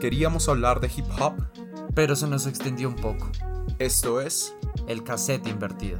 Queríamos 0.00 0.48
hablar 0.48 0.80
de 0.80 0.88
hip 0.94 1.06
hop. 1.20 1.34
pero 1.94 2.14
se 2.14 2.26
nos 2.28 2.46
extendió 2.46 2.88
un 2.88 2.96
poco. 2.96 3.30
Esto 3.78 4.20
es 4.20 4.54
El 4.86 5.02
cassette 5.02 5.46
invertido. 5.48 5.98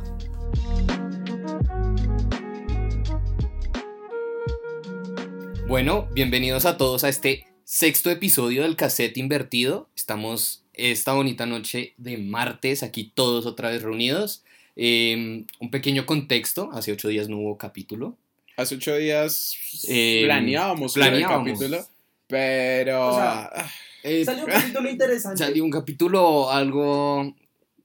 Bueno, 5.66 6.08
bienvenidos 6.12 6.64
a 6.64 6.76
todos 6.78 7.04
a 7.04 7.08
este 7.08 7.46
sexto 7.64 8.10
episodio 8.10 8.62
del 8.62 8.76
cassette 8.76 9.16
invertido. 9.18 9.88
Estamos 9.94 10.62
esta 10.72 11.12
bonita 11.12 11.44
noche 11.46 11.92
de 11.98 12.16
martes 12.18 12.82
aquí 12.82 13.10
todos 13.14 13.44
otra 13.46 13.70
vez 13.70 13.82
reunidos. 13.82 14.42
Eh, 14.76 15.44
un 15.60 15.70
pequeño 15.70 16.06
contexto, 16.06 16.70
hace 16.72 16.92
ocho 16.92 17.08
días 17.08 17.28
no 17.28 17.38
hubo 17.38 17.58
capítulo. 17.58 18.16
Hace 18.56 18.76
ocho 18.76 18.94
días 18.96 19.56
Eh, 19.88 20.22
planeábamos, 20.24 20.92
subir 20.92 21.06
el 21.06 21.10
planeábamos. 21.12 21.48
capítulo, 21.52 21.84
pero... 22.26 23.08
O 23.10 23.14
sea, 23.16 23.50
ah, 23.54 23.70
Eh, 24.02 24.24
Salió 24.24 24.44
un 24.44 24.50
capítulo 24.50 24.90
interesante. 24.90 25.38
salió 25.44 25.64
un 25.64 25.70
capítulo 25.70 26.50
algo 26.50 27.34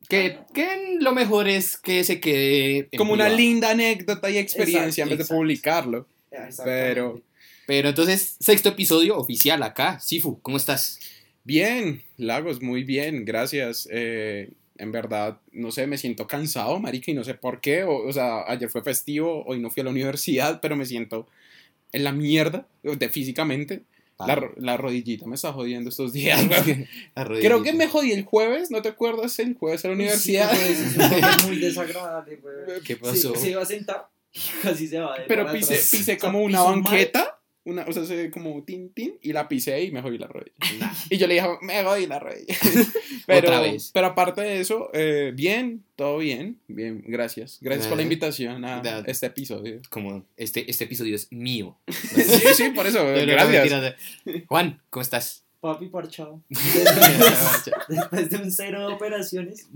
que, 0.10 0.40
que 0.54 0.98
lo 1.00 1.14
mejor 1.14 1.48
es 1.48 1.78
que 1.78 2.04
se 2.04 2.20
quede 2.20 2.90
como 2.98 3.14
una 3.14 3.26
privado. 3.26 3.38
linda 3.42 3.70
anécdota 3.72 4.30
y 4.30 4.38
experiencia 4.38 5.04
Exacto, 5.04 5.14
en 5.14 5.18
vez 5.18 5.28
de 5.28 5.34
publicarlo. 5.36 6.08
Pero- 6.64 7.22
Pero 7.66 7.90
entonces, 7.90 8.36
sexto 8.40 8.70
episodio 8.70 9.18
oficial 9.18 9.64
acá. 9.64 10.00
Sifu, 10.00 10.40
¿cómo 10.42 10.58
estás? 10.58 11.00
Bien, 11.46 12.02
Lagos, 12.18 12.62
muy 12.62 12.84
bien, 12.84 13.24
gracias. 13.26 13.88
Eh, 13.92 14.50
en 14.78 14.92
verdad, 14.92 15.40
no 15.52 15.72
sé, 15.72 15.88
me 15.88 15.98
siento 15.98 16.28
cansado, 16.28 16.80
marica, 16.80 17.12
y 17.12 17.14
no 17.14 17.24
sé 17.24 17.34
por 17.36 17.62
qué. 17.62 17.84
O, 17.84 18.06
o 18.08 18.12
sea, 18.12 18.44
ayer 18.48 18.70
fue 18.70 18.84
festivo, 18.84 19.44
hoy 19.46 19.60
no 19.60 19.70
fui 19.70 19.82
a 19.82 19.84
la 19.86 19.92
universidad, 19.92 20.60
pero 20.62 20.76
me 20.76 20.86
siento 20.86 21.28
en 21.92 22.04
la 22.04 22.12
mierda, 22.12 22.68
de 22.84 23.10
físicamente. 23.10 23.84
La, 24.20 24.52
la 24.58 24.78
rodillita 24.78 25.26
me 25.26 25.36
está 25.36 25.52
jodiendo 25.54 25.90
estos 25.90 26.14
días. 26.14 26.40
Creo 27.16 27.64
que 27.64 27.74
me 27.74 27.88
jodí 27.88 28.12
el 28.12 28.24
jueves, 28.24 28.72
¿no 28.72 28.82
te 28.82 28.90
acuerdas? 28.90 29.38
El 29.40 29.56
jueves 29.56 29.84
a 29.86 29.90
la 29.90 29.96
universidad. 29.96 30.54
Sí, 30.56 30.74
es 30.76 31.46
muy 31.48 31.58
desagradable, 31.58 32.38
güey. 32.38 32.82
¿Qué 32.86 32.96
pasó? 32.98 33.36
se 33.36 33.52
iba 33.52 33.62
a 33.62 33.66
sentar 33.66 34.08
casi 34.62 34.88
se 34.88 35.00
va. 35.00 35.18
de 35.18 35.26
Pero 35.28 35.52
pisé, 35.52 35.76
pisé 35.76 36.18
como 36.18 36.42
una 36.42 36.64
mal. 36.64 37.12
Una, 37.66 37.84
o 37.84 37.94
sea, 37.94 38.04
se- 38.06 38.30
como 38.30 38.64
tin 38.64 38.90
tin, 38.90 39.16
y 39.22 39.32
la 39.34 39.48
pisé 39.48 39.84
y 39.84 39.92
me 39.92 40.02
jodí 40.02 40.18
la 40.18 40.28
rodilla. 40.28 40.54
Y 41.10 41.18
yo 41.18 41.28
le 41.28 41.36
dije, 41.36 41.48
me 41.62 41.84
jodí 41.84 42.08
la 42.08 42.20
rodilla. 42.20 42.56
pero, 43.26 43.48
Otra 43.48 43.62
vez. 43.62 43.92
Pero 43.94 44.08
aparte 44.08 44.42
de 44.42 44.60
eso, 44.60 44.90
eh, 44.94 45.32
bien, 45.34 45.84
todo 45.96 46.18
bien, 46.18 46.60
bien, 46.68 47.04
gracias. 47.08 47.60
Gracias 47.62 47.88
por 47.88 47.98
la 47.98 48.02
Ah. 48.02 48.04
invitación 48.04 48.66
a 48.66 48.82
este 49.08 49.28
episodio. 49.28 49.82
Como 49.90 50.26
este, 50.36 50.70
este 50.70 50.84
episodio 50.84 51.16
es 51.16 51.32
mío. 51.32 51.78
sí, 51.88 52.40
sí, 52.56 52.70
por 52.72 52.86
eso, 52.86 53.06
gracias. 53.26 53.96
Juan, 54.48 54.82
¿cómo 54.90 55.02
estás? 55.02 55.46
Papi 55.62 55.88
parchado. 55.88 56.44
Después 57.88 58.30
de 58.30 58.38
un 58.38 58.52
cero 58.52 58.88
de 58.90 58.94
operaciones, 58.94 59.68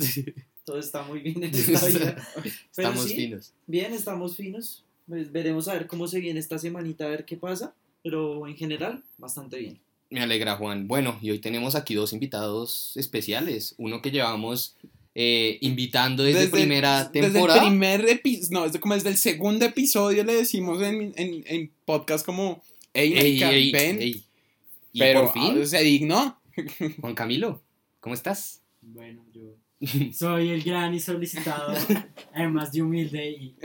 todo 0.65 0.79
está 0.79 1.03
muy 1.03 1.19
bien 1.21 1.41
en 1.43 1.55
esta 1.55 1.85
vida. 1.87 2.27
Pero 2.35 2.49
Estamos 2.71 3.05
sí, 3.07 3.15
finos. 3.15 3.53
Bien, 3.65 3.93
estamos 3.93 4.35
finos. 4.35 4.83
Pues 5.07 5.31
veremos 5.31 5.67
a 5.67 5.73
ver 5.73 5.87
cómo 5.87 6.07
se 6.07 6.19
viene 6.19 6.39
esta 6.39 6.57
semanita, 6.57 7.05
a 7.05 7.09
ver 7.09 7.25
qué 7.25 7.37
pasa. 7.37 7.73
Pero 8.03 8.47
en 8.47 8.55
general, 8.55 9.03
bastante 9.17 9.57
bien. 9.57 9.79
Me 10.09 10.21
alegra, 10.21 10.55
Juan. 10.55 10.87
Bueno, 10.87 11.17
y 11.21 11.31
hoy 11.31 11.39
tenemos 11.39 11.75
aquí 11.75 11.93
dos 11.93 12.13
invitados 12.13 12.95
especiales. 12.95 13.75
Uno 13.77 14.01
que 14.01 14.11
llevamos 14.11 14.75
eh, 15.15 15.57
invitando 15.61 16.23
desde, 16.23 16.47
primera 16.47 17.11
temporada. 17.11 17.53
Desde 17.53 17.65
el 17.65 17.71
primer 17.71 18.09
episodio, 18.09 18.47
no, 18.51 18.63
desde, 18.65 18.79
como 18.79 18.93
desde 18.93 19.09
el 19.09 19.17
segundo 19.17 19.65
episodio 19.65 20.23
le 20.23 20.35
decimos 20.35 20.81
en, 20.81 21.13
en, 21.15 21.43
en 21.47 21.71
podcast 21.85 22.25
como, 22.25 22.61
hey, 22.93 23.13
Ey, 23.15 23.43
ey, 23.43 23.71
ven, 23.71 24.01
ey. 24.01 24.23
Y 24.93 24.99
pero 24.99 25.23
por 25.23 25.33
fin, 25.33 25.59
ah, 25.61 25.65
se 25.65 25.81
dignó. 25.81 26.39
Juan 27.01 27.15
Camilo, 27.15 27.61
¿cómo 27.99 28.13
estás? 28.13 28.61
Bueno, 28.81 29.23
soy 30.13 30.49
el 30.49 30.63
gran 30.63 30.93
y 30.93 30.99
solicitado, 30.99 31.73
además 32.33 32.71
de 32.71 32.81
humilde 32.81 33.29
y, 33.29 33.55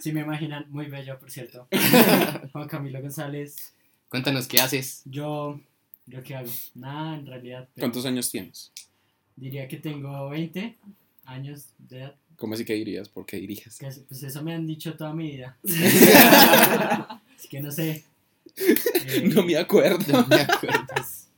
si 0.00 0.12
me 0.12 0.20
imaginan, 0.20 0.66
muy 0.70 0.86
bello, 0.86 1.18
por 1.18 1.30
cierto. 1.30 1.66
Juan 2.52 2.68
Camilo 2.68 3.00
González, 3.00 3.72
Cuéntanos 4.08 4.46
qué 4.46 4.60
haces. 4.60 5.02
yo, 5.04 5.60
¿yo 6.06 6.22
qué 6.22 6.36
hago? 6.36 6.50
Nada, 6.74 7.16
en 7.16 7.26
realidad. 7.26 7.68
pero 7.74 7.86
¿Cuántos 7.86 8.06
años 8.06 8.30
tienes? 8.30 8.70
Diría 9.34 9.66
que 9.66 9.78
tengo 9.78 10.28
20 10.28 10.76
años 11.24 11.66
de 11.78 11.98
edad. 12.00 12.14
¿Cómo 12.36 12.54
así 12.54 12.64
que 12.64 12.74
dirías? 12.74 13.08
¿Por 13.08 13.24
qué 13.24 13.38
dirías? 13.38 13.78
Pues 13.80 14.22
eso 14.22 14.42
me 14.42 14.54
han 14.54 14.66
dicho 14.66 14.94
toda 14.94 15.14
mi 15.14 15.30
vida. 15.30 15.56
Así 17.36 17.48
que 17.48 17.60
no 17.60 17.70
sé. 17.70 18.04
Eh, 18.56 19.30
No 19.34 19.42
me 19.42 19.56
acuerdo. 19.56 19.98
No 20.12 20.26
me 20.26 20.42
acuerdo. 20.42 20.86
pues, 20.94 21.28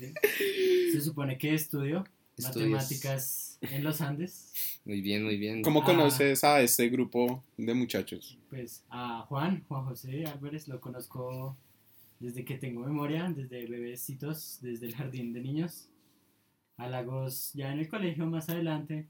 se 0.92 1.00
supone 1.00 1.38
que 1.38 1.54
estudio 1.54 2.04
matemáticas 2.36 3.47
en 3.60 3.84
los 3.84 4.00
Andes. 4.00 4.80
Muy 4.84 5.00
bien, 5.00 5.24
muy 5.24 5.36
bien. 5.36 5.62
¿Cómo 5.62 5.82
Ah. 5.82 5.84
conoces 5.84 6.44
a 6.44 6.60
este 6.62 6.88
grupo 6.88 7.42
de 7.56 7.74
muchachos? 7.74 8.38
Pues 8.50 8.84
a 8.90 9.20
Juan, 9.28 9.64
Juan 9.68 9.84
José 9.84 10.24
Álvarez, 10.26 10.68
lo 10.68 10.80
conozco 10.80 11.56
desde 12.20 12.44
que 12.44 12.56
tengo 12.56 12.84
memoria, 12.84 13.32
desde 13.34 13.66
bebecitos, 13.66 14.58
desde 14.62 14.86
el 14.86 14.94
jardín 14.94 15.32
de 15.32 15.40
niños. 15.40 15.88
A 16.76 16.88
Lagos 16.88 17.50
ya 17.54 17.72
en 17.72 17.80
el 17.80 17.88
colegio 17.88 18.26
más 18.26 18.48
adelante. 18.48 19.06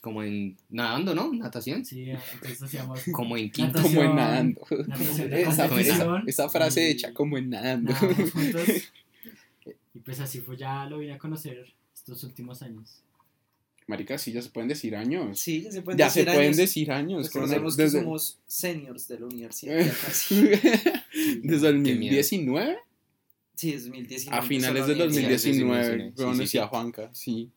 Como 0.00 0.22
en 0.22 0.56
nadando, 0.68 1.14
¿no? 1.14 1.32
Natación. 1.32 1.84
Sí, 1.84 2.10
entonces 2.10 2.62
hacíamos 2.62 3.00
Como 3.12 3.36
en 3.36 3.50
quinto. 3.50 3.78
Natación. 3.78 3.94
Como 3.94 4.10
en 4.10 4.16
nadando. 4.16 4.60
natación 4.88 5.30
de 5.30 5.42
Esa, 5.42 6.22
esa, 6.26 6.48
frase 6.48 6.88
y 6.88 6.90
hecha 6.92 7.12
como 7.14 7.38
en 7.38 7.50
nadando. 7.50 7.94
juntos. 7.94 8.62
Y 9.94 10.00
pues 10.00 10.20
así 10.20 10.40
fue, 10.40 10.56
ya 10.56 10.86
lo 10.86 10.98
vine 10.98 11.14
a 11.14 11.18
conocer 11.18 11.74
estos 11.92 12.22
últimos 12.24 12.62
años. 12.62 13.02
Marica, 13.88 14.18
sí, 14.18 14.32
ya 14.32 14.42
se 14.42 14.50
pueden 14.50 14.68
decir 14.68 14.94
años. 14.94 15.40
Sí, 15.40 15.62
ya 15.62 15.72
se 15.72 15.82
pueden 15.82 15.98
ya 15.98 16.04
decir 16.04 16.24
se 16.24 16.30
pueden 16.30 16.42
años. 16.44 16.56
decir 16.58 16.92
años. 16.92 17.20
Pues 17.22 17.30
conocemos 17.30 17.76
que 17.76 17.82
desde, 17.84 18.00
somos 18.00 18.38
seniors 18.46 19.08
de 19.08 19.18
la 19.18 19.26
universidad. 19.26 19.78
ya 19.80 19.92
casi. 20.06 20.42
desde 21.42 21.68
el 21.68 21.82
Qué 21.82 21.94
miedo. 21.94 22.14
2019 22.16 22.76
Sí, 23.56 23.72
es 23.72 23.84
2019. 23.86 24.38
a 24.38 24.42
finales 24.42 24.82
universidad. 24.84 25.04
2019 25.06 26.04
Sí, 26.16 26.22
conocí 26.22 26.38
sí, 26.42 26.46
sí. 26.46 26.58
a 26.58 26.66
Juanca, 26.68 27.10
sí. 27.12 27.50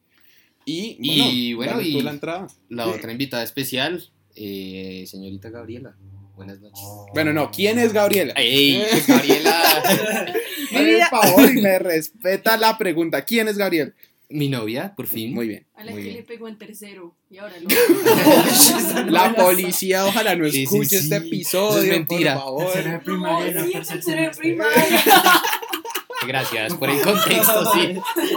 Y, 0.65 0.97
Y, 0.99 1.53
bueno, 1.53 1.79
y- 1.81 2.01
la 2.01 2.11
entrada. 2.11 2.47
La 2.69 2.87
otra 2.87 3.11
invitada 3.11 3.43
especial, 3.43 4.09
eh, 4.35 5.03
señorita 5.07 5.49
Gabriela. 5.49 5.95
Buenas 6.35 6.59
noches. 6.61 6.79
Bueno, 7.13 7.33
no, 7.33 7.51
¿quién 7.51 7.77
es 7.77 7.93
Gabriela? 7.93 8.33
¡Ey! 8.37 8.81
Gabriela, 9.05 10.33
el 10.71 11.01
favor 11.09 11.51
y 11.55 11.61
me 11.61 11.77
respeta 11.77 12.57
la 12.57 12.77
pregunta. 12.79 13.23
¿Quién 13.25 13.47
es 13.47 13.57
Gabriel? 13.57 13.93
Mi 14.33 14.49
novia, 14.49 14.93
por 14.95 15.07
fin. 15.07 15.33
Muy 15.33 15.47
bien. 15.47 15.65
A 15.75 15.83
la 15.83 15.91
Muy 15.91 16.01
que 16.01 16.07
bien. 16.09 16.15
le 16.17 16.23
pegó 16.23 16.47
en 16.47 16.57
tercero 16.57 17.15
y 17.29 17.37
ahora 17.37 17.55
lo. 17.59 17.67
La 19.11 19.33
policía 19.35 20.05
ojalá 20.05 20.35
no 20.35 20.45
Sí, 20.45 20.51
sí, 20.51 20.63
escuche 20.63 20.89
sí. 20.89 20.95
este 20.97 21.15
episodio. 21.17 21.69
Eso 21.77 21.81
es 21.81 21.87
mentira. 21.89 22.41
Por 22.43 22.63
Tercero 22.73 22.83
de 22.91 22.99
favor. 22.99 23.03
primaria, 23.03 23.53
no, 23.53 23.71
tercero 23.87 24.21
de 24.21 24.29
primaria. 24.31 25.03
Gracias 26.27 26.73
por 26.75 26.89
el 26.89 27.01
contexto, 27.01 27.73
sí. 27.73 27.95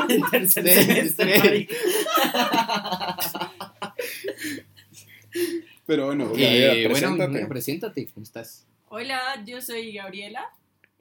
En 0.09 0.23
tercer 0.31 0.65
semestre. 0.69 1.69
Pero 5.87 6.07
bueno, 6.07 6.33
Eh, 6.37 6.69
bueno, 6.83 6.89
preséntate. 6.95 7.31
bueno, 7.33 7.49
preséntate. 7.49 8.07
¿Cómo 8.15 8.25
estás? 8.25 8.67
Hola, 8.89 9.21
yo 9.45 9.61
soy 9.61 9.93
Gabriela. 9.93 10.49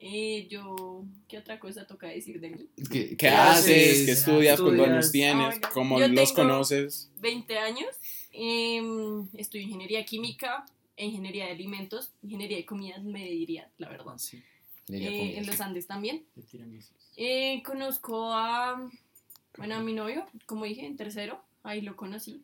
Eh, 0.06 0.46
yo, 0.50 1.02
¿qué 1.28 1.38
otra 1.38 1.58
cosa 1.58 1.86
toca 1.86 2.08
decir 2.08 2.38
de 2.38 2.50
mí? 2.50 2.68
¿Qué, 2.90 3.08
¿Qué 3.10 3.16
¿Qué 3.16 3.28
haces? 3.28 4.04
¿Qué 4.04 4.12
estudias? 4.12 4.60
¿Cuántos 4.60 4.74
Estudias. 4.74 4.88
años 4.90 5.12
tienes? 5.12 5.46
Ah, 5.46 5.48
bueno. 5.48 5.68
¿Cómo 5.72 5.98
Yo 5.98 6.08
los 6.08 6.34
tengo- 6.34 6.48
conoces? 6.48 7.10
20 7.20 7.58
años. 7.58 7.88
em, 8.36 9.28
estudio 9.34 9.64
ingeniería 9.64 10.04
química, 10.04 10.66
e 10.96 11.06
ingeniería 11.06 11.46
de 11.46 11.52
alimentos, 11.52 12.10
ingeniería 12.22 12.56
de 12.58 12.66
comidas, 12.66 13.02
me 13.04 13.24
diría, 13.30 13.70
la 13.78 13.88
verdad. 13.88 14.16
Ella 14.88 15.08
Eh, 15.10 15.38
en 15.38 15.46
los 15.46 15.60
Andes 15.60 15.86
también. 15.86 16.24
Eh, 17.16 17.62
conozco 17.64 18.32
a, 18.32 18.90
bueno, 19.56 19.76
a 19.76 19.80
mi 19.80 19.92
novio, 19.94 20.26
como 20.46 20.64
dije, 20.66 20.84
en 20.84 20.96
tercero. 20.96 21.40
Ahí 21.62 21.80
lo 21.80 21.96
conocí. 21.96 22.42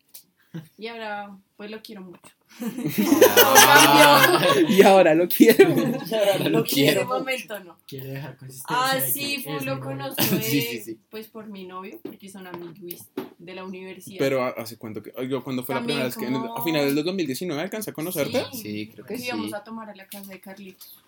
Y 0.78 0.88
ahora, 0.88 1.36
pues 1.56 1.70
lo 1.70 1.80
quiero 1.80 2.02
mucho. 2.02 2.20
Ah, 2.60 4.54
Y 4.68 4.82
ahora 4.82 5.14
lo 5.14 5.28
quiero. 5.28 5.68
lo 5.68 6.58
En 6.58 6.64
quiero. 6.64 7.00
ese 7.00 7.04
momento 7.04 7.60
no. 7.60 7.76
Quiere 7.86 8.08
dejar 8.10 8.36
consistencia. 8.36 8.76
Ah, 8.76 9.00
sí, 9.00 9.36
que 9.36 9.42
fue, 9.44 9.56
es 9.56 9.64
lo 9.64 9.80
conozco 9.80 10.22
Sí, 10.42 10.60
sí, 10.60 10.82
sí. 10.82 10.98
pues 11.10 11.28
por 11.28 11.46
mi 11.46 11.64
novio, 11.66 11.98
porque 12.02 12.28
son 12.28 12.46
amigos 12.46 13.06
de 13.38 13.54
la 13.54 13.64
universidad. 13.64 14.18
Pero 14.18 14.42
¿hace 14.44 14.76
cuánto 14.76 15.02
que? 15.02 15.12
Oiga, 15.16 15.40
¿cuándo 15.40 15.62
fue 15.62 15.74
También 15.74 16.00
la 16.00 16.04
primera 16.04 16.06
vez 16.08 16.16
que 16.16 16.26
en 16.26 16.34
el- 16.34 16.40
como- 16.48 16.56
a 16.60 16.64
finales 16.64 16.94
del 16.94 17.04
2019 17.04 17.62
alcancé 17.62 17.90
a 17.90 17.92
conocerte? 17.94 18.44
Sí. 18.52 18.58
Sí, 18.62 18.90
creo 18.92 19.06
que 19.06 19.14
que 19.14 19.20
sí. 19.20 19.26
íbamos 19.26 19.54
a 19.54 19.62
tomar 19.62 19.88
a 19.90 19.94
la 19.94 20.06
casa 20.06 20.30
de 20.30 20.40
Carlitos. 20.40 20.98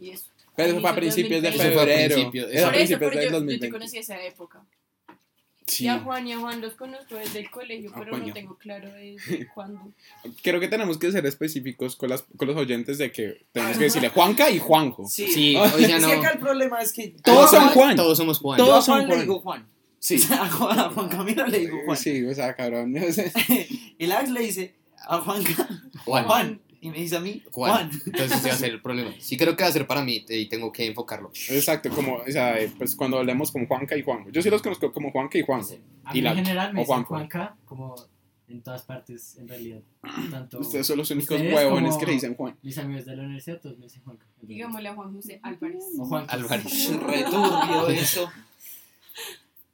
Y 0.00 0.10
eso. 0.10 0.26
Pero 0.56 0.70
eso 0.70 0.80
fue 0.80 0.90
a 0.90 0.94
principios 0.94 1.42
de 1.42 1.50
2020. 1.50 1.64
Eso 1.68 1.72
fue 1.74 1.82
a 1.82 1.86
febrero. 1.96 2.14
principios, 2.14 2.50
Eso 2.52 2.66
a 2.66 2.70
Por 2.70 2.74
eso, 2.74 2.98
principios 2.98 2.98
pero 2.98 3.10
del 3.10 3.18
yo, 3.18 3.24
yo 3.24 3.28
te 3.30 3.32
2020. 3.44 3.70
conocí 3.70 3.98
esa 3.98 4.22
época. 4.22 4.64
Sí. 5.66 5.84
Y 5.84 5.88
a 5.88 5.98
Juan 6.00 6.26
y 6.26 6.32
a 6.32 6.38
Juan 6.38 6.60
los 6.60 6.74
conozco 6.74 7.14
desde 7.16 7.40
el 7.40 7.50
colegio, 7.50 7.90
Ah, 7.94 7.98
pero 8.04 8.18
no 8.18 8.32
tengo 8.34 8.58
claro 8.58 8.92
desde 8.92 9.48
cuándo. 9.54 9.80
Creo 10.42 10.60
que 10.60 10.68
tenemos 10.68 10.98
que 10.98 11.10
ser 11.10 11.24
específicos 11.24 11.96
con, 11.96 12.10
las, 12.10 12.24
con 12.36 12.48
los 12.48 12.56
oyentes 12.56 12.98
de 12.98 13.10
que 13.10 13.46
tenemos 13.52 13.78
que 13.78 13.84
decirle 13.84 14.10
Juanca 14.10 14.50
y 14.50 14.58
Juanjo. 14.58 15.06
Sí. 15.08 15.26
Sí, 15.32 15.56
Ah, 15.56 15.72
oiga, 15.74 15.86
Es 15.96 16.02
no. 16.02 16.08
que 16.08 16.14
acá 16.16 16.30
el 16.30 16.38
problema 16.38 16.82
es 16.82 16.92
que 16.92 17.14
Todos 17.22 17.50
son 17.50 17.68
Juan. 17.70 17.96
Todos 17.96 18.18
somos 18.18 18.38
Juan. 18.38 18.58
Todos 18.58 18.84
son 18.84 19.06
Juan 19.06 19.08
le 19.08 19.20
digo 19.22 19.40
Juan. 19.40 19.66
Sí. 19.98 20.16
O 20.16 20.18
sea, 20.18 20.42
a 20.44 20.50
Juan, 20.50 20.78
a 20.78 20.90
Juan 20.90 21.08
Camilo 21.08 21.46
le 21.46 21.60
digo 21.60 21.78
Juan. 21.86 21.96
Sí, 21.96 22.22
o 22.26 22.34
sea, 22.34 22.54
cabrón. 22.54 22.94
El 23.98 24.12
Alex 24.12 24.30
le 24.30 24.40
dice 24.40 24.74
a 25.06 25.18
Juan, 25.18 25.42
Juan. 26.04 26.24
Juan. 26.26 26.60
Y 26.84 26.90
me 26.90 26.98
dice 26.98 27.16
a 27.16 27.20
mí, 27.20 27.42
Juan. 27.50 27.88
Juan. 27.88 28.02
Entonces 28.06 28.38
ese 28.38 28.48
va 28.48 28.54
a 28.54 28.58
ser 28.58 28.70
el 28.72 28.82
problema. 28.82 29.10
Sí 29.18 29.36
creo 29.38 29.56
que 29.56 29.62
va 29.64 29.70
a 29.70 29.72
ser 29.72 29.86
para 29.86 30.02
mí 30.04 30.22
y 30.28 30.46
tengo 30.50 30.70
que 30.70 30.84
enfocarlo. 30.86 31.30
Exacto, 31.48 31.88
como, 31.90 32.16
o 32.16 32.30
sea, 32.30 32.60
eh, 32.60 32.70
pues 32.76 32.94
cuando 32.94 33.18
hablemos 33.18 33.50
como 33.50 33.66
Juanca 33.66 33.96
y 33.96 34.02
Juan. 34.02 34.30
Yo 34.30 34.42
sí 34.42 34.50
los 34.50 34.60
conozco 34.60 34.92
como 34.92 35.10
Juanca 35.10 35.38
y 35.38 35.42
Juan. 35.42 35.62
A 36.04 36.10
Y 36.12 36.16
mí 36.16 36.20
la- 36.20 36.30
en 36.32 36.36
general 36.44 36.74
me 36.74 36.80
dicen. 36.80 37.04
Juanca, 37.04 37.56
como 37.64 37.94
en 38.48 38.62
todas 38.62 38.82
partes, 38.82 39.36
en 39.38 39.48
realidad. 39.48 39.80
Tanto 40.30 40.58
Ustedes 40.60 40.86
son 40.86 40.98
los 40.98 41.10
únicos 41.10 41.40
huevones 41.40 41.96
que 41.96 42.04
le 42.04 42.12
dicen 42.12 42.34
Juan. 42.34 42.54
mis 42.62 42.76
amigos 42.76 43.06
de 43.06 43.16
la 43.16 43.22
universidad, 43.22 43.58
todos 43.60 43.78
me 43.78 43.84
dicen 43.84 44.02
Juanca. 44.04 44.26
Digámosle 44.42 44.88
a 44.90 44.94
Juan 44.94 45.14
José 45.14 45.40
Álvarez. 45.42 45.84
O 45.98 46.04
Juan 46.04 46.26
Álvarez. 46.28 46.90
Returbio 47.00 47.88
eso. 47.88 48.30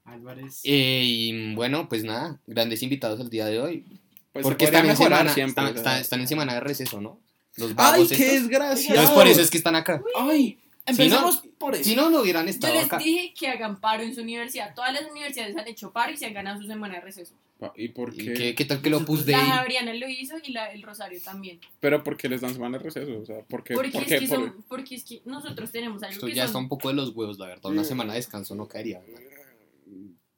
Álvarez. 0.05 0.61
Eh, 0.65 1.03
y 1.05 1.55
bueno, 1.55 1.89
pues 1.89 2.05
nada, 2.05 2.39
grandes 2.47 2.83
invitados 2.83 3.21
el 3.21 3.31
día 3.31 3.47
de 3.47 3.61
hoy. 3.61 3.85
Pues 4.33 4.45
porque 4.45 4.65
están 4.67 4.83
en, 4.85 4.93
mejorar 4.93 5.19
semana, 5.19 5.35
siempre. 5.35 5.65
están, 5.65 5.77
están- 5.77 6.01
están 6.01 6.21
en 6.21 6.29
semana 6.29 6.55
de 6.55 6.61
receso, 6.61 7.01
¿no? 7.01 7.19
Los 7.57 7.73
¡Ay, 7.77 8.07
qué 8.07 8.15
estos. 8.15 8.19
desgraciado! 8.49 8.95
Entonces 9.01 9.11
por 9.11 9.27
eso 9.27 9.41
es 9.41 9.51
que 9.51 9.59
están 9.59 9.75
acá. 9.75 10.03
¡Ay! 10.17 10.59
Empecemos 10.87 11.43
por 11.59 11.75
eso. 11.75 11.85
Si 11.85 11.95
no, 11.95 12.11
no 12.11 12.21
hubieran 12.23 12.47
Yo 12.47 12.51
estado 12.51 12.75
les 12.75 12.85
acá. 12.85 12.99
dije 12.99 13.35
que 13.39 13.49
hagan 13.49 13.81
paro 13.81 14.03
en 14.03 14.15
su 14.15 14.23
universidad. 14.23 14.75
Todas 14.75 14.93
las 14.93 15.11
universidades 15.11 15.57
han 15.57 15.69
hecho 15.69 15.93
paro 15.93 16.13
y 16.13 16.17
se 16.17 16.27
han 16.27 16.33
ganado 16.35 16.61
su 16.61 16.67
semana 16.67 16.95
de 16.95 17.01
receso. 17.01 17.35
¿Y 17.77 17.89
por 17.89 18.15
¿Y 18.15 18.25
qué? 18.25 18.33
qué, 18.33 18.55
qué 18.55 18.65
tal 18.65 18.81
que 18.81 18.89
lo 18.89 19.05
puse 19.05 19.25
de 19.25 19.33
La 19.33 19.43
ahí? 19.43 19.51
Javeriana 19.51 19.93
lo 19.93 20.09
hizo 20.09 20.37
y 20.43 20.53
la, 20.53 20.73
el 20.73 20.83
Rosario 20.83 21.21
también. 21.23 21.61
Pero 21.81 22.03
¿por 22.03 22.17
qué 22.17 22.29
les 22.29 22.41
dan 22.41 22.55
semana 22.55 22.79
de 22.79 22.85
receso? 22.85 23.19
O 23.21 23.27
sea, 23.27 23.41
¿por 23.43 23.63
qué? 23.63 23.75
Porque, 23.75 23.91
por 23.91 24.03
es 24.03 24.09
qué? 24.09 24.19
que 24.21 24.27
Por- 24.29 24.39
son, 24.39 24.65
porque 24.69 24.95
es 24.95 25.05
que 25.05 25.21
nosotros 25.27 25.71
tenemos 25.71 26.03
algo 26.03 26.15
Esto 26.15 26.27
que 26.27 26.35
ya 26.35 26.43
son- 26.45 26.47
está 26.49 26.59
un 26.59 26.69
poco 26.71 26.89
de 26.89 26.95
los 26.95 27.11
huevos, 27.15 27.39
la 27.39 27.47
verdad. 27.49 27.71
Una 27.71 27.85
semana 27.85 28.15
de 28.15 28.19
descanso 28.21 28.55
no 28.55 28.67
caería. 28.67 29.01
¿verdad? 29.01 29.21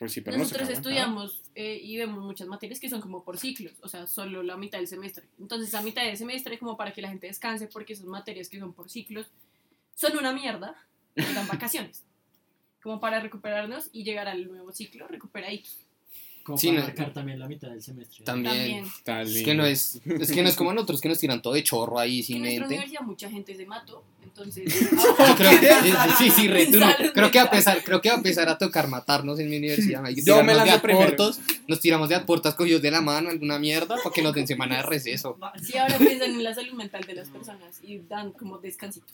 Se 0.08 0.20
Nosotros 0.22 0.68
estudiamos 0.68 1.42
eh, 1.54 1.78
y 1.82 1.96
vemos 1.96 2.24
muchas 2.24 2.48
materias 2.48 2.80
que 2.80 2.88
son 2.88 3.00
como 3.00 3.24
por 3.24 3.38
ciclos, 3.38 3.74
o 3.82 3.88
sea, 3.88 4.06
solo 4.06 4.42
la 4.42 4.56
mitad 4.56 4.78
del 4.78 4.88
semestre. 4.88 5.24
Entonces, 5.38 5.74
a 5.74 5.82
mitad 5.82 6.02
del 6.02 6.16
semestre, 6.16 6.58
como 6.58 6.76
para 6.76 6.92
que 6.92 7.02
la 7.02 7.08
gente 7.08 7.26
descanse, 7.26 7.68
porque 7.68 7.94
son 7.94 8.08
materias 8.08 8.48
que 8.48 8.58
son 8.58 8.72
por 8.72 8.90
ciclos, 8.90 9.30
son 9.94 10.16
una 10.16 10.32
mierda, 10.32 10.76
dan 11.14 11.46
vacaciones. 11.48 12.04
Como 12.82 13.00
para 13.00 13.20
recuperarnos 13.20 13.90
y 13.92 14.02
llegar 14.02 14.28
al 14.28 14.48
nuevo 14.48 14.72
ciclo 14.72 15.06
recuperaditos. 15.06 15.78
Como 16.44 16.58
Sí, 16.58 16.68
para 16.68 16.80
no. 16.80 16.86
marcar 16.86 17.12
también 17.12 17.38
la 17.38 17.46
mitad 17.46 17.68
del 17.68 17.80
semestre. 17.80 18.24
También. 18.24 18.84
Es 19.06 19.42
que 19.44 19.54
no 19.54 19.64
es, 19.64 20.00
es 20.04 20.32
que 20.32 20.42
no 20.42 20.48
es 20.48 20.56
como 20.56 20.72
nosotros 20.72 21.00
que 21.00 21.08
nos 21.08 21.18
tiran 21.18 21.40
todo 21.40 21.52
de 21.54 21.62
chorro 21.62 21.98
ahí 22.00 22.22
sin 22.22 22.38
en 22.38 22.42
nuestra 22.42 22.60
mente. 22.62 22.74
universidad 22.74 23.02
mucha 23.02 23.30
gente 23.30 23.54
se 23.54 23.64
mató, 23.64 24.02
entonces... 24.24 24.64
Yo 24.90 25.36
creo 25.36 25.60
que, 25.60 25.70
sí, 26.18 26.30
sí, 26.30 26.48
re, 26.48 26.66
tú 26.66 26.80
no- 26.80 26.90
Salud 26.90 27.10
creo 27.14 27.30
que 27.30 27.38
va 27.38 27.44
a 27.44 27.46
empezar, 27.46 27.84
creo 27.84 28.00
que 28.00 28.08
va 28.08 28.16
a 28.16 28.18
empezar 28.18 28.48
a 28.48 28.58
tocar 28.58 28.88
matarnos 28.88 29.38
en 29.38 29.48
mi 29.50 29.58
universidad. 29.58 30.04
Hay 30.04 30.16
que 30.16 30.22
Yo 30.22 30.42
me 30.42 30.52
lanzo 30.54 30.82
primero. 30.82 31.04
aportos, 31.04 31.40
nos 31.68 31.78
tiramos 31.80 32.08
de 32.08 32.16
aportas 32.16 32.54
cogidos 32.54 32.82
de 32.82 32.90
la 32.90 33.00
mano, 33.00 33.30
alguna 33.30 33.58
mierda, 33.60 33.96
para 34.02 34.12
que 34.12 34.22
nos 34.22 34.34
den 34.34 34.48
semana 34.48 34.78
de 34.78 34.82
receso. 34.82 35.38
Sí, 35.62 35.78
ahora 35.78 35.96
piensan 35.98 36.30
en 36.32 36.42
la 36.42 36.52
salud 36.54 36.72
mental 36.74 37.04
de 37.04 37.14
las 37.14 37.28
personas 37.28 37.78
y 37.84 37.98
dan 37.98 38.32
como 38.32 38.58
descansito. 38.58 39.06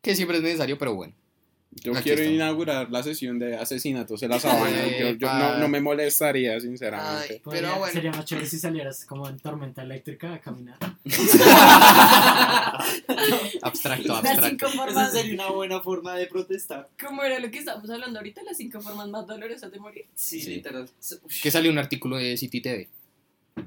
Que 0.00 0.14
siempre 0.16 0.38
es 0.38 0.42
necesario, 0.42 0.78
pero 0.78 0.94
bueno. 0.94 1.12
Yo 1.74 1.92
Aquí 1.92 2.02
quiero 2.02 2.20
estamos. 2.20 2.34
inaugurar 2.36 2.90
la 2.90 3.02
sesión 3.02 3.38
de 3.38 3.56
asesinatos 3.56 4.22
en 4.22 4.28
la 4.30 4.38
sabana. 4.38 4.86
yo 4.98 4.98
yo 4.98 5.06
Epa. 5.26 5.38
no, 5.38 5.58
no 5.58 5.68
me 5.68 5.80
molestaría, 5.80 6.60
sinceramente. 6.60 7.34
Ay. 7.34 7.38
Podría- 7.40 7.62
Pero 7.62 7.78
bueno. 7.78 7.92
Sería 7.94 8.10
más 8.12 8.24
chévere 8.26 8.46
si 8.46 8.58
salieras 8.58 9.04
como 9.06 9.26
en 9.28 9.38
tormenta 9.38 9.82
eléctrica 9.82 10.34
a 10.34 10.40
caminar. 10.40 10.76
Abstracto, 13.62 14.08
Las 14.08 14.18
abstracto. 14.24 14.48
cinco 14.48 14.66
Esa 14.66 14.76
formas, 14.76 15.12
sería 15.12 15.34
una 15.34 15.50
buena 15.50 15.80
forma 15.80 16.16
de 16.16 16.26
protestar. 16.26 16.88
¿cómo 17.00 17.22
era 17.22 17.38
lo 17.38 17.50
que 17.50 17.58
estábamos 17.58 17.88
hablando 17.90 18.18
ahorita? 18.18 18.42
Las 18.42 18.56
cinco 18.56 18.80
formas 18.80 19.08
más 19.08 19.26
dolorosas 19.26 19.70
de 19.72 19.78
morir. 19.78 20.04
Sí, 20.14 20.40
Sí. 20.40 20.54
literal. 20.56 20.88
Que 21.42 21.50
salió 21.50 21.70
un 21.70 21.78
artículo 21.78 22.16
de 22.16 22.36
City 22.36 22.60
TV. 22.60 22.88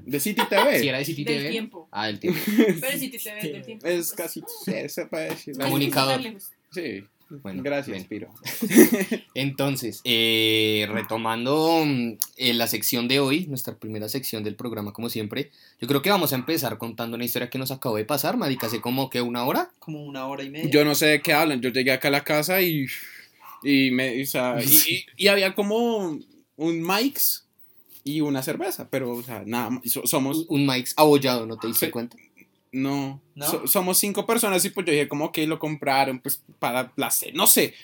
De 0.04 0.20
City 0.20 0.42
TV. 0.48 0.80
Si 0.80 0.88
era 0.88 0.98
de 0.98 1.04
City 1.04 1.24
Del 1.24 1.38
TV. 1.38 1.50
tiempo. 1.50 1.88
Ah, 1.90 2.06
del 2.06 2.20
tiempo. 2.20 2.40
Pero 2.80 2.98
si 2.98 3.08
te 3.10 3.16
ves 3.34 3.42
del 3.52 3.62
tiempo. 3.64 3.86
Es 3.86 3.94
pues, 3.94 4.12
casi. 4.12 4.40
ah, 4.42 4.88
Se 4.88 5.06
puede 5.06 5.30
decir. 5.30 5.56
Comunicador. 5.58 6.20
lejos. 6.20 6.50
Sí. 6.72 7.04
Bueno, 7.28 7.62
Gracias, 7.62 7.96
bien. 7.96 8.08
Piro. 8.08 8.32
Entonces, 9.34 10.00
eh, 10.04 10.86
retomando 10.90 11.82
mm, 11.84 12.12
eh, 12.36 12.54
la 12.54 12.66
sección 12.66 13.08
de 13.08 13.20
hoy, 13.20 13.46
nuestra 13.46 13.74
primera 13.76 14.08
sección 14.08 14.44
del 14.44 14.54
programa, 14.54 14.92
como 14.92 15.08
siempre, 15.08 15.50
yo 15.80 15.88
creo 15.88 16.02
que 16.02 16.10
vamos 16.10 16.32
a 16.32 16.36
empezar 16.36 16.78
contando 16.78 17.16
una 17.16 17.24
historia 17.24 17.50
que 17.50 17.58
nos 17.58 17.70
acabó 17.70 17.96
de 17.96 18.04
pasar, 18.04 18.36
Marica, 18.36 18.66
hace 18.68 18.80
como 18.80 19.10
que 19.10 19.20
una 19.22 19.44
hora. 19.44 19.70
Como 19.78 20.04
una 20.04 20.26
hora 20.26 20.42
y 20.44 20.50
media. 20.50 20.70
Yo 20.70 20.84
no 20.84 20.94
sé 20.94 21.06
de 21.06 21.20
qué 21.20 21.32
hablan. 21.32 21.60
Yo 21.60 21.70
llegué 21.70 21.92
acá 21.92 22.08
a 22.08 22.12
la 22.12 22.24
casa 22.24 22.60
y. 22.62 22.86
Y, 23.62 23.90
me, 23.90 24.22
o 24.22 24.26
sea, 24.26 24.56
y, 24.62 24.66
y- 24.92 25.06
y 25.24 25.28
había 25.28 25.54
como 25.54 26.18
un 26.56 26.82
Mike's 26.86 27.44
y 28.04 28.20
una 28.20 28.42
cerveza. 28.42 28.88
Pero, 28.88 29.10
o 29.12 29.22
sea, 29.22 29.42
nada 29.44 29.80
somos. 30.04 30.44
Un 30.48 30.66
Mike's 30.66 30.94
abollado, 30.96 31.46
¿no 31.46 31.56
te 31.58 31.66
diste 31.66 31.90
cuenta? 31.90 32.16
No. 32.76 33.20
¿No? 33.34 33.46
So- 33.46 33.66
somos 33.66 33.98
cinco 33.98 34.26
personas 34.26 34.64
y 34.64 34.70
pues 34.70 34.86
yo 34.86 34.92
dije, 34.92 35.08
como 35.08 35.32
que 35.32 35.46
lo 35.46 35.58
compraron, 35.58 36.20
pues 36.20 36.42
para 36.58 36.90
placer. 36.92 37.34
No 37.34 37.46
sé. 37.46 37.74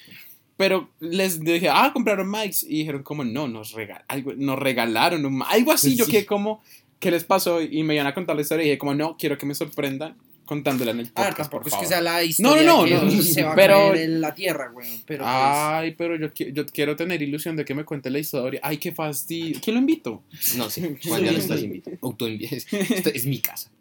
Pero 0.56 0.90
les 1.00 1.40
dije, 1.40 1.68
ah, 1.68 1.90
compraron 1.92 2.30
Mike's. 2.30 2.62
Y 2.62 2.78
dijeron, 2.78 3.02
como, 3.02 3.24
no, 3.24 3.48
nos, 3.48 3.72
regal 3.72 4.04
algo, 4.08 4.32
nos 4.36 4.58
regalaron 4.58 5.24
un, 5.26 5.42
algo 5.42 5.72
así. 5.72 5.96
Yo 5.96 6.06
quedé 6.06 6.26
como, 6.26 6.62
¿qué 7.00 7.10
les 7.10 7.24
pasó? 7.24 7.60
Y 7.60 7.82
me 7.82 7.94
iban 7.94 8.06
a 8.06 8.14
contar 8.14 8.36
la 8.36 8.42
historia 8.42 8.64
y 8.64 8.68
dije, 8.68 8.78
como, 8.78 8.94
no, 8.94 9.16
quiero 9.16 9.38
que 9.38 9.46
me 9.46 9.54
sorprendan 9.54 10.16
contándola 10.44 10.90
en 10.90 11.00
el 11.00 11.10
A 11.14 11.22
ver, 11.22 11.30
podcast, 11.30 11.50
por 11.50 11.62
tampoco 11.62 11.66
es 11.68 11.70
favor. 11.72 11.84
que 11.84 11.88
sea 11.88 12.00
la 12.00 12.22
historia 12.24 12.62
no, 12.64 12.84
que 12.84 12.90
no, 12.94 13.22
se 13.22 13.42
va 13.42 13.52
a 13.52 13.54
pero- 13.54 13.74
caer 13.74 13.96
en 13.96 14.20
la 14.20 14.34
tierra, 14.34 14.68
güey. 14.68 15.02
Pero 15.06 15.24
pues, 15.24 15.34
Ay, 15.34 15.94
pero 15.96 16.16
yo, 16.16 16.28
qui- 16.32 16.52
yo 16.52 16.66
quiero 16.66 16.96
tener 16.96 17.22
ilusión 17.22 17.56
de 17.56 17.64
que 17.64 17.74
me 17.74 17.84
cuente 17.84 18.10
la 18.10 18.18
historia. 18.18 18.60
Ay, 18.62 18.78
qué 18.78 18.92
fastidio. 18.92 19.60
¿Quién 19.62 19.74
lo 19.74 19.80
invito? 19.80 20.22
No 20.56 20.68
sé, 20.70 20.96
Juan, 21.04 21.24
ya 21.24 21.32
lo 21.32 21.38
estás 21.38 21.62
invitando. 21.62 21.98
Autoinvi- 22.00 22.48
es, 22.52 22.66
esto 22.72 23.10
es 23.14 23.26
mi 23.26 23.38
casa. 23.40 23.70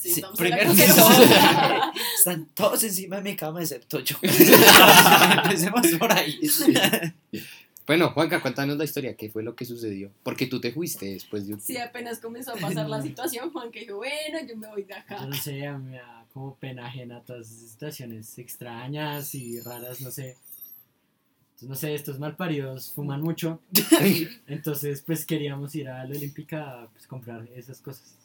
Sí, 0.00 0.14
Sí, 0.14 0.22
a 0.22 0.32
primero 0.32 0.74
que 0.74 0.84
todo, 0.84 1.10
están 2.18 2.46
todos 2.54 2.82
encima 2.84 3.16
de 3.16 3.22
mi 3.22 3.36
cama 3.36 3.60
excepto 3.60 4.00
yo. 4.00 4.16
Empecemos 4.22 5.86
por 5.98 6.12
ahí. 6.12 6.38
Bueno, 7.86 8.10
Juanca, 8.10 8.40
cuéntanos 8.40 8.76
la 8.76 8.84
historia, 8.84 9.16
¿qué 9.16 9.30
fue 9.30 9.42
lo 9.42 9.54
que 9.56 9.64
sucedió? 9.64 10.10
Porque 10.22 10.46
tú 10.46 10.60
te 10.60 10.72
fuiste 10.72 11.06
después 11.06 11.46
de 11.46 11.54
un... 11.54 11.60
Sí, 11.60 11.76
apenas 11.76 12.20
comenzó 12.20 12.52
a 12.52 12.56
pasar 12.56 12.88
la 12.88 13.02
situación, 13.02 13.50
Juan 13.50 13.70
que 13.70 13.80
dijo, 13.80 13.96
bueno, 13.96 14.38
yo 14.46 14.56
me 14.56 14.68
voy 14.68 14.84
de 14.84 14.94
acá. 14.94 15.18
Yo 15.20 15.26
no 15.26 15.34
sé, 15.34 15.66
a 15.66 15.76
mí 15.76 15.90
me 15.90 15.96
da 15.96 16.26
como 16.32 16.54
pena 16.54 16.86
ajena 16.86 17.20
todas 17.22 17.50
esas 17.50 17.70
situaciones 17.70 18.38
extrañas 18.38 19.34
y 19.34 19.60
raras, 19.60 20.00
no 20.00 20.10
sé. 20.10 20.36
Entonces, 21.60 21.68
no 21.68 21.74
sé, 21.74 21.94
estos 21.94 22.18
malparidos 22.18 22.92
fuman 22.92 23.20
mucho. 23.20 23.60
Entonces, 24.46 25.02
pues 25.02 25.26
queríamos 25.26 25.74
ir 25.74 25.88
a 25.88 26.04
la 26.04 26.16
Olímpica 26.16 26.82
a 26.82 26.86
pues, 26.86 27.06
comprar 27.06 27.46
esas 27.54 27.80
cosas. 27.80 28.16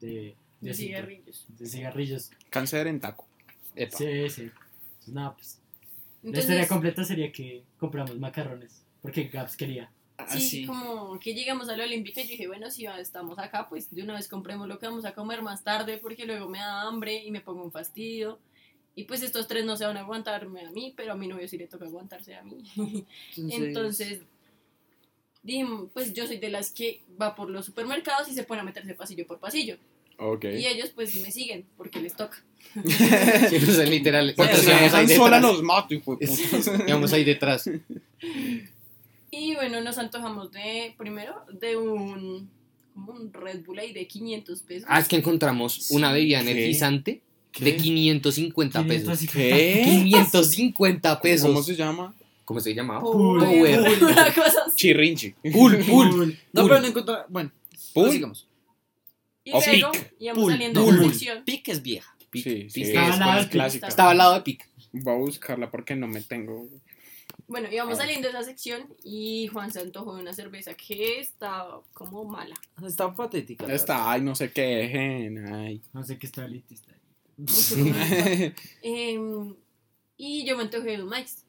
De, 0.00 0.08
de, 0.08 0.36
De 0.60 0.74
cinta, 0.74 0.96
cigarrillos. 0.96 1.46
de 1.58 1.66
cigarrillos. 1.66 2.30
Cáncer 2.48 2.86
en 2.86 3.00
taco. 3.00 3.26
Epa. 3.74 3.98
Sí, 3.98 4.30
sí. 4.30 4.42
Entonces, 4.42 5.08
nada, 5.08 5.34
pues. 5.34 5.61
La 6.22 6.28
Entonces, 6.28 6.50
historia 6.50 6.68
completa 6.68 7.04
sería 7.04 7.32
que 7.32 7.64
compramos 7.78 8.18
macarrones. 8.18 8.84
Porque 9.00 9.24
Gaps 9.24 9.56
quería. 9.56 9.90
sí, 10.28 10.36
Así. 10.36 10.66
como 10.66 11.18
que 11.18 11.34
llegamos 11.34 11.68
a 11.68 11.76
la 11.76 11.84
Olímpica 11.84 12.20
y 12.20 12.24
yo 12.24 12.30
dije, 12.30 12.46
bueno, 12.46 12.70
si 12.70 12.82
ya 12.82 12.98
estamos 13.00 13.38
acá, 13.38 13.68
pues 13.68 13.92
de 13.92 14.02
una 14.04 14.14
vez 14.14 14.28
compremos 14.28 14.68
lo 14.68 14.78
que 14.78 14.86
vamos 14.86 15.04
a 15.04 15.14
comer 15.14 15.42
más 15.42 15.64
tarde 15.64 15.98
porque 15.98 16.24
luego 16.24 16.48
me 16.48 16.58
da 16.58 16.82
hambre 16.82 17.24
y 17.24 17.32
me 17.32 17.40
pongo 17.40 17.64
un 17.64 17.72
fastidio. 17.72 18.38
Y 18.94 19.04
pues 19.04 19.22
estos 19.22 19.48
tres 19.48 19.64
no 19.64 19.76
se 19.76 19.86
van 19.86 19.96
a 19.96 20.00
aguantarme 20.00 20.60
a 20.60 20.70
mí, 20.70 20.92
pero 20.96 21.12
a 21.12 21.16
mi 21.16 21.26
novio 21.26 21.48
sí 21.48 21.58
le 21.58 21.66
toca 21.66 21.86
aguantarse 21.86 22.36
a 22.36 22.42
mí. 22.44 22.62
Entonces, 23.36 24.20
dije, 25.42 25.66
pues 25.92 26.12
yo 26.12 26.26
soy 26.26 26.36
de 26.38 26.50
las 26.50 26.70
que 26.70 27.02
va 27.20 27.34
por 27.34 27.50
los 27.50 27.66
supermercados 27.66 28.28
y 28.28 28.34
se 28.34 28.44
pone 28.44 28.60
a 28.60 28.64
meterse 28.64 28.94
pasillo 28.94 29.26
por 29.26 29.40
pasillo. 29.40 29.76
Y 30.42 30.66
ellos 30.66 30.90
pues 30.94 31.14
me 31.20 31.30
siguen 31.30 31.64
porque 31.76 32.00
les 32.00 32.14
toca. 32.14 32.42
Sí, 32.84 33.60
sea, 33.60 33.84
literal. 33.84 34.32
Porque 34.36 34.56
si 34.56 34.70
íbamos 34.70 34.94
ahí 34.94 35.08
sola 35.08 35.36
detrás. 35.36 35.52
los 35.52 35.62
mato, 35.62 35.94
hijo 35.94 36.16
de 36.16 36.26
puta. 36.26 37.14
Ahí 37.14 37.24
detrás. 37.24 37.68
Y 39.30 39.54
bueno, 39.54 39.80
nos 39.80 39.98
antojamos 39.98 40.52
de, 40.52 40.94
primero, 40.96 41.34
de 41.52 41.76
un, 41.76 42.48
como 42.94 43.12
un 43.12 43.32
Red 43.32 43.64
Bull 43.64 43.78
ahí 43.78 43.92
de 43.92 44.06
500 44.06 44.62
pesos. 44.62 44.88
Ah, 44.90 45.00
es 45.00 45.08
que 45.08 45.16
encontramos 45.16 45.90
una 45.90 46.12
bebida 46.12 46.40
energizante 46.40 47.20
¿Qué? 47.50 47.64
de 47.64 47.76
550 47.76 48.86
pesos. 48.86 49.18
550. 49.18 49.56
¿Qué? 49.56 49.82
550 50.04 51.20
pesos. 51.20 51.46
¿Cómo 51.48 51.62
se 51.62 51.76
llama? 51.76 52.14
¿Cómo 52.44 52.60
se 52.60 52.74
llamaba? 52.74 53.00
Pool. 53.00 53.40
Power. 53.40 53.84
Pool, 55.52 55.78
pool. 55.78 56.10
Cool. 56.10 56.38
No, 56.52 56.62
pero 56.68 56.80
no 56.80 56.86
encontré. 56.86 57.14
Bueno, 57.28 57.50
¿Pool? 57.94 58.10
sigamos. 58.12 58.46
Y 59.44 59.52
O 59.52 59.60
luego 59.60 59.92
pic. 59.92 60.14
íbamos 60.20 60.42
Pool. 60.44 60.52
saliendo 60.52 60.82
Pool. 60.84 60.96
de 60.96 61.02
la 61.02 61.08
sección. 61.12 61.44
Pic 61.44 61.68
es 61.68 61.82
vieja. 61.82 62.16
Pic, 62.30 62.44
Sí, 62.44 62.54
pic. 62.54 62.70
sí, 62.70 62.82
Estaba 62.82 63.06
es 63.08 63.12
al 63.14 63.20
lado 63.20 63.40
del 63.40 63.48
clásica. 63.50 63.86
Estaba 63.88 64.10
al 64.12 64.18
lado 64.18 64.34
de 64.34 64.40
Pic. 64.42 64.68
Voy 64.92 65.14
a 65.14 65.18
buscarla 65.18 65.70
porque 65.70 65.96
no 65.96 66.06
me 66.06 66.20
tengo. 66.22 66.68
Bueno, 67.48 67.68
íbamos 67.70 67.98
saliendo 67.98 68.28
de 68.28 68.34
esa 68.34 68.42
sección 68.44 68.86
y 69.02 69.46
Juan 69.48 69.70
se 69.70 69.80
antojó 69.80 70.14
de 70.16 70.22
una 70.22 70.32
cerveza 70.32 70.72
que 70.74 71.20
estaba 71.20 71.82
como 71.92 72.24
mala. 72.24 72.54
Está 72.86 73.12
patética. 73.14 73.66
la 73.66 73.74
Está, 73.74 74.10
ay, 74.12 74.22
no 74.22 74.34
sé 74.34 74.50
qué 74.52 74.62
dejen. 74.62 75.52
Ay. 75.52 75.82
No 75.92 76.02
sé 76.04 76.18
qué 76.18 76.26
está 76.26 76.44
ahí. 76.44 76.62
Esta. 76.70 76.92
Em, 78.82 79.54
y 80.16 80.44
yo 80.46 80.56
me 80.56 80.62
antojé 80.62 80.96
de 80.96 81.02
un 81.02 81.10
Mike's. 81.10 81.44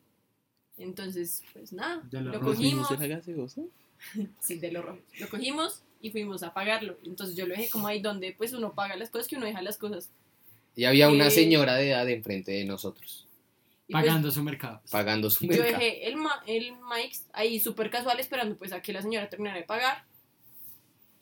Entonces, 0.77 1.43
pues 1.53 1.71
nada, 1.71 2.03
lo 2.11 2.33
rojos 2.33 2.55
cogimos. 2.55 2.87
Sí, 4.41 4.55
de 4.59 4.71
los 4.71 4.83
rojos. 4.83 5.01
Lo 5.19 5.29
cogimos 5.29 5.83
y 6.03 6.11
fuimos 6.11 6.43
a 6.43 6.53
pagarlo. 6.53 6.99
Entonces 7.03 7.35
yo 7.35 7.47
lo 7.47 7.55
dejé 7.55 7.69
como 7.71 7.87
ahí 7.87 7.99
donde 7.99 8.33
pues 8.37 8.53
uno 8.53 8.73
paga 8.73 8.95
las 8.95 9.09
cosas, 9.09 9.27
que 9.27 9.37
uno 9.37 9.47
deja 9.47 9.63
las 9.63 9.77
cosas. 9.77 10.09
Y 10.75 10.83
había 10.85 11.09
una 11.09 11.27
Eh. 11.27 11.31
señora 11.31 11.75
de 11.75 11.89
edad 11.89 12.07
enfrente 12.09 12.51
de 12.51 12.65
nosotros, 12.65 13.25
pues, 13.87 13.91
Pagando 14.03 14.29
su 14.31 14.43
mercado. 14.43 14.81
pagando 14.91 15.29
su 15.29 15.45
yo 15.45 15.49
mercado. 15.51 15.71
dejé 15.79 16.05
el, 16.07 16.15
ma- 16.17 16.43
el 16.45 16.73
Mike 16.73 17.17
ahí 17.33 17.59
súper 17.59 17.89
casual 17.89 18.19
esperando 18.19 18.55
pues 18.55 18.71
a 18.73 18.81
que 18.81 18.91
la 18.93 19.01
señora 19.01 19.29
terminara 19.29 19.57
de 19.57 19.63
pagar. 19.65 20.03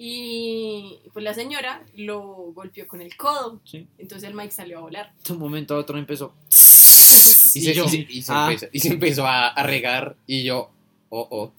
Y 0.03 0.99
pues 1.13 1.23
la 1.23 1.33
señora 1.35 1.85
lo 1.95 2.21
golpeó 2.53 2.87
con 2.87 3.01
el 3.01 3.15
codo. 3.15 3.61
Sí. 3.65 3.85
Entonces 3.99 4.27
el 4.27 4.35
Mike 4.35 4.51
salió 4.51 4.79
a 4.79 4.81
volar. 4.81 5.13
De 5.27 5.33
un 5.33 5.39
momento 5.39 5.75
a 5.75 5.77
otro 5.77 5.97
empezó. 5.99 6.33
Y 6.49 6.51
se, 6.53 7.59
Y 7.71 7.73
yo, 7.73 7.85
y 7.85 7.89
se- 7.89 7.97
y 8.09 8.21
se 8.23 8.31
ah. 8.33 8.47
empezó, 8.49 8.65
y 8.71 8.79
se 8.79 8.87
empezó 8.87 9.27
a, 9.27 9.49
a 9.49 9.63
regar 9.63 10.15
y 10.25 10.43
yo, 10.43 10.71
oh, 11.09 11.27
oh. 11.29 11.51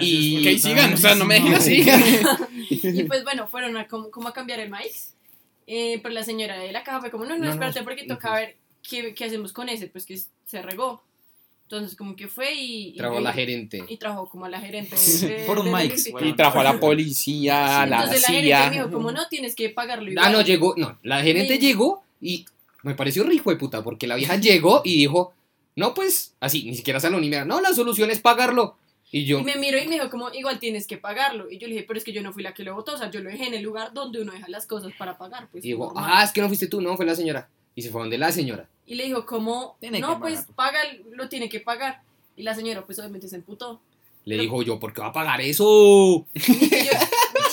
Y 0.00 0.42
que 0.42 0.52
es 0.52 0.62
sigan, 0.62 0.92
o 0.94 0.96
sea, 0.96 1.14
no 1.14 1.24
me 1.24 1.34
dejen 1.34 1.54
así. 1.54 1.84
Y 2.70 3.04
pues 3.04 3.24
bueno, 3.24 3.46
fueron 3.46 3.76
a 3.76 3.86
como, 3.86 4.10
como 4.10 4.28
a 4.28 4.32
cambiar 4.32 4.60
el 4.60 4.70
Mike. 4.70 4.94
Eh, 5.66 6.00
pero 6.02 6.14
la 6.14 6.24
señora 6.24 6.58
de 6.58 6.72
la 6.72 6.82
caja 6.82 7.00
fue 7.00 7.10
como, 7.10 7.24
no, 7.24 7.30
no, 7.30 7.38
No, 7.38 7.44
no, 7.46 7.50
espérate 7.52 7.82
porque 7.82 8.06
no, 8.06 8.14
toca 8.14 8.34
ver 8.34 8.56
qué, 8.88 9.14
qué 9.14 9.24
hacemos 9.24 9.52
con 9.52 9.68
ese, 9.68 9.86
pues 9.88 10.06
que 10.06 10.18
se 10.46 10.62
regó. 10.62 11.02
Entonces 11.64 11.96
como 11.96 12.16
que 12.16 12.28
fue 12.28 12.52
y... 12.54 12.88
y 12.88 12.96
Trajo 12.96 13.16
a 13.16 13.20
la 13.22 13.32
gerente. 13.32 13.82
y 13.88 13.96
trajo 13.96 14.28
como 14.28 14.44
a 14.44 14.50
la 14.50 14.60
gerente 14.60 14.94
de, 14.94 15.44
Por 15.46 15.58
un 15.58 15.70
bueno. 15.70 15.94
Y 16.20 16.32
trajo 16.34 16.60
a 16.60 16.64
la 16.64 16.78
policía, 16.78 17.82
a 17.82 17.86
la 17.86 17.96
Entonces 18.02 18.22
la 18.22 18.28
gerente 18.28 18.48
CIA. 18.48 18.70
me 18.70 18.76
dijo, 18.76 18.90
como 18.90 19.12
no, 19.12 19.26
tienes 19.28 19.54
que 19.54 19.70
pagarlo 19.70 20.10
igual. 20.10 20.26
Ah, 20.26 20.30
no, 20.30 20.42
llegó, 20.42 20.74
no, 20.76 20.98
la 21.02 21.22
gerente 21.22 21.54
Sí. 21.54 21.60
llegó 21.60 22.02
y 22.20 22.44
me 22.82 22.94
pareció 22.94 23.24
rico 23.24 23.50
de 23.50 23.56
puta, 23.56 23.82
porque 23.82 24.06
la 24.06 24.16
vieja 24.16 24.36
llegó 24.36 24.82
y 24.84 24.96
dijo, 24.96 25.32
no, 25.74 25.94
pues, 25.94 26.34
así, 26.40 26.64
ni 26.64 26.74
siquiera 26.74 27.00
salón 27.00 27.22
ni 27.22 27.28
mira, 27.30 27.46
no, 27.46 27.60
la 27.62 27.72
solución 27.72 28.10
es 28.10 28.20
pagarlo. 28.20 28.76
Y 29.14 29.26
yo, 29.26 29.40
Y 29.40 29.44
me 29.44 29.56
miró 29.56 29.78
y 29.78 29.86
me 29.86 29.96
dijo, 29.96 30.08
como, 30.08 30.32
igual 30.32 30.58
tienes 30.58 30.86
que 30.86 30.96
pagarlo. 30.96 31.50
Y 31.50 31.58
yo 31.58 31.68
le 31.68 31.74
dije, 31.74 31.84
pero 31.86 31.98
es 31.98 32.04
que 32.04 32.14
yo 32.14 32.22
no 32.22 32.32
fui 32.32 32.42
la 32.42 32.54
que 32.54 32.64
lo 32.64 32.74
votó, 32.74 32.94
o 32.94 32.96
sea, 32.98 33.10
yo 33.10 33.20
lo 33.20 33.28
dejé 33.28 33.46
en 33.46 33.52
el 33.52 33.62
lugar 33.62 33.92
donde 33.92 34.22
uno 34.22 34.32
deja 34.32 34.48
las 34.48 34.66
cosas 34.66 34.90
para 34.98 35.18
pagar. 35.18 35.48
Pues, 35.52 35.62
y 35.64 35.68
dijo, 35.68 35.84
normal. 35.84 36.10
ah, 36.14 36.24
es 36.24 36.32
que 36.32 36.40
no 36.40 36.48
fuiste 36.48 36.66
tú, 36.66 36.80
no, 36.80 36.96
fue 36.96 37.04
la 37.04 37.14
señora. 37.14 37.46
Y 37.74 37.82
se 37.82 37.90
fue 37.90 38.00
donde 38.00 38.16
la 38.16 38.32
señora. 38.32 38.66
Y 38.86 38.94
le 38.94 39.04
dijo, 39.04 39.26
como, 39.26 39.76
Tiene 39.80 40.00
no, 40.00 40.18
pues 40.18 40.46
paga, 40.56 40.78
lo 41.10 41.28
tiene 41.28 41.50
que 41.50 41.60
pagar. 41.60 42.00
Y 42.36 42.42
la 42.42 42.54
señora, 42.54 42.86
pues 42.86 42.98
obviamente 42.98 43.28
se 43.28 43.36
emputó. 43.36 43.82
Le 44.24 44.38
dijo 44.38 44.62
yo, 44.62 44.78
¿por 44.80 44.94
qué 44.94 45.02
va 45.02 45.08
a 45.08 45.12
pagar 45.12 45.42
eso? 45.42 46.26
Y 46.34 46.40
yo, 46.70 46.92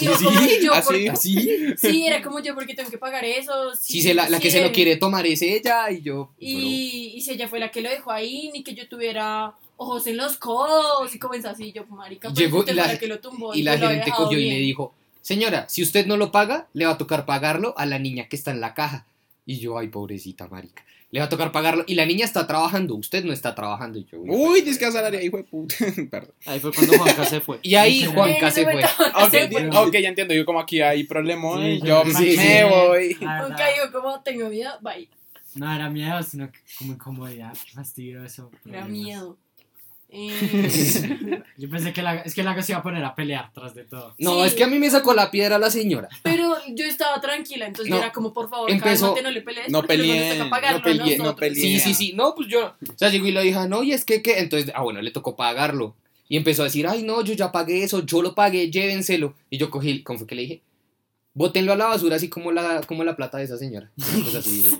y 0.01 0.05
yo, 0.05 0.13
como, 0.17 0.39
yo, 0.61 0.73
así, 0.73 0.87
¿por- 1.05 1.09
¿Así? 1.11 1.49
Sí, 1.77 2.05
era 2.05 2.21
como 2.21 2.39
yo, 2.39 2.55
porque 2.55 2.73
tengo 2.73 2.89
que 2.89 2.97
pagar 2.97 3.23
eso? 3.25 3.75
Si 3.75 4.01
se 4.01 4.13
la, 4.13 4.29
la 4.29 4.39
que 4.39 4.49
sí, 4.49 4.57
se 4.57 4.63
lo 4.63 4.71
quiere 4.71 4.95
tomar 4.97 5.25
es 5.25 5.41
ella 5.41 5.89
y 5.91 6.01
yo, 6.01 6.31
Y, 6.39 7.13
y 7.15 7.21
si 7.21 7.31
ella 7.31 7.47
fue 7.47 7.59
la 7.59 7.69
que 7.71 7.81
lo 7.81 7.89
dejó 7.89 8.11
ahí, 8.11 8.49
ni 8.53 8.63
que 8.63 8.73
yo 8.73 8.87
tuviera 8.87 9.53
ojos 9.77 10.07
en 10.07 10.17
los 10.17 10.37
codos 10.37 11.13
y 11.15 11.19
comenzó 11.19 11.49
así, 11.49 11.71
yo, 11.71 11.85
marica, 11.87 12.29
pues 12.29 12.39
Llegó 12.39 12.63
y 12.63 12.73
la- 12.73 12.87
la 12.87 12.99
que 12.99 13.07
lo 13.07 13.19
tumbó 13.19 13.53
y 13.55 13.63
la 13.63 13.77
gerente 13.77 14.11
cogió 14.15 14.37
y 14.39 14.49
le 14.49 14.57
dijo, 14.57 14.93
señora, 15.21 15.67
si 15.69 15.81
usted 15.83 16.05
no 16.05 16.17
lo 16.17 16.31
paga, 16.31 16.67
le 16.73 16.85
va 16.85 16.93
a 16.93 16.97
tocar 16.97 17.25
pagarlo 17.25 17.73
a 17.77 17.85
la 17.85 17.99
niña 17.99 18.27
que 18.27 18.35
está 18.35 18.51
en 18.51 18.61
la 18.61 18.73
caja. 18.73 19.05
Y 19.45 19.57
yo, 19.59 19.77
ay, 19.79 19.87
pobrecita 19.87 20.47
marica. 20.47 20.83
Le 21.11 21.19
va 21.19 21.25
a 21.25 21.29
tocar 21.29 21.51
pagarlo. 21.51 21.83
Y 21.87 21.95
la 21.95 22.05
niña 22.05 22.23
está 22.25 22.45
trabajando, 22.45 22.93
usted 22.95 23.23
no 23.23 23.33
está 23.33 23.55
trabajando. 23.55 23.97
Y 23.97 24.05
yo, 24.05 24.19
Uy, 24.19 24.61
dice 24.61 24.77
que 24.79 24.85
asalaria, 24.85 25.23
hijo 25.23 25.37
de 25.37 25.43
puta. 25.43 25.75
Perdón. 26.11 26.33
Ahí 26.45 26.59
fue 26.59 26.71
cuando 26.71 26.97
Juanca 26.99 27.25
se 27.25 27.41
fue. 27.41 27.59
Y 27.63 27.75
ahí. 27.75 28.05
Juanca 28.05 28.47
Eh, 28.49 28.51
se 28.51 28.63
fue. 28.63 28.75
me 28.75 29.69
Ok, 29.69 29.87
ok, 29.87 29.93
ya 29.97 30.09
entiendo. 30.09 30.33
Yo 30.35 30.45
como 30.45 30.59
aquí 30.59 30.81
hay 30.81 31.03
problemón, 31.05 31.63
Sí, 31.63 31.79
yo 31.79 32.03
yo- 32.03 32.11
sí, 32.11 32.35
me 32.37 32.59
sí. 32.59 32.63
voy. 32.69 33.13
Verdad, 33.19 33.57
digo 33.73 33.91
como 34.01 34.21
tengo 34.21 34.49
miedo, 34.49 34.71
bye. 34.81 35.09
No 35.55 35.73
era 35.73 35.89
miedo, 35.89 36.21
sino 36.21 36.51
que 36.51 36.59
como 36.77 36.93
incomodidad, 36.93 37.53
qué 37.65 37.71
fastidio 37.71 38.23
eso. 38.23 38.51
Era 38.69 38.85
miedo. 38.85 39.35
Eh, 40.11 41.43
Yo 41.57 41.69
pensé 41.69 41.93
que 41.93 42.01
la, 42.01 42.15
es 42.21 42.33
que 42.33 42.41
la 42.43 42.59
se 42.63 42.71
iba 42.71 42.79
a 42.79 42.83
poner 42.83 43.03
a 43.03 43.13
pelear 43.13 43.51
tras 43.53 43.75
de 43.75 43.83
todo. 43.83 44.15
No, 44.17 44.41
Sí. 44.41 44.47
es 44.47 44.53
que 44.55 44.63
a 44.63 44.67
mí 44.67 44.79
me 44.79 44.89
sacó 44.89 45.13
la 45.13 45.29
piedra 45.29 45.59
la 45.59 45.69
señora. 45.69 46.09
pero 46.23 46.55
yo 46.73 46.85
estaba 46.85 47.21
tranquila, 47.21 47.67
entonces 47.67 47.89
No, 47.91 47.97
yo 47.97 48.01
era 48.03 48.11
como, 48.11 48.33
por 48.33 48.49
favor, 48.49 48.71
empezó- 48.71 49.13
cálmate, 49.13 49.21
no 49.23 49.31
le 49.31 49.41
pelees. 49.41 49.69
no 49.69 49.81
pagarlo 50.49 50.79
no 50.79 50.83
peleen, 50.83 51.21
a 51.21 51.23
no 51.25 51.35
peleen. 51.35 51.61
Sí, 51.61 51.79
sí, 51.79 51.93
sí. 51.93 52.13
No, 52.15 52.33
pues 52.35 52.47
yo. 52.47 52.65
O 52.89 52.97
sea, 52.97 53.09
llegó 53.09 53.27
y 53.27 53.31
le 53.31 53.43
dije, 53.43 53.67
no, 53.67 53.83
y 53.83 53.93
es 53.93 54.03
que, 54.03 54.21
¿qué? 54.23 54.39
Entonces, 54.39 54.71
ah, 54.75 54.81
bueno, 54.81 55.01
le 55.01 55.11
tocó 55.11 55.35
pagarlo. 55.35 55.95
Y 56.27 56.37
empezó 56.37 56.61
a 56.63 56.65
decir, 56.65 56.87
ay, 56.87 57.03
no, 57.03 57.23
yo 57.23 57.33
ya 57.33 57.51
pagué 57.51 57.83
eso, 57.83 58.05
yo 58.05 58.21
lo 58.21 58.35
pagué, 58.35 58.69
llévenselo. 58.71 59.33
Y 59.49 59.57
yo 59.57 59.69
cogí, 59.69 60.03
¿cómo 60.03 60.19
fue 60.19 60.27
que 60.27 60.35
le 60.35 60.41
dije? 60.43 60.61
Bótenlo 61.33 61.73
a 61.73 61.75
la 61.75 61.85
basura, 61.85 62.15
así 62.17 62.29
como 62.29 62.51
la, 62.51 62.81
como 62.81 63.03
la 63.03 63.15
plata 63.15 63.37
de 63.37 63.45
esa 63.45 63.57
señora. 63.57 63.89
Cosa 64.23 64.39
así 64.39 64.63
dije. 64.63 64.77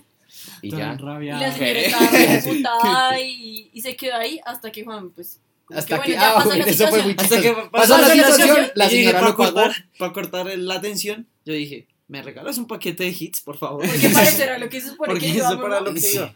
Y 0.61 0.69
Todo 0.69 0.79
ya. 0.79 0.87
Y 0.87 0.91
enrabiado. 0.91 1.41
la 1.41 1.51
señora 1.53 1.79
estaba 1.79 3.19
y, 3.21 3.69
y 3.73 3.81
se 3.81 3.95
quedó 3.95 4.15
ahí 4.15 4.39
hasta 4.45 4.71
que 4.71 4.83
Juan, 4.83 5.11
pues. 5.11 5.39
Hasta 5.71 6.01
que, 6.01 6.13
que. 6.13 6.17
bueno, 6.17 6.21
ya 6.21 6.29
Ah, 6.31 6.33
pasó 6.35 6.49
la 6.49 6.55
bueno, 6.55 6.65
eso 6.71 6.87
fue 6.87 7.01
muy 7.03 7.11
situación. 7.11 7.39
Hasta 7.39 7.41
que 7.41 7.47
chistoso. 7.49 7.71
Pasó 7.71 7.97
la 7.97 8.09
situación, 8.09 8.71
la 8.75 8.89
señora 8.89 9.21
lo 9.21 9.25
pagó. 9.27 9.37
cortar, 9.37 9.71
para 9.97 10.13
cortar 10.13 10.45
la 10.57 10.75
atención, 10.75 11.27
yo 11.45 11.53
dije, 11.53 11.87
¿me 12.07 12.23
regalas 12.23 12.57
un 12.57 12.65
paquete 12.67 13.03
de 13.03 13.15
hits, 13.17 13.41
por 13.41 13.57
favor? 13.57 13.85
Porque 13.87 14.09
para 14.09 14.27
eso 14.27 14.43
era 14.43 14.57
lo 14.57 14.67
que 14.69 14.81
se 14.81 14.89
supone 14.89 15.11
Porque 15.13 15.31
que 15.31 15.37
eso 15.37 15.61
para 15.61 15.81
lo 15.81 15.93
que 15.93 16.01
iba. 16.13 16.35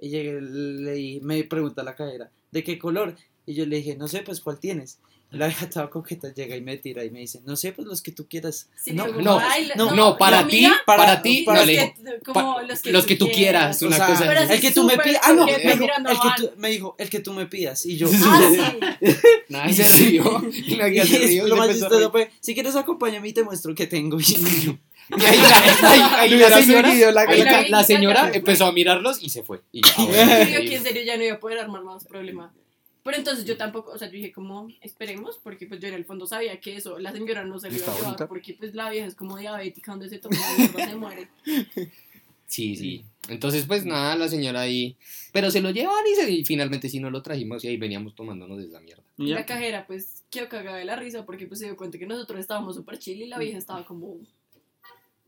Y 0.00 0.10
llegué, 0.10 0.40
le 0.40 0.92
dije- 0.92 1.20
me 1.24 1.42
pregunta 1.44 1.82
la 1.82 1.96
cajera, 1.96 2.30
¿de 2.52 2.62
qué 2.62 2.78
color? 2.78 3.16
Y 3.46 3.54
yo 3.54 3.66
le 3.66 3.76
dije, 3.78 3.96
no 3.96 4.06
sé, 4.06 4.20
pues, 4.22 4.40
¿cuál 4.40 4.60
tienes? 4.60 5.00
La 5.30 5.46
vieja 5.46 5.68
toda 5.68 5.90
coqueta 5.90 6.32
llega 6.32 6.56
y 6.56 6.62
me 6.62 6.78
tira 6.78 7.04
y 7.04 7.10
me 7.10 7.18
dice, 7.20 7.42
no 7.44 7.54
sé, 7.54 7.72
pues, 7.72 7.86
los 7.86 8.00
que 8.00 8.12
tú 8.12 8.26
quieras. 8.26 8.70
Sí, 8.82 8.92
no, 8.92 9.06
no, 9.08 9.38
la- 9.38 9.74
no, 9.76 9.94
No, 9.94 10.16
para 10.16 10.46
ti, 10.48 10.66
para, 10.86 11.02
para- 11.04 11.22
ti, 11.22 11.42
para 11.44 11.60
no 11.60 11.66
los 11.66 11.76
que- 11.76 11.94
como 12.24 12.54
pa- 12.56 12.62
los 12.62 12.80
que, 12.80 12.92
los 12.92 13.04
que 13.04 13.16
tú 13.16 13.28
quieras, 13.30 13.82
O 13.82 13.88
una 13.88 13.96
sea, 13.96 14.06
cosa 14.06 14.42
el 14.54 14.60
que 14.60 14.70
tú 14.70 14.84
me 14.84 14.96
pidas, 14.96 15.20
ah, 15.24 15.32
no, 15.34 15.44
me 15.44 15.52
dijo, 15.58 15.84
el 15.84 16.18
que 16.18 16.30
tú, 16.38 16.50
me 16.56 16.70
dijo, 16.70 16.96
el 16.98 17.10
que 17.10 17.20
tú 17.20 17.32
me 17.34 17.44
pidas. 17.46 17.84
Y 17.84 17.98
yo, 17.98 18.08
Ah, 18.10 18.50
sí. 19.00 19.08
Y 19.68 19.72
se 19.74 19.88
rió. 20.06 20.42
Y 20.52 20.76
la 20.76 20.88
guía 20.88 21.04
se 21.04 21.18
rió. 21.18 21.46
y 21.46 21.50
lo 21.50 21.56
más 21.56 21.68
chistoso 21.70 22.10
fue, 22.10 22.30
si 22.40 22.54
quieres 22.54 22.74
acompáñame 22.76 23.28
y 23.28 23.32
te 23.34 23.42
muestro 23.42 23.74
que 23.74 23.86
tengo. 23.86 24.18
Y 24.18 24.22
yo, 24.22 24.78
Y 25.16 25.24
ahí 25.24 25.36
la, 25.38 25.58
ahí- 25.90 26.02
ahí 26.16 26.30
la 26.38 26.50
señora, 26.62 27.68
la- 27.68 27.84
señora 27.84 28.30
empezó 28.32 28.64
a 28.64 28.72
mirarlos 28.72 29.22
y 29.22 29.28
se 29.28 29.42
fue. 29.42 29.60
Y 29.72 29.82
yo, 29.82 29.90
ah, 29.98 30.04
bueno, 30.06 30.44
Yo 30.50 30.60
que 30.68 30.76
en 30.76 30.82
serio 30.82 31.02
ya 31.02 31.16
no 31.18 31.24
iba 31.24 31.34
a 31.36 31.40
poder 31.40 31.58
armar 31.58 31.82
más 31.84 32.04
problemas. 32.06 32.50
Pero 33.08 33.18
entonces 33.18 33.44
yo 33.46 33.56
tampoco, 33.56 33.92
o 33.92 33.98
sea, 33.98 34.08
yo 34.08 34.14
dije 34.14 34.32
como, 34.32 34.68
esperemos, 34.82 35.38
porque 35.42 35.66
pues 35.66 35.80
yo 35.80 35.88
en 35.88 35.94
el 35.94 36.04
fondo 36.04 36.26
sabía 36.26 36.60
que 36.60 36.76
eso, 36.76 36.98
la 36.98 37.10
señora 37.12 37.42
no 37.44 37.58
se 37.58 37.68
iba 37.68 37.76
Está 37.78 37.92
a 37.92 37.96
llevar, 37.96 38.28
porque 38.28 38.52
pues 38.54 38.74
la 38.74 38.90
vieja 38.90 39.06
es 39.06 39.14
como 39.14 39.38
diabética, 39.38 39.92
donde 39.92 40.08
se 40.10 40.18
toma 40.18 40.36
mierda 40.58 40.86
se 40.86 40.96
muere. 40.96 41.28
Sí, 42.46 42.76
sí. 42.76 43.04
Entonces, 43.28 43.66
pues 43.66 43.84
nada, 43.84 44.16
la 44.16 44.26
señora 44.26 44.60
ahí. 44.62 44.96
Pero 45.32 45.50
se 45.50 45.60
lo 45.60 45.70
llevan 45.70 46.02
y, 46.10 46.14
se- 46.14 46.30
y 46.30 46.44
finalmente 46.46 46.88
sí 46.88 46.98
no 46.98 47.10
lo 47.10 47.20
trajimos 47.20 47.62
y 47.62 47.68
ahí 47.68 47.76
veníamos 47.76 48.14
tomándonos 48.14 48.56
de 48.56 48.64
esa 48.68 48.80
mierda. 48.80 49.02
Y 49.18 49.28
ya. 49.28 49.34
la 49.34 49.44
cajera 49.44 49.86
pues 49.86 50.24
quedó 50.30 50.48
cagada 50.48 50.78
de 50.78 50.86
la 50.86 50.96
risa, 50.96 51.26
porque 51.26 51.46
pues 51.46 51.60
se 51.60 51.66
dio 51.66 51.76
cuenta 51.76 51.98
que 51.98 52.06
nosotros 52.06 52.40
estábamos 52.40 52.74
súper 52.76 52.98
chill 52.98 53.20
y 53.20 53.26
la 53.26 53.38
vieja 53.38 53.58
estaba 53.58 53.84
como 53.84 54.16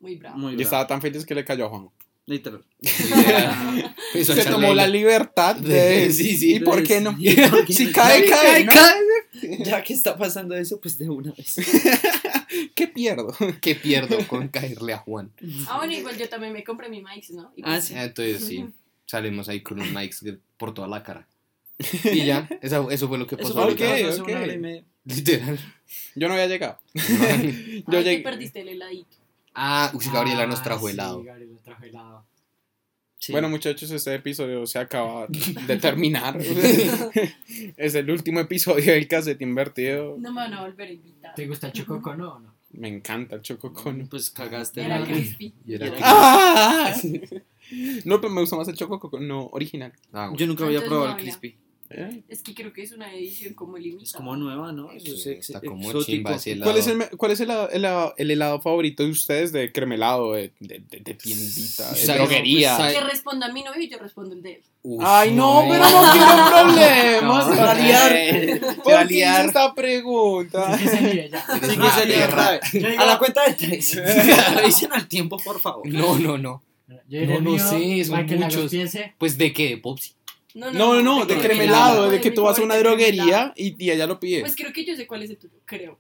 muy 0.01 0.17
brava. 0.17 0.37
Muy 0.37 0.53
Y 0.53 0.57
bravo, 0.57 0.63
estaba 0.63 0.87
tan 0.87 1.03
feliz 1.03 1.27
que 1.27 1.35
le 1.35 1.45
cayó 1.45 1.67
a 1.67 1.69
Juan. 1.69 1.91
Literal. 2.27 2.65
Se 4.25 4.45
tomó 4.45 4.75
la 4.75 4.87
libertad 4.87 5.57
de... 5.57 6.11
Sí, 6.13 6.37
sí. 6.37 6.55
¿Y 6.57 6.61
por 6.61 6.83
qué 6.83 7.01
no? 7.01 7.17
¿Y 7.19 7.35
por 7.35 7.65
qué 7.65 7.73
Si 7.73 7.87
no? 7.87 7.93
cae, 7.93 8.27
cae, 8.27 8.65
¿no? 8.65 8.73
Ya 9.65 9.83
que 9.83 9.95
está 9.95 10.17
pasando 10.17 10.55
eso, 10.57 10.81
pues 10.81 10.99
de 10.99 11.09
una 11.09 11.33
vez. 11.33 11.57
¿Qué 12.75 12.89
pierdo? 12.89 13.35
¿Qué 13.61 13.75
pierdo 13.75 14.19
con 14.27 14.49
caerle 14.49 14.93
a 14.93 14.99
Juan? 14.99 15.33
Ah, 15.69 15.79
bueno, 15.79 15.93
igual 15.93 16.17
yo 16.19 16.29
también 16.29 16.53
me 16.53 16.65
compré 16.65 16.89
mi 16.89 17.03
mics, 17.03 17.31
¿no? 17.31 17.53
Y, 17.57 17.63
Ah, 17.65 17.75
pues, 17.75 17.85
sí. 17.85 17.95
Entonces 17.97 18.45
sí, 18.45 18.67
salimos 19.07 19.49
ahí 19.49 19.61
con 19.63 19.81
un 19.81 19.95
mics 19.95 20.25
por 20.57 20.75
toda 20.75 20.89
la 20.89 21.03
cara. 21.03 21.27
Y 22.05 22.27
ya, 22.27 22.49
eso, 22.61 22.91
eso 22.91 23.09
fue 23.09 23.19
lo 23.19 23.27
que 23.27 23.37
Eso 23.37 23.45
pasó. 23.45 23.55
fue 23.55 23.71
lo 23.71 23.77
que 23.77 24.55
y 24.55 24.59
media. 24.59 24.85
Literal. 25.05 25.59
Yo 26.15 26.29
no 26.29 26.35
había 26.35 26.47
llegado. 26.47 26.79
Yo 26.95 27.03
ay, 27.03 27.85
te 27.89 28.03
llegué... 28.05 28.23
perdiste 28.23 28.61
el 28.61 28.69
heladito. 28.69 29.17
Ah, 29.55 29.91
uy, 29.95 30.05
Gabriela 30.13 30.47
nos 30.47 30.61
Ah, 30.61 30.65
trajo 30.65 30.87
sí, 30.87 30.93
helado. 30.95 31.23
Gabriela 31.23 31.59
trajo 31.65 31.85
helado. 31.85 32.25
Sí. 33.19 33.33
Bueno, 33.33 33.51
muchachos, 33.51 33.91
este 33.91 34.15
episodio 34.15 34.67
se 34.67 34.79
acaba 34.79 35.27
de 35.29 35.77
terminar. 35.77 36.39
es 37.77 37.95
el 37.95 38.11
último 38.11 38.41
episodio 38.41 38.93
del 38.93 39.07
cassette 39.09 39.43
invertido. 39.43 40.17
No 40.19 40.33
me 40.33 40.41
van 40.43 40.55
a 40.55 40.63
volver 40.63 40.89
a 40.89 40.93
invitar. 40.93 41.35
¿Te 41.35 41.47
gusta 41.47 41.67
el 41.67 41.73
chococono 41.75 42.35
o 42.35 42.39
no? 42.39 42.55
Me 42.73 42.89
encanta 42.89 43.37
el 43.37 43.43
chococono. 43.43 44.07
pues 44.09 44.31
cagaste. 44.31 44.83
Era 44.85 45.05
crispy. 45.05 45.53
Y 45.67 45.75
era 45.75 45.87
Era- 45.89 45.97
que- 45.97 46.03
¡Ah! 46.05 46.95
No, 48.05 48.21
pero 48.21 48.33
me 48.33 48.41
gusta 48.41 48.57
más 48.57 48.69
el 48.69 48.77
chococono, 48.77 49.25
no 49.27 49.47
original. 49.53 49.93
Ah, 50.13 50.25
bueno. 50.27 50.37
Yo 50.37 50.47
nunca 50.47 50.65
había 50.65 50.79
Entonces 50.79 50.89
probado 50.89 51.13
no 51.13 51.19
el 51.19 51.23
crispy. 51.25 51.57
¿Eh? 51.93 52.23
Es 52.29 52.43
que 52.43 52.55
creo 52.55 52.73
que 52.73 52.83
es 52.85 52.93
una 52.93 53.13
edición 53.13 53.53
como 53.55 53.77
limitada. 53.77 54.05
Es 54.05 54.13
como 54.13 54.37
nueva, 54.37 54.71
¿no? 54.71 54.93
Eso 54.93 55.13
es 55.13 55.23
Sí, 55.25 55.31
ex- 55.31 55.51
está 55.51 55.61
como 55.61 55.93
chimba 56.05 56.37
ese 56.37 56.53
helado. 56.53 56.71
¿Cuál 56.71 56.79
es, 56.81 56.87
el, 56.87 57.17
cuál 57.19 57.33
es 57.33 57.41
el, 57.41 57.51
helado- 57.51 57.69
el 57.71 57.85
helado- 57.85 58.15
el 58.17 58.31
helado 58.31 58.61
favorito 58.61 59.03
de 59.03 59.11
ustedes 59.11 59.51
de 59.51 59.73
cremelado, 59.73 60.35
de, 60.35 60.53
de, 60.61 60.79
de- 60.89 61.01
de 61.01 61.15
tiendita, 61.15 61.91
de 61.93 62.07
droguería? 62.07 62.77
Pues, 62.77 62.95
Que 62.95 63.01
responda 63.01 63.47
a 63.47 63.53
mi 63.53 63.65
novio 63.65 63.83
y 63.83 63.89
yo 63.89 63.99
respondo 63.99 64.37
el 64.37 64.43
de 64.43 64.53
él. 64.53 64.63
Uf, 64.83 65.03
Ay, 65.05 65.33
no, 65.33 65.65
pero 65.69 65.83
no 65.85 66.13
quiero 66.13 66.49
problemas. 66.49 67.23
No, 67.49 67.55
se 67.55 67.61
va 67.61 67.71
a 67.73 67.75
liar. 67.75 68.13
Se 68.13 68.61
va 68.61 68.71
a 68.71 68.75
¿Por 68.77 69.09
qué 69.09 69.15
liar. 69.15 69.47
esta 69.47 69.75
pregunta? 69.75 70.79
Sí, 70.79 70.87
que 70.89 71.31
A 72.99 73.05
la 73.07 73.19
cuenta 73.19 73.45
de 73.49 73.55
tres. 73.55 73.97
Revisen 74.55 74.93
al 74.93 75.09
tiempo, 75.09 75.39
por 75.39 75.61
favor. 75.61 75.87
No, 75.89 76.19
no, 76.19 76.39
no. 76.39 76.63
Yo 77.09 77.25
No, 77.27 77.41
no 77.41 77.51
mío, 77.53 77.59
sé, 77.69 78.05
son 78.05 78.27
para 78.27 78.37
muchos. 78.39 78.73
Pues 79.19 79.37
de 79.39 79.53
qué, 79.53 79.69
de 79.71 79.77
Popsi. 79.79 80.13
No, 80.55 80.71
No, 80.73 80.95
no, 80.95 81.03
no, 81.03 81.27
de 81.27 81.35
creme 81.35 81.49
cremelado, 81.49 81.93
helado, 81.95 82.11
de 82.11 82.21
que 82.21 82.31
tú 82.31 82.43
vas 82.43 82.59
a 82.59 82.63
una 82.63 82.77
droguería 82.77 83.53
y, 83.57 83.75
y 83.85 83.91
ella 83.91 84.07
lo 84.07 84.19
pide. 84.21 84.41
Pues 84.41 84.57
creo 84.57 84.73
que 84.73 84.85
yo 84.85 84.97
sé 84.97 85.07
cuál 85.07 85.23
es 85.23 85.31
el 85.31 85.37
tuyo, 85.39 85.55
creo. 85.65 85.99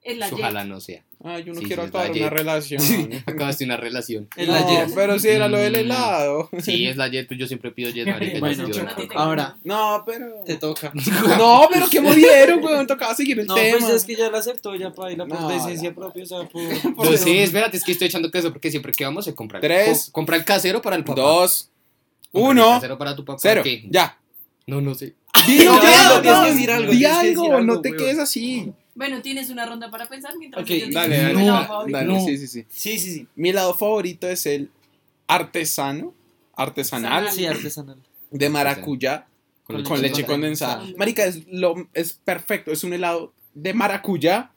Es 0.00 0.16
la 0.16 0.28
Ojalá 0.32 0.64
no 0.64 0.80
sea. 0.80 1.04
Ay, 1.22 1.42
yo 1.44 1.52
no 1.52 1.60
Sí, 1.60 1.66
quiero 1.66 1.82
sí, 1.82 1.88
es 1.88 1.94
acabar 1.94 2.12
una 2.16 2.30
relación. 2.30 2.80
Acabaste 3.26 3.64
una 3.64 3.76
relación. 3.76 4.28
Es 4.36 4.46
la 4.48 4.64
Jet. 4.66 4.94
pero 4.94 5.18
sí 5.18 5.28
era 5.28 5.48
lo 5.48 5.58
del 5.58 5.72
Mm. 5.72 5.76
helado. 5.76 6.48
Sí, 6.62 6.86
es 6.86 6.96
la 6.96 7.08
Jet, 7.08 7.26
pues 7.26 7.38
yo 7.40 7.46
siempre 7.48 7.72
pido 7.72 7.90
Jet, 7.90 8.06
marica. 8.06 8.38
Bueno, 8.40 8.64
a 8.64 8.94
te- 8.94 9.08
Ahora, 9.16 9.56
No, 9.64 10.04
pero. 10.06 10.44
te 10.46 10.56
toca. 10.56 10.92
No, 11.38 11.68
pero 11.70 11.88
qué 11.90 12.00
movieron, 12.00 12.62
weón. 12.62 12.86
Tocaba 12.86 13.14
seguir 13.14 13.40
el 13.40 13.46
No, 13.48 13.54
tema. 13.56 13.78
pues 13.80 13.90
es 13.90 14.04
que 14.04 14.14
ya 14.14 14.30
la 14.30 14.38
aceptó, 14.38 14.74
ya 14.76 14.92
para 14.92 15.10
ir 15.10 15.18
por 15.18 15.28
No, 15.28 15.48
decencia 15.48 15.88
la- 15.90 15.94
propia, 15.96 16.22
o 16.22 16.26
sea, 16.26 16.48
por... 16.48 17.04
No 17.04 17.16
sé, 17.16 17.42
espérate, 17.42 17.76
es 17.76 17.84
que 17.84 17.92
estoy 17.92 18.06
echando 18.06 18.30
queso 18.30 18.50
porque 18.52 18.70
siempre 18.70 18.92
que 18.92 19.04
vamos 19.04 19.24
se 19.24 19.34
compra. 19.34 19.60
Tres. 19.60 20.06
Co- 20.06 20.12
compra 20.12 20.36
el 20.36 20.44
casero 20.44 20.80
para 20.80 20.94
el 20.96 21.04
papá. 21.04 21.20
Dos, 21.20 21.70
uno, 22.32 22.66
El 22.68 22.74
casero 22.74 22.98
para 22.98 23.14
tu 23.16 23.24
papá. 23.24 23.38
cero. 23.40 23.62
¿qué? 23.64 23.86
Ya. 23.90 24.18
No, 24.66 24.80
no 24.80 24.94
sé. 24.94 25.14
Dilo, 25.46 25.72
No, 25.76 26.22
no, 26.22 26.44
decir 26.44 26.70
algo, 26.70 26.92
di 26.92 27.04
algo, 27.04 27.60
no 27.60 27.80
te 27.80 27.90
weón. 27.90 28.02
quedes 28.02 28.18
así. 28.18 28.72
Bueno, 28.94 29.22
tienes 29.22 29.48
una 29.50 29.64
ronda 29.64 29.90
para 29.90 30.08
pensar 30.08 30.36
mientras 30.36 30.62
Ok, 30.62 30.68
yo 30.70 30.86
Dale, 30.92 31.32
mi 31.34 31.44
dale, 31.46 31.66
favorito. 31.66 31.98
dale, 31.98 32.12
No. 32.12 32.20
sí, 32.24 32.36
sí, 32.36 32.46
sí. 32.48 32.66
Sí, 32.68 32.98
sí, 32.98 33.12
sí. 33.14 33.26
Mi 33.36 33.50
helado 33.50 33.74
favorito 33.74 34.28
es 34.28 34.44
el 34.46 34.70
artesano, 35.28 36.14
artesanal, 36.56 37.30
Sí, 37.30 37.46
artesanal. 37.46 37.98
de 38.30 38.48
maracuyá 38.50 39.26
Con 39.64 39.82
con, 39.84 40.00
leche 40.02 40.08
leche 40.20 40.26
condensada. 40.26 40.74
condensada. 40.78 40.98
Marica, 40.98 41.24
es, 41.24 41.46
lo, 41.48 41.88
es 41.94 42.14
perfecto. 42.14 42.72
Es 42.72 42.82
un 42.84 42.92
helado 42.92 43.32
de 43.54 43.74
maracuyá 43.74 44.50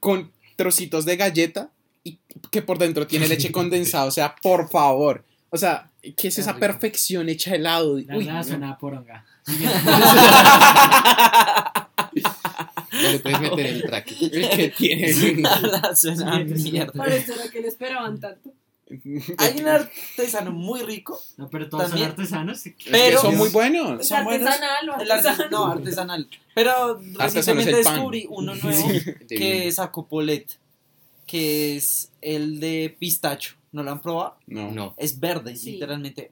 con 0.00 0.30
trocitos 0.56 1.04
de 1.04 1.16
galleta 1.16 1.70
y 2.04 2.18
que 2.50 2.62
por 2.62 2.78
dentro 2.78 3.06
tiene 3.06 3.26
leche 3.28 3.50
condensada. 3.52 4.04
O 4.06 4.10
sea, 4.10 4.34
por 4.42 4.68
favor. 4.70 5.24
O 5.50 5.56
sea, 5.56 5.90
¿qué 6.02 6.28
es 6.28 6.34
Qué 6.34 6.40
esa 6.40 6.52
rico. 6.52 6.60
perfección 6.60 7.28
hecha 7.28 7.50
de 7.52 7.56
helado? 7.58 7.98
La 8.06 8.16
Uy, 8.16 8.24
verdad 8.24 8.38
no. 8.40 8.44
suena 8.44 8.70
a 8.70 8.78
poronga. 8.78 9.24
Le 12.92 13.18
puedes 13.20 13.40
meter 13.40 13.66
el 13.66 13.82
traque. 13.84 14.14
El 14.20 14.50
que 14.50 14.68
tiene. 14.76 15.12
Suena 15.94 16.36
a 16.36 16.40
mierda. 16.40 16.92
Por 16.92 17.08
eso 17.08 17.32
era 17.34 17.48
que 17.50 17.60
le 17.60 17.68
esperaban 17.68 18.20
tanto. 18.20 18.50
Hay 19.38 19.58
un 19.60 19.68
artesano 19.68 20.50
muy 20.52 20.82
rico, 20.82 21.18
No, 21.38 21.48
pero 21.48 21.66
todos 21.70 21.84
También- 21.84 22.10
son 22.10 22.20
artesanos. 22.20 22.66
Es 22.66 22.74
pero- 22.90 23.20
son 23.22 23.36
muy 23.38 23.48
buenos. 23.48 24.00
¿Es 24.02 24.08
Son 24.08 24.22
buenos. 24.24 24.46
artesanal 24.46 24.90
o 24.90 25.00
el 25.00 25.10
arte- 25.10 25.28
artesanal? 25.28 25.50
no, 25.50 25.66
artesanal. 25.66 26.28
Pero 26.54 27.00
es 27.00 27.16
recientemente 27.34 27.74
descubrí 27.76 28.26
uno 28.28 28.54
nuevo 28.56 28.88
que 29.28 29.72
sacó 29.72 30.06
Polet, 30.06 30.46
que 31.26 31.76
es 31.76 32.10
el 32.20 32.60
de 32.60 32.94
pistacho. 32.98 33.54
¿No 33.72 33.82
lo 33.82 33.90
han 33.90 34.00
probado? 34.00 34.36
No. 34.46 34.70
No. 34.70 34.94
Es 34.98 35.18
verde, 35.18 35.56
Sí. 35.56 35.72
literalmente. 35.72 36.30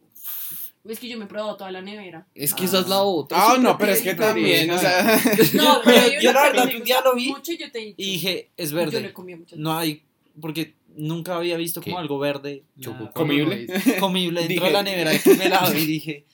Es 0.88 0.98
que 0.98 1.08
yo 1.08 1.18
me 1.18 1.24
he 1.26 1.28
probado 1.28 1.56
toda 1.56 1.70
la 1.70 1.82
nevera. 1.82 2.26
Es 2.34 2.54
que 2.54 2.64
esa 2.64 2.80
es 2.80 2.88
la 2.88 3.02
otra. 3.02 3.36
Ah, 3.38 3.58
no, 3.58 3.76
pero 3.76 3.92
es 3.92 4.00
que 4.00 4.14
también, 4.14 4.70
o 4.70 4.78
sea. 4.78 5.20
No, 5.54 5.80
pero 5.84 6.06
yo 6.20 6.32
la 6.32 6.42
que 6.44 6.48
verdad 6.50 6.64
me 6.64 6.70
que 6.70 6.76
un 6.78 6.84
día 6.84 7.00
lo 7.04 7.14
vi 7.14 7.28
Mucho 7.28 7.52
y 7.52 7.58
yo 7.58 7.70
te 7.70 7.78
he 7.80 7.84
dicho. 7.86 7.96
Y 7.98 8.04
dije, 8.12 8.50
es 8.56 8.70
Yo 8.70 8.76
le 8.76 8.84
verde. 8.86 9.12
comí 9.12 9.34
mucho. 9.36 9.56
No 9.58 9.76
hay, 9.76 10.02
porque 10.40 10.74
nunca 10.96 11.36
había 11.36 11.56
visto 11.58 11.82
como 11.82 11.98
algo 11.98 12.18
verde 12.18 12.64
La- 12.76 13.10
¿Comible? 13.12 13.66
comible 14.00 14.40
dentro 14.40 14.54
Dije- 14.56 14.66
de 14.66 14.72
la 14.72 14.82
nevera 14.82 15.10
de 15.12 15.20
un 15.30 15.42
helado 15.42 15.76
y 15.76 15.84
dije, 15.86 16.24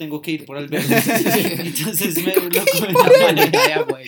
tengo 0.00 0.22
que 0.22 0.30
ir 0.30 0.46
por 0.46 0.56
el 0.56 0.66
verde. 0.66 0.96
Entonces 1.58 2.24
me 2.24 2.34
lo 2.34 2.40
comí 2.48 2.88
en 2.88 2.94
la 2.94 3.10
paleta 3.26 3.66
de 3.66 3.72
agua. 3.74 4.00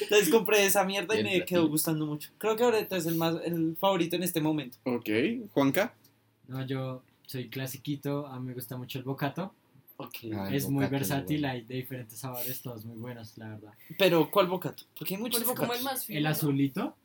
Entonces 0.00 0.28
compré 0.28 0.66
esa 0.66 0.82
mierda 0.82 1.14
y 1.14 1.20
el 1.20 1.24
me 1.24 1.44
quedó 1.44 1.68
gustando 1.68 2.04
mucho. 2.04 2.30
Creo 2.36 2.56
que 2.56 2.64
ahorita 2.64 2.96
es 2.96 3.06
el 3.06 3.14
más 3.14 3.36
el 3.44 3.76
favorito 3.78 4.16
en 4.16 4.24
este 4.24 4.40
momento. 4.40 4.76
Ok, 4.82 5.08
Juanca. 5.54 5.94
No, 6.48 6.66
yo 6.66 7.00
soy 7.26 7.48
clasiquito, 7.48 8.26
a 8.26 8.40
mí 8.40 8.48
me 8.48 8.54
gusta 8.54 8.76
mucho 8.76 8.98
el 8.98 9.04
bocato. 9.04 9.54
Ah, 10.00 10.48
el 10.48 10.54
es 10.56 10.68
muy 10.68 10.84
versátil, 10.86 11.42
bueno. 11.42 11.54
hay 11.54 11.62
de 11.62 11.76
diferentes 11.76 12.18
sabores, 12.18 12.60
todos 12.60 12.84
muy 12.84 12.96
buenos, 12.96 13.38
la 13.38 13.50
verdad. 13.50 13.72
Pero 14.00 14.28
¿cuál 14.32 14.48
bocato? 14.48 14.82
Porque 14.98 15.14
hay 15.14 15.20
muchos 15.20 15.44
Porque 15.44 15.52
es 15.52 15.58
como 15.60 15.72
el 15.74 15.78
bocatos. 15.78 15.84
más 15.84 16.06
fino. 16.06 16.18
El 16.18 16.24
¿no? 16.24 16.30
azulito, 16.30 16.96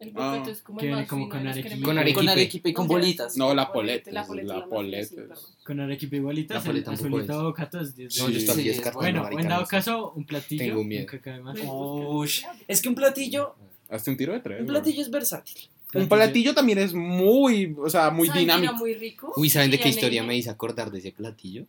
El 0.00 0.10
bocato 0.10 0.48
Ah. 0.48 0.52
es 0.52 0.60
como 0.62 0.78
Que 0.78 0.86
el 0.86 0.88
viene 0.90 1.00
más 1.02 1.08
como 1.08 1.22
fino 1.24 1.30
con 1.30 1.38
de 1.38 1.44
los 1.44 1.52
arequipe. 1.54 1.68
cremes. 1.70 1.84
Con 1.86 1.98
arequipe. 1.98 2.20
Con 2.20 2.28
arequipe 2.28 2.68
y 2.68 2.72
con 2.74 2.88
bolitas. 2.88 3.36
No, 3.36 3.54
la 3.54 3.72
poleta, 3.72 4.10
La 4.12 4.26
poleta, 4.26 4.56
la 4.58 4.66
poleta, 4.66 5.34
con 5.64 5.80
arequipe 5.80 6.16
y 6.16 6.20
bolitas, 6.20 6.54
La 6.56 6.60
el 6.60 6.66
poleta 6.66 6.84
tampoco 6.90 7.08
azulito 7.16 7.32
es. 7.32 7.42
bocato 7.42 7.80
es 7.80 7.94
10 7.96 8.14
de 8.14 8.20
No, 8.22 8.28
yo 8.28 8.32
Sí, 8.40 8.44
estoy 8.46 8.62
sí, 8.62 8.68
es 8.70 8.76
descartando, 8.76 9.20
Bueno, 9.22 9.40
en 9.40 9.48
dado 9.48 9.66
caso, 9.66 10.12
un 10.12 10.24
platillo, 10.26 10.64
Tengo 10.64 10.80
un 10.80 10.88
miedo. 10.88 11.06
caca 11.06 11.32
de 11.32 11.40
mar. 11.40 11.56
Ush. 11.64 12.42
Es 12.68 12.82
que 12.82 12.88
un 12.88 12.94
platillo, 12.94 13.54
Hazte 13.88 14.10
un 14.10 14.16
tiro 14.16 14.32
de 14.32 14.40
tres. 14.40 14.60
un 14.60 14.66
platillo 14.66 15.00
es 15.02 15.10
versátil. 15.10 15.56
Un 15.94 16.08
platillo 16.08 16.54
también 16.54 16.78
es 16.78 16.92
muy, 16.92 17.74
o 17.78 17.88
sea, 17.88 18.10
muy 18.10 18.26
¿Saben 18.26 18.46
qué 18.46 18.50
era 18.50 18.56
dinámico. 18.60 18.78
muy 18.84 18.94
rico. 18.94 19.32
Uy, 19.36 19.48
¿saben 19.48 19.70
de 19.70 19.78
qué 19.78 19.88
historia 19.88 20.24
me 20.24 20.36
hice 20.36 20.50
acordar 20.50 20.90
de 20.90 20.98
ese 20.98 21.12
platillo? 21.12 21.66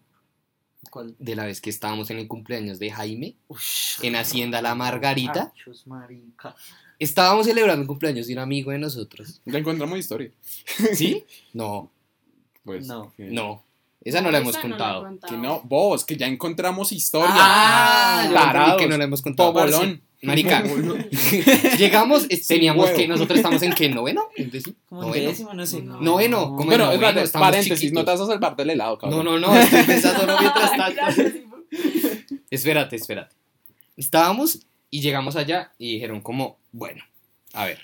¿Cuál? 0.89 1.15
De 1.19 1.35
la 1.35 1.45
vez 1.45 1.61
que 1.61 1.69
estábamos 1.69 2.09
en 2.09 2.17
el 2.17 2.27
cumpleaños 2.27 2.79
de 2.79 2.89
Jaime, 2.91 3.35
en 4.01 4.15
Hacienda 4.15 4.61
La 4.63 4.73
Margarita. 4.75 5.53
Marica. 5.85 6.55
Estábamos 6.99 7.45
celebrando 7.45 7.81
el 7.81 7.87
cumpleaños 7.87 8.27
de 8.27 8.33
un 8.33 8.39
amigo 8.39 8.71
de 8.71 8.79
nosotros. 8.79 9.41
Ya 9.45 9.59
encontramos 9.59 9.97
historia. 9.99 10.31
¿Sí? 10.93 11.23
No, 11.53 11.91
Pues, 12.63 12.87
No. 12.87 13.13
que- 13.15 13.25
no. 13.25 13.63
Esa 14.03 14.21
no 14.21 14.29
la 14.29 14.37
hemos 14.37 14.51
Esa 14.55 14.59
no 14.59 14.67
he 14.67 14.69
contado. 14.77 15.01
contado. 15.03 15.33
Que 15.33 15.39
no, 15.41 15.61
vos, 15.63 16.05
que 16.05 16.15
ya 16.15 16.27
encontramos 16.27 16.91
historia. 16.91 17.27
Ah, 17.31 18.29
Tarados. 18.31 18.79
que 18.81 18.87
no 18.87 18.97
la 18.99 19.03
hemos 19.05 19.21
contado. 19.23 19.51
Pobolón. 19.51 20.01
Marica, 20.21 20.63
llegamos, 21.77 22.25
es- 22.29 22.47
teníamos 22.47 22.85
huevo. 22.85 22.97
que, 22.97 23.07
nosotros 23.07 23.37
estamos 23.37 23.61
en 23.63 23.73
qué, 23.73 23.89
noveno? 23.89 24.23
Como 24.87 25.03
en 25.03 25.07
Noveno. 25.09 25.29
décimo, 25.29 25.53
no 25.53 25.65
sé. 25.65 25.81
No. 25.81 25.99
Noveno, 26.01 26.39
como 26.55 26.65
Bueno, 26.65 26.85
noveno, 26.85 26.93
espérate, 26.93 27.21
estamos 27.25 27.47
paréntesis, 27.47 27.79
chiquitos. 27.79 28.01
no 28.01 28.05
te 28.05 28.11
vas 28.11 28.21
a 28.21 28.25
salvar 28.25 28.55
del 28.55 28.69
helado, 28.71 28.91
No, 28.93 28.97
cabrón. 28.99 29.25
no, 29.25 29.39
no, 29.39 29.55
estoy 29.55 29.83
pensándolo 29.83 30.39
mientras 30.39 30.71
Ay, 30.71 30.95
tanto. 30.95 31.21
Espérate, 32.49 32.95
espérate. 32.95 33.35
Estábamos 33.97 34.59
y 34.89 35.01
llegamos 35.01 35.35
allá 35.35 35.71
y 35.77 35.93
dijeron 35.93 36.21
como, 36.21 36.57
bueno, 36.77 37.03
a 37.53 37.65
ver. 37.65 37.79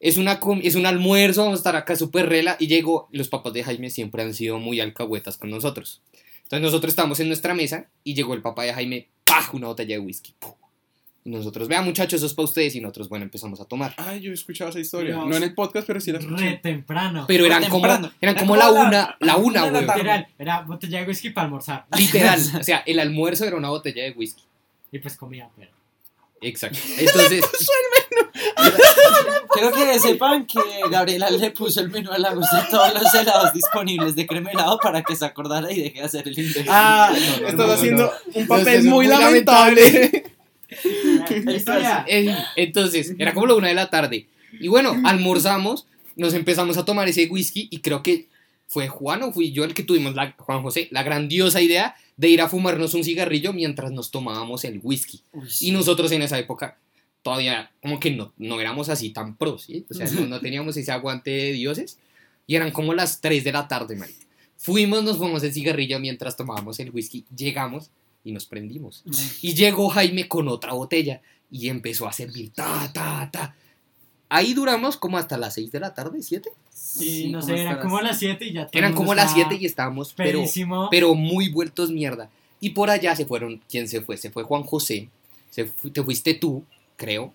Es, 0.00 0.16
una 0.16 0.38
com- 0.40 0.60
es 0.62 0.74
un 0.74 0.86
almuerzo, 0.86 1.42
vamos 1.42 1.58
a 1.58 1.60
estar 1.60 1.76
acá 1.76 1.96
súper 1.96 2.28
rela. 2.28 2.56
Y 2.58 2.66
llegó, 2.68 3.08
los 3.12 3.28
papás 3.28 3.52
de 3.52 3.64
Jaime 3.64 3.90
siempre 3.90 4.22
han 4.22 4.34
sido 4.34 4.58
muy 4.58 4.80
alcahuetas 4.80 5.36
con 5.36 5.50
nosotros. 5.50 6.02
Entonces 6.44 6.62
nosotros 6.62 6.90
estábamos 6.92 7.20
en 7.20 7.28
nuestra 7.28 7.54
mesa 7.54 7.86
y 8.04 8.14
llegó 8.14 8.34
el 8.34 8.42
papá 8.42 8.62
de 8.64 8.72
Jaime, 8.74 9.08
¡pah! 9.24 9.48
Una 9.52 9.66
botella 9.68 9.94
de 9.96 10.00
whisky. 10.00 10.34
¡pum! 10.38 10.52
Y 11.24 11.30
nosotros, 11.30 11.68
vean 11.68 11.84
muchachos, 11.84 12.18
eso 12.18 12.26
es 12.26 12.32
para 12.34 12.44
ustedes. 12.44 12.74
Y 12.76 12.80
nosotros, 12.80 13.08
bueno, 13.08 13.24
empezamos 13.24 13.60
a 13.60 13.64
tomar. 13.66 13.92
Ay, 13.98 14.20
yo 14.20 14.30
he 14.30 14.34
escuchado 14.34 14.70
esa 14.70 14.80
historia. 14.80 15.14
Pero- 15.14 15.26
no 15.28 15.36
en 15.36 15.42
el 15.42 15.54
podcast, 15.54 15.86
pero 15.86 16.00
sí 16.00 16.10
la 16.12 16.18
Re 16.20 16.24
escuché. 16.26 16.56
temprano. 16.62 17.24
Pero 17.28 17.44
eran 17.44 17.68
como, 17.68 17.84
eran 17.86 18.12
Era 18.20 18.34
como 18.36 18.56
la 18.56 18.70
la- 18.70 18.82
una, 18.82 19.16
la 19.20 19.36
una, 19.36 19.68
güey. 19.68 19.82
Literal, 19.82 20.28
era 20.38 20.60
botella 20.62 21.00
de 21.00 21.06
whisky 21.06 21.30
para 21.30 21.44
almorzar. 21.46 21.86
Literal. 21.98 22.40
O 22.60 22.62
sea, 22.62 22.78
el 22.86 22.98
almuerzo 23.00 23.44
era 23.44 23.56
una 23.56 23.68
botella 23.68 24.04
de 24.04 24.12
whisky. 24.12 24.42
Y 24.92 25.00
pues 25.00 25.16
comía, 25.16 25.50
pero. 25.56 25.70
Exacto. 26.40 26.78
Entonces, 26.98 27.44
Quiero 29.52 29.72
que 29.74 29.98
sepan 29.98 30.46
que 30.46 30.60
Gabriela 30.90 31.30
le 31.30 31.50
puso 31.50 31.80
el 31.80 31.90
menú 31.90 32.10
a 32.12 32.18
la 32.18 32.34
gusta 32.34 32.62
de 32.62 32.70
todos 32.70 32.94
los 32.94 33.14
helados 33.14 33.52
disponibles 33.52 34.14
de 34.14 34.26
crema 34.26 34.50
helado 34.50 34.78
para 34.82 35.02
que 35.02 35.16
se 35.16 35.24
acordara 35.24 35.72
y 35.72 35.80
deje 35.80 35.98
de 35.98 36.04
hacer 36.04 36.28
el 36.28 36.38
imbécil. 36.38 36.66
Ah, 36.68 37.10
no, 37.12 37.48
estás 37.48 37.66
no, 37.66 37.72
haciendo 37.72 38.04
no. 38.04 38.40
un 38.40 38.46
papel 38.46 38.82
muy 38.84 38.90
muy 38.90 39.06
lamentable. 39.06 40.24
La 41.44 41.52
historia. 41.52 42.04
Eh, 42.06 42.34
Entonces, 42.56 43.14
era 43.18 43.32
como 43.32 43.46
la 43.46 43.54
una 43.54 43.68
de 43.68 43.74
la 43.74 43.90
tarde. 43.90 44.26
Y 44.60 44.68
bueno, 44.68 44.96
almorzamos, 45.04 45.86
nos 46.16 46.34
empezamos 46.34 46.76
a 46.76 46.84
tomar 46.84 47.08
ese 47.08 47.26
whisky 47.26 47.68
y 47.70 47.78
creo 47.78 48.02
que 48.02 48.26
fue 48.66 48.88
Juan 48.88 49.22
o 49.22 49.32
fui 49.32 49.52
yo 49.52 49.64
el 49.64 49.74
que 49.74 49.82
tuvimos, 49.82 50.14
la, 50.14 50.34
Juan 50.38 50.62
José, 50.62 50.88
la 50.90 51.02
grandiosa 51.02 51.60
idea 51.60 51.96
de 52.18 52.28
ir 52.28 52.42
a 52.42 52.48
fumarnos 52.48 52.92
un 52.92 53.04
cigarrillo 53.04 53.54
mientras 53.54 53.90
nos 53.92 54.10
tomábamos 54.10 54.64
el 54.64 54.80
whisky. 54.82 55.22
Uy, 55.32 55.48
Y 55.60 55.70
nosotros 55.70 56.12
en 56.12 56.22
esa 56.22 56.38
época 56.38 56.76
todavía 57.22 57.70
como 57.80 57.98
que 58.00 58.10
no, 58.10 58.32
no 58.36 58.60
éramos 58.60 58.88
así 58.88 59.10
tan 59.10 59.36
pros, 59.36 59.62
¿sí? 59.62 59.86
O 59.88 59.94
sea, 59.94 60.06
no, 60.10 60.26
no 60.26 60.40
teníamos 60.42 60.76
ese 60.76 60.92
aguante 60.92 61.30
de 61.30 61.52
dioses. 61.52 61.98
Y 62.46 62.56
eran 62.56 62.72
como 62.72 62.92
las 62.92 63.20
3 63.20 63.44
de 63.44 63.52
la 63.52 63.68
tarde, 63.68 63.94
marica. 63.94 64.26
Fuimos, 64.56 65.04
nos 65.04 65.18
fumamos 65.18 65.42
el 65.44 65.52
cigarrillo 65.52 66.00
mientras 66.00 66.36
tomábamos 66.36 66.80
el 66.80 66.90
whisky, 66.90 67.24
llegamos 67.34 67.90
y 68.24 68.32
nos 68.32 68.46
prendimos. 68.46 69.04
Y 69.40 69.54
llegó 69.54 69.88
Jaime 69.88 70.26
con 70.26 70.48
otra 70.48 70.72
botella 70.72 71.20
y 71.50 71.68
empezó 71.68 72.08
a 72.08 72.12
servir, 72.12 72.50
ta, 72.50 72.90
ta, 72.92 73.28
ta. 73.32 73.54
Ahí 74.30 74.52
duramos 74.54 74.96
como 74.96 75.16
hasta 75.18 75.38
las 75.38 75.54
6 75.54 75.72
de 75.72 75.80
la 75.80 75.94
tarde, 75.94 76.22
7. 76.22 76.50
Sí, 76.70 77.30
no 77.30 77.40
sé, 77.42 77.60
eran 77.60 77.80
como 77.80 77.96
las- 78.00 78.10
las 78.12 78.18
7 78.18 78.44
y 78.46 78.52
ya 78.52 78.66
todo 78.66 78.78
Eran 78.78 78.94
como 78.94 79.14
las 79.14 79.30
estaba 79.30 79.48
7 79.48 79.62
y 79.62 79.66
estábamos, 79.66 80.12
pero, 80.14 80.42
pero 80.90 81.14
muy 81.14 81.48
vueltos 81.48 81.90
mierda. 81.90 82.30
Y 82.60 82.70
por 82.70 82.90
allá 82.90 83.14
se 83.16 83.24
fueron, 83.24 83.60
¿quién 83.70 83.88
se 83.88 84.00
fue? 84.02 84.16
Se 84.16 84.30
fue 84.30 84.42
Juan 84.42 84.62
José, 84.64 85.08
se 85.50 85.64
fu- 85.66 85.90
te 85.90 86.02
fuiste 86.02 86.34
tú, 86.34 86.64
creo. 86.96 87.32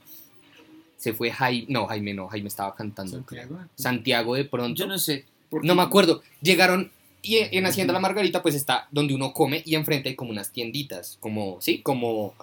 Se 0.97 1.13
fue 1.13 1.31
Jaime, 1.31 1.65
no, 1.69 1.85
Jaime 1.87 2.13
no, 2.13 2.27
Jaime 2.29 2.47
estaba 2.47 2.73
cantando. 2.75 3.17
Santiago. 3.17 3.57
Santiago 3.75 4.35
de 4.35 4.45
pronto. 4.45 4.77
Yo 4.79 4.87
no 4.87 4.97
sé. 4.97 5.25
No 5.61 5.75
me 5.75 5.81
acuerdo. 5.81 6.21
Llegaron 6.41 6.91
y 7.21 7.37
en 7.37 7.49
en 7.53 7.65
Hacienda 7.65 7.93
La 7.93 7.99
Margarita 7.99 8.41
pues 8.41 8.55
está 8.55 8.87
donde 8.91 9.13
uno 9.13 9.33
come 9.33 9.61
y 9.65 9.75
enfrente 9.75 10.09
hay 10.09 10.15
como 10.15 10.31
unas 10.31 10.51
tienditas, 10.51 11.17
como, 11.19 11.57
sí, 11.61 11.79
como, 11.81 12.33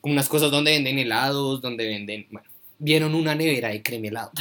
como 0.00 0.12
unas 0.12 0.28
cosas 0.28 0.50
donde 0.50 0.72
venden 0.72 0.98
helados, 0.98 1.60
donde 1.60 1.86
venden, 1.86 2.26
bueno, 2.30 2.48
vieron 2.82 3.14
una 3.14 3.34
nevera 3.34 3.68
de 3.68 3.82
crema 3.82 4.08
helado. 4.08 4.32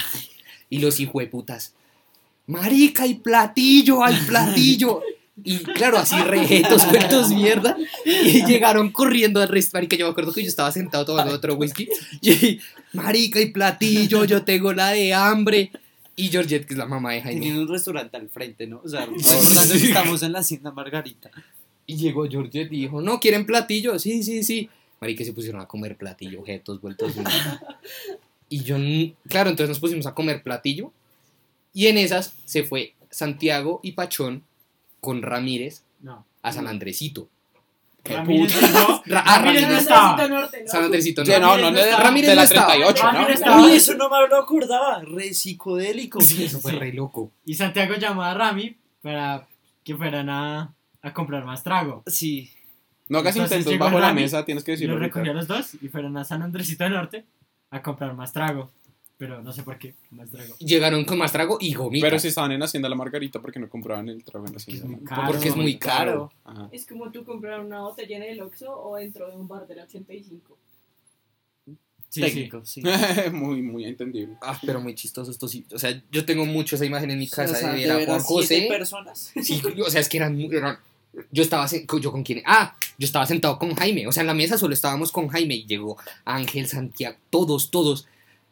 Y 0.69 0.79
los 0.79 0.99
hijueputas, 0.99 1.73
marica, 2.47 3.03
hay 3.03 3.15
platillo, 3.15 4.03
hay 4.03 4.15
platillo. 4.27 5.01
Y 5.43 5.59
claro, 5.59 5.97
así 5.97 6.15
rejetos, 6.21 6.83
cuentos 6.85 7.29
mierda. 7.29 7.77
Y 8.05 8.45
llegaron 8.45 8.91
corriendo 8.91 9.41
al 9.41 9.47
resto. 9.47 9.77
Marica, 9.77 9.95
yo 9.95 10.05
me 10.05 10.11
acuerdo 10.11 10.33
que 10.33 10.41
yo 10.41 10.47
estaba 10.47 10.71
sentado 10.71 11.05
tomando 11.05 11.33
otro 11.33 11.55
whisky. 11.55 11.87
Y, 12.21 12.59
marica, 12.93 13.39
y 13.39 13.51
platillo, 13.51 14.25
yo 14.25 14.43
tengo 14.43 14.73
la 14.73 14.89
de 14.89 15.13
hambre. 15.13 15.71
Y 16.15 16.29
Georgette, 16.29 16.65
que 16.65 16.73
es 16.73 16.77
la 16.77 16.85
mamá 16.85 17.13
de 17.13 17.21
Jaime. 17.21 17.41
Tienen 17.41 17.61
un 17.61 17.67
restaurante 17.67 18.17
al 18.17 18.29
frente, 18.29 18.67
¿no? 18.67 18.81
O 18.83 18.89
sea, 18.89 19.05
recordando 19.05 19.73
que 19.73 19.85
estamos 19.85 20.23
en 20.23 20.31
la 20.33 20.39
hacienda 20.39 20.71
Margarita. 20.71 21.31
Y 21.87 21.95
llegó 21.95 22.27
Georgette 22.29 22.71
y 22.71 22.81
dijo, 22.81 23.01
no, 23.01 23.19
¿quieren 23.19 23.45
platillo? 23.45 23.97
Sí, 23.97 24.23
sí, 24.23 24.43
sí. 24.43 24.69
Marica, 24.99 25.25
se 25.25 25.33
pusieron 25.33 25.61
a 25.61 25.67
comer 25.67 25.97
platillo, 25.97 26.41
objetos 26.41 26.79
vueltos. 26.79 27.13
Y 28.51 28.63
yo, 28.63 28.75
claro, 29.29 29.49
entonces 29.49 29.69
nos 29.69 29.79
pusimos 29.79 30.05
a 30.07 30.13
comer 30.13 30.43
platillo. 30.43 30.91
Y 31.73 31.87
en 31.87 31.97
esas 31.97 32.33
se 32.43 32.63
fue 32.63 32.93
Santiago 33.09 33.79
y 33.81 33.93
Pachón 33.93 34.43
con 34.99 35.21
Ramírez 35.21 35.83
No. 36.01 36.25
a 36.43 36.51
San 36.51 36.67
Andresito. 36.67 37.29
Qué 38.03 38.13
Ramírez 38.17 38.53
puta. 38.53 38.67
no, 38.73 39.03
Ra- 39.05 39.21
Ramírez 39.37 39.61
no 39.63 39.69
San 39.69 39.77
estaba. 39.79 40.09
Andresito 40.11 40.35
Norte, 40.41 40.61
¿no? 40.63 40.67
San 40.67 40.83
Andresito, 40.83 41.25
Sí, 41.25 41.31
no. 41.31 41.39
no, 41.39 41.47
no, 41.47 41.55
Ramírez 41.63 41.85
de, 41.85 41.91
no 41.91 41.97
Ramírez 41.99 42.29
de 42.29 42.35
la 42.35 42.41
no 42.41 42.47
estaba. 42.47 42.67
38, 42.67 43.03
¿no? 43.05 43.11
Ramírez 43.13 43.35
estaba. 43.35 43.61
Uy, 43.63 43.71
eso 43.71 43.93
no 43.95 44.09
me 44.09 44.27
lo 44.27 44.35
acordaba. 44.37 45.01
Re 45.01 45.33
psicodélico. 45.33 46.19
Sí, 46.19 46.43
eso 46.43 46.59
fue 46.59 46.71
Sí. 46.73 46.77
re 46.79 46.91
loco. 46.93 47.31
Y 47.45 47.53
Santiago 47.53 47.93
llamó 47.95 48.23
a 48.23 48.33
Rami 48.33 48.75
para 49.01 49.47
que 49.85 49.95
fueran 49.95 50.29
a, 50.29 50.73
a 51.01 51.13
comprar 51.13 51.45
más 51.45 51.63
trago. 51.63 52.03
Sí. 52.07 52.51
No 53.07 53.19
hagas 53.19 53.35
intentos 53.37 53.77
bajo 53.77 53.97
la 53.99 54.13
mesa, 54.13 54.43
tienes 54.43 54.63
que 54.65 54.71
decirlo. 54.71 54.95
los 54.95 55.03
recogió 55.03 55.31
a 55.31 55.35
los 55.35 55.47
dos 55.47 55.75
y 55.81 55.87
fueron 55.87 56.17
a 56.17 56.25
San 56.25 56.41
Andresito 56.41 56.83
del 56.83 56.93
Norte 56.93 57.23
a 57.71 57.81
comprar 57.81 58.13
más 58.13 58.31
trago. 58.31 58.69
Pero 59.17 59.39
no 59.43 59.53
sé 59.53 59.61
por 59.61 59.77
qué, 59.77 59.93
más 60.09 60.29
trago. 60.31 60.55
Llegaron 60.57 61.05
con 61.05 61.19
más 61.19 61.31
trago 61.31 61.57
y 61.61 61.73
gomitas. 61.75 62.07
Pero 62.09 62.19
si 62.19 62.29
estaban 62.29 62.51
en 62.53 62.63
Hacienda 62.63 62.89
La 62.89 62.95
Margarita, 62.95 63.39
porque 63.39 63.59
no 63.59 63.69
compraban 63.69 64.09
el 64.09 64.23
trago 64.23 64.47
en 64.47 64.55
Hacienda? 64.55 64.97
La 64.99 65.07
caro. 65.07 65.31
Porque 65.31 65.49
es 65.49 65.55
muy 65.55 65.77
caro. 65.77 66.31
Ajá. 66.43 66.69
Es 66.71 66.87
como 66.87 67.11
tú 67.11 67.23
comprar 67.23 67.59
una 67.59 67.81
botella 67.81 68.17
en 68.17 68.23
el 68.23 68.41
Oxxo 68.41 68.71
o 68.81 68.95
dentro 68.95 69.29
de 69.29 69.35
un 69.35 69.47
bar 69.47 69.67
del 69.67 69.79
85. 69.79 70.57
Sí, 71.65 71.75
sí. 72.09 72.21
técnico, 72.21 72.65
sí. 72.65 72.81
muy, 73.31 73.61
muy 73.61 73.85
entendible. 73.85 74.35
Ah, 74.41 74.59
pero 74.65 74.81
muy 74.81 74.95
chistoso 74.95 75.29
esto 75.29 75.47
sí. 75.47 75.65
O 75.71 75.77
sea, 75.77 76.01
yo 76.11 76.25
tengo 76.25 76.43
mucho 76.45 76.75
esa 76.75 76.85
imagen 76.85 77.11
en 77.11 77.19
mi 77.19 77.29
casa 77.29 77.53
o 77.53 77.55
sea, 77.55 77.73
de 77.73 77.77
de 77.77 77.83
ver 77.83 77.91
a 77.91 77.95
veras, 77.97 78.23
Juan 78.23 78.41
José. 78.41 78.65
personas. 78.67 79.31
Sí, 79.41 79.61
o 79.85 79.89
sea, 79.91 80.01
es 80.01 80.09
que 80.09 80.17
eran, 80.17 80.35
muy- 80.35 80.53
eran- 80.53 80.77
yo 81.31 81.43
estaba 81.43 81.67
yo 81.67 82.11
con 82.11 82.23
quién 82.23 82.41
ah 82.45 82.75
yo 82.97 83.05
estaba 83.05 83.25
sentado 83.25 83.59
con 83.59 83.75
Jaime 83.75 84.07
o 84.07 84.11
sea 84.11 84.21
en 84.21 84.27
la 84.27 84.33
mesa 84.33 84.57
solo 84.57 84.73
estábamos 84.73 85.11
con 85.11 85.27
Jaime 85.27 85.55
y 85.55 85.65
llegó 85.65 85.97
Ángel 86.25 86.67
Santiago 86.67 87.17
todos 87.29 87.71
todos 87.71 88.07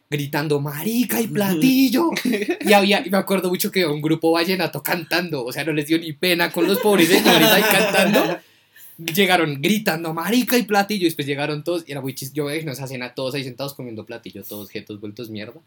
gritando 0.09 0.59
marica 0.59 1.21
y 1.21 1.27
platillo 1.27 2.09
y 2.61 2.73
había 2.73 3.05
y 3.05 3.09
me 3.09 3.17
acuerdo 3.17 3.49
mucho 3.49 3.71
que 3.71 3.85
un 3.85 4.01
grupo 4.01 4.31
vallenato 4.31 4.81
cantando 4.81 5.45
o 5.45 5.51
sea 5.51 5.63
no 5.63 5.71
les 5.71 5.87
dio 5.87 5.99
ni 5.99 6.13
pena 6.13 6.51
con 6.51 6.67
los 6.67 6.79
pobres 6.79 7.07
señores 7.07 7.47
ahí 7.49 7.63
cantando. 7.63 8.39
Llegaron 8.97 9.61
gritando 9.61 10.13
marica 10.13 10.57
y 10.57 10.63
platillo 10.63 11.03
y 11.03 11.05
después 11.05 11.25
llegaron 11.25 11.63
todos 11.63 11.85
y 11.87 11.91
era 11.91 12.01
muy 12.01 12.13
chistoso 12.13 12.35
yo 12.35 12.45
veía 12.45 12.69
esa 12.69 12.85
cena 12.85 13.13
todos 13.13 13.33
ahí 13.33 13.45
sentados 13.45 13.73
comiendo 13.73 14.05
platillo 14.05 14.43
todos 14.43 14.69
jetos 14.69 14.99
vueltos 14.99 15.29
mierda 15.29 15.61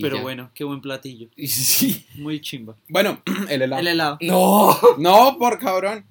Pero 0.00 0.16
ya. 0.16 0.22
bueno, 0.22 0.50
qué 0.54 0.64
buen 0.64 0.80
platillo. 0.80 1.28
sí 1.46 2.04
Muy 2.16 2.40
chimba. 2.40 2.76
Bueno, 2.88 3.22
el 3.48 3.62
helado. 3.62 3.80
El 3.80 3.86
helado. 3.88 4.18
no 4.20 4.76
No, 4.98 5.36
por 5.38 5.58
cabrón. 5.58 6.04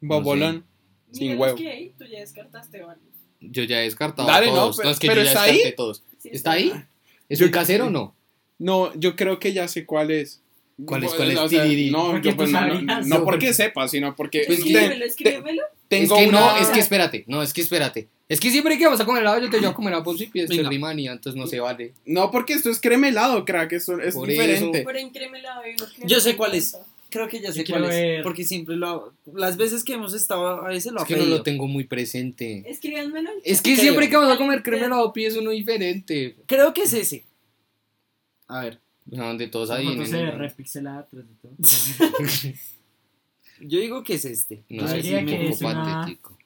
Bobolón. 0.00 0.64
Sin 1.12 1.28
Mira, 1.28 1.40
huevo. 1.40 1.52
los 1.54 1.60
que 1.62 1.70
hay, 1.70 1.92
tú 1.98 2.04
ya 2.04 2.18
descartaste 2.20 2.82
varios. 2.82 3.04
yo 3.40 3.62
ya 3.62 3.80
he 3.80 3.84
descartado 3.84 4.26
Dale, 4.28 4.48
no, 4.48 4.54
todos 4.54 4.76
pero- 4.78 4.90
es 4.90 4.98
que 4.98 5.06
pero 5.06 5.20
yo 5.20 5.24
ya 5.24 5.30
está 5.30 5.42
ahí. 5.44 5.52
descarté 5.52 5.76
todos 5.76 6.02
Sí, 6.18 6.28
¿Está 6.32 6.52
ahí? 6.52 6.72
¿Es 7.28 7.40
un 7.40 7.50
casero 7.50 7.86
o 7.86 7.90
no? 7.90 8.14
No, 8.58 8.94
yo 8.94 9.16
creo 9.16 9.38
que 9.40 9.52
ya 9.52 9.66
sé 9.68 9.84
cuál 9.84 10.10
es. 10.12 10.40
¿Cuál 10.86 11.04
es, 11.04 11.12
cuál 11.14 11.30
es? 11.32 11.38
o 11.38 11.48
sea, 11.48 11.64
no, 11.64 12.10
Porque 12.12 12.30
yo, 12.30 12.36
pues, 12.36 12.50
no, 12.50 12.80
no, 12.82 13.00
no 13.02 13.24
porque 13.24 13.52
sepa, 13.52 13.86
sino 13.88 14.14
porque 14.16 14.44
Pues 14.46 14.58
Escríbemelo, 14.58 15.04
escríbemelo. 15.04 15.62
tengo 15.88 16.16
es 16.16 16.20
que 16.24 16.32
no, 16.32 16.38
una- 16.50 16.58
es 16.58 16.68
que 16.68 16.80
espérate, 16.80 17.24
no, 17.26 17.42
es 17.42 17.52
que 17.52 17.60
espérate. 17.62 18.08
Es 18.28 18.40
que 18.40 18.50
siempre 18.50 18.78
que 18.78 18.84
vamos 18.84 19.00
a 19.00 19.04
comer 19.04 19.22
helado 19.22 19.40
yo 19.40 19.50
te 19.50 19.58
llevo 19.58 19.72
a 19.72 19.74
comer 19.76 19.94
a 19.94 19.98
vos 20.00 20.20
y 20.20 20.26
pides 20.26 20.48
Venga. 20.48 20.68
Rimania, 20.68 21.12
entonces 21.12 21.38
no 21.40 21.46
se 21.46 21.60
vale. 21.60 21.92
No, 22.06 22.30
porque 22.30 22.54
esto 22.54 22.70
es 22.70 22.80
crema 22.80 23.08
helado, 23.08 23.44
crack, 23.44 23.72
esto 23.72 24.00
es 24.00 24.14
Por 24.14 24.28
diferente. 24.28 24.82
Pero 24.86 24.98
en 24.98 25.10
crémela 25.10 25.58
hay 25.60 25.74
uno 25.78 25.86
que 25.94 26.06
Yo 26.08 26.20
sé 26.20 26.36
cuál 26.36 26.54
es. 26.54 26.76
Creo 27.10 27.28
que 27.28 27.40
ya 27.40 27.52
sé 27.52 27.64
cuál 27.64 27.84
es. 27.92 28.22
Porque 28.24 28.42
siempre 28.44 28.74
lo 28.76 28.88
hago. 28.88 29.12
Las 29.34 29.56
veces 29.56 29.84
que 29.84 29.92
hemos 29.92 30.14
estado 30.14 30.64
a 30.64 30.68
veces 30.68 30.90
lo 30.90 30.98
Es 30.98 31.04
ha 31.04 31.06
que 31.06 31.14
no 31.14 31.20
pedido. 31.20 31.36
lo 31.38 31.42
tengo 31.44 31.68
muy 31.68 31.84
presente. 31.84 32.64
Escríbanmelo. 32.66 33.30
Es 33.44 33.62
que 33.62 33.72
Creo. 33.74 33.82
siempre 33.82 34.08
que 34.08 34.16
vamos 34.16 34.34
a 34.34 34.36
comer 34.38 34.62
crema 34.64 34.86
helado 34.86 35.12
pides 35.12 35.36
uno 35.36 35.50
diferente. 35.50 36.34
Creo 36.46 36.74
que 36.74 36.82
es 36.82 36.92
ese. 36.92 37.22
A 38.48 38.62
ver. 38.64 38.80
O 39.12 39.14
sea, 39.14 39.26
donde 39.26 39.46
todos 39.48 39.70
ahí. 39.70 39.86
foto 39.86 40.06
se 40.06 40.16
ve 40.16 40.30
repixelada 40.32 41.06
tras 41.06 41.24
de 41.28 41.34
todo. 41.40 41.52
Yo 43.60 43.78
digo 43.78 44.02
que 44.02 44.14
es 44.14 44.24
este. 44.24 44.64
No 44.68 44.82
Yo 44.82 44.88
sé, 44.88 44.96
diría 44.96 45.20
es 45.20 45.26
que 45.26 45.32
un 45.34 45.38
poco 45.42 45.52
es 45.54 45.60
una- 45.62 45.84
patético. 46.00 46.38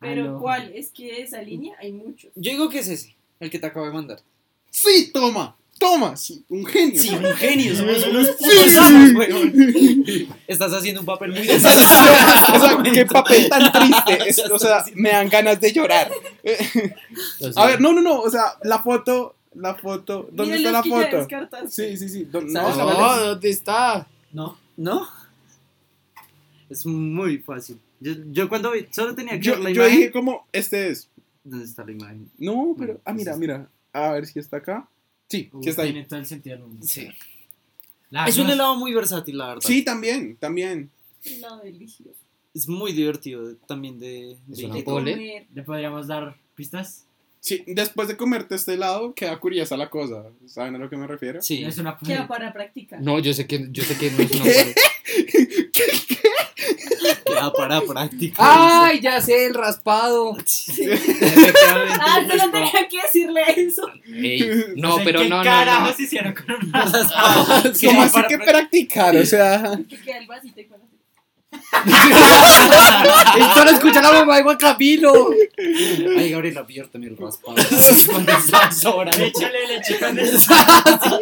Pero 0.00 0.22
Aló. 0.24 0.38
¿cuál? 0.40 0.72
Es 0.74 0.90
que 0.90 1.04
de 1.12 1.22
esa 1.22 1.42
línea 1.42 1.76
hay 1.80 1.92
muchos. 1.92 2.30
Yo 2.34 2.50
digo 2.52 2.68
que 2.68 2.78
es 2.80 2.88
ese. 2.88 3.14
El 3.38 3.50
que 3.50 3.58
te 3.58 3.66
acabo 3.66 3.86
de 3.86 3.92
mandar. 3.92 4.20
Sí, 4.70 5.10
toma, 5.12 5.56
toma, 5.78 6.16
sí, 6.16 6.44
un 6.48 6.64
genio. 6.64 7.00
Sí, 7.02 7.10
un 7.10 7.24
genio. 7.36 7.74
Somos 7.76 8.06
unos 8.06 8.26
Sí. 8.28 8.32
putos 8.38 8.76
amos, 8.78 9.12
weón. 9.14 9.52
Estás 10.46 10.72
haciendo 10.72 11.00
un 11.00 11.06
papel 11.06 11.32
muy 11.32 11.48
o 11.48 11.58
sea, 11.58 12.78
qué 12.92 13.04
papel 13.06 13.48
tan 13.48 13.72
triste. 13.72 14.28
Es- 14.28 14.50
o 14.50 14.58
sea, 14.58 14.84
me 14.94 15.10
dan 15.10 15.28
ganas 15.28 15.60
de 15.60 15.72
llorar. 15.72 16.10
A 17.56 17.66
ver, 17.66 17.80
no, 17.80 17.92
no, 17.92 18.00
no. 18.00 18.20
O 18.20 18.30
sea, 18.30 18.54
la 18.62 18.78
foto, 18.82 19.34
la 19.54 19.74
foto. 19.74 20.28
¿Dónde 20.32 20.56
está 20.56 20.72
la 20.72 20.82
foto? 20.82 21.26
Sí, 21.68 21.96
sí, 21.96 22.08
sí. 22.08 22.24
¿Dó- 22.30 22.40
¿Sabes? 22.48 22.76
No, 22.76 22.90
No. 22.92 23.16
¿dónde 23.26 23.50
está? 23.50 24.06
No. 24.32 24.56
¿No? 24.76 25.06
Es 26.68 26.86
muy 26.86 27.38
fácil. 27.38 27.78
Yo, 28.00 28.12
yo 28.32 28.48
cuando 28.48 28.72
vi, 28.72 28.86
solo 28.90 29.14
tenía 29.14 29.34
que 29.38 29.42
Yo, 29.42 29.52
ver 29.52 29.60
la 29.64 29.70
yo 29.70 29.82
imagen. 29.82 29.98
dije 29.98 30.10
como, 30.10 30.46
este 30.52 30.88
es. 30.90 31.08
¿Dónde 31.44 31.64
está 31.64 31.84
la 31.84 31.92
imagen? 31.92 32.30
No, 32.38 32.74
pero, 32.78 33.00
ah, 33.04 33.12
mira, 33.12 33.36
mira. 33.36 33.68
A 33.92 34.12
ver 34.12 34.26
si 34.26 34.38
está 34.38 34.58
acá. 34.58 34.88
Sí, 35.28 35.50
sí 35.62 35.68
está 35.68 35.82
ahí. 35.82 35.92
Tiene 35.92 36.06
todo 36.06 36.18
el 36.18 36.26
sentido 36.26 36.56
del 36.56 36.66
mundo. 36.66 36.86
Sí. 36.86 37.08
La- 38.10 38.26
Es 38.26 38.36
un 38.38 38.46
no- 38.46 38.52
helado 38.52 38.76
muy 38.76 38.92
versátil, 38.92 39.38
la 39.38 39.48
verdad. 39.48 39.62
Sí, 39.64 39.82
también, 39.84 40.36
también. 40.36 40.90
Helado 41.24 41.60
delicioso. 41.62 42.18
Es 42.52 42.66
muy 42.68 42.92
divertido 42.92 43.54
también 43.68 44.00
de... 44.00 44.36
De- 44.46 44.68
De 44.68 44.82
comer. 44.84 45.46
¿Le 45.54 45.62
podríamos 45.62 46.06
dar 46.08 46.36
pistas? 46.56 47.04
Sí, 47.38 47.62
después 47.66 48.08
de 48.08 48.16
comerte 48.16 48.54
este 48.56 48.74
helado, 48.74 49.14
queda 49.14 49.38
curiosa 49.38 49.76
la 49.76 49.88
cosa. 49.88 50.24
¿Saben 50.46 50.74
a 50.74 50.78
lo 50.78 50.90
que 50.90 50.96
me 50.96 51.06
refiero? 51.06 51.40
Sí. 51.40 51.62
Es 51.64 51.78
una 51.78 51.96
Queda 51.96 52.26
para 52.28 52.52
practicar. 52.52 53.00
No, 53.00 53.18
yo 53.20 53.32
sé 53.32 53.46
que, 53.46 53.68
yo 53.70 53.82
sé 53.84 53.96
que 53.96 54.10
no 54.10 54.18
es 54.18 54.30
una 54.32 54.44
pole. 54.44 54.74
Queda 57.40 57.52
para 57.52 57.80
práctica. 57.80 58.36
¡Ay, 58.86 59.00
ya 59.00 59.20
sé, 59.20 59.46
el 59.46 59.54
raspado! 59.54 60.36
Efectivamente. 60.38 62.00
Ah, 62.00 62.20
solo 62.28 62.50
tenía 62.50 62.88
que 62.88 63.02
decirle 63.02 63.42
eso. 63.56 63.82
Ey, 64.06 64.64
no, 64.76 64.98
pero 65.04 65.20
¿qué 65.20 65.28
no, 65.28 65.38
no, 65.38 65.44
carajos 65.44 65.98
no. 65.98 66.04
hicieron 66.04 66.34
con 66.34 66.50
un 66.54 66.70
Ah, 66.74 66.84
raspado? 66.92 67.74
sí, 67.74 67.86
Como 67.86 68.02
así 68.02 68.20
que 68.28 68.38
practicar, 68.38 69.16
o 69.16 69.26
sea. 69.26 69.78
Que 69.88 70.00
queda 70.00 70.18
el 70.18 70.26
vasito 70.26 70.60
y 70.60 70.66
con 70.66 70.80
así. 70.80 70.86
Esto 73.40 73.64
lo 73.64 73.70
escucha 73.72 74.00
la 74.00 74.12
mamá 74.12 74.36
de 74.36 74.42
Juan 74.44 74.56
Camilo. 74.56 75.30
Ay, 76.16 76.30
Gabriela, 76.30 76.64
piérteme 76.66 77.08
el 77.08 77.16
raspado. 77.16 77.56
Échale 77.58 79.66
leche 79.68 79.98
condensada. 79.98 81.20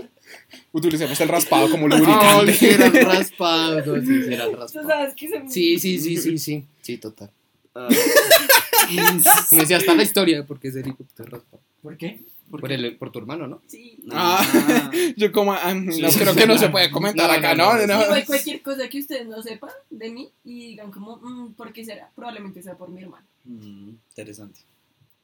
Utilicemos 0.72 1.20
el 1.20 1.28
raspado 1.28 1.70
como 1.70 1.88
lubricante. 1.88 2.52
sí 2.54 2.66
era 2.66 2.86
el 2.86 3.04
raspado. 3.04 3.84
No, 3.84 4.00
sí, 4.04 4.22
sí 4.24 4.32
era 4.34 4.44
el 4.44 4.50
Tú 4.52 4.56
raspado. 4.56 4.88
sabes 4.88 5.14
que 5.14 5.28
se 5.28 5.48
Sí, 5.48 5.78
sí, 5.78 5.98
sí, 5.98 6.16
sí, 6.16 6.38
sí. 6.38 6.64
Sí, 6.82 6.98
total. 6.98 7.30
Ah. 7.74 7.88
Me 9.50 9.58
decía 9.58 9.76
hasta 9.76 9.94
la 9.94 10.02
historia 10.02 10.36
de 10.38 10.42
por 10.44 10.58
qué 10.58 10.68
es 10.68 10.76
el 10.76 10.84
raspado. 11.18 11.62
¿Por 11.82 11.96
qué? 11.96 12.22
Por, 12.50 12.72
el, 12.72 12.96
por 12.96 13.12
tu 13.12 13.18
hermano, 13.18 13.46
¿no? 13.46 13.60
Sí. 13.66 13.98
Ah, 14.10 14.90
yo 15.16 15.30
como, 15.32 15.52
ah, 15.52 15.74
no 15.74 15.92
Sí, 15.92 16.00
creo 16.18 16.32
sí, 16.32 16.38
que 16.40 16.46
no 16.46 16.56
se 16.56 16.70
puede 16.70 16.90
comentar 16.90 17.28
No, 17.28 17.36
acá, 17.36 17.54
no, 17.54 17.74
¿no? 17.74 17.86
no, 17.86 17.98
No. 17.98 18.04
Igual 18.04 18.24
cualquier 18.24 18.62
cosa 18.62 18.88
que 18.88 19.00
ustedes 19.00 19.26
no 19.26 19.42
sepan 19.42 19.70
de 19.90 20.10
mí 20.10 20.30
y 20.44 20.68
digan 20.68 20.90
como, 20.90 21.16
mm, 21.18 21.52
¿por 21.52 21.72
qué 21.74 21.84
será? 21.84 22.10
Probablemente 22.14 22.62
sea 22.62 22.74
por 22.76 22.88
mi 22.88 23.02
hermano. 23.02 23.26
Mm, 23.44 23.90
interesante. 24.10 24.60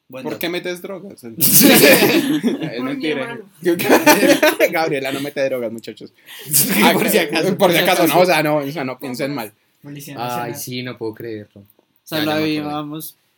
¿Por 0.09 0.39
qué 0.39 0.49
metes 0.49 0.83
drogas? 0.83 1.25
es 1.25 1.33
Por 1.33 2.77
mi 2.77 2.83
mentira. 2.83 3.41
Gabriela 4.71 5.13
no 5.13 5.21
mete 5.21 5.45
drogas, 5.45 5.73
muchachos. 5.73 6.13
por 6.93 7.09
si 7.09 7.19
acaso. 7.19 7.57
Por 7.57 7.73
si 7.73 7.79
acaso, 7.79 8.07
no, 8.07 8.21
o 8.21 8.27
sea, 8.27 8.43
no, 8.43 8.57
o 8.57 8.71
sea, 8.71 8.85
no 8.85 8.99
piensen 8.99 9.35
mal. 9.35 9.53
Policía 9.83 10.17
Ay, 10.19 10.55
sí, 10.55 10.83
no 10.83 10.97
puedo 10.97 11.15
creerlo. 11.15 11.63
O 11.63 12.07
sea, 12.07 12.23
la. 12.23 12.41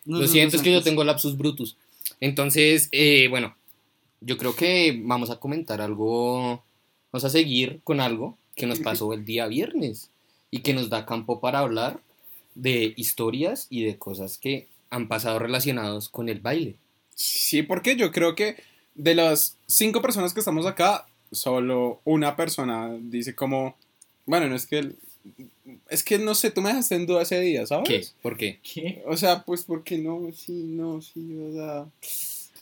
Lo 0.07 0.27
siento, 0.29 0.57
es 0.57 0.63
que 0.63 0.73
yo 0.73 0.83
tengo 0.83 1.03
lapsus 1.03 1.37
brutus. 1.37 1.77
Entonces, 2.21 2.89
eh, 2.93 3.27
bueno, 3.29 3.57
yo 4.21 4.39
creo 4.39 4.55
que 4.55 5.01
vamos 5.03 5.31
a 5.31 5.41
comentar 5.41 5.81
algo, 5.81 6.63
vamos 7.13 7.25
a 7.25 7.31
seguir 7.31 7.81
con 7.83 8.01
algo 8.01 8.39
que 8.55 8.67
nos 8.67 8.79
pasó 8.79 9.13
el 9.13 9.25
día 9.25 9.47
viernes 9.49 10.11
y 10.51 10.61
que 10.61 10.75
nos 10.75 10.89
da 10.89 11.07
campo 11.07 11.41
para 11.41 11.59
hablar 11.59 11.99
de 12.55 12.95
historias 12.97 13.67
y 13.69 13.85
de 13.85 13.99
cosas 13.99 14.39
que 14.39 14.69
han 14.97 15.09
pasado 15.09 15.39
relacionados 15.39 16.09
con 16.09 16.29
el 16.29 16.41
baile. 16.41 16.77
Sí, 17.15 17.63
porque 17.63 17.97
yo 17.97 18.13
creo 18.13 18.35
que 18.35 18.57
de 18.95 19.15
las 19.15 19.57
cinco 19.67 20.03
personas 20.03 20.33
que 20.35 20.41
estamos 20.41 20.67
acá, 20.67 21.07
solo 21.33 22.01
una 22.05 22.37
persona 22.37 22.95
dice 23.01 23.35
como, 23.35 23.77
bueno, 24.27 24.49
no 24.49 24.57
es 24.57 24.67
que 24.67 24.79
el- 24.79 24.97
es 25.89 26.05
que 26.05 26.19
no 26.19 26.35
sé, 26.35 26.51
tú 26.51 26.61
me 26.63 26.69
dejaste 26.71 26.95
en 26.95 27.07
duda 27.07 27.23
ese 27.23 27.41
día, 27.41 27.67
¿sabes? 27.67 27.89
¿Qué? 27.89 28.05
¿Por 28.23 28.37
qué? 28.37 28.61
¿Qué? 28.63 29.03
O 29.07 29.17
sea, 29.17 29.43
pues 29.45 29.65
porque 29.65 29.99
no, 29.99 30.29
sí, 30.33 30.53
no, 30.53 31.01
sí, 31.03 31.37
o 31.41 31.53
sea. 31.53 31.87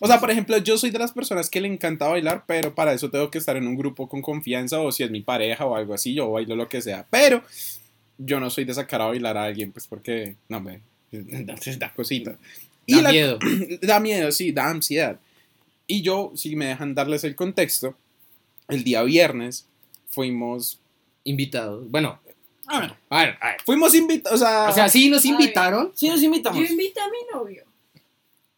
O 0.00 0.06
sea, 0.06 0.18
por 0.18 0.30
ejemplo, 0.30 0.56
yo 0.58 0.76
soy 0.78 0.90
de 0.90 0.98
las 0.98 1.12
personas 1.12 1.48
que 1.50 1.60
le 1.60 1.68
encanta 1.68 2.08
bailar, 2.08 2.44
pero 2.46 2.74
para 2.74 2.92
eso 2.94 3.10
tengo 3.10 3.30
que 3.30 3.38
estar 3.38 3.56
en 3.56 3.66
un 3.66 3.76
grupo 3.76 4.08
con 4.08 4.22
confianza 4.22 4.80
o 4.80 4.90
si 4.90 5.02
es 5.02 5.10
mi 5.10 5.20
pareja 5.22 5.66
o 5.66 5.76
algo 5.76 5.94
así, 5.94 6.14
yo 6.14 6.30
bailo 6.30 6.56
lo 6.56 6.68
que 6.68 6.82
sea. 6.82 7.06
Pero 7.10 7.42
yo 8.18 8.40
no 8.40 8.50
soy 8.50 8.64
de 8.64 8.74
sacar 8.74 9.02
a 9.02 9.06
bailar 9.06 9.36
a 9.36 9.44
alguien, 9.44 9.70
pues 9.72 9.86
porque, 9.86 10.36
no 10.48 10.60
me, 10.60 10.80
da, 11.22 11.54
da 11.78 11.92
cosita. 11.94 12.36
Y 12.86 12.96
Da 12.96 13.02
la- 13.02 13.10
miedo. 13.12 13.38
da 13.82 14.00
miedo, 14.00 14.32
sí, 14.32 14.52
da 14.52 14.68
ansiedad. 14.70 15.18
Y 15.86 16.02
yo, 16.02 16.32
si 16.34 16.56
me 16.56 16.66
dejan 16.66 16.94
darles 16.94 17.24
el 17.24 17.34
contexto, 17.36 17.96
el 18.68 18.84
día 18.84 19.02
viernes 19.02 19.66
fuimos... 20.10 20.80
Invitados. 21.26 21.90
Bueno, 21.90 22.20
A 22.66 22.80
ver, 22.80 22.92
a 23.08 23.18
ver, 23.24 23.38
a 23.40 23.48
ver. 23.52 23.56
Fuimos 23.64 23.94
invitados, 23.94 24.42
o 24.42 24.44
sea... 24.44 24.68
O 24.68 24.72
sea, 24.74 24.88
sí 24.90 25.08
nos 25.08 25.24
Ay. 25.24 25.30
invitaron. 25.30 25.90
sí 25.94 26.08
nos 26.08 26.22
invitamos. 26.22 26.58
Yo 26.60 26.66
invité 26.66 27.00
a 27.00 27.06
mi 27.08 27.16
novio. 27.32 27.64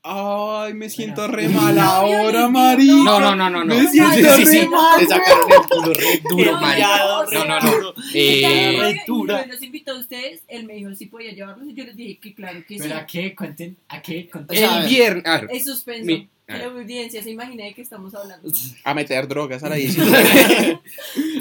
Ay, 0.08 0.74
me 0.74 0.88
siento 0.88 1.26
re 1.26 1.48
mal 1.48 1.76
ahora, 1.78 2.46
María. 2.48 2.92
No, 2.94 3.18
no, 3.18 3.34
no, 3.34 3.50
no, 3.50 3.64
no. 3.64 3.74
Me 3.74 3.80
Sí, 3.88 3.98
siento 3.98 4.34
sí, 4.34 4.46
sí. 4.46 4.58
re 4.60 4.68
mal, 4.68 5.00
Te 5.00 5.06
sacaron 5.06 5.50
el 5.50 5.68
culo 5.68 5.92
re 5.94 6.20
duro, 6.30 6.52
No, 6.52 6.60
marica. 6.60 6.98
no, 7.32 7.44
No, 7.44 7.60
no, 7.60 7.94
Eh, 8.14 8.96
yo 9.06 9.24
los 9.48 9.62
invité 9.62 9.90
a 9.90 9.94
ustedes, 9.94 10.42
él 10.46 10.64
me 10.64 10.74
dijo 10.74 10.94
si 10.94 11.06
podía 11.06 11.32
llevarlos 11.32 11.66
y 11.68 11.74
yo 11.74 11.84
les 11.84 11.96
dije 11.96 12.18
que 12.20 12.34
claro 12.34 12.60
que 12.66 12.74
sí. 12.74 12.80
¿Pero 12.82 12.96
a 12.96 13.06
qué? 13.06 13.34
Cuenten. 13.34 13.76
¿A 13.88 14.00
qué? 14.00 14.28
Cuenten. 14.30 14.56
El 14.64 14.86
viernes. 14.88 15.24
Es 15.50 15.64
suspenso. 15.64 16.26
Que 16.46 16.58
la 16.58 16.66
audiencia 16.66 17.20
se 17.24 17.30
imagina 17.30 17.64
de 17.64 17.74
qué 17.74 17.82
estamos 17.82 18.14
hablando. 18.14 18.48
A 18.84 18.94
meter 18.94 19.26
drogas 19.26 19.64
a 19.64 19.68
la 19.68 19.74
10. 19.76 19.96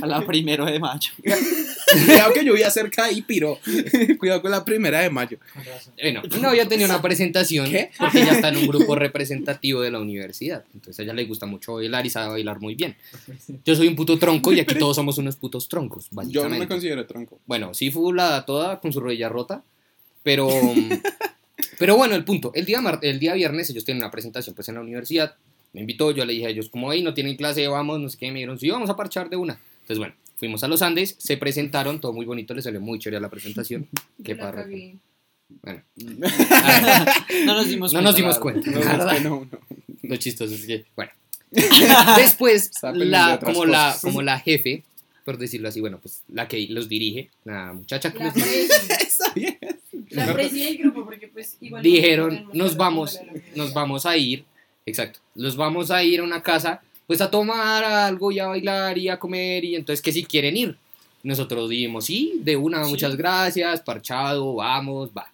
A 0.02 0.08
la 0.08 0.26
primero 0.26 0.66
de 0.66 0.80
mayo. 0.80 1.12
Cuidado 2.06 2.34
que 2.34 2.44
yo 2.44 2.54
voy 2.54 2.64
a 2.64 2.72
cerca 2.72 3.06
ahí, 3.06 3.22
piro. 3.22 3.60
Cuidado 4.18 4.42
con 4.42 4.50
la 4.50 4.66
primera 4.66 5.02
de 5.02 5.12
mayo. 5.12 5.38
Bueno, 6.02 6.24
mi 6.24 6.40
novia 6.40 6.68
tenía 6.68 6.88
una 6.88 7.04
presentación 7.04 7.70
¿Qué? 7.70 7.92
porque 8.00 8.22
ella 8.22 8.32
está 8.32 8.50
en 8.50 8.58
un 8.58 8.68
grupo 8.68 8.96
representativo 8.96 9.82
de 9.82 9.92
la 9.92 10.00
universidad. 10.00 10.66
Entonces 10.74 11.00
a 11.00 11.04
ella 11.04 11.14
le 11.14 11.26
gusta 11.26 11.46
mucho 11.46 11.76
bailar 11.76 12.04
y 12.06 12.10
sabe 12.10 12.30
bailar 12.30 12.60
muy 12.60 12.74
bien. 12.74 12.96
Yo 13.64 13.76
soy 13.76 13.88
un 13.88 13.96
puto 13.96 14.18
tronco 14.18 14.54
y 14.54 14.60
aquí 14.60 14.74
todos 14.74 14.96
somos 14.96 15.20
unos 15.20 15.36
putos 15.36 15.70
troncos, 15.70 16.10
Yo 16.30 16.50
no 16.50 16.58
me 16.58 16.68
considero 16.68 17.06
tronco. 17.06 17.40
Bueno, 17.46 17.76
sí 17.76 17.92
fue 17.92 18.12
la 18.16 18.30
da 18.30 18.46
toda 18.46 18.80
con 18.80 18.92
su 18.92 19.00
rodilla 19.00 19.30
rota, 19.30 19.64
pero 20.24 20.50
pero 21.80 21.96
bueno, 21.98 22.16
el 22.16 22.24
punto, 22.24 22.52
el 22.56 22.66
día 22.66 22.82
mar- 22.82 23.00
el 23.02 23.20
día 23.20 23.34
viernes 23.34 23.70
ellos 23.70 23.84
tienen 23.86 24.04
una 24.04 24.12
presentación 24.12 24.56
pues 24.56 24.68
en 24.70 24.76
la 24.76 24.82
universidad. 24.82 25.36
Me 25.74 25.82
invitó, 25.82 26.12
yo 26.12 26.24
le 26.26 26.34
dije 26.34 26.46
a 26.46 26.50
ellos 26.50 26.70
como, 26.70 26.92
"Hey, 26.94 27.02
no 27.04 27.14
tienen 27.14 27.36
clase, 27.36 27.68
vamos", 27.68 28.00
no 28.00 28.10
sé 28.10 28.18
qué, 28.18 28.28
me 28.32 28.36
dijeron, 28.40 28.58
"Sí, 28.60 28.70
vamos 28.70 28.90
a 28.90 28.96
parchar 28.96 29.30
de 29.30 29.36
una." 29.36 29.60
Entonces, 29.82 29.98
bueno, 29.98 30.14
fuimos 30.38 30.64
a 30.64 30.68
los 30.68 30.82
Andes, 30.82 31.16
se 31.20 31.38
presentaron, 31.38 32.00
todo 32.00 32.14
muy 32.14 32.26
bonito, 32.26 32.54
les 32.54 32.64
salió 32.64 32.80
muy 32.82 32.98
chévere 33.00 33.20
la 33.22 33.30
presentación. 33.30 33.88
Qué 34.24 34.36
cagué. 34.38 34.96
Bueno. 35.62 35.84
No 37.46 37.54
nos 37.56 37.68
dimos 37.68 37.94
no 37.94 38.00
cuenta. 38.00 38.02
nos 38.02 38.16
dimos 38.16 38.40
cuenta. 38.40 38.72
No, 38.72 38.80
es 38.80 39.14
que 39.14 39.20
no, 39.22 39.48
no. 39.52 39.60
Lo 40.04 40.16
chistoso 40.18 40.54
es 40.54 40.66
que, 40.66 40.86
bueno. 40.96 41.12
Después, 42.18 42.72
la, 42.94 43.40
como, 43.44 43.66
la, 43.66 43.96
como 44.02 44.22
la 44.22 44.40
jefe, 44.40 44.84
por 45.26 45.38
decirlo 45.40 45.68
así, 45.68 45.82
bueno, 45.82 46.00
pues 46.00 46.24
la 46.32 46.48
que 46.48 46.68
los 46.70 46.88
dirige, 46.88 47.32
la 47.44 47.74
muchacha 47.74 48.14
que 48.14 48.20
La 48.20 48.26
los 48.26 48.34
dirige, 48.36 48.68
la 50.12 50.34
del 50.34 50.78
grupo, 50.78 51.04
porque 51.04 51.28
pues 51.28 51.58
igual. 51.60 51.82
dijeron, 51.82 52.48
nos 52.54 52.78
vamos, 52.78 53.20
nos 53.56 53.74
vamos 53.74 54.06
a 54.06 54.16
ir, 54.16 54.46
exacto, 54.86 55.20
nos 55.34 55.58
vamos 55.58 55.90
a 55.90 56.04
ir 56.04 56.20
a 56.20 56.24
una 56.24 56.44
casa, 56.44 56.82
pues 57.08 57.22
a 57.22 57.32
tomar 57.32 57.84
algo 57.84 58.32
y 58.32 58.38
a 58.40 58.48
bailar 58.48 58.98
y 59.00 59.10
a 59.10 59.18
comer, 59.18 59.66
y 59.66 59.76
entonces 59.76 60.02
que 60.02 60.14
si 60.14 60.24
quieren 60.24 60.56
ir. 60.56 60.78
Nosotros 61.24 61.72
dijimos, 61.72 62.06
sí, 62.06 62.40
de 62.44 62.56
una, 62.56 62.86
muchas 62.88 63.16
gracias, 63.16 63.82
parchado, 63.82 64.54
vamos, 64.54 65.10
va. 65.10 65.32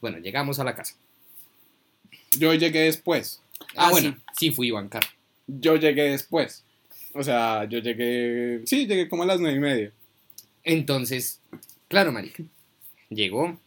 Bueno, 0.00 0.18
llegamos 0.18 0.60
a 0.60 0.64
la 0.64 0.76
casa. 0.76 0.94
Yo 2.38 2.54
llegué 2.54 2.82
después. 2.82 3.42
Ah, 3.74 3.88
Ah, 3.88 3.90
bueno, 3.90 4.16
sí, 4.38 4.52
fui 4.52 4.68
Iván 4.68 4.88
Carlos. 4.88 5.12
Yo 5.48 5.74
llegué 5.74 6.04
después. 6.04 6.62
O 7.14 7.22
sea, 7.24 7.64
yo 7.64 7.78
llegué. 7.80 8.60
Sí, 8.66 8.86
llegué 8.86 9.08
como 9.08 9.22
a 9.24 9.26
las 9.26 9.40
nueve 9.40 9.56
y 9.56 9.60
media. 9.60 9.92
Entonces, 10.64 11.40
claro, 11.88 12.12
marica, 12.12 12.42
llegó 13.08 13.58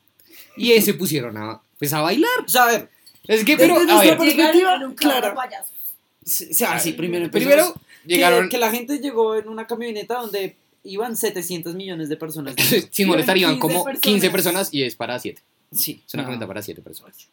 y 0.55 0.71
ahí 0.71 0.81
se 0.81 0.93
pusieron 0.93 1.35
a, 1.37 1.61
pues, 1.79 1.91
a 1.93 2.01
bailar. 2.01 2.29
O 2.45 2.47
sea, 2.47 2.63
a 2.63 2.67
ver, 2.67 2.89
Es 3.27 3.43
que, 3.43 3.55
Desde 3.55 3.57
pero, 3.57 3.75
a 3.75 3.83
nuestra 3.83 3.99
ver, 3.99 4.17
perspectiva, 4.17 4.51
Llegaron 4.53 4.95
claro. 4.95 5.33
o 5.35 6.25
sea, 6.25 6.79
sí, 6.79 6.93
primero 6.93 7.25
empezamos- 7.25 7.31
primero 7.31 7.73
que- 7.73 8.07
llegaron, 8.13 8.49
Que, 8.49 8.57
la 8.57 8.69
gente 8.71 8.99
llegó 8.99 9.35
en 9.35 9.47
una 9.49 9.65
camioneta 9.67 10.15
donde 10.19 10.55
iban 10.83 11.15
700 11.17 11.73
millones 11.75 12.09
de 12.09 12.17
personas. 12.17 12.55
sin 12.91 13.07
molestar, 13.07 13.37
iban 13.37 13.53
15 13.59 13.61
como 13.61 13.85
15 13.85 14.01
personas. 14.01 14.31
personas 14.31 14.73
y 14.73 14.83
es 14.83 14.95
para 14.95 15.19
7. 15.19 15.41
Sí. 15.71 16.01
Es 16.05 16.13
una 16.13 16.23
no. 16.23 16.29
cuenta 16.29 16.47
para 16.47 16.61
7 16.61 16.81
personas. 16.81 17.27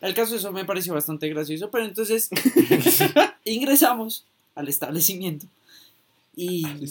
El 0.00 0.14
caso 0.14 0.34
eso 0.36 0.50
me 0.52 0.64
pareció 0.64 0.94
bastante 0.94 1.28
gracioso, 1.28 1.70
pero 1.70 1.84
entonces 1.84 2.28
ingresamos 3.44 4.24
al 4.54 4.68
establecimiento 4.68 5.46
y 6.36 6.62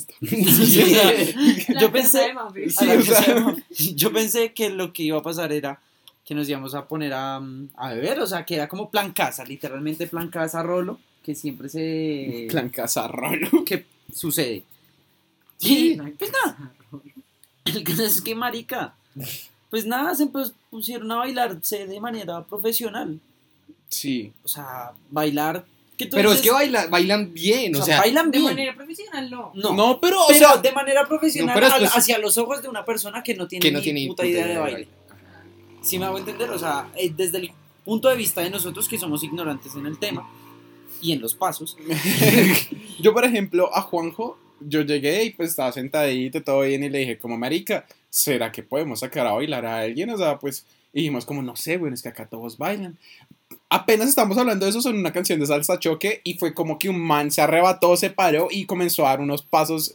yo 1.80 1.91
casa 1.91 1.91
pensé 1.91 2.34
o 2.36 2.72
casa 2.72 3.24
sea. 3.24 3.56
yo 3.95 4.13
pensé 4.13 4.54
que 4.54 4.69
lo 4.69 4.93
que 4.93 5.04
iba 5.04 5.17
a 5.17 5.24
pasar 5.24 5.52
era 5.52 5.80
que 6.26 6.36
nos 6.36 6.48
íbamos 6.48 6.76
a 6.76 6.88
poner 6.88 7.13
a, 7.13 7.39
mm, 7.39 7.69
a 7.76 7.93
beber, 7.93 8.19
o 8.19 8.28
sea, 8.28 8.45
que 8.45 8.56
era 8.56 8.67
como 8.67 8.91
plan 8.91 9.12
casa, 9.13 9.43
literalmente 9.45 10.06
plan 10.08 10.30
casa 10.30 10.62
rolo, 10.62 11.00
que 11.24 11.36
siempre 11.36 11.69
se 11.69 12.48
Plan 12.50 12.69
Casarrolo. 12.69 13.63
que 13.65 13.86
sucede. 14.13 14.63
Y 15.60 15.95
pues 15.95 16.32
nada, 16.32 16.74
el 17.65 17.84
caso 17.84 18.04
es 18.04 18.22
que 18.22 18.36
marica, 18.36 18.95
pues 19.69 19.86
nada, 19.86 20.15
se 20.15 20.30
pusieron 20.69 21.12
a 21.12 21.17
bailarse 21.17 21.88
de 21.88 22.00
manera 22.00 22.43
profesional. 22.43 23.19
Sí. 23.89 24.32
O 24.43 24.48
sea, 24.48 24.91
bailar. 25.10 25.65
Que 26.00 26.06
tú 26.06 26.16
Pero 26.16 26.32
es 26.32 26.42
que 26.42 26.50
baila- 26.50 26.88
bailan 26.88 27.34
bien, 27.34 27.76
o 27.76 27.84
sea, 27.84 28.00
bailan 28.00 28.32
De 28.32 28.38
bien. 28.40 28.52
manera 28.52 28.74
profesional, 28.74 29.30
no. 29.30 29.52
No, 29.54 29.74
No, 29.76 30.00
pero, 30.00 30.24
o 30.24 30.28
pero 30.30 30.40
sea. 30.40 30.58
de 30.58 30.72
manera 30.72 31.06
profesional 31.06 31.54
No, 31.54 31.54
pero 31.62 31.74
al- 31.74 31.82
después- 31.82 32.02
hacia 32.02 32.18
los 32.20 32.38
ojos 32.38 32.62
de 32.62 32.70
una 32.70 32.86
persona 32.86 33.22
que 33.22 33.36
no 33.36 33.48
tiene 33.50 33.62
que 33.62 33.72
no 33.74 33.80
ni 33.80 33.84
tiene 33.84 34.08
puta 34.08 34.26
idea 34.26 34.48
de 34.48 34.58
baile. 34.58 34.88
Si 35.82 36.00
me 36.00 36.06
hago 36.06 36.18
entender, 36.18 36.50
o 36.52 36.58
sea, 36.58 36.88
eh, 36.96 37.12
desde 37.16 37.40
el 37.40 37.52
punto 37.84 38.08
de 38.10 38.16
vista 38.16 38.40
de 38.42 38.50
nosotros 38.50 38.88
que 38.88 38.98
somos 38.98 39.24
ignorantes 39.26 39.76
en 39.76 39.86
el 39.86 40.00
tema 40.00 40.26
y 41.02 41.12
en 41.12 41.20
los 41.22 41.36
pasos, 41.36 41.76
Yo, 43.02 43.14
por 43.14 43.26
ejemplo, 43.26 43.70
a 43.76 43.82
Juanjo, 43.82 44.38
yo 44.62 44.82
llegué 44.84 45.24
y 45.26 45.30
pues 45.32 45.50
estaba 45.50 45.72
sentadito, 45.74 46.42
todo 46.44 46.62
bien, 46.62 46.82
y 46.84 46.90
le 46.90 47.00
dije, 47.00 47.18
como, 47.18 47.38
marica, 47.38 47.86
¿será 48.10 48.52
que 48.54 48.64
podemos 48.64 49.02
sacar 49.02 49.28
a 49.28 49.34
bailar 49.34 49.66
a 49.66 49.80
alguien? 49.80 50.10
O 50.12 50.18
sea, 50.18 50.40
pues, 50.40 50.66
y 50.94 51.00
dijimos, 51.00 51.26
como, 51.26 51.42
no 51.42 51.56
sé, 51.58 51.76
bueno, 51.78 51.94
es 51.94 52.02
que 52.02 52.10
acá 52.10 52.26
todos 52.26 52.58
bailan. 52.58 52.98
Apenas 53.69 54.10
estamos 54.10 54.38
hablando 54.38 54.65
de 54.65 54.71
eso 54.71 54.82
son 54.82 54.97
una 54.97 55.13
canción 55.13 55.39
de 55.39 55.45
salsa 55.45 55.77
choque 55.79 56.21
y 56.23 56.34
fue 56.36 56.53
como 56.53 56.79
que 56.79 56.89
un 56.89 56.99
man 56.99 57.29
se 57.32 57.41
arrebató, 57.41 57.95
se 57.97 58.10
paró 58.10 58.47
y 58.49 58.65
comenzó 58.65 59.05
a 59.05 59.10
dar 59.12 59.21
unos 59.21 59.43
pasos 59.43 59.93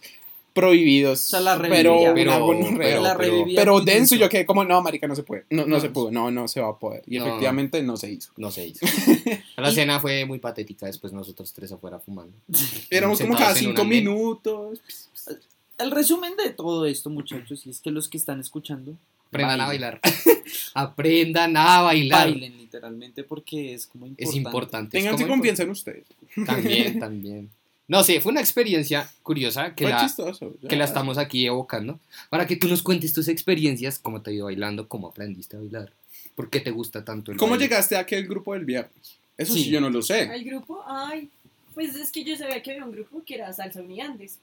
prohibidos. 0.53 1.19
O 1.21 1.31
sea, 1.31 1.41
la 1.41 1.59
pero, 1.61 1.93
revivía. 1.95 2.15
Pero- 2.15 2.31
una 2.31 2.39
gonorrea. 2.39 2.89
pero- 2.89 3.03
la 3.03 3.17
pero- 3.17 3.31
revivía. 3.33 3.59
Pero 3.61 3.81
denso, 3.81 4.15
yo 4.15 4.29
quedé 4.29 4.47
como, 4.47 4.65
no, 4.65 4.81
marica, 4.81 5.09
no 5.09 5.17
se 5.17 5.25
puede. 5.25 5.45
No, 5.51 5.63
no, 5.63 5.69
No, 5.77 5.81
se 5.81 5.91
pudo, 5.91 6.13
no, 6.13 6.31
no 6.31 6.47
se 6.47 6.61
va 6.61 6.69
a 6.69 6.79
poder. 6.79 7.03
Y 7.09 7.19
No. 7.19 7.27
efectivamente 7.27 7.83
no 7.83 7.97
se 7.97 8.13
hizo. 8.13 8.31
No 8.37 8.53
se 8.53 8.69
hizo. 8.69 8.87
La 9.57 9.71
Y- 9.73 9.75
cena 9.75 9.99
fue 9.99 10.25
muy 10.25 10.39
patética, 10.39 10.87
después 10.87 11.13
nosotros 11.13 11.53
tres 11.53 11.73
afuera 11.73 11.99
fumando. 11.99 12.33
Éramos 12.91 13.21
como 13.21 13.35
cada 13.37 13.55
cinco 13.57 13.85
minutos. 13.85 14.81
El 15.79 15.91
resumen 15.91 16.35
de 16.37 16.51
todo 16.51 16.87
esto, 16.87 17.11
muchachos, 17.11 17.67
y 17.67 17.71
es 17.71 17.81
que 17.81 17.91
los 17.91 18.09
que 18.09 18.17
están 18.19 18.39
escuchando 18.39 18.97
Aprendan 19.35 19.61
a 19.61 19.67
bailar. 19.67 20.01
Aprendan 20.75 21.57
a 21.57 21.81
bailar. 21.83 22.31
bailen 22.31 22.57
literalmente 22.59 23.25
porque 23.25 23.75
es 23.75 23.87
como 23.87 24.07
importante. 24.07 24.31
Es 24.31 24.37
importante. 24.37 24.99
como 25.15 25.29
confianza 25.29 25.63
en 25.65 25.71
ustedes. 25.71 26.05
También, 26.47 26.99
también. 27.01 27.51
No 27.87 28.03
sé, 28.03 28.21
fue 28.21 28.33
una 28.33 28.41
experiencia 28.41 29.11
curiosa 29.23 29.75
que 29.75 29.85
Fue 29.85 29.93
la, 29.93 30.01
chistoso. 30.01 30.55
que 30.67 30.77
la 30.77 30.85
estamos 30.85 31.19
aquí 31.19 31.47
evocando. 31.47 32.01
Para 32.31 32.47
que 32.47 32.57
tú 32.57 32.67
nos 32.67 32.83
cuentes 32.83 33.13
tus 33.13 33.29
experiencias, 33.29 33.99
cómo 33.99 34.23
te 34.23 34.31
ha 34.31 34.33
ido 34.35 34.47
bailando, 34.47 34.89
cómo 34.89 35.09
aprendiste 35.09 35.57
a 35.57 35.61
bailar, 35.61 35.93
por 36.35 36.49
qué 36.49 36.61
te 36.61 36.71
gusta 36.71 37.05
tanto 37.05 37.31
el 37.31 37.37
¿Cómo 37.37 37.51
baile. 37.51 37.67
llegaste 37.67 37.97
a 37.97 38.01
aquel 38.01 38.27
grupo 38.27 38.55
del 38.55 38.65
viernes? 38.65 39.17
Eso 39.37 39.53
sí, 39.53 39.65
Sí. 39.65 39.71
yo 39.71 39.81
no 39.83 39.91
lo 39.91 40.01
sé. 40.01 40.23
¿Al 40.31 40.45
grupo? 40.45 40.83
Ay, 40.87 41.29
pues 41.75 41.95
es 41.95 42.11
que 42.11 42.25
yo 42.25 42.37
sabía 42.39 42.63
que 42.63 42.71
había 42.71 42.85
un 42.87 42.93
grupo 42.93 43.23
que 43.27 43.35
era 43.35 43.53
Salsa 43.53 43.83
Uniandes. 43.83 44.39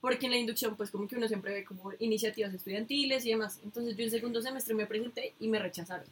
Porque 0.00 0.26
en 0.26 0.32
la 0.32 0.38
inducción, 0.38 0.76
pues 0.76 0.90
como 0.90 1.08
que 1.08 1.16
uno 1.16 1.26
siempre 1.26 1.52
ve 1.52 1.64
como 1.64 1.92
iniciativas 1.98 2.54
estudiantiles 2.54 3.24
y 3.26 3.30
demás. 3.30 3.60
Entonces 3.64 3.96
yo 3.96 4.04
en 4.04 4.10
segundo 4.10 4.40
semestre 4.40 4.74
me 4.74 4.86
presenté 4.86 5.34
y 5.40 5.48
me 5.48 5.58
rechazaron. 5.58 6.06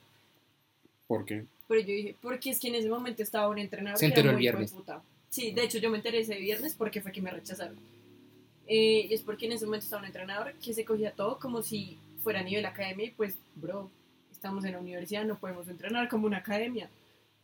¿Por 1.06 1.24
qué? 1.24 1.44
Pero 1.68 1.80
yo 1.80 1.86
dije, 1.86 2.16
porque 2.20 2.50
es 2.50 2.60
que 2.60 2.68
en 2.68 2.76
ese 2.76 2.88
momento 2.88 3.22
estaba 3.22 3.48
un 3.48 3.58
entrenador 3.58 3.98
Se 3.98 4.06
enteró 4.06 4.30
el 4.30 4.36
viernes. 4.36 4.74
Sí, 5.28 5.52
de 5.52 5.64
hecho 5.64 5.78
yo 5.78 5.90
me 5.90 5.98
enteré 5.98 6.20
ese 6.20 6.36
viernes 6.36 6.74
porque 6.74 7.00
fue 7.00 7.12
que 7.12 7.20
me 7.20 7.30
rechazaron. 7.30 7.76
Eh, 8.66 9.06
y 9.08 9.14
es 9.14 9.22
porque 9.22 9.46
en 9.46 9.52
ese 9.52 9.64
momento 9.64 9.84
estaba 9.84 10.02
un 10.02 10.06
entrenador 10.06 10.52
que 10.54 10.74
se 10.74 10.84
cogía 10.84 11.12
todo 11.12 11.38
como 11.38 11.62
si 11.62 11.98
fuera 12.22 12.40
a 12.40 12.42
nivel 12.42 12.66
academia 12.66 13.06
y 13.06 13.10
pues, 13.10 13.38
bro, 13.54 13.88
estamos 14.32 14.64
en 14.64 14.72
la 14.72 14.80
universidad, 14.80 15.24
no 15.24 15.38
podemos 15.38 15.68
entrenar 15.68 16.08
como 16.08 16.26
una 16.26 16.38
academia. 16.38 16.88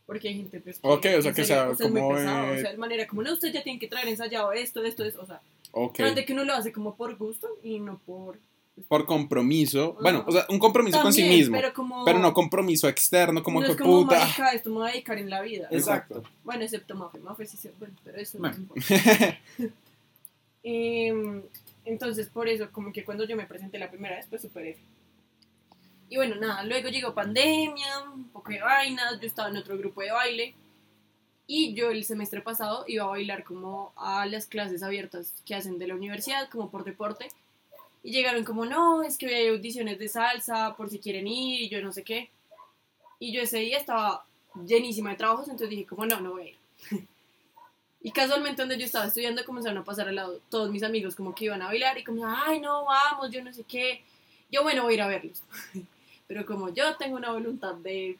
Porque 0.05 0.27
hay 0.27 0.35
gente 0.35 0.59
pues, 0.59 0.79
que, 0.79 0.87
Ok, 0.87 1.05
o 1.17 1.21
sea, 1.21 1.33
que 1.33 1.45
sea 1.45 1.67
pues, 1.67 1.79
como, 1.79 2.13
pesado, 2.13 2.53
eh, 2.53 2.57
o 2.57 2.61
sea, 2.61 2.71
de 2.71 2.77
manera 2.77 3.07
como, 3.07 3.21
no, 3.21 3.31
usted 3.31 3.53
ya 3.53 3.63
tiene 3.63 3.79
que 3.79 3.87
traer 3.87 4.09
ensayado 4.09 4.51
esto, 4.51 4.83
esto, 4.83 5.05
esto, 5.05 5.21
o 5.21 5.25
sea, 5.25 5.41
Ok. 5.73 5.95
tras 5.95 6.15
de 6.15 6.23
que 6.23 6.33
uno 6.33 6.45
lo 6.45 6.53
hace 6.53 6.71
como 6.71 6.95
por 6.95 7.17
gusto 7.17 7.47
y 7.61 7.79
no 7.79 7.99
por 7.99 8.39
por 8.87 9.05
compromiso. 9.05 9.95
Bueno, 10.01 10.23
o 10.27 10.31
sea, 10.31 10.45
un 10.49 10.57
compromiso 10.57 10.99
con 11.01 11.13
sí 11.13 11.21
También, 11.21 11.39
mismo. 11.39 11.55
Pero, 11.55 11.67
Pero 11.67 11.75
como. 11.75 12.05
no 12.19 12.33
compromiso 12.33 12.87
externo, 12.87 13.43
como 13.43 13.59
no 13.59 13.67
que 13.67 13.73
es 13.73 13.77
como, 13.77 14.03
puta. 14.03 14.19
marica, 14.19 14.49
esto 14.51 14.69
me 14.71 14.77
voy 14.77 14.89
a 14.89 14.91
dedicar 14.93 15.17
en 15.19 15.29
la 15.29 15.41
vida. 15.41 15.67
Exacto. 15.69 16.23
Bueno, 16.43 16.63
excepto 16.63 16.95
Mafe. 16.95 17.19
Mafe 17.19 17.45
sí 17.45 17.57
se... 17.57 17.71
Bueno, 17.77 17.93
pero 18.03 18.17
eso 18.17 18.39
Bueno. 18.39 18.55
no 18.57 18.61
importa. 18.63 19.39
Em, 20.65 21.43
entonces, 21.83 22.29
por 22.29 22.47
eso, 22.47 22.71
como 22.71 22.93
que 22.93 23.03
cuando 23.03 23.25
yo 23.25 23.35
me 23.35 23.45
presenté 23.45 23.77
la 23.77 23.91
primera 23.91 24.15
vez, 24.15 24.25
pues 24.29 24.41
súper 24.41 24.65
F. 24.67 24.79
Y 26.09 26.15
bueno, 26.15 26.35
nada, 26.35 26.63
luego 26.63 26.87
llegó 26.87 27.13
pandemia, 27.13 27.99
un 28.13 28.29
poco 28.29 28.51
de 28.51 28.61
vainas, 28.61 29.19
yo 29.19 29.27
estaba 29.27 29.49
en 29.49 29.57
otro 29.57 29.77
grupo 29.77 30.01
de 30.01 30.11
baile. 30.11 30.55
Y 31.45 31.73
yo 31.73 31.91
el 31.91 32.05
semestre 32.05 32.41
pasado 32.41 32.85
iba 32.87 33.03
a 33.03 33.09
bailar 33.09 33.43
como 33.43 33.93
a 33.95 34.25
las 34.25 34.45
clases 34.45 34.81
abiertas 34.81 35.33
que 35.45 35.55
hacen 35.55 35.77
de 35.77 35.87
la 35.87 35.95
universidad, 35.95 36.49
como 36.49 36.69
por 36.69 36.83
deporte. 36.83 37.29
Y 38.01 38.11
llegaron 38.11 38.43
como, 38.43 38.65
no, 38.65 39.03
es 39.03 39.17
que 39.17 39.27
hay 39.27 39.47
audiciones 39.47 39.99
de 39.99 40.07
salsa, 40.07 40.75
por 40.75 40.89
si 40.89 40.99
quieren 40.99 41.27
ir, 41.27 41.69
yo 41.69 41.81
no 41.81 41.91
sé 41.91 42.03
qué. 42.03 42.29
Y 43.19 43.31
yo 43.31 43.41
ese 43.41 43.59
día 43.59 43.77
estaba 43.77 44.25
llenísima 44.65 45.11
de 45.11 45.17
trabajos, 45.17 45.45
entonces 45.45 45.69
dije 45.69 45.85
como, 45.85 46.05
no, 46.05 46.19
no 46.19 46.31
voy 46.31 46.41
a 46.41 46.49
ir. 46.49 46.57
Y 48.05 48.11
casualmente 48.11 48.61
donde 48.61 48.77
yo 48.77 48.83
estaba 48.83 49.05
estudiando 49.05 49.45
comenzaron 49.45 49.77
a 49.77 49.85
pasar 49.85 50.09
al 50.09 50.15
lado 50.15 50.41
todos 50.49 50.69
mis 50.69 50.83
amigos 50.83 51.15
como 51.15 51.33
que 51.33 51.45
iban 51.45 51.61
a 51.61 51.67
bailar 51.67 51.97
y 51.97 52.03
como, 52.03 52.25
ay, 52.27 52.59
no, 52.59 52.83
vamos, 52.83 53.31
yo 53.31 53.41
no 53.41 53.53
sé 53.53 53.63
qué. 53.63 54.03
Yo, 54.51 54.61
bueno, 54.61 54.83
voy 54.83 54.91
a 54.91 54.95
ir 54.95 55.01
a 55.03 55.07
verlos. 55.07 55.41
Pero 56.27 56.45
como 56.45 56.67
yo 56.73 56.97
tengo 56.97 57.15
una 57.15 57.31
voluntad 57.31 57.75
de, 57.75 58.17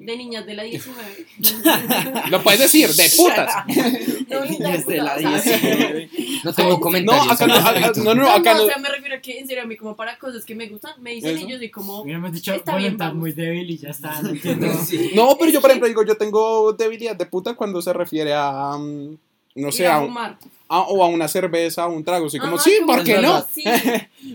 de 0.00 0.16
niñas 0.16 0.46
de 0.46 0.54
la 0.54 0.62
19. 0.62 1.26
Lo 2.30 2.42
puedes 2.42 2.60
decir, 2.60 2.88
de 2.88 3.10
putas. 3.16 3.54
no, 4.28 4.44
Niñas 4.46 4.86
de 4.86 4.96
la 4.96 5.14
puta, 5.14 5.34
o 5.36 5.38
sea, 5.38 5.56
19. 5.58 6.10
No 6.44 6.54
tengo 6.54 6.70
No, 6.70 6.80
comentarios. 6.80 7.30
acá 7.32 7.46
no, 7.46 7.54
acá- 7.54 7.92
no, 7.96 8.14
no, 8.14 8.22
No, 8.22 8.30
acá 8.30 8.52
no, 8.54 8.58
no. 8.60 8.64
o 8.64 8.66
sea, 8.68 8.78
me 8.78 8.88
refiero 8.88 9.16
a 9.16 9.20
que 9.20 9.38
en 9.38 9.46
serio 9.46 9.62
a 9.62 9.66
mí 9.66 9.76
como 9.76 9.94
para 9.94 10.18
cosas 10.18 10.44
que 10.46 10.54
me 10.54 10.66
gustan, 10.68 10.94
me 11.02 11.10
dicen 11.12 11.36
Eso. 11.36 11.62
y 11.62 11.70
como... 11.70 12.00
Hubiéramos 12.00 12.32
dicho 12.32 12.54
Está 12.54 12.76
bien, 12.76 12.96
vamos. 12.96 13.16
muy 13.16 13.32
débil 13.32 13.70
y 13.70 13.76
ya 13.76 13.90
está, 13.90 14.22
no 14.22 14.30
entiendo. 14.30 14.66
No, 15.14 15.36
pero 15.38 15.50
yo, 15.52 15.60
por 15.60 15.68
ejemplo, 15.70 15.86
digo, 15.86 16.02
yo 16.02 16.16
tengo 16.16 16.72
debilidad 16.72 17.14
de 17.14 17.26
puta 17.26 17.54
cuando 17.54 17.82
se 17.82 17.92
refiere 17.92 18.32
a. 18.34 18.74
mm, 18.78 19.18
No 19.56 19.70
sé, 19.70 19.86
a 19.86 19.96
a, 19.96 20.00
un- 20.00 20.06
fumar. 20.06 20.38
a- 20.68 20.80
o 20.80 21.04
a 21.04 21.08
una 21.08 21.28
cerveza, 21.28 21.86
o 21.86 21.92
un 21.92 22.04
trago. 22.04 22.30
Soy 22.30 22.40
como, 22.40 22.54
Ajá, 22.54 22.64
sí, 22.64 22.76
como 22.80 22.94
¿por 22.94 23.04
qué 23.04 23.14
no? 23.18 23.34
verdad. 23.34 23.48
Sí. 23.52 23.64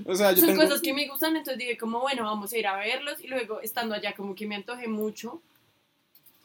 O 0.06 0.14
sea, 0.16 0.32
yo 0.32 0.42
Son 0.42 0.50
tengo. 0.50 0.62
cosas 0.62 0.82
que 0.82 0.94
me 0.94 1.08
gustan, 1.08 1.36
entonces 1.36 1.58
dije 1.58 1.76
como, 1.76 2.02
bueno, 2.02 2.24
vamos 2.24 2.54
a 2.54 2.58
ir 2.58 2.68
a 2.68 2.76
verlos. 2.78 3.16
Y 3.24 3.28
luego, 3.28 3.62
estando 3.62 3.96
allá, 3.96 4.14
como 4.16 4.36
que 4.36 4.46
me 4.46 4.56
antojé 4.56 4.88
mucho. 4.88 5.42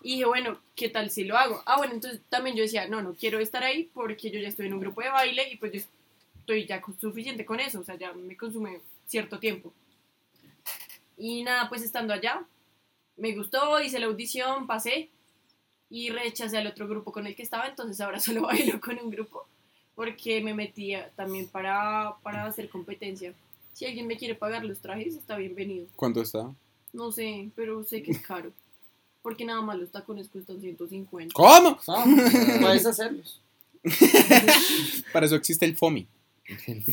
Y 0.03 0.13
dije, 0.13 0.25
bueno, 0.25 0.61
¿qué 0.75 0.89
tal 0.89 1.11
si 1.11 1.25
lo 1.25 1.37
hago? 1.37 1.63
Ah, 1.67 1.77
bueno, 1.77 1.95
entonces 1.95 2.21
también 2.29 2.57
yo 2.57 2.63
decía, 2.63 2.89
no, 2.89 3.03
no 3.03 3.15
quiero 3.15 3.39
estar 3.39 3.63
ahí 3.63 3.91
porque 3.93 4.31
yo 4.31 4.41
ya 4.41 4.49
estoy 4.49 4.67
en 4.67 4.75
un 4.75 4.81
grupo 4.81 5.03
de 5.03 5.11
baile 5.11 5.53
y 5.53 5.57
pues 5.57 5.73
yo 5.73 5.81
estoy 6.39 6.67
ya 6.67 6.83
suficiente 6.99 7.45
con 7.45 7.61
eso, 7.61 7.81
o 7.81 7.85
sea, 7.85 7.97
ya 7.97 8.13
me 8.13 8.37
consume 8.37 8.81
cierto 9.07 9.39
tiempo. 9.39 9.73
Y 11.17 11.43
nada, 11.43 11.69
pues 11.69 11.83
estando 11.83 12.15
allá, 12.15 12.45
me 13.17 13.35
gustó, 13.35 13.81
hice 13.83 13.99
la 13.99 14.07
audición, 14.07 14.67
pasé 14.67 15.11
y 15.91 16.09
rechacé 16.11 16.57
al 16.57 16.67
otro 16.67 16.89
grupo 16.89 17.13
con 17.13 17.27
el 17.27 17.37
que 17.37 17.43
estaba, 17.43 17.67
entonces 17.67 18.01
ahora 18.01 18.21
solo 18.21 18.43
bailo 18.43 18.81
con 18.81 18.99
un 18.99 19.11
grupo 19.11 19.47
porque 20.01 20.41
me 20.41 20.55
metía 20.55 21.11
también 21.15 21.47
para, 21.49 22.17
para 22.23 22.47
hacer 22.47 22.71
competencia. 22.71 23.35
Si 23.75 23.85
alguien 23.85 24.07
me 24.07 24.17
quiere 24.17 24.35
pagar 24.35 24.65
los 24.65 24.81
trajes, 24.81 25.15
está 25.15 25.37
bienvenido. 25.37 25.89
¿Cuánto 25.95 26.23
está? 26.23 26.55
No 26.95 27.13
sé, 27.13 27.51
pero 27.55 27.85
sé 27.85 28.03
que 28.03 28.13
es 28.13 28.21
caro. 28.21 28.51
Porque 29.23 29.45
nada 29.45 29.61
más 29.61 29.79
los 29.79 29.91
tacones 29.91 30.29
cuestan 30.29 30.61
150. 30.61 31.33
¿Cómo? 31.35 31.79
Ah, 31.89 32.05
Puedes 32.61 32.87
hacerlos. 32.87 33.41
Para 35.13 35.27
eso 35.27 35.37
existe 35.37 35.67
el 35.67 35.77
FOMI. 35.77 36.07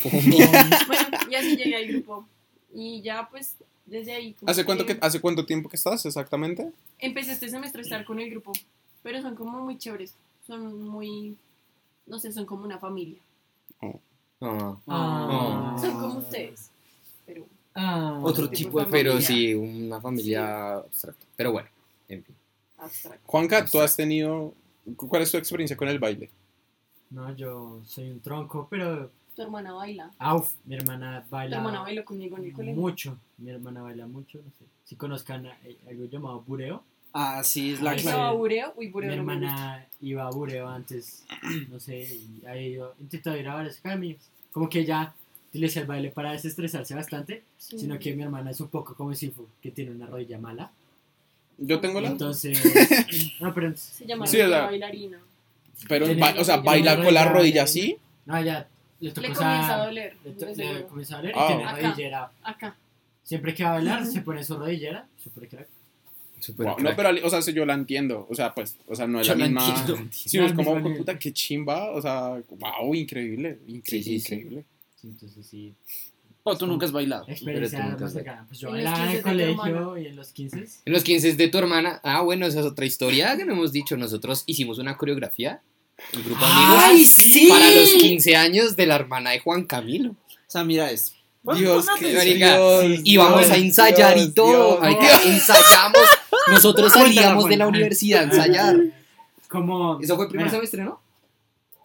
Bueno, 0.03 1.17
y 1.31 1.35
así 1.35 1.55
llegué 1.57 1.75
al 1.75 1.87
grupo. 1.87 2.27
Y 2.73 3.01
ya 3.01 3.27
pues, 3.29 3.55
desde 3.85 4.13
ahí... 4.13 4.35
¿Hace 4.45 4.65
cuánto, 4.65 4.85
que, 4.85 4.97
¿Hace 5.01 5.19
cuánto 5.19 5.45
tiempo 5.45 5.67
que 5.69 5.77
estás 5.77 6.05
exactamente? 6.05 6.71
Empecé 6.99 7.31
este 7.31 7.49
semestre 7.49 7.81
a 7.81 7.83
estar 7.83 8.05
con 8.05 8.19
el 8.19 8.29
grupo. 8.29 8.51
Pero 9.01 9.21
son 9.21 9.35
como 9.35 9.59
muy 9.63 9.77
chéveres. 9.77 10.13
Son 10.45 10.87
muy... 10.87 11.35
No 12.05 12.19
sé, 12.19 12.31
son 12.31 12.45
como 12.45 12.65
una 12.65 12.77
familia. 12.77 13.19
Ah, 13.81 14.75
Ah. 14.87 15.75
Son 15.79 15.93
como 15.99 16.19
ustedes. 16.19 16.69
Pero... 17.25 17.45
Ah. 17.73 18.19
Otro 18.23 18.49
tipo 18.49 18.69
tipo 18.69 18.79
de 18.79 18.85
de 18.85 18.91
Pero 18.91 19.11
familia. 19.13 19.27
sí, 19.27 19.53
una 19.55 20.01
familia 20.01 20.73
abstracta. 20.75 21.25
Pero 21.35 21.51
bueno, 21.51 21.69
en 22.09 22.23
fin. 22.23 22.35
abstracto. 22.77 23.21
Juanca, 23.25 23.65
tú 23.65 23.79
has 23.79 23.95
tenido. 23.95 24.53
¿Cuál 24.95 25.21
es 25.23 25.31
tu 25.31 25.37
experiencia 25.37 25.75
con 25.75 25.87
el 25.87 25.99
baile? 25.99 26.29
No, 27.09 27.33
yo 27.35 27.81
soy 27.85 28.09
un 28.11 28.19
tronco, 28.21 28.67
pero. 28.69 29.11
Tu 29.35 29.41
hermana 29.43 29.73
baila. 29.73 30.11
Auf, 30.17 30.55
mi 30.65 30.75
hermana 30.75 31.23
Tu 31.23 31.29
baila. 31.29 31.57
hermana 31.57 31.81
bailó 31.81 32.03
conmigo 32.03 32.37
en 32.37 32.45
el 32.45 32.53
colegio. 32.53 32.81
Mucho. 32.81 33.17
Mi 33.37 33.51
hermana 33.51 33.81
baila 33.83 34.07
mucho, 34.07 34.39
no 34.39 34.49
sé. 34.57 34.65
Si 34.83 34.95
conozcan 34.95 35.45
a- 35.45 35.57
eh, 35.63 35.77
algo 35.87 36.05
llamado 36.05 36.41
bureo. 36.41 36.83
Ah, 37.13 37.43
sí, 37.43 37.71
es 37.73 37.81
la 37.81 37.91
¿No 37.95 38.01
clave. 38.01 38.17
va 38.17 38.29
a 38.29 38.31
bureo? 38.33 38.73
Uy, 38.77 38.87
Mi 38.87 38.91
bureo 38.91 39.15
no 39.15 39.23
gusta. 39.23 39.33
hermana 39.33 39.87
iba 40.01 40.25
a 40.27 40.29
bureo 40.31 40.67
antes, 40.67 41.23
no 41.69 41.79
sé, 41.79 41.99
y 42.03 42.43
ha 42.47 42.57
ido, 42.57 42.95
intentado 42.99 43.37
ir 43.37 43.47
a 43.47 43.55
varios 43.55 43.77
caminos. 43.77 44.21
Como 44.51 44.67
que 44.69 44.79
ella 44.79 45.13
utiliza 45.49 45.81
el 45.81 45.87
baile 45.87 46.09
para 46.11 46.31
desestresarse 46.31 46.95
bastante, 46.95 47.43
Sí. 47.57 47.77
sino 47.79 47.97
que 47.99 48.15
mi 48.15 48.23
hermana 48.23 48.51
es 48.51 48.59
un 48.59 48.69
poco 48.69 48.95
como 48.95 49.13
Sifu, 49.13 49.47
que 49.61 49.69
tiene 49.71 49.91
una 49.91 50.07
rodilla 50.07 50.39
mala. 50.39 50.71
Yo 51.57 51.79
tengo 51.79 51.99
la. 52.01 52.09
Entonces, 52.09 52.59
no, 53.39 53.53
pero 53.53 53.75
Se 53.75 54.05
llama 54.05 54.27
Sí, 54.27 54.37
la- 54.37 54.65
bailarina. 54.65 55.19
Pero, 55.87 56.07
ba- 56.17 56.35
o 56.39 56.43
sea, 56.43 56.57
bailar 56.57 57.03
con 57.03 57.13
la 57.13 57.25
rodilla 57.25 57.63
así. 57.63 57.97
no, 58.25 58.41
ya 58.43 58.67
le 58.99 59.09
Le 59.09 59.13
comienza 59.13 59.75
a 59.75 59.85
doler. 59.85 60.15
le, 60.23 60.55
le 60.55 60.85
comienza 60.87 61.15
a 61.15 61.17
doler 61.21 61.33
Ah. 61.35 61.43
y 61.43 61.47
tiene 61.47 61.63
Acá. 61.69 61.81
rodillera. 61.89 62.31
Acá. 62.43 62.75
Siempre 63.23 63.53
que 63.53 63.63
va 63.63 63.69
a 63.71 63.73
bailar 63.73 64.05
se 64.05 64.21
pone 64.21 64.43
su 64.43 64.55
rodillera, 64.57 65.05
super 65.23 65.47
crack. 65.47 65.67
Súper 66.39 66.65
Wow, 66.67 66.75
no, 66.77 66.83
crack. 66.83 66.95
pero, 66.95 67.27
o 67.27 67.29
sea, 67.29 67.41
si 67.41 67.51
yo 67.53 67.65
la 67.65 67.73
entiendo. 67.73 68.25
O 68.29 68.35
sea, 68.35 68.53
pues, 68.55 68.77
o 68.87 68.95
sea, 68.95 69.05
no 69.07 69.19
es 69.19 69.27
Yo 69.27 69.35
la 69.35 69.45
misma. 69.45 69.67
entiendo. 69.67 70.07
Sí, 70.11 70.37
No, 70.37 70.45
es 70.45 70.53
como, 70.53 70.81
puta, 70.97 71.17
qué 71.19 71.31
chimba. 71.33 71.91
O 71.91 72.01
sea, 72.01 72.39
wow, 72.49 72.93
increíble. 72.95 73.59
Increíble, 73.67 73.83
Sí, 73.85 74.03
sí, 74.03 74.19
sí. 74.19 74.35
increíble. 74.35 74.65
Sí, 75.01 75.07
entonces 75.09 75.45
sí, 75.45 75.73
O 76.49 76.57
tú 76.57 76.65
nunca 76.65 76.85
has 76.85 76.91
bailado. 76.91 77.25
experiencia 77.27 77.77
Pero 77.77 77.83
tú 77.83 77.89
nunca 77.89 78.03
más 78.03 78.09
has 78.09 78.13
cercana. 78.13 78.45
Pues 78.47 78.59
yo 78.59 78.69
En 78.69 78.83
los 78.83 78.83
bailaba 78.85 79.11
en 79.11 79.17
el 79.17 79.23
15 79.23 79.35
de 79.35 79.51
tu 79.51 79.57
colegio 79.57 79.97
y 79.97 80.05
en 80.07 80.15
los 80.15 80.27
15. 80.29 80.65
En 80.85 80.93
los 80.93 81.03
15 81.03 81.33
de 81.33 81.47
tu 81.49 81.57
hermana. 81.57 81.99
Ah, 82.03 82.21
bueno, 82.21 82.45
esa 82.45 82.61
es 82.61 82.65
otra 82.65 82.85
historia 82.85 83.35
que 83.35 83.43
no 83.45 83.53
hemos 83.53 83.73
dicho. 83.73 83.97
Nosotros 83.97 84.43
hicimos 84.45 84.79
una 84.79 84.95
coreografía. 84.95 85.61
Un 86.13 86.23
grupo 86.23 86.45
de 86.45 86.51
amigos. 86.51 86.83
¡Ay, 86.85 87.05
sí! 87.05 87.47
Para 87.49 87.69
los 87.69 87.89
15 87.93 88.35
años 88.35 88.75
de 88.75 88.85
la 88.85 88.95
hermana 88.95 89.31
de 89.31 89.39
Juan 89.39 89.65
Camilo. 89.65 90.11
O 90.11 90.15
sea, 90.47 90.63
mira 90.63 90.89
esto. 90.89 91.17
Dios, 91.55 91.85
Pon 91.85 91.95
qué 91.99 92.13
marica, 92.13 92.57
Dios, 92.57 93.01
Y 93.03 93.17
vamos 93.17 93.39
Dios, 93.41 93.51
a 93.51 93.57
ensayar 93.57 94.15
Dios, 94.15 94.27
y 94.27 94.33
todo. 94.33 94.81
Ensayamos. 94.83 96.01
Nosotros 96.47 96.91
salíamos 96.93 97.49
de 97.49 97.57
la 97.57 97.67
universidad 97.67 98.21
a 98.21 98.23
ensayar. 98.23 98.77
Como. 99.47 99.99
¿Eso 100.01 100.15
fue 100.15 100.27
primer 100.27 100.47
Mira, 100.47 100.57
semestre, 100.57 100.83
no? 100.83 101.01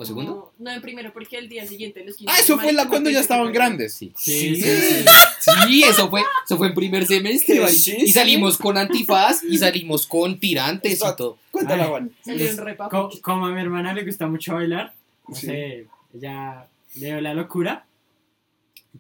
¿O 0.03 0.07
segundo? 0.07 0.53
No, 0.59 0.71
no, 0.71 0.77
en 0.77 0.83
primero, 0.83 1.13
porque 1.13 1.39
el 1.39 1.49
día 1.49 1.67
siguiente 1.67 2.05
los 2.05 2.17
15 2.17 2.33
Ah, 2.35 2.41
eso 2.41 2.59
fue 2.59 2.73
la 2.73 2.89
cuando 2.89 3.11
ya 3.11 3.17
que 3.19 3.23
estaban 3.23 3.53
grandes. 3.53 3.95
Sí. 3.95 4.13
Sí, 4.17 4.57
sí, 4.57 4.63
Sí. 4.63 5.51
Sí, 5.67 5.83
eso 5.85 6.09
fue, 6.11 6.23
eso 6.45 6.57
fue 6.57 6.69
en 6.69 6.75
primer 6.75 7.07
semestre. 7.07 7.57
Y 7.63 7.69
sí. 7.69 8.09
salimos 8.13 8.57
con 8.59 8.79
antifaz 8.79 9.43
y 9.45 9.59
salimos 9.59 10.07
con 10.07 10.39
tirantes 10.39 10.99
y 11.01 11.17
todo. 11.17 11.39
Cuéntala. 11.51 11.85
Juan. 11.87 12.11
Salieron 12.25 12.55
Es- 12.55 12.57
re 12.61 12.77
co- 12.77 12.89
papuchos. 12.89 13.21
como 13.21 13.47
a 13.47 13.51
mi 13.51 13.61
hermana 13.61 13.93
le 13.93 14.05
gusta 14.05 14.27
mucho 14.27 14.55
bailar, 14.55 14.93
no 15.29 15.35
Sí. 15.35 15.47
sé, 15.47 15.87
ella 16.15 16.67
le 16.95 17.07
dio 17.07 17.21
la 17.21 17.35
locura. 17.35 17.85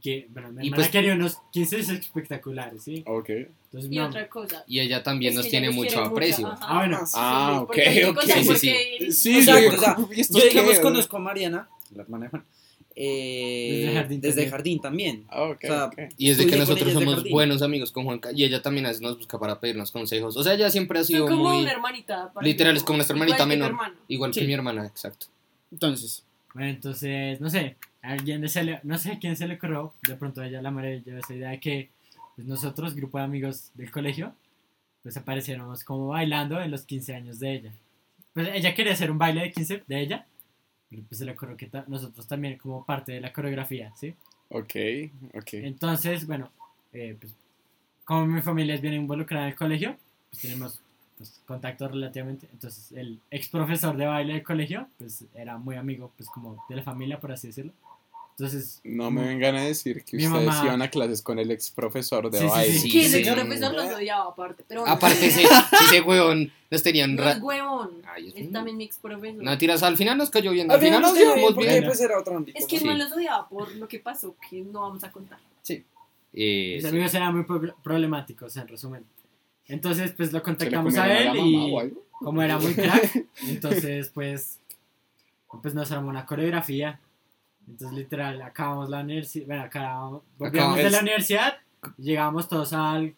Que, 0.00 0.26
bueno, 0.30 0.48
mi 0.52 0.64
Y 0.64 0.68
hermana 0.68 0.76
pues- 0.76 0.88
quería 0.90 1.12
unos 1.14 1.38
15 1.52 1.78
espectaculares, 1.80 2.82
¿sí? 2.82 3.04
Ok. 3.06 3.28
Entonces, 3.28 3.90
Y 3.92 3.96
no, 3.96 4.06
otra 4.06 4.28
cosa. 4.28 4.64
Y 4.66 4.80
ella 4.80 5.02
también 5.02 5.32
es 5.32 5.36
nos 5.38 5.48
tiene 5.48 5.70
mucho 5.70 6.00
aprecio. 6.02 6.48
Ah, 6.60 6.78
bueno. 6.78 6.98
Ah, 7.14 7.66
Sí, 7.74 8.02
ok, 8.04 8.16
ok. 8.16 8.22
Sí, 8.24 8.32
sí, 8.42 8.46
porque- 8.46 9.12
Sí, 9.12 9.38
O 9.38 9.42
sea, 9.42 9.60
yo, 9.60 9.68
o 9.68 9.78
sea, 9.78 9.96
¿y 10.14 10.20
estos 10.20 10.36
Yo, 10.42 10.48
qué? 10.48 10.54
digamos, 10.54 10.78
conozco 10.80 11.16
a 11.18 11.20
Mariana, 11.20 11.68
la 11.94 12.02
hermana 12.02 12.24
de 12.24 12.30
Juan, 12.30 12.44
eh, 12.96 13.80
Desde 13.82 13.94
jardín 13.94 14.20
desde 14.20 14.34
también. 14.34 14.50
jardín 14.50 14.80
también. 14.80 15.24
Ah, 15.28 15.42
ok, 15.44 15.58
O 15.64 15.66
sea, 15.66 15.84
ok. 15.86 15.98
Y 16.16 16.28
desde 16.30 16.46
que 16.46 16.56
nosotros 16.56 16.92
somos 16.92 17.14
jardín. 17.16 17.32
buenos 17.32 17.62
amigos 17.62 17.92
con 17.92 18.04
Juanca, 18.04 18.30
y 18.34 18.44
ella 18.44 18.62
también 18.62 18.86
a 18.86 18.88
veces 18.88 19.02
nos 19.02 19.18
busca 19.18 19.38
para 19.38 19.60
pedirnos 19.60 19.90
consejos. 19.92 20.36
O 20.36 20.42
sea, 20.42 20.54
ella 20.54 20.70
siempre 20.70 20.98
ha 21.00 21.04
sido 21.04 21.26
como 21.26 21.50
muy. 21.50 21.62
una 21.62 21.72
hermanita. 21.72 22.32
para 22.32 22.46
Literal, 22.46 22.76
es 22.76 22.82
como 22.82 22.96
nuestra 22.96 23.16
igual 23.16 23.30
hermanita 23.30 23.44
tu 23.44 23.48
menor. 23.76 23.96
Igual 24.08 24.32
Sí. 24.34 24.40
que 24.40 24.46
mi 24.46 24.52
hermana, 24.54 24.86
exacto. 24.86 25.26
Entonces, 25.70 26.24
Bueno, 26.54 26.68
entonces, 26.70 27.40
no 27.40 27.48
sé, 27.48 27.76
a 28.02 28.10
alguien 28.12 28.46
se 28.48 28.64
le, 28.64 28.80
no 28.82 28.98
sé 28.98 29.12
a 29.12 29.18
quién 29.18 29.36
se 29.36 29.46
le 29.46 29.54
ocurrió, 29.54 29.94
de 30.06 30.16
pronto 30.16 30.40
a 30.40 30.46
ella 30.46 30.60
la 30.62 30.70
madre 30.70 31.02
llevó 31.02 31.18
esa 31.18 31.34
idea 31.34 31.50
de 31.50 31.60
que 31.60 31.90
pues, 32.36 32.46
nosotros, 32.46 32.94
grupo 32.94 33.18
de 33.18 33.24
amigos 33.24 33.70
del 33.74 33.90
colegio, 33.90 34.34
pues 35.02 35.16
apareciéramos 35.16 35.84
como 35.84 36.08
bailando 36.08 36.60
en 36.60 36.70
los 36.70 36.82
15 36.84 37.14
años 37.14 37.38
de 37.38 37.54
ella. 37.54 37.72
Pues 38.34 38.48
ella 38.54 38.74
quería 38.74 38.92
hacer 38.92 39.10
un 39.10 39.18
baile 39.18 39.42
de 39.42 39.52
15 39.52 39.82
de 39.86 40.00
ella, 40.00 40.26
pero 40.88 41.02
pues 41.08 41.18
se 41.18 41.24
le 41.24 41.32
ocurrió 41.32 41.56
que 41.56 41.66
ta- 41.66 41.84
nosotros 41.88 42.26
también 42.26 42.56
como 42.58 42.84
parte 42.84 43.12
de 43.12 43.20
la 43.20 43.32
coreografía, 43.32 43.92
¿sí? 43.96 44.14
Ok, 44.48 44.74
ok. 45.34 45.54
Entonces, 45.54 46.26
bueno, 46.26 46.50
eh, 46.92 47.16
pues 47.20 47.34
como 48.04 48.26
mi 48.26 48.40
familia 48.42 48.74
es 48.74 48.80
bien 48.80 48.94
involucrada 48.94 49.44
en 49.46 49.50
el 49.52 49.56
colegio, 49.56 49.96
pues 50.30 50.42
tenemos 50.42 50.80
pues, 51.16 51.40
contacto 51.46 51.88
relativamente. 51.88 52.48
Entonces, 52.52 52.92
el 52.92 53.20
ex 53.30 53.48
profesor 53.48 53.96
de 53.96 54.06
baile 54.06 54.34
del 54.34 54.42
colegio, 54.42 54.88
pues 54.98 55.24
era 55.34 55.56
muy 55.58 55.76
amigo, 55.76 56.12
pues 56.16 56.28
como 56.28 56.64
de 56.68 56.76
la 56.76 56.82
familia, 56.82 57.20
por 57.20 57.32
así 57.32 57.46
decirlo. 57.48 57.72
Entonces, 58.38 58.80
No 58.82 59.10
me 59.10 59.26
vengan 59.26 59.54
a 59.56 59.62
decir 59.62 60.04
que 60.04 60.16
ustedes 60.16 60.30
mamá- 60.30 60.62
iban 60.64 60.80
a 60.82 60.88
clases 60.88 61.20
con 61.22 61.38
el 61.38 61.50
ex 61.50 61.70
profesor 61.70 62.30
de 62.30 62.38
Sí, 62.38 62.44
sí, 62.44 62.50
baile. 62.50 62.78
sí. 62.78 62.90
Que 62.90 63.08
Sí, 63.08 63.16
el 63.18 63.24
sí. 63.24 63.30
profesor 63.30 63.74
los 63.74 63.86
odiaba 63.94 64.30
aparte. 64.30 64.64
Pero 64.66 64.80
bueno, 64.80 64.94
Aparte, 64.96 65.26
ese, 65.26 65.42
ese 65.96 66.00
huevón 66.00 66.50
nos 66.70 66.82
tenían... 66.82 67.14
no 67.14 67.22
ra- 67.22 67.32
es 67.32 67.42
huevón. 67.42 67.90
Ay, 68.12 68.28
es 68.34 68.46
un- 68.46 68.52
también 68.52 68.76
mi 68.78 68.84
ex 68.84 68.96
profesor. 68.96 69.42
No, 69.42 69.58
tiras, 69.58 69.82
al 69.82 69.96
final 69.96 70.16
nos 70.18 70.30
cayó 70.30 70.50
bien. 70.50 70.70
Al 70.70 70.76
Al 70.76 70.80
final 70.82 70.98
final 70.98 71.02
nos 71.10 71.14
bien 71.18 71.28
llevamos 71.28 71.54
porque 71.54 71.68
bien. 71.70 71.84
pues 71.84 72.00
era 72.00 72.18
otro 72.18 72.36
ámbito. 72.36 72.58
es 72.58 72.66
que 72.66 72.78
Sí. 72.78 72.84
no 72.84 72.94
los 72.94 73.12
odiaba 73.12 73.48
por 73.48 73.74
lo 73.76 73.86
que 73.86 73.98
pasó, 73.98 74.34
que 74.50 74.62
no 74.62 74.80
vamos 74.80 75.04
a 75.04 75.12
contar. 75.12 75.38
Eh, 76.34 76.72
mis 76.76 76.82
sí. 76.82 76.88
amigos 76.88 77.12
eran 77.14 77.34
muy 77.34 77.44
pro- 77.44 77.76
problemáticos, 77.82 78.56
en 78.56 78.66
resumen. 78.66 79.04
Entonces, 79.68 80.12
pues 80.16 80.28
lo 80.32 80.38
¿Se 80.38 80.38
le 80.38 80.42
contactamos 80.42 80.96
a 80.96 81.18
él 81.18 81.36
y 81.36 81.74
como 82.10 82.40
era 82.42 82.58
muy 82.58 82.72
crack, 82.74 83.26
entonces 83.48 84.08
pues, 84.14 84.58
pues 85.60 85.74
nos 85.74 85.90
armó 85.92 86.08
una 86.08 86.24
coreografía. 86.24 86.98
Entonces 87.68 87.96
literal, 87.98 88.42
acabamos 88.42 88.88
la 88.90 89.00
universidad, 89.00 89.46
bueno, 89.46 89.62
acabamos, 89.62 90.22
volvíamos 90.38 90.76
de 90.76 90.90
la 90.90 91.00
universidad, 91.00 91.54
llegamos 91.98 92.48
todos 92.48 92.72
al, 92.72 93.14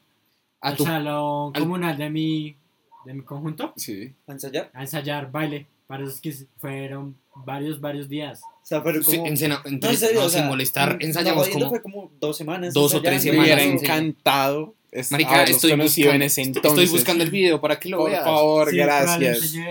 A 0.61 0.69
al 0.69 0.77
tu- 0.77 0.85
salón 0.85 1.53
al- 1.55 1.63
comunal 1.63 1.97
de 1.97 2.11
mi, 2.11 2.57
de 3.05 3.15
mi 3.15 3.23
conjunto 3.23 3.73
Sí. 3.77 4.15
¿A 4.27 4.33
ensayar? 4.33 4.71
a 4.75 4.83
ensayar 4.83 5.31
baile. 5.31 5.67
Para 5.87 6.05
esos 6.05 6.19
que 6.21 6.33
fueron 6.59 7.15
varios, 7.35 7.79
varios 7.79 8.09
días. 8.09 8.41
O 8.43 8.47
sea, 8.67 8.83
pero 8.83 9.03
Sí, 9.03 9.17
como... 9.19 9.25
No, 9.29 9.59
entre- 9.67 9.91
en 9.91 9.97
serio, 9.99 10.21
no, 10.21 10.27
o 10.27 10.29
sea, 10.31 10.41
sin 10.41 10.49
molestar, 10.49 10.97
ensayamos 11.01 11.47
no, 11.49 11.53
como... 11.53 11.69
fue 11.69 11.83
como 11.83 12.11
dos 12.19 12.37
semanas. 12.39 12.73
dos 12.73 12.95
o 12.95 13.03
tres 13.03 13.17
ensayando, 13.17 13.43
Me 13.43 13.49
semanas, 13.49 13.67
hubiera 13.67 13.79
sí. 13.81 13.85
encantado 13.85 14.75
es- 14.91 15.13
Marica, 15.13 15.43
estoy 15.43 15.73
buscando, 15.77 16.13
en 16.13 16.23
ese 16.23 16.41
estoy 16.43 16.57
entonces. 16.57 16.91
buscando 16.91 17.23
el 17.25 17.31
video 17.31 17.61
para 17.61 17.79
que 17.79 17.91
lo 17.91 17.99
Por 17.99 18.11
veas. 18.11 18.25
favor, 18.25 18.71
Sí, 18.71 18.77
gracias. 18.77 19.53
yo- 19.53 19.63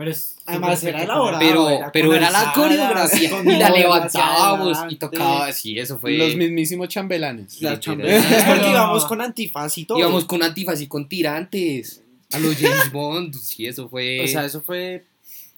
Pero 0.00 0.12
es 0.12 0.38
Además, 0.46 0.82
era 0.82 1.02
elaborado. 1.02 1.38
Pero, 1.40 1.68
era 1.68 1.92
pero 1.92 2.14
era 2.14 2.30
la 2.30 2.54
coreografía 2.54 3.42
y 3.42 3.44
la 3.58 3.68
levantábamos 3.68 4.78
y 4.88 4.96
tocaba, 4.96 5.52
sí, 5.52 5.78
eso 5.78 5.98
fue... 5.98 6.16
Los 6.16 6.36
mismísimos 6.36 6.88
chambelanes. 6.88 7.60
Es 7.60 7.78
porque 7.80 8.06
Pero- 8.06 8.70
íbamos 8.70 9.04
con 9.04 9.20
antifaz 9.20 9.76
y 9.76 9.84
todo. 9.84 9.98
Íbamos 9.98 10.24
con 10.24 10.42
antifaz 10.42 10.80
y 10.80 10.86
con 10.86 11.06
tirantes. 11.06 12.02
A 12.32 12.38
los 12.38 12.56
James 12.56 12.90
Bond, 12.90 13.34
sí, 13.34 13.66
eso 13.66 13.90
fue... 13.90 14.22
O 14.24 14.26
sea, 14.26 14.46
eso 14.46 14.62
fue 14.62 15.04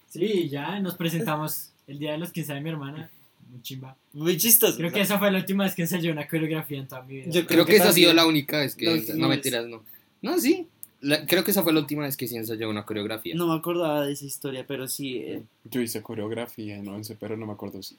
Sí, 0.08 0.48
ya 0.48 0.80
nos 0.80 0.96
presentamos 0.96 1.68
el 1.86 2.00
día 2.00 2.10
de 2.10 2.18
los 2.18 2.32
15 2.32 2.54
de 2.54 2.60
mi 2.62 2.70
hermana. 2.70 3.12
Muy 3.48 3.62
chimba. 3.62 3.96
muy 4.12 4.36
chistoso. 4.38 4.76
Creo 4.76 4.90
que 4.90 5.02
esa 5.02 5.20
fue 5.20 5.30
la 5.30 5.38
última 5.38 5.62
vez 5.62 5.76
que 5.76 5.82
ensayé 5.82 6.10
una 6.10 6.26
coreografía 6.26 6.80
en 6.80 6.88
toda 6.88 7.02
mi 7.04 7.18
vida. 7.18 7.30
Yo 7.30 7.46
creo 7.46 7.64
que 7.64 7.76
esa 7.76 7.90
ha 7.90 7.92
sido 7.92 8.12
la 8.12 8.26
única 8.26 8.58
vez 8.58 8.74
que... 8.74 9.04
No 9.14 9.28
mentiras, 9.28 9.66
no. 9.68 9.84
No, 10.20 10.36
sí. 10.40 10.66
La- 11.02 11.26
creo 11.26 11.44
que 11.44 11.50
esa 11.50 11.62
fue 11.62 11.72
la 11.72 11.80
última 11.80 12.02
vez 12.04 12.16
que 12.16 12.26
sí 12.28 12.36
ensayé 12.36 12.64
una 12.66 12.84
coreografía. 12.86 13.34
No 13.34 13.46
me 13.48 13.54
acordaba 13.58 14.06
de 14.06 14.12
esa 14.12 14.24
historia, 14.24 14.64
pero 14.66 14.88
sí. 14.88 15.16
eh, 15.18 15.42
Yo 15.64 15.80
hice 15.80 16.00
coreografía 16.02 16.76
en 16.76 16.88
11, 16.88 17.16
pero 17.20 17.36
no 17.36 17.44
me 17.46 17.52
acuerdo 17.52 17.82
si. 17.82 17.96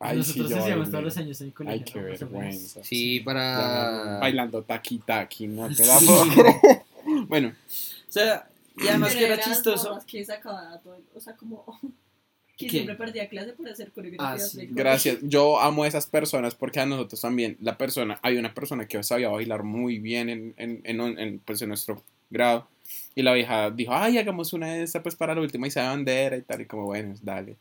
Ay, 0.00 0.16
Nosotros 0.18 0.48
sí, 0.48 0.54
yo 0.54 0.60
hacíamos 0.60 0.90
todos 0.90 1.04
los 1.04 1.16
años 1.18 1.40
en 1.40 1.48
el 1.48 1.52
colegio. 1.52 1.84
Ay, 1.86 1.92
qué 1.92 2.00
vergüenza. 2.00 2.82
Sí, 2.82 3.18
Ya, 3.18 3.24
para... 3.24 4.18
Bailando 4.20 4.62
taqui 4.62 4.98
taqui, 4.98 5.46
no 5.46 5.68
te 5.68 5.74
creer. 6.34 6.82
Bueno, 7.28 7.48
O 7.48 8.12
sea, 8.12 8.48
y 8.76 8.86
además 8.88 9.14
que 9.14 9.24
era 9.24 9.38
chistoso. 9.40 9.98
que 10.06 10.24
sacaba 10.24 10.78
todo, 10.82 10.98
o 11.14 11.20
sea, 11.20 11.34
como 11.36 11.64
que 12.56 12.66
¿Qué? 12.66 12.70
siempre 12.70 12.96
perdía 12.96 13.28
clase 13.28 13.52
por 13.52 13.68
hacer 13.68 13.92
coreografías. 13.92 14.54
Ah, 14.54 14.58
sí. 14.60 14.66
gracias. 14.70 15.18
Yo 15.22 15.60
amo 15.60 15.84
a 15.84 15.88
esas 15.88 16.06
personas 16.06 16.54
porque 16.54 16.80
a 16.80 16.86
nosotros 16.86 17.20
también, 17.20 17.56
la 17.60 17.78
persona, 17.78 18.18
hay 18.22 18.36
una 18.36 18.52
persona 18.54 18.86
que 18.86 19.02
sabía 19.04 19.28
bailar 19.28 19.62
muy 19.62 19.98
bien 20.00 20.28
en, 20.28 20.54
en, 20.56 20.80
en, 20.84 21.00
en, 21.18 21.38
pues, 21.40 21.62
en 21.62 21.68
nuestro 21.68 22.02
grado. 22.30 22.68
Y 23.14 23.22
la 23.22 23.32
vieja 23.34 23.70
dijo, 23.70 23.92
ay, 23.94 24.18
hagamos 24.18 24.52
una 24.52 24.68
de 24.68 24.82
estas 24.82 25.02
pues 25.02 25.14
para 25.14 25.34
la 25.34 25.40
última 25.40 25.66
y 25.66 25.70
se 25.70 25.80
bandera 25.80 26.36
y 26.36 26.42
tal. 26.42 26.60
Y 26.62 26.66
como, 26.66 26.84
bueno, 26.86 27.14
dale. 27.22 27.56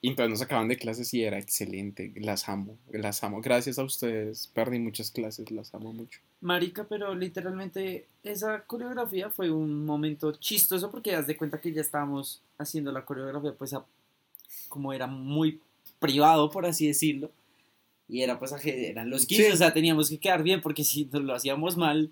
Y 0.00 0.08
entonces 0.08 0.30
nos 0.30 0.38
sacaban 0.40 0.66
de 0.66 0.76
clases 0.76 1.12
y 1.14 1.22
era 1.22 1.38
excelente. 1.38 2.12
Las 2.16 2.48
amo, 2.48 2.76
las 2.90 3.22
amo. 3.22 3.40
Gracias 3.40 3.78
a 3.78 3.84
ustedes. 3.84 4.48
Perdí 4.48 4.78
muchas 4.80 5.10
clases, 5.12 5.50
las 5.52 5.72
amo 5.74 5.92
mucho. 5.92 6.20
Marica, 6.40 6.84
pero 6.88 7.14
literalmente 7.14 8.06
esa 8.24 8.62
coreografía 8.64 9.30
fue 9.30 9.50
un 9.50 9.84
momento 9.84 10.32
chistoso 10.32 10.90
porque 10.90 11.12
das 11.12 11.26
de 11.28 11.36
cuenta 11.36 11.60
que 11.60 11.72
ya 11.72 11.82
estábamos 11.82 12.42
haciendo 12.58 12.90
la 12.90 13.04
coreografía, 13.04 13.52
pues 13.56 13.74
a- 13.74 13.84
como 14.68 14.92
era 14.92 15.06
muy 15.06 15.60
privado, 16.00 16.50
por 16.50 16.66
así 16.66 16.86
decirlo. 16.88 17.30
Y 18.08 18.22
era 18.22 18.38
pues, 18.40 18.52
eran 18.64 19.08
los 19.08 19.24
15, 19.26 19.46
Sí. 19.46 19.52
o 19.52 19.56
sea, 19.56 19.72
teníamos 19.72 20.08
que 20.10 20.18
quedar 20.18 20.42
bien 20.42 20.60
porque 20.60 20.82
si 20.82 21.04
nos 21.12 21.22
lo 21.22 21.32
hacíamos 21.34 21.76
mal, 21.76 22.10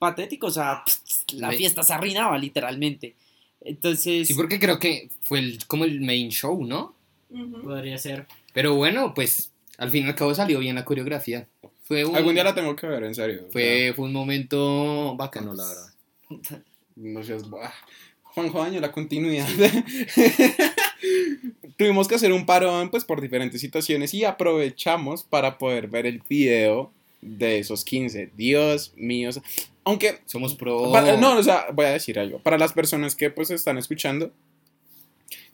patético, 0.00 0.48
o 0.48 0.50
sea, 0.50 0.82
la 1.34 1.48
Me- 1.50 1.56
fiesta 1.56 1.84
se 1.84 1.92
arruinaba 1.92 2.36
literalmente. 2.36 3.14
Entonces, 3.60 4.26
Sí, 4.26 4.34
porque 4.34 4.58
creo 4.58 4.80
que 4.80 5.08
fue 5.22 5.38
el- 5.38 5.64
como 5.68 5.84
el 5.84 6.00
main 6.00 6.30
show, 6.30 6.64
¿no? 6.66 6.94
Podría 7.62 7.96
ser. 7.98 8.26
Pero 8.52 8.74
bueno, 8.74 9.14
pues 9.14 9.52
al 9.78 9.90
fin 9.90 10.06
y 10.06 10.08
al 10.08 10.16
cabo 10.16 10.34
salió 10.34 10.58
bien 10.58 10.74
la 10.74 10.84
coreografía. 10.84 11.46
Fue 11.84 12.04
un, 12.04 12.16
Algún 12.16 12.34
día 12.34 12.42
la 12.44 12.54
tengo 12.54 12.74
que 12.74 12.86
ver, 12.88 13.04
en 13.04 13.14
serio. 13.14 13.46
Fue, 13.52 13.92
fue 13.94 14.06
un 14.06 14.12
momento 14.12 15.14
bacano, 15.16 15.54
la 15.54 15.66
verdad. 15.68 16.64
No 16.96 17.22
seas. 17.22 17.44
ah, 17.62 17.72
Juanjo 18.22 18.60
Daño, 18.62 18.80
la 18.80 18.90
continuidad. 18.92 19.46
Tuvimos 21.76 22.08
que 22.08 22.14
hacer 22.14 22.32
un 22.32 22.46
parón, 22.46 22.90
pues, 22.90 23.04
por 23.04 23.20
diferentes 23.20 23.60
situaciones 23.60 24.12
y 24.14 24.24
aprovechamos 24.24 25.24
para 25.24 25.58
poder 25.58 25.88
ver 25.88 26.06
el 26.06 26.22
video 26.28 26.92
de 27.22 27.58
esos 27.58 27.84
15. 27.84 28.30
Dios 28.36 28.92
mío. 28.96 29.30
Aunque, 29.90 30.20
Somos 30.26 30.54
pro. 30.54 30.90
para- 30.92 31.16
no, 31.16 31.36
o 31.36 31.42
sea, 31.42 31.66
voy 31.72 31.86
a 31.86 31.90
decir 31.90 32.18
algo. 32.18 32.38
Para 32.38 32.58
las 32.58 32.72
personas 32.72 33.14
que, 33.16 33.30
pues, 33.30 33.50
están 33.50 33.76
escuchando, 33.78 34.32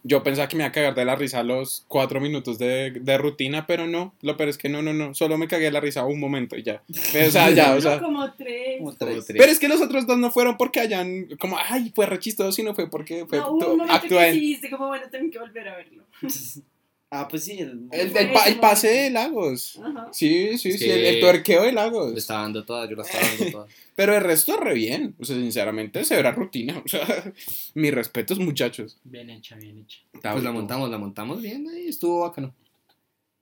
yo 0.02 0.22
pensaba 0.22 0.46
que 0.46 0.56
me 0.56 0.62
iba 0.62 0.68
a 0.68 0.72
cagar 0.72 0.94
de 0.94 1.04
la 1.04 1.16
risa 1.16 1.40
a 1.40 1.42
los 1.42 1.84
cuatro 1.88 2.20
minutos 2.20 2.58
de, 2.58 2.92
de 2.92 3.18
rutina, 3.18 3.66
pero 3.66 3.86
no. 3.88 4.14
Lo 4.22 4.36
peor 4.36 4.50
es 4.50 4.56
que 4.58 4.68
no, 4.68 4.80
no, 4.80 4.92
no. 4.92 5.14
Solo 5.14 5.36
me 5.36 5.48
cagué 5.48 5.64
de 5.64 5.72
la 5.72 5.80
risa 5.80 6.04
un 6.04 6.20
momento 6.20 6.56
y 6.56 6.62
ya. 6.62 6.82
O 6.88 7.30
sea, 7.30 7.50
ya, 7.50 7.74
o 7.74 7.80
sea. 7.80 7.96
No, 7.96 8.02
como 8.02 8.32
tres. 8.34 8.78
como 8.78 8.94
tres. 8.94 9.24
Pero 9.26 9.50
es 9.50 9.58
que 9.58 9.66
los 9.68 9.80
otros 9.80 10.06
dos 10.06 10.16
no 10.18 10.30
fueron 10.30 10.56
porque 10.56 10.78
hayan, 10.80 11.26
como, 11.40 11.56
ay, 11.58 11.90
fue 11.94 12.06
re 12.06 12.20
chistoso, 12.20 12.52
sino 12.52 12.74
fue 12.74 12.88
porque 12.88 13.26
fue 13.26 13.38
no, 13.38 13.50
hubo 13.50 13.72
un 13.72 13.78
momento 13.78 14.18
que 14.18 14.32
sí 14.32 14.60
como, 14.70 14.88
bueno, 14.88 15.06
tengo 15.10 15.30
que 15.30 15.38
volver 15.40 15.68
a 15.68 15.76
verlo. 15.76 16.04
Ah, 17.08 17.28
pues 17.28 17.44
sí, 17.44 17.52
el, 17.60 17.86
el, 17.92 18.16
el 18.16 18.32
pa- 18.32 18.46
el 18.46 18.58
pase 18.58 18.88
de 18.88 19.10
Lagos. 19.10 19.78
Ajá. 19.82 20.08
Sí, 20.12 20.58
sí, 20.58 20.70
Es 20.70 20.80
sí, 20.80 20.90
el, 20.90 21.04
el 21.06 21.20
tuerqueo 21.20 21.60
de 21.62 21.68
Le 21.68 21.72
Lagos. 21.74 22.16
estaba 22.16 22.42
dando 22.42 22.64
toda, 22.64 22.88
yo 22.90 22.96
la 22.96 23.02
estaba 23.02 23.24
dando 23.28 23.50
toda. 23.52 23.66
Pero 23.94 24.16
el 24.16 24.22
resto 24.24 24.56
re 24.58 24.74
bien. 24.74 25.14
O 25.20 25.24
sea, 25.24 25.36
sinceramente, 25.36 26.04
se 26.04 26.16
verá 26.16 26.32
rutina. 26.32 26.82
O 26.84 26.88
sea, 26.88 27.32
mis 27.74 27.94
respetos, 27.94 28.38
muchachos. 28.40 28.98
Bien 29.04 29.30
hecha, 29.30 29.54
bien 29.56 29.78
hecha. 29.78 30.00
Está 30.12 30.32
Pues 30.32 30.42
la 30.44 30.50
montamos, 30.52 30.90
la 30.90 30.98
montamos 30.98 31.40
bien, 31.40 31.68
ahí 31.68 31.86
estuvo 31.88 32.20
bacano. 32.20 32.52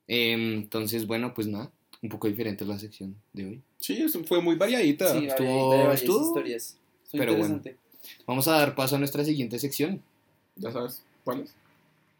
Em, 0.07 0.53
entonces, 0.57 1.07
bueno, 1.07 1.33
pues 1.33 1.47
nada, 1.47 1.71
un 2.03 2.09
poco 2.09 2.27
diferente 2.27 2.63
la 2.65 2.77
sección 2.77 3.15
de 3.33 3.45
hoy. 3.45 3.61
Sí, 3.79 4.01
eso 4.01 4.23
fue 4.25 4.41
muy 4.41 4.55
variadita. 4.55 5.11
Sí, 5.19 5.25
estuvo- 5.25 5.69
variadita 5.69 5.93
estuvo- 5.95 6.27
historias. 6.27 6.77
Estuvo 7.03 7.19
pero 7.19 7.35
bueno. 7.35 7.61
Vamos 8.27 8.47
a 8.47 8.51
dar 8.51 8.75
paso 8.75 8.95
a 8.95 8.99
nuestra 8.99 9.25
siguiente 9.25 9.57
sección, 9.57 10.01
Ya 10.55 10.71
sabes, 10.71 11.01
¿cuál 11.23 11.41
es? 11.41 11.55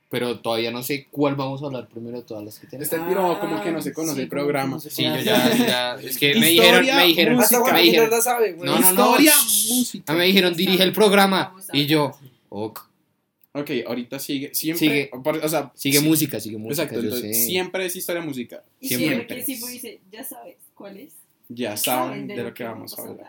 Pero 0.09 0.39
todavía 0.39 0.71
no 0.71 0.83
sé 0.83 1.07
cuál 1.11 1.35
vamos 1.35 1.61
a 1.63 1.65
hablar 1.65 1.87
primero 1.87 2.17
de 2.17 2.23
todas 2.23 2.43
las 2.43 2.59
que 2.59 2.67
tenemos. 2.67 2.91
Este 2.93 3.05
piro 3.07 3.39
como 3.39 3.61
que 3.61 3.71
no 3.71 3.81
se 3.81 3.91
conoce 3.93 4.15
sí, 4.15 4.21
el 4.21 4.27
que 4.27 4.29
programa. 4.29 4.79
Sí, 4.79 5.03
yo 5.03 5.15
ya, 5.17 5.55
ya- 5.57 5.95
es 6.01 6.17
que 6.17 6.35
me 6.35 6.47
dijeron, 6.47 6.85
me 6.85 7.05
dijeron, 7.07 7.35
música. 7.35 7.73
Me 7.73 7.81
dijeron, 7.81 8.09
la 8.09 8.21
sabe, 8.21 8.53
güey. 8.53 8.69
No, 8.69 8.79
no, 8.79 8.91
no. 8.93 9.09
Historia, 9.19 9.33
música. 9.35 10.13
ah, 10.13 10.15
me 10.15 10.25
dijeron, 10.25 10.53
dirige 10.55 10.83
el 10.83 10.91
programa, 10.93 11.53
y 11.73 11.85
yo, 11.85 12.11
ok, 12.49 12.79
Ok, 13.57 13.71
ahorita 13.87 14.19
sigue. 14.19 14.53
Siempre. 14.53 14.85
Sigue. 14.85 15.11
por- 15.23 15.37
o 15.37 15.47
sea, 15.47 15.71
sigue 15.75 15.99
sí, 15.99 16.05
música, 16.05 16.41
sigue 16.41 16.57
música, 16.57 16.83
Exacto, 16.83 17.01
yo 17.01 17.07
entonces, 17.07 17.37
sé. 17.37 17.45
siempre 17.45 17.85
es 17.85 17.95
historia 17.95 18.21
música. 18.21 18.61
Y 18.81 18.89
Siempre. 18.89 19.07
siempre 19.15 19.35
que 19.37 19.43
sí 19.45 19.55
pues 19.61 19.71
dice, 19.71 20.01
ya 20.11 20.25
sabes 20.25 20.57
cuál 20.73 20.97
es. 20.97 21.13
Ya 21.47 21.77
saben 21.77 22.27
de 22.27 22.35
lo 22.35 22.53
que 22.53 22.65
vamos 22.65 22.99
a 22.99 23.03
hablar. 23.03 23.27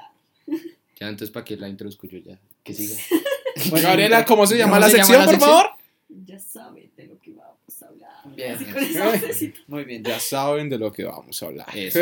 Ya, 0.98 1.06
entonces, 1.08 1.30
¿para 1.30 1.44
qué 1.44 1.56
la 1.56 1.68
introduzco 1.68 2.08
yo 2.08 2.18
ya? 2.18 2.38
Que 2.64 2.74
siga. 2.74 2.96
Bueno, 3.70 3.88
Gabriela, 3.88 4.24
¿cómo 4.24 4.46
se 4.48 4.58
llama 4.58 4.72
¿Cómo 4.72 4.80
la 4.80 4.90
se 4.90 4.96
llama 4.96 5.06
sección, 5.06 5.18
la 5.20 5.24
por 5.26 5.34
sección? 5.34 5.50
favor? 5.62 5.75
Ya 6.08 6.38
saben 6.38 6.92
de 6.96 7.06
lo 7.06 7.18
que 7.20 7.32
vamos 7.32 7.82
a 7.82 7.86
hablar. 7.86 8.36
Bien. 8.36 8.52
Así 8.52 8.64
con 8.64 8.82
esa 8.82 9.06
vocecita. 9.10 9.58
Muy 9.66 9.84
bien. 9.84 10.04
Ya 10.04 10.20
saben 10.20 10.68
de 10.68 10.78
lo 10.78 10.92
que 10.92 11.04
vamos 11.04 11.42
a 11.42 11.46
hablar. 11.46 11.66
Eso. 11.74 12.00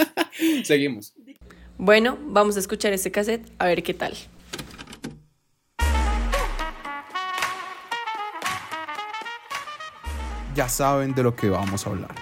Seguimos. 0.64 1.14
Bueno, 1.76 2.18
vamos 2.20 2.56
a 2.56 2.58
escuchar 2.60 2.92
este 2.92 3.12
cassette 3.12 3.48
a 3.58 3.66
ver 3.66 3.82
qué 3.82 3.94
tal. 3.94 4.14
Ya 10.56 10.68
saben 10.68 11.14
de 11.14 11.22
lo 11.22 11.36
que 11.36 11.48
vamos 11.48 11.86
a 11.86 11.90
hablar. 11.90 12.14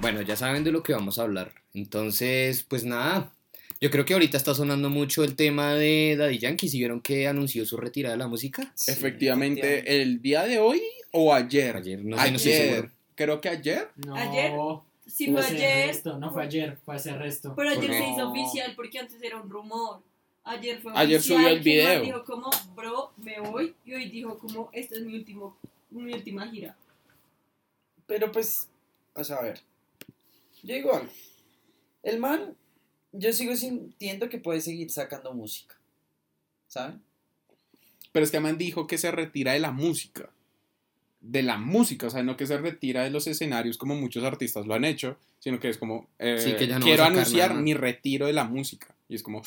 Bueno, 0.00 0.22
ya 0.22 0.36
saben 0.36 0.64
de 0.64 0.72
lo 0.72 0.82
que 0.82 0.94
vamos 0.94 1.18
a 1.18 1.24
hablar. 1.24 1.52
Entonces, 1.74 2.62
pues 2.62 2.84
nada. 2.84 3.34
Yo 3.80 3.90
creo 3.90 4.04
que 4.04 4.12
ahorita 4.14 4.36
está 4.36 4.54
sonando 4.54 4.90
mucho 4.90 5.22
el 5.22 5.36
tema 5.36 5.74
de 5.74 6.16
Daddy 6.18 6.38
Yankee. 6.38 6.68
¿Sí 6.68 6.78
vieron 6.78 7.00
que 7.00 7.28
anunció 7.28 7.64
su 7.64 7.76
retirada 7.76 8.14
de 8.14 8.18
la 8.18 8.26
música? 8.26 8.72
Sí, 8.74 8.90
Efectivamente, 8.90 10.00
el 10.02 10.20
día 10.20 10.42
de 10.44 10.58
hoy 10.58 10.82
o 11.12 11.32
ayer. 11.32 11.76
Ayer, 11.76 12.04
no 12.04 12.16
sé, 12.16 12.30
no 12.30 12.36
Ayer. 12.38 12.40
seguro. 12.40 12.92
Creo 13.14 13.40
que 13.40 13.48
ayer. 13.48 13.88
No, 14.04 14.14
¿Ayer? 14.16 14.52
Sí, 15.06 15.30
fue 15.30 15.40
hace 15.40 15.54
ayer. 15.56 15.86
resto, 15.86 16.18
no 16.18 16.32
fue 16.32 16.42
ayer, 16.42 16.76
fue 16.84 16.96
hace 16.96 17.12
resto. 17.16 17.54
Pero 17.56 17.70
ayer 17.70 17.86
¿Por 17.86 17.94
se 17.96 18.10
hizo 18.10 18.28
oficial 18.30 18.72
porque 18.76 18.98
antes 18.98 19.22
era 19.22 19.40
un 19.40 19.48
rumor. 19.48 20.02
Ayer 20.44 20.80
fue 20.80 20.92
Ayer 20.94 21.18
oficial, 21.18 21.38
subió 21.38 21.48
el 21.48 21.62
que 21.62 21.80
el 21.80 21.84
man 21.86 22.02
video. 22.02 22.04
dijo 22.16 22.24
como, 22.24 22.50
bro, 22.74 23.12
me 23.16 23.40
voy. 23.40 23.74
Y 23.84 23.94
hoy 23.94 24.08
dijo 24.10 24.38
como, 24.38 24.70
esta 24.72 24.96
es 24.96 25.02
mi, 25.02 25.14
último, 25.14 25.56
mi 25.90 26.12
última 26.12 26.48
gira. 26.50 26.76
Pero 28.06 28.30
pues, 28.32 28.68
o 29.14 29.22
sea, 29.24 29.36
a 29.36 29.42
ver. 29.42 29.60
Yo 30.62 30.74
digo 30.74 30.94
algo. 30.94 31.10
El 32.02 32.18
man, 32.18 32.54
yo 33.12 33.32
sigo 33.32 33.56
sintiendo 33.56 34.28
que 34.28 34.38
puede 34.38 34.60
seguir 34.60 34.90
sacando 34.90 35.32
música. 35.34 35.76
¿Saben? 36.66 37.00
Pero 38.12 38.24
es 38.24 38.30
que 38.30 38.40
man 38.40 38.58
dijo 38.58 38.86
que 38.86 38.98
se 38.98 39.10
retira 39.10 39.52
de 39.52 39.60
la 39.60 39.70
música. 39.70 40.30
De 41.20 41.42
la 41.42 41.58
música, 41.58 42.06
o 42.06 42.10
sea, 42.10 42.22
no 42.22 42.36
que 42.36 42.46
se 42.46 42.58
retira 42.58 43.02
de 43.04 43.10
los 43.10 43.26
escenarios 43.26 43.76
como 43.76 43.96
muchos 43.96 44.22
artistas 44.24 44.66
lo 44.66 44.74
han 44.74 44.84
hecho, 44.84 45.18
sino 45.40 45.58
que 45.58 45.68
es 45.68 45.76
como, 45.78 46.08
eh, 46.18 46.38
Sí, 46.38 46.54
que 46.56 46.66
ya 46.68 46.78
no 46.78 46.84
quiero 46.84 47.04
anunciar 47.04 47.50
nada. 47.50 47.62
mi 47.62 47.74
retiro 47.74 48.26
de 48.26 48.32
la 48.32 48.44
música. 48.44 48.94
Y 49.08 49.14
es 49.16 49.22
como, 49.22 49.42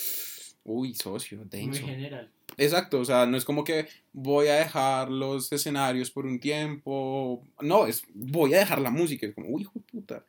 uy, 0.65 0.93
socio, 0.95 1.37
Muy 1.39 1.47
denso. 1.49 1.85
general. 1.85 2.29
Exacto, 2.57 2.99
o 2.99 3.05
sea, 3.05 3.25
no 3.25 3.37
es 3.37 3.45
como 3.45 3.63
que 3.63 3.87
voy 4.11 4.47
a 4.47 4.55
dejar 4.55 5.09
los 5.09 5.51
escenarios 5.53 6.11
por 6.11 6.25
un 6.25 6.39
tiempo. 6.39 7.41
No, 7.61 7.87
es 7.87 8.03
voy 8.13 8.53
a 8.53 8.59
dejar 8.59 8.81
la 8.81 8.89
música. 8.91 9.25
Es 9.25 9.33
como, 9.33 9.47
uy, 9.47 9.61
hijo 9.61 9.71
de 9.75 9.81
puta. 9.81 10.25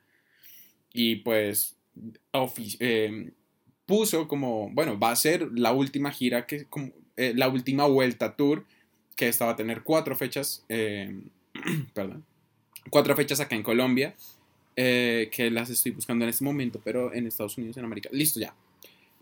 Y 0.93 1.17
pues 1.17 1.75
eh, 2.81 3.33
puso 3.87 4.29
como, 4.29 4.71
bueno, 4.71 4.99
va 4.99 5.11
a 5.11 5.17
ser 5.17 5.49
la 5.53 5.73
última 5.73 6.11
gira, 6.13 6.47
que 6.47 6.65
como, 6.67 6.91
eh, 7.17 7.33
la 7.37 7.49
última 7.49 7.87
vuelta 7.87 8.37
tour, 8.37 8.65
que 9.17 9.29
esta 9.29 9.45
va 9.45 9.53
a 9.53 9.57
tener 9.57 9.83
cuatro 9.83 10.17
fechas, 10.17 10.65
eh, 10.69 11.21
perdón, 11.95 12.25
cuatro 12.91 13.15
fechas 13.17 13.41
acá 13.41 13.55
en 13.57 13.63
Colombia, 13.63 14.15
eh, 14.77 15.29
que 15.31 15.51
las 15.51 15.69
estoy 15.69 15.93
buscando 15.93 16.25
en 16.25 16.31
este 16.31 16.45
momento, 16.45 16.81
pero 16.83 17.13
en 17.13 17.27
Estados 17.27 17.59
Unidos, 17.59 17.77
en 17.77 17.85
América. 17.85 18.09
Listo 18.13 18.41
ya. 18.41 18.55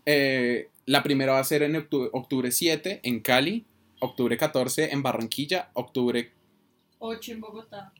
Eh, 0.05 0.69
la 0.85 1.03
primera 1.03 1.33
va 1.33 1.39
a 1.39 1.43
ser 1.43 1.61
en 1.63 1.73
octu- 1.75 2.09
octubre 2.13 2.51
7 2.51 3.01
en 3.03 3.19
Cali, 3.19 3.65
octubre 3.99 4.35
14 4.37 4.91
en 4.93 5.03
Barranquilla, 5.03 5.69
octubre, 5.73 6.31
8 6.99 7.31
en 7.33 7.41
Bogotá. 7.41 7.93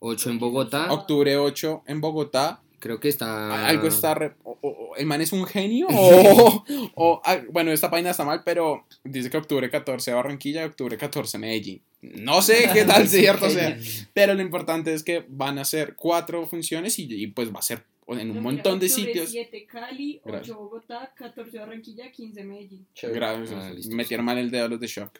8 0.00 0.30
en 0.30 0.38
Bogotá. 0.38 0.92
octubre 0.92 1.36
8 1.36 1.82
en 1.86 2.00
Bogotá. 2.00 2.60
Creo 2.78 3.00
que 3.00 3.08
está. 3.08 3.66
Algo 3.66 3.88
está... 3.88 4.14
re- 4.14 4.34
o- 4.44 4.58
o- 4.62 4.96
¿El 4.96 5.06
man 5.06 5.20
es 5.20 5.32
un 5.32 5.44
genio? 5.46 5.86
O, 5.90 6.64
o- 6.94 7.22
ah, 7.24 7.38
bueno, 7.50 7.72
esta 7.72 7.90
página 7.90 8.10
está 8.10 8.24
mal, 8.24 8.42
pero 8.44 8.86
dice 9.04 9.30
que 9.30 9.36
octubre 9.36 9.68
14 9.70 10.12
Barranquilla 10.12 10.62
y 10.62 10.66
octubre 10.66 10.96
14 10.96 11.38
Medellín. 11.38 11.82
No 12.02 12.40
sé 12.42 12.70
qué 12.72 12.84
tal 12.84 13.08
cierto 13.08 13.50
sea, 13.50 13.76
pero 14.14 14.34
lo 14.34 14.42
importante 14.42 14.94
es 14.94 15.02
que 15.02 15.24
van 15.28 15.58
a 15.58 15.64
ser 15.64 15.94
cuatro 15.96 16.46
funciones 16.46 16.98
y, 16.98 17.08
y 17.12 17.26
pues 17.28 17.52
va 17.52 17.58
a 17.58 17.62
ser 17.62 17.84
en 18.06 18.30
un 18.30 18.36
No, 18.36 18.42
montón 18.42 18.78
de 18.78 18.86
mira, 18.86 18.94
sitios. 18.96 19.30
7 19.30 19.66
Cali, 19.66 20.20
8 20.24 20.32
Gracias. 20.32 20.56
Bogotá, 20.56 21.12
14 21.16 21.58
Barranquilla, 21.58 22.10
15 22.10 22.44
Medellín. 22.44 22.86
Gracias. 23.02 23.52
Ah. 23.52 23.72
Metieron 23.90 24.24
mal 24.24 24.38
el 24.38 24.50
dedo 24.50 24.64
a 24.66 24.68
los 24.68 24.80
de 24.80 24.86
Shock. 24.86 25.18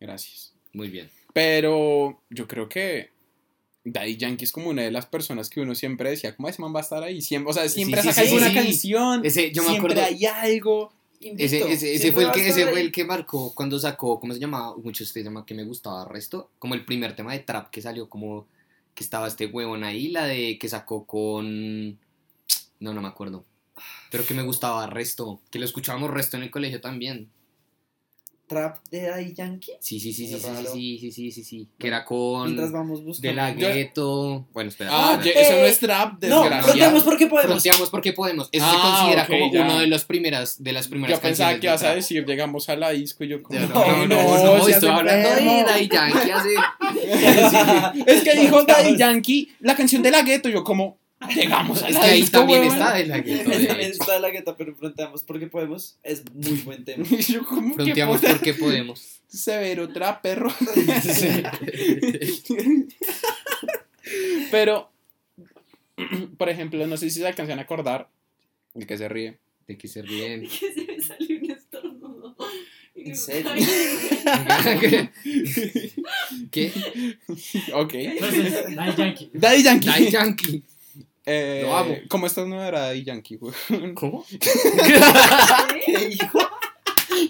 Gracias. 0.00 0.52
Muy 0.72 0.88
bien. 0.88 1.08
Pero 1.32 2.22
yo 2.30 2.46
creo 2.48 2.68
que 2.68 3.10
Daddy 3.88 4.16
Yankee 4.16 4.44
es 4.44 4.50
como 4.52 4.70
una 4.70 4.82
de 4.82 4.90
las 4.90 5.06
personas 5.06 5.48
que 5.48 5.60
uno 5.60 5.74
siempre 5.76 6.10
decía, 6.10 6.34
¿cómo 6.34 6.48
ese 6.48 6.60
man 6.60 6.74
va 6.74 6.80
a 6.80 6.82
estar 6.82 7.02
ahí? 7.04 7.22
Siempre, 7.22 7.50
o 7.50 7.54
sea, 7.54 7.68
siempre 7.68 8.02
sí, 8.02 8.08
saca 8.08 8.22
sí, 8.22 8.28
alguna 8.28 8.48
sí. 8.48 8.54
canción, 8.54 9.24
Ese, 9.24 9.52
yo 9.52 9.62
me 9.62 9.68
siempre 9.70 9.92
acuerdo. 9.92 10.16
hay 10.16 10.26
algo. 10.26 10.92
Ese, 11.20 11.28
Invito. 11.28 11.46
ese, 11.46 11.70
ese 11.70 11.98
Siempre 11.98 12.12
fue 12.12 12.24
el 12.24 12.30
que, 12.32 12.48
ese 12.48 12.66
fue 12.66 12.80
el 12.80 12.92
que 12.92 13.04
marcó 13.04 13.54
cuando 13.54 13.78
sacó, 13.78 14.18
¿cómo 14.18 14.34
se 14.34 14.40
llamaba? 14.40 14.76
Muchos 14.76 15.06
ustedes 15.06 15.24
llaman 15.24 15.44
que 15.44 15.54
me 15.54 15.64
gustaba 15.64 16.04
resto. 16.04 16.50
Como 16.58 16.74
el 16.74 16.84
primer 16.84 17.14
tema 17.14 17.32
de 17.32 17.38
trap 17.38 17.70
que 17.70 17.80
salió, 17.80 18.08
como 18.08 18.46
que 18.94 19.04
estaba 19.04 19.28
este 19.28 19.46
huevón 19.46 19.84
ahí, 19.84 20.08
la 20.08 20.26
de 20.26 20.58
que 20.58 20.68
sacó 20.68 21.06
con. 21.06 21.92
No, 22.80 22.92
no 22.92 23.00
me 23.00 23.08
acuerdo. 23.08 23.44
Pero 24.10 24.26
que 24.26 24.34
me 24.34 24.42
gustaba 24.42 24.86
resto. 24.88 25.40
Que 25.50 25.58
lo 25.60 25.64
escuchábamos 25.64 26.10
resto 26.10 26.36
en 26.36 26.42
el 26.42 26.50
colegio 26.50 26.80
también. 26.80 27.28
Trap 28.46 28.76
de 28.90 29.02
Daddy 29.02 29.34
Yankee. 29.34 29.72
Sí, 29.80 29.98
sí, 29.98 30.12
sí, 30.12 30.26
sí, 30.28 30.38
sí, 30.38 30.48
sí, 30.72 30.98
sí, 31.00 31.10
sí, 31.10 31.30
sí, 31.32 31.44
sí. 31.44 31.68
Que 31.78 31.88
era 31.88 32.04
con. 32.04 32.44
Mientras 32.44 32.70
vamos 32.70 33.02
buscando. 33.02 33.28
De 33.28 33.34
la 33.34 33.52
gueto. 33.52 34.46
Bueno, 34.52 34.70
espera. 34.70 34.90
Ah, 34.92 35.14
espera. 35.20 35.40
eso 35.40 35.52
no 35.58 35.66
es 35.66 35.78
trap, 35.80 36.12
No, 36.12 36.18
desgraciado. 36.42 36.62
fronteamos 36.64 37.02
porque 37.02 37.26
podemos. 37.26 37.50
Fronteamos 37.52 37.90
porque 37.90 38.12
podemos. 38.12 38.48
Eso 38.52 38.64
Ah, 38.66 38.70
se 38.72 38.80
considera 38.80 39.22
ok, 39.22 39.28
como 39.28 39.52
ya. 39.52 39.64
uno 39.64 39.80
de 39.80 39.86
los 39.88 40.04
primeras, 40.04 40.62
de 40.62 40.72
las 40.72 40.86
primeras 40.88 41.16
Yo 41.18 41.22
pensaba 41.22 41.58
que 41.58 41.66
ibas 41.66 41.82
a 41.82 41.94
decir, 41.94 42.24
llegamos 42.24 42.68
a 42.68 42.76
la 42.76 42.90
disco 42.90 43.24
y 43.24 43.28
yo 43.28 43.42
como... 43.42 43.58
No, 43.58 43.66
No, 43.68 43.74
no, 43.74 44.06
no, 44.06 44.06
no, 44.06 44.56
no, 44.58 44.68
estoy 44.68 44.88
hablando 44.90 45.28
de. 45.30 45.64
Daddy 45.64 45.88
Yankee 45.88 46.30
hace 46.30 46.54
Es 48.06 48.22
que 48.22 48.38
dijo 48.40 48.62
Daddy 48.64 48.96
Yankee, 48.96 49.52
la 49.60 49.74
canción 49.76 50.02
de 50.02 50.10
la 50.10 50.22
gueto, 50.22 50.48
yo 50.48 50.62
como... 50.64 50.98
Llegamos 51.34 51.82
a 51.82 51.88
Es 51.88 51.94
la 51.94 52.00
que 52.00 52.06
ahí 52.06 52.20
disco, 52.20 52.38
también 52.38 52.60
huevón. 52.60 52.76
está 52.78 52.94
de 52.94 53.06
la 53.06 53.18
gueto. 53.22 53.50
de 53.50 53.66
También 53.66 53.90
está 53.90 54.18
la 54.20 54.30
gueta, 54.30 54.56
pero 54.56 54.74
fronteamos 54.74 55.22
porque 55.24 55.46
podemos. 55.46 55.98
Es 56.02 56.22
muy 56.32 56.52
buen 56.60 56.84
tema. 56.84 57.04
Yo 57.28 57.44
como, 57.44 57.70
¿qué 57.76 57.82
Fronteamos 57.84 58.20
puta? 58.20 58.32
porque 58.32 58.54
podemos. 58.54 59.20
Severo 59.28 59.88
trap, 59.88 60.22
perro. 60.22 60.52
Pero, 64.50 64.90
por 66.38 66.48
ejemplo, 66.48 66.86
no 66.86 66.96
sé 66.96 67.10
si 67.10 67.20
se 67.20 67.26
alcanzan 67.26 67.58
a 67.58 67.62
acordar, 67.62 68.08
el 68.74 68.86
que 68.86 68.96
se 68.96 69.08
ríe. 69.08 69.38
De 69.66 69.76
que 69.76 69.88
se 69.88 70.02
ríen. 70.02 70.42
Que 70.42 70.48
se 70.48 70.84
me 70.86 71.00
salió 71.00 71.40
un 71.40 71.50
estornudo. 71.50 72.36
¿En 72.94 73.16
serio? 73.16 73.50
¿Qué? 76.50 76.72
Ok. 77.74 77.94
Entonces, 77.94 78.76
Daddy 78.76 78.96
Yankee. 78.96 79.30
Daddy 79.34 79.62
Yankee. 79.62 79.86
Daddy 79.88 80.10
Yankee. 80.10 80.62
Eh, 81.26 81.62
Lo 81.64 81.76
amo. 81.76 81.96
¿Cómo 82.08 82.26
estás 82.26 82.46
no 82.46 82.62
era 82.64 82.80
Daddy 82.80 83.02
Yankee, 83.04 83.36
güey? 83.36 83.52
¿Cómo? 83.94 84.24
¿Qué 85.84 85.98
dijo? 86.08 86.38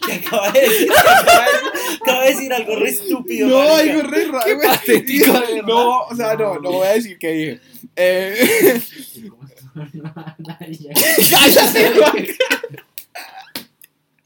¿Qué 0.06 0.12
acaba 0.14 0.50
de 0.50 0.60
decir? 0.60 0.90
Acaba 0.92 1.32
de 1.32 1.40
decir, 1.40 1.70
acaba 2.02 2.22
de 2.22 2.28
decir 2.28 2.52
algo 2.52 2.76
re 2.76 2.88
estúpido. 2.90 3.48
No, 3.48 3.58
marica. 3.58 3.92
algo 3.94 4.02
re 4.02 4.24
raro. 4.26 4.54
güey. 4.56 4.68
patético, 4.68 5.32
de. 5.40 5.62
No, 5.62 6.00
o 6.02 6.14
sea, 6.14 6.34
no, 6.34 6.58
no 6.58 6.72
voy 6.72 6.86
a 6.86 6.92
decir 6.92 7.18
qué 7.18 7.32
dije. 7.32 7.60
Eh, 7.96 8.80
cállate, 11.30 11.92
güey. 11.92 12.36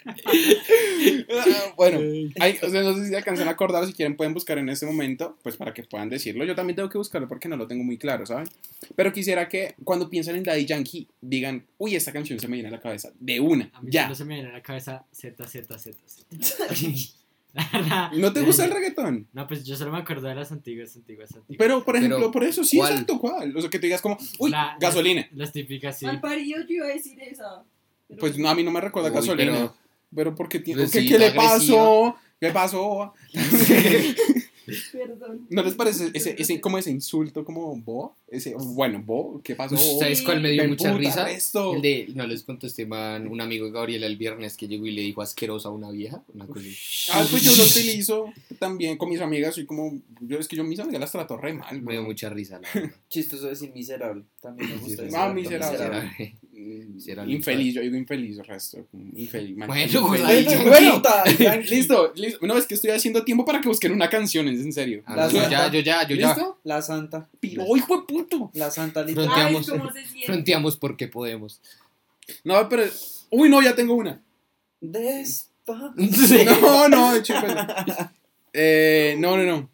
Bueno, 1.77 1.99
hay- 2.41 2.59
o 2.63 2.69
sea, 2.69 2.83
no 2.83 2.95
sé 2.95 3.09
si 3.09 3.15
alcanzan 3.15 3.49
a 3.49 3.53
acordar, 3.53 3.87
si 3.87 3.93
quieren 3.93 4.17
pueden 4.17 4.35
buscar 4.35 4.59
en 4.59 4.69
este 4.69 4.87
momento, 4.87 5.39
pues 5.43 5.57
para 5.57 5.73
que 5.73 5.83
puedan 5.85 6.09
decirlo. 6.09 6.45
Yo 6.45 6.55
también 6.55 6.77
tengo 6.77 6.89
que 6.89 6.99
buscarlo 6.99 7.27
porque 7.29 7.49
no 7.49 7.57
lo 7.57 7.67
tengo 7.67 7.85
muy 7.85 7.97
claro, 7.99 8.27
¿saben? 8.27 8.49
Pero 8.97 9.13
quisiera 9.13 9.49
que 9.49 9.75
cuando 9.85 10.09
piensen 10.11 10.37
en 10.37 10.43
Daddy 10.43 10.67
Yankee 10.67 11.09
digan, 11.21 11.65
uy, 11.79 11.95
esta 11.97 12.13
canción 12.13 12.39
se 12.39 12.49
me 12.49 12.55
viene 12.57 12.69
a 12.69 12.73
la 12.73 12.81
cabeza, 12.81 13.11
de 13.19 13.41
una, 13.41 13.71
A 13.75 13.81
mí 13.83 13.91
ya. 13.91 14.05
solo 14.05 14.15
se 14.15 14.25
me 14.25 14.35
viene 14.35 14.51
a 14.51 14.53
la 14.53 14.63
cabeza 14.63 15.05
Z, 15.13 15.47
Z, 15.47 15.79
Z. 15.79 15.99
¿No 18.17 18.33
te 18.33 18.43
gusta 18.43 18.65
el 18.65 18.71
reggaetón? 18.71 19.27
No, 19.33 19.47
pues 19.49 19.65
yo 19.65 19.75
solo 19.77 19.91
me 19.91 19.99
acuerdo 19.99 20.29
de 20.29 20.35
las 20.37 20.53
antiguas, 20.53 20.95
antiguas, 20.95 21.31
antiguas. 21.35 21.59
Pero, 21.59 21.85
por 21.85 21.97
ejemplo, 21.97 22.19
Pero, 22.19 22.31
por 22.31 22.45
eso 22.45 22.63
sí, 22.63 22.77
¿cuál? 22.79 22.93
exacto, 22.93 23.19
¿cuál? 23.19 23.57
O 23.57 23.61
sea, 23.61 23.69
que 23.71 23.79
tú 23.79 23.87
digas 23.87 24.01
como, 24.01 24.17
uy, 24.39 24.51
La- 24.53 24.77
gasolina. 24.79 25.23
Las, 25.31 25.39
las 25.39 25.53
típicas, 25.53 25.99
sí. 25.99 26.07
Al 26.07 26.21
parido 26.21 26.61
yo 26.63 26.77
iba 26.77 26.87
a 26.87 26.91
decir 26.91 27.19
esa. 27.21 27.65
Pero- 28.07 28.21
Pues 28.21 28.39
no, 28.39 28.49
a 28.49 28.55
mí 28.55 28.63
no 28.63 28.71
me 28.71 28.81
recuerda 28.81 29.09
Uy, 29.11 29.15
gasolina. 29.17 29.53
pero- 29.53 29.75
Pero, 30.15 30.35
porque 30.35 30.61
tiene. 30.61 30.83
Pues 30.83 30.93
¿Qué, 30.93 31.07
qué 31.07 31.19
le 31.19 31.31
pasó? 31.33 32.17
¿Qué 32.41 32.51
pasó? 32.51 33.13
Perdón. 34.93 35.47
¿No 35.51 35.63
les 35.63 35.75
parece 35.75 36.11
ese, 36.15 36.37
ese, 36.39 36.61
como 36.61 36.79
ese 36.79 36.91
insulto 36.91 37.45
como 37.45 37.75
bo? 37.77 38.17
Ese, 38.31 38.55
bueno, 38.57 39.03
bo, 39.05 39.41
¿qué 39.43 39.57
pasó? 39.57 39.75
Pues, 39.75 39.99
¿Sabes 39.99 40.23
cuál 40.23 40.41
me 40.41 40.51
dio 40.51 40.67
mucha 40.69 40.91
puta, 40.91 40.99
risa? 40.99 41.25
resto. 41.25 41.75
El 41.75 41.83
de, 41.83 42.09
no 42.15 42.27
les 42.29 42.45
contó 42.45 42.69
este 42.69 42.87
man, 42.87 43.27
un 43.27 43.41
amigo 43.41 43.67
de 43.67 43.73
Gabriela 43.73 44.07
el 44.07 44.17
viernes 44.17 44.57
que 44.57 44.69
llegó 44.69 44.87
y 44.87 44.93
le 44.93 45.03
dijo 45.03 45.21
asquerosa 45.21 45.69
a 45.69 45.73
una 45.73 45.91
vieja. 45.91 46.23
Una 46.33 46.47
cosa. 46.47 46.61
Ah, 47.13 47.27
pues 47.29 47.43
yo 47.43 47.51
lo 47.57 47.65
utilizo 47.65 48.33
también 48.61 48.97
con 48.99 49.09
mis 49.09 49.21
amigas. 49.21 49.57
Soy 49.57 49.67
como. 49.67 49.99
Yo, 50.21 50.39
es 50.39 50.47
que 50.47 50.55
yo 50.55 50.63
mis 50.63 50.79
amigas 50.79 51.01
las 51.01 51.11
trato 51.13 51.37
re 51.37 51.55
mal. 51.55 51.83
Me 51.83 51.93
dio 51.95 52.05
mucha 52.05 52.29
risa, 52.31 52.61
la 52.61 52.69
verdad. 52.75 52.91
Chistoso 53.09 53.49
decir 53.49 53.73
miserable. 53.75 54.23
También 54.41 54.71
me 54.71 54.77
gusta 54.77 55.03
decir 55.03 55.19
Ah, 55.19 55.33
miserable. 55.33 55.73
Miserable. 55.73 56.35
Mm, 56.53 56.95
Miserable. 56.95 57.33
Infeliz, 57.35 57.75
yo 57.75 57.81
digo 57.81 57.97
infeliz, 57.97 58.39
el 58.39 58.45
resto. 58.45 58.87
Infeliz. 59.17 59.57
mal- 59.57 59.67
Bueno, 59.67 59.83
infeliz. 60.13 60.59
Bueno, 60.67 61.03
Yankee. 61.39 61.75
listo, 61.75 62.13
listo. 62.15 62.47
No, 62.47 62.59
es 62.59 62.67
que 62.67 62.75
estoy 62.75 62.91
haciendo 62.91 63.25
tiempo 63.25 63.47
para 63.47 63.61
que 63.63 63.69
busquen 63.69 63.93
una 63.93 64.11
canción, 64.11 64.47
es 64.47 64.61
en 64.61 64.73
serio. 64.73 65.03
Ah, 65.07 65.17
La 65.17 65.29
yo 65.31 65.41
santa. 65.41 65.51
ya, 65.51 65.73
yo 65.73 65.81
ya, 65.81 66.07
yo 66.07 66.17
ya. 66.17 66.29
¿Listo? 66.29 66.59
La 66.65 66.83
santa. 66.83 67.29
Pero, 67.41 67.63
¡ay, 67.75 67.81
fue 67.81 68.07
puto! 68.23 68.51
La 68.55 68.71
santa 68.71 69.03
Fronte- 69.05 69.21
literal. 69.23 69.47
Ay, 69.47 69.53
fronteamos. 69.55 69.71
¿cómo 69.71 69.93
se 69.93 70.07
siente? 70.07 70.27
Fronteamos 70.27 70.77
porque 70.77 71.09
podemos. 71.09 71.61
No, 72.45 72.69
pero. 72.69 72.85
Uy, 73.31 73.49
no, 73.49 73.63
ya 73.63 73.75
tengo 73.75 73.95
una. 73.95 74.23
Despa. 74.81 75.95
No, 75.97 76.89
no, 76.89 77.13
eh, 78.53 79.15
no, 79.19 79.37
no, 79.37 79.45
no. 79.45 79.71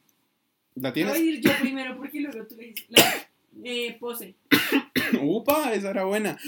¿La 0.74 0.90
Voy 0.90 1.02
a 1.02 1.12
tienes? 1.12 1.18
ir 1.20 1.40
yo 1.40 1.50
primero 1.60 1.96
porque 1.96 2.20
luego 2.20 2.46
tú 2.46 2.56
le 2.56 2.66
dices. 2.66 2.84
La, 2.88 3.28
eh, 3.64 3.96
pose. 3.98 4.34
Upa, 5.22 5.72
esa 5.72 5.90
era 5.90 6.04
buena. 6.04 6.38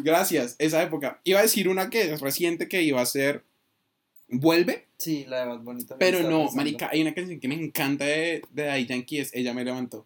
Gracias, 0.00 0.56
esa 0.58 0.82
época. 0.82 1.20
Iba 1.24 1.38
a 1.38 1.42
decir 1.42 1.68
una 1.68 1.88
que 1.88 2.12
es 2.12 2.20
reciente 2.20 2.68
que 2.68 2.82
iba 2.82 3.00
a 3.00 3.06
ser 3.06 3.44
Vuelve, 4.30 4.86
Sí, 4.98 5.24
la 5.26 5.46
de 5.46 5.56
Bunny 5.58 5.84
también 5.84 5.98
pero 6.12 6.18
no, 6.28 6.40
pensando. 6.40 6.56
marica, 6.56 6.90
hay 6.92 7.00
una 7.00 7.14
canción 7.14 7.40
que 7.40 7.48
me 7.48 7.54
encanta 7.54 8.04
de, 8.04 8.42
de 8.50 8.64
Daddy 8.64 8.84
Yankee, 8.86 9.20
es 9.20 9.30
Ella 9.32 9.54
me 9.54 9.64
levantó. 9.64 10.04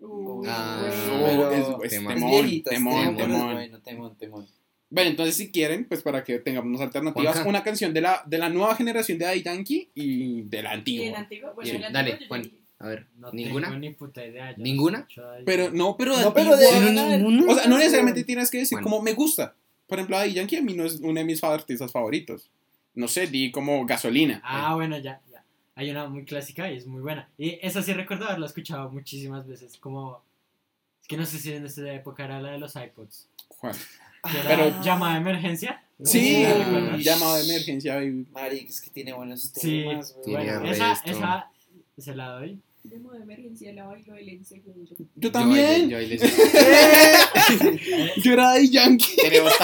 Uy, 0.00 0.46
Ah. 0.48 0.80
Pero 0.82 1.50
es, 1.52 1.66
es 1.84 1.90
temón, 1.90 2.14
temón, 2.16 2.62
temón, 2.64 3.52
bueno, 3.54 3.80
temón, 3.80 4.16
temón. 4.16 4.46
Bueno, 4.88 5.10
entonces 5.10 5.36
si 5.36 5.50
quieren, 5.52 5.84
pues 5.84 6.02
para 6.02 6.24
que 6.24 6.38
tengamos 6.40 6.80
alternativas, 6.80 7.34
Juanca. 7.34 7.48
una 7.48 7.62
canción 7.62 7.94
de 7.94 8.00
la, 8.00 8.22
de 8.26 8.38
la 8.38 8.48
nueva 8.48 8.74
generación 8.74 9.18
de 9.18 9.26
Daddy 9.26 9.42
Yankee 9.42 9.90
y 9.94 10.42
de 10.42 10.62
la 10.62 10.70
Y 10.70 10.72
el 10.72 10.78
antigua. 10.78 11.18
antiguo, 11.18 11.54
bueno, 11.54 11.70
Sí, 11.70 11.76
el 11.76 11.84
antiguo 11.84 11.92
dale, 12.12 12.26
Juan. 12.26 12.50
A 12.80 12.86
ver, 12.88 13.06
No 13.18 13.30
¿ninguna? 13.32 13.68
tengo 13.68 13.78
ni 13.78 13.90
puta 13.90 14.26
idea. 14.26 14.56
yo 14.56 14.62
¿Ninguna? 14.62 15.06
Pero 15.44 15.70
no, 15.70 15.96
pero 15.98 16.16
de 16.16 16.24
No, 16.24 16.32
pero 16.34 16.56
de-. 16.56 16.66
O 17.46 17.54
sea, 17.54 17.66
no 17.68 17.76
necesariamente 17.76 18.24
tienes 18.24 18.50
que 18.50 18.58
decir 18.58 18.76
Bueno. 18.76 18.84
como 18.90 19.02
me 19.02 19.12
gusta. 19.12 19.54
Por 19.86 19.98
ejemplo, 19.98 20.16
Daddy 20.16 20.32
Yankee 20.32 20.56
a 20.56 20.62
mí 20.62 20.72
no 20.74 20.84
es 20.86 20.98
uno 21.00 21.20
de 21.20 21.24
mis 21.24 21.44
artistas 21.44 21.92
favoritos. 21.92 22.50
No 22.94 23.06
sé, 23.06 23.26
di 23.26 23.50
como 23.52 23.84
gasolina. 23.86 24.40
Ah, 24.42 24.74
bueno, 24.74 24.98
ya. 24.98 25.20
Hay 25.80 25.90
una 25.90 26.06
muy 26.10 26.26
clásica 26.26 26.70
y 26.70 26.76
es 26.76 26.86
muy 26.86 27.00
buena. 27.00 27.26
Y 27.38 27.58
esa 27.62 27.82
sí 27.82 27.94
recuerdo 27.94 28.26
haberla 28.26 28.44
escuchado 28.44 28.90
muchísimas 28.90 29.46
veces. 29.48 29.78
Como. 29.80 30.22
Es 31.00 31.08
que 31.08 31.16
no 31.16 31.24
sé 31.24 31.38
si 31.38 31.54
en 31.54 31.64
esa 31.64 31.90
época 31.94 32.22
era 32.26 32.38
la 32.38 32.50
de 32.50 32.58
los 32.58 32.76
iPods. 32.76 33.28
Pero- 34.30 34.82
llamada 34.82 35.14
de 35.14 35.20
emergencia. 35.20 35.82
Sí, 36.04 36.42
¿La 36.42 36.52
recuerdas? 36.52 37.00
llamado 37.02 37.34
de 37.36 37.44
emergencia. 37.44 37.94
baby. 37.94 38.26
Maric, 38.30 38.68
es 38.68 38.82
que 38.82 38.90
tiene 38.90 39.14
buenos 39.14 39.40
Sí, 39.54 39.84
temas, 39.88 40.12
güey. 40.12 40.24
Tiene 40.26 40.44
bueno, 40.44 40.60
resto. 40.68 40.84
esa, 40.84 40.92
esa 41.10 41.50
se 41.96 42.14
la 42.14 42.28
doy. 42.32 42.60
De 42.84 42.98
modo 42.98 43.14
de 43.14 43.22
emergencia 43.22 43.72
la 43.72 43.86
bailo 43.86 44.14
en 44.16 44.44
segundo. 44.44 44.90
Yo 45.16 45.32
también. 45.32 45.88
Yo, 45.88 45.96
Eh, 45.98 46.18
Yo 48.22 48.32
era 48.34 48.44
Daddy 48.48 48.68
Yankee. 48.68 49.16
Tenemos 49.16 49.52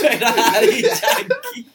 Yo 0.00 0.06
era 0.08 0.30
Daddy 0.60 0.82
Yankee. 0.82 1.66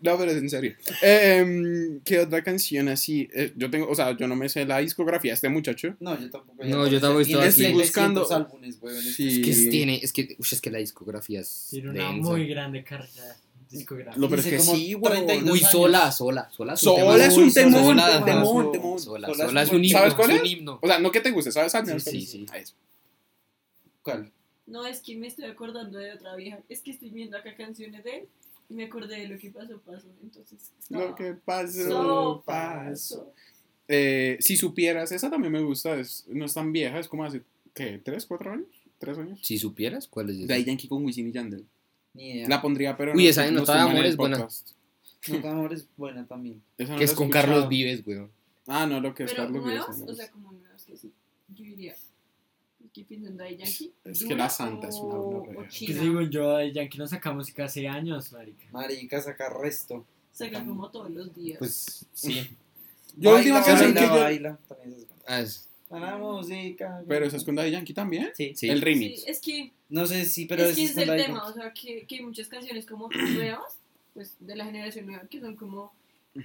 no, 0.00 0.18
pero 0.18 0.30
es 0.30 0.36
en 0.38 0.50
serio. 0.50 0.74
Eh, 1.02 1.98
¿Qué 2.04 2.18
otra 2.20 2.42
canción 2.42 2.88
así? 2.88 3.28
Eh, 3.34 3.52
yo 3.56 3.70
tengo, 3.70 3.88
o 3.88 3.94
sea, 3.94 4.16
yo 4.16 4.26
no 4.26 4.36
me 4.36 4.48
sé 4.48 4.64
la 4.64 4.78
discografía 4.78 5.30
de 5.32 5.34
este 5.34 5.48
muchacho. 5.48 5.94
No, 6.00 6.18
yo 6.20 6.30
tampoco. 6.30 6.64
No, 6.64 6.86
yo 6.86 7.00
tampoco 7.00 7.20
estoy 7.20 7.36
aquí. 7.40 7.54
300 7.54 7.82
buscando- 7.82 8.26
álbumes, 8.34 8.80
güey, 8.80 9.00
Sí. 9.00 9.40
Es 9.50 9.58
que 9.64 9.70
tiene, 9.70 10.00
es 10.02 10.12
que, 10.12 10.36
uy, 10.38 10.46
es 10.50 10.60
que 10.60 10.70
la 10.70 10.78
discografía 10.78 11.40
es 11.40 11.68
Tiene 11.70 11.90
una 11.90 12.08
densa. 12.10 12.30
muy 12.30 12.46
grande 12.48 12.82
carrera 12.84 13.36
discográfica. 13.70 14.18
Lo 14.20 14.28
pero 14.28 14.42
es 14.42 14.48
que 14.48 14.58
sí, 14.58 14.94
güey. 14.94 15.12
32 15.12 15.52
Uy, 15.52 15.58
años. 15.60 15.70
sola, 15.70 16.12
sola, 16.12 16.48
sola. 16.50 16.76
Sola 16.76 17.24
es 17.26 17.36
un 17.36 17.52
temón, 17.52 17.84
sola, 17.84 18.24
temón. 18.24 18.98
Sola, 18.98 19.28
Sola 19.28 19.46
sola 19.46 19.62
es 19.62 19.70
un 19.70 19.84
himno. 19.84 19.98
¿Sabes 19.98 20.14
cuál 20.14 20.30
es 20.30 20.36
es? 20.36 20.42
un 20.42 20.46
himno. 20.48 20.78
O 20.82 20.86
sea, 20.88 20.98
no 20.98 21.12
que 21.12 21.20
te 21.20 21.30
guste, 21.30 21.52
¿sabes? 21.52 21.72
Sí, 21.72 22.10
sí, 22.10 22.26
sí. 22.26 22.46
a 22.52 22.58
eso. 22.58 22.74
¿Cuál? 24.02 24.32
No, 24.66 24.86
es 24.86 25.00
que 25.00 25.16
me 25.16 25.26
estoy 25.26 25.46
acordando 25.46 25.98
de 25.98 26.12
otra 26.12 26.36
vieja. 26.36 26.60
Es 26.68 26.80
que 26.80 26.92
estoy 26.92 27.10
viendo 27.10 27.36
acá 27.36 27.54
canciones 27.56 28.04
de 28.04 28.18
él 28.18 28.28
y 28.68 28.74
me 28.74 28.84
acordé 28.84 29.20
de 29.20 29.28
lo 29.28 29.38
que 29.38 29.50
pasó, 29.50 29.80
pasó. 29.80 30.06
Entonces, 30.22 30.72
Lo 30.88 31.14
que 31.14 31.34
pasó, 31.34 32.42
pasó, 32.44 32.44
pasó. 32.44 33.32
Eh, 33.88 34.36
si 34.40 34.56
supieras, 34.56 35.10
esa 35.10 35.28
también 35.28 35.52
me 35.52 35.60
gusta, 35.60 35.98
es, 35.98 36.24
no 36.28 36.44
es 36.44 36.54
tan 36.54 36.70
vieja, 36.72 37.00
es 37.00 37.08
como 37.08 37.24
hace, 37.24 37.42
¿qué? 37.74 37.98
¿Tres, 37.98 38.24
cuatro 38.24 38.52
años? 38.52 38.68
¿Tres 38.98 39.18
años? 39.18 39.40
Si 39.42 39.58
supieras, 39.58 40.06
¿cuál 40.06 40.30
es 40.30 40.36
esa? 40.36 40.46
Daddy 40.46 40.64
Yankee 40.64 40.86
con 40.86 41.04
Wisin 41.04 41.28
y 41.28 41.32
Yandel. 41.32 41.66
Ni 42.14 42.30
idea. 42.30 42.48
La 42.48 42.62
pondría, 42.62 42.96
pero 42.96 43.14
Uy, 43.14 43.26
esa 43.26 43.42
de 43.42 43.50
no 43.50 43.60
Nota 43.60 43.82
Amor 43.82 44.06
es 44.06 44.16
buena. 44.16 44.46
Nunca 45.28 45.50
Amor 45.50 45.72
es 45.72 45.88
buena 45.96 46.24
también. 46.26 46.62
Esa 46.78 46.92
no 46.92 46.98
Que 46.98 47.04
es 47.04 47.14
con 47.14 47.26
escuchado. 47.28 47.52
Carlos 47.52 47.68
Vives, 47.68 48.06
weón. 48.06 48.30
Ah, 48.68 48.86
no, 48.86 49.00
lo 49.00 49.12
que 49.14 49.24
es 49.24 49.32
Pero 49.32 49.44
Carlos 49.44 49.64
Vives. 49.64 49.78
nuevas, 49.78 49.98
no 49.98 50.06
o 50.06 50.14
sea, 50.14 50.30
como 50.30 50.52
nuevas 50.52 50.84
que 50.84 50.96
sí. 50.96 51.12
Yo 51.48 51.64
diría. 51.64 51.96
¿Qué 52.92 53.04
piensan 53.04 53.36
de 53.36 53.44
Daddy 53.44 53.56
Yankee? 53.56 53.92
Es 54.04 54.18
que 54.20 54.24
¿Dura 54.24 54.36
la 54.36 54.50
santa 54.50 54.88
es 54.88 54.96
una 54.96 55.62
Que 55.62 55.68
china? 55.68 56.02
digo 56.02 56.20
yo, 56.22 56.56
de 56.56 56.72
Yankee 56.72 56.98
no 56.98 57.06
saca 57.06 57.32
música 57.32 57.64
hace 57.64 57.86
años, 57.86 58.32
marica. 58.32 58.64
Marica, 58.72 59.20
saca 59.22 59.48
resto. 59.48 60.04
Saca 60.32 60.64
como 60.64 60.90
todos 60.90 61.10
los 61.10 61.34
días. 61.34 61.58
Pues 61.58 62.06
sí. 62.12 62.48
Yo 63.16 63.32
la 63.32 63.38
última 63.38 63.60
Baila, 63.60 63.66
canción 63.66 63.94
baila, 63.94 64.00
que 64.00 64.06
yo... 64.16 64.20
baila. 64.22 64.58
También 64.68 64.92
es 64.92 65.06
buena. 65.08 65.22
Ah, 65.26 65.40
es- 65.40 65.68
La 65.90 66.16
música. 66.18 67.02
Pero 67.08 67.26
esa 67.26 67.36
es 67.36 67.44
con 67.44 67.56
Daddy 67.56 67.72
Yankee 67.72 67.92
también. 67.92 68.30
Sí. 68.36 68.52
sí. 68.54 68.68
El 68.68 68.78
Sí, 68.78 68.84
remix. 68.84 69.26
es 69.26 69.40
que, 69.40 69.72
No 69.88 70.06
sé 70.06 70.24
si, 70.24 70.46
pero 70.46 70.62
es, 70.64 70.76
que 70.76 70.84
ese 70.84 71.02
es 71.02 71.08
el 71.08 71.16
tema, 71.16 71.44
o 71.46 71.52
sea, 71.52 71.72
que, 71.72 72.06
que 72.06 72.16
hay 72.16 72.22
muchas 72.22 72.46
canciones 72.46 72.86
como 72.86 73.08
nuevas, 73.34 73.76
pues 74.14 74.36
de 74.38 74.54
la 74.56 74.64
generación 74.64 75.06
nueva, 75.06 75.26
que 75.28 75.40
son 75.40 75.56
como 75.56 75.92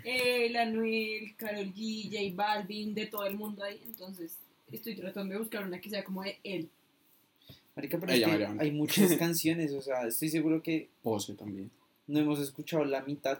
el 0.03 0.55
Anuel, 0.55 1.35
Karol 1.37 1.71
G, 1.73 2.05
J 2.09 2.35
Balvin, 2.35 2.95
de 2.95 3.05
todo 3.05 3.25
el 3.27 3.35
mundo 3.35 3.63
ahí. 3.63 3.79
Entonces, 3.85 4.37
estoy 4.71 4.95
tratando 4.95 5.33
de 5.33 5.39
buscar 5.39 5.65
una 5.65 5.79
que 5.79 5.89
sea 5.89 6.03
como 6.03 6.23
de 6.23 6.37
él. 6.43 6.69
Marica, 7.75 7.97
pero 7.99 8.13
es 8.13 8.23
que 8.23 8.47
hay 8.59 8.71
muchas 8.71 9.13
canciones, 9.17 9.71
o 9.73 9.81
sea, 9.81 10.07
estoy 10.07 10.29
seguro 10.29 10.61
que 10.63 10.89
Pose 11.03 11.33
también. 11.33 11.69
no 12.07 12.19
hemos 12.19 12.39
escuchado 12.39 12.85
la 12.85 13.01
mitad 13.01 13.39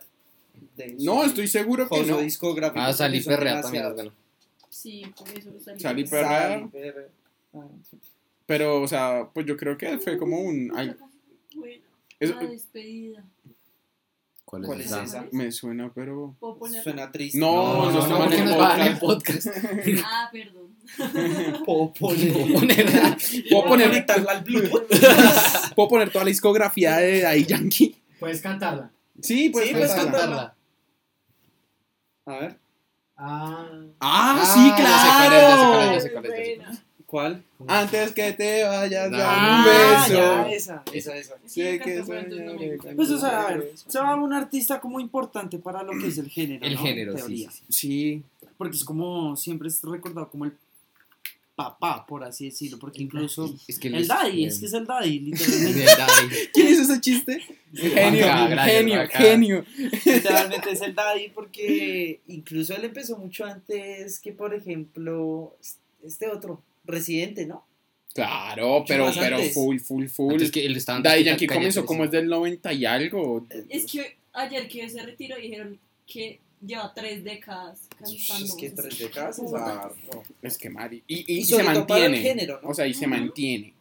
de 0.76 0.96
No, 1.00 1.24
estoy 1.24 1.48
seguro 1.48 1.88
que 1.90 2.04
no. 2.04 2.18
discográfico. 2.20 2.80
Ah, 2.82 2.92
Salí 2.94 3.20
porque 3.20 3.24
son 3.24 3.34
Perrea 3.36 3.62
también 3.62 3.84
es 3.86 3.90
demasiados. 3.90 3.96
bueno. 3.96 4.26
Sí, 4.70 5.04
por 5.18 5.30
eso. 5.30 5.52
Salí. 5.80 6.04
Perrea. 6.04 6.50
Salí 6.60 6.68
Perrea. 6.68 7.08
Ah, 7.54 7.68
Pero, 8.46 8.82
o 8.82 8.88
sea, 8.88 9.30
pues 9.34 9.46
yo 9.46 9.56
creo 9.56 9.78
que 9.78 9.98
fue 10.00 10.18
como 10.18 10.40
un... 10.42 10.72
ay, 10.76 10.94
es- 12.20 12.30
La 12.36 12.46
despedida. 12.46 13.24
¿Cuál 14.46 14.62
es 14.64 14.68
¿Cuál 14.68 14.82
es 14.82 14.86
esa? 14.88 15.04
esa? 15.04 15.26
me 15.32 15.52
suena, 15.52 15.92
pero... 15.94 16.36
¿Puedo? 16.40 16.58
Suena 16.84 17.12
triste. 17.12 17.38
No, 17.40 17.92
no, 17.92 18.08
no, 18.08 18.18
porque 18.20 18.38
no, 18.38 18.44
nos 18.46 18.52
no, 18.54 18.58
va 18.60 18.74
a 18.74 18.78
dar 18.78 18.86
no. 18.88 18.94
el 18.94 19.00
podcast. 19.00 19.48
Ah, 20.06 20.30
perdón. 20.32 20.66
Puedo 21.66 21.92
poner. 21.94 22.34
Puedo 23.50 23.66
poner, 23.66 23.88
conectarla 23.90 24.32
al 24.34 24.44
Bluetooth. 24.44 24.88
puedo 25.76 25.90
poner 25.90 26.12
toda 26.12 26.26
la 26.26 26.30
discografía 26.30 26.98
de 26.98 27.22
Daddy 27.22 27.46
Yankee. 27.46 27.96
Puedes 28.20 28.40
cantarla. 28.42 28.92
Sí, 29.20 29.50
pues... 29.50 29.68
Sí, 29.68 29.74
pues, 29.74 29.92
cantarla. 29.94 30.12
cantarla. 30.28 30.56
A 32.28 32.40
ver, 32.40 32.58
Ah, 33.18 33.68
Ah, 34.00 34.38
Ah, 34.42 34.46
sí, 34.46 34.72
cuál 34.76 34.84
es, 34.86 34.92
ya 34.92 35.00
sé 35.00 35.12
cuál 35.12 35.36
es, 35.36 35.72
claro. 35.72 35.94
ya 35.94 36.02
sé 36.02 36.12
cuál 36.12 36.26
es, 36.26 36.34
ya 36.36 36.56
sé 36.56 36.62
cuál 36.62 36.74
es. 36.76 36.85
¿Cuál? 37.06 37.44
Antes 37.68 38.12
que 38.14 38.34
te 38.34 38.64
vayas, 38.64 39.10
No. 39.12 39.18
dame 39.18 39.34
Ah, 39.38 39.58
un 39.60 40.10
beso. 40.10 40.22
ya, 40.22 40.50
esa, 40.52 40.84
esa, 40.94 41.18
esa. 41.18 41.36
Sí, 41.46 41.62
que 41.80 41.96
no 42.04 42.78
con 42.78 42.96
Pues, 42.96 43.10
o 43.12 43.20
sea, 43.20 43.42
a 43.48 43.48
ver, 43.54 43.72
se 43.76 44.00
va 44.00 44.16
un 44.16 44.34
artista 44.34 44.80
como 44.80 45.00
importante 45.00 45.58
para 45.60 45.84
lo 45.84 45.92
que 46.00 46.08
es 46.08 46.18
el 46.18 46.30
género. 46.30 46.66
El 46.66 46.74
¿no? 46.76 46.82
género, 46.82 47.18
sí, 47.18 47.48
sí, 47.70 48.24
Porque 48.58 48.76
es 48.78 48.84
como, 48.84 49.36
siempre 49.36 49.68
es 49.68 49.82
recordado 49.84 50.30
como 50.30 50.46
el 50.46 50.54
papá, 51.56 52.06
por 52.06 52.24
así 52.24 52.46
decirlo. 52.50 52.78
Porque 52.80 53.02
incluso. 53.02 53.54
Es 53.68 53.80
que 53.80 53.88
El 53.88 54.06
daddy, 54.08 54.46
es 54.46 54.60
que 54.60 54.66
es 54.66 54.74
el 54.74 54.86
daddy, 54.86 55.18
El 55.20 55.26
literalmente. 55.26 55.86
daddy. 55.86 56.36
¿Quién 56.54 56.68
hizo 56.68 56.82
ese 56.82 57.00
chiste? 57.02 57.42
Genio, 57.74 58.26
Acá, 58.26 58.48
gracias, 58.48 58.78
genio, 58.78 59.02
acá. 59.02 59.18
genio. 59.20 59.66
Literalmente 60.06 60.72
es 60.72 60.82
el 60.82 60.94
daddy 60.96 61.30
porque 61.30 62.20
incluso 62.28 62.76
él 62.76 62.84
empezó 62.86 63.18
mucho 63.18 63.46
antes 63.46 64.20
que, 64.20 64.32
por 64.34 64.54
ejemplo, 64.54 65.56
este 66.04 66.28
otro, 66.30 66.62
Residente, 66.88 67.46
¿no? 67.46 67.66
Claro, 68.14 68.86
pero, 68.88 69.12
pero 69.14 69.36
antes. 69.36 69.54
full, 69.54 69.78
full, 69.80 70.08
full. 70.08 70.34
Antes 70.34 70.52
que 70.52 70.66
él 70.66 70.78
estaba 70.78 71.02
Daddy 71.02 71.26
Yankee 71.26 71.48
comenzó 71.48 71.86
como 71.86 72.06
es 72.06 72.12
del 72.12 72.28
90 72.28 72.72
y 72.74 72.86
algo. 72.86 73.46
Es 73.70 73.86
que 73.92 74.18
ayer 74.34 74.68
que 74.70 74.90
se 74.90 75.02
retiró 75.04 75.36
dijeron 75.38 75.78
que 76.08 76.40
lleva 76.66 76.94
tres 76.96 77.24
décadas 77.26 77.82
cantando. 77.90 78.46
Es 78.46 78.56
que 78.56 78.70
tres 78.70 79.00
décadas 79.00 79.40
es 79.40 79.54
harto. 79.54 80.24
Es 80.42 80.58
que 80.58 80.70
Mari. 80.70 81.04
Y, 81.08 81.16
y- 81.20 81.26
Y 81.28 81.38
y 81.40 81.46
sobre 81.46 81.66
se 81.66 81.70
mantiene. 81.74 82.18
género, 82.20 82.60
¿no? 82.64 82.70
O 82.70 82.74
sea, 82.74 82.88
y 82.88 82.94
se 82.94 83.06
mantiene. 83.06 83.74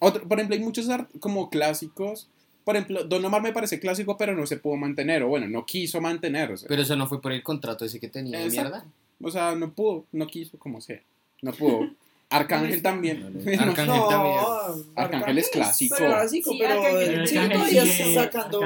Otro, 0.00 0.26
por 0.26 0.38
ejemplo, 0.38 0.56
hay 0.56 0.62
muchos 0.62 0.88
art- 0.88 1.08
como 1.20 1.48
clásicos. 1.48 2.28
Por 2.64 2.74
ejemplo, 2.76 3.04
Don 3.04 3.24
Omar 3.24 3.40
me 3.42 3.52
parece 3.52 3.78
clásico, 3.78 4.16
pero 4.16 4.34
no 4.34 4.46
se 4.46 4.56
pudo 4.56 4.76
mantener. 4.76 5.22
O 5.22 5.28
bueno, 5.28 5.46
no 5.46 5.64
quiso 5.64 6.00
mantenerse. 6.00 6.66
Pero 6.66 6.82
eso 6.82 6.96
no 6.96 7.06
fue 7.06 7.22
por 7.22 7.32
el 7.32 7.42
contrato 7.44 7.84
ese 7.84 8.00
que 8.00 8.08
tenía 8.08 8.40
de 8.40 8.50
mierda. 8.50 8.84
O 9.22 9.30
sea, 9.30 9.54
no 9.54 9.72
pudo, 9.72 10.06
no 10.12 10.26
quiso, 10.26 10.58
como 10.58 10.80
sea. 10.80 11.00
No 11.42 11.52
pudo. 11.52 11.88
Arcángel 12.30 12.80
también. 12.80 13.24
Arcángel 13.58 13.86
No, 13.86 14.08
también. 14.08 14.86
Arcángel 14.96 15.38
es 15.38 15.48
clásico. 15.48 15.96
Sí, 15.96 16.02
pero 16.02 16.22
es 16.22 16.30
clásico. 16.30 16.50
todavía 16.52 17.82
Arcángel 17.82 18.14
sacando 18.14 18.60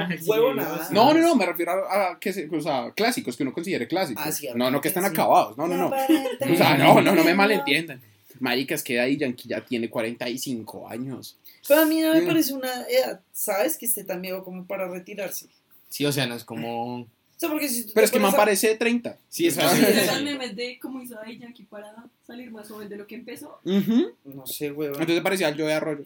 No, 0.91 1.13
no, 1.13 1.19
no, 1.19 1.35
me 1.35 1.45
refiero 1.47 1.71
a, 1.71 2.11
a 2.11 2.19
que 2.19 2.31
se, 2.31 2.47
o 2.47 2.61
sea, 2.61 2.91
clásicos 2.95 3.35
que 3.35 3.43
uno 3.43 3.53
considere 3.53 3.87
clásicos. 3.87 4.23
Ah, 4.25 4.31
sí, 4.31 4.47
no, 4.55 4.69
no 4.69 4.79
que 4.81 4.87
están 4.89 5.03
sí. 5.03 5.09
acabados. 5.09 5.57
No, 5.57 5.67
no, 5.67 5.75
no. 5.77 5.87
O 6.53 6.55
sea, 6.55 6.77
no, 6.77 7.01
no, 7.01 7.15
no 7.15 7.23
me 7.23 7.33
malentiendan. 7.33 8.01
Marica, 8.39 8.75
es 8.75 8.83
que 8.83 8.95
Daddy 8.97 9.17
Yankee 9.17 9.49
ya 9.49 9.61
tiene 9.61 9.89
45 9.89 10.87
años. 10.89 11.37
Pero 11.67 11.81
a 11.81 11.85
mí 11.85 12.01
no 12.01 12.13
me 12.13 12.21
Mm. 12.21 12.27
parece 12.27 12.53
una 12.53 12.83
edad, 12.87 13.21
¿sabes? 13.31 13.77
Que 13.77 13.85
esté 13.87 14.03
tan 14.03 14.21
viejo 14.21 14.43
como 14.43 14.65
para 14.65 14.87
retirarse. 14.87 15.47
Sí, 15.89 16.05
o 16.05 16.11
sea, 16.11 16.27
no 16.27 16.35
es 16.35 16.43
como. 16.43 17.07
O 17.35 17.39
sea, 17.39 17.49
porque 17.49 17.67
si 17.67 17.83
tú 17.83 17.91
Pero 17.93 18.05
es 18.05 18.11
que 18.11 18.19
me 18.19 18.31
parece 18.31 18.69
de 18.69 18.75
30. 18.75 19.17
Sí, 19.27 19.47
es 19.47 19.57
eran 19.57 20.23
memes 20.23 20.55
de 20.55 20.79
cómo 20.79 21.01
hizo 21.01 21.15
Daddy 21.15 21.37
Yankee 21.37 21.63
para 21.63 21.93
salir 22.25 22.49
más 22.49 22.69
joven 22.69 22.87
de 22.87 22.95
lo 22.95 23.05
que 23.05 23.15
empezó. 23.15 23.59
Ujú. 23.65 24.13
No 24.23 24.45
sé, 24.47 24.71
huevón. 24.71 25.01
Entonces 25.01 25.21
parecía 25.21 25.49
el 25.49 25.59
Joe 25.59 25.73
Arroyo. 25.73 26.05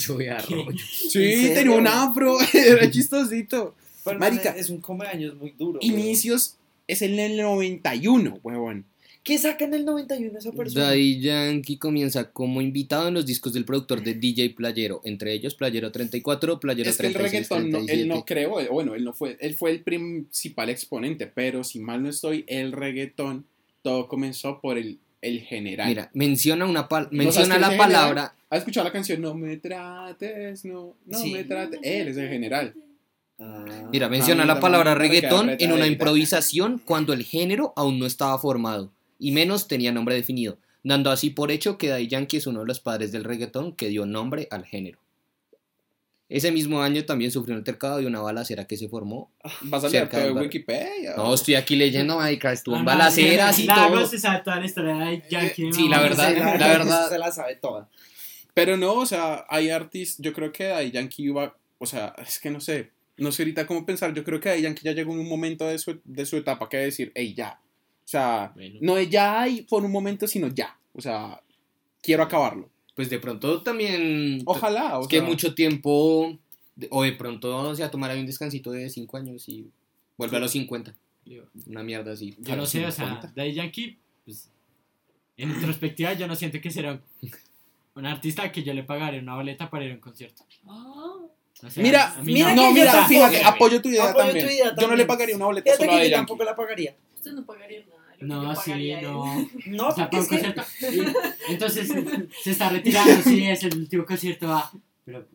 Yo 0.00 0.14
voy 0.14 0.26
a 0.26 0.38
rollo. 0.38 0.78
Sí, 0.86 1.08
serio? 1.10 1.54
tenía 1.54 1.76
un 1.76 1.86
afro, 1.86 2.36
era 2.52 2.90
chistosito. 2.90 3.74
Pero, 4.04 4.18
marica. 4.18 4.50
man, 4.50 4.58
Es 4.58 4.68
un 4.68 4.80
comeaños 4.82 5.34
muy 5.36 5.52
duro. 5.52 5.80
huevón. 5.80 5.98
Inicios 5.98 6.56
es 6.86 7.00
en 7.02 7.18
el 7.18 7.38
91, 7.38 8.38
huevón. 8.42 8.84
¿Qué 9.22 9.36
saca 9.36 9.64
en 9.66 9.74
el 9.74 9.84
91 9.84 10.38
esa 10.38 10.50
persona? 10.52 10.86
Daddy 10.86 11.20
Yankee 11.20 11.76
comienza 11.76 12.30
como 12.30 12.62
invitado 12.62 13.08
en 13.08 13.14
los 13.14 13.26
discos 13.26 13.52
del 13.52 13.66
productor 13.66 14.02
de 14.02 14.14
DJ 14.14 14.50
Playero, 14.50 15.02
entre 15.04 15.32
ellos 15.34 15.54
Playero 15.54 15.92
34, 15.92 16.58
Playero 16.58 16.88
Es 16.88 16.96
que 16.96 17.06
el 17.08 17.12
36, 17.12 17.48
reggaetón, 17.50 17.70
no, 17.70 17.78
él 17.80 17.86
37. 17.86 18.08
no 18.08 18.24
creo, 18.24 18.60
eh, 18.60 18.68
bueno, 18.70 18.94
él 18.94 19.04
no 19.04 19.12
fue, 19.12 19.36
él 19.40 19.54
fue 19.54 19.72
el 19.72 19.82
principal 19.82 20.70
exponente, 20.70 21.26
pero 21.26 21.64
si 21.64 21.80
mal 21.80 22.02
no 22.02 22.08
estoy, 22.08 22.44
el 22.48 22.72
reggaetón 22.72 23.44
todo 23.82 24.08
comenzó 24.08 24.58
por 24.60 24.78
el, 24.78 24.98
el 25.20 25.40
general. 25.42 25.88
Mira, 25.88 26.10
menciona 26.14 26.64
una 26.64 26.88
pal- 26.88 27.08
¿No 27.10 27.18
menciona 27.24 27.58
la 27.58 27.66
general? 27.70 27.76
palabra. 27.92 28.34
¿Has 28.48 28.60
escuchado 28.60 28.84
la 28.84 28.92
canción 28.92 29.20
No 29.20 29.34
me 29.34 29.58
trates, 29.58 30.64
no, 30.64 30.94
no 31.06 31.18
Sí. 31.18 31.30
me 31.32 31.44
trates? 31.44 31.78
Él 31.82 32.08
es 32.08 32.16
el 32.16 32.28
general. 32.30 32.74
Mira, 33.92 34.06
Ah, 34.06 34.10
menciona 34.10 34.44
la 34.44 34.60
palabra 34.60 34.94
reggaetón 34.94 35.50
en 35.58 35.72
una 35.72 35.86
improvisación 35.86 36.80
cuando 36.84 37.12
el 37.12 37.22
género 37.24 37.72
aún 37.76 37.98
no 37.98 38.06
estaba 38.06 38.38
formado 38.38 38.90
y 39.20 39.30
menos 39.30 39.68
tenía 39.68 39.92
nombre 39.92 40.16
definido, 40.16 40.58
dando 40.82 41.10
así 41.10 41.30
por 41.30 41.52
hecho 41.52 41.78
que 41.78 41.88
Daddy 41.88 42.08
Yankee 42.08 42.38
es 42.38 42.46
uno 42.48 42.60
de 42.60 42.66
los 42.66 42.80
padres 42.80 43.12
del 43.12 43.22
reggaetón 43.22 43.76
que 43.76 43.88
dio 43.88 44.06
nombre 44.06 44.48
al 44.50 44.64
género. 44.64 44.98
Ese 46.30 46.52
mismo 46.52 46.80
año 46.80 47.04
también 47.04 47.32
sufrió 47.32 47.54
un 47.54 47.58
altercado 47.58 47.98
de 47.98 48.06
una 48.06 48.20
balacera 48.20 48.64
que 48.64 48.76
se 48.76 48.88
formó. 48.88 49.32
¿Vas 49.62 49.82
a 49.82 49.88
leer 49.88 50.08
todo 50.08 50.20
de. 50.20 50.32
Wikipedia? 50.32 51.16
No, 51.16 51.34
estoy 51.34 51.56
aquí 51.56 51.74
leyendo, 51.74 52.16
marica, 52.18 52.52
estuvo 52.52 52.76
en 52.76 52.84
no, 52.84 52.86
balaceras 52.86 53.58
y 53.58 53.64
Lagos 53.64 53.90
todo. 53.90 54.06
se 54.06 54.18
sabe 54.20 54.40
toda 54.44 54.60
la 54.60 54.66
historia 54.66 54.94
de 54.94 55.22
Yankee. 55.28 55.72
Sí, 55.72 55.88
la 55.88 56.00
verdad, 56.00 56.32
la 56.36 56.68
verdad. 56.68 57.08
Se 57.08 57.18
la 57.18 57.32
sabe 57.32 57.56
toda. 57.56 57.88
Pero 58.54 58.76
no, 58.76 58.94
o 58.94 59.06
sea, 59.06 59.44
hay 59.48 59.70
artistas, 59.70 60.24
yo 60.24 60.32
creo 60.32 60.52
que 60.52 60.64
Daddy 60.64 60.92
Yankee 60.92 61.24
iba, 61.24 61.56
o 61.78 61.86
sea, 61.86 62.14
es 62.18 62.38
que 62.38 62.50
no 62.50 62.60
sé, 62.60 62.90
no 63.16 63.32
sé 63.32 63.42
ahorita 63.42 63.66
cómo 63.66 63.84
pensar, 63.84 64.14
yo 64.14 64.22
creo 64.22 64.38
que 64.38 64.50
Daddy 64.50 64.62
Yankee 64.62 64.84
ya 64.84 64.92
llegó 64.92 65.12
en 65.12 65.20
un 65.20 65.28
momento 65.28 65.66
de 65.66 65.78
su, 65.78 66.00
de 66.04 66.26
su 66.26 66.36
etapa 66.36 66.68
que 66.68 66.76
decir, 66.76 67.10
hey, 67.16 67.34
ya. 67.34 67.60
O 68.10 68.12
sea, 68.12 68.50
Bueno. 68.56 68.78
no 68.82 68.96
es 68.96 69.08
ya 69.08 69.46
y 69.46 69.62
por 69.62 69.84
un 69.84 69.92
momento, 69.92 70.26
sino 70.26 70.48
ya. 70.48 70.76
O 70.94 71.00
sea, 71.00 71.40
quiero 72.02 72.24
acabarlo. 72.24 72.68
Pues 72.96 73.08
de 73.08 73.20
pronto 73.20 73.62
también... 73.62 74.42
Ojalá, 74.46 74.98
o 74.98 75.02
Es 75.02 75.06
que 75.08 75.18
sea, 75.18 75.24
mucho 75.28 75.54
tiempo, 75.54 76.36
de- 76.74 76.88
o 76.90 77.04
de 77.04 77.12
pronto, 77.12 77.56
o 77.56 77.74
sea, 77.76 77.88
tomar 77.88 78.10
ahí 78.10 78.18
un 78.18 78.26
descansito 78.26 78.72
de 78.72 78.90
5 78.90 79.16
años 79.16 79.48
y 79.48 79.70
vuelve 80.16 80.38
a 80.38 80.40
los 80.40 80.50
50. 80.50 80.92
Una 81.68 81.84
mierda 81.84 82.10
así. 82.12 82.34
Yo 82.40 82.56
no 82.56 82.66
sé, 82.66 82.84
o 82.84 82.90
sea, 82.90 83.04
50. 83.06 83.32
Daddy 83.36 83.52
Yankee, 83.54 83.96
pues, 84.24 84.50
en 85.36 85.54
retrospectiva, 85.54 86.12
yo 86.14 86.26
no 86.26 86.34
siento 86.34 86.60
que 86.60 86.70
será 86.72 87.00
un 87.94 88.06
artista 88.06 88.50
que 88.50 88.64
yo 88.64 88.74
le 88.74 88.82
pagaré 88.82 89.20
una 89.20 89.36
boleta 89.36 89.70
para 89.70 89.84
ir 89.84 89.92
a 89.92 89.94
un 89.94 90.00
concierto. 90.00 90.42
Ah, 90.66 91.14
O 91.62 91.70
sea, 91.70 91.80
Mira, 91.80 92.16
mira 92.24 92.54
no, 92.56 92.62
que 92.62 92.68
yo 92.68 92.74
mira, 92.74 93.06
fíjate, 93.06 93.44
apoyo 93.44 93.80
tu 93.80 93.88
idea 93.88 94.10
Apoyo 94.10 94.24
tu 94.26 94.32
también. 94.32 94.46
idea 94.46 94.64
Yo 94.64 94.70
no 94.70 94.76
también. 94.76 94.98
le 94.98 95.04
pagaría 95.06 95.36
una 95.36 95.44
boleta 95.46 95.64
Fíjate 95.70 95.84
solo 95.86 95.98
que 96.02 96.10
yo 96.10 96.16
tampoco 96.16 96.42
la 96.44 96.56
pagaría. 96.56 96.96
ustedes 97.14 97.36
no 97.36 97.44
pagarían 97.46 97.84
nada. 97.88 97.99
De 98.20 98.26
que 98.26 98.34
No, 98.34 98.54
yo 98.54 98.60
sí, 98.60 98.92
no. 99.02 99.50
No, 99.66 99.88
O 99.88 99.94
sea, 99.94 100.10
para 100.10 100.22
un 100.22 100.28
concierto. 100.28 100.62
y- 100.80 101.52
entonces 101.52 101.88
se 102.42 102.50
está 102.50 102.68
retirando, 102.70 103.22
sí, 103.22 103.44
es 103.46 103.64
el 103.64 103.76
último 103.78 104.04
concierto. 104.04 104.48
va. 104.48 104.70
Pero 105.04 105.26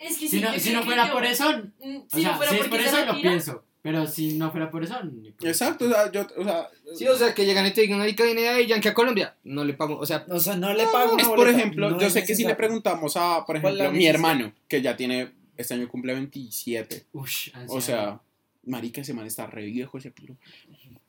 Es 0.00 0.16
que 0.18 0.28
si 0.28 0.38
sí, 0.38 0.40
no, 0.40 0.52
si 0.58 0.72
no 0.72 0.80
que 0.80 0.86
fuera 0.86 1.06
yo- 1.08 1.12
por 1.12 1.24
eso, 1.24 1.52
Mm, 1.80 1.96
o 1.96 2.04
Si 2.10 2.20
sea, 2.22 2.30
no 2.32 2.36
fuera 2.36 2.52
si 2.52 2.58
es 2.58 2.68
por 2.68 2.80
eso 2.80 3.04
lo 3.04 3.20
pienso. 3.20 3.64
Pero 3.80 4.06
si 4.06 4.34
no 4.34 4.50
fuera 4.50 4.70
por 4.70 4.82
eso, 4.82 5.02
ni 5.04 5.30
por 5.30 5.46
Exacto, 5.48 5.84
o 5.86 5.88
sea, 5.88 6.10
yo, 6.10 6.26
o 6.36 6.44
sea, 6.44 6.68
Sí, 6.96 7.06
o 7.06 7.16
sea, 7.16 7.32
que 7.32 7.46
llegan 7.46 7.64
y 7.64 7.70
te 7.70 7.82
digan, 7.82 7.98
marica, 7.98 8.24
viene 8.24 8.42
Daddy 8.42 8.66
Yankee 8.66 8.88
a 8.88 8.94
Colombia. 8.94 9.36
No 9.44 9.64
le 9.64 9.74
pago, 9.74 9.98
o 9.98 10.04
sea, 10.04 10.26
O 10.28 10.40
sea, 10.40 10.56
no 10.56 10.74
le 10.74 10.84
pago 10.86 11.16
es 11.16 11.26
por 11.28 11.48
ejemplo, 11.48 11.88
No 11.90 12.00
yo 12.00 12.10
sé 12.10 12.24
que 12.24 12.34
si 12.34 12.44
le 12.44 12.54
preguntamos 12.56 13.16
a, 13.16 13.44
por 13.46 13.60
¿Cuál 13.60 13.74
es 13.74 13.78
la 13.78 13.84
ejemplo, 13.84 13.98
mi 13.98 14.06
hermano, 14.06 14.52
que 14.66 14.82
ya 14.82 14.96
tiene, 14.96 15.30
este 15.56 15.74
año 15.74 15.88
cumple 15.88 16.12
27, 16.14 17.06
Ush, 17.12 17.50
o 17.68 17.80
sea, 17.80 18.20
marica, 18.66 19.00
ese 19.00 19.14
man 19.14 19.26
está 19.26 19.46
re 19.46 19.64
viejo, 19.66 19.96
ese 19.98 20.10
piro. 20.10 20.36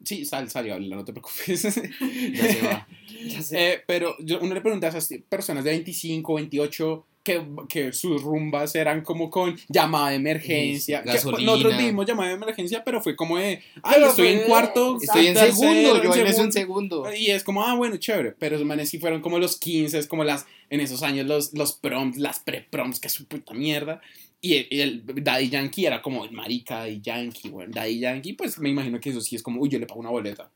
Sí, 0.03 0.25
sal, 0.25 0.49
sal 0.49 0.65
y 0.67 0.69
habla, 0.71 0.95
no 0.95 1.05
te 1.05 1.11
preocupes. 1.13 1.61
ya 2.33 2.53
se 2.53 2.61
va. 2.65 2.87
Ya 3.27 3.41
sé. 3.41 3.71
Eh, 3.73 3.81
pero 3.85 4.15
yo, 4.19 4.39
uno 4.41 4.53
le 4.53 4.61
pregunta 4.61 4.87
a 4.87 4.89
esas 4.89 5.09
personas 5.27 5.63
de 5.65 5.71
25, 5.71 6.33
28, 6.35 7.05
que, 7.21 7.41
que 7.67 7.91
sus 7.91 8.21
rumbas 8.23 8.73
eran 8.75 9.01
como 9.01 9.29
con 9.29 9.57
llamada 9.67 10.11
de 10.11 10.15
emergencia. 10.15 10.99
Sí, 10.99 11.03
que 11.35 11.43
nosotros 11.43 11.77
vimos 11.77 12.05
llamada 12.05 12.29
de 12.29 12.35
emergencia, 12.35 12.81
pero 12.83 13.01
fue 13.01 13.15
como 13.17 13.37
de, 13.37 13.61
ay, 13.83 13.93
Pero 13.95 14.07
estoy 14.07 14.27
fue- 14.33 14.41
en 14.41 14.47
cuarto, 14.47 14.97
Estoy 15.01 15.27
en 15.27 15.33
tercero, 15.33 15.55
segundo, 15.57 16.01
yo 16.03 16.09
en 16.09 16.13
segundo. 16.13 16.43
un 16.43 16.51
segundo. 16.53 17.13
Y 17.13 17.27
es 17.31 17.43
como, 17.43 17.63
ah, 17.63 17.75
bueno, 17.75 17.97
chévere. 17.97 18.33
Pero 18.39 18.55
esos 18.55 18.65
manes 18.65 18.89
sí 18.89 18.99
fueron 18.99 19.21
como 19.21 19.37
los 19.37 19.57
15, 19.57 19.99
es 19.99 20.07
como 20.07 20.23
las, 20.23 20.45
en 20.69 20.79
esos 20.79 21.03
años 21.03 21.27
los, 21.27 21.53
los 21.53 21.73
proms, 21.73 22.17
las 22.17 22.39
pre-proms, 22.39 22.99
que 23.01 23.07
es 23.07 23.13
su 23.13 23.25
puta 23.25 23.53
mierda. 23.53 24.01
Y 24.41 24.55
el, 24.55 24.67
y 24.69 24.81
el 24.81 25.03
Daddy 25.23 25.49
Yankee 25.49 25.85
era 25.85 26.01
como, 26.01 26.25
marica, 26.31 26.79
Daddy 26.79 27.01
Yankee, 27.01 27.49
bueno, 27.49 27.71
Daddy 27.73 27.99
Yankee, 27.99 28.33
pues 28.33 28.57
me 28.59 28.69
imagino 28.69 28.99
que 28.99 29.09
eso 29.09 29.19
sí 29.21 29.35
es 29.35 29.43
como, 29.43 29.61
uy, 29.61 29.69
yo 29.69 29.79
le 29.79 29.85
pago 29.85 29.99
una 29.99 30.09
boleta. 30.09 30.49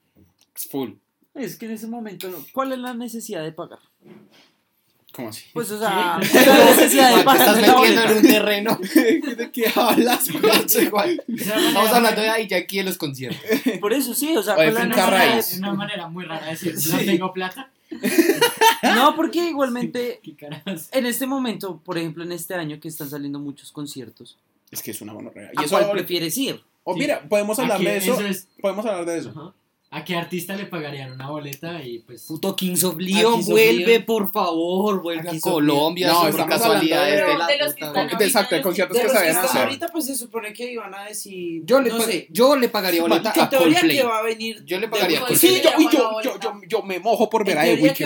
Es 0.55 0.67
full. 0.67 0.91
Es 1.33 1.57
que 1.57 1.65
en 1.65 1.71
ese 1.73 1.87
momento, 1.87 2.29
no. 2.29 2.45
¿cuál 2.53 2.71
es 2.71 2.79
la 2.79 2.93
necesidad 2.93 3.43
de 3.43 3.51
pagar? 3.51 3.79
¿Cómo 5.11 5.29
así? 5.29 5.45
Pues, 5.53 5.69
o 5.69 5.77
sea, 5.77 6.17
la 6.19 6.65
necesidad 6.65 7.15
de 7.15 7.23
Juan, 7.23 7.37
te 7.37 7.43
pagar 7.43 7.47
estás 7.47 7.55
metiendo 7.55 7.77
boleta. 7.77 8.11
en 8.11 8.17
un 8.17 8.23
terreno. 8.23 8.79
¿De 9.37 9.51
qué 9.51 9.71
hablas? 9.75 10.29
Juan. 10.89 11.17
Estamos 11.27 11.91
hablando 11.91 12.21
de 12.21 12.27
Daddy 12.27 12.47
Yankee 12.47 12.79
en 12.79 12.85
los 12.85 12.97
conciertos. 12.97 13.41
Por 13.79 13.93
eso 13.93 14.13
sí, 14.13 14.35
o 14.35 14.41
sea, 14.41 14.55
Oye, 14.55 14.71
¿cuál 14.71 14.91
es 14.91 14.97
la 14.97 15.05
necesidad 15.09 15.33
de-. 15.33 15.39
Es 15.39 15.57
una 15.59 15.73
manera 15.73 16.07
muy 16.07 16.25
rara 16.25 16.45
de 16.45 16.51
decir, 16.51 16.75
no 16.91 16.97
tengo 16.99 17.33
plata. 17.33 17.69
No, 18.95 19.15
porque 19.15 19.47
igualmente 19.49 20.19
en 20.91 21.05
este 21.05 21.25
momento, 21.27 21.79
por 21.83 21.97
ejemplo, 21.97 22.23
en 22.23 22.31
este 22.31 22.53
año 22.53 22.79
que 22.79 22.87
están 22.87 23.09
saliendo 23.09 23.39
muchos 23.39 23.71
conciertos, 23.71 24.37
Es 24.71 24.81
que 24.81 24.91
es 24.91 25.01
una 25.01 25.13
monorrea. 25.13 25.49
¿a 25.55 25.61
Y 25.61 25.65
eso, 25.65 25.75
cuál 25.77 25.91
prefieres 25.91 26.37
ir? 26.37 26.61
o 26.83 26.93
Sí. 26.93 26.99
mira, 26.99 27.27
podemos 27.29 27.57
hablar 27.59 27.79
¿A 27.79 27.83
de 27.83 27.97
eso. 27.97 28.19
es- 28.21 28.47
Podemos 28.61 28.85
hablar 28.85 29.05
de 29.05 29.17
eso. 29.17 29.29
ajá. 29.29 29.53
¿A 29.95 30.03
qué 30.03 30.15
artista 30.15 30.55
le 30.55 30.65
pagarían 30.65 31.11
una 31.11 31.29
boleta 31.29 31.83
y 31.83 31.99
pues... 31.99 32.23
Puto 32.23 32.55
Kings 32.55 32.83
of 32.83 32.97
Leon, 32.97 33.45
vuelve, 33.45 33.99
por 33.99 34.31
favor, 34.31 35.03
vuelve 35.03 35.29
a. 35.29 35.39
Colombia, 35.39 36.07
No, 36.07 36.21
por 36.31 36.47
casualidades 36.47 37.19
de- 37.19 37.31
de 37.31 37.37
la 37.37 37.45
de 37.45 37.57
los 37.59 37.73
que 37.75 37.85
están 37.85 38.09
Exacto, 38.21 38.61
conciertos 38.63 38.97
De 38.97 39.01
que 39.03 39.07
están 39.07 39.45
hacer. 39.45 39.61
ahorita, 39.61 39.87
pues 39.89 40.07
se 40.07 40.15
supone 40.15 40.51
que 40.51 40.71
iban 40.71 40.95
a 40.95 41.03
decir. 41.03 41.61
Yo 41.65 41.79
le, 41.79 41.91
no 41.91 41.97
pa- 41.99 42.05
sé. 42.05 42.27
yo 42.31 42.55
le 42.55 42.69
pagaría 42.69 43.01
boleta 43.03 43.33
a 43.35 43.49
Coldplay. 43.51 43.97
que 43.97 44.03
va 44.03 44.17
a 44.17 44.23
venir. 44.23 44.63
Yo 44.65 44.79
le 44.79 44.87
pagaría 44.87 45.23
a 45.23 45.35
Sí, 45.35 45.61
yo, 45.63 45.69
y 45.77 45.83
yo, 45.95 46.21
yo, 46.23 46.39
yo, 46.39 46.61
yo 46.67 46.81
me 46.81 46.99
mojo 46.99 47.29
por 47.29 47.45
ver 47.45 47.59
a 47.59 47.63
The 47.63 47.75
Weeknd. 47.75 48.05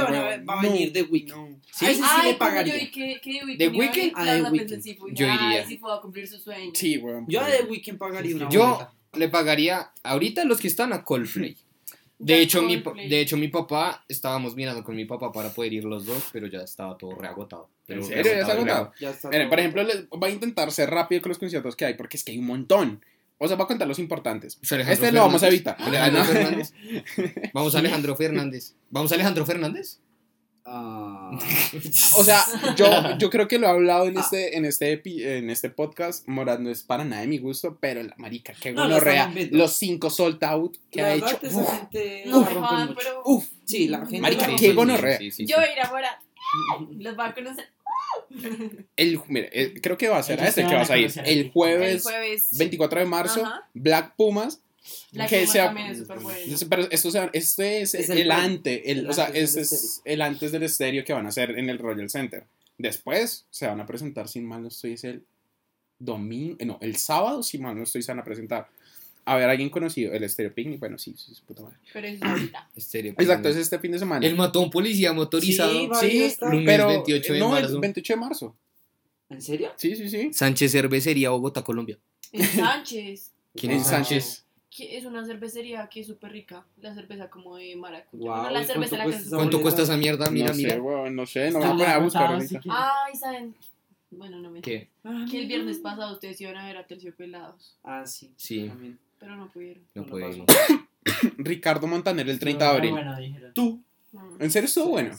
va 0.49 0.53
a 0.53 0.55
No. 0.57 0.61
venir 0.61 0.91
The 0.91 1.03
Weeknd. 1.03 1.61
¿Sí? 1.71 1.85
A 1.85 1.91
ese 1.91 2.01
sí 2.01 2.09
le 2.25 2.33
pagaría. 2.33 2.77
Yo 2.77 3.57
The 3.57 3.67
Weeknd 3.69 4.11
a 4.13 4.49
Weeknd. 4.51 5.15
Yo 5.15 5.25
iría. 5.25 5.65
sí 5.65 5.77
puedo 5.77 6.01
cumplir 6.01 6.27
su 6.27 6.37
sueño. 6.37 6.71
Sí, 6.73 6.97
weón. 6.97 7.25
Yo 7.29 7.39
a 7.39 7.45
The 7.45 7.63
Weeknd 7.63 7.97
pagaría 7.97 8.35
una 8.35 8.49
Yo 8.49 8.65
boleta. 8.65 8.93
le 9.13 9.29
pagaría 9.29 9.91
ahorita 10.03 10.43
los 10.43 10.59
que 10.59 10.67
están 10.67 10.91
a 10.91 11.05
Coldplay. 11.05 11.55
De 12.19 12.39
hecho, 12.41 12.63
mi, 12.63 12.77
de 13.09 13.21
hecho, 13.21 13.37
mi 13.37 13.47
papá, 13.47 14.03
estábamos 14.07 14.55
mirando 14.55 14.83
con 14.83 14.95
mi 14.95 15.05
papá 15.05 15.31
para 15.31 15.49
poder 15.49 15.73
ir 15.73 15.83
los 15.85 16.05
dos, 16.05 16.23
pero 16.33 16.47
ya 16.47 16.61
estaba 16.61 16.97
todo 16.97 17.13
reagotado. 17.15 17.69
Pero 17.85 18.01
¿En 18.01 18.07
serio? 18.07 18.23
¿Ya 18.23 18.31
está 18.39 18.45
reagotado, 18.53 18.77
agotado? 18.77 18.93
Ya 18.99 19.09
está 19.11 19.29
Miren, 19.29 19.49
por 19.49 19.59
ejemplo, 19.59 19.83
les 19.83 20.09
voy 20.09 20.29
a 20.29 20.33
intentar 20.33 20.71
ser 20.71 20.89
rápido 20.89 21.21
con 21.21 21.29
los 21.29 21.37
conciertos 21.37 21.75
que 21.75 21.85
hay, 21.85 21.93
porque 21.93 22.17
es 22.17 22.23
que 22.23 22.31
hay 22.31 22.39
un 22.39 22.47
montón. 22.47 23.03
O 23.37 23.47
sea, 23.47 23.55
voy 23.55 23.65
a 23.65 23.67
contar 23.67 23.87
los 23.87 23.99
importantes. 23.99 24.57
Alejandro 24.71 24.93
Este 24.93 25.11
lo 25.11 25.21
vamos 25.21 25.43
a 25.43 25.47
Fernández. 25.47 25.53
evitar. 25.53 25.75
Alejandro 25.79 26.21
Ah, 26.21 26.25
no. 26.25 26.31
Fernández. 26.33 26.73
Vamos 27.53 27.75
a 27.75 27.79
Alejandro 27.79 28.15
Fernández. 28.15 28.73
¿Vamos 28.89 29.11
a 29.11 29.15
Alejandro 29.15 29.45
Fernández? 29.45 29.99
Ah. 30.69 31.31
O 32.17 32.23
sea, 32.23 32.43
yo, 32.75 33.17
yo 33.17 33.29
creo 33.29 33.47
que 33.47 33.57
lo 33.57 33.67
he 33.67 33.69
hablado 33.69 34.03
Ah. 34.03 34.07
en 34.09 34.17
este, 34.17 34.57
en, 34.57 34.65
este, 34.65 35.01
epi- 35.01 35.23
en 35.25 35.49
este 35.49 35.69
podcast. 35.69 36.27
Morad 36.27 36.59
no 36.59 36.69
es 36.69 36.83
para 36.83 37.05
nada 37.05 37.21
de 37.21 37.27
mi 37.27 37.37
gusto, 37.37 37.77
pero 37.79 38.03
la 38.03 38.13
marica, 38.17 38.53
qué 38.59 38.73
No, 38.73 38.83
lo 38.83 38.89
gonorrea. 38.95 39.31
Los 39.51 39.77
cinco 39.77 40.09
sold 40.09 40.43
out 40.43 40.77
que 40.91 41.01
La 41.01 41.07
ha 41.07 41.13
hecho. 41.15 41.39
Uf, 41.41 41.69
gente 41.79 42.23
No, 42.25 42.43
Juan, 42.43 42.93
pero 42.97 43.21
uf. 43.25 43.45
Sí, 43.65 43.87
la 43.87 43.99
gente. 43.99 44.19
Marica, 44.19 44.47
qué 44.57 44.73
gonorrea. 44.73 45.17
Sí, 45.19 45.31
sí, 45.31 45.45
sí. 45.45 45.51
yo 45.53 45.57
iré 45.61 45.81
afuera. 45.81 46.19
Los 46.97 47.17
va 47.17 47.27
a 47.27 47.33
conocer 47.33 47.65
El, 48.95 49.21
creo 49.81 49.97
que 49.97 50.09
va 50.09 50.17
a 50.17 50.23
ser 50.23 50.41
a 50.41 50.47
este 50.47 50.63
te 50.63 50.67
que 50.69 50.75
a 50.75 50.79
vas 50.79 50.89
a 50.91 50.97
ir. 50.97 51.11
a 51.17 51.23
El 51.23 51.51
jueves, 51.51 51.95
el 51.95 52.01
jueves. 52.01 52.49
24 52.57 52.99
de 52.99 53.05
marzo, 53.05 53.45
Ajá. 53.45 53.67
Black 53.73 54.15
Pumas. 54.15 54.61
La 55.11 55.27
que 55.27 55.47
sea- 55.47 55.65
también 55.67 55.87
es 55.87 55.99
súper 55.99 56.19
buena. 56.19 56.39
Pero 56.69 56.87
esto, 56.91 57.07
o 57.07 57.11
sea, 57.11 57.29
este 57.33 57.81
es, 57.81 57.93
Es 57.95 58.09
el, 58.09 58.17
el 58.19 58.31
ante, 58.31 58.91
el, 58.91 58.99
el 58.99 59.09
o 59.09 59.13
sea, 59.13 59.25
antes 59.27 59.55
este 59.55 59.61
es 59.75 60.01
el 60.05 60.21
antes 60.21 60.51
del 60.51 60.63
estéreo 60.63 61.03
que 61.05 61.13
van 61.13 61.25
a 61.25 61.29
hacer 61.29 61.51
en 61.57 61.69
el 61.69 61.77
Royal 61.79 62.09
Center. 62.09 62.45
Después 62.77 63.45
se 63.49 63.65
van 63.67 63.79
a 63.81 63.85
presentar, 63.85 64.27
sin 64.27 64.45
mal 64.45 64.61
no 64.61 64.67
estoy, 64.67 64.93
es 64.93 65.03
el 65.03 65.23
domingo, 65.99 66.55
eh, 66.59 66.65
no, 66.65 66.77
el 66.81 66.95
sábado, 66.97 67.41
sin 67.43 67.61
mal 67.63 67.75
no 67.75 67.83
estoy, 67.83 68.01
se 68.03 68.11
van 68.11 68.19
a 68.19 68.23
presentar. 68.23 68.69
A 69.25 69.35
ver, 69.35 69.49
alguien 69.49 69.69
conocido, 69.69 70.13
el 70.13 70.23
Estéreo 70.23 70.53
Picnic, 70.53 70.79
bueno, 70.79 70.97
sí, 70.97 71.13
sí, 71.17 71.33
su 71.35 71.43
puta 71.43 71.63
madre. 71.63 71.77
Pero 71.91 72.07
es 72.07 72.21
ahorita. 72.21 72.69
Estéreo 72.75 73.13
Exacto, 73.17 73.49
es 73.49 73.57
este 73.57 73.77
fin 73.79 73.91
de 73.91 73.99
semana. 73.99 74.25
Él 74.25 74.35
mató 74.35 74.59
a 74.59 74.63
un 74.63 74.69
policía 74.69 75.11
motorizado. 75.11 75.71
Sí, 75.99 76.29
Sí, 76.29 76.35
lunes 76.41 76.63
pero 76.65 76.87
28 76.87 77.33
de 77.33 77.39
no, 77.39 77.49
marzo. 77.49 77.75
el 77.75 77.79
28 77.81 78.13
de 78.13 78.19
marzo. 78.19 78.55
¿En 79.29 79.41
serio? 79.41 79.71
Sí, 79.75 79.95
sí, 79.97 80.07
sí. 80.09 80.29
Sánchez 80.31 80.71
Cervecería, 80.71 81.31
Bogotá, 81.31 81.61
Colombia. 81.61 81.97
En 82.31 82.45
Sánchez. 82.45 83.31
¿Quién 83.53 83.73
es 83.73 83.87
Sánchez? 83.87 84.45
Que 84.77 84.95
es 84.97 85.05
una 85.05 85.25
cervecería 85.25 85.87
que 85.87 86.01
es 86.01 86.07
súper 86.07 86.31
rica. 86.31 86.63
La 86.81 86.93
cerveza 86.93 87.29
como 87.29 87.55
de 87.57 87.75
maracuyá. 87.75 88.29
Bueno, 88.31 88.49
la 88.51 88.61
¿y 88.61 88.65
cerveza 88.65 88.95
cuánto 88.95 88.97
la 88.97 89.03
que 89.03 89.09
cuesta 89.09 89.21
se 89.21 89.27
esa 89.27 89.35
¿Cuánto 89.37 89.61
cuesta 89.61 89.81
esa 89.81 89.97
mierda? 89.97 90.29
Mira, 90.29 90.47
no 90.49 90.53
sé, 90.53 90.61
mira. 90.63 90.81
weón, 90.81 91.15
no 91.15 91.25
sé, 91.25 91.51
no 91.51 91.59
me 91.59 91.73
voy 91.73 91.81
a 91.83 91.97
buscar 91.97 92.33
ahorita. 92.33 92.59
que- 92.59 92.69
Ay, 92.71 93.15
¿saben? 93.15 93.55
Bueno, 94.11 94.37
no 94.39 94.49
me 94.51 94.61
¿Qué? 94.61 94.89
Que 95.29 95.39
el 95.41 95.47
viernes 95.47 95.79
pasado 95.79 96.13
ustedes 96.13 96.39
iban 96.41 96.55
a 96.57 96.65
ver 96.67 96.77
a 96.77 96.85
Terciopelados, 96.87 97.77
Ah, 97.83 98.05
sí. 98.05 98.31
Sí, 98.37 98.67
También. 98.67 98.97
pero 99.19 99.35
no 99.35 99.49
pudieron. 99.51 99.83
no 99.95 100.03
No 100.03 100.07
podemos. 100.07 100.45
Ricardo 101.37 101.87
Montaner 101.87 102.29
el 102.29 102.39
30 102.39 102.65
de 102.65 102.71
abril. 102.71 102.91
buena. 102.91 103.19
¿Tú? 103.53 103.81
Mm. 104.11 104.41
¿En 104.41 104.51
serio 104.51 104.67
estuvo 104.67 104.89
bueno? 104.89 105.13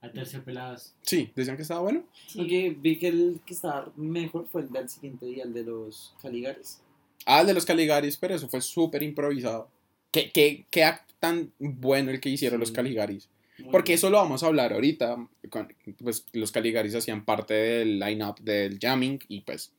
A 0.00 0.10
terciopelados. 0.10 0.94
Sí, 1.02 1.30
decían 1.36 1.56
que 1.56 1.62
estaba 1.62 1.80
bueno. 1.80 2.02
Sí. 2.26 2.40
Aunque 2.40 2.76
vi 2.78 2.98
que 2.98 3.08
el 3.08 3.40
que 3.46 3.54
estaba 3.54 3.92
mejor 3.96 4.46
fue 4.50 4.62
el 4.62 4.70
del 4.70 4.88
siguiente 4.88 5.26
día, 5.26 5.44
el 5.44 5.52
de 5.54 5.62
los 5.64 6.14
Caligares. 6.20 6.80
Ah, 7.26 7.40
el 7.42 7.46
de 7.46 7.54
los 7.54 7.64
Caligaris, 7.64 8.16
pero 8.16 8.34
eso 8.34 8.48
fue 8.48 8.60
súper 8.60 9.02
improvisado. 9.02 9.68
qué, 10.10 10.30
qué, 10.32 10.64
qué 10.70 10.84
acto 10.84 11.12
tan 11.20 11.52
bueno 11.58 12.10
el 12.10 12.20
que 12.20 12.28
hicieron 12.28 12.58
los. 12.60 12.72
Caligaris. 12.72 13.28
Muy 13.58 13.70
Porque 13.70 13.92
bien. 13.92 13.98
eso 13.98 14.10
lo 14.10 14.16
vamos 14.18 14.42
a 14.42 14.46
hablar 14.46 14.72
ahorita. 14.72 15.16
con- 15.50 15.72
pues 16.02 16.24
los 16.32 16.50
Caligaris 16.50 16.94
hacían 16.96 17.24
parte 17.24 17.54
del 17.54 18.00
line-up 18.00 18.40
del 18.40 18.78
jamming 18.80 19.20
y 19.28 19.42
pues 19.42 19.70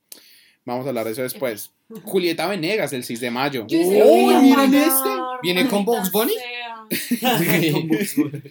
vamos 0.64 0.86
a 0.86 0.90
hablar 0.90 1.06
de 1.06 1.12
eso 1.12 1.22
después. 1.24 1.72
Julieta 2.06 2.48
Venegas, 2.48 2.94
el 2.94 3.04
6 3.04 3.20
de 3.20 3.32
mayo. 3.32 3.66
Yo 3.68 3.78
Uy, 3.80 4.34
a 4.34 4.40
miren 4.40 4.74
este. 4.74 5.10
¿Viene 5.42 5.68
con 5.68 5.84
Bugs 5.84 6.12
Bunny? 6.12 6.34
Con 7.72 7.88
Bugs 7.90 8.16
Bunny 8.16 8.42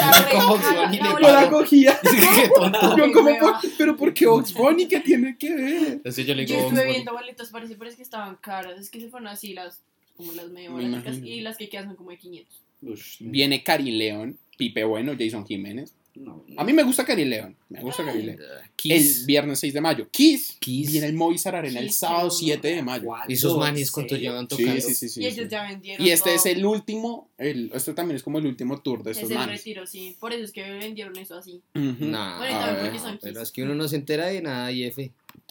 la 0.00 0.88
le 0.90 0.98
Yo 0.98 1.18
la 1.32 1.50
cogía. 1.50 1.98
Yo 2.96 3.12
como, 3.12 3.38
por- 3.38 3.54
pero 3.78 3.96
¿por 3.96 4.12
qué 4.14 4.26
Ox 4.26 4.52
Bunny? 4.54 4.86
¿Qué 4.86 5.00
tiene 5.00 5.36
que 5.38 5.54
ver? 5.54 5.82
Entonces 5.94 6.26
yo 6.26 6.34
le 6.34 6.46
Yo 6.46 6.56
digo, 6.56 6.68
estuve 6.68 6.84
Bugs 6.84 6.94
viendo 6.94 7.12
boletas, 7.12 7.50
parece, 7.50 7.76
pero 7.76 7.90
es 7.90 7.96
que 7.96 8.02
estaban 8.02 8.36
caras. 8.36 8.78
Es 8.80 8.90
que 8.90 9.00
se 9.00 9.08
fueron 9.08 9.28
así 9.28 9.54
las, 9.54 9.80
como 10.16 10.32
las 10.32 10.48
medio 10.50 10.80
imagino. 10.80 11.26
y 11.26 11.40
las 11.40 11.56
que 11.56 11.68
quedan 11.68 11.86
son 11.86 11.96
como 11.96 12.10
de 12.10 12.18
500. 12.18 12.60
Ush, 12.82 13.16
Viene 13.20 13.62
Karin 13.62 13.96
León, 13.96 14.38
Pipe 14.56 14.84
Bueno, 14.84 15.12
Jason 15.18 15.46
Jiménez. 15.46 15.94
No, 16.16 16.44
A 16.56 16.64
mí 16.64 16.72
me 16.72 16.82
gusta 16.84 17.04
Karin 17.04 17.28
León. 17.30 17.56
Me 17.68 17.80
gusta 17.80 18.04
Karin 18.04 18.26
León. 18.26 18.38
El 18.84 19.24
viernes 19.26 19.58
6 19.58 19.74
de 19.74 19.80
mayo. 19.80 20.08
Kiss. 20.10 20.56
Kiss. 20.60 20.92
Viene 20.92 21.06
el 21.08 21.14
Movistar 21.14 21.56
Arena 21.56 21.80
el 21.80 21.90
sábado 21.90 22.28
qué 22.30 22.36
7 22.36 22.68
de 22.68 22.82
mayo. 22.82 23.04
What? 23.08 23.28
¿Y 23.28 23.32
esos 23.32 23.54
No, 23.54 23.58
manis 23.60 23.90
cuánto 23.90 24.16
llevan 24.16 24.46
tocando? 24.46 24.80
sí, 24.80 24.94
sí, 24.94 25.08
sí. 25.08 25.22
y 25.22 25.26
ellos 25.26 25.44
sí. 25.44 25.50
ya 25.50 25.62
vendieron. 25.68 26.06
Y 26.06 26.10
este 26.10 26.34
es 26.34 26.42
todo. 26.44 26.52
el 26.52 26.64
último, 26.66 27.30
el, 27.38 27.70
esto 27.74 27.94
también 27.94 28.16
es 28.16 28.22
como 28.22 28.38
el 28.38 28.46
último 28.46 28.80
tour 28.80 29.02
de 29.02 29.10
Es 29.12 29.16
estos 29.16 29.30
el 29.32 29.36
manes. 29.38 29.58
retiro, 29.58 29.86
sí. 29.86 30.16
Por 30.20 30.32
eso 30.32 30.44
es 30.44 30.52
que 30.52 30.62
vendieron 30.70 31.16
eso 31.16 31.36
así. 31.36 31.62
Ujú. 31.74 32.04
Nah, 32.04 32.38
Bueno, 32.38 32.58
a 32.58 32.72
ver, 32.72 32.98
son 33.00 33.18
pero 33.20 33.34
Kiss. 33.34 33.42
es 33.42 33.50
que 33.52 33.62
uno 33.62 33.74
no 33.74 33.88
se 33.88 33.96
entera 33.96 34.26
de 34.26 34.40
nada, 34.42 34.70
IF. 34.70 34.98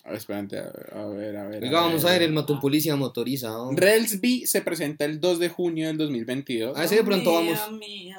A 0.05 0.09
ver, 0.09 0.17
espérate, 0.17 0.57
a 0.59 0.63
ver, 0.63 0.93
a 0.95 1.05
ver. 1.07 1.37
A 1.37 1.47
ver 1.47 1.63
Oiga, 1.63 1.79
vamos 1.81 2.03
a 2.03 2.11
ver 2.11 2.23
el 2.23 2.33
matón 2.33 2.59
policía 2.59 2.95
motorizado. 2.97 3.71
Relsby 3.71 4.45
se 4.45 4.61
presenta 4.61 5.05
el 5.05 5.19
2 5.21 5.39
de 5.39 5.47
junio 5.49 5.87
del 5.87 5.97
2022. 5.97 6.73
Ah, 6.77 6.83
ese 6.83 6.95
de 6.97 7.03
pronto 7.03 7.33
vamos. 7.33 7.57
Ami, 7.59 8.11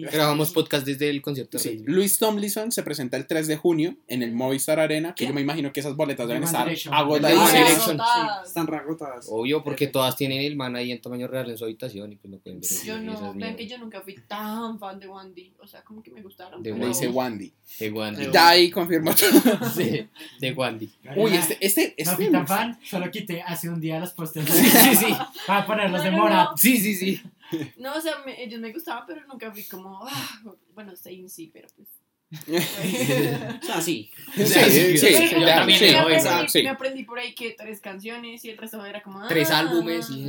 Grabamos 0.00 0.50
podcast 0.52 0.86
desde 0.86 1.10
el 1.10 1.20
concierto. 1.22 1.58
Sí. 1.58 1.82
Luis 1.84 2.18
Tomlinson 2.18 2.72
se 2.72 2.82
presenta 2.82 3.16
el 3.16 3.26
3 3.26 3.46
de 3.46 3.56
junio 3.56 3.96
en 4.08 4.22
el 4.22 4.32
Movistar 4.32 4.80
Arena, 4.80 5.14
que 5.14 5.24
¿Qué? 5.24 5.28
yo 5.28 5.34
me 5.34 5.40
imagino 5.40 5.72
que 5.72 5.80
esas 5.80 5.96
boletas 5.96 6.26
deben 6.28 6.44
estar 6.44 6.68
agotadísimas. 6.90 7.88
Agotadas. 7.88 8.48
Están 8.48 8.66
ragotadas. 8.66 9.26
Obvio, 9.28 9.62
porque 9.62 9.86
todas 9.86 10.16
tienen 10.16 10.40
el 10.40 10.56
man 10.56 10.76
ahí 10.76 10.92
en 10.92 11.00
tamaño 11.00 11.26
real 11.26 11.50
en 11.50 11.58
su 11.58 11.64
habitación 11.64 12.12
y 12.12 12.16
pues 12.16 12.30
no 12.30 12.38
pueden 12.38 12.60
ver. 12.60 12.70
Yo 12.84 12.98
no, 13.00 13.34
vean 13.34 13.56
que 13.56 13.66
yo 13.66 13.78
nunca 13.78 14.00
fui 14.00 14.14
tan 14.26 14.78
fan 14.78 14.98
de 14.98 15.08
Wandy. 15.08 15.52
O 15.60 15.66
sea, 15.66 15.82
como 15.82 16.02
que 16.02 16.10
me 16.10 16.22
gustaron. 16.22 16.62
De 16.62 16.72
dice 16.72 17.08
Wandy. 17.08 17.52
De 17.78 17.90
Wandy. 17.90 18.30
Ya 18.32 18.48
ahí 18.48 18.70
confirmó 18.70 19.14
todo. 19.14 19.70
Sí, 19.74 20.06
de 20.40 20.52
Wandy. 20.52 20.90
Uy, 21.16 21.34
este, 21.34 21.58
este, 21.60 21.94
No 22.04 22.12
este. 22.12 22.16
fui 22.16 22.30
tan 22.30 22.46
fan, 22.46 22.78
solo 22.84 23.10
quité 23.10 23.42
hace 23.42 23.68
un 23.68 23.80
día 23.80 24.00
los 24.00 24.12
pósters 24.12 24.48
Sí, 24.50 24.64
sí, 24.64 24.96
sí. 24.96 25.16
para 25.46 25.66
ponerlos 25.66 26.02
de 26.02 26.10
No, 26.10 26.16
no, 26.16 26.22
mora. 26.22 26.44
no. 26.44 26.56
Sí, 26.56 26.78
sí, 26.78 26.94
sí. 26.94 27.20
No, 27.76 27.94
o 27.94 28.00
sea, 28.00 28.18
me- 28.24 28.42
ellos 28.42 28.60
me 28.60 28.72
gustaban, 28.72 29.04
pero 29.06 29.26
nunca 29.26 29.50
fui 29.52 29.64
como. 29.64 30.00
ah, 30.06 30.42
bueno, 30.74 30.96
Zayn 30.96 31.28
sí, 31.28 31.50
pero 31.52 31.68
pues. 31.76 31.88
O 33.62 33.66
sea, 33.66 33.80
sí. 33.82 34.10
Sí, 34.34 34.44
sí, 34.46 34.98
sí, 34.98 35.06
Yo 35.32 35.40
ya, 35.40 35.56
también 35.56 35.78
sí, 35.78 35.84
le 35.86 35.92
me, 35.92 35.98
aprendí, 35.98 36.14
exacto, 36.14 36.48
sí. 36.48 36.62
me 36.62 36.68
aprendí 36.70 37.04
por 37.04 37.18
ahí 37.18 37.34
que 37.34 37.50
tres 37.50 37.80
canciones 37.80 38.44
y 38.44 38.50
el 38.50 38.56
resto 38.58 38.84
era 38.84 39.02
como. 39.02 39.26
Tres 39.28 39.50
ah. 39.50 39.58
álbumes 39.58 40.08
y- 40.10 40.28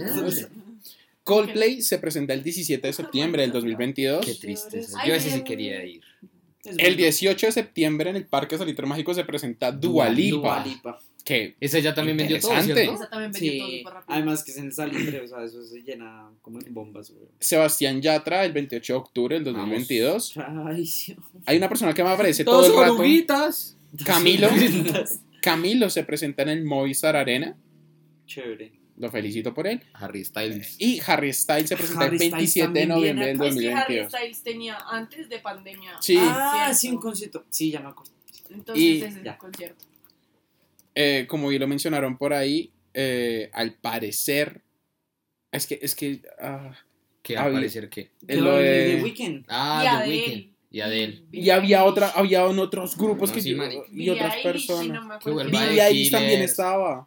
Coldplay 1.23 1.81
se 1.81 1.97
presenta 1.99 2.33
el 2.33 2.43
17 2.43 2.85
de 2.85 2.91
septiembre 2.93 3.43
del 3.43 3.51
2022. 3.53 4.25
Qué 4.25 4.35
tristeza. 4.35 4.97
Ay, 4.99 5.09
Yo 5.09 5.15
ese 5.15 5.31
sí 5.31 5.41
quería 5.43 5.83
ir. 5.85 6.03
El 6.65 6.75
bueno. 6.77 6.95
18 6.97 7.45
de 7.47 7.51
septiembre 7.51 8.09
en 8.09 8.15
el 8.15 8.25
Parque 8.25 8.57
Salitre 8.57 8.85
Mágico 8.87 9.13
se 9.13 9.23
presenta 9.25 9.71
Dua 9.71 10.07
Lipa. 10.09 10.37
Dua 10.37 10.65
Lipa. 10.65 10.99
Que 11.25 11.55
Esa 11.61 11.79
ya 11.79 11.93
también 11.93 12.17
vendió 12.17 12.39
todo. 12.39 12.61
¿cierto? 12.61 12.81
Esa 12.95 13.09
también 13.09 13.31
vendió 13.31 13.51
todo 13.53 13.69
Sí, 13.69 13.77
súper 13.79 13.93
rápido. 13.93 14.13
además 14.15 14.43
que 14.43 14.51
es 14.51 14.57
en 14.57 14.65
el 14.65 14.73
salitre, 14.73 15.21
o 15.21 15.27
sea, 15.27 15.43
eso 15.43 15.63
se 15.63 15.81
llena 15.81 16.29
como 16.41 16.59
en 16.59 16.73
bombas, 16.73 17.11
güey. 17.11 17.25
Sebastián 17.39 18.01
Yatra 18.01 18.43
el 18.43 18.51
28 18.51 18.93
de 18.93 18.97
octubre 18.99 19.35
del 19.35 19.43
2022. 19.45 20.33
Ay. 20.65 20.89
Hay 21.45 21.57
una 21.57 21.69
persona 21.69 21.93
que 21.93 22.03
me 22.03 22.09
aparece 22.09 22.43
todo 22.43 22.65
el 22.65 22.73
rato. 22.77 22.93
oruguitas. 22.95 23.77
Camilo. 24.05 24.49
Camilo 25.41 25.89
se 25.89 26.03
presenta 26.03 26.43
en 26.43 26.49
el 26.49 26.63
Movistar 26.65 27.15
Arena. 27.15 27.55
Chévere. 28.25 28.71
Lo 29.03 29.11
felicito 29.11 29.53
por 29.53 29.67
él. 29.67 29.81
Harry 29.93 30.23
Styles. 30.23 30.75
Y 30.79 31.01
Harry 31.05 31.33
Styles 31.33 31.67
se 31.67 31.75
presenta 31.75 32.05
Harry 32.05 32.15
el 32.15 32.19
Styles 32.21 32.33
27 32.55 32.79
de 32.79 32.85
noviembre 32.85 33.25
del 33.27 33.37
viene 33.37 33.49
Es 33.49 33.55
que 33.59 33.73
Harry 33.73 33.95
2022. 33.97 34.11
Styles 34.13 34.43
tenía 34.43 34.77
antes 34.89 35.27
de 35.29 35.39
pandemia. 35.39 35.91
Sí. 35.99 36.15
Ah, 36.19 36.53
Cierto. 36.71 36.73
sí, 36.79 36.87
un 36.89 36.97
concierto. 37.01 37.45
Sí, 37.49 37.71
ya 37.71 37.81
me 37.81 37.89
acuerdo. 37.89 38.11
Entonces 38.49 38.83
Y- 38.83 38.97
ese 38.97 39.07
es 39.07 39.15
el 39.17 39.23
ya. 39.25 39.37
concierto. 39.37 39.83
Eh, 40.95 41.25
como 41.27 41.49
bien 41.49 41.59
lo 41.61 41.67
mencionaron 41.67 42.17
por 42.17 42.33
ahí, 42.33 42.71
eh, 42.93 43.49
al 43.53 43.73
parecer. 43.73 44.61
Es 45.51 45.67
que, 45.67 45.79
es 45.81 45.95
que. 45.95 46.21
ah, 46.41 46.71
Que 47.21 47.37
Había- 47.37 47.47
al 47.47 47.53
parecer 47.55 47.89
que. 47.89 48.11
es 48.27 48.37
lo 48.39 48.57
el 48.59 48.63
de- 48.65 48.95
de 48.97 49.03
Weekend. 49.03 49.45
Ah, 49.47 49.81
y 49.83 50.03
The. 50.03 50.09
Weeknd. 50.09 50.53
Y 50.71 50.79
Adele. 50.81 51.21
y 51.31 51.49
había 51.51 51.83
otra, 51.83 52.09
había 52.15 52.45
otros 52.45 52.97
grupos 52.97 53.29
No, 53.29 53.35
que 53.35 53.41
sí, 53.41 53.49
y 53.51 53.53
Billie 53.91 54.11
otras 54.11 54.37
personas. 54.37 55.05
no 55.05 55.19
Que 55.19 55.29
Billie. 55.31 55.81
Eilish 55.83 56.09
también 56.11 56.41
estaba. 56.41 57.05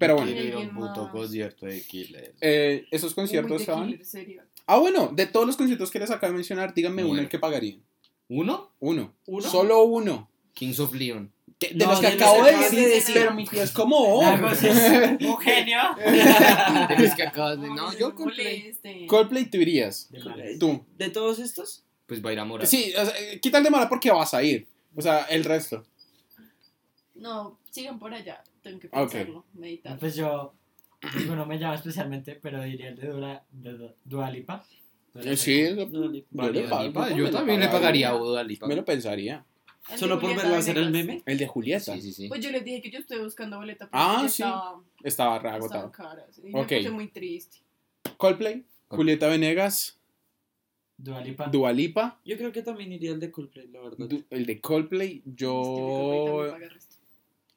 Pero 0.00 0.16
bueno, 0.16 0.32
Quiero 0.32 0.48
ir 0.48 0.54
a 0.54 0.58
un 0.58 0.74
puto 0.74 1.08
concierto 1.12 1.66
de 1.66 1.82
Killer. 1.82 2.34
eh, 2.40 2.86
esos 2.90 3.14
conciertos 3.14 3.60
estaban. 3.60 3.86
Killer, 3.88 4.04
serio. 4.04 4.42
Ah, 4.66 4.78
bueno, 4.78 5.08
de 5.14 5.26
todos 5.26 5.46
los 5.46 5.56
conciertos 5.56 5.90
que 5.90 5.98
les 6.00 6.10
acabo 6.10 6.32
de 6.32 6.36
mencionar, 6.38 6.74
díganme 6.74 7.02
uno 7.02 7.10
Bueno. 7.10 7.22
el 7.22 7.28
que 7.28 7.38
pagarían. 7.38 7.80
¿Uno? 8.28 8.72
Uno. 8.80 9.12
¿Uno? 9.26 9.48
Solo 9.48 9.82
uno. 9.84 10.28
Kings 10.54 10.80
of 10.80 10.92
Leon. 10.94 11.30
Que- 11.58 11.68
de 11.74 11.84
No, 11.84 11.90
los 11.90 12.00
que 12.00 12.06
acabo 12.06 12.42
de 12.44 12.52
decir, 12.56 13.02
pero 13.12 13.34
mi 13.34 13.44
tío 13.44 13.62
es 13.62 13.70
como. 13.72 13.96
oh. 13.98 14.20
Un 15.20 15.38
genio. 15.38 15.78
De 16.88 16.96
los 16.98 17.14
que 17.14 17.22
acabas 17.22 17.60
de. 17.60 17.68
No, 17.68 17.92
yo 17.98 18.14
Coldplay. 18.14 18.62
Coldplay. 18.72 19.06
Coldplay 19.06 19.44
tú 19.50 19.58
irías. 19.58 20.08
De. 20.10 20.56
Tú. 20.58 20.82
¿De 20.96 21.10
todos 21.10 21.38
estos? 21.38 21.84
Pues 22.06 22.24
va 22.24 22.30
a 22.30 22.32
ir 22.32 22.38
a 22.40 22.44
Mora. 22.46 22.64
Sí, 22.64 22.92
o 22.96 23.04
sea, 23.04 23.14
quita 23.40 23.58
el 23.58 23.64
de 23.64 23.70
mala 23.70 23.88
porque 23.90 24.10
vas 24.10 24.32
a 24.32 24.42
ir. 24.42 24.66
O 24.96 25.02
sea, 25.02 25.24
el 25.24 25.44
resto. 25.44 25.84
No, 27.14 27.58
sigan 27.70 27.98
por 27.98 28.14
allá. 28.14 28.42
Tengo 28.62 28.78
que 28.80 28.88
pensarlo, 28.88 29.44
meditar. 29.54 29.98
Pues 29.98 30.14
yo, 30.16 30.54
digo, 31.18 31.34
no 31.34 31.46
me 31.46 31.58
llama 31.58 31.74
especialmente, 31.74 32.34
pero 32.36 32.62
diría 32.62 32.88
el 32.90 32.96
de 32.96 33.08
Dura, 33.08 33.44
de 33.50 33.72
Du- 33.72 33.94
Dua 34.04 34.30
Lipa. 34.30 34.64
Dua 35.12 35.22
Lipa. 35.22 35.32
Eh, 35.32 35.36
Sí, 35.36 35.62
ni- 36.10 36.24
yo, 36.30 37.16
Yo 37.16 37.30
también 37.30 37.60
le 37.60 37.68
pagaría 37.68 38.10
a 38.10 38.12
Dua 38.12 38.42
Lipa. 38.44 38.66
Me 38.66 38.76
lo 38.76 38.84
pensaría. 38.84 39.44
Solo 39.96 40.20
por 40.20 40.36
verlo 40.36 40.54
hacer 40.54 40.76
el 40.78 40.90
meme. 40.90 41.22
El 41.26 41.38
de 41.38 41.46
Julieta. 41.46 41.94
Sí, 41.94 42.02
sí, 42.02 42.12
sí. 42.12 42.28
Pues 42.28 42.40
yo 42.44 42.50
les 42.50 42.64
dije 42.64 42.80
que 42.82 42.90
yo 42.90 42.98
estoy 42.98 43.18
buscando 43.18 43.56
boleta. 43.56 43.88
Ah, 43.92 44.16
porque 44.20 44.28
sí. 44.28 44.42
Estaba, 44.42 44.82
Estaba 45.02 45.38
re 45.38 45.48
agotado. 45.50 45.86
Ok. 46.52 46.70
me 46.70 46.76
puse 46.78 46.90
muy 46.90 47.08
triste. 47.08 47.58
Coldplay, 48.18 48.64
Julieta 48.88 49.26
Venegas, 49.28 49.98
Dua 50.96 51.20
Lipa. 51.22 51.46
Dua 51.46 51.72
Lipa. 51.72 52.20
Yo 52.26 52.36
creo 52.36 52.52
que 52.52 52.62
también 52.62 52.92
iría 52.92 53.10
el 53.12 53.20
de 53.20 53.30
Coldplay, 53.30 53.68
la 53.68 53.80
verdad. 53.80 54.06
Du- 54.06 54.24
el 54.30 54.44
de 54.46 54.60
Coldplay, 54.60 55.22
Es 55.26 55.34
que 55.34 55.40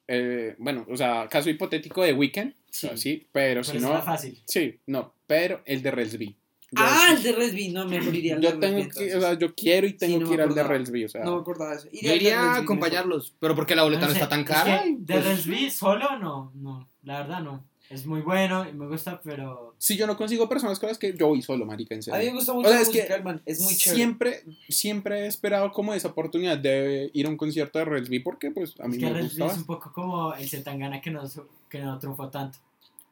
eh, 0.08 0.54
bueno, 0.58 0.86
o 0.90 0.96
sea, 0.96 1.26
caso 1.28 1.48
hipotético 1.50 2.02
de 2.02 2.12
Weekend. 2.12 2.54
Sí. 2.70 2.90
Sí, 2.96 3.26
pero 3.32 3.62
Pero 3.62 3.64
si 3.64 3.78
no. 3.78 4.02
fácil. 4.02 4.40
Sí, 4.46 4.78
no, 4.86 5.14
pero 5.26 5.62
el 5.64 5.82
de 5.82 5.90
Relsby. 5.90 6.26
Yo- 6.26 6.82
Ah, 6.82 7.14
el 7.16 7.22
de 7.22 7.32
Resby, 7.32 7.68
no, 7.68 7.86
mejor 7.86 8.12
iría 8.16 8.34
al 8.34 8.42
yo 8.42 8.58
tengo 8.58 8.78
Resby, 8.78 8.90
que, 9.08 9.14
o 9.14 9.20
sea, 9.20 9.34
yo 9.38 9.54
quiero 9.54 9.86
y 9.86 9.92
tengo 9.92 10.18
no 10.18 10.24
que 10.24 10.30
me 10.30 10.34
ir 10.34 10.40
al 10.40 10.54
de. 10.56 10.62
Relsby, 10.64 11.04
o 11.04 11.08
sea. 11.08 11.22
No 11.22 11.36
me 11.36 11.40
acordaba 11.42 11.70
de 11.70 11.76
eso. 11.76 11.88
Yo 11.92 12.12
iría 12.12 12.40
a 12.42 12.48
Resby 12.54 12.64
acompañarlos, 12.64 13.34
pero 13.38 13.54
porque 13.54 13.76
la 13.76 13.84
boleta 13.84 14.06
no, 14.06 14.08
sé, 14.08 14.14
está 14.14 14.28
tan 14.28 14.40
es 14.40 14.46
cara. 14.46 14.82
que 14.82 14.96
de 14.98 15.14
pues- 15.14 15.24
Resby 15.24 15.70
solo 15.70 16.18
no, 16.18 16.50
no, 16.56 16.88
la 17.04 17.20
verdad 17.20 17.42
no. 17.42 17.64
Es 17.90 18.06
muy 18.06 18.22
bueno 18.22 18.66
y 18.68 18.72
me 18.72 18.86
gusta, 18.88 19.20
pero 19.22 19.74
Si 19.78 19.96
yo 19.96 20.06
no 20.06 20.16
consigo 20.16 20.48
personas 20.48 20.78
con 20.78 20.88
las 20.88 20.98
que 20.98 21.14
yo 21.16 21.28
voy 21.28 21.42
solo, 21.42 21.66
marica, 21.66 21.94
en 21.94 22.00
mejor. 22.00 22.14
A 22.14 22.18
mí 22.18 22.24
me 22.24 22.24
serio. 22.24 22.34
gusta 22.36 22.52
mucho 22.54 22.68
O 22.68 22.72
sea, 22.72 22.80
es 22.80 22.88
que 22.88 23.22
man, 23.22 23.42
es 23.44 23.60
muy 23.60 23.76
chévere. 23.76 23.96
Siempre, 23.96 24.44
siempre 24.68 25.20
he 25.20 25.26
esperado 25.26 25.70
como 25.72 25.92
esa 25.94 26.08
oportunidad 26.08 26.58
de 26.58 27.10
ir 27.12 27.26
a 27.26 27.28
un 27.28 27.36
concierto 27.36 27.78
de 27.78 27.84
Relsby 27.84 28.20
porque 28.20 28.50
pues 28.50 28.74
a 28.80 28.88
mí 28.88 28.96
es 28.96 29.00
que 29.00 29.06
me 29.06 29.12
Resby 29.12 29.28
gustaba. 29.28 29.52
es 29.52 29.58
un 29.58 29.64
poco 29.66 29.92
como 29.92 30.34
el 30.34 30.48
Zetangana 30.48 31.00
que 31.00 31.10
no, 31.10 31.22
que 31.68 31.78
no 31.80 31.98
triunfó 31.98 32.30
tanto. 32.30 32.58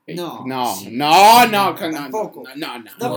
Eh, 0.06 0.14
No, 0.16 0.44
no, 0.46 0.74
sí. 0.74 0.88
no, 0.90 1.46
no, 1.46 1.74
no, 1.74 1.90
no, 1.90 1.92
Tampoco. 1.92 2.42
no, 2.56 2.78
no, 2.78 2.90
No, 2.98 3.08
No, 3.08 3.16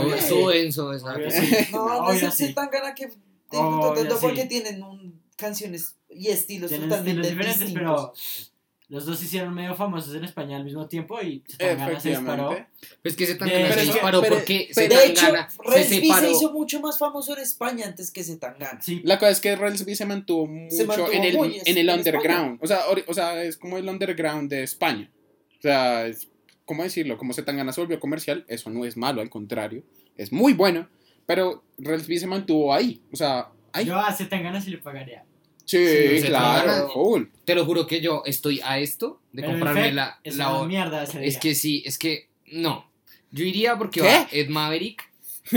esa. 0.94 1.16
Obvio 1.16 1.32
sí. 1.32 1.56
No, 1.72 1.88
no 2.04 2.12
es 2.12 2.22
el 2.22 2.32
sí. 2.34 2.46
Zetangana 2.48 2.94
que 2.94 3.10
gusta 3.50 3.94
tanto 3.96 4.16
sí. 4.16 4.22
porque 4.22 4.46
tienen 4.46 4.84
un, 4.84 5.22
canciones 5.38 5.96
y 6.10 6.28
estilos 6.28 6.70
Tienen 6.70 6.90
totalmente 6.90 7.22
estilos 7.30 7.38
diferentes, 7.60 7.60
distintos. 7.74 8.12
pero 8.14 8.55
los 8.90 9.06
dos 9.06 9.18
se 9.20 9.26
hicieron 9.26 9.54
medio 9.54 9.74
famosos 9.76 10.14
en 10.16 10.24
España 10.24 10.58
al 10.58 10.64
mismo 10.64 10.88
tiempo 10.88 11.20
y 11.22 11.44
Zetangana 11.48 12.00
se 12.00 12.10
disparó. 12.10 12.56
Pues 13.02 13.16
que 13.16 13.26
se 13.26 13.36
tan 13.36 13.50
De- 13.50 13.56
se 13.56 13.62
pero 13.62 13.70
es 13.74 13.76
que- 13.88 13.94
disparó 13.94 14.22
pero- 14.22 14.36
porque 14.36 14.70
pero- 14.76 14.90
se 14.92 14.96
De 14.96 15.06
hecho, 15.12 15.26
gana, 15.32 15.50
se 15.50 15.58
Resby 15.72 16.12
se 16.12 16.32
hizo 16.32 16.54
mucho 16.54 16.80
más 16.82 16.98
famoso 17.00 17.34
en 17.36 17.42
España 17.42 17.86
antes 17.88 18.12
que 18.12 18.24
Zetangana. 18.24 18.80
Sí, 18.82 19.02
La 19.04 19.18
cosa 19.18 19.32
es 19.32 19.40
que 19.42 19.56
Relsby 19.56 19.96
se 19.96 20.06
mantuvo 20.06 20.46
mucho 20.48 20.86
mantuvo 20.86 21.12
en 21.12 21.24
el, 21.24 21.36
muy 21.38 21.62
en 21.66 21.78
el 21.78 21.90
en 21.90 21.98
underground. 21.98 22.60
O 22.62 22.68
sea, 22.68 22.82
o 23.08 23.14
sea, 23.14 23.44
es 23.44 23.58
como 23.58 23.78
el 23.78 23.90
underground 23.90 24.50
de 24.50 24.64
España. 24.64 25.12
O 25.58 25.62
sea, 25.62 26.06
es, 26.06 26.28
¿cómo 26.66 26.84
decirlo? 26.84 27.18
Como 27.18 27.34
Zetangana 27.34 27.74
se 27.74 27.82
volvió 27.82 28.00
comercial, 28.00 28.46
eso 28.48 28.70
no 28.70 28.86
es 28.86 28.98
malo, 28.98 29.22
al 29.22 29.30
contrario. 29.32 29.84
Es 30.16 30.32
muy 30.32 30.54
bueno. 30.54 30.88
Pero 31.26 31.64
Relsby 31.80 32.20
se 32.20 32.28
mantuvo 32.28 32.72
ahí. 32.72 33.02
O 33.12 33.16
sea, 33.16 33.50
ahí. 33.74 33.86
yo 33.86 33.98
a 33.98 34.14
Zetangana 34.14 34.62
sí 34.62 34.70
le 34.70 34.78
pagaría. 34.78 35.25
Sí, 35.66 36.20
Sí, 36.22 36.28
claro. 36.28 36.90
Te 37.44 37.56
lo 37.56 37.66
juro 37.66 37.86
que 37.88 38.02
yo 38.02 38.24
estoy 38.26 38.62
a 38.64 38.80
esto 38.80 39.20
de 39.34 39.42
Pero 39.42 39.54
comprarme 39.54 39.92
la, 39.92 40.20
es 40.24 40.38
la 40.38 40.56
una 40.56 40.68
mierda 40.68 41.04
ese 41.04 41.26
Es 41.26 41.34
día. 41.34 41.40
que 41.42 41.56
sí, 41.56 41.84
es 41.86 41.98
que 41.98 42.28
no. 42.52 42.90
Yo 43.32 43.44
iría 43.44 43.78
porque 43.78 44.02
¿Qué? 44.02 44.08
va 44.08 44.28
Ed 44.32 44.50
Maverick 44.50 45.04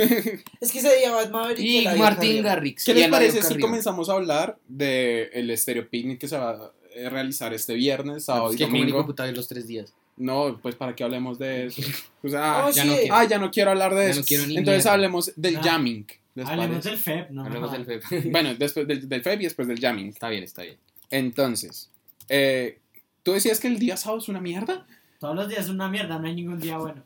Es 0.61 0.73
que 0.73 0.79
ese 0.81 0.97
día 0.99 1.11
va 1.13 1.27
Maverick 1.29 1.61
y 1.65 1.85
Martin 1.97 2.29
Carrión. 2.29 2.45
Garrix. 2.45 2.85
¿Qué 2.85 2.91
y 2.93 2.95
les 2.95 3.09
parece 3.09 3.43
si 3.43 3.59
comenzamos 3.59 4.09
a 4.11 4.15
hablar 4.15 4.59
del 4.69 5.31
el 5.33 5.57
Stereo 5.57 5.89
Picnic 5.89 6.19
que 6.19 6.29
se 6.29 6.37
va 6.37 6.51
a 6.51 7.09
realizar 7.09 7.55
este 7.55 7.75
viernes, 7.75 8.25
sábado 8.27 8.49
Es 8.49 8.55
y 8.57 8.59
que 8.59 8.65
como 8.65 8.79
domingo? 8.79 9.07
puta 9.07 9.25
de 9.25 9.33
los 9.33 9.49
tres 9.49 9.67
días. 9.67 9.95
No, 10.17 10.59
pues 10.61 10.75
para 10.75 10.95
que 10.97 11.05
hablemos 11.05 11.39
de 11.39 11.67
eso. 11.67 11.81
O 12.25 12.29
sea, 12.29 12.67
Oh, 12.67 12.71
ya 12.71 12.83
sí. 12.83 12.89
no 12.89 12.97
quiero. 12.97 13.15
ah, 13.15 13.25
ya 13.25 13.39
no 13.39 13.51
quiero 13.51 13.71
hablar 13.71 13.95
de 13.95 14.05
Ya 14.05 14.11
eso. 14.11 14.21
no 14.21 14.27
quiero 14.27 14.47
ni 14.47 14.57
Entonces 14.57 14.83
mierda. 14.85 14.93
hablemos 14.95 15.33
del 15.37 15.57
Ah. 15.59 15.61
jamming. 15.63 16.07
¿Les 16.39 16.49
Hablemos 16.49 16.84
del 16.84 16.99
FEP, 16.99 17.30
no. 17.30 17.45
Hablemos 17.45 17.72
del 17.72 17.84
FEP. 17.84 18.03
Bueno, 18.32 18.55
después 18.55 18.86
del, 18.86 19.09
del 19.09 19.22
FEB 19.22 19.41
y 19.41 19.45
después 19.45 19.68
del 19.68 19.80
jamming. 19.80 20.09
Está 20.09 20.28
bien, 20.28 20.45
está 20.45 20.62
bien. 20.62 20.76
Entonces, 21.11 21.91
eh, 22.28 22.78
¿tú 23.22 23.32
decías 23.32 23.61
que 23.61 23.68
el 23.68 23.78
día 23.78 23.97
sábado 23.97 24.20
es 24.20 24.28
una 24.28 24.41
mierda? 24.41 24.86
Todos 25.18 25.34
los 25.34 25.49
días 25.49 25.64
es 25.64 25.70
una 25.70 25.89
mierda, 25.89 26.18
no 26.18 26.26
hay 26.28 26.34
ningún 26.34 26.61
día 26.61 26.78
bueno. 26.78 27.03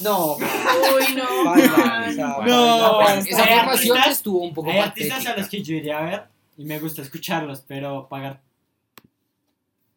No, 0.00 0.34
Uy, 0.36 1.14
no. 1.16 1.44
Vaya, 1.44 2.36
No, 2.46 2.96
vaya, 2.98 3.18
Esa 3.20 3.44
Hay 3.44 3.58
formación 3.58 3.96
artistas- 3.98 4.12
estuvo 4.12 4.40
un 4.42 4.54
poco 4.54 4.70
Hay 4.70 4.78
artistas 4.78 5.12
a 5.26 5.30
patética. 5.34 5.40
los 5.40 5.48
que 5.50 5.62
yo 5.62 5.74
iría 5.74 5.98
a 5.98 6.02
ver 6.02 6.22
y 6.56 6.64
me 6.64 6.78
gusta 6.78 7.02
escucharlos, 7.02 7.62
pero 7.66 8.08
pagar 8.08 8.40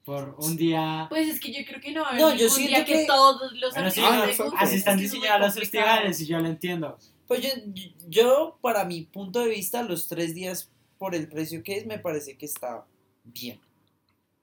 por 0.04 0.36
un 0.40 0.56
día. 0.56 1.08
Pues 1.10 1.28
es 1.30 1.40
que 1.40 1.52
yo 1.52 1.60
creo 1.68 1.82
que 1.82 1.92
no 1.92 2.04
No, 2.14 2.34
yo 2.36 2.50
siento 2.50 2.76
día 2.76 2.86
que, 2.86 2.94
que- 2.94 3.06
todos 3.06 3.52
los 3.54 3.74
Bueno, 3.74 3.90
sí, 3.90 4.02
artistas 4.02 4.40
Ah, 4.40 4.44
gusten, 4.44 4.60
Así 4.60 4.74
es 4.76 4.80
están 4.80 4.98
diseñados 5.00 5.42
los 5.42 5.56
festivales 5.56 6.22
y 6.22 6.26
yo 6.28 6.40
lo 6.40 6.48
entiendo. 6.48 6.98
Pues 7.28 7.42
yo, 7.42 7.50
yo, 8.08 8.58
para 8.62 8.86
mi 8.86 9.02
punto 9.02 9.40
de 9.40 9.50
vista, 9.50 9.82
los 9.84 10.08
tres 10.08 10.34
días 10.36 10.70
por 10.98 11.16
el 11.16 11.28
precio 11.28 11.64
que 11.64 11.78
es, 11.78 11.86
me 11.86 12.00
parece 12.00 12.38
que 12.38 12.46
está 12.46 12.86
bien. 13.24 13.60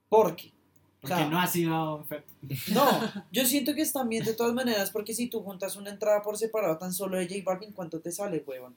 ¿Por 0.09 0.35
qué? 0.37 0.53
Porque 1.01 1.25
no 1.27 1.41
ha 1.41 1.47
sido. 1.47 2.05
No, 2.75 2.85
yo 3.31 3.45
siento 3.45 3.75
que 3.75 3.83
están 3.83 4.09
bien 4.09 4.25
de 4.25 4.35
todas 4.35 4.53
maneras, 4.53 4.91
porque 4.91 5.15
si 5.15 5.29
tú 5.29 5.41
juntas 5.43 5.77
una 5.77 5.91
entrada 5.91 6.23
por 6.23 6.37
separado 6.37 6.77
tan 6.79 6.93
solo 6.93 7.17
de 7.19 7.27
J 7.29 7.41
Balvin, 7.45 7.73
¿cuánto 7.73 8.01
te 8.01 8.11
sale, 8.13 8.43
huevón? 8.47 8.77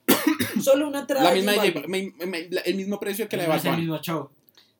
Solo 0.63 0.87
una 0.87 0.99
entrada 1.01 1.23
La 1.23 1.29
de 1.31 1.35
misma 1.37 1.53
J 1.53 1.63
de 1.65 1.71
Balvin. 1.71 2.11
J- 2.11 2.25
me- 2.25 2.25
me- 2.25 2.49
la- 2.49 2.61
el 2.61 2.75
mismo 2.75 2.99
precio 2.99 3.27
que 3.27 3.37
la 3.37 3.47
de 3.47 3.55
es 3.57 3.65
el 3.65 3.77
mismo 3.77 3.97
show. 3.99 4.29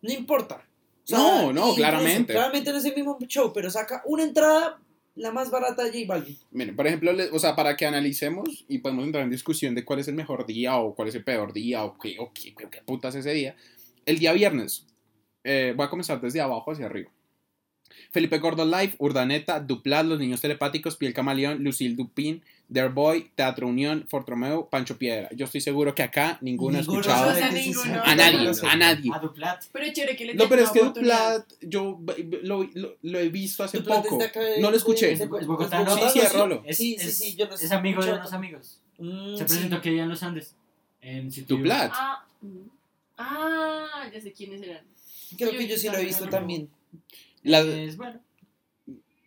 No 0.02 0.12
importa. 0.14 0.64
No, 1.10 1.42
no, 1.42 1.50
incluso, 1.50 1.76
claramente. 1.76 2.34
Claramente 2.34 2.72
no 2.72 2.78
es 2.78 2.86
el 2.86 2.96
mismo 2.96 3.18
show, 3.28 3.52
pero 3.54 3.70
saca 3.70 4.02
una 4.06 4.24
entrada, 4.24 4.80
la 5.16 5.32
más 5.32 5.50
barata 5.50 5.84
de 5.84 5.92
J 5.92 6.06
Balvin. 6.08 6.38
Miren, 6.52 6.76
por 6.76 6.88
ejemplo, 6.88 7.12
o 7.32 7.40
sea, 7.40 7.56
para 7.56 7.76
que 7.76 7.86
analicemos 7.86 8.66
y 8.68 8.80
podemos 8.80 9.06
entrar 9.06 9.24
en 9.24 9.30
discusión 9.30 9.74
de 9.76 9.86
cuál 9.86 10.00
es 10.00 10.08
el 10.08 10.16
mejor 10.16 10.46
día 10.46 10.78
o 10.78 10.94
cuál 10.94 11.08
es 11.08 11.16
el 11.16 11.24
peor 11.24 11.54
día 11.54 11.84
o 11.86 11.98
qué, 11.98 12.16
o 12.20 12.32
qué, 12.34 12.54
qué- 12.54 12.70
qué 12.70 12.82
putas 12.86 13.16
ese 13.16 13.34
día. 13.34 13.56
El 14.06 14.20
día 14.20 14.34
viernes, 14.34 14.86
eh, 15.44 15.74
voy 15.76 15.86
a 15.86 15.90
comenzar 15.90 16.20
desde 16.22 16.42
abajo 16.42 16.72
hacia 16.72 16.86
arriba. 16.88 17.12
Felipe 18.16 18.40
Gordon 18.40 18.72
Live, 18.72 18.96
Urdaneta, 18.98 19.60
Duplat, 19.60 20.06
Los 20.06 20.20
Niños 20.20 20.40
Telepáticos, 20.40 20.96
Piel 20.96 21.14
Camaleón, 21.14 21.62
Lucille 21.66 21.96
Dupin, 21.96 22.42
Der 22.70 22.88
Boy, 22.90 23.30
Teatro 23.36 23.68
Unión, 23.68 24.06
Fortromeo, 24.08 24.70
Pancho 24.70 24.98
Piedra. 24.98 25.28
Yo 25.36 25.44
estoy 25.44 25.60
seguro 25.60 25.94
que 25.94 26.02
acá 26.02 26.38
ninguno, 26.40 26.78
Ninguno 26.80 27.00
ha 27.00 27.02
escuchado 27.02 27.34
qué 27.36 27.60
es 27.60 27.68
ninguno. 27.68 28.02
a 28.04 28.16
nadie, 28.16 28.44
no 28.46 28.54
sé. 28.54 28.66
a 28.68 28.76
nadie. 28.78 29.12
A 29.14 29.20
Duplat. 29.20 29.66
Pero 29.74 29.94
chévere 29.94 30.16
que 30.16 30.26
le 30.28 30.34
No, 30.34 30.48
pero 30.48 30.62
es 30.64 30.70
que. 30.72 30.80
Duplat, 30.80 31.46
yo 31.62 32.00
lo, 32.44 32.64
lo- 32.74 32.96
lo 33.02 33.20
he 33.20 33.28
visto 33.28 33.66
hace 33.66 33.80
Duplat 33.80 34.04
poco. 34.08 34.18
de 34.18 34.62
No 34.62 34.72
lo 34.72 34.78
escuché. 34.78 35.12
Es 35.12 35.28
bogotano. 35.28 35.94
Sí, 35.94 36.02
sí, 36.14 36.20
es 36.20 36.34
Rolo. 36.34 36.64
Es, 36.66 36.78
Sí, 36.78 36.96
sí, 36.98 37.08
es- 37.08 37.18
sí, 37.18 37.36
yo 37.36 37.48
los 37.48 37.62
es 37.62 37.72
amigo 37.74 38.02
de 38.04 38.14
unos 38.14 38.32
amigos. 38.32 38.80
Mm, 38.98 39.34
Se 39.36 39.40
sí. 39.40 39.44
presentó 39.54 39.82
que 39.82 40.00
en 40.00 40.08
los 40.08 40.24
Andes. 40.24 40.56
En 41.02 41.30
Duplat. 41.46 41.92
Ah, 41.94 42.26
mm. 42.42 42.48
ah, 43.18 44.10
ya 44.14 44.22
sé 44.22 44.32
quiénes 44.32 44.62
eran. 44.62 44.86
Creo 45.38 45.52
que 45.52 45.68
yo 45.68 45.78
sí 45.78 45.90
lo 45.90 45.98
he 45.98 46.06
visto 46.06 46.30
también. 46.30 46.70
La- 47.46 47.60
Es 47.62 47.98
bueno. 47.98 48.20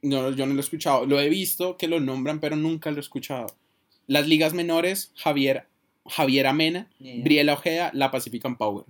No, 0.03 0.31
yo 0.31 0.47
no 0.47 0.55
lo 0.55 0.61
he 0.61 0.63
escuchado. 0.63 1.07
Lo 1.07 1.19
he 1.21 1.29
visto 1.29 1.77
que 1.77 1.89
lo 1.89 1.99
nombran, 2.01 2.41
pero 2.41 2.57
nunca 2.57 2.91
lo 2.91 2.99
he 2.99 3.01
escuchado. 3.01 3.55
Las 4.07 4.27
ligas 4.29 4.55
menores, 4.55 5.11
Javier, 5.17 5.67
Javier 6.07 6.47
Amena, 6.47 6.89
idea. 7.01 7.25
Briela 7.25 7.53
Ojeda, 7.55 7.91
La 7.95 8.11
Pacifican 8.11 8.57
Power. 8.57 8.85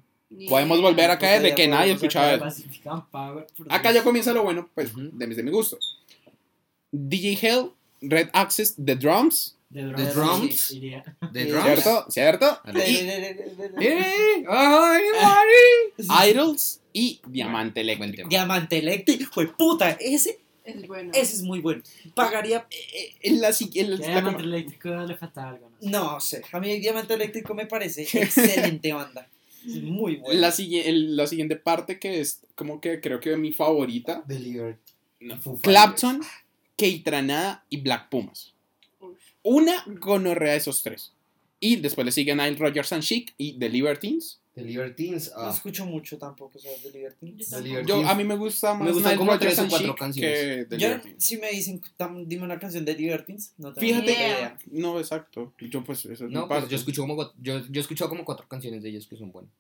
Podemos 0.49 0.81
volver 0.83 1.11
a 1.11 1.19
caer 1.19 1.41
de 1.43 1.55
que 1.55 1.67
nadie 1.67 1.93
escuchaba 1.93 2.35
eso. 2.35 2.45
Pacifican 2.45 3.07
Power. 3.11 3.47
por 3.57 3.73
Acá 3.73 3.91
ya 3.93 4.05
comienza 4.05 4.33
lo 4.35 4.43
bueno, 4.43 4.69
pues, 4.75 4.91
Ujú. 4.93 5.09
de, 5.13 5.27
de 5.27 5.43
mi 5.43 5.51
gusto. 5.51 5.79
DJ 6.93 7.39
Hell, 7.41 7.71
Red 8.03 8.29
Access, 8.35 8.75
The 8.77 8.95
Drums, 8.97 9.57
The 9.73 9.81
The 9.81 9.87
Drums. 9.87 10.15
Drums. 10.15 10.71
Iría. 10.73 11.17
¿De 11.33 11.45
Sí, 11.45 11.49
drums? 11.51 11.65
¿cierto? 11.65 12.07
¿Cierto? 12.11 12.61
Idols 16.29 16.81
y 16.99 17.21
Diamante 17.29 17.81
Buen 17.83 17.91
Eléctrico. 18.03 18.29
Diamante 18.29 18.79
Eléctrico, 18.79 19.31
fue 19.33 19.47
puta, 19.57 19.91
ese, 20.01 20.39
Es 20.65 20.87
bueno. 20.87 21.11
ese 21.15 21.35
es 21.37 21.43
muy 21.43 21.61
bueno. 21.61 21.83
Pagaría, 22.15 22.67
Eh, 22.71 23.15
En 23.23 23.41
la, 23.41 23.53
si- 23.53 23.71
en 23.75 23.91
la- 23.91 23.97
Diamante 24.07 24.43
Eléctrico 24.43 24.89
le 25.07 25.17
falta 25.17 25.49
algo. 25.51 25.71
No 25.81 26.21
sé. 26.21 26.41
no 26.41 26.47
sé, 26.47 26.57
a 26.57 26.61
mí 26.61 26.79
Diamante 26.81 27.15
Eléctrico 27.15 27.55
me 27.55 27.67
parece 27.67 28.03
excelente 28.13 28.93
banda. 28.93 29.29
Es 29.67 29.83
muy 29.83 30.17
bueno. 30.17 30.41
la, 30.41 30.55
el- 30.59 31.17
la 31.17 31.27
siguiente 31.27 31.57
parte 31.57 31.99
que 31.99 32.21
es 32.21 32.41
como 32.55 32.81
que 32.81 33.01
creo 33.01 33.21
que 33.21 33.37
mi 33.37 33.53
favorita. 33.53 34.25
Clapton, 35.63 36.21
Keitranada 36.77 37.65
y 37.69 37.79
Black 37.79 38.09
Pumas. 38.09 38.55
Uf. 39.01 39.17
Una 39.43 39.85
gonorrea 39.87 40.53
de 40.53 40.59
esos 40.59 40.83
tres. 40.83 41.13
Y 41.61 41.77
después 41.77 42.05
le 42.05 42.13
siguen 42.13 42.37
Nile 42.39 42.57
Rogers 42.57 42.93
and 42.93 43.03
Chic 43.03 43.35
y 43.37 43.59
The 43.59 43.69
Libertines. 43.69 44.39
The 44.59 44.65
Libertines. 44.65 45.33
No 45.37 45.43
ah, 45.43 45.51
escucho 45.55 45.87
mucho 45.87 46.19
tampoco, 46.19 46.59
¿sabes? 46.59 46.83
De 46.83 46.91
Liberty. 46.91 47.35
Yo 47.37 47.47
The. 47.57 47.63
Libertines. 47.63 47.87
Yo, 48.03 48.09
a 48.09 48.15
mí 48.15 48.25
me 48.25 48.37
gusta 48.37 48.75
más 48.75 48.87
Me 48.89 48.93
gustan 48.93 49.17
como 49.17 49.39
tres 49.39 49.59
o 49.59 49.69
cuatro 49.69 49.95
canciones. 49.95 50.39
que 50.39 50.65
The 50.67 50.79
Yo, 50.79 50.89
Libertines. 50.89 51.25
si 51.25 51.37
me 51.39 51.51
dicen, 51.51 51.81
tam- 51.99 52.25
dime 52.27 52.45
una 52.45 52.59
canción 52.59 52.85
de 52.85 52.95
Libertines, 52.95 53.53
no 53.59 53.73
tengo 53.73 53.87
Fíjate, 53.87 54.13
idea. 54.13 54.59
no, 54.71 54.99
exacto. 54.99 55.53
Yo 55.61 55.83
pues 55.85 56.05
eso 56.05 56.13
es 56.13 56.21
mi 56.23 56.35
No, 56.35 56.49
pues 56.49 56.69
yo 56.69 56.77
escucho 56.77 57.03
como 57.03 57.33
yo, 57.41 57.59
yo 57.61 57.65
he 57.75 57.81
escuchado 57.81 58.11
como 58.11 58.25
cuatro 58.25 58.47
canciones 58.49 58.83
de 58.83 58.89
ellos 58.91 59.07
que 59.07 59.17
son 59.17 59.31
buenas. 59.33 59.51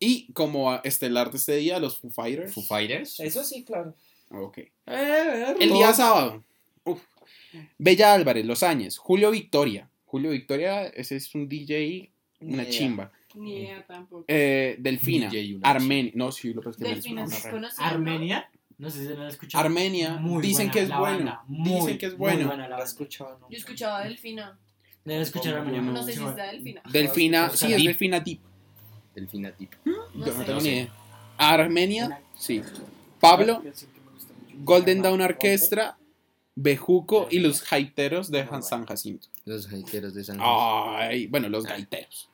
Y 0.00 0.32
como 0.32 0.74
estelar 0.82 1.30
de 1.30 1.38
este 1.38 1.56
día, 1.56 1.78
los 1.78 1.98
Foo 1.98 2.10
Fighters. 2.10 2.52
Foo 2.52 2.62
Fighters. 2.64 3.20
Eso 3.20 3.44
sí, 3.44 3.64
claro. 3.64 3.94
Ok. 4.30 4.58
El 4.86 5.70
día 5.72 5.92
sábado. 5.92 6.42
uf. 6.84 7.00
Bella 7.78 8.12
Álvarez, 8.14 8.44
Los 8.44 8.62
Años. 8.62 8.98
Julio 8.98 9.30
Victoria. 9.30 9.88
Julio 10.06 10.30
Victoria, 10.30 10.86
ese 10.86 11.16
es 11.16 11.34
un 11.34 11.48
DJ, 11.48 12.10
una 12.40 12.62
idea. 12.62 12.70
chimba. 12.72 13.12
Ni 13.34 13.56
idea 13.58 13.84
tampoco. 13.86 14.24
Eh, 14.28 14.76
Delfina. 14.78 15.30
Armenia. 15.62 16.12
No, 16.14 16.30
sí, 16.32 16.52
lo 16.54 16.62
que 16.62 16.70
Delfina 16.78 17.24
es 17.24 17.46
conocido. 17.46 17.60
¿no? 17.60 17.68
Armenia. 17.86 18.50
No 18.78 18.90
sé 18.90 19.06
si 19.06 19.14
lo 19.14 19.22
han 19.22 19.28
escuchado. 19.28 19.64
Armenia. 19.64 20.16
Muy 20.16 20.42
Dicen 20.42 20.66
buena 20.66 20.72
que 20.72 20.80
es 20.80 20.88
la 20.88 20.98
bueno. 21.00 21.16
banda, 21.16 21.42
muy, 21.46 21.80
Dicen 21.80 21.98
que 21.98 22.06
es 22.06 22.16
bueno. 22.18 22.46
buena 22.48 22.68
la 22.68 22.78
La 22.78 22.84
escuchado, 22.84 23.38
¿no? 23.40 23.48
Yo 23.50 23.56
escuchaba 23.56 23.98
a 24.00 24.04
Delfina. 24.04 24.58
Deben 25.04 25.22
escuchar 25.22 25.54
Armenia. 25.54 25.80
No, 25.82 25.92
No 25.92 26.02
sé 26.02 26.12
si 26.14 26.24
está 26.24 26.46
Delfina. 26.46 26.82
Delfina, 26.90 27.50
sí, 27.50 27.66
es 27.72 27.76
Deep. 27.76 27.86
Delfina 27.86 28.20
Deep. 28.20 28.40
Delfina 29.14 29.52
Tip. 29.52 29.72
No 29.84 29.92
Yo 30.26 30.32
no 30.32 30.38
sé. 30.40 30.44
tengo 30.44 30.60
ni 30.60 30.68
idea. 30.70 30.92
Armenia, 31.38 32.20
sí. 32.36 32.62
Pablo, 33.20 33.62
Golden 34.64 35.02
Dawn 35.02 35.20
Orchestra, 35.20 35.96
Bejuco 36.56 37.28
y 37.30 37.38
los 37.40 37.68
gaiteros 37.68 38.30
de 38.30 38.46
San 38.62 38.86
Jacinto. 38.86 39.28
Los 39.44 39.72
hateros 39.72 40.14
de 40.14 40.24
San 40.24 40.38
Ah. 40.40 40.96
Ay, 40.98 41.26
bueno, 41.26 41.48
los 41.48 41.64
gaiteros. 41.64 42.28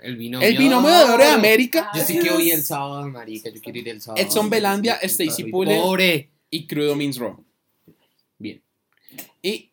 El 0.00 0.16
binomio. 0.16 0.46
El 0.46 0.58
binomio 0.58 0.90
de 0.90 1.04
oro 1.04 1.24
de 1.24 1.30
América 1.30 1.90
Yo 1.94 2.02
sí 2.02 2.18
que 2.18 2.30
voy 2.30 2.50
el 2.50 2.62
sábado, 2.62 3.08
marica. 3.08 3.48
Yo 3.50 3.60
quiero 3.60 3.78
ir 3.78 3.88
el 3.88 4.00
sábado. 4.00 4.22
Edson 4.22 4.50
Belandia, 4.50 4.94
Stacy 5.02 5.44
Pule. 5.44 5.76
Pobre. 5.80 6.30
y 6.50 6.66
Crudo 6.66 6.94
Means 6.96 7.18
Raw. 7.18 7.42
Bien. 8.38 8.60
Y 9.42 9.70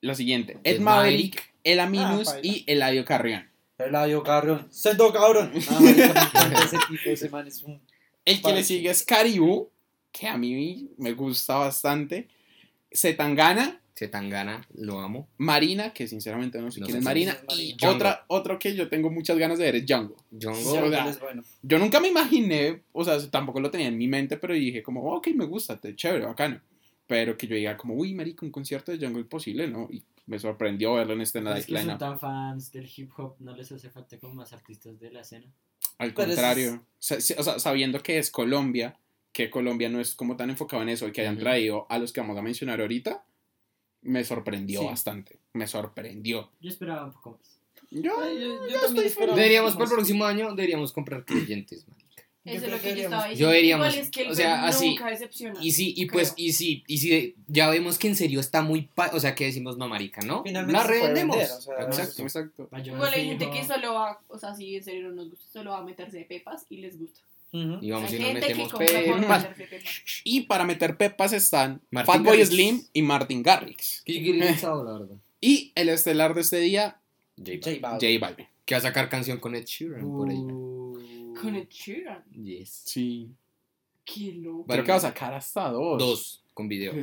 la 0.00 0.14
siguiente, 0.14 0.58
Ed 0.62 0.80
Maverick, 0.80 1.52
El 1.64 1.80
Aminus 1.80 2.28
Ah, 2.28 2.38
y 2.42 2.62
Eladio 2.66 3.04
Carrión. 3.04 3.48
Eladio 3.78 4.22
Carrión. 4.22 4.66
Sendo 4.70 5.12
cabrón. 5.12 5.52
Marica, 5.70 6.12
me 6.12 6.20
encanta 6.20 6.64
ese 6.64 6.78
tipo, 6.88 7.10
ese 7.10 7.28
man 7.28 7.46
es 7.46 7.62
un... 7.62 7.80
El 8.24 8.40
que 8.42 8.52
le 8.52 8.62
sigue 8.64 8.90
es 8.90 9.02
Caribou, 9.02 9.70
que 10.12 10.26
a 10.28 10.36
mí 10.36 10.88
me 10.98 11.12
gusta 11.12 11.56
bastante. 11.56 12.28
Zetangana, 12.92 13.80
Zetangana, 13.98 14.66
lo 14.74 15.00
amo. 15.00 15.26
Marina, 15.38 15.92
que 15.94 16.06
sinceramente 16.06 16.60
no 16.60 16.70
sé 16.70 16.80
No 16.80 16.86
quién 16.86 16.96
sé 16.96 16.98
es 16.98 17.04
Marina. 17.04 17.36
es. 17.48 17.58
Y 17.58 17.72
Django. 17.76 17.94
otra, 17.96 18.24
otro 18.28 18.58
que 18.58 18.74
yo 18.74 18.88
tengo 18.88 19.10
muchas 19.10 19.38
ganas 19.38 19.58
de 19.58 19.64
ver 19.64 19.76
es 19.76 19.86
Django. 19.86 20.16
Django. 20.30 20.58
Sí. 20.60 20.76
o 20.78 20.90
sea, 20.90 21.08
es 21.08 21.18
bueno. 21.20 21.42
Yo 21.62 21.78
nunca 21.78 21.98
me 22.00 22.08
imaginé, 22.08 22.82
o 22.92 23.04
sea, 23.04 23.18
tampoco 23.30 23.58
lo 23.60 23.70
tenía 23.70 23.88
en 23.88 23.96
mi 23.96 24.06
mente, 24.06 24.36
pero 24.36 24.52
dije 24.54 24.82
como, 24.82 25.02
ok, 25.14 25.28
me 25.34 25.46
gusta, 25.46 25.80
te- 25.80 25.96
chévere, 25.96 26.26
bacano. 26.26 26.60
Pero 27.06 27.38
que 27.38 27.46
yo 27.46 27.54
diga 27.56 27.76
como, 27.76 27.94
uy, 27.94 28.14
marica, 28.14 28.44
un 28.44 28.52
concierto 28.52 28.92
de 28.92 28.98
Django 28.98 29.18
imposible, 29.18 29.66
¿no? 29.68 29.88
Y 29.90 30.02
me 30.26 30.38
sorprendió 30.38 30.94
verlo 30.94 31.14
en 31.14 31.20
este 31.22 31.38
Es 31.56 31.66
que 31.66 31.78
son 31.82 31.98
tan 31.98 32.18
fans 32.18 32.72
del 32.72 32.90
hip 32.94 33.10
hop, 33.16 33.36
no 33.38 33.56
les 33.56 33.70
hace 33.72 33.88
falta 33.90 34.18
como 34.18 34.34
más 34.34 34.52
artistas 34.52 34.98
de 35.00 35.10
la 35.10 35.20
escena. 35.20 35.46
Al 35.98 36.12
Pero 36.12 36.28
es- 36.32 36.36
contrario, 36.36 36.82
si- 36.98 37.32
o 37.38 37.42
sea, 37.42 37.58
sabiendo 37.60 38.02
que 38.02 38.18
es 38.18 38.30
Colombia, 38.30 38.98
que 39.32 39.48
Colombia 39.48 39.88
no 39.88 40.00
es 40.00 40.14
como 40.14 40.36
tan 40.36 40.50
enfocado 40.50 40.82
en 40.82 40.88
eso 40.90 41.06
y 41.08 41.12
que 41.12 41.20
hayan 41.22 41.38
traído 41.38 41.86
a 41.88 41.98
los 41.98 42.12
que 42.12 42.20
vamos 42.20 42.36
a 42.36 42.42
mencionar 42.42 42.80
ahorita, 42.80 43.22
me 44.06 44.24
sorprendió 44.24 44.80
Sí. 44.80 44.86
bastante. 44.86 45.38
Me 45.52 45.66
sorprendió. 45.66 46.50
Yo 46.60 46.68
esperaba 46.70 47.04
un 47.06 47.12
poco 47.12 47.30
más. 47.32 47.40
Yo, 47.90 48.20
Ay, 48.20 48.34
yo- 48.40 48.66
yo 48.66 48.68
yo 48.68 48.86
estoy 48.86 49.08
feliz. 49.10 49.34
Deberíamos 49.36 49.74
para 49.74 49.84
el 49.84 49.90
próximo 49.92 50.24
año, 50.24 50.48
deberíamos 50.54 50.92
comprar 50.92 51.24
creyentes, 51.24 51.86
marica. 51.88 52.06
Eso 52.44 52.64
es 52.66 52.70
lo 52.70 52.76
que 52.78 52.82
yo 52.90 52.94
deberíamos- 52.94 53.16
estaba 53.18 53.34
Yo 53.34 53.50
diciendo. 53.50 53.76
Igual 53.86 53.94
es 53.98 54.10
que 54.10 54.22
el 54.22 54.30
o 54.30 54.34
sea, 54.34 54.66
así. 54.66 54.96
Y 55.60 55.72
sí, 55.72 55.94
y 55.96 56.06
pues, 56.06 56.32
Creo. 56.32 56.46
y 56.46 56.52
sí, 56.52 56.84
y 56.86 56.98
sí, 56.98 57.34
ya 57.48 57.68
vemos 57.70 57.98
que 57.98 58.06
en 58.08 58.14
serio 58.16 58.38
está 58.38 58.62
muy, 58.62 58.82
pa- 58.82 59.10
o 59.12 59.18
sea, 59.20 59.34
que 59.34 59.46
decimos, 59.46 59.76
no, 59.78 59.88
marica, 59.88 60.20
¿no? 60.22 60.42
Finalmente 60.44 60.72
la 60.80 60.86
revendemos. 60.86 61.36
vender, 61.36 61.52
o 61.56 61.60
sea, 61.60 61.74
Exacto, 61.86 62.22
exacto. 62.22 62.68
Yo 62.84 62.94
Igual 62.94 63.12
hay 63.14 63.26
gente 63.26 63.50
que 63.50 63.64
solo 63.64 63.94
va, 63.94 64.20
o 64.28 64.38
sea, 64.38 64.54
si 64.54 64.76
en 64.76 64.84
serio 64.84 65.08
no 65.08 65.14
nos 65.16 65.30
gusta, 65.30 65.44
solo 65.52 65.70
va 65.72 65.78
a 65.78 65.82
meterse 65.84 66.18
de 66.18 66.24
pepas 66.24 66.66
y 66.70 66.76
les 66.78 66.98
gusta. 66.98 67.20
Y 67.82 67.90
vamos 67.90 68.10
hay 68.10 68.16
y 68.16 68.20
nos 68.22 68.34
metemos 68.34 68.72
pepas. 68.74 69.48
Y 70.24 70.40
para 70.42 70.64
meter 70.64 70.96
pepas 70.96 71.32
están 71.32 71.80
Fatboy. 72.04 72.44
Slim 72.44 72.82
y 72.92 73.02
Martin 73.02 73.42
Garrix. 73.42 74.02
¿Qué 74.04 74.20
la 74.20 74.98
verdad? 74.98 75.16
Y 75.40 75.72
el 75.74 75.88
estelar 75.88 76.34
de 76.34 76.40
este 76.40 76.58
día, 76.60 77.00
J 77.38 77.52
J 77.58 77.70
Balvin. 77.70 77.80
Balvin. 77.82 78.00
J 78.18 78.26
Balvin. 78.26 78.46
Que 78.64 78.74
va 78.74 78.78
a 78.78 78.82
sacar 78.82 79.08
canción 79.08 79.38
con 79.38 79.54
Ed 79.54 79.64
Sheeran 79.64 80.02
por 80.02 80.28
ahí. 80.28 80.36
Uh, 80.36 81.34
Con 81.40 81.54
el 81.54 81.68
Sheeran. 81.68 82.24
Yes. 82.32 82.82
Sí. 82.84 83.28
Qué 84.04 84.32
loco. 84.32 84.66
Creo 84.66 84.84
que 84.84 84.90
va 84.90 84.96
a 84.98 85.00
sacar 85.00 85.34
hasta 85.34 85.68
dos. 85.70 85.98
Dos, 85.98 86.42
con 86.54 86.68
video. 86.68 86.94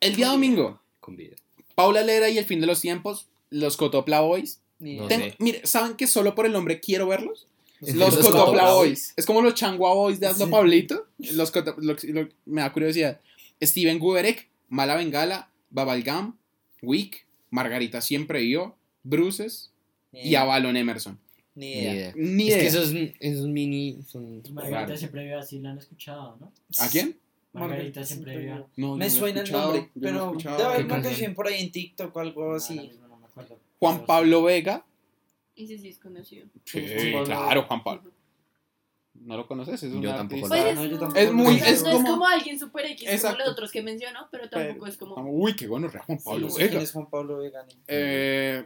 El 0.00 0.16
día 0.16 0.28
domingo, 0.28 0.80
Con 1.00 1.16
video. 1.16 1.36
Paula 1.74 2.02
Lera 2.02 2.28
y 2.30 2.38
el 2.38 2.44
fin 2.44 2.60
de 2.60 2.66
los 2.66 2.80
tiempos, 2.80 3.28
los 3.50 3.76
Cotopla 3.76 4.20
Boys. 4.20 4.60
No 4.78 5.06
Ten- 5.08 5.20
sé. 5.20 5.36
Mire, 5.38 5.66
¿saben 5.66 5.96
que 5.96 6.06
solo 6.06 6.34
por 6.34 6.46
el 6.46 6.52
nombre 6.52 6.80
quiero 6.80 7.06
verlos? 7.06 7.46
Los 7.80 7.94
Los 7.94 8.16
Cotopla 8.16 8.40
Cotopla 8.40 8.62
Boys. 8.72 8.74
Boys. 8.74 9.14
Es 9.16 9.26
como 9.26 9.42
los 9.42 9.54
Changua 9.54 9.94
Boys 9.94 10.18
de 10.20 10.26
Hazlo 10.28 10.46
Sí. 10.46 10.50
Pablito. 10.50 11.06
Los 11.18 11.52
Coto- 11.52 11.74
lo- 11.78 11.96
lo- 12.22 12.28
me 12.46 12.60
da 12.62 12.72
curiosidad. 12.72 13.20
Steven 13.62 13.98
Guberek, 13.98 14.48
Mala 14.68 14.96
Bengala, 14.96 15.50
Babalgam, 15.70 16.36
Wick, 16.82 17.26
Margarita 17.50 18.00
Siempre 18.00 18.40
Vio, 18.42 18.74
Bruces 19.02 19.70
y. 20.12 20.34
Avalon 20.34 20.76
Emerson. 20.76 21.18
Ni 21.54 21.74
Ni 22.14 22.46
idea. 22.46 22.56
Es 22.56 22.60
que 22.62 22.66
esos, 22.66 22.92
esos 23.20 23.46
mini 23.48 23.98
son 24.06 24.42
Margarita 24.52 24.80
raros. 24.82 24.98
siempre 24.98 25.22
vive 25.24 25.34
así, 25.36 25.58
la 25.58 25.70
han 25.70 25.78
escuchado, 25.78 26.36
¿no? 26.40 26.52
¿A 26.80 26.88
quién? 26.88 27.16
Margarita 27.54 28.04
siempre 28.04 28.36
vive. 28.36 28.62
No, 28.76 28.96
Me 28.96 29.06
no 29.06 29.10
suena 29.10 29.40
el 29.40 29.50
nombre, 29.52 29.88
pero 29.98 30.34
debe 30.38 30.50
haber 30.64 30.76
¿Qué 30.86 30.92
una 30.92 31.02
canción? 31.02 31.34
por 31.34 31.46
ahí 31.48 31.62
en 31.62 31.72
TikTok 31.72 32.14
o 32.14 32.20
algo 32.20 32.42
Ahora 32.44 32.56
así. 32.58 32.78
mismo 32.78 33.08
no 33.08 33.16
me 33.16 33.24
acuerdo. 33.26 33.58
Juan 33.78 34.04
Pablo 34.04 34.42
Vega. 34.42 34.84
Ese 35.56 35.78
sí 35.78 35.88
es 35.88 35.98
conocido. 35.98 36.46
Sí, 36.64 36.80
Juan 36.86 37.12
Pablo 37.12 37.24
claro, 37.26 37.62
Juan 37.64 37.82
Pablo. 37.84 38.12
¿No 39.14 39.36
lo 39.38 39.46
conoces? 39.46 39.82
Es 39.82 39.92
un 39.94 40.02
Yo 40.02 40.10
artista. 40.12 40.18
tampoco 40.18 40.48
Pues 40.48 40.62
lo- 40.62 40.68
es, 40.68 40.74
no, 40.76 40.84
yo 40.84 40.98
tampoco 40.98 41.18
Es 41.20 41.32
muy- 41.32 41.56
es 41.56 41.82
no 41.82 41.90
como- 41.92 42.04
es 42.04 42.10
como 42.10 42.26
alguien 42.26 42.58
super 42.58 42.84
X 42.84 43.08
Exacto. 43.08 43.28
como 43.38 43.44
los 43.44 43.52
otros 43.52 43.72
que 43.72 43.82
mencionó, 43.82 44.28
pero 44.30 44.48
tampoco 44.50 44.86
es 44.86 44.96
como. 44.98 45.14
Uy, 45.16 45.56
qué 45.56 45.66
bueno, 45.66 45.88
Juan 45.88 46.18
Pablo 46.22 46.50
sé 46.50 46.56
quién 46.58 46.70
Vega. 46.72 46.82
es 46.82 46.92
Juan 46.92 47.06
Pablo 47.08 47.38
Vega. 47.38 47.66
Eh, 47.88 48.64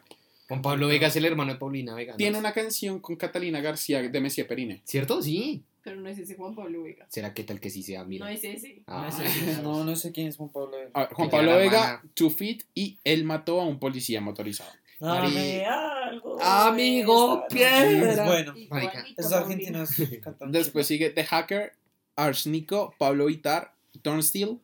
Juan 0.49 0.61
Pablo 0.63 0.89
Vega 0.89 1.07
es 1.07 1.15
el 1.15 1.25
hermano 1.25 1.53
de 1.53 1.59
Paulina 1.59 1.95
Vega. 1.95 2.13
¿no? 2.15 2.17
tiene 2.17 2.37
una 2.37 2.53
canción 2.53 2.99
con 2.99 3.15
Catalina 3.15 3.61
García 3.61 4.03
de 4.03 4.21
Messi 4.21 4.43
Perine. 4.43 4.83
¿Cierto? 4.85 5.23
Sí. 5.23 5.63
Pero 5.83 5.97
no 5.97 6.09
es 6.09 6.19
ese 6.19 6.35
Juan 6.35 6.55
Pablo 6.57 6.83
Vega. 6.83 7.07
¿Será 7.09 7.33
que 7.33 7.45
tal 7.45 7.61
que 7.61 7.71
sí 7.71 7.83
sea? 7.85 8.05
Mira. 8.05 8.27
No 8.27 8.31
es 8.33 8.43
ese. 8.43 8.83
Ah. 8.87 9.03
No 9.03 9.09
es 9.25 9.37
ese. 9.37 9.63
No, 9.63 9.85
no 9.85 9.95
sé 9.97 10.11
quién 10.11 10.27
es 10.27 10.37
Juan 10.37 10.51
Pablo 10.51 10.73
Vega. 10.73 10.91
A 10.95 11.01
ver, 11.05 11.09
Juan 11.15 11.29
Que 11.31 11.37
Pablo 11.37 11.57
Vega. 11.57 12.03
Two 12.15 12.29
Feet 12.31 12.65
y 12.75 12.99
él 13.05 13.23
mató 13.25 13.61
a 13.61 13.65
un 13.67 13.79
policía 13.79 14.21
motorizado. 14.21 14.71
Dame 15.01 15.65
algo. 15.65 16.41
Amigo, 16.43 17.45
piedra. 17.49 18.27
bueno. 18.27 18.55
Marica. 18.69 19.05
Esos 19.17 19.33
argentinos 19.33 19.91
cantan. 20.23 20.53
Después 20.53 20.87
sigue 20.87 21.11
The 21.11 21.25
Hacker, 21.25 21.73
Arsnico, 22.17 22.95
Pablo 22.99 23.27
Vitar, 23.27 23.75
Turnstile, 24.03 24.59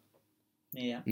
idea. 0.72 1.02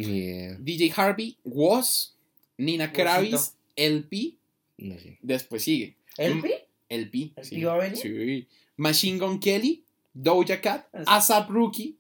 DJ 0.61 0.93
Harvey, 0.95 1.39
Was, 1.45 2.15
Nina. 2.59 2.93
Kravis, 2.93 3.55
LP. 3.77 4.37
No 4.77 4.99
sé. 4.99 5.19
Después 5.23 5.63
sigue 5.63 5.97
¿El 6.19 6.43
Pi? 6.43 6.53
LP. 6.89 7.33
¿El 7.37 7.45
sí. 7.45 7.55
Pi 7.57 7.65
va 7.65 7.75
a 7.75 7.79
venir? 7.79 7.97
Sí. 7.97 8.47
Machine 8.77 9.19
Gun 9.19 9.41
Kelly, 9.41 9.85
Doja 10.13 10.61
Cat, 10.61 10.87
ASAP 11.07 11.49
Rookie 11.49 11.97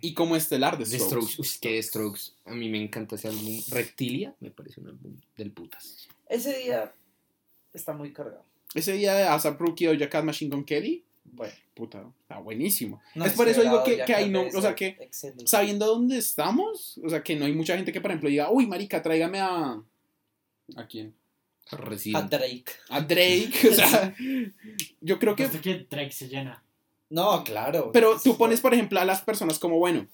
y 0.00 0.14
como 0.14 0.34
estelar 0.34 0.78
de 0.78 0.84
The 0.84 0.98
Strokes. 0.98 1.58
Que 1.60 1.82
Strokes. 1.82 2.32
A 2.44 2.54
mí 2.54 2.68
me 2.68 2.82
encanta 2.82 3.14
ese 3.16 3.28
álbum. 3.28 3.62
Reptilia. 3.70 4.34
Me 4.40 4.50
parece 4.50 4.80
un 4.80 4.88
álbum 4.88 5.14
del 5.36 5.52
putas. 5.52 6.08
Ese 6.28 6.56
día 6.58 6.92
está 7.72 7.92
muy 7.92 8.12
cargado. 8.12 8.44
Ese 8.74 8.92
día 8.92 9.14
de 9.14 9.24
ASAP 9.24 9.60
Rookie, 9.60 9.86
Doja 9.86 10.10
Cat, 10.10 10.24
Machine 10.24 10.54
Gun 10.54 10.64
Kelly, 10.64 11.06
bueno, 11.32 11.54
puta, 11.74 12.04
está 12.22 12.38
buenísimo. 12.38 13.00
No, 13.14 13.24
es 13.24 13.32
por 13.32 13.48
eso 13.48 13.62
digo 13.62 13.82
que, 13.84 13.98
ya 13.98 14.04
que 14.04 14.14
ahí 14.14 14.30
creo 14.30 14.50
no, 14.50 14.58
o 14.58 14.62
sea, 14.62 14.74
que 14.74 14.96
excelente. 15.00 15.46
sabiendo 15.46 15.86
dónde 15.86 16.18
estamos, 16.18 16.98
o 17.02 17.08
sea, 17.08 17.22
que 17.22 17.36
no 17.36 17.44
hay 17.44 17.52
mucha 17.52 17.76
gente 17.76 17.92
que, 17.92 18.00
por 18.00 18.10
ejemplo, 18.10 18.28
diga, 18.28 18.50
uy, 18.50 18.66
marica, 18.66 19.02
tráigame 19.02 19.40
a... 19.40 19.82
¿A 20.76 20.86
quién? 20.86 21.14
A. 21.70 22.22
Drake. 22.22 22.72
A 22.88 23.00
Drake, 23.00 23.68
o 23.70 23.74
sea, 23.74 24.14
yo 25.00 25.18
creo 25.18 25.34
que... 25.34 25.48
Que 25.48 25.86
Drake 25.90 26.12
se 26.12 26.28
llena. 26.28 26.62
No, 27.10 27.44
claro. 27.44 27.90
Pero 27.92 28.18
tú 28.22 28.36
pones, 28.36 28.60
por 28.60 28.74
ejemplo, 28.74 29.00
a 29.00 29.04
las 29.04 29.22
personas 29.22 29.58
como, 29.58 29.78
bueno, 29.78 30.06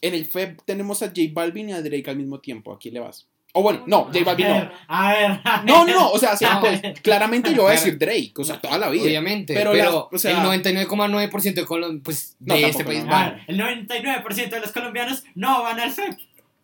en 0.00 0.14
el 0.14 0.26
FEB 0.26 0.62
tenemos 0.64 1.02
a 1.02 1.08
J 1.08 1.20
Balvin 1.32 1.70
y 1.70 1.72
a 1.72 1.82
Drake 1.82 2.08
al 2.10 2.16
mismo 2.16 2.40
tiempo, 2.40 2.72
¿a 2.72 2.78
quién 2.78 2.94
le 2.94 3.00
vas? 3.00 3.28
O 3.54 3.62
bueno, 3.62 3.82
no, 3.86 4.04
J 4.04 4.24
Balvin 4.24 4.48
no. 4.48 4.54
a 4.54 4.58
ver. 4.58 4.72
a 4.88 5.12
ver. 5.12 5.64
No, 5.66 5.84
no, 5.84 5.92
no, 5.92 6.10
o 6.10 6.18
sea, 6.18 6.34
sí, 6.36 6.46
pues, 6.60 6.80
claramente 7.02 7.54
yo 7.54 7.62
voy 7.62 7.72
a 7.72 7.74
decir 7.74 7.98
Drake, 7.98 8.32
o 8.38 8.44
sea, 8.44 8.58
toda 8.60 8.78
la 8.78 8.88
vida. 8.88 9.04
Obviamente. 9.04 9.52
Pero 9.52 9.72
Pero, 9.72 9.84
las- 9.84 9.94
o 10.10 10.18
sea- 10.18 10.30
el 10.30 10.62
99,9% 10.86 11.54
de, 11.54 11.66
Colom- 11.66 12.02
pues, 12.02 12.36
No, 12.40 12.54
de 12.54 12.60
este 12.64 12.84
tampoco, 12.84 12.88
país 12.88 13.04
no. 13.04 13.14
A 13.14 13.18
van. 13.20 13.34
ver, 13.34 13.44
el 13.48 13.58
99% 13.58 14.50
de 14.50 14.60
los 14.60 14.72
colombianos 14.72 15.24
no 15.34 15.62
van 15.62 15.80
al 15.80 15.92
FEP. 15.92 16.18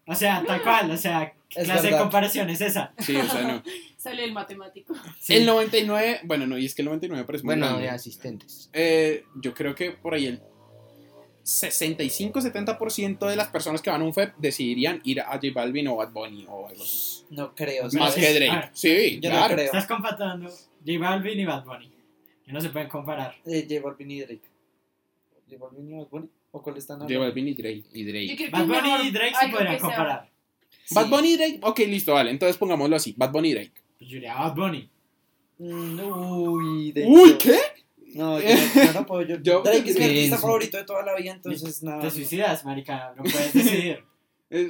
O 0.07 0.15
sea, 0.15 0.43
tal 0.47 0.63
cual, 0.63 0.91
o 0.91 0.97
sea, 0.97 1.35
¿qué 1.51 1.61
Es 1.61 1.67
clase 1.67 1.83
de 1.83 1.89
verdad. 1.91 2.01
comparación 2.01 2.49
es 2.49 2.63
esa? 2.63 2.93
Sí, 2.99 3.15
o 3.17 3.29
sea, 3.29 3.43
no. 3.43 3.63
Sale 3.99 4.25
el 4.25 4.33
matemático. 4.33 4.95
Sí. 5.21 5.35
El 5.37 5.45
99, 5.45 6.21
bueno, 6.25 6.47
no, 6.47 6.57
y 6.57 6.65
es 6.65 6.75
que 6.75 6.81
el 6.81 6.87
99 6.87 7.25
parece 7.27 7.45
muy 7.45 7.53
Bueno, 7.57 7.67
grande. 7.67 7.83
de 7.85 7.91
asistentes. 7.91 8.71
Eh, 8.73 9.25
yo 9.43 9.53
creo 9.53 9.75
que 9.75 9.91
por 9.91 10.15
ahí 10.15 10.25
el 10.27 10.41
65-70% 11.49 13.27
de 13.29 13.37
las 13.37 13.49
personas 13.49 13.81
que 13.83 13.91
van 13.91 14.03
a 14.03 14.05
un 14.05 14.13
FEB 14.13 14.35
decidirían 14.39 15.01
ir 15.05 15.21
a 15.21 15.27
J 15.33 15.49
Balvin 15.55 15.89
o 15.89 15.97
Bad 15.97 16.13
Bunny 16.13 16.45
o 16.49 16.69
algo 16.69 16.83
así. 16.83 17.25
No 17.31 17.55
creo. 17.55 17.85
Más 17.85 17.93
¿sabes? 17.93 18.15
que 18.15 18.27
A 18.27 18.33
Drake. 18.35 18.57
ver, 18.57 18.71
Sí, 18.75 19.21
yo 19.21 19.31
no 19.31 19.37
claro. 19.37 19.55
creo. 19.55 19.67
Estás 19.67 19.87
comparando 19.87 20.49
J 20.51 20.99
Balvin 20.99 21.41
y 21.41 21.45
Bad 21.45 21.65
Bunny. 21.65 21.91
Que 22.45 22.53
no 22.53 22.61
se 22.61 22.69
pueden 22.71 22.89
comparar. 22.89 23.35
Eh, 23.47 23.67
J 23.69 23.81
Balvin 23.83 24.11
y 24.11 24.21
Drake. 24.21 24.41
¿J 25.51 25.57
Balvin 25.59 25.89
y 25.89 25.93
Bad 25.97 26.09
Bunny? 26.09 26.29
¿O 26.51 26.63
cuál 26.63 26.77
están 26.77 26.99
J 27.01 27.19
Balvin 27.19 27.49
y 27.49 27.55
Drake. 27.55 27.85
Y 27.93 28.05
Drake. 28.05 28.37
que 28.37 28.51
Bad 28.51 28.67
Bunny 28.67 29.09
y 29.09 29.11
Drake 29.11 29.35
se 29.41 29.49
podrían 29.49 29.75
que 29.77 29.81
comparar. 29.81 30.31
Bad 30.91 31.09
Bunny 31.09 31.29
y 31.33 31.37
Drake, 31.37 31.61
ok, 31.63 31.79
listo, 31.81 32.13
vale. 32.15 32.31
Entonces 32.31 32.57
pongámoslo 32.57 32.97
así: 32.97 33.15
Bad 33.17 33.31
Bunny 33.33 33.49
y 33.51 33.55
Drake. 33.55 33.73
Pues 33.99 34.11
yo 34.11 34.15
diría 34.17 34.35
Bad 34.35 34.55
Bunny. 34.55 34.91
Mm, 35.59 36.01
Uy, 36.01 36.93
de 36.93 37.05
Uy, 37.07 37.37
¿qué? 37.39 37.59
No, 38.19 38.41
yo 38.41 38.49
no, 38.49 38.85
yo 38.85 38.93
no 38.93 39.07
puedo. 39.07 39.23
Yo, 39.23 39.37
Yo- 39.43 39.63
Drake 39.63 39.89
es 39.91 39.99
mi 39.99 40.05
artista 40.05 40.39
favorito 40.39 40.77
de 40.77 40.85
toda 40.85 41.03
la 41.05 41.15
vida, 41.17 41.33
entonces 41.33 41.83
nada. 41.83 42.01
Te 42.01 42.11
suicidas, 42.11 42.65
marica. 42.65 43.15
No 43.17 43.23
puedes 43.23 43.53
decidir. 43.55 44.05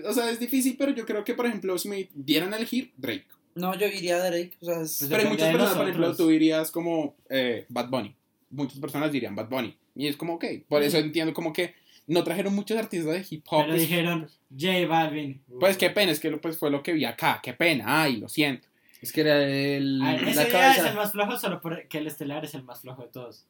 O 0.07 0.13
sea, 0.13 0.29
es 0.29 0.41
difícil, 0.41 0.75
pero 0.77 0.93
yo 0.93 1.07
creo 1.07 1.23
que, 1.23 1.35
por 1.35 1.47
ejemplo, 1.47 1.79
si 1.79 1.89
me 1.89 2.09
dieran 2.13 2.53
a 2.53 2.57
elegir, 2.57 2.93
Drake. 2.97 3.27
No, 3.55 3.77
yo 3.79 3.87
iría 3.87 4.17
a 4.17 4.29
Drake. 4.29 4.57
O 4.61 4.65
sea, 4.65 4.81
es- 4.81 4.97
Pues 4.99 5.09
pero 5.11 5.23
hay 5.23 5.29
muchas 5.29 5.51
personas, 5.53 5.77
por 5.77 5.89
ejemplo, 5.89 6.17
tú 6.17 6.29
dirías 6.29 6.71
como 6.73 7.15
eh, 7.31 7.65
Bad 7.69 7.89
Bunny. 7.89 8.15
Muchas 8.51 8.81
personas 8.81 9.13
dirían 9.13 9.37
Bad 9.37 9.49
Bunny. 9.49 9.77
Y 9.95 10.09
es 10.09 10.17
como, 10.17 10.35
ok. 10.35 10.45
Por 10.69 10.83
eso 10.83 10.99
entiendo 10.99 11.33
como 11.33 11.53
que 11.53 11.75
no 12.09 12.25
trajeron 12.25 12.55
muchos 12.57 12.77
artistas 12.77 13.13
de 13.13 13.27
hip 13.37 13.45
hop. 13.51 13.61
Pero 13.63 13.69
pues, 13.77 13.83
dijeron 13.83 14.29
J 14.51 14.87
Balvin. 14.89 15.43
Pues 15.61 15.77
qué 15.77 15.91
pena, 15.91 16.11
es 16.11 16.19
que 16.19 16.31
lo- 16.31 16.41
pues, 16.41 16.59
fue 16.59 16.71
lo 16.73 16.83
que 16.83 16.93
vi 16.93 17.05
acá. 17.05 17.39
Qué 17.43 17.53
pena, 17.53 18.03
ay, 18.03 18.17
lo 18.17 18.29
siento. 18.29 18.67
Es 19.01 19.13
que 19.13 19.21
era 19.21 19.43
el. 19.43 20.01
A 20.03 20.13
ver, 20.13 20.23
la 20.23 20.31
ese 20.31 20.45
día 20.45 20.47
es 20.47 20.53
cabeza. 20.77 20.91
el 20.91 20.97
más 20.97 21.13
flojo, 21.13 21.37
solo 21.39 21.61
porque 21.61 21.99
el 21.99 22.07
estelar 22.07 22.45
es 22.45 22.55
el 22.55 22.63
más 22.65 22.81
flojo 22.81 23.03
de 23.03 23.09
todos. 23.09 23.45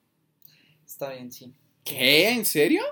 está 0.86 1.10
bien, 1.12 1.30
sí. 1.32 1.52
¿Qué? 1.84 2.30
¿En 2.30 2.44
serio? 2.44 2.82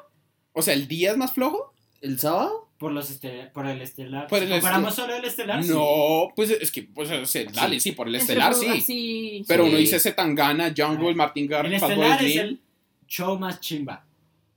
O 0.52 0.62
sea, 0.62 0.72
¿el 0.74 0.88
día 0.88 1.10
es 1.12 1.16
más 1.18 1.32
flojo? 1.32 1.74
¿El 2.00 2.18
sábado? 2.18 2.68
Por, 2.78 2.92
los 2.92 3.10
estel- 3.10 3.50
por 3.52 3.66
el 3.66 3.80
estelar. 3.80 4.26
Por 4.26 4.38
si 4.38 4.44
el 4.44 4.50
comparamos 4.52 4.94
solo 4.94 5.14
el 5.16 5.24
estelar, 5.24 5.62
sí. 5.64 5.70
No, 5.70 6.28
pues 6.36 6.50
es 6.50 6.70
que, 6.70 6.82
pues, 6.82 7.10
o 7.10 7.24
sea, 7.26 7.44
dale, 7.52 7.80
sí, 7.80 7.92
por 7.92 8.06
el 8.08 8.14
estelar, 8.16 8.54
sí. 8.54 8.80
sí. 8.82 9.44
Pero 9.48 9.64
Sí. 9.64 9.68
uno 9.70 9.78
dice 9.78 9.98
Zetangana, 10.00 10.72
Jungle, 10.76 11.10
Ah. 11.10 11.14
Martin 11.14 11.44
El 11.44 11.48
Garrix, 11.50 11.80
Fatboy 11.80 12.00
estelar 12.02 12.24
es 12.24 12.36
el 12.36 12.60
show 13.06 13.38
más 13.38 13.60
chimba. 13.60 14.04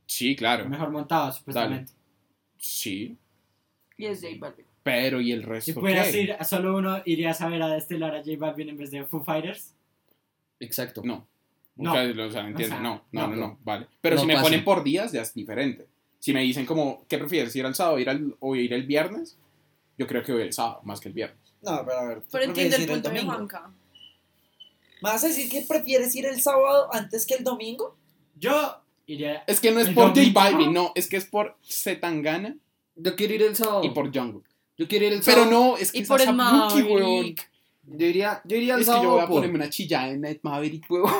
Sí, 0.05 0.35
claro. 0.35 0.67
Mejor 0.67 0.89
montado, 0.91 1.31
supuestamente. 1.31 1.91
Sí. 2.57 3.15
Y 3.97 4.05
es 4.05 4.21
J 4.21 4.33
Balvin. 4.39 4.65
Pero, 4.83 5.19
¿y 5.21 5.31
el 5.31 5.41
Si 5.41 5.47
resto 5.47 5.79
pudieras 5.81 6.07
qué? 6.09 6.21
ir, 6.21 6.35
solo 6.45 6.77
uno 6.77 7.01
irías 7.05 7.41
a 7.41 7.47
ver 7.49 7.61
a 7.61 7.75
estelar 7.77 8.15
a 8.15 8.19
J 8.19 8.31
Balvin 8.37 8.69
en 8.69 8.77
vez 8.77 8.91
de 8.91 9.03
Foo 9.05 9.23
Fighters. 9.23 9.73
Exacto. 10.59 11.01
No. 11.03 11.27
No. 11.75 11.91
O 11.91 11.95
sea, 11.95 12.03
o 12.03 12.31
sea, 12.31 12.41
entiende, 12.47 12.75
sea, 12.75 12.79
no, 12.81 13.05
no, 13.11 13.27
no, 13.27 13.35
no. 13.35 13.35
no, 13.35 13.59
vale. 13.63 13.87
Pero 14.01 14.15
No 14.15 14.21
si 14.21 14.27
me 14.27 14.39
ponen 14.39 14.63
por 14.65 14.83
días, 14.83 15.11
ya 15.11 15.21
es 15.21 15.33
diferente. 15.33 15.87
Si 16.19 16.33
me 16.33 16.41
dicen 16.41 16.65
como, 16.65 17.05
¿qué 17.07 17.17
prefieres? 17.17 17.55
¿Ir 17.55 17.65
al 17.65 17.75
sábado 17.75 17.99
ir 17.99 18.09
al, 18.09 18.35
o 18.39 18.55
ir 18.55 18.73
el 18.73 18.83
viernes? 18.83 19.37
Yo 19.97 20.05
creo 20.07 20.21
que 20.23 20.33
voy 20.33 20.41
el 20.41 20.51
sábado, 20.53 20.81
más 20.83 20.99
que 20.99 21.07
el 21.09 21.13
viernes. 21.13 21.39
No, 21.61 21.81
pero 21.85 21.97
a 21.97 22.05
ver. 22.05 22.21
¿tú 22.21 22.27
Pero 22.31 22.43
entiendo 22.45 22.75
el 22.75 22.87
punto 22.87 23.09
de? 23.09 23.21
Juanca. 23.21 23.71
¿Me 25.01 25.09
vas 25.09 25.23
a 25.23 25.27
decir 25.27 25.49
que 25.49 25.61
prefieres 25.61 26.13
ir 26.15 26.25
el 26.25 26.41
sábado 26.41 26.93
antes 26.93 27.25
que 27.25 27.35
el 27.35 27.43
domingo? 27.45 27.95
Yo 28.37 28.81
iría. 29.05 29.43
Es 29.47 29.61
que 29.61 29.71
no 29.71 29.79
es 29.79 29.87
¿El 29.89 29.93
por 29.95 30.09
J? 30.09 30.21
Balvin, 30.33 30.73
no, 30.73 30.91
es 30.95 31.07
que 31.07 31.15
es 31.17 31.25
por 31.25 31.57
Zetangana 31.63 32.57
Yo 32.97 33.15
quiero 33.15 33.33
ir 33.35 33.43
el 33.43 33.55
sábado. 33.55 33.83
y 33.85 33.89
por 33.91 34.13
Jungle. 34.13 34.41
Yo 34.79 34.87
quiero 34.87 35.05
ir 35.05 35.13
el 35.13 35.21
Pero 35.23 35.43
sábado. 35.43 35.51
no, 35.51 35.77
es 35.77 35.91
que 35.91 35.99
Y 35.99 36.01
es 36.01 36.07
por 36.07 36.21
el 36.21 36.33
Maverick. 36.33 36.89
weón. 36.89 37.35
Yo 37.91 38.05
iría, 38.05 38.41
yo 38.45 38.55
iría 38.57 38.75
al 38.75 38.81
Es 38.81 38.87
que 38.87 38.93
yo 38.93 38.97
voy 38.99 39.05
sábado 39.07 39.19
a 39.21 39.27
por... 39.27 39.35
ponerme 39.37 39.55
una 39.57 39.69
chilla 39.69 40.09
en 40.09 40.23
Ed 40.25 40.39
Maverick, 40.41 40.89
huevón. 40.89 41.11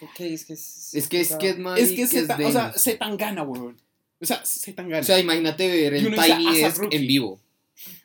Ok, 0.00 0.20
es 0.20 0.44
que 0.44 0.52
es. 0.52 0.94
Es 0.94 1.08
que 1.08 1.20
es 1.20 1.34
que 1.36 1.48
es 1.50 1.58
más... 1.58 1.78
Es 1.80 1.92
que 1.92 2.06
se, 2.06 2.24
de... 2.26 2.44
o 2.46 2.52
sea, 2.52 2.72
se 2.72 2.94
tan 2.96 3.16
gana, 3.16 3.42
huevón. 3.42 3.76
O 4.20 4.26
sea, 4.26 4.44
se 4.44 4.72
tan 4.74 4.88
gana. 4.88 5.00
O 5.00 5.04
sea, 5.04 5.18
imagínate 5.18 5.66
ver 5.68 5.94
el 5.94 6.04
Tiny 6.04 6.46
"Ah, 6.48 6.52
Desk 6.52 6.78
rookie". 6.78 6.96
en 6.96 7.06
vivo. 7.06 7.40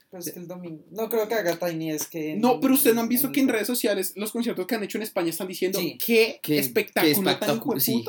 Pues 0.09 0.27
es 0.27 0.33
que 0.33 0.39
el 0.39 0.47
domingo. 0.47 0.83
No 0.91 1.09
creo 1.09 1.27
que 1.27 1.33
haga 1.33 1.55
Tiny 1.57 1.91
es 1.91 2.07
que. 2.07 2.35
no, 2.35 2.59
pero 2.59 2.75
ustedes 2.75 2.95
no 2.95 3.01
han 3.01 3.09
visto 3.09 3.27
en- 3.27 3.33
que 3.33 3.39
en 3.41 3.47
redes 3.49 3.65
sociales 3.67 4.13
los 4.15 4.31
conciertos 4.31 4.67
que 4.67 4.75
han 4.75 4.83
hecho 4.83 4.97
en 4.99 5.01
España 5.03 5.29
están 5.31 5.47
diciendo 5.47 5.79
Sí. 5.79 5.97
qué, 6.03 6.39
Qué- 6.43 6.59
espectáculo 6.59 7.31
qué 7.39 7.45
tan 7.45 7.79
sí. 7.81 8.05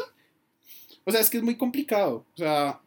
O 1.05 1.11
sea, 1.13 1.21
es 1.21 1.31
que 1.31 1.39
es 1.39 1.43
muy 1.43 1.57
complicado. 1.57 2.27
O 2.35 2.37
sea, 2.37 2.79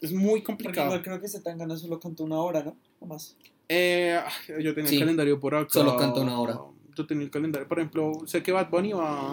es 0.00 0.12
muy 0.12 0.40
Porque 0.40 0.44
complicado. 0.44 0.86
igual 0.88 1.02
creo 1.02 1.20
que 1.20 1.28
se 1.28 1.40
tan 1.40 1.58
gana 1.58 1.76
solo 1.76 2.00
cantó 2.00 2.24
una 2.24 2.38
hora, 2.40 2.62
¿no? 2.64 2.76
O 3.00 3.06
más. 3.06 3.36
Eh, 3.68 4.20
yo 4.60 4.74
tenía 4.74 4.88
Sí. 4.88 4.96
el 4.96 5.00
calendario 5.02 5.40
por 5.40 5.54
acá. 5.54 5.68
Solo 5.70 5.96
canta 5.96 6.20
una 6.20 6.38
hora. 6.40 6.58
Yo 6.96 7.06
tenía 7.06 7.24
el 7.24 7.30
calendario, 7.30 7.68
por 7.68 7.78
ejemplo, 7.78 8.12
sé 8.26 8.42
que 8.42 8.52
Bad 8.52 8.70
Bunny 8.70 8.92
va 8.92 9.32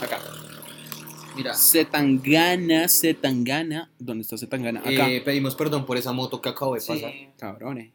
acá. 0.00 0.20
Mira, 1.34 1.52
Setangana, 1.54 2.88
Setangana. 2.88 3.90
¿Dónde 3.98 4.22
está 4.22 4.36
Setangana? 4.38 4.80
Acá. 4.80 5.10
eh, 5.10 5.20
pedimos 5.22 5.54
perdón 5.54 5.84
por 5.84 5.96
esa 5.96 6.12
moto 6.12 6.40
que 6.40 6.48
acabo 6.48 6.74
de 6.74 6.80
pasar. 6.80 7.10
Sí, 7.12 7.28
Cabrones. 7.38 7.92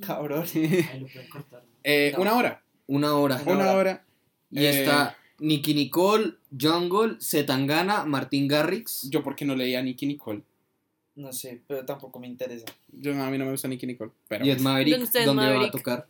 cabrón. 0.00 0.44
Ahí 0.54 1.00
lo 1.00 1.30
cortar. 1.30 1.64
Eh, 1.84 2.12
No. 2.16 2.22
Una 2.22 2.36
hora. 2.36 2.62
Una 2.86 3.14
hora. 3.14 3.40
Una 3.46 3.52
Una 3.54 3.64
hora. 3.70 3.74
hora. 3.76 4.04
Y 4.50 4.64
Eh, 4.64 4.80
está 4.82 5.16
Nicky 5.38 5.72
Nicole, 5.74 6.34
Jungle, 6.58 7.16
Zetangana, 7.20 8.04
Martín 8.04 8.46
Garrix. 8.48 9.08
Yo 9.08 9.22
porque 9.22 9.44
no 9.46 9.54
leía 9.54 9.78
a 9.78 9.82
Nicky 9.82 10.06
Nicole. 10.06 10.42
No 11.16 11.32
sé, 11.32 11.60
pero 11.66 11.84
tampoco 11.84 12.18
me 12.20 12.26
interesa. 12.28 12.64
Yo, 12.92 13.12
a 13.12 13.30
mí 13.30 13.36
no 13.38 13.44
me 13.44 13.50
gusta 13.50 13.68
Nicky 13.68 13.86
Nicole. 13.86 14.12
Pero 14.28 14.44
y 14.44 14.50
Ed 14.50 14.60
Maverick, 14.60 14.96
¿Dónde 14.98 15.18
Ed 15.20 15.26
¿dónde 15.26 15.42
va 15.42 15.48
a 15.50 15.52
Maverick? 15.54 15.72
tocar? 15.72 16.06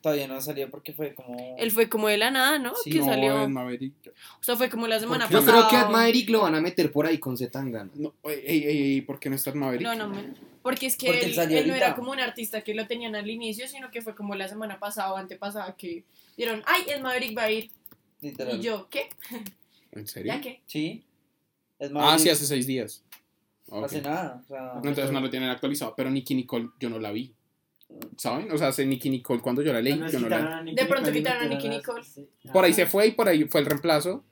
Todavía 0.00 0.26
no 0.26 0.34
ha 0.34 0.40
salido 0.40 0.70
porque 0.70 0.94
fue 0.94 1.14
como. 1.14 1.56
Él 1.58 1.70
fue 1.70 1.88
como 1.90 2.08
de 2.08 2.16
la 2.16 2.30
nada, 2.30 2.58
¿no? 2.58 2.74
Sí, 2.74 2.90
que 2.90 2.98
no, 3.00 3.04
salió. 3.04 3.42
Ed 3.42 3.48
Maverick. 3.48 3.94
O 4.40 4.42
sea, 4.42 4.56
fue 4.56 4.70
como 4.70 4.86
la 4.86 4.98
semana 4.98 5.28
qué? 5.28 5.34
Yo 5.34 5.40
pasada. 5.40 5.68
creo 5.68 5.80
que 5.80 5.86
Ed 5.86 5.92
Maverick 5.92 6.30
lo 6.30 6.40
van 6.40 6.54
a 6.54 6.60
meter 6.62 6.90
por 6.90 7.06
ahí 7.06 7.18
con 7.18 7.36
Zetangana. 7.36 7.90
No, 7.94 8.14
ey, 8.24 8.40
ey, 8.46 8.64
ey, 8.64 8.78
ey, 8.94 9.00
¿por 9.02 9.20
qué 9.20 9.28
no 9.28 9.36
está 9.36 9.50
Ed 9.50 9.56
Maverick? 9.56 9.82
No, 9.86 9.94
no, 9.94 10.08
me- 10.08 10.32
porque 10.62 10.86
es 10.86 10.96
que 10.96 11.06
Porque 11.06 11.20
él 11.24 11.30
él, 11.30 11.34
salió 11.34 11.58
él 11.58 11.68
no 11.68 11.74
era 11.74 11.94
como 11.94 12.12
un 12.12 12.20
artista 12.20 12.62
que 12.62 12.74
lo 12.74 12.86
tenían 12.86 13.14
al 13.14 13.28
inicio, 13.28 13.68
sino 13.68 13.90
que 13.90 14.00
fue 14.02 14.14
como 14.14 14.34
la 14.34 14.48
semana 14.48 14.78
pasada 14.78 15.12
o 15.12 15.16
antepasada 15.16 15.74
que 15.76 16.04
dieron, 16.36 16.62
ay, 16.66 16.82
el 16.88 17.02
Maverick 17.02 17.36
va 17.36 17.44
a 17.44 17.50
ir. 17.50 17.70
Literal. 18.22 18.56
Y 18.58 18.62
yo, 18.62 18.88
¿qué? 18.90 19.08
¿En 19.92 20.06
serio? 20.06 20.32
¿Ya 20.34 20.40
qué? 20.40 20.60
Sí. 20.66 21.04
Ah, 21.78 21.86
sí, 21.86 21.92
Maverick. 21.92 22.32
hace 22.32 22.46
seis 22.46 22.66
días. 22.66 23.02
Ok. 23.70 23.84
Hace 23.84 24.02
nada. 24.02 24.42
O 24.44 24.46
sea, 24.46 24.72
Entonces 24.76 25.10
no 25.12 25.20
lo 25.20 25.30
tienen 25.30 25.48
actualizado, 25.48 25.94
pero 25.96 26.10
Nicky 26.10 26.34
Nicole 26.34 26.70
yo 26.78 26.90
no 26.90 26.98
la 26.98 27.12
vi. 27.12 27.34
¿Saben? 28.16 28.50
O 28.52 28.58
sea, 28.58 28.68
hace 28.68 28.86
Nicky 28.86 29.10
Nicole 29.10 29.40
cuando 29.40 29.62
yo 29.62 29.72
la 29.72 29.80
leí, 29.80 29.98
vez 29.98 30.12
yo 30.12 30.20
no 30.20 30.28
la 30.28 30.62
De 30.62 30.86
pronto 30.86 31.10
quitaron 31.10 31.44
a 31.44 31.46
Nicki 31.46 31.68
Nicole. 31.68 32.04
sí. 32.04 32.28
Por 32.52 32.64
ahí 32.64 32.72
se 32.72 32.86
fue 32.86 33.08
y 33.08 33.12
por 33.12 33.28
ahí 33.28 33.44
fue 33.44 33.60
el 33.60 33.66
reemplazo. 33.66 34.24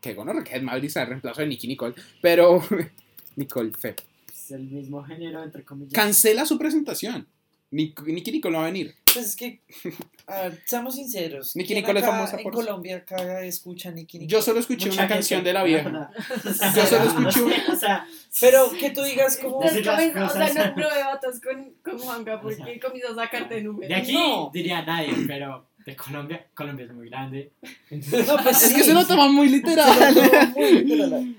Que 0.00 0.14
bueno, 0.14 0.32
que 0.44 0.60
Maverick 0.60 0.88
está 0.88 1.02
el 1.02 1.08
reemplazo 1.08 1.40
de 1.40 1.46
Nicky 1.48 1.68
Nicole. 1.68 1.94
Pero 2.20 2.62
Nicole 3.36 3.72
fue. 3.72 3.96
Es 4.32 4.50
el 4.50 4.64
mismo 4.64 5.02
género, 5.02 5.42
entre 5.42 5.64
comillas. 5.64 5.92
Cancela 5.92 6.44
su 6.46 6.58
presentación. 6.58 7.26
Nicky 7.70 8.32
Nicole 8.32 8.52
no 8.52 8.58
va 8.58 8.64
a 8.64 8.70
venir. 8.70 8.94
Pues 9.12 9.26
es 9.26 9.36
que, 9.36 9.60
a 10.26 10.42
ver, 10.42 10.62
seamos 10.66 10.94
sinceros. 10.94 11.52
¿quién 11.54 11.66
Nicole 11.68 12.00
es 12.00 12.06
famosa 12.06 12.36
en 12.36 12.42
por- 12.44 12.52
Colombia 12.52 13.04
caga 13.04 13.42
escucha 13.44 13.90
Nicki 13.90 14.18
Nicole? 14.18 14.30
Yo 14.32 14.42
solo 14.42 14.60
escuché 14.60 14.86
Mucha 14.86 14.94
una 15.00 15.02
gente. 15.02 15.14
canción 15.14 15.44
de 15.44 15.52
la 15.52 15.62
vieja. 15.64 16.10
O 16.44 16.52
sea, 16.52 16.74
Yo 16.74 16.86
solo 16.86 17.04
escuché 17.04 17.42
una. 17.42 17.56
O 17.72 17.76
sea, 17.76 18.06
Pero 18.40 18.70
que 18.72 18.90
tú 18.90 19.02
digas 19.02 19.36
como... 19.38 19.62
Las 19.62 19.72
o 19.76 19.82
sea, 19.82 20.52
no, 20.52 20.76
no 20.76 20.88
debatas 20.94 21.40
con, 21.40 21.72
con 21.82 21.98
Juanca 21.98 22.40
porque 22.40 22.62
O 22.62 22.66
sea, 22.66 22.80
comienzas 22.80 23.12
a 23.12 23.14
sacarte 23.24 23.60
números. 23.62 23.88
de 23.88 23.94
aquí 23.94 24.12
No. 24.12 24.50
diría 24.52 24.82
nadie, 24.82 25.14
pero 25.26 25.69
de 25.86 25.96
Colombia, 25.96 26.46
Colombia 26.54 26.84
es 26.86 26.92
muy 26.92 27.08
grande. 27.08 27.52
No, 27.90 28.36
pues 28.42 28.56
Es 28.62 28.68
sí. 28.68 28.74
que 28.74 28.82
se 28.84 28.92
lo 28.94 29.06
toma 29.06 29.28
muy 29.28 29.48
literal. 29.48 30.14
muy 30.56 30.72
literal. 30.84 31.36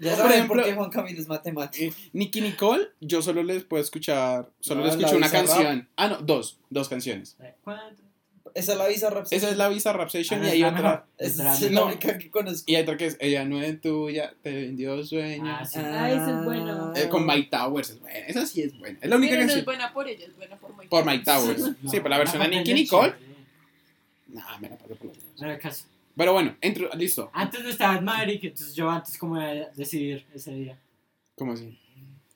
Ya 0.00 0.10
Por 0.10 0.16
saben 0.16 0.32
ejemplo- 0.32 0.48
por 0.48 0.64
qué 0.64 0.72
Juan 0.74 0.90
Camilo 0.90 1.20
es 1.20 1.28
matemático. 1.28 1.94
Nicky 2.12 2.40
Nicole, 2.40 2.88
yo 3.00 3.22
solo 3.22 3.42
les 3.42 3.64
puedo 3.64 3.82
escuchar. 3.82 4.50
Solo 4.60 4.80
No, 4.80 4.86
le 4.86 4.90
escuché 4.92 5.10
la 5.12 5.16
una 5.16 5.30
canción. 5.30 5.88
Ah, 5.96 6.08
no, 6.08 6.18
dos. 6.18 6.58
Dos 6.70 6.88
canciones. 6.88 7.36
¿Cuánto? 7.62 8.02
Esa 8.54 8.72
es 8.72 8.78
la 8.78 8.86
visa 8.86 9.08
rap. 9.08 9.26
Esa 9.30 9.48
es 9.48 9.56
la 9.56 9.68
Visa 9.70 9.94
Rap 9.94 10.10
Session 10.10 10.42
Ah, 10.42 10.48
y 10.48 10.50
hay 10.50 10.64
otra. 10.64 11.06
Es, 11.16 11.38
la 11.38 11.56
No. 11.70 11.86
única 11.86 12.18
que 12.18 12.30
conozco. 12.30 12.64
Y 12.66 12.74
hay 12.74 12.82
otra 12.82 12.98
que 12.98 13.06
es 13.06 13.16
Ella 13.18 13.46
no 13.46 13.62
es 13.62 13.80
tuya, 13.80 14.34
te 14.42 14.52
vendió 14.52 15.02
sueño. 15.06 15.44
Ah, 15.58 15.64
sí. 15.64 15.78
Ah, 15.82 16.10
ese 16.10 16.30
es 16.38 16.44
bueno. 16.44 16.92
Eh, 16.94 17.08
con 17.08 17.24
Mike 17.24 17.48
Towers 17.50 17.90
es 17.90 18.00
buena. 18.00 18.18
Esa 18.26 18.44
sí 18.44 18.60
es 18.60 18.78
buena. 18.78 18.98
Es 19.00 19.08
la 19.08 19.16
única 19.16 19.36
Pero 19.36 19.46
no 19.46 19.52
es 19.54 19.64
buena 19.64 19.92
por 19.94 20.06
ella, 20.06 20.26
es 20.26 20.36
buena 20.36 20.56
por 20.56 20.70
Mike. 20.76 20.88
Por 20.90 21.06
Mike 21.06 21.24
Towers. 21.24 21.60
No, 21.82 21.90
sí, 21.90 22.00
por 22.00 22.10
la 22.10 22.18
versión 22.18 22.42
de 22.50 22.60
es 22.60 22.68
Nicole. 22.74 23.12
chévere. 23.12 23.31
Nah, 24.32 24.58
me 24.58 24.68
la 24.70 24.76
paso 24.76 24.94
por 24.96 25.10
No 25.38 25.46
era 25.46 25.58
caso. 25.58 25.84
Pero 26.16 26.32
bueno, 26.32 26.56
entro, 26.60 26.90
listo. 26.94 27.30
Antes 27.32 27.62
no 27.62 27.68
estaba 27.70 27.96
Ed 27.96 28.02
Maverick, 28.02 28.44
entonces 28.44 28.74
yo 28.74 28.90
antes 28.90 29.16
como 29.16 29.38
de 29.38 29.68
decidir 29.76 30.26
ese 30.34 30.52
día. 30.54 30.78
¿Cómo 31.36 31.52
así? 31.52 31.78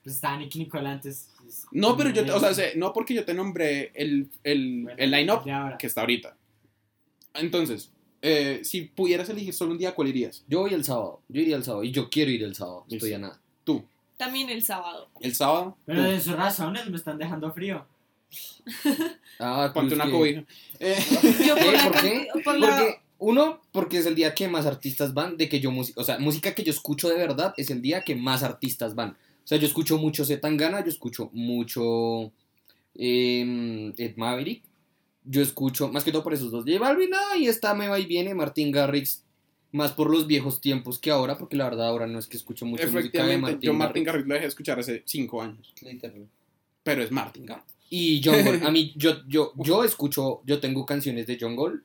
Pues 0.03 0.15
estaba 0.15 0.37
Nicky 0.37 0.59
Nicole 0.59 0.87
antes. 0.89 1.31
pues, 1.39 1.65
No, 1.71 1.95
pero 1.97 2.09
yo, 2.11 2.25
te- 2.25 2.31
o 2.31 2.39
sea, 2.39 2.53
sé, 2.53 2.73
no 2.75 2.93
porque 2.93 3.13
yo 3.13 3.25
te 3.25 3.33
nombré 3.33 3.91
el, 3.93 4.29
el, 4.43 4.83
bueno, 4.83 4.97
el 4.97 5.11
line-up 5.11 5.43
que 5.77 5.85
está 5.87 6.01
ahorita. 6.01 6.35
Entonces, 7.35 7.91
eh, 8.21 8.61
si 8.63 8.81
pudieras 8.83 9.29
elegir 9.29 9.53
solo 9.53 9.71
un 9.73 9.77
día, 9.77 9.93
¿cuál 9.93 10.07
irías? 10.07 10.43
Yo 10.47 10.61
voy 10.61 10.73
el 10.73 10.83
sábado. 10.83 11.21
Yo 11.29 11.41
iría 11.41 11.55
el 11.57 11.63
sábado. 11.63 11.83
Y 11.83 11.91
yo 11.91 12.09
quiero 12.09 12.31
ir 12.31 12.43
el 12.43 12.55
sábado. 12.55 12.83
Listo. 12.87 13.05
Estoy 13.05 13.13
a 13.13 13.19
nada. 13.19 13.39
Tú, 13.63 13.83
También 14.17 14.49
el 14.49 14.63
sábado. 14.63 15.09
el 15.21 15.35
sábado. 15.35 15.77
Pero 15.85 16.03
tú. 16.03 16.09
de 16.09 16.19
sus 16.19 16.35
razones 16.35 16.89
me 16.89 16.97
están 16.97 17.17
dejando 17.17 17.51
frío. 17.53 17.85
Ah, 19.39 19.71
Ponte 19.73 19.95
pues 19.95 19.99
una 20.01 20.05
que- 20.05 20.11
cobija. 20.17 20.43
Eh, 20.79 20.97
Yo 21.47 21.55
por 21.55 21.65
¿Eh? 21.65 21.71
la 21.73 21.83
¿Por 21.83 21.91
qué? 22.01 22.27
cantidad- 22.27 22.43
por 22.43 22.57
la- 22.59 22.67
Porque, 22.67 22.99
uno, 23.19 23.61
porque 23.71 23.97
es 23.99 24.05
el 24.05 24.15
día 24.15 24.33
que 24.35 24.47
más 24.47 24.65
artistas 24.65 25.13
van, 25.13 25.37
de 25.37 25.47
que 25.49 25.59
yo, 25.59 25.71
música 25.71 26.01
o 26.01 26.03
sea, 26.03 26.17
música 26.19 26.53
que 26.55 26.63
yo 26.63 26.71
escucho 26.71 27.07
de 27.09 27.15
verdad 27.17 27.53
es 27.57 27.69
el 27.69 27.81
día 27.81 28.03
que 28.03 28.15
más 28.15 28.43
artistas 28.43 28.95
van. 28.95 29.11
O 29.11 29.47
sea, 29.47 29.57
yo 29.57 29.65
escucho 29.67 29.97
mucho 29.97 30.25
Zetangana, 30.25 30.81
yo 30.83 30.89
escucho 30.89 31.29
mucho 31.33 32.31
eh, 32.95 33.93
Ed 33.97 34.15
Maverick, 34.17 34.63
yo 35.23 35.41
escucho, 35.41 35.87
más 35.89 36.03
que 36.03 36.11
todo 36.11 36.23
por 36.23 36.33
esos 36.33 36.51
dos, 36.51 36.65
J 36.65 36.79
Balvin, 36.79 37.11
y 37.39 37.47
está 37.47 37.73
Me 37.73 37.87
Va 37.87 37.99
y 37.99 38.05
Viene, 38.05 38.33
Martín 38.33 38.71
Garrix, 38.71 39.23
más 39.71 39.91
por 39.91 40.09
los 40.09 40.25
viejos 40.27 40.61
tiempos 40.61 40.97
que 40.99 41.11
ahora, 41.11 41.37
porque 41.37 41.55
la 41.57 41.65
verdad 41.65 41.87
ahora 41.87 42.07
no 42.07 42.17
es 42.19 42.27
que 42.27 42.37
escucho 42.37 42.65
mucho 42.65 42.83
música 42.83 42.97
de 42.97 42.99
efectivamente, 43.07 43.41
Martín 43.41 43.61
yo 43.61 43.73
Martin 43.73 44.03
Garrix. 44.03 44.27
Lo 44.27 44.33
dejé 44.33 44.43
de 44.45 44.49
escuchar 44.49 44.79
hace 44.79 45.03
cinco 45.05 45.41
años. 45.41 45.73
Literal. 45.81 46.27
Pero 46.83 47.03
es 47.03 47.11
Martin 47.11 47.45
Garrix. 47.45 47.76
Y 47.89 48.21
Jungle, 48.23 48.65
a 48.65 48.71
mí, 48.71 48.93
yo, 48.97 49.23
yo, 49.27 49.53
yo 49.57 49.83
escucho, 49.83 50.41
yo 50.45 50.59
tengo 50.59 50.85
canciones 50.85 51.27
de 51.27 51.39
Jungle, 51.39 51.81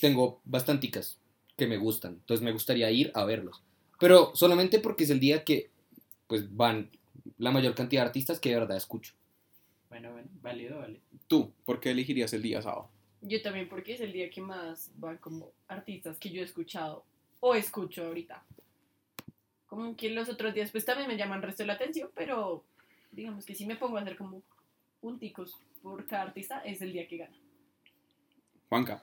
tengo 0.00 0.40
bastanticas 0.44 1.18
que 1.56 1.66
me 1.66 1.76
gustan, 1.76 2.12
entonces 2.14 2.44
me 2.44 2.52
gustaría 2.52 2.90
ir 2.90 3.10
a 3.14 3.24
verlos. 3.24 3.62
Pero 3.98 4.32
solamente 4.34 4.78
porque 4.78 5.04
es 5.04 5.10
el 5.10 5.20
día 5.20 5.44
que, 5.44 5.70
pues, 6.26 6.54
van 6.56 6.90
la 7.38 7.50
mayor 7.50 7.74
cantidad 7.74 8.02
de 8.02 8.06
artistas 8.06 8.40
que 8.40 8.50
de 8.50 8.56
verdad 8.56 8.76
escucho. 8.76 9.14
Bueno, 9.88 10.12
bueno, 10.12 10.28
válido, 10.40 10.78
vale. 10.78 11.00
Tú, 11.26 11.52
¿por 11.64 11.80
qué 11.80 11.90
elegirías 11.90 12.32
el 12.32 12.42
día 12.42 12.62
sábado? 12.62 12.88
Yo 13.22 13.42
también, 13.42 13.68
porque 13.68 13.94
es 13.94 14.00
el 14.00 14.12
día 14.12 14.30
que 14.30 14.40
más 14.40 14.90
van 14.96 15.18
como 15.18 15.52
artistas 15.68 16.16
que 16.18 16.30
yo 16.30 16.40
he 16.40 16.44
escuchado 16.44 17.04
o 17.40 17.54
escucho 17.54 18.06
ahorita. 18.06 18.42
Como 19.66 19.94
que 19.96 20.10
los 20.10 20.28
otros 20.28 20.54
días, 20.54 20.70
pues 20.70 20.84
también 20.84 21.08
me 21.08 21.16
llaman 21.16 21.42
resto 21.42 21.64
la 21.64 21.74
atención, 21.74 22.10
pero 22.14 22.64
digamos 23.12 23.44
que 23.44 23.54
si 23.54 23.66
me 23.66 23.76
pongo 23.76 23.98
a 23.98 24.00
hacer 24.00 24.16
como 24.16 24.42
punticos 25.00 25.56
por 25.82 26.06
cada 26.06 26.24
artista, 26.24 26.60
es 26.60 26.80
el 26.82 26.92
día 26.92 27.06
que 27.08 27.16
gana. 27.18 27.36
Juanca, 28.68 29.02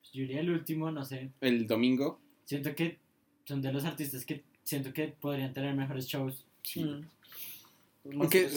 Pues 0.00 0.12
yo 0.12 0.22
iría 0.24 0.40
el 0.40 0.50
último, 0.50 0.90
no 0.90 1.04
sé. 1.04 1.30
el 1.40 1.66
domingo. 1.66 2.20
Siento 2.44 2.74
que 2.74 2.98
son 3.44 3.62
de 3.62 3.72
los 3.72 3.84
artistas 3.84 4.24
que 4.24 4.44
siento 4.64 4.92
que 4.92 5.08
podrían 5.08 5.52
tener 5.54 5.74
mejores 5.74 6.06
shows. 6.06 6.44
Mm. 6.74 7.00
Más 8.16 8.28
Aunque-. 8.32 8.48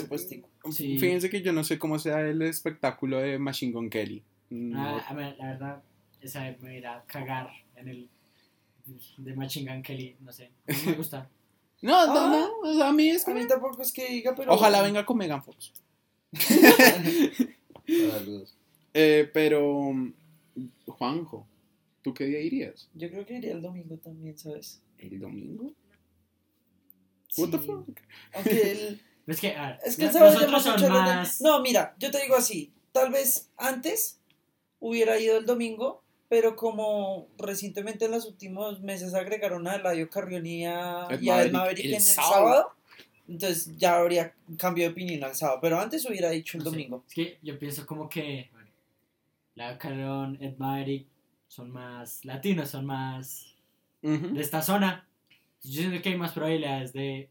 Sí. 0.71 0.97
Fíjense 0.99 1.29
que 1.29 1.41
yo 1.41 1.53
no 1.53 1.63
sé 1.63 1.79
cómo 1.79 1.97
sea 1.97 2.21
el 2.21 2.41
espectáculo 2.41 3.19
de 3.19 3.39
Machine 3.39 3.71
Gun 3.71 3.89
Kelly. 3.89 4.23
No. 4.49 4.79
Ah, 4.79 5.05
a 5.07 5.13
ver, 5.13 5.37
la 5.37 5.45
verdad, 5.47 5.83
esa 6.21 6.41
me 6.41 6.51
voy 6.59 6.83
a 6.83 7.03
cagar 7.07 7.49
en 7.75 7.87
el 7.87 8.09
de 9.17 9.35
Machine 9.35 9.71
Gun 9.71 9.81
Kelly, 9.83 10.15
no 10.19 10.31
sé. 10.33 10.51
No 10.67 10.91
me 10.91 10.93
gusta. 10.97 11.29
No, 11.81 12.05
no, 12.07 12.19
Ah. 12.19 12.49
no, 12.61 12.73
sea, 12.73 12.89
a 12.89 12.91
mí 12.91 13.07
es 13.07 13.25
A 13.25 13.33
mí 13.33 13.47
tampoco 13.47 13.81
es 13.81 13.93
que 13.93 14.05
diga, 14.09 14.35
pero... 14.35 14.51
Ojalá 14.51 14.81
venga 14.81 15.05
con 15.05 15.17
Megan 15.17 15.41
Fox. 15.41 15.71
Saludos. 17.87 18.55
Eh, 18.93 19.29
pero, 19.33 19.91
Juanjo, 20.87 21.47
¿tú 22.01 22.13
qué 22.13 22.25
día 22.25 22.39
irías? 22.41 22.89
Yo 22.93 23.09
creo 23.09 23.25
que 23.25 23.35
iría 23.37 23.53
el 23.53 23.61
domingo 23.61 23.97
también, 23.97 24.37
¿sabes? 24.37 24.81
¿El 24.97 25.19
domingo? 25.19 25.71
What 27.37 27.49
the 27.49 27.59
Sí. 27.59 27.65
fuck? 27.65 27.99
Aunque 28.33 28.71
el... 28.71 29.01
Es 29.29 29.39
que, 29.39 29.55
a 29.55 29.67
ver, 29.69 29.79
Es 29.85 29.95
que 29.95 30.05
el 30.05 30.11
sábado 30.11 30.59
son 30.59 30.89
más... 30.91 31.39
No, 31.39 31.61
mira, 31.61 31.95
yo 31.99 32.09
te 32.09 32.19
digo 32.19 32.35
así. 32.35 32.73
Tal 32.91 33.11
vez 33.11 33.51
antes 33.57 34.19
hubiera 34.79 35.19
ido 35.19 35.37
el 35.37 35.45
domingo, 35.45 36.01
pero 36.29 36.55
como 36.55 37.27
recientemente 37.37 38.05
en 38.05 38.11
los 38.11 38.25
últimos 38.25 38.81
meses 38.81 39.13
agregaron 39.13 39.67
a 39.67 39.75
Eladio 39.75 40.09
Carrión 40.09 40.47
y 40.47 40.65
a, 40.65 41.05
Ed 41.11 41.21
y 41.21 41.29
a 41.29 41.43
Ed 41.43 41.51
Maverick 41.51 41.53
Maverick 41.53 41.85
el 41.85 41.91
en 41.91 41.95
el 41.97 42.01
sábado. 42.01 42.33
sábado, 42.33 42.71
entonces 43.29 43.77
ya 43.77 43.97
habría 43.97 44.33
cambio 44.57 44.85
de 44.85 44.91
opinión 44.91 45.23
al 45.23 45.35
sábado. 45.35 45.59
Pero 45.61 45.79
antes 45.79 46.05
hubiera 46.09 46.29
dicho 46.31 46.57
el 46.57 46.63
no 46.63 46.69
sé, 46.69 46.75
domingo. 46.75 47.03
Es 47.07 47.13
que 47.13 47.37
yo 47.41 47.57
pienso 47.59 47.85
como 47.85 48.09
que 48.09 48.49
la 49.55 49.77
Caron, 49.77 50.37
Ed 50.41 50.55
Maverick 50.57 51.05
son 51.47 51.71
más 51.71 52.23
latinos, 52.25 52.69
son 52.69 52.85
más 52.85 53.55
Ujú. 54.01 54.33
de 54.33 54.41
esta 54.41 54.61
zona. 54.61 55.05
Yo 55.63 55.81
siento 55.81 56.01
que 56.01 56.09
hay 56.09 56.17
más 56.17 56.31
probabilidades 56.31 56.93
de 56.93 57.29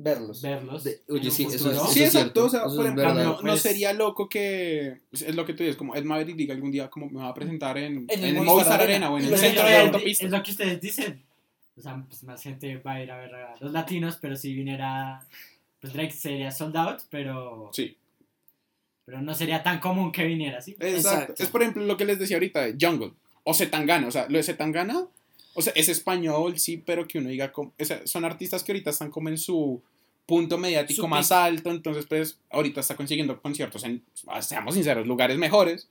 Verlos. 0.00 0.40
verlos. 0.42 0.84
De- 0.84 1.02
oye, 1.08 1.26
un 1.28 1.30
sí, 1.34 1.42
eso 1.44 1.58
futuro. 1.58 1.84
es- 1.86 1.92
Sí, 1.92 2.02
es 2.04 2.14
exacto. 2.14 2.40
cierto, 2.40 2.44
O 2.46 2.48
sea, 2.48 2.60
eso 2.60 2.68
por 2.76 2.86
es 2.86 2.92
ejemplo, 2.92 3.04
verdad. 3.04 3.24
no, 3.24 3.32
no 3.32 3.40
Pues- 3.40 3.62
sería 3.62 3.92
loco 3.92 4.28
que. 4.28 5.00
Es 5.12 5.34
lo 5.34 5.44
que 5.44 5.54
tú 5.54 5.64
dices, 5.64 5.76
como 5.76 5.94
Ed 5.96 6.04
Maverick 6.04 6.36
diga 6.36 6.54
algún 6.54 6.70
día, 6.70 6.88
como 6.88 7.10
me 7.10 7.18
va 7.20 7.28
a 7.28 7.34
presentar 7.34 7.76
en, 7.78 8.06
En 8.08 8.24
el 8.24 8.24
en 8.24 8.34
Movistar 8.36 8.44
Movistar 8.54 8.80
Arena. 8.80 9.06
Arena 9.06 9.10
o 9.10 9.18
en 9.18 9.24
Y 9.24 9.28
el 9.28 9.38
centro 9.38 9.66
de 9.66 9.76
autopista. 9.76 10.24
Es 10.26 10.30
lo 10.32 10.42
que 10.42 10.50
ustedes 10.52 10.80
dicen. 10.80 11.22
O 11.78 11.80
sea, 11.80 12.04
pues 12.08 12.24
más 12.24 12.42
gente 12.42 12.76
va 12.78 12.94
a 12.94 13.02
ir 13.02 13.10
a 13.10 13.18
ver 13.18 13.34
a 13.34 13.54
los 13.60 13.72
latinos, 13.72 14.18
pero 14.20 14.36
si 14.36 14.54
viniera. 14.54 15.24
Pues 15.80 15.92
Drake 15.92 16.10
sería 16.10 16.50
sold 16.50 16.76
out, 16.76 17.02
pero. 17.08 17.70
Sí. 17.72 17.96
Pero 19.04 19.22
no 19.22 19.34
sería 19.34 19.62
tan 19.62 19.78
común 19.78 20.10
que 20.12 20.24
viniera 20.24 20.58
así. 20.58 20.72
Exacto. 20.72 20.96
Exacto. 20.96 21.42
Es 21.42 21.48
por 21.48 21.62
ejemplo 21.62 21.84
lo 21.84 21.96
que 21.96 22.04
les 22.04 22.18
decía 22.18 22.36
ahorita 22.36 22.66
de 22.66 22.76
Jungle 22.78 23.12
o 23.44 23.54
Zetangana. 23.54 24.08
O 24.08 24.10
sea, 24.10 24.26
lo 24.28 24.36
de 24.36 24.42
Zetangana, 24.42 25.06
o 25.54 25.62
sea, 25.62 25.72
es 25.76 25.88
español, 25.88 26.58
sí, 26.58 26.82
pero 26.84 27.06
que 27.06 27.18
uno 27.18 27.30
diga, 27.30 27.52
como, 27.52 27.72
o 27.78 27.84
sea, 27.84 28.06
son 28.06 28.24
artistas 28.24 28.62
que 28.62 28.72
ahorita 28.72 28.90
están 28.90 29.10
como 29.10 29.28
en 29.28 29.38
su 29.38 29.80
punto 30.26 30.58
mediático 30.58 31.02
Su 31.02 31.08
más 31.08 31.32
alto, 31.32 31.70
entonces 31.70 32.04
pues 32.06 32.38
ahorita 32.50 32.80
está 32.80 32.94
consiguiendo 32.94 33.40
conciertos 33.40 33.82
en, 33.84 34.04
seamos 34.40 34.74
sinceros, 34.74 35.06
lugares 35.06 35.38
mejores. 35.38 35.88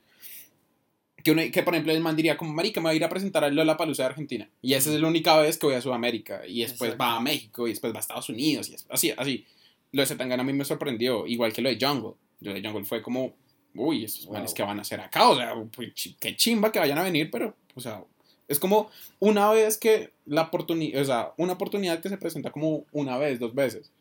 Que, 1.24 1.32
uno, 1.32 1.42
que 1.52 1.64
por 1.64 1.74
ejemplo 1.74 1.92
el 1.92 2.00
man 2.00 2.16
diría 2.16 2.38
como, 2.38 2.54
marica, 2.54 2.80
me 2.80 2.86
voy 2.90 2.94
a 2.94 2.96
ir 2.98 3.04
a 3.04 3.10
presentar 3.10 3.44
a 3.44 3.50
Lola 3.50 3.76
Palusa 3.76 4.04
de 4.04 4.10
Argentina. 4.10 4.50
Y 4.62 4.74
esa 4.74 4.94
es 4.94 5.02
la 5.02 5.08
única 5.08 5.36
vez 5.38 5.58
que 5.58 5.66
voy 5.66 5.76
a 5.76 5.82
Sudamérica. 5.82 6.46
Y 6.48 6.62
después 6.62 6.90
Exacto. 6.92 7.04
va 7.04 7.18
a 7.18 7.20
México 7.20 7.68
y 7.68 7.72
después 7.72 7.92
va 7.92 7.98
a 7.98 8.00
Estados 8.02 8.30
Unidos. 8.30 8.70
Y 8.70 8.76
es- 8.76 8.86
así, 8.90 9.12
así. 9.18 9.46
Lo 9.92 10.02
de 10.02 10.06
Zetangana 10.08 10.44
a 10.44 10.46
mí 10.46 10.54
me 10.54 10.64
sorprendió, 10.66 11.26
igual 11.26 11.54
que 11.54 11.62
lo 11.62 11.70
de 11.70 11.78
Jungle. 11.80 12.14
Lo 12.42 12.54
de 12.54 12.62
Jungle 12.62 12.86
fue 12.86 13.02
como, 13.02 13.34
uy, 13.74 14.04
estos 14.04 14.30
manes 14.30 14.54
que 14.54 14.62
van 14.64 14.78
a 14.80 14.82
hacer 14.82 15.00
acá, 15.00 15.30
o 15.30 15.36
sea, 15.36 15.54
pues, 15.76 15.92
qué 16.20 16.36
chimba 16.36 16.72
que 16.72 16.80
vayan 16.80 16.98
a 17.00 17.04
venir, 17.04 17.30
pero, 17.32 17.56
o 17.74 17.80
sea, 17.82 18.04
es 18.48 18.60
como 18.60 18.90
una 19.20 19.50
vez 19.52 19.78
que 19.78 20.12
la 20.26 20.44
oportunidad, 20.44 21.02
o 21.02 21.06
sea, 21.06 21.34
una 21.38 21.54
oportunidad 21.54 22.00
que 22.00 22.10
se 22.10 22.18
presenta 22.18 22.52
como 22.52 22.86
una 22.92 23.18
vez, 23.18 23.40
dos 23.40 23.56
veces. 23.56 23.92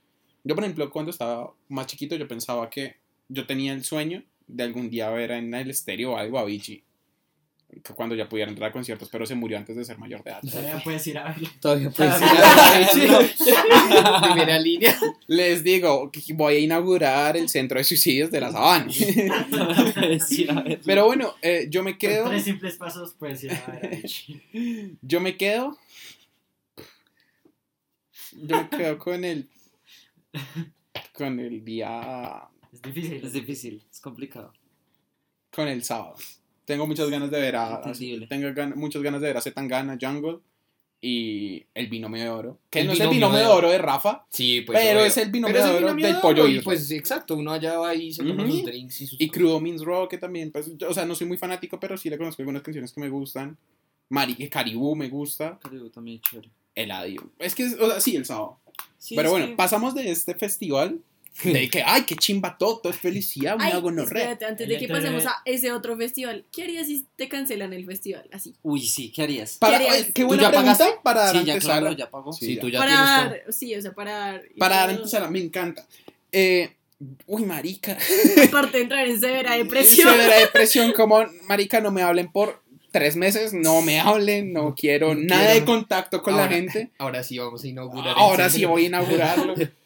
Yo, 0.44 0.54
por 0.54 0.64
ejemplo, 0.64 0.90
cuando 0.90 1.10
estaba 1.10 1.52
más 1.68 1.86
chiquito, 1.86 2.14
yo 2.16 2.28
pensaba 2.28 2.68
que 2.70 2.96
yo 3.28 3.46
tenía 3.46 3.72
el 3.72 3.84
sueño 3.84 4.22
de 4.46 4.62
algún 4.64 4.90
día 4.90 5.10
ver 5.10 5.32
en 5.32 5.52
el 5.54 5.70
estéreo 5.70 6.16
algo 6.16 6.38
a 6.38 6.46
que 6.46 6.82
cuando 7.94 8.14
ya 8.14 8.28
pudiera 8.28 8.50
entrar 8.50 8.70
a 8.70 8.72
conciertos, 8.72 9.08
pero 9.10 9.26
se 9.26 9.34
murió 9.34 9.58
antes 9.58 9.76
de 9.76 9.84
ser 9.84 9.98
mayor 9.98 10.22
de 10.22 10.30
edad. 10.30 10.40
Todavía 10.40 10.80
puedes 10.82 11.06
ir 11.06 11.18
a 11.18 11.24
verlo. 11.24 11.48
Todavía 11.60 11.90
puede 11.90 12.12
ser. 12.12 12.20
Primera 14.22 14.58
línea. 14.58 14.98
Les 15.26 15.64
digo, 15.64 16.10
que 16.10 16.20
voy 16.34 16.54
a 16.54 16.58
inaugurar 16.58 17.36
el 17.36 17.48
centro 17.48 17.78
de 17.78 17.84
suicidios 17.84 18.30
de 18.30 18.40
la 18.40 18.52
sabana. 18.52 18.86
A. 20.48 20.64
Pero 20.84 21.06
bueno, 21.06 21.34
eh, 21.42 21.66
yo 21.68 21.82
me 21.82 21.92
Con 21.92 21.98
quedo... 21.98 22.28
tres 22.28 22.44
simples 22.44 22.76
pasos 22.76 23.14
puedes 23.18 23.42
ir 23.44 23.52
a 23.52 23.66
ver 23.66 23.94
a. 23.94 24.58
Yo 25.02 25.20
me 25.20 25.36
quedo. 25.36 25.76
Yo 28.32 28.56
me 28.56 28.68
quedo 28.68 28.98
con 28.98 29.24
el. 29.24 29.48
Con 31.12 31.40
el 31.40 31.64
día. 31.64 32.42
Es 32.72 32.82
difícil. 32.82 33.24
Es 33.24 33.32
difícil, 33.32 33.82
es 33.90 34.00
complicado. 34.00 34.52
Con 35.50 35.68
el 35.68 35.82
sábado. 35.82 36.16
Tengo 36.66 36.86
muchas 36.86 37.08
ganas 37.08 37.30
de 37.30 37.40
ver 37.40 37.56
a. 37.56 37.76
Entendible. 37.84 38.26
Tengo 38.26 38.48
gan- 38.48 38.74
muchas 38.74 39.00
ganas 39.02 39.20
de 39.22 39.28
ver 39.28 39.36
a 39.38 39.40
Zetangana, 39.40 39.96
Jungle 39.98 40.40
y 41.00 41.64
el 41.74 41.86
binomio 41.88 42.22
de 42.22 42.28
oro. 42.30 42.58
Que 42.70 42.80
El 42.80 42.86
no 42.88 42.92
es 42.94 43.00
el 43.00 43.08
binomio 43.10 43.38
de 43.38 43.44
de 43.44 43.50
oro 43.50 43.70
de 43.70 43.78
Rafa, 43.78 44.24
Sí, 44.30 44.62
pues. 44.62 44.78
pero 44.78 44.98
obvio. 45.00 45.06
es 45.08 45.16
el 45.18 45.30
binomio 45.30 45.56
es 45.58 45.64
de 45.64 45.70
el 45.70 45.76
oro 45.84 45.94
del 45.94 46.02
de 46.02 46.14
pollo 46.20 46.46
y. 46.48 46.60
Pues 46.60 46.90
exacto, 46.90 47.36
uno 47.36 47.52
allá 47.52 47.78
va 47.78 47.94
y 47.94 48.12
se 48.12 48.24
toma 48.24 48.46
sus 48.46 48.64
drinks 48.64 49.00
y 49.02 49.06
sus. 49.06 49.20
Y 49.20 49.28
Crudo 49.28 49.60
Means 49.60 49.84
Raw, 49.84 50.08
que 50.08 50.18
también, 50.18 50.50
pues, 50.50 50.70
o 50.88 50.94
sea, 50.94 51.04
no 51.04 51.14
soy 51.14 51.26
muy 51.26 51.36
fanático, 51.36 51.78
pero 51.78 51.96
sí 51.96 52.10
le 52.10 52.18
conozco 52.18 52.42
algunas 52.42 52.62
canciones 52.62 52.92
que 52.92 53.00
me 53.00 53.08
gustan. 53.08 53.56
Mari, 54.08 54.34
Caribú 54.48 54.94
me 54.96 55.08
gusta. 55.08 55.58
Caribú 55.62 55.90
también 55.90 56.16
es 56.22 56.22
chévere. 56.30 56.50
Eladio. 56.74 57.30
Es 57.38 57.54
que, 57.54 57.64
o 57.66 57.86
sea, 57.90 58.00
sí, 58.00 58.16
el 58.16 58.24
sábado. 58.24 58.58
Sí, 58.98 59.14
Pero 59.16 59.30
bueno, 59.30 59.46
que- 59.48 59.52
pasamos 59.56 59.94
de 59.94 60.10
este 60.10 60.34
festival 60.34 61.00
de 61.44 61.68
que, 61.70 61.82
ay, 61.84 62.02
qué 62.04 62.16
chimba 62.16 62.56
todo, 62.58 62.78
todo 62.78 62.92
es 62.92 62.98
felicidad, 62.98 63.56
una 63.56 63.76
gonorrea. 63.78 64.32
espérate, 64.32 64.44
antes 64.46 64.68
de 64.68 64.78
que 64.78 64.88
pasemos 64.88 65.26
a 65.26 65.36
ese 65.44 65.72
otro 65.72 65.96
festival, 65.96 66.44
¿qué 66.52 66.62
harías 66.64 66.86
si 66.86 67.06
te 67.16 67.28
cancelan 67.28 67.72
el 67.72 67.84
festival? 67.84 68.28
Así. 68.32 68.54
Uy, 68.62 68.80
sí, 68.80 69.12
¿qué 69.14 69.22
harías? 69.22 69.56
Para, 69.58 69.78
¿Qué 69.78 69.84
harías? 69.88 70.04
ay, 70.06 70.12
qué 70.12 70.22
¿Tú 70.22 70.28
buena 70.28 70.42
ya 70.44 70.50
pregunta 70.50 70.78
pagaste? 70.78 71.00
para 71.02 71.20
dar 71.26 71.36
Sí, 71.36 71.44
ya 71.44 71.58
claro, 71.58 71.92
ya 71.92 72.10
pagó. 72.10 72.32
Sí, 72.32 72.56
tú 72.56 72.68
ya 72.68 72.78
para 72.78 72.92
dar, 72.92 73.42
sí, 73.50 73.74
o 73.74 73.82
sea, 73.82 73.92
para 73.92 74.12
dar. 74.12 74.42
Para 74.58 74.76
dar 74.76 74.90
antesala, 74.90 75.28
me 75.28 75.40
encanta. 75.40 75.86
Eh, 76.32 76.74
uy, 77.26 77.44
marica. 77.44 77.96
Aparte 78.48 78.78
de 78.78 78.82
entrar 78.84 79.06
en 79.06 79.20
severa 79.20 79.54
depresión. 79.56 80.10
Severa 80.10 80.38
depresión, 80.38 80.92
como, 80.92 81.24
marica, 81.46 81.80
no 81.80 81.90
me 81.90 82.02
hablen 82.02 82.30
por 82.32 82.62
tres 82.92 83.14
meses, 83.14 83.52
no 83.52 83.82
me 83.82 84.00
hablen, 84.00 84.54
no 84.54 84.74
quiero 84.74 85.14
No 85.14 85.20
nada 85.26 85.52
de 85.52 85.64
contacto 85.66 86.22
con 86.22 86.34
la 86.34 86.48
gente. 86.48 86.90
Ahora 86.98 87.22
sí 87.22 87.36
vamos 87.36 87.62
a 87.62 87.68
inaugurar. 87.68 88.14
el 88.16 88.22
Ahora 88.22 88.48
sí 88.48 88.64
voy 88.64 88.84
a 88.84 88.86
inaugurarlo. 88.86 89.54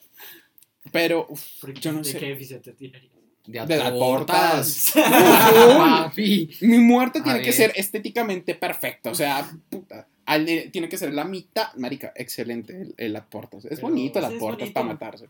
Pero, 0.92 1.26
uf, 1.28 1.42
yo 1.80 1.92
no 1.92 1.98
¿De 1.98 2.04
sé. 2.04 2.18
qué 2.18 2.26
edificio 2.28 2.60
te 2.60 2.72
tirarías? 2.72 3.10
De, 3.46 3.66
De 3.66 3.76
las 3.78 4.92
Papi. 4.94 6.50
Mi 6.60 6.78
muerte 6.78 7.20
A 7.20 7.24
tiene 7.24 7.42
que 7.42 7.52
ser 7.52 7.72
estéticamente 7.74 8.54
perfecta. 8.54 9.10
O 9.10 9.14
sea, 9.14 9.50
puta. 9.68 10.06
al- 10.26 10.48
eh, 10.48 10.68
tiene 10.72 10.88
que 10.88 10.96
ser 10.98 11.12
la 11.12 11.24
mitad. 11.24 11.72
Marica, 11.76 12.12
excelente 12.14 12.80
el, 12.80 12.94
el 12.96 13.12
las 13.12 13.24
portas. 13.26 13.64
Es 13.64 13.70
Pero- 13.76 13.82
bonito 13.88 14.20
las 14.20 14.32
portas 14.34 14.70
para 14.70 14.86
matarse. 14.86 15.26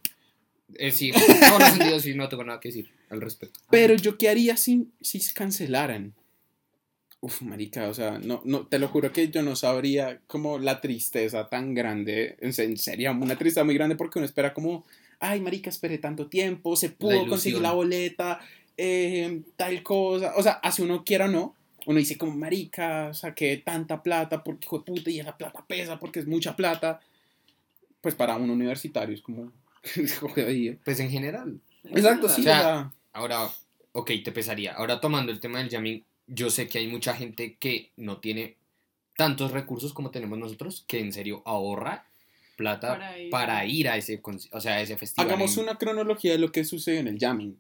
Eh, 0.74 0.92
sí, 0.92 1.10
no 2.14 2.28
tengo 2.28 2.44
nada 2.44 2.60
que 2.60 2.68
decir 2.68 2.90
al 3.08 3.20
respecto. 3.20 3.58
Pero 3.70 3.94
yo 3.94 4.16
qué 4.18 4.28
haría 4.28 4.56
si, 4.56 4.88
si 5.00 5.18
se 5.20 5.32
cancelaran. 5.34 6.14
Uf, 7.22 7.42
marica, 7.42 7.88
o 7.88 7.94
sea, 7.94 8.18
no, 8.18 8.40
no, 8.46 8.66
te 8.66 8.78
lo 8.78 8.88
juro 8.88 9.12
que 9.12 9.28
yo 9.28 9.42
no 9.42 9.54
sabría 9.56 10.20
como 10.26 10.58
la 10.58 10.80
tristeza 10.80 11.48
tan 11.48 11.74
grande, 11.74 12.36
en 12.40 12.52
serio, 12.78 13.10
una 13.12 13.36
tristeza 13.36 13.62
muy 13.64 13.74
grande 13.74 13.94
porque 13.94 14.18
uno 14.20 14.24
espera 14.26 14.54
como, 14.54 14.86
ay, 15.20 15.40
marica, 15.40 15.70
esperé 15.70 15.98
tanto 15.98 16.26
tiempo, 16.26 16.76
se 16.76 16.90
pudo 16.90 17.26
conseguir 17.28 17.60
la 17.60 17.72
boleta, 17.72 18.40
eh, 18.76 19.42
tal 19.56 19.82
cosa, 19.82 20.32
o 20.36 20.42
sea, 20.42 20.52
así 20.62 20.82
uno 20.82 21.04
quiera 21.04 21.26
o 21.26 21.28
no, 21.28 21.54
uno 21.86 21.98
dice 21.98 22.18
como, 22.18 22.34
marica, 22.36 23.14
saqué 23.14 23.58
tanta 23.58 24.02
plata 24.02 24.42
porque 24.42 24.66
hijo 24.66 24.78
de 24.78 24.84
puta 24.84 25.10
y 25.10 25.20
esa 25.20 25.36
plata 25.36 25.64
pesa 25.66 25.98
porque 25.98 26.20
es 26.20 26.26
mucha 26.26 26.56
plata, 26.56 27.00
pues 28.00 28.14
para 28.14 28.36
un 28.36 28.50
universitario 28.50 29.14
es 29.14 29.22
como, 29.22 29.52
jodido. 30.20 30.76
Pues 30.84 31.00
en 31.00 31.10
general. 31.10 31.60
Exacto, 31.84 32.28
sí, 32.28 32.40
O 32.40 32.44
sea, 32.44 32.92
Ahora, 33.12 33.50
ok, 33.92 34.10
te 34.24 34.32
pesaría. 34.32 34.74
Ahora 34.74 35.00
tomando 35.00 35.32
el 35.32 35.40
tema 35.40 35.58
del 35.58 35.70
jamming, 35.70 36.04
yo 36.26 36.50
sé 36.50 36.68
que 36.68 36.78
hay 36.78 36.86
mucha 36.86 37.14
gente 37.14 37.56
que 37.58 37.90
no 37.96 38.18
tiene 38.18 38.56
tantos 39.16 39.50
recursos 39.50 39.92
como 39.92 40.10
tenemos 40.10 40.38
nosotros, 40.38 40.84
que 40.86 41.00
en 41.00 41.12
serio 41.12 41.42
ahorra 41.44 42.06
plata 42.60 42.88
Para 42.98 43.14
para 43.30 43.64
ir. 43.66 43.74
ir, 43.80 43.88
a 43.88 43.96
ese 43.96 44.20
o 44.52 44.60
sea, 44.60 44.74
a 44.74 44.80
ese 44.82 44.96
festival. 44.96 45.26
Hagamos 45.26 45.56
en- 45.56 45.64
una 45.64 45.76
cronología 45.78 46.32
de 46.32 46.38
lo 46.38 46.52
que 46.52 46.64
sucedió 46.64 47.00
en 47.00 47.08
el 47.08 47.18
jamming. 47.18 47.56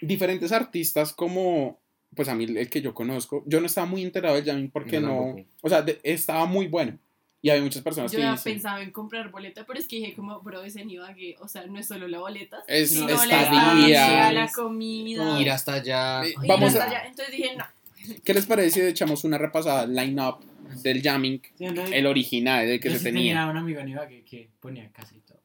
Diferentes 0.00 0.52
artistas 0.52 1.12
como, 1.12 1.80
pues 2.14 2.28
a 2.28 2.34
mí 2.34 2.44
el 2.44 2.70
que 2.70 2.80
yo 2.80 2.94
conozco, 2.94 3.42
yo 3.46 3.60
no 3.60 3.66
estaba 3.66 3.86
muy 3.86 4.02
enterado 4.02 4.36
del 4.36 4.44
jamming 4.44 4.70
porque 4.70 4.92
Yo 4.92 5.00
no, 5.00 5.08
tampoco. 5.34 5.44
o 5.62 5.68
sea, 5.68 5.82
de- 5.82 5.98
estaba 6.04 6.44
muy 6.46 6.68
bueno. 6.68 6.98
Y 7.40 7.50
hay 7.50 7.60
muchas 7.60 7.82
personas 7.82 8.10
Yo 8.10 8.18
que 8.18 8.24
dicen, 8.30 8.52
pensaba 8.54 8.82
en 8.82 8.90
comprar 8.90 9.30
boleta, 9.30 9.64
pero 9.64 9.78
es 9.78 9.86
que 9.86 9.96
dije 9.96 10.14
como, 10.14 10.40
bro, 10.40 10.62
ese 10.62 10.84
ni 10.84 10.96
que, 11.16 11.36
o 11.40 11.46
sea, 11.48 11.66
no 11.66 11.78
es 11.78 11.86
solo 11.86 12.08
la 12.08 12.18
boleta, 12.18 12.58
Es 12.66 12.90
sino 12.90 13.06
la 13.06 14.32
la 14.32 14.50
comida. 14.52 15.40
ir 15.40 15.50
hasta 15.50 15.74
allá. 15.74 16.22
Eh, 16.24 16.30
ir 16.30 16.48
vamos 16.48 16.70
hasta 16.70 16.84
a- 16.84 16.88
allá. 16.88 17.06
Entonces 17.06 17.36
dije, 17.36 17.56
no, 17.56 17.64
¿qué 18.24 18.34
les 18.34 18.44
parece 18.46 18.80
si 18.80 18.86
echamos 18.86 19.22
una 19.24 19.38
repasada 19.38 19.86
line-up 19.86 20.38
del 20.82 21.02
jamming, 21.02 21.40
Sí, 21.56 21.64
no, 21.66 21.84
el 21.84 22.06
original, 22.06 22.66
el 22.68 22.80
que 22.80 22.88
yo 22.88 22.92
se 22.94 22.98
sí 23.00 23.04
tenía? 23.04 23.34
tenía 23.34 23.50
un 23.50 23.56
amigo 23.56 23.80
en 23.80 23.88
Ibagué 23.88 24.24
que 24.24 24.50
ponía 24.60 24.90
casa 24.92 25.14
y 25.16 25.20
todo. 25.20 25.40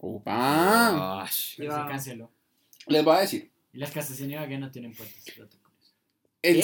Opa. 0.00 1.26
Pero 1.56 1.72
Iba- 1.72 1.82
se 1.84 1.88
canceló. 1.90 2.30
Les 2.86 3.04
voy 3.04 3.16
a 3.16 3.20
decir. 3.20 3.50
Y 3.72 3.78
las 3.78 3.90
casas 3.90 4.18
en 4.20 4.30
Ibagué 4.30 4.58
no 4.58 4.70
tienen 4.70 4.94
puertas. 4.94 5.24
El, 6.40 6.62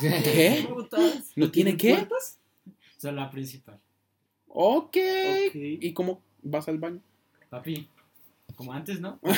¿Qué? 0.00 0.64
putas. 0.68 1.32
¿No 1.36 1.50
tiene 1.50 1.76
qué? 1.76 2.06
Solo 2.96 3.20
la 3.20 3.30
principal. 3.30 3.78
Ok. 4.48 4.96
Ok. 4.96 5.54
¿Y 5.54 5.92
cómo 5.92 6.22
vas 6.42 6.66
al 6.68 6.78
baño? 6.78 7.00
Papi, 7.50 7.86
como 8.56 8.72
antes, 8.72 9.00
¿no? 9.00 9.20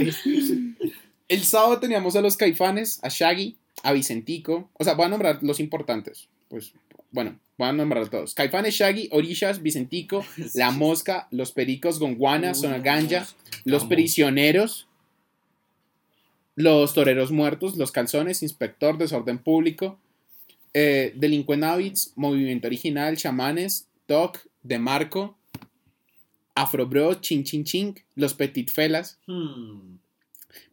El 1.28 1.44
sábado 1.44 1.78
teníamos 1.78 2.16
a 2.16 2.22
los 2.22 2.36
caifanes, 2.36 2.98
a 3.04 3.08
Shaggy, 3.08 3.56
a 3.82 3.92
Vicentico. 3.92 4.68
O 4.74 4.84
sea, 4.84 4.94
voy 4.94 5.06
a 5.06 5.08
nombrar 5.08 5.42
los 5.42 5.60
importantes. 5.60 6.28
Pues, 6.48 6.72
bueno, 7.10 7.38
voy 7.58 7.68
a 7.68 7.72
nombrar 7.72 8.04
a 8.04 8.10
todos. 8.10 8.34
Caifanes, 8.34 8.74
Shaggy, 8.74 9.08
Orishas, 9.12 9.62
Vicentico, 9.62 10.24
La 10.54 10.70
Mosca, 10.70 11.28
Los 11.30 11.52
Pericos, 11.52 11.98
Gonguana, 11.98 12.54
Sonaganja, 12.54 13.26
Los. 13.64 13.84
Prisioneros, 13.84 14.86
Los 16.56 16.94
Toreros 16.94 17.30
Muertos, 17.30 17.76
Los 17.76 17.92
Calzones, 17.92 18.42
Inspector, 18.42 18.98
Desorden 18.98 19.38
Público, 19.38 19.98
eh, 20.74 21.14
Habits, 21.62 22.12
Movimiento 22.16 22.68
Original, 22.68 23.16
Chamanes, 23.16 23.88
Doc, 24.06 24.38
De 24.62 24.78
Marco, 24.78 25.36
Afro 26.54 26.86
Bro, 26.86 27.14
Chin 27.14 27.44
Chin 27.44 27.64
Chin, 27.64 27.94
Los 28.14 28.34
Petit 28.34 28.70
Felas, 28.70 29.18
Hmm. 29.26 29.98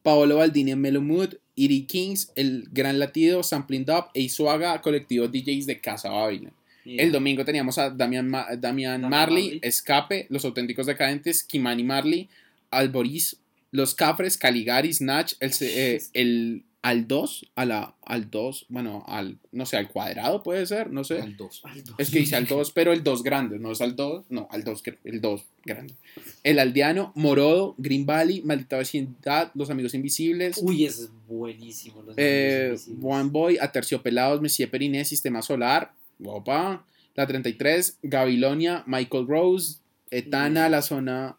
Paolo 0.01 0.37
Baldini 0.37 0.71
en 0.71 0.81
Mellow 0.81 1.01
Mood, 1.01 1.35
Iri 1.57 1.81
Kings, 1.85 2.31
El 2.35 2.69
Gran 2.71 2.99
Latido, 2.99 3.43
Sampling 3.43 3.83
Dub 3.83 4.05
e 4.13 4.21
Isuaga, 4.21 4.81
colectivo 4.81 5.27
DJs 5.27 5.65
de 5.65 5.81
Casa 5.81 6.09
Babylon. 6.09 6.53
El 6.85 7.11
domingo 7.11 7.43
teníamos 7.43 7.77
a 7.79 7.89
Damian, 7.89 8.29
Ma- 8.29 8.47
Damian 8.57 9.01
Marley, 9.01 9.09
Marley. 9.09 9.59
Escape, 9.61 10.25
Los 10.29 10.45
Auténticos 10.45 10.85
Decadentes, 10.85 11.43
Kimani 11.43 11.83
Marley, 11.83 12.29
Alboris, 12.71 13.35
Los 13.71 13.93
Cafres, 13.93 14.37
Caligaris, 14.37 15.01
Natch, 15.01 15.33
el, 15.41 15.51
eh, 15.59 16.01
el 16.13 16.63
al 16.83 17.07
2, 17.07 17.51
a 17.55 17.65
la, 17.65 17.95
al 18.05 18.29
2, 18.29 18.67
bueno, 18.69 19.03
al, 19.07 19.39
no 19.51 19.65
sé, 19.65 19.75
al 19.77 19.89
cuadrado 19.89 20.41
puede 20.43 20.65
ser, 20.65 20.89
no 20.91 21.03
sé. 21.03 21.19
Al 21.21 21.35
dos. 21.35 21.61
Es 21.97 22.09
que 22.11 22.19
dice 22.19 22.35
al 22.37 22.45
2, 22.47 22.71
pero 22.71 22.93
el 22.93 23.03
2 23.03 23.23
grande, 23.23 23.59
no 23.59 23.71
es 23.71 23.81
al 23.81 23.95
2, 23.95 24.25
no, 24.29 24.47
al 24.51 24.63
2, 24.63 24.83
el 25.03 25.19
2 25.19 25.45
grande. 25.65 25.95
El 26.43 26.59
Aldeano, 26.59 27.11
Morodo, 27.15 27.75
Green 27.77 28.05
Valley, 28.05 28.41
Maldita 28.43 28.77
Vecindad, 28.77 29.51
Los 29.53 29.69
Amigos 29.69 29.95
Invisibles, 29.95 30.59
Uy, 30.61 30.85
ese 30.85 31.03
es 31.05 31.11
buenísimo. 31.27 32.03
Los 32.03 32.15
eh, 32.17 32.59
Amigos 32.67 32.87
Invisibles. 32.87 33.13
One 33.19 33.29
Boy, 33.31 33.57
Aterciopelados, 33.59 34.39
Messier 34.39 34.69
Periné, 34.69 35.03
Sistema 35.03 35.41
Solar, 35.41 35.91
opa, 36.23 36.85
la 37.15 37.27
33, 37.27 37.97
Gabilonia, 38.03 38.83
Michael 38.87 39.27
Rose, 39.27 39.79
Etana, 40.09 40.69
la 40.69 40.81
zona, 40.81 41.37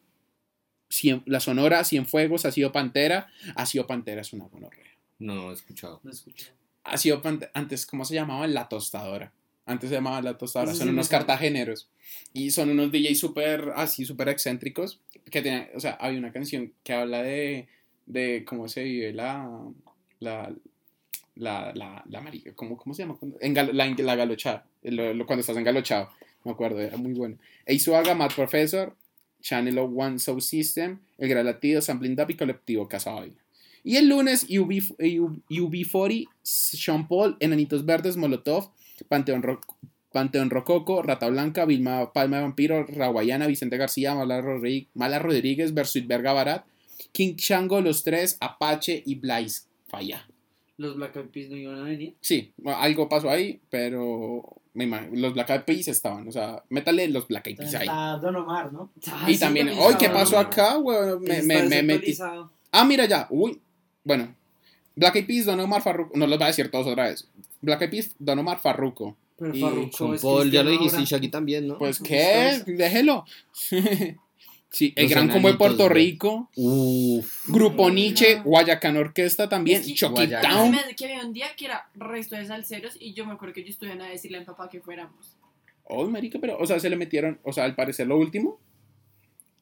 Cien- 0.90 1.22
la 1.26 1.40
Sonora, 1.40 1.84
Cienfuegos, 1.84 2.44
Ha 2.44 2.50
sido 2.52 2.70
Pantera, 2.72 3.28
Ha 3.54 3.64
sido 3.64 3.86
Pantera 3.86 4.20
es 4.20 4.32
una 4.34 4.44
gonorrea. 4.46 4.87
No, 5.18 5.34
no 5.34 5.50
he 5.50 5.54
escuchado. 5.54 6.00
No 6.02 6.10
escuché. 6.10 6.46
Ha 6.84 6.96
sido 6.96 7.20
antes, 7.54 7.86
¿cómo 7.86 8.04
se 8.04 8.14
llamaba? 8.14 8.46
La 8.46 8.68
Tostadora. 8.68 9.32
Antes 9.66 9.90
se 9.90 9.96
llamaba 9.96 10.22
La 10.22 10.38
Tostadora, 10.38 10.72
son 10.74 10.86
sí 10.88 10.92
unos 10.92 11.08
cartageneros. 11.08 11.88
Y 12.32 12.50
son 12.50 12.70
unos 12.70 12.90
DJs 12.90 13.18
súper, 13.18 13.72
así, 13.76 14.04
súper 14.06 14.28
excéntricos, 14.30 15.00
que 15.30 15.42
tienen, 15.42 15.68
o 15.74 15.80
sea, 15.80 15.98
hay 16.00 16.16
una 16.16 16.32
canción 16.32 16.72
que 16.82 16.94
habla 16.94 17.22
de, 17.22 17.68
de 18.06 18.44
cómo 18.46 18.68
se 18.68 18.82
vive 18.84 19.12
la, 19.12 19.46
la, 20.20 20.50
la, 21.34 21.72
la, 21.74 22.02
la 22.08 22.20
marica, 22.22 22.54
¿cómo, 22.54 22.76
cómo 22.78 22.94
se 22.94 23.02
llama? 23.02 23.16
Cuando- 23.16 23.38
Engal- 23.40 23.72
la, 23.72 23.86
la 23.88 24.14
galochada, 24.16 24.64
lo- 24.82 25.12
lo- 25.12 25.26
cuando 25.26 25.40
estás 25.42 25.56
engalochado, 25.58 26.08
me 26.44 26.52
acuerdo, 26.52 26.80
era 26.80 26.96
muy 26.96 27.12
bueno. 27.12 27.36
Eizuaga, 27.66 28.14
Mad 28.14 28.30
Professor, 28.34 28.96
Channel 29.42 29.78
of 29.78 29.90
One 29.94 30.18
Soul 30.18 30.40
System, 30.40 30.98
El 31.18 31.28
Gran 31.28 31.44
Latido, 31.44 31.82
Sampling 31.82 32.16
Dub 32.16 32.30
y 32.30 32.36
Colectivo 32.36 32.88
Casa 32.88 33.10
Baila. 33.12 33.36
Y 33.84 33.96
el 33.96 34.08
lunes, 34.08 34.44
UB, 34.44 34.70
UB40, 35.48 36.28
Sean 36.42 37.08
Paul, 37.08 37.36
Enanitos 37.40 37.84
Verdes, 37.84 38.16
Molotov, 38.16 38.70
Panteón, 39.08 39.42
Panteón 40.12 40.50
Rococo, 40.50 41.02
Rata 41.02 41.28
Blanca, 41.28 41.64
Vilma 41.64 42.12
Palma 42.12 42.36
de 42.38 42.42
Vampiro, 42.42 42.84
Raguayana, 42.86 43.46
Vicente 43.46 43.76
García, 43.76 44.14
Mala, 44.14 44.40
Rodri- 44.40 44.88
Mala 44.94 45.18
Rodríguez, 45.18 45.74
Versuit 45.74 46.06
Verga 46.06 46.32
Barat, 46.32 46.64
King 47.12 47.36
Chango, 47.36 47.80
Los 47.80 48.04
Tres, 48.04 48.36
Apache 48.40 49.02
y 49.04 49.14
Blaze 49.16 49.62
Falla. 49.88 50.26
Los 50.76 50.96
Black 50.96 51.16
Eyed 51.16 51.26
Peas 51.26 51.50
no 51.50 51.56
iban 51.56 51.80
a 51.80 51.82
venir. 51.82 52.14
Sí, 52.20 52.52
algo 52.64 53.08
pasó 53.08 53.28
ahí, 53.30 53.60
pero 53.68 54.44
me 54.74 54.84
imagino, 54.84 55.10
los 55.16 55.34
Black 55.34 55.50
Eyed 55.50 55.62
Peas 55.62 55.88
estaban, 55.88 56.28
o 56.28 56.32
sea, 56.32 56.62
métale 56.68 57.08
los 57.08 57.26
Black 57.26 57.48
Eyed 57.48 57.56
Peas 57.56 57.74
ahí. 57.74 57.86
Está 57.88 58.16
Don 58.18 58.36
Omar, 58.36 58.72
¿no? 58.72 58.90
Ah, 59.08 59.26
Y 59.28 59.34
sí, 59.34 59.40
también, 59.40 59.68
¡ay, 59.70 59.94
qué 59.98 60.08
pasó 60.08 60.38
acá, 60.38 60.78
weón! 60.78 61.22
Me, 61.22 61.42
me, 61.42 61.62
me 61.64 61.82
metí. 61.82 62.12
desactualizado. 62.12 62.52
Ah, 62.70 62.84
mira 62.84 63.06
ya. 63.06 63.26
Uy. 63.30 63.60
Bueno. 64.08 64.34
Black 64.96 65.14
Eyed 65.16 65.26
Peas, 65.26 65.44
Don 65.46 65.60
Omar 65.60 65.82
Farruko. 65.82 66.16
No 66.18 66.26
los 66.26 66.38
voy 66.38 66.44
a 66.44 66.48
decir 66.48 66.70
todos 66.70 66.86
otra 66.88 67.08
vez. 67.08 67.28
Black 67.60 67.82
Eyed 67.82 67.90
Peas, 67.90 68.16
Don 68.18 68.38
Omar 68.40 68.58
Farruko. 68.58 69.16
Pero 69.38 69.54
Y 69.54 69.60
Farruko 69.60 70.14
es 70.14 70.22
Paul, 70.22 70.50
ya 70.50 70.62
lo 70.64 70.70
dijiste, 70.70 71.00
y. 71.00 71.04
Shaggy 71.04 71.28
también, 71.28 71.68
¿no? 71.68 71.78
Pues, 71.78 71.98
¿cómo 71.98 72.08
¿qué? 72.08 72.62
Déjelo. 72.66 73.24
sí, 74.70 74.92
el 74.96 75.04
Los 75.04 75.10
Gran 75.12 75.28
Combo 75.28 75.48
de 75.48 75.54
Puerto. 75.54 75.88
Rico. 75.88 76.50
Uff. 76.56 77.48
Grupo 77.48 77.90
Nietzsche, 77.90 78.36
no. 78.38 78.44
Guayacán 78.44 78.96
Orquesta 78.96 79.48
también. 79.48 79.80
Es 79.80 79.86
que- 79.86 79.94
Chucky 79.94 80.12
Guayacán. 80.14 80.50
Se 80.52 80.58
Town. 80.58 80.70
me 80.72 80.94
que 80.96 81.04
había 81.04 81.24
un 81.24 81.32
día 81.32 81.46
que 81.56 81.66
era 81.66 81.88
resto 81.94 82.34
de 82.36 82.46
salseros 82.46 82.96
y 82.98 83.12
yo 83.14 83.24
me 83.26 83.32
acuerdo 83.34 83.54
que 83.54 83.62
yo 83.62 83.70
estuve 83.70 83.92
a 83.92 83.96
decirle 83.96 84.38
a 84.38 84.40
mi 84.40 84.46
papá 84.46 84.68
que 84.68 84.80
fuéramos. 84.80 85.36
Oh, 85.84 86.06
marica, 86.08 86.38
pero, 86.40 86.58
o 86.58 86.66
sea, 86.66 86.78
se 86.80 86.90
le 86.90 86.96
metieron, 86.96 87.38
o 87.44 87.52
sea, 87.52 87.64
al 87.64 87.74
parecer 87.74 88.06
lo 88.08 88.18
último. 88.18 88.58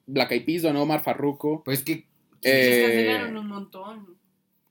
Black 0.07 0.33
Eyed 0.33 0.45
Peas, 0.47 0.63
Don 0.63 0.77
Omar 0.77 1.03
Farruko. 1.03 1.63
Pues 1.65 1.83
que. 1.83 2.07
Se 2.43 2.79
Eh, 2.79 2.83
cancelaron 2.87 3.37
un 3.37 3.49
montón. 3.49 4.16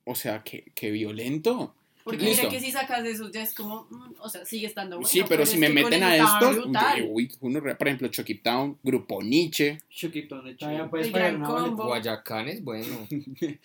O 0.05 0.15
sea, 0.15 0.43
qué, 0.43 0.63
qué 0.73 0.91
violento. 0.91 1.73
Porque 2.03 2.23
listo. 2.25 2.43
mira 2.43 2.53
que 2.53 2.59
si 2.63 2.71
sacas 2.71 3.03
de 3.03 3.11
esos 3.11 3.31
ya 3.31 3.41
es 3.41 3.55
como, 3.55 3.87
mm, 3.89 4.13
o 4.19 4.29
sea, 4.29 4.45
sigue 4.45 4.67
estando 4.67 4.97
bueno. 4.97 5.09
sí, 5.09 5.23
pero 5.27 5.43
si 5.45 5.57
me 5.57 5.69
meten 5.69 6.03
eso 6.03 6.23
a 6.27 6.95
uy, 7.09 7.31
uno, 7.41 7.59
por 7.61 7.87
ejemplo, 7.87 8.07
Chucky 8.09 8.35
Town, 8.35 8.77
Grupo 8.83 9.23
Nietzsche. 9.23 9.79
Chucky 9.89 10.27
Town 10.27 10.45
de 10.45 10.55
chido. 10.55 10.87
puedes 10.89 11.07
El 11.07 11.11
pagar 11.11 11.31
gran 11.31 11.41
una 11.41 11.49
boleta. 11.49 11.67
combo. 11.69 11.85
Guayacán 11.85 12.47
es 12.47 12.63
bueno. 12.63 13.07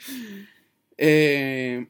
Eh, 1.03 1.87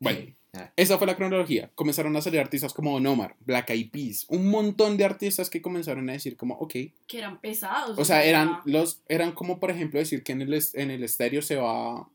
bueno, 0.00 0.18
Ah. 0.56 0.70
esa 0.76 0.98
fue 0.98 1.06
la 1.06 1.16
cronología. 1.16 1.70
Comenzaron 1.74 2.14
a 2.16 2.20
salir 2.22 2.38
artistas 2.40 2.72
como 2.72 2.92
Don 2.92 3.06
Omar, 3.06 3.34
Black 3.44 3.70
Eyed 3.70 3.90
Peas, 3.90 4.24
un 4.28 4.48
montón 4.48 4.96
de 4.96 5.04
artistas 5.04 5.50
que 5.50 5.60
comenzaron 5.60 6.08
a 6.08 6.12
decir 6.12 6.36
como, 6.36 6.54
ok. 6.54 6.72
Que 7.08 7.18
eran 7.18 7.40
pesados. 7.40 7.98
O 7.98 8.04
sea, 8.04 8.24
eran 8.24 8.60
los, 8.64 9.00
eran 9.08 9.32
como 9.32 9.58
por 9.58 9.70
ejemplo 9.72 9.98
decir 9.98 10.22
que 10.22 10.32
en 10.32 10.42
el, 10.42 10.62
en 10.74 10.90
el 10.92 11.02
estéreo 11.02 11.42
se 11.42 11.56
va 11.56 12.08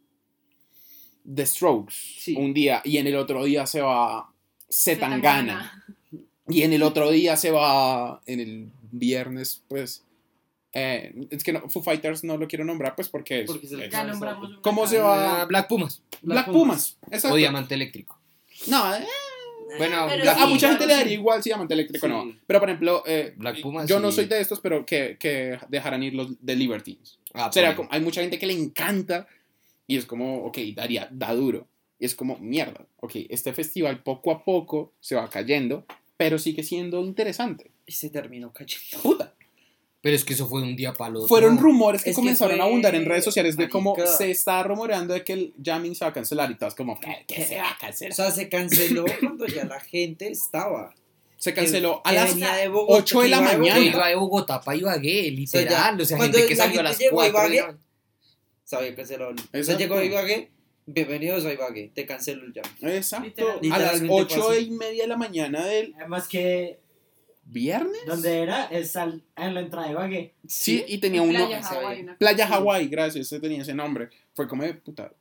The 1.34 1.46
Strokes 1.46 1.94
Sí. 1.94 2.36
un 2.36 2.54
día 2.54 2.82
y 2.84 2.98
en 2.98 3.08
el 3.08 3.16
otro 3.16 3.44
día 3.44 3.66
se 3.66 3.82
va 3.82 4.30
Zetangana 4.72 5.84
y 6.48 6.64
en 6.64 6.74
el 6.74 6.84
otro 6.84 7.12
día 7.12 7.38
se 7.38 7.52
va 7.52 8.22
en 8.26 8.40
el 8.40 8.70
viernes 8.92 9.62
pues 9.68 10.04
eh, 10.74 11.14
es 11.32 11.44
que 11.44 11.54
no, 11.54 11.68
Foo 11.70 11.82
Fighters 11.82 12.24
no 12.24 12.38
lo 12.38 12.48
quiero 12.48 12.64
nombrar 12.66 12.96
pues 12.96 13.10
porque 13.10 13.44
Porque 13.46 13.66
es 13.66 13.72
el 13.72 13.82
es- 13.84 13.92
Ya 13.92 14.04
nombramos 14.04 14.50
un 14.50 14.62
¿Cómo 14.62 14.88
se 14.88 15.00
va? 15.00 15.42
Ah, 15.42 15.46
Black 15.46 15.68
Pumas. 15.68 16.02
Black 16.22 16.52
Pumas, 16.52 16.98
exacto. 17.12 17.34
O 17.34 17.38
Diamante 17.38 17.74
Eléctrico. 17.76 18.20
No, 18.68 18.94
eh, 18.96 19.04
Bueno, 19.78 20.06
Pero 20.10 20.24
Black- 20.24 20.38
a 20.38 20.46
sí, 20.46 20.48
mucha 20.54 20.60
claro, 20.68 20.74
gente 20.74 20.88
le 20.88 20.94
sí. 20.94 21.00
daría 21.00 21.14
igual 21.14 21.44
si 21.44 21.50
Diamante 21.50 21.74
Eléctrico 21.76 22.06
Sí. 22.08 22.12
no. 22.14 22.34
Pero 22.48 22.60
por 22.60 22.70
ejemplo, 22.70 23.04
eh, 23.06 23.34
Black 23.38 23.62
Pumas 23.62 23.88
yo 23.90 24.00
no 24.00 24.12
soy 24.12 24.26
de 24.26 24.42
estos, 24.42 24.60
pero 24.60 24.86
que, 24.86 25.18
que 25.20 25.58
dejarán 25.70 26.02
ir 26.04 26.14
los 26.16 26.44
de 26.44 26.56
Libertines. 26.56 27.18
Ah, 27.34 27.48
O 27.48 27.52
sea, 27.52 27.76
hay 27.90 28.02
mucha 28.02 28.22
gente 28.22 28.38
que 28.40 28.46
le 28.48 28.54
encanta 28.54 29.28
y 29.90 29.98
es 29.98 30.06
como, 30.06 30.46
ok, 30.46 30.58
daría, 30.76 31.10
da 31.12 31.34
duro. 31.34 31.68
Y 32.00 32.06
es 32.06 32.16
como, 32.16 32.38
mierda, 32.38 32.86
ok, 33.02 33.12
este 33.30 33.52
festival 33.52 34.04
poco 34.04 34.32
a 34.32 34.46
poco 34.46 34.94
se 35.02 35.16
va 35.16 35.30
cayendo, 35.30 35.86
pero 36.16 36.38
sigue 36.40 36.64
siendo 36.64 37.04
interesante. 37.04 37.72
Y 37.86 37.92
se 37.92 38.10
terminó 38.10 38.54
cayendo. 38.54 39.00
Puta. 39.02 39.34
Pero 40.02 40.16
es 40.16 40.24
que 40.24 40.32
eso 40.34 40.48
fue 40.48 40.62
de 40.62 40.68
un 40.68 40.76
día 40.78 40.94
para 40.94 41.10
el 41.10 41.16
otro. 41.18 41.28
Fueron 41.28 41.58
rumores 41.58 42.04
que 42.04 42.12
Es 42.12 42.16
que 42.16 42.22
comenzaron 42.22 42.56
a 42.56 42.64
fue- 42.64 42.70
abundar 42.70 42.96
en 42.96 43.04
redes 43.04 43.26
sociales 43.26 43.58
de 43.58 43.68
cómo 43.68 43.96
se 44.18 44.32
está 44.32 44.64
rumoreando 44.64 45.14
de 45.14 45.26
que 45.26 45.34
el 45.34 45.54
jamming 45.62 45.94
se 45.96 46.06
va 46.06 46.12
a 46.12 46.14
cancelar 46.14 46.50
y 46.52 46.56
todas 46.58 46.74
como, 46.76 46.98
¿qué, 47.02 47.26
qué 47.28 47.44
se 47.44 47.58
va 47.58 47.72
a 47.72 47.74
O 47.74 47.78
cancelar? 47.82 48.14
sea, 48.14 48.32
se 48.32 48.48
canceló 48.48 49.04
cuando 49.20 49.46
ya 49.48 49.66
la 49.66 49.80
gente 49.82 50.30
estaba. 50.32 50.94
Se 51.36 51.54
canceló 51.54 52.02
a 52.06 52.10
que 52.12 52.16
las 52.16 52.30
venía 52.36 52.54
de 52.54 52.68
Bogotá, 52.70 52.94
8 53.00 53.20
de 53.20 53.26
que 53.26 53.30
la 53.32 53.42
mañana. 53.42 53.80
Que 53.80 53.86
iba 53.88 54.08
de 54.08 54.16
Bogotá 54.16 54.62
para 54.62 54.78
Ibagué, 54.78 55.32
literal. 55.32 56.00
O 56.00 56.06
sea, 56.06 56.16
cuando 56.18 56.38
gente 56.38 56.50
que 56.50 56.56
la 56.56 56.64
salió 56.64 56.80
a 56.80 56.84
las 56.84 56.98
llegó 57.00 57.22
a 57.22 57.32
4 57.32 57.50
de 57.50 57.56
la- 57.58 57.78
O 58.72 58.78
sea, 58.78 58.86
Exacto. 58.86 59.80
llegó 59.80 59.96
a 59.96 60.04
Ibagué. 60.06 60.52
Bienvenidos 60.86 61.44
a 61.44 61.54
Ibagué. 61.54 61.92
Te 61.96 62.06
cancelo 62.06 62.46
el 62.46 62.54
jam. 62.54 62.66
Exacto. 62.82 63.26
Literal. 63.26 63.50
A 63.52 63.80
las 63.80 64.02
Literalmente 64.02 64.14
8 64.36 64.42
fue 64.44 64.58
así. 64.58 64.66
y 64.68 64.70
media 64.72 65.02
de 65.04 65.08
la 65.08 65.18
mañana 65.18 65.66
del 65.66 65.96
Además 65.98 66.28
que 66.28 66.80
viernes. 67.46 68.00
donde 68.06 68.40
era 68.44 68.66
es 68.66 68.96
al- 68.96 69.24
en 69.38 69.56
la 69.56 69.62
entrada 69.62 69.88
de 69.88 69.96
Bagué. 69.96 70.34
Sí, 70.48 70.86
y 70.88 71.00
tenía 71.00 71.24
uno. 71.24 71.34
Playa 71.34 71.64
Hawái, 71.64 72.06
Playa. 72.20 72.48
Hawái, 72.48 72.88
gracias, 72.90 73.26
ese 73.26 73.40
tenía 73.40 73.64
ese 73.64 73.74
nombre. 73.74 74.10
Fue 74.36 74.48
como 74.48 74.62
de 74.62 74.76
puta. 74.76 75.12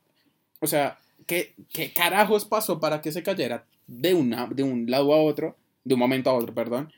O 0.59 0.67
sea, 0.67 0.99
¿qué, 1.25 1.55
qué 1.73 1.91
carajos 1.91 2.45
pasó 2.45 2.79
para 2.79 3.01
que 3.01 3.11
se 3.11 3.23
cayera 3.23 3.65
de, 3.87 4.13
una, 4.13 4.45
de 4.45 4.61
un 4.61 4.85
lado 4.91 5.11
a 5.11 5.23
otro, 5.23 5.55
de 5.83 5.95
un 5.95 5.99
momento 5.99 6.29
a 6.29 6.33
otro, 6.35 6.53
perdón? 6.53 6.93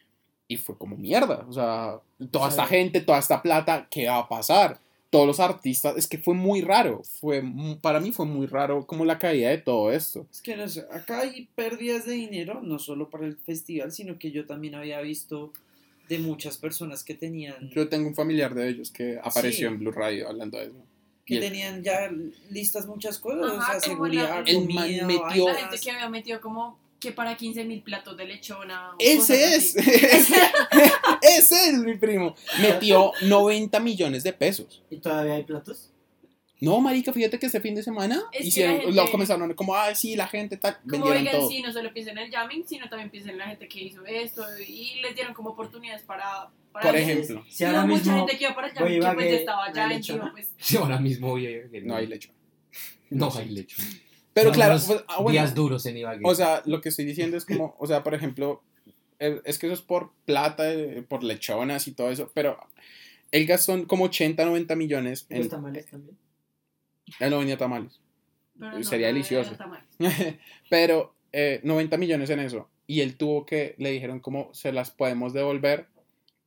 Y 0.50 0.58
fue 0.58 0.78
como 0.78 0.98
mierda. 0.98 1.46
O 1.48 1.54
sea, 1.54 2.02
toda 2.30 2.48
O 2.48 2.52
sea, 2.52 2.64
esta 2.64 2.66
gente, 2.66 3.00
toda 3.00 3.20
esta 3.20 3.42
plata, 3.42 3.88
¿qué 3.90 4.08
va 4.10 4.18
a 4.18 4.28
pasar? 4.28 4.80
Todos 5.12 5.28
los 5.28 5.40
artistas, 5.40 5.96
es 5.98 6.08
que 6.08 6.18
fue 6.18 6.34
muy 6.34 6.62
raro. 6.62 7.04
Fue, 7.20 7.44
para 7.82 8.00
mí 8.00 8.12
fue 8.12 8.26
muy 8.26 8.48
raro 8.48 8.88
como 8.88 9.06
la 9.06 9.20
caída 9.20 9.50
de 9.50 9.60
todo 9.60 9.92
esto. 9.92 10.26
Es 10.32 10.42
que 10.42 10.56
no 10.56 10.68
sé, 10.68 10.86
acá 10.92 11.20
hay 11.20 11.48
pérdidas 11.54 12.06
de 12.06 12.14
dinero, 12.14 12.62
no 12.64 12.80
solo 12.80 13.10
para 13.10 13.26
el 13.28 13.36
festival, 13.38 13.92
sino 13.92 14.18
que 14.18 14.32
yo 14.32 14.46
también 14.46 14.74
había 14.74 15.00
visto 15.02 15.52
de 16.10 16.18
muchas 16.20 16.58
personas 16.58 17.04
que 17.04 17.14
tenían 17.14 17.70
Yo 17.70 17.88
tengo 17.88 18.08
un 18.08 18.16
familiar 18.16 18.56
de 18.56 18.68
ellos 18.70 18.90
que 18.90 19.20
apareció 19.24 19.68
Sí. 19.70 19.74
en 19.74 19.80
Blue 19.80 19.92
Radio 19.92 20.28
hablando 20.28 20.58
de 20.58 20.66
eso. 20.66 20.76
que 21.26 21.40
tenían 21.40 21.82
ya 21.82 22.10
listas 22.50 22.86
muchas 22.88 23.18
cosas, 23.18 23.54
Ajá, 23.58 23.78
o 23.78 23.80
sea, 23.80 23.80
seguridad, 23.80 24.44
la- 24.46 24.52
El 24.52 24.68
man 24.68 24.90
metió- 25.08 25.48
La 25.48 25.56
gente 25.56 25.78
que 25.80 25.92
había 25.92 26.10
metido 26.10 26.42
como 26.42 26.78
que 27.00 27.12
para 27.14 27.38
15 27.38 27.64
mil 27.64 27.82
platos 27.82 28.18
de 28.18 28.26
lechona. 28.26 28.92
Ese 29.00 29.56
es, 29.56 29.76
ese, 29.78 30.36
primo. 32.12 32.36
Metió 32.62 33.12
90 33.24 33.80
millones 33.80 34.24
de 34.24 34.34
pesos. 34.34 34.84
¿Y 34.90 34.98
todavía 34.98 35.36
hay 35.36 35.44
platos? 35.44 35.88
No, 36.60 36.80
marica, 36.80 37.12
fíjate 37.12 37.40
que 37.40 37.48
este 37.48 37.60
fin 37.60 37.74
de 37.74 37.82
semana 37.82 38.22
Es 38.32 38.46
hicieron, 38.46 38.76
la 38.76 38.82
gente- 38.84 38.96
lo 38.96 39.10
comenzaron 39.12 39.54
como, 39.56 39.74
ah, 39.76 39.96
sí, 39.96 40.16
la 40.16 40.28
gente 40.28 40.58
tal, 40.58 40.78
Como 40.88 41.08
vendieron 41.08 41.40
todo. 41.42 41.50
sí, 41.50 41.60
no 41.64 41.74
solo 41.74 41.92
piensen 41.92 42.20
en 42.20 42.26
el 42.26 42.32
jamming, 42.32 42.68
sino 42.68 42.88
también 42.88 43.10
piensen 43.10 43.32
en 43.32 43.38
la 43.40 43.48
gente 43.48 43.68
que 43.68 43.82
hizo 43.84 44.06
esto 44.06 44.44
y 44.68 45.00
les 45.02 45.16
dieron 45.16 45.34
como 45.34 45.50
oportunidades 45.50 46.04
para... 46.04 46.52
para 46.72 46.86
Por 46.86 46.96
ejemplo, 46.96 47.44
Si 47.50 47.64
Y 47.64 47.66
ahora 47.66 47.80
hubo 47.80 47.88
mucha 47.88 48.00
mismo 48.04 48.18
gente 48.28 48.38
que 48.38 48.44
iba 48.44 48.54
para 48.54 48.68
el 48.68 48.74
jamming 48.74 49.00
que 49.02 49.14
pues 49.16 49.34
estaba 49.34 49.70
¿no 49.70 49.76
ya 49.76 49.88
hay 49.88 49.96
encima, 49.96 50.32
pues... 50.32 50.50
Sí, 50.60 50.78
ahora 50.78 51.00
mismo 51.00 51.30
voy 51.30 51.48
a- 51.48 51.62
no 51.84 51.96
hay 51.96 52.06
lecho. 52.06 52.30
No 53.10 53.34
hay 53.36 53.50
lechón. 53.50 53.84
Pero 54.34 54.52
claro, 54.52 54.80
pues, 54.86 55.04
ah, 55.08 55.16
bueno, 55.20 55.32
días 55.32 55.56
duros 55.56 55.84
en 55.88 55.98
Ibagué. 55.98 56.22
o 56.24 56.36
sea, 56.36 56.62
lo 56.66 56.80
que 56.80 56.90
estoy 56.90 57.06
diciendo 57.06 57.36
es 57.38 57.44
como, 57.46 57.76
o 57.80 57.88
sea, 57.88 58.04
por 58.04 58.14
ejemplo, 58.14 58.62
es 59.46 59.60
que 59.60 59.68
eso 59.68 59.74
es 59.76 59.82
por 59.82 60.12
plata, 60.26 60.72
eh, 60.72 61.04
por 61.08 61.24
lechonas 61.24 61.88
y 61.88 61.92
todo 61.94 62.10
eso, 62.12 62.32
pero 62.34 62.58
él 63.32 63.46
gastó 63.46 63.88
como 63.88 64.06
80, 64.06 64.44
90 64.46 64.76
millones 64.76 65.26
Los 65.30 65.40
en... 65.46 65.50
tamales 65.50 65.86
también. 65.86 66.18
Él 67.20 67.30
no 67.30 67.40
venía 67.40 67.58
tamales. 67.58 68.00
Pero 68.60 68.84
Sería 68.84 69.08
no, 69.08 69.14
delicioso. 69.14 69.56
tamales. 69.56 69.86
pero 70.70 71.14
eh, 71.32 71.60
90 71.64 71.98
millones 71.98 72.30
en 72.30 72.40
eso. 72.40 72.70
Y 72.88 73.02
él 73.02 73.16
tuvo 73.16 73.46
que, 73.46 73.76
le 73.78 73.92
dijeron 73.92 74.20
como 74.20 74.54
se 74.54 74.72
las 74.72 74.92
podemos 74.92 75.34
devolver, 75.34 75.88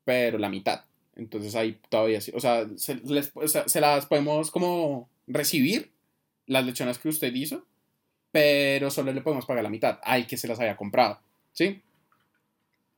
pero 0.05 0.39
la 0.39 0.49
mitad. 0.49 0.85
Entonces 1.17 1.55
ahí 1.55 1.79
todavía 1.89 2.21
sí, 2.21 2.33
o 2.35 2.41
sea, 2.41 2.67
se, 2.77 2.97
les- 2.97 3.31
o 3.35 3.47
sea, 3.49 3.69
se 3.69 3.81
las 3.81 4.07
podemos 4.07 4.51
como 4.51 5.09
recibir, 5.27 5.91
las 6.47 6.67
lechonas 6.67 6.99
que 6.99 7.09
usted 7.09 7.33
hizo, 7.35 7.65
pero 8.33 8.91
solo 8.91 9.13
le 9.13 9.21
podemos 9.23 9.47
pagar 9.47 9.63
la 9.63 9.71
mitad 9.71 10.01
al 10.03 10.27
que 10.27 10.37
se 10.37 10.49
las 10.49 10.59
haya 10.61 10.77
comprado, 10.77 11.21
¿sí? 11.53 11.81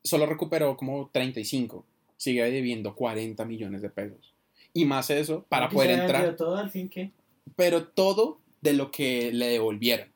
Solo 0.06 0.26
recuperó 0.26 0.76
como 0.76 1.08
35, 1.12 1.84
sigue 2.16 2.42
debiendo 2.50 2.94
40 2.94 3.44
millones 3.44 3.82
de 3.82 3.90
pesos. 3.90 4.32
Y 4.72 4.84
más 4.84 5.10
eso 5.10 5.44
para 5.48 5.68
poder 5.68 5.90
entrar 5.90 6.22
vendido 6.22 6.36
todo 6.36 6.56
al 6.56 6.70
fin 6.70 6.88
que. 6.88 7.10
pero 7.56 7.88
todo 7.88 8.40
de 8.60 8.72
lo 8.74 8.90
que 8.90 9.32
le 9.32 9.46
devolvieron. 9.48 10.08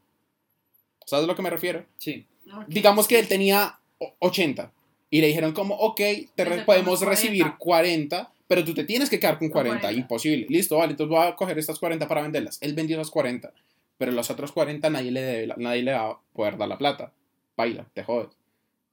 ¿Sabes 1.07 1.25
a 1.25 1.27
lo 1.27 1.35
que 1.35 1.43
me 1.43 1.51
refiero? 1.51 1.85
Sí. 1.97 2.27
Ok. 2.53 2.65
Digamos 2.69 3.09
que 3.09 3.19
él 3.19 3.27
tenía 3.29 3.79
o- 3.99 4.15
80 4.21 4.73
y 5.11 5.21
le 5.21 5.27
dijeron 5.29 5.53
como, 5.53 5.75
ok, 5.77 6.01
te 6.35 6.45
re- 6.45 6.63
podemos 6.65 7.01
recibir 7.01 7.43
40. 7.59 7.59
40, 7.59 8.33
pero 8.47 8.65
tú 8.65 8.75
te 8.75 8.85
tienes 8.85 9.09
que 9.11 9.19
quedar 9.19 9.39
con 9.39 9.49
Con 9.49 9.63
40. 9.63 9.81
40. 9.81 10.01
Imposible. 10.01 10.47
Listo, 10.49 10.77
vale, 10.77 10.93
entonces 10.93 11.11
voy 11.17 11.27
a 11.27 11.35
coger 11.37 11.59
estas 11.59 11.79
40 11.79 12.07
para 12.07 12.23
venderlas. 12.23 12.59
Él 12.61 12.75
vendió 12.75 12.97
esas 13.01 13.11
40, 13.11 13.53
pero 13.99 14.13
los 14.13 14.31
otros 14.31 14.53
40 14.53 14.89
nadie 14.91 15.11
le, 15.11 15.21
debe 15.23 15.55
nadie 15.57 15.83
le 15.83 15.93
va 15.93 16.11
a 16.11 16.21
poder 16.33 16.57
dar 16.57 16.69
la 16.69 16.79
plata. 16.79 17.13
Baila, 17.57 17.87
te 17.93 18.05
jodes. 18.05 18.29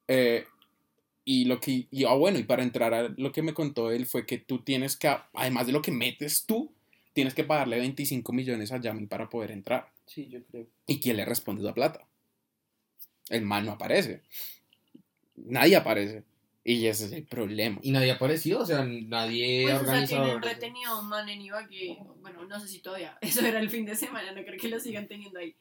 Eh, 0.08 0.46
y 1.30 1.44
lo 1.44 1.60
que, 1.60 1.90
y, 1.92 2.06
ah, 2.06 2.14
bueno, 2.14 2.40
y 2.40 2.44
para 2.44 2.64
entrar 2.64 2.94
a 2.94 3.10
lo 3.10 3.34
que 3.34 3.42
me 3.42 3.54
contó 3.54 3.92
él 3.92 4.06
fue 4.06 4.26
que 4.26 4.38
tú 4.38 4.60
tienes 4.60 4.96
que, 4.96 5.14
además 5.34 5.68
de 5.68 5.74
lo 5.74 5.82
que 5.82 5.92
metes 5.92 6.46
tú, 6.46 6.72
tienes 7.12 7.34
que 7.34 7.44
pagarle 7.44 7.80
25 7.80 8.32
millones 8.32 8.72
a 8.72 8.80
Yami 8.80 9.08
para 9.08 9.28
poder 9.28 9.52
entrar. 9.52 9.92
Sí, 10.06 10.30
yo 10.30 10.42
creo. 10.46 10.68
¿Y 10.86 11.02
quién 11.02 11.18
le 11.18 11.26
responde 11.26 11.64
esa 11.64 11.74
plata? 11.74 12.08
El 13.28 13.42
man 13.42 13.66
no 13.66 13.74
aparece. 13.74 14.22
Nadie 15.36 15.76
aparece. 15.76 16.24
Y 16.64 16.86
ese 16.86 17.08
es 17.08 17.12
el 17.12 17.26
problema. 17.26 17.80
Y 17.82 17.92
nadie 17.92 18.12
apareció, 18.12 18.60
o 18.60 18.66
sea, 18.66 18.86
nadie 18.86 19.64
Pues, 19.64 19.76
o 19.76 19.80
sea, 19.80 19.86
organizado. 19.86 20.24
tienen 20.24 20.42
retenido 20.42 20.92
a 20.92 21.02
un 21.02 21.10
man 21.10 21.28
en 21.28 21.42
Ibagué. 21.42 21.98
Bueno, 22.22 22.46
no 22.46 22.58
sé 22.62 22.70
si 22.70 22.80
todavía. 22.80 23.18
Eso 23.22 23.46
era 23.46 23.60
el 23.60 23.70
fin 23.70 23.86
de 23.86 23.98
semana, 23.98 24.32
no 24.32 24.46
creo 24.46 24.58
que 24.58 24.70
lo 24.70 24.80
sigan 24.80 25.10
teniendo 25.10 25.40
ahí. 25.40 25.58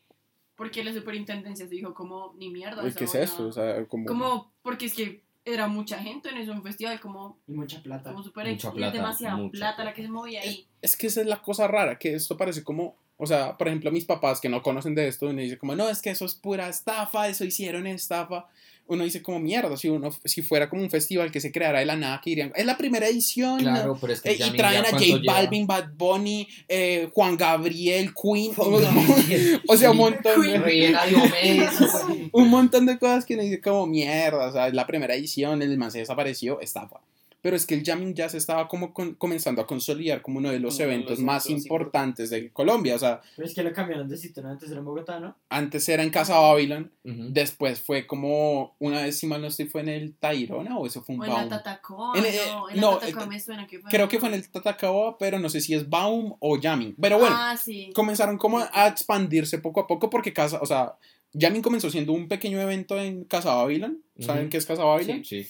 Porque 0.55 0.84
la 0.84 0.93
superintendencia 0.93 1.66
se 1.66 1.74
dijo 1.74 1.93
como, 1.93 2.36
ni 2.38 2.51
mierda. 2.51 2.88
¿Qué 2.94 3.05
es 3.05 3.14
eso? 3.14 3.48
O 3.48 3.52
sea, 3.52 3.84
como... 3.86 4.06
Como, 4.06 4.52
porque 4.62 4.86
es 4.86 4.94
que 4.94 5.26
era 5.47 5.66
mucha 5.68 5.98
gente 5.98 6.28
en 6.28 6.36
eso, 6.39 6.52
un 6.52 6.62
festival 6.62 7.01
como, 7.01 7.39
Y 7.47 7.52
mucha 7.52 7.82
plata. 7.82 8.10
como 8.10 8.23
súper 8.23 8.48
Mucha 8.48 8.68
ex- 8.68 8.74
y 8.74 8.78
plata, 8.78 8.86
es 8.89 8.93
demasiada 9.02 9.36
mucha 9.36 9.51
plata, 9.52 9.77
plata. 9.77 9.85
la 9.85 9.94
que 9.94 10.02
se 10.02 10.09
movía 10.09 10.43
ahí. 10.43 10.66
Es 10.82 10.97
que 10.97 11.06
esa 11.06 11.20
es 11.23 11.27
la 11.27 11.40
cosa 11.40 11.66
rara, 11.68 11.98
que 11.98 12.14
esto 12.14 12.36
parece 12.36 12.62
como... 12.62 12.97
O 13.18 13.27
sea, 13.27 13.56
por 13.56 13.68
ejemplo, 13.68 13.90
mis 13.90 14.05
papás 14.05 14.40
que 14.43 14.51
no 14.51 14.60
conocen 14.60 14.94
de 14.94 15.09
esto, 15.09 15.28
uno 15.28 15.40
dice 15.40 15.56
como, 15.56 15.74
no, 15.74 15.89
es 15.89 16.02
que 16.02 16.10
eso 16.10 16.27
es 16.27 16.35
pura 16.35 16.68
estafa, 16.68 17.28
eso 17.28 17.44
hicieron 17.44 17.86
estafa. 17.86 18.47
Uno 18.88 19.04
dice 19.04 19.22
como, 19.22 19.40
mierda, 19.40 19.76
si, 19.76 19.88
uno, 19.88 20.10
si 20.24 20.42
fuera 20.42 20.68
como 20.68 20.82
un 20.82 20.90
festival 20.90 21.32
que 21.32 21.40
se 21.40 21.50
creara 21.50 21.80
de 21.80 21.86
la 21.86 21.96
nada, 21.96 22.20
que 22.22 22.30
dirían, 22.30 22.52
es 22.54 22.64
la 22.64 22.76
primera 22.76 23.08
edición. 23.08 23.58
Claro, 23.58 23.98
pero 24.00 24.12
es 24.12 24.20
que 24.20 24.30
Eh, 24.30 24.38
y 24.38 24.56
traen 24.56 24.84
a 24.84 24.90
J. 24.90 25.04
Balvin, 25.24 25.66
Bad 25.66 25.90
Bunny, 25.96 26.46
eh, 26.68 27.08
Juan 27.12 27.36
Gabriel, 27.36 28.12
Queen. 28.14 28.54
Juan 28.54 28.82
Gabriel. 28.82 29.60
o 29.68 29.76
sea, 29.76 29.90
un 29.90 29.96
montón, 29.96 30.40
de, 30.40 30.96
un 32.32 32.48
montón 32.48 32.86
de 32.86 32.98
cosas 32.98 33.24
que 33.24 33.34
uno 33.34 33.42
dice 33.42 33.60
como 33.60 33.86
mierda. 33.86 34.48
O 34.48 34.52
sea, 34.52 34.68
es 34.68 34.74
la 34.74 34.86
primera 34.86 35.14
edición, 35.14 35.62
el 35.62 35.76
man 35.76 35.90
se 35.90 35.98
desapareció, 35.98 36.60
estafa. 36.60 37.00
Pero 37.42 37.54
es 37.54 37.64
que 37.64 37.74
el 37.74 37.84
Jamming 37.84 38.14
Jazz 38.14 38.34
estaba 38.34 38.66
como 38.66 38.92
con- 38.92 39.14
comenzando 39.14 39.62
a 39.62 39.66
consolidar 39.66 40.20
como 40.20 40.38
uno 40.38 40.50
de 40.50 40.58
los 40.58 40.74
Uno 40.76 40.86
de 40.86 40.92
eventos 40.94 41.18
los 41.18 41.20
más 41.20 41.48
importantes 41.48 42.30
de 42.30 42.50
Colombia. 42.50 42.96
O 42.96 42.98
sea, 42.98 43.20
Pero 43.36 43.46
es 43.46 43.54
que 43.54 43.62
lo 43.62 43.72
cambiaron 43.72 44.08
de 44.08 44.16
sitio, 44.16 44.42
¿no? 44.42 44.50
Antes 44.50 44.68
era 44.70 44.80
en 44.80 44.84
Bogotá, 44.84 45.20
¿no? 45.20 45.36
antes 45.48 45.88
era 45.88 46.02
en 46.02 46.10
Casa 46.10 46.38
Babylon, 46.38 46.90
después 47.04 47.80
fue 47.80 48.06
como, 48.06 48.74
una 48.80 49.02
vez 49.02 49.18
si 49.18 49.26
mal 49.26 49.40
no 49.40 49.46
estoy, 49.46 49.66
fue 49.66 49.82
en 49.82 49.88
el 49.90 50.14
Tayrona 50.14 50.76
o 50.76 50.86
eso 50.86 51.02
fue 51.02 51.14
un 51.14 51.20
O 51.20 51.24
en 51.24 51.30
la 51.30 51.36
Baum. 51.36 51.48
Tatacoa, 51.48 52.18
En 52.18 52.24
el- 52.24 52.34
no, 52.34 52.70
en 52.70 52.80
no, 52.80 53.00
la 53.00 53.26
me 53.26 53.38
suena 53.40 53.66
que 53.66 53.78
fue. 53.78 53.90
Creo 53.90 54.08
que 54.08 54.18
fue 54.18 54.28
en 54.28 54.34
el 54.34 54.50
Tatacaboa, 54.50 55.16
pero 55.18 55.38
no 55.38 55.48
sé 55.48 55.60
si 55.60 55.74
es 55.74 55.88
Baum 55.88 56.34
o 56.40 56.58
Jamming. 56.60 56.96
Pero 57.00 57.18
bueno, 57.18 57.36
Ah, 57.38 57.56
sí. 57.56 57.90
comenzaron 57.94 58.38
como 58.38 58.58
a 58.58 58.88
expandirse 58.88 59.58
poco 59.58 59.80
a 59.80 59.86
poco 59.86 60.10
porque 60.10 60.32
Casa, 60.32 60.58
o 60.60 60.66
sea, 60.66 60.94
Jamming 61.38 61.62
comenzó 61.62 61.90
siendo 61.90 62.12
un 62.12 62.26
pequeño 62.28 62.60
evento 62.60 62.98
en 62.98 63.24
Casa 63.24 63.54
Babylon. 63.54 64.02
¿Saben 64.18 64.48
qué 64.48 64.56
es 64.56 64.66
Casa 64.66 64.82
Babylon? 64.84 65.24
Sí. 65.24 65.46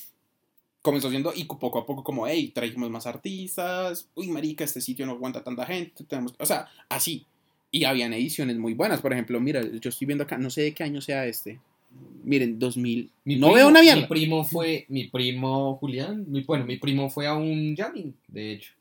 Comenzó 0.86 1.10
siendo 1.10 1.32
y 1.34 1.42
poco 1.46 1.80
a 1.80 1.84
poco 1.84 2.04
como, 2.04 2.28
hey, 2.28 2.52
trajimos 2.54 2.88
más 2.90 3.08
artistas, 3.08 4.08
uy, 4.14 4.28
marica, 4.28 4.62
este 4.62 4.80
sitio 4.80 5.04
no 5.04 5.12
aguanta 5.12 5.42
tanta 5.42 5.66
gente, 5.66 6.04
tenemos, 6.04 6.32
o 6.38 6.46
sea, 6.46 6.68
así. 6.88 7.26
Y 7.72 7.82
habían 7.82 8.12
ediciones 8.12 8.56
muy 8.56 8.72
buenas, 8.74 9.00
por 9.00 9.12
ejemplo, 9.12 9.40
mira, 9.40 9.60
yo 9.80 9.88
estoy 9.90 10.06
viendo 10.06 10.22
acá, 10.22 10.38
no 10.38 10.48
sé 10.48 10.62
de 10.62 10.72
qué 10.74 10.84
año 10.84 11.00
sea 11.00 11.26
este. 11.26 11.58
Miren, 12.22 12.60
2000. 12.60 13.10
Mi 13.24 13.34
no 13.34 13.48
primo- 13.48 13.54
veo 13.56 13.66
una 13.68 13.80
Mi 13.80 13.86
mierda. 13.86 14.06
primo 14.06 14.44
fue, 14.44 14.86
mi 14.88 15.08
primo 15.08 15.74
Julián, 15.76 16.24
mi- 16.28 16.42
bueno, 16.42 16.64
mi 16.64 16.76
primo 16.76 17.10
fue 17.10 17.26
a 17.26 17.34
un 17.34 17.74
jamming, 17.74 18.14
de 18.28 18.52
hecho. 18.52 18.72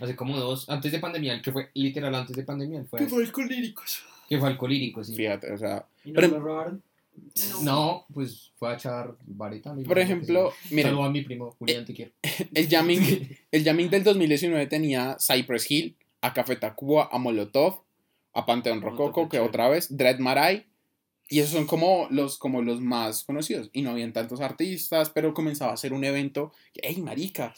Hace 0.00 0.16
como 0.16 0.36
dos, 0.36 0.68
antes 0.68 0.90
de 0.90 0.98
pandemia, 0.98 1.34
el 1.34 1.42
que 1.42 1.52
fue 1.52 1.70
literal 1.74 2.12
antes 2.16 2.34
de 2.34 2.42
pandemia, 2.42 2.82
fue, 2.90 2.98
¿Qué 2.98 3.06
fue 3.06 3.22
el 3.22 3.30
colíricos? 3.30 4.02
que 4.28 4.36
fue 4.36 4.48
alcohólico, 4.48 5.04
sí. 5.04 5.14
Fíjate, 5.14 5.52
o 5.52 5.58
sea, 5.58 5.86
Y 6.04 6.08
no 6.10 6.14
Pero- 6.16 6.26
lo 6.28 6.40
robaron. 6.40 6.82
No, 7.62 8.06
pues 8.12 8.52
fue 8.56 8.70
a 8.70 8.74
echar 8.74 9.16
varita. 9.24 9.74
por 9.86 9.98
ejemplo, 9.98 10.52
Saludo 10.68 11.04
a 11.04 11.10
mi 11.10 11.22
primo 11.22 11.50
Julián, 11.58 11.84
te 11.84 11.94
quiero. 11.94 12.12
el 12.54 12.68
jamming, 12.68 13.36
el 13.50 13.64
jamming 13.64 13.90
del 13.90 14.04
2019 14.04 14.66
tenía 14.66 15.16
Cypress 15.18 15.70
Hill, 15.70 15.96
a 16.20 16.32
Café 16.32 16.56
Tacuba, 16.56 17.08
a 17.10 17.18
Molotov, 17.18 17.82
a 18.34 18.46
Panteón 18.46 18.80
Rococo, 18.80 19.28
que 19.28 19.40
otra 19.40 19.68
vez, 19.68 19.94
Dread 19.96 20.18
Marai, 20.18 20.66
y 21.28 21.40
esos 21.40 21.52
son 21.52 21.66
como 21.66 22.08
los, 22.10 22.38
como 22.38 22.62
los 22.62 22.80
más 22.80 23.24
conocidos. 23.24 23.70
Y 23.72 23.82
no 23.82 23.90
habían 23.90 24.12
tantos 24.12 24.40
artistas, 24.40 25.10
pero 25.10 25.32
comenzaba 25.32 25.72
a 25.72 25.78
ser 25.78 25.92
un 25.92 26.04
evento, 26.04 26.52
que, 26.74 26.80
hey, 26.84 27.00
marica, 27.00 27.54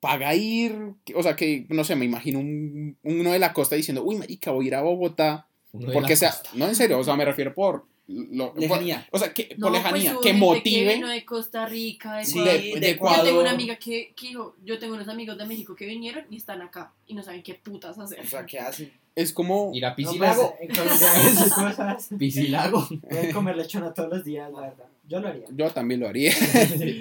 paga 0.00 0.34
ir, 0.34 0.76
o 1.14 1.22
sea, 1.22 1.36
que, 1.36 1.66
no 1.70 1.84
sé, 1.84 1.96
me 1.96 2.04
imagino 2.04 2.40
un, 2.40 2.98
uno 3.02 3.32
de 3.32 3.38
la 3.38 3.52
costa 3.52 3.76
diciendo, 3.76 4.02
uy, 4.04 4.16
marica, 4.16 4.50
voy 4.50 4.66
a 4.66 4.68
ir 4.68 4.74
a 4.74 4.82
Bogotá, 4.82 5.46
Uno 5.72 5.92
porque 5.92 6.16
sea, 6.16 6.32
costa. 6.32 6.50
no, 6.54 6.68
en 6.68 6.74
serio, 6.74 6.98
o 6.98 7.04
sea, 7.04 7.16
me 7.16 7.24
refiero 7.24 7.54
por... 7.54 7.86
Lo, 8.12 8.52
por- 8.52 8.60
Lejanía. 8.60 9.06
o 9.10 9.18
sea, 9.18 9.32
que, 9.32 9.54
No, 9.56 9.68
por 9.68 9.80
pues 9.80 9.82
lejanía, 9.94 10.16
que 10.22 10.32
motive... 10.34 10.94
vino 10.94 11.08
de 11.08 11.24
Costa 11.24 11.66
Rica, 11.66 12.16
de 12.16 12.24
Sí, 12.24 12.38
Ecuador. 12.38 12.60
de- 12.60 12.70
de, 12.74 12.80
de 12.80 12.90
Ecuador. 12.90 13.18
Yo 13.18 13.24
tengo 13.24 13.40
una 13.40 13.50
amiga 13.50 13.76
que, 13.76 14.12
que 14.14 14.28
dijo, 14.28 14.56
yo 14.64 14.78
tengo 14.78 14.94
unos 14.94 15.08
amigos 15.08 15.38
de 15.38 15.46
México 15.46 15.74
que 15.74 15.86
vinieron 15.86 16.24
y 16.30 16.36
están 16.36 16.60
acá 16.62 16.92
y 17.06 17.14
no 17.14 17.22
saben 17.22 17.42
qué 17.42 17.54
putas 17.54 17.98
hacer. 17.98 18.20
O 18.20 18.24
sea, 18.28 18.44
¿qué 18.46 18.58
hacen? 18.58 18.92
Es 19.14 19.32
como... 19.32 19.70
Ir 19.74 19.84
a 19.84 19.90
No, 19.90 19.94
pues, 19.96 20.06
Piscilago. 20.08 20.54
en 20.60 20.68
Colombia 20.74 21.12
hay 21.14 21.26
esas 21.28 21.52
cosas. 21.52 22.08
Piscilago. 22.18 22.88
Pueden 23.08 23.32
comer 23.32 23.56
lechona 23.56 23.92
todos 23.92 24.08
los 24.10 24.24
días, 24.24 24.50
la 24.52 24.60
verdad. 24.60 24.84
Yo 25.08 25.20
lo 25.20 25.28
haría. 25.28 25.44
Yo 25.54 25.70
también 25.70 26.00
lo 26.00 26.08
haría. 26.08 26.32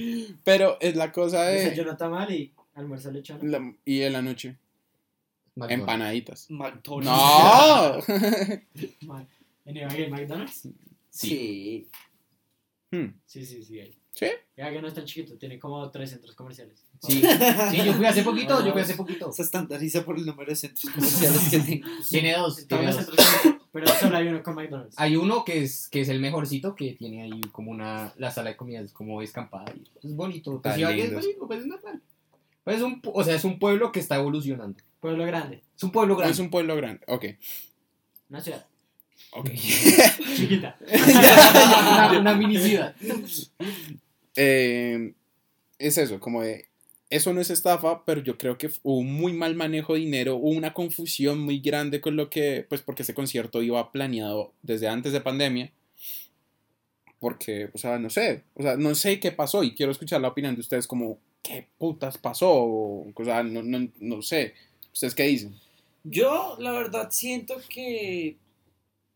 Pero 0.43 0.77
es 0.81 0.95
la 0.95 1.11
cosa 1.11 1.43
de... 1.45 1.61
Desayuno 1.65 1.95
tamal 1.97 2.31
y 2.33 2.51
almuerzo 2.75 3.11
lechona. 3.11 3.39
la- 3.43 3.73
y 3.85 4.01
en 4.01 4.13
la 4.13 4.21
noche, 4.21 4.55
McDonald's. 5.55 5.79
empanaditas. 5.81 6.45
McDonald's. 6.49 8.07
¡No! 8.09 9.15
¿En 9.65 10.11
McDonald's? 10.11 10.67
Sí. 11.11 11.87
Hmm, 12.89 13.07
Sí, 13.25 13.45
sí, 13.45 13.63
sí. 13.63 13.79
Hay. 13.79 13.97
¿Sí? 14.11 14.27
Ibagué 14.57 14.81
no 14.81 14.87
es 14.89 14.93
tan 14.93 15.05
chiquito, 15.05 15.37
tiene 15.37 15.57
como 15.57 15.89
tres 15.89 16.09
centros 16.09 16.35
comerciales. 16.35 16.83
Sí. 17.01 17.21
sí, 17.71 17.77
yo 17.85 17.93
fui 17.93 18.05
hace 18.05 18.23
poquito, 18.23 18.65
yo 18.65 18.71
fui 18.73 18.81
hace 18.81 18.95
poquito. 18.95 19.31
Se 19.31 19.41
estandariza 19.41 20.03
por 20.03 20.17
el 20.17 20.25
número 20.25 20.49
de 20.49 20.55
centros 20.55 20.93
comerciales 20.93 21.49
que 21.49 21.59
tengo. 21.59 21.87
Tiene 22.09 22.33
dos, 22.33 22.67
tiene 22.67 22.87
dos. 22.87 22.95
centros 22.95 23.17
comerciales, 23.17 23.61
pero 23.71 23.87
solo 23.87 24.17
hay 24.17 24.27
uno 24.27 24.43
con 24.43 24.55
McDonald's. 24.55 24.95
Hay 24.97 25.15
uno 25.15 25.45
que 25.45 25.63
es, 25.63 25.87
que 25.87 26.01
es 26.01 26.09
el 26.09 26.19
mejorcito, 26.19 26.75
que 26.75 26.93
tiene 26.93 27.23
ahí 27.23 27.41
como 27.51 27.71
una, 27.71 28.13
la 28.17 28.31
sala 28.31 28.49
de 28.49 28.57
comidas 28.57 28.91
como 28.91 29.21
escampada. 29.21 29.73
Y 30.01 30.07
es 30.07 30.15
bonito. 30.15 30.61
Pues 30.61 30.77
es 30.77 31.13
bonito, 31.13 31.47
pues 31.47 31.59
es 31.61 31.65
normal. 31.67 32.01
Pues 32.63 32.77
es 32.77 32.83
un, 32.83 33.01
o 33.05 33.23
sea, 33.23 33.35
es 33.35 33.45
un 33.45 33.59
pueblo 33.59 33.91
que 33.91 34.01
está 34.01 34.17
evolucionando. 34.17 34.77
Pueblo 34.99 35.25
grande, 35.25 35.63
Es 35.75 35.83
un 35.83 35.91
pueblo 35.91 36.15
grande. 36.15 36.33
Es 36.33 36.39
un 36.39 36.49
pueblo 36.49 36.75
grande. 36.75 37.01
Ok. 37.07 37.25
una 38.29 38.41
ciudad 38.41 38.67
Ok. 39.31 39.49
chiquita. 40.35 40.77
una, 40.81 42.19
una 42.19 42.35
mini 42.35 42.57
ciudad. 42.57 42.95
Eh, 44.35 45.13
es 45.79 45.97
eso, 45.97 46.19
como 46.19 46.41
de. 46.41 46.65
Eso 47.09 47.33
no 47.33 47.41
es 47.41 47.49
estafa, 47.49 48.05
pero 48.05 48.21
yo 48.21 48.37
creo 48.37 48.57
que 48.57 48.69
hubo 48.83 48.99
un 48.99 49.13
muy 49.13 49.33
mal 49.33 49.53
manejo 49.53 49.93
de 49.93 49.99
dinero, 49.99 50.37
hubo 50.37 50.51
una 50.51 50.73
confusión 50.73 51.39
muy 51.39 51.59
grande 51.59 51.99
con 51.99 52.15
lo 52.15 52.29
que, 52.29 52.65
pues 52.69 52.81
porque 52.81 53.03
ese 53.03 53.13
concierto 53.13 53.61
iba 53.61 53.91
planeado 53.91 54.53
desde 54.61 54.87
antes 54.87 55.11
de 55.11 55.19
pandemia. 55.19 55.71
Porque, 57.19 57.69
o 57.73 57.77
sea, 57.77 57.99
no 57.99 58.09
sé, 58.09 58.43
o 58.55 58.63
sea, 58.63 58.77
no 58.77 58.95
sé 58.95 59.19
qué 59.19 59.31
pasó 59.31 59.63
y 59.63 59.75
quiero 59.75 59.91
escuchar 59.91 60.21
la 60.21 60.29
opinión 60.29 60.55
de 60.55 60.61
ustedes 60.61 60.87
como, 60.87 61.19
¿qué 61.43 61.67
putas 61.77 62.17
pasó? 62.17 62.49
O, 62.49 63.11
o 63.13 63.25
sea, 63.25 63.43
no, 63.43 63.61
no, 63.61 63.89
no 63.99 64.21
sé, 64.21 64.53
¿ustedes 64.93 65.13
qué 65.13 65.23
dicen? 65.23 65.53
Yo, 66.03 66.55
la 66.59 66.71
verdad, 66.71 67.09
siento 67.11 67.61
que, 67.69 68.37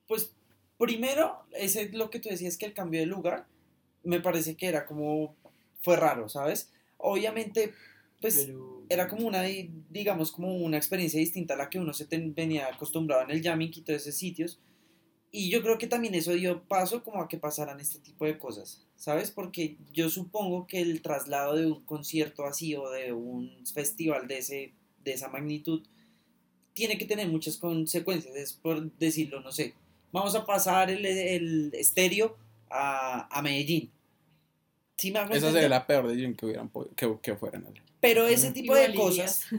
pues, 0.08 0.34
primero, 0.78 1.44
ese 1.54 1.84
es 1.84 1.94
lo 1.94 2.10
que 2.10 2.20
tú 2.20 2.30
decías, 2.30 2.58
que 2.58 2.66
el 2.66 2.74
cambio 2.74 3.00
de 3.00 3.06
lugar, 3.06 3.48
me 4.04 4.20
parece 4.20 4.56
que 4.56 4.68
era 4.68 4.86
como, 4.86 5.36
fue 5.82 5.96
raro, 5.96 6.30
¿sabes? 6.30 6.72
Obviamente, 6.98 7.74
pues, 8.22 8.46
Pero- 8.46 8.84
era 8.90 9.08
como 9.08 9.28
una, 9.28 9.42
di- 9.42 9.72
digamos, 9.90 10.32
como 10.32 10.56
una 10.58 10.78
experiencia 10.78 11.20
distinta 11.20 11.56
a 11.56 11.58
la 11.58 11.70
que 11.70 11.80
uno 11.80 11.94
se 11.94 12.06
ten- 12.06 12.34
venía 12.36 12.68
acostumbrado 12.68 13.24
en 13.24 13.32
el 13.32 13.42
jamming 13.42 13.72
y 13.76 13.82
todos 13.82 14.02
esos 14.02 14.16
sitios. 14.16 14.60
Y 15.32 15.50
yo 15.50 15.62
creo 15.62 15.78
que 15.78 15.88
también 15.88 16.14
eso 16.16 16.32
dio 16.34 16.64
paso 16.64 17.04
como 17.04 17.22
a 17.22 17.28
que 17.28 17.38
pasaran 17.38 17.80
este 17.82 18.00
tipo 18.00 18.26
de 18.26 18.38
cosas, 18.38 18.86
¿sabes? 18.96 19.32
Porque 19.32 19.76
yo 19.92 20.10
supongo 20.10 20.66
que 20.68 20.82
el 20.82 21.02
traslado 21.02 21.56
de 21.56 21.66
un 21.66 21.84
concierto 21.84 22.46
así 22.46 22.74
o 22.76 22.90
de 22.90 23.12
un 23.12 23.66
festival 23.74 24.28
de, 24.30 24.38
ese, 24.38 24.74
de 25.04 25.12
esa 25.14 25.28
magnitud 25.28 25.84
tiene 26.74 26.98
que 26.98 27.06
tener 27.06 27.28
muchas 27.28 27.58
consecuencias. 27.58 28.36
Es 28.36 28.54
por 28.54 28.92
decirlo, 28.98 29.42
no 29.42 29.52
sé, 29.52 29.74
vamos 30.16 30.34
a 30.36 30.46
pasar 30.46 30.90
el, 30.90 31.06
el 31.06 31.72
estéreo 31.74 32.38
a, 32.70 33.28
a 33.38 33.42
Medellín. 33.42 33.92
¿Sí 34.98 35.12
me 35.12 35.20
Esa 35.20 35.52
sería 35.52 35.70
la 35.70 35.86
peor 35.86 36.08
decisión 36.08 36.34
que, 36.36 36.46
hubieran, 36.46 36.70
podido- 36.70 36.96
que, 36.96 37.18
que 37.22 37.36
fueran. 37.36 37.66
Pero 38.00 38.26
ese 38.28 38.52
tipo 38.52 38.74
de 38.76 38.94
cosas... 38.96 39.42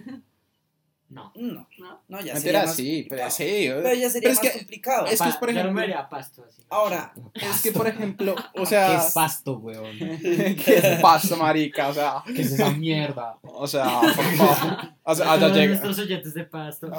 No. 1.09 1.33
No, 1.37 1.69
¿no? 2.09 2.21
ya 2.21 2.37
sería 2.37 2.65
más 2.65 2.75
sí, 2.75 3.07
pero 3.09 3.31
sí. 3.31 3.69
Pero 3.69 3.95
ya 3.95 4.11
sería 4.11 4.29
Pero 4.29 4.33
es 4.33 4.43
más 4.43 4.53
que- 4.53 4.59
complicado. 4.59 5.07
es 5.07 5.23
que 5.23 5.29
es, 5.29 5.37
por 5.37 5.49
Pa- 5.51 5.55
yo 5.55 5.63
no 5.63 5.71
me 5.73 5.85
ejemplo- 5.85 6.09
pasto 6.11 6.45
así. 6.49 6.63
Ahora, 6.69 7.15
Es 7.33 7.63
que, 7.63 7.71
por 7.71 7.87
ejemplo, 7.87 8.35
o 8.57 8.61
¿Qué 8.63 8.67
sea... 8.67 8.97
es 9.07 9.13
pasto, 9.13 9.53
weón? 9.59 9.97
¿Qué 9.99 10.81
es 10.83 11.01
pasto, 11.01 11.37
marica? 11.37 11.87
O 11.91 11.95
sea, 11.95 12.25
¿Qué 12.27 12.43
es 12.43 12.51
esa 12.51 12.73
mierda? 12.73 13.39
o 13.43 13.69
sea, 13.69 14.01
por 14.01 14.25
favor. 14.37 14.79
O 15.05 15.15
sea, 15.15 15.33
allá 15.35 15.49
llega, 15.51 15.67
nuestros 15.69 15.97
oyentes 16.01 16.35
de 16.35 16.43
pasto. 16.45 16.91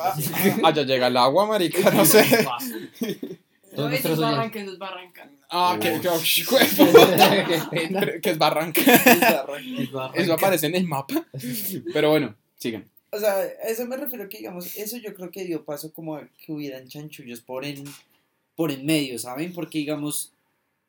Allá 0.64 0.84
llega 0.84 1.08
el 1.08 1.18
agua, 1.18 1.46
marica, 1.46 1.92
no 1.92 2.06
sé. 2.06 2.24
No, 3.78 3.90
eso 3.90 3.92
Todos 3.92 3.94
es 3.94 4.04
nuestros 4.06 4.20
barranca, 4.20 4.60
eso 4.60 4.72
es 4.72 4.80
barranca. 4.80 5.32
Ah, 5.52 5.78
que, 5.80 6.02
que, 6.02 6.10
Qué 7.48 7.62
pena. 7.70 8.20
que 8.20 8.30
es 8.32 8.38
Barranca. 8.38 8.82
Eso 10.16 10.34
aparece 10.34 10.68
en 10.68 10.76
el 10.76 10.88
mapa. 10.88 11.26
Pero 11.94 12.10
bueno, 12.10 12.36
sigan. 12.58 12.90
o 13.12 13.20
sea, 13.20 13.36
a 13.36 13.70
eso 13.70 13.86
me 13.86 13.96
refiero 13.96 14.28
que, 14.28 14.40
digamos, 14.40 14.76
eso 14.76 14.98
yo 14.98 15.14
creo 15.14 15.30
que 15.32 15.46
dio 15.46 15.64
paso 15.64 15.94
como 15.94 16.16
a 16.16 16.28
que 16.44 16.52
hubieran 16.52 16.88
chanchullos 16.88 17.40
por 17.40 17.66
en, 17.66 17.84
por 18.56 18.72
en 18.72 18.86
medio, 18.86 19.20
¿saben? 19.20 19.54
Porque, 19.54 19.78
digamos, 19.78 20.34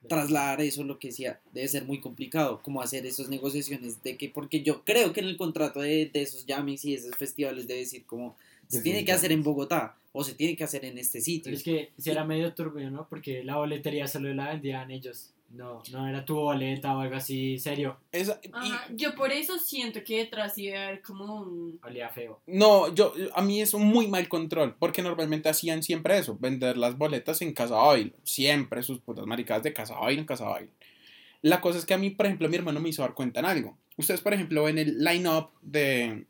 trasladar 0.08 0.62
eso, 0.62 0.82
lo 0.82 0.98
que 0.98 1.08
decía, 1.08 1.40
debe 1.52 1.68
ser 1.68 1.84
muy 1.84 2.00
complicado, 2.00 2.60
como 2.62 2.80
hacer 2.80 3.04
esas 3.04 3.28
negociaciones 3.28 4.02
de 4.02 4.16
que, 4.16 4.30
porque 4.30 4.62
yo 4.62 4.82
creo 4.84 5.12
que 5.12 5.20
en 5.20 5.26
el 5.26 5.36
contrato 5.36 5.80
de, 5.80 6.06
de 6.06 6.22
esos 6.22 6.46
jammings 6.46 6.84
y 6.86 6.94
esos 6.94 7.14
festivales 7.16 7.68
debe 7.68 7.80
decir 7.80 8.06
como, 8.06 8.34
se 8.66 8.80
tiene 8.80 9.04
que 9.04 9.12
hacer 9.12 9.30
en 9.30 9.42
Bogotá 9.42 9.97
o 10.12 10.24
se 10.24 10.34
tiene 10.34 10.56
que 10.56 10.64
hacer 10.64 10.84
en 10.84 10.98
este 10.98 11.20
sitio. 11.20 11.44
Pero 11.44 11.56
es 11.56 11.62
que 11.62 11.92
si 11.98 12.10
era 12.10 12.24
medio 12.24 12.52
turbio, 12.54 12.90
¿no? 12.90 13.06
Porque 13.08 13.42
la 13.44 13.56
boletería 13.56 14.06
solo 14.08 14.32
la 14.34 14.48
vendían 14.50 14.90
ellos. 14.90 15.34
No, 15.50 15.82
no 15.92 16.06
era 16.06 16.26
tu 16.26 16.34
boleta 16.34 16.94
o 16.94 17.00
algo 17.00 17.16
así 17.16 17.58
serio. 17.58 17.96
Esa- 18.12 18.38
y- 18.42 18.50
Ajá, 18.52 18.86
yo 18.94 19.14
por 19.14 19.32
eso 19.32 19.58
siento 19.58 20.04
que 20.04 20.18
detrás 20.18 20.58
iba 20.58 20.78
a 20.78 20.88
haber 20.88 21.00
como 21.00 21.40
un... 21.40 21.80
Olía 21.82 22.10
feo. 22.10 22.42
no, 22.46 22.94
yo, 22.94 23.14
a 23.34 23.40
mí 23.40 23.62
es 23.62 23.72
un 23.72 23.86
muy 23.86 24.08
mal 24.08 24.28
control, 24.28 24.76
porque 24.78 25.00
normalmente 25.00 25.48
hacían 25.48 25.82
siempre 25.82 26.18
eso, 26.18 26.36
vender 26.38 26.76
las 26.76 26.98
boletas 26.98 27.40
en 27.40 27.54
Casa 27.54 27.76
Baile, 27.76 28.12
siempre 28.24 28.82
sus 28.82 28.98
putas 29.00 29.24
maricadas 29.24 29.62
de 29.62 29.72
Casa 29.72 29.94
Baile 29.98 30.20
en 30.20 30.26
Casa 30.26 30.44
Baile. 30.44 30.70
La 31.40 31.62
cosa 31.62 31.78
es 31.78 31.86
que 31.86 31.94
a 31.94 31.98
mí, 31.98 32.10
por 32.10 32.26
ejemplo, 32.26 32.46
mi 32.50 32.56
hermano 32.56 32.78
me 32.80 32.90
hizo 32.90 33.00
dar 33.00 33.14
cuenta 33.14 33.40
en 33.40 33.46
algo. 33.46 33.78
Ustedes, 33.96 34.20
por 34.20 34.34
ejemplo, 34.34 34.64
ven 34.64 34.76
el 34.76 35.02
line-up 35.02 35.48
de, 35.62 36.26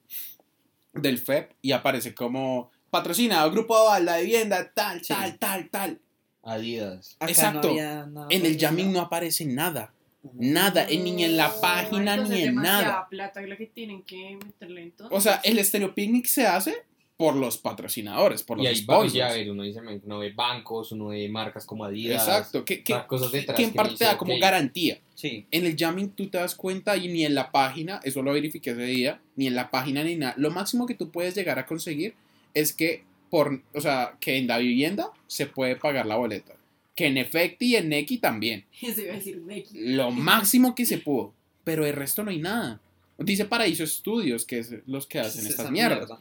del 0.93 1.19
FEP 1.19 1.53
y 1.61 1.73
aparece 1.73 2.15
como 2.15 2.71
patrocinado, 2.91 3.51
grupo 3.51 3.77
Aval, 3.77 4.05
la 4.05 4.19
vivienda, 4.19 4.71
tal, 4.75 5.01
Sí. 5.05 5.13
tal, 5.13 5.39
tal, 5.39 5.69
tal. 5.71 6.01
Adidas. 6.43 7.17
Acá 7.21 7.31
exacto. 7.31 7.69
No 7.69 7.73
había 7.75 8.07
nada 8.07 8.27
En 8.31 8.47
el 8.47 8.59
jamming 8.59 8.93
no 8.93 9.01
aparece 9.01 9.45
nada. 9.45 9.93
Nada, 10.35 10.85
en- 10.89 11.05
ni 11.05 11.25
en 11.25 11.37
la 11.37 11.53
página 11.61 12.15
entonces 12.15 12.37
ni 12.39 12.43
en 12.45 12.55
nada. 12.57 13.07
plata 13.09 13.41
la 13.43 13.57
que 13.57 13.67
tienen 13.67 14.03
que 14.03 14.37
meterle 14.45 14.83
entonces. 14.83 15.17
O 15.17 15.21
sea, 15.21 15.41
el 15.45 15.63
Stereo 15.65 15.95
Picnic 15.95 16.27
se 16.27 16.47
hace 16.47 16.75
por 17.17 17.35
los 17.35 17.59
patrocinadores, 17.59 18.43
por 18.43 18.59
los 18.59 18.71
Y 18.71 18.77
sponsors. 18.77 19.13
ya, 19.13 19.29
ver, 19.33 19.51
uno 19.51 19.63
dice, 19.65 19.81
uno 20.05 20.19
ve 20.19 20.33
bancos, 20.33 20.93
uno 20.93 21.09
ve 21.09 21.29
marcas 21.29 21.67
como 21.67 21.85
Adidas. 21.85 22.23
Exacto, 22.27 22.65
que, 22.65 22.83
que, 22.85 22.93
sea, 22.93 23.07
cosas 23.07 23.33
detrás 23.33 23.57
que 23.57 23.65
en 23.65 23.73
parte 23.75 23.93
dice, 23.93 24.05
da 24.05 24.17
como 24.19 24.35
ok. 24.35 24.41
garantía. 24.41 25.01
Sí. 25.15 25.47
En 25.51 25.67
el 25.67 25.77
jamming 25.77 26.11
tú 26.11 26.29
te 26.29 26.39
das 26.39 26.55
cuenta 26.55 26.97
y 26.97 27.09
ni 27.09 27.25
en 27.25 27.35
la 27.35 27.51
página, 27.51 28.01
eso 28.05 28.23
lo 28.23 28.33
verifiqué 28.33 28.71
ese 28.71 28.83
día, 28.83 29.21
ni 29.37 29.47
en 29.49 29.55
la 29.57 29.71
página 29.71 30.05
ni 30.05 30.15
nada. 30.17 30.35
Lo 30.37 30.51
máximo 30.51 30.87
que 30.87 30.95
tú 30.95 31.11
puedes 31.11 31.35
llegar 31.35 31.59
a 31.59 31.67
conseguir 31.67 32.15
es 32.61 32.73
que 32.73 33.05
por, 33.31 33.63
o 33.75 33.81
sea, 33.81 34.17
que 34.21 34.37
en 34.37 34.47
la 34.47 34.59
vivienda 34.59 35.11
se 35.27 35.47
puede 35.47 35.77
pagar 35.77 36.07
la 36.07 36.17
boleta. 36.17 36.55
Que 36.95 37.07
en 37.07 37.19
Efecti 37.19 37.67
y 37.67 37.77
en 37.77 37.89
Neki 37.91 38.19
también. 38.19 38.65
Eso 38.83 39.03
iba 39.03 39.13
a 39.13 39.17
decir 39.17 39.41
Becky. 39.41 39.71
Lo 39.95 40.11
máximo 40.11 40.75
que 40.75 40.87
se 40.87 40.99
pudo. 40.99 41.33
Pero 41.65 41.85
el 41.87 41.93
resto 41.95 42.25
no 42.25 42.31
hay 42.31 42.39
nada. 42.39 42.81
Dice 43.19 43.45
Paraíso 43.45 43.83
Estudios, 43.85 44.45
que 44.45 44.61
es 44.61 44.73
los 44.87 45.07
que 45.07 45.19
hacen 45.21 45.45
Es 45.45 45.51
estas 45.51 45.71
mierdas. 45.71 45.99
mierda. 46.09 46.21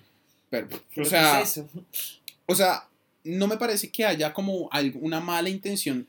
Pero, 0.50 0.68
¿Pero 0.70 0.82
o 0.96 1.04
qué 1.04 1.06
sea, 1.06 1.42
es 1.42 1.62
o 2.46 2.56
sea, 2.56 2.88
no 3.24 3.48
me 3.48 3.58
parece 3.58 3.90
que 3.92 4.06
haya 4.06 4.34
como 4.34 4.68
algo- 4.72 5.00
una 5.02 5.20
mala 5.20 5.50
intención, 5.50 6.08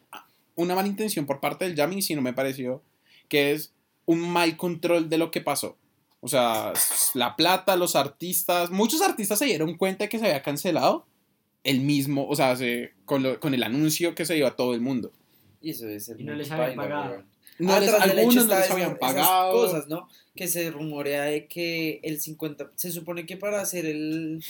una 0.55 0.75
mala 0.75 0.89
intención 0.89 1.27
por 1.27 1.41
parte 1.41 1.65
del 1.67 1.77
jamming, 1.77 2.03
sino 2.03 2.23
me 2.23 2.33
pareció 2.33 2.83
que 3.29 3.53
es 3.53 3.73
un 4.07 4.21
mal 4.21 4.57
control 4.57 5.09
de 5.11 5.19
lo 5.19 5.31
que 5.31 5.41
pasó. 5.41 5.77
O 6.21 6.29
sea, 6.29 6.73
la 7.15 7.37
plata, 7.37 7.77
los 7.77 7.95
artistas, 7.97 8.71
muchos 8.71 9.01
artistas 9.03 9.39
se 9.39 9.45
dieron 9.47 9.77
cuenta 9.77 10.05
de 10.05 10.09
que 10.09 10.19
se 10.19 10.25
había 10.27 10.43
cancelado 10.43 11.07
el 11.65 11.81
mismo, 11.81 12.27
o 12.27 12.35
sea, 12.35 12.57
se- 12.57 12.93
con, 13.05 13.23
lo- 13.23 13.39
con 13.41 13.55
el 13.55 13.63
anuncio 13.63 14.15
que 14.15 14.25
se 14.25 14.35
dio 14.35 14.47
a 14.47 14.57
todo 14.57 14.75
el 14.75 14.81
mundo. 14.81 15.13
Y 15.61 15.71
eso 15.71 15.87
ser 16.01 16.21
Y 16.21 16.25
no 16.25 16.35
les 16.35 16.51
habían 16.51 16.77
pagado. 16.77 17.11
weón. 17.13 17.27
No 17.61 17.73
Ah, 17.73 17.81
les- 17.81 17.91
algunos 17.93 18.47
no 18.47 18.55
les 18.59 18.71
habían 18.71 18.89
esas 18.91 18.99
pagado. 19.01 19.53
cosas, 19.53 19.89
¿no? 19.89 20.09
Que 20.37 20.47
se 20.49 20.71
rumorea 20.71 21.23
de 21.25 21.47
que 21.47 22.01
el 22.05 22.21
50, 22.21 22.71
se 22.77 22.91
supone 22.93 23.27
que 23.27 23.37
para 23.37 23.61
hacer 23.61 23.85
el, 23.87 24.45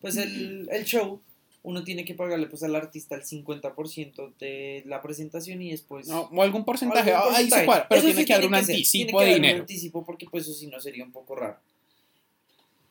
pues 0.00 0.16
el, 0.16 0.68
el 0.72 0.84
show, 0.84 1.20
uno 1.62 1.84
tiene 1.84 2.04
que 2.04 2.14
pagarle 2.14 2.46
pues 2.46 2.62
al 2.62 2.74
artista 2.74 3.14
el 3.14 3.22
50% 3.22 4.32
de 4.38 4.82
la 4.86 5.02
presentación 5.02 5.60
y 5.60 5.70
después... 5.70 6.08
No, 6.08 6.22
o 6.32 6.42
algún 6.42 6.64
porcentaje, 6.64 7.12
algún 7.12 7.34
ahí 7.34 7.50
se 7.50 7.64
cuadra, 7.66 7.86
pero 7.88 7.98
Eso 7.98 8.06
tiene 8.08 8.20
sí 8.22 8.26
que 8.26 8.34
haber 8.34 8.46
un 8.46 8.54
ser, 8.54 8.64
tiene 8.66 8.76
anticipo 8.78 9.18
que 9.18 9.24
de 9.24 9.30
haber 9.30 9.36
un 9.36 9.42
dinero. 9.42 9.60
anticipo 9.60 10.04
porque 10.04 10.26
pues 10.30 10.44
eso 10.44 10.54
sí 10.54 10.66
no 10.68 10.80
sería 10.80 11.04
un 11.04 11.12
poco 11.12 11.36
raro. 11.36 11.58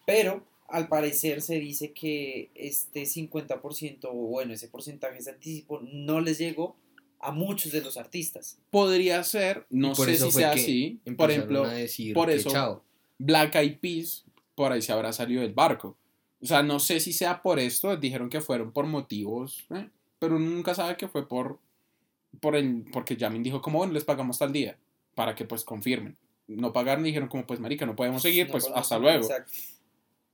Pero 0.06 0.44
al 0.68 0.88
parecer 0.88 1.42
se 1.42 1.60
dice 1.60 1.92
que 1.94 2.50
este 2.56 3.04
50% 3.04 4.00
o 4.06 4.14
bueno, 4.14 4.54
ese 4.54 4.68
porcentaje, 4.68 5.18
ese 5.20 5.32
anticipo 5.32 5.80
no 5.82 6.22
les 6.22 6.38
llegó 6.38 6.76
a 7.20 7.32
muchos 7.32 7.72
de 7.72 7.82
los 7.82 7.98
artistas. 7.98 8.58
Podría 8.70 9.24
ser, 9.24 9.66
no 9.70 9.94
sé 9.96 10.16
si 10.16 10.32
sea 10.32 10.52
así, 10.52 11.00
por 11.18 11.32
ejemplo, 11.32 11.66
por 12.14 12.30
eso- 12.30 12.50
chao. 12.52 12.84
Black 13.18 13.56
Eyed 13.56 13.80
Peas 13.80 14.24
por 14.56 14.72
ahí 14.72 14.82
se 14.82 14.92
habrá 14.92 15.12
salido 15.12 15.42
del 15.42 15.54
barco. 15.54 15.98
O 16.42 16.46
sea, 16.46 16.64
no 16.64 16.80
sé 16.80 17.00
si 17.00 17.12
sea 17.12 17.42
por 17.42 17.60
esto, 17.60 17.96
dijeron 17.98 18.30
que 18.30 18.42
fueron 18.42 18.72
por 18.72 18.86
motivos, 18.86 19.66
¿eh? 19.76 19.90
pero 20.20 20.38
uno 20.38 20.50
nunca 20.50 20.74
sabe 20.74 20.96
que 20.96 21.08
fue 21.08 21.28
por, 21.28 21.60
por 22.40 22.56
el, 22.56 22.86
porque 22.92 23.18
Jamin 23.18 23.44
dijo 23.44 23.62
como, 23.62 23.80
bueno, 23.80 23.94
les 23.94 24.06
pagamos 24.06 24.38
tal 24.38 24.54
día, 24.54 24.78
para 25.16 25.36
que 25.36 25.46
pues 25.46 25.64
confirmen. 25.64 26.18
No 26.48 26.74
pagaron 26.74 27.06
y 27.06 27.10
dijeron 27.10 27.30
como, 27.30 27.46
pues 27.46 27.60
marica, 27.60 27.86
no 27.86 27.96
podemos 27.96 28.22
seguir, 28.22 28.48
No 28.48 28.54
pues 28.54 28.68
hasta 28.74 28.98
luego. 28.98 29.24
exacto. 29.24 29.52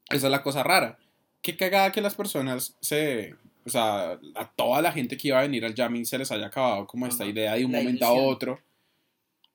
Esa 0.09 0.27
es 0.27 0.31
la 0.31 0.43
cosa 0.43 0.63
rara. 0.63 0.97
Qué 1.41 1.57
cagada 1.57 1.91
que 1.91 2.01
las 2.01 2.15
personas 2.15 2.75
se... 2.79 3.35
O 3.65 3.69
sea, 3.69 4.19
a 4.35 4.51
toda 4.55 4.79
la 4.83 4.91
gente 4.91 5.17
que 5.17 5.29
iba 5.29 5.39
a 5.39 5.41
venir 5.41 5.65
al 5.65 5.73
jamming 5.73 6.05
se 6.05 6.19
les 6.19 6.31
haya 6.31 6.45
acabado 6.45 6.85
como 6.85 7.07
esta 7.07 7.25
idea 7.25 7.55
de 7.55 7.65
un 7.65 7.71
La 7.71 7.79
momento 7.79 8.05
a 8.05 8.13
otro. 8.13 8.59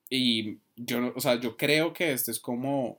Y 0.09 0.59
yo, 0.75 1.13
o 1.15 1.21
sea, 1.21 1.39
yo 1.39 1.57
creo 1.57 1.93
que 1.93 2.13
este 2.13 2.33
es 2.33 2.41
como 2.41 2.99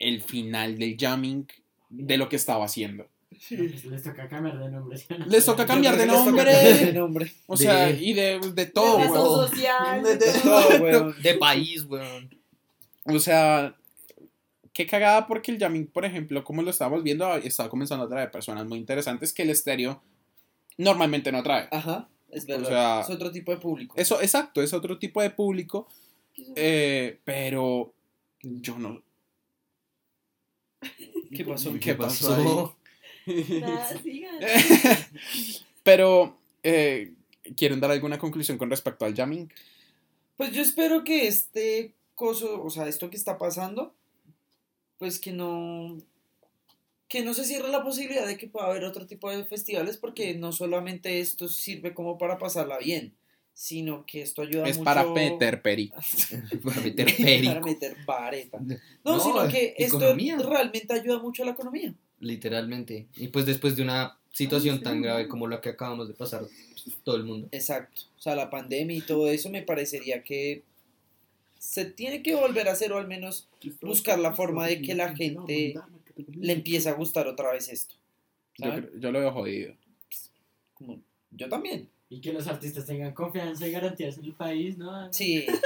el 0.00 0.20
final 0.20 0.78
del 0.78 0.96
jamming 0.98 1.46
de 1.96 2.16
lo 2.18 2.28
que 2.28 2.36
estaba 2.36 2.64
haciendo. 2.64 3.06
Pues 3.30 3.84
les 3.84 4.02
toca 4.02 4.28
cambiar 4.28 4.58
de 4.58 4.70
nombre. 4.70 4.96
¿sí 4.98 5.06
o? 5.12 5.26
Les 5.26 5.44
toca 5.44 5.66
cambiar 5.66 5.96
de 5.96 6.06
nombre. 6.06 6.44
cambiar 6.44 6.78
de 6.86 6.92
nombre. 6.92 7.32
O 7.46 7.56
sea, 7.56 7.86
De- 7.86 8.02
y 8.02 8.12
de, 8.14 8.40
de 8.54 8.66
todo, 8.66 8.98
De 8.98 9.06
weón. 9.08 9.48
social. 9.48 10.02
De- 10.02 10.16
todo, 10.42 10.68
weón. 10.82 11.22
De 11.22 11.34
país, 11.34 11.84
weón. 11.84 12.30
O 13.04 13.18
sea, 13.18 13.76
qué 14.72 14.86
cagada 14.86 15.26
porque 15.26 15.50
el 15.52 15.58
jamming, 15.58 15.86
por 15.88 16.04
ejemplo, 16.04 16.42
como 16.44 16.62
lo 16.62 16.70
estábamos 16.70 17.02
viendo, 17.02 17.34
estaba 17.36 17.68
comenzando 17.68 18.04
a 18.04 18.08
traer 18.08 18.30
personas 18.30 18.64
muy 18.66 18.78
interesantes 18.78 19.32
que 19.32 19.42
el 19.42 19.50
estéreo 19.50 20.02
normalmente 20.78 21.30
no 21.32 21.42
trae. 21.42 21.68
Ajá, 21.70 22.08
es 22.30 22.46
verdad. 22.46 22.68
sea, 22.68 23.00
es 23.00 23.10
otro 23.10 23.30
tipo 23.30 23.50
de 23.52 23.58
público. 23.58 23.94
Eso, 23.98 24.20
exacto, 24.22 24.62
es 24.62 24.72
otro 24.72 24.98
tipo 24.98 25.20
de 25.22 25.30
público, 25.30 25.88
eh, 26.54 27.18
pero 27.24 27.92
yo 28.42 28.78
no... 28.78 29.02
¿Qué 31.34 31.44
pasó? 31.44 31.72
¿Qué 31.80 31.94
pasó 31.94 32.76
Nada, 33.26 33.98
sigan. 34.02 34.38
pero, 35.82 36.36
eh, 36.62 37.12
¿quieren 37.56 37.80
dar 37.80 37.90
alguna 37.90 38.18
conclusión 38.18 38.58
con 38.58 38.70
respecto 38.70 39.04
al 39.04 39.14
jamming? 39.14 39.52
Pues 40.36 40.52
yo 40.52 40.62
espero 40.62 41.04
que 41.04 41.26
este 41.26 41.94
coso, 42.14 42.62
o 42.62 42.70
sea, 42.70 42.88
esto 42.88 43.10
que 43.10 43.16
está 43.16 43.38
pasando, 43.38 43.94
pues 44.98 45.18
que 45.18 45.32
no, 45.32 45.98
que 47.08 47.22
no 47.22 47.34
se 47.34 47.44
cierra 47.44 47.68
la 47.68 47.82
posibilidad 47.82 48.26
de 48.26 48.36
que 48.36 48.48
pueda 48.48 48.66
haber 48.66 48.84
otro 48.84 49.06
tipo 49.06 49.30
de 49.30 49.44
festivales 49.44 49.96
porque 49.96 50.34
no 50.34 50.52
solamente 50.52 51.20
esto 51.20 51.48
sirve 51.48 51.94
como 51.94 52.18
para 52.18 52.38
pasarla 52.38 52.78
bien, 52.78 53.14
sino 53.56 54.04
que 54.04 54.20
esto 54.20 54.42
ayuda 54.42 54.68
Es 54.68 54.76
mucho 54.76 54.84
para 54.84 55.04
meter 55.06 55.62
peri. 55.62 55.88
Para 56.62 56.80
meter 56.82 57.06
para 57.06 57.16
perico. 57.16 57.66
meter 57.66 57.96
vareta. 58.06 58.58
No, 58.60 58.76
No, 59.02 59.18
sino 59.18 59.48
que 59.48 59.74
esto 59.78 60.14
realmente 60.14 60.92
ayuda 60.92 61.18
mucho 61.18 61.42
a 61.42 61.46
la 61.46 61.52
economía. 61.52 61.94
Literalmente. 62.20 63.06
Y 63.16 63.28
pues 63.28 63.46
después 63.46 63.74
de 63.74 63.82
una 63.82 64.18
situación 64.30 64.82
tan 64.82 65.00
grave 65.00 65.26
como 65.26 65.48
la 65.48 65.62
que 65.62 65.70
acabamos 65.70 66.06
de 66.06 66.12
pasar 66.12 66.44
todo 67.02 67.16
el 67.16 67.24
mundo. 67.24 67.48
Exacto. 67.50 68.02
O 68.18 68.20
sea, 68.20 68.36
la 68.36 68.50
pandemia 68.50 68.94
y 68.94 69.00
todo 69.00 69.30
eso 69.30 69.48
me 69.48 69.62
parecería 69.62 70.22
que 70.22 70.62
se 71.58 71.86
tiene 71.86 72.22
que 72.22 72.34
volver 72.34 72.68
a 72.68 72.72
hacer 72.72 72.92
o 72.92 72.98
al 72.98 73.08
menos 73.08 73.48
buscar 73.80 74.18
la 74.18 74.34
forma 74.34 74.66
de 74.66 74.82
que 74.82 74.94
la 74.94 75.16
gente 75.16 75.74
le 76.34 76.52
empiece 76.52 76.90
a 76.90 76.92
gustar 76.92 77.26
otra 77.26 77.52
vez 77.52 77.70
esto. 77.70 77.94
Yo, 78.58 78.72
yo 78.98 79.10
lo 79.10 79.20
veo 79.20 79.32
jodido. 79.32 79.74
Como, 80.74 81.00
yo 81.30 81.48
también. 81.48 81.88
Y 82.08 82.20
que 82.20 82.32
los 82.32 82.46
artistas 82.46 82.86
tengan 82.86 83.12
confianza 83.12 83.66
y 83.66 83.72
garantías 83.72 84.16
en 84.18 84.26
el 84.26 84.32
país, 84.34 84.76
¿no? 84.78 85.12
Sí. 85.12 85.46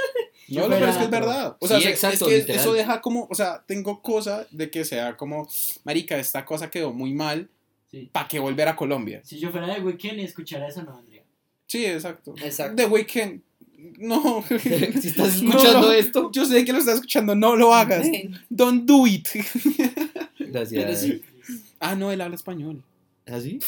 No, 0.47 0.67
pero 0.67 0.85
es 0.87 0.97
que 0.97 1.03
es 1.05 1.09
verdad. 1.09 1.55
O 1.59 1.67
sea, 1.67 1.77
Sí, 1.77 1.83
se- 1.83 1.89
exacto, 1.91 2.25
es 2.25 2.31
que 2.33 2.37
literal. 2.39 2.59
eso 2.61 2.73
deja 2.73 2.99
como, 2.99 3.25
o 3.29 3.35
sea, 3.35 3.63
tengo 3.65 4.01
cosa 4.01 4.45
de 4.51 4.69
que 4.69 4.83
sea 4.83 5.15
como, 5.15 5.47
marica, 5.85 6.17
esta 6.17 6.43
cosa 6.43 6.69
quedó 6.69 6.91
muy 6.91 7.13
mal, 7.13 7.47
Sí. 7.89 8.09
¿para 8.11 8.27
qué 8.27 8.39
volver 8.39 8.67
a 8.67 8.75
Colombia? 8.75 9.21
Si 9.23 9.39
yo 9.39 9.49
fuera 9.51 9.73
de 9.73 9.79
Weekend 9.79 10.19
y 10.19 10.23
escuchara 10.23 10.67
eso, 10.67 10.81
no 10.83 10.97
vendría. 10.97 11.23
Sí, 11.67 11.85
exacto. 11.85 12.33
Exacto. 12.43 12.75
The 12.75 12.85
Weeknd, 12.85 13.41
no. 13.99 14.43
si 15.01 15.07
estás 15.07 15.35
escuchando 15.41 15.81
no. 15.87 15.91
esto. 15.93 16.31
Yo 16.33 16.43
sé 16.43 16.65
que 16.65 16.73
lo 16.73 16.79
estás 16.79 16.95
escuchando, 16.95 17.33
no 17.35 17.55
lo 17.55 17.73
hagas. 17.73 18.07
Don't 18.49 18.83
do 18.85 19.07
it. 19.07 19.27
Gracias. 20.39 21.05
Ah, 21.79 21.95
no, 21.95 22.11
él 22.11 22.19
habla 22.19 22.35
español. 22.35 22.83
¿Así? 23.31 23.59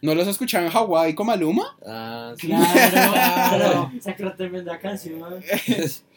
¿No 0.00 0.14
los 0.14 0.24
has 0.24 0.30
escuchado 0.32 0.64
en 0.66 0.70
Hawái 0.72 1.14
con 1.14 1.26
Maluma? 1.28 1.76
Ah, 1.86 2.34
sí. 2.38 2.48
Claro, 2.48 3.12
Claro. 3.12 3.92
sacó 4.00 4.32
tremenda 4.34 4.78
canción. 4.78 5.20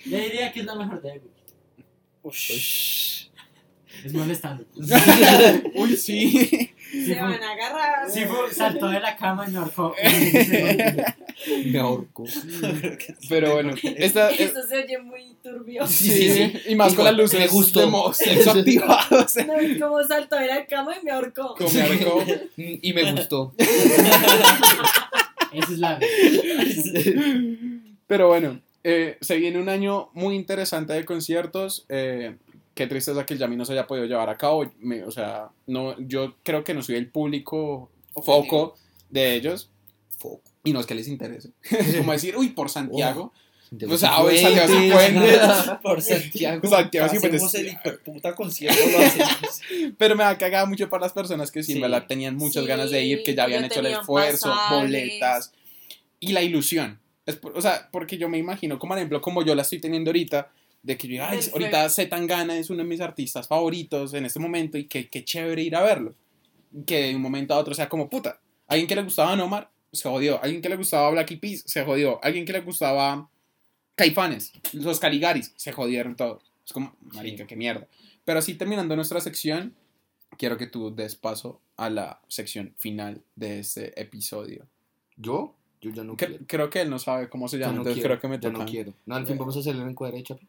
Yo 0.06 0.18
diría 0.18 0.52
que 0.52 0.62
es 0.62 0.66
la 0.66 0.76
mejor 0.76 1.02
de 1.02 1.10
Weekend. 1.12 1.32
Ush. 2.24 3.28
Es 4.04 4.14
molestando. 4.14 4.66
Uy, 5.76 5.96
sí. 5.96 6.72
Sí, 6.96 7.06
Se 7.08 7.16
fue- 7.16 7.28
van 7.28 7.44
a 7.44 7.52
agarrar. 7.52 8.10
Sí, 8.10 8.24
fue- 8.26 8.54
saltó 8.54 8.88
de 8.88 9.00
la 9.00 9.16
cama 9.18 9.46
y 9.48 9.52
me 9.52 9.58
ahorcó. 9.58 9.94
Me 11.66 11.80
ahorco. 11.80 12.24
Pero 13.30 13.54
bueno, 13.56 13.74
esta... 13.98 14.30
es- 14.32 14.40
Eso 14.52 14.64
se 14.68 14.78
oye 14.84 14.98
muy 15.00 15.36
turbio. 15.44 15.86
Sí, 15.88 16.10
sí, 16.10 16.30
sí. 16.32 16.54
Y 16.68 16.76
más 16.76 16.94
con 16.94 17.04
las 17.06 17.16
luces 17.16 17.40
me 17.40 17.48
gustó. 17.48 17.80
de 18.10 18.14
sexo 18.14 18.52
activados. 18.52 19.36
No, 19.46 19.54
es 19.56 19.80
como 19.82 20.04
saltó 20.04 20.38
de 20.38 20.48
la 20.48 20.66
cama 20.66 20.96
y 21.02 21.04
me 21.06 21.12
ahorcó. 21.12 21.56
Como 21.56 21.70
me 21.70 21.82
arcó. 21.82 22.24
Y 22.58 22.94
me 22.94 23.12
gustó. 23.12 23.54
Esa 25.52 25.72
es 25.72 25.80
la. 25.80 26.00
Pero 28.08 28.28
bueno, 28.28 28.60
eh, 28.84 29.18
se 29.22 29.38
viene 29.38 29.60
un 29.60 29.70
año 29.70 30.10
muy 30.14 30.36
interesante 30.36 30.94
de 30.94 31.06
conciertos. 31.06 31.86
eh, 31.90 32.36
qué 32.76 32.86
tristeza 32.88 33.26
que 33.26 33.34
el 33.34 33.40
Yami 33.40 33.56
no 33.56 33.66
se 33.66 33.74
haya 33.74 33.88
podido 33.88 34.06
llevar 34.06 34.30
a 34.30 34.38
cabo. 34.38 34.72
Me- 34.80 35.04
o 35.04 35.10
sea, 35.12 35.50
no, 35.66 36.00
yo 36.00 36.36
creo 36.44 36.64
que 36.64 36.74
no 36.76 36.84
soy 36.84 36.96
el 36.96 37.10
público 37.10 37.90
foco 38.24 38.76
de 39.10 39.34
ellos. 39.36 39.72
Y 40.64 40.74
no 40.74 40.80
es 40.80 40.86
que 40.86 40.96
les 40.96 41.08
interese. 41.08 41.50
Es 41.64 41.96
como 41.98 42.12
decir, 42.12 42.36
uy, 42.38 42.50
por 42.50 42.70
Santiago. 42.70 43.34
O 43.90 43.98
sea, 43.98 44.20
hoy 44.22 44.38
Santiago 44.38 44.74
Cifuentes. 44.80 45.40
Por 45.82 46.02
Santiago. 46.02 46.68
Santiago 46.70 47.06
Hacemos 47.08 47.52
Cifuentes. 47.52 48.00
el 48.24 48.36
concierto, 48.36 48.80
lo 48.92 49.00
hacemos. 49.00 49.62
Pero 49.98 50.16
me 50.16 50.24
ha 50.24 50.38
cagado 50.38 50.68
mucho 50.68 50.88
para 50.90 51.02
las 51.04 51.14
personas 51.14 51.52
que 51.52 51.64
sí, 51.64 51.74
Sí. 51.74 51.80
verdad 51.82 52.06
tenían 52.08 52.36
muchas 52.36 52.64
Sí, 52.64 52.70
ganas 52.70 52.92
de 52.92 53.04
ir, 53.04 53.24
que 53.24 53.34
ya 53.36 53.44
habían 53.44 53.66
hecho 53.66 53.80
el 53.80 53.88
esfuerzo, 53.88 54.50
pasajes. 54.50 54.78
boletas 54.82 55.54
y 56.20 56.32
la 56.34 56.42
ilusión. 56.44 57.00
Es 57.26 57.36
por- 57.36 57.58
o 57.58 57.62
sea, 57.62 57.90
porque 57.92 58.18
yo 58.18 58.30
me 58.30 58.38
imagino, 58.38 58.78
como 58.80 58.92
por 58.92 58.98
ejemplo, 59.00 59.22
como 59.22 59.44
yo 59.44 59.56
la 59.56 59.64
estoy 59.64 59.80
teniendo 59.80 60.10
ahorita, 60.10 60.52
de 60.86 60.98
que 60.98 61.08
yo, 61.08 61.24
ay, 61.24 61.38
Perfecto. 61.38 61.58
ahorita 61.58 61.90
Zetangana 61.90 62.58
es 62.58 62.70
uno 62.70 62.84
de 62.84 62.90
mis 62.90 63.02
artistas 63.02 63.48
favoritos 63.48 64.14
en 64.14 64.26
este 64.26 64.40
momento 64.40 64.78
y 64.78 64.86
que, 64.86 65.10
que 65.10 65.24
chévere 65.26 65.64
ir 65.64 65.76
a 65.76 65.82
verlo. 65.84 66.14
Que 66.86 67.04
de 67.08 67.16
un 67.16 67.22
momento 67.22 67.54
a 67.54 67.58
otro 67.58 67.74
sea 67.74 67.90
como 67.90 68.08
puta. 68.10 68.40
Alguien 68.68 68.88
que 68.88 68.96
le 68.96 69.02
gustaba 69.04 69.36
Nomar 69.36 69.72
se 69.92 70.08
jodió. 70.08 70.42
Alguien 70.44 70.62
que 70.62 70.70
le 70.70 70.76
gustaba 70.76 71.10
Black 71.10 71.32
Eyed 71.32 71.40
Peas 71.40 71.64
se 71.66 71.84
jodió. 71.84 72.24
Alguien 72.24 72.46
que 72.46 72.54
le 72.54 72.62
gustaba 72.62 73.30
Caifanes, 73.96 74.52
los 74.74 75.00
Caligaris, 75.00 75.54
se 75.56 75.72
jodieron 75.72 76.16
todos. 76.16 76.44
Es 76.66 76.74
como, 76.74 76.96
marica, 77.14 77.48
qué 77.48 77.56
mierda. 77.56 77.88
Pero 78.26 78.40
así 78.40 78.56
terminando 78.56 78.96
nuestra 78.96 79.22
sección, 79.22 79.74
quiero 80.38 80.58
que 80.58 80.68
tú 80.68 80.94
des 80.94 81.16
paso 81.16 81.62
a 81.78 81.90
la 81.90 82.22
sección 82.28 82.74
final 82.78 83.22
de 83.36 83.60
este 83.60 84.00
episodio. 84.00 84.68
¿Yo? 85.18 85.56
Yo 85.82 85.92
ya 85.92 86.04
no 86.04 86.14
Cre- 86.14 86.28
quiero. 86.28 86.44
creo 86.48 86.70
que 86.70 86.82
él 86.82 86.90
no 86.90 87.00
sabe 87.00 87.30
cómo 87.30 87.48
se 87.48 87.58
llama, 87.58 87.74
no 87.74 87.78
entonces 87.80 88.02
quiero, 88.02 88.10
creo 88.20 88.22
que 88.22 88.28
me 88.28 88.40
toca. 88.40 88.58
no 88.58 88.66
quiero. 88.66 88.94
No, 89.06 89.16
al 89.16 89.26
fin 89.28 89.38
vamos 89.38 89.56
a 89.56 89.60
hacerlo 89.60 89.84
en 89.84 89.90
encuadre, 89.90 90.22
Chapi. 90.24 90.48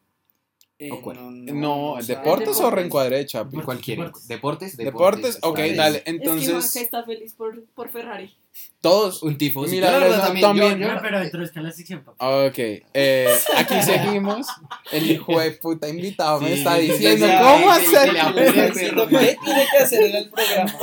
Eh, 0.79 0.91
¿O 0.93 1.01
cuál? 1.01 1.17
No, 1.59 1.95
sabe. 2.01 2.07
¿deportes 2.07 2.49
o 2.49 2.53
Deportes. 2.57 2.73
reencuadre, 2.75 3.25
Chapi? 3.27 3.57
Deportes. 3.57 3.65
Cualquiera. 3.65 4.03
Deportes. 4.05 4.29
Deportes, 4.29 4.77
¿Deportes? 4.77 5.39
Ok, 5.41 5.59
dale. 5.75 5.99
es 5.99 6.05
que 6.05 6.11
Entonces, 6.11 6.51
Juanca 6.51 6.81
está 6.81 7.03
feliz 7.05 7.33
por, 7.33 7.65
por 7.75 7.89
Ferrari. 7.89 8.35
todos. 8.83 9.23
Un 9.23 9.39
tifo. 9.39 9.63
Mira, 9.63 10.07
esa 10.07 10.27
también, 10.27 10.47
también. 10.47 10.79
yo- 10.79 10.87
yo- 10.87 10.95
No, 10.95 11.01
pero 11.01 11.19
dentro 11.21 11.43
está 11.43 11.63
la 11.63 11.73
sección, 11.73 12.05
papá. 12.05 12.47
Ok, 12.47 12.59
eh, 12.59 13.35
aquí 13.57 13.75
seguimos. 13.83 14.47
El 14.93 15.11
hijo 15.11 15.41
de 15.41 15.53
puta 15.53 15.89
invitado 15.89 16.43
me 16.43 16.49
Sí, 16.49 16.55
está 16.59 16.75
diciendo 16.77 17.27
sí, 17.27 17.33
cómo 17.43 17.71
hacer. 17.71 18.11
qué 18.13 19.37
tiene 19.45 19.67
que 19.71 19.79
hacer 19.83 20.03
en 20.03 20.17
el 20.17 20.31
programa. 20.31 20.79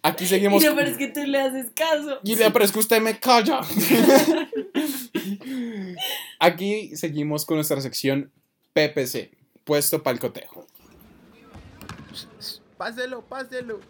Aquí 0.00 0.24
Y 0.24 0.28
seguimos. 0.28 0.64
no, 0.64 0.74
pero 0.74 0.88
es 0.90 0.96
que 0.96 1.08
tú 1.08 1.20
le 1.24 1.38
haces 1.38 1.66
caso. 1.74 2.20
Guilia, 2.22 2.50
pero 2.52 2.64
es 2.64 2.72
que 2.72 2.78
usted 2.78 3.02
me 3.02 3.18
calla. 3.20 3.60
Aquí 6.40 6.96
seguimos 6.96 7.44
con 7.44 7.56
nuestra 7.56 7.80
sección 7.80 8.30
PPC, 8.78 9.32
puesto 9.64 10.00
para 10.04 10.14
el 10.14 10.20
cotejo. 10.20 10.64
Páselo, 12.76 13.22
páselo. 13.22 13.80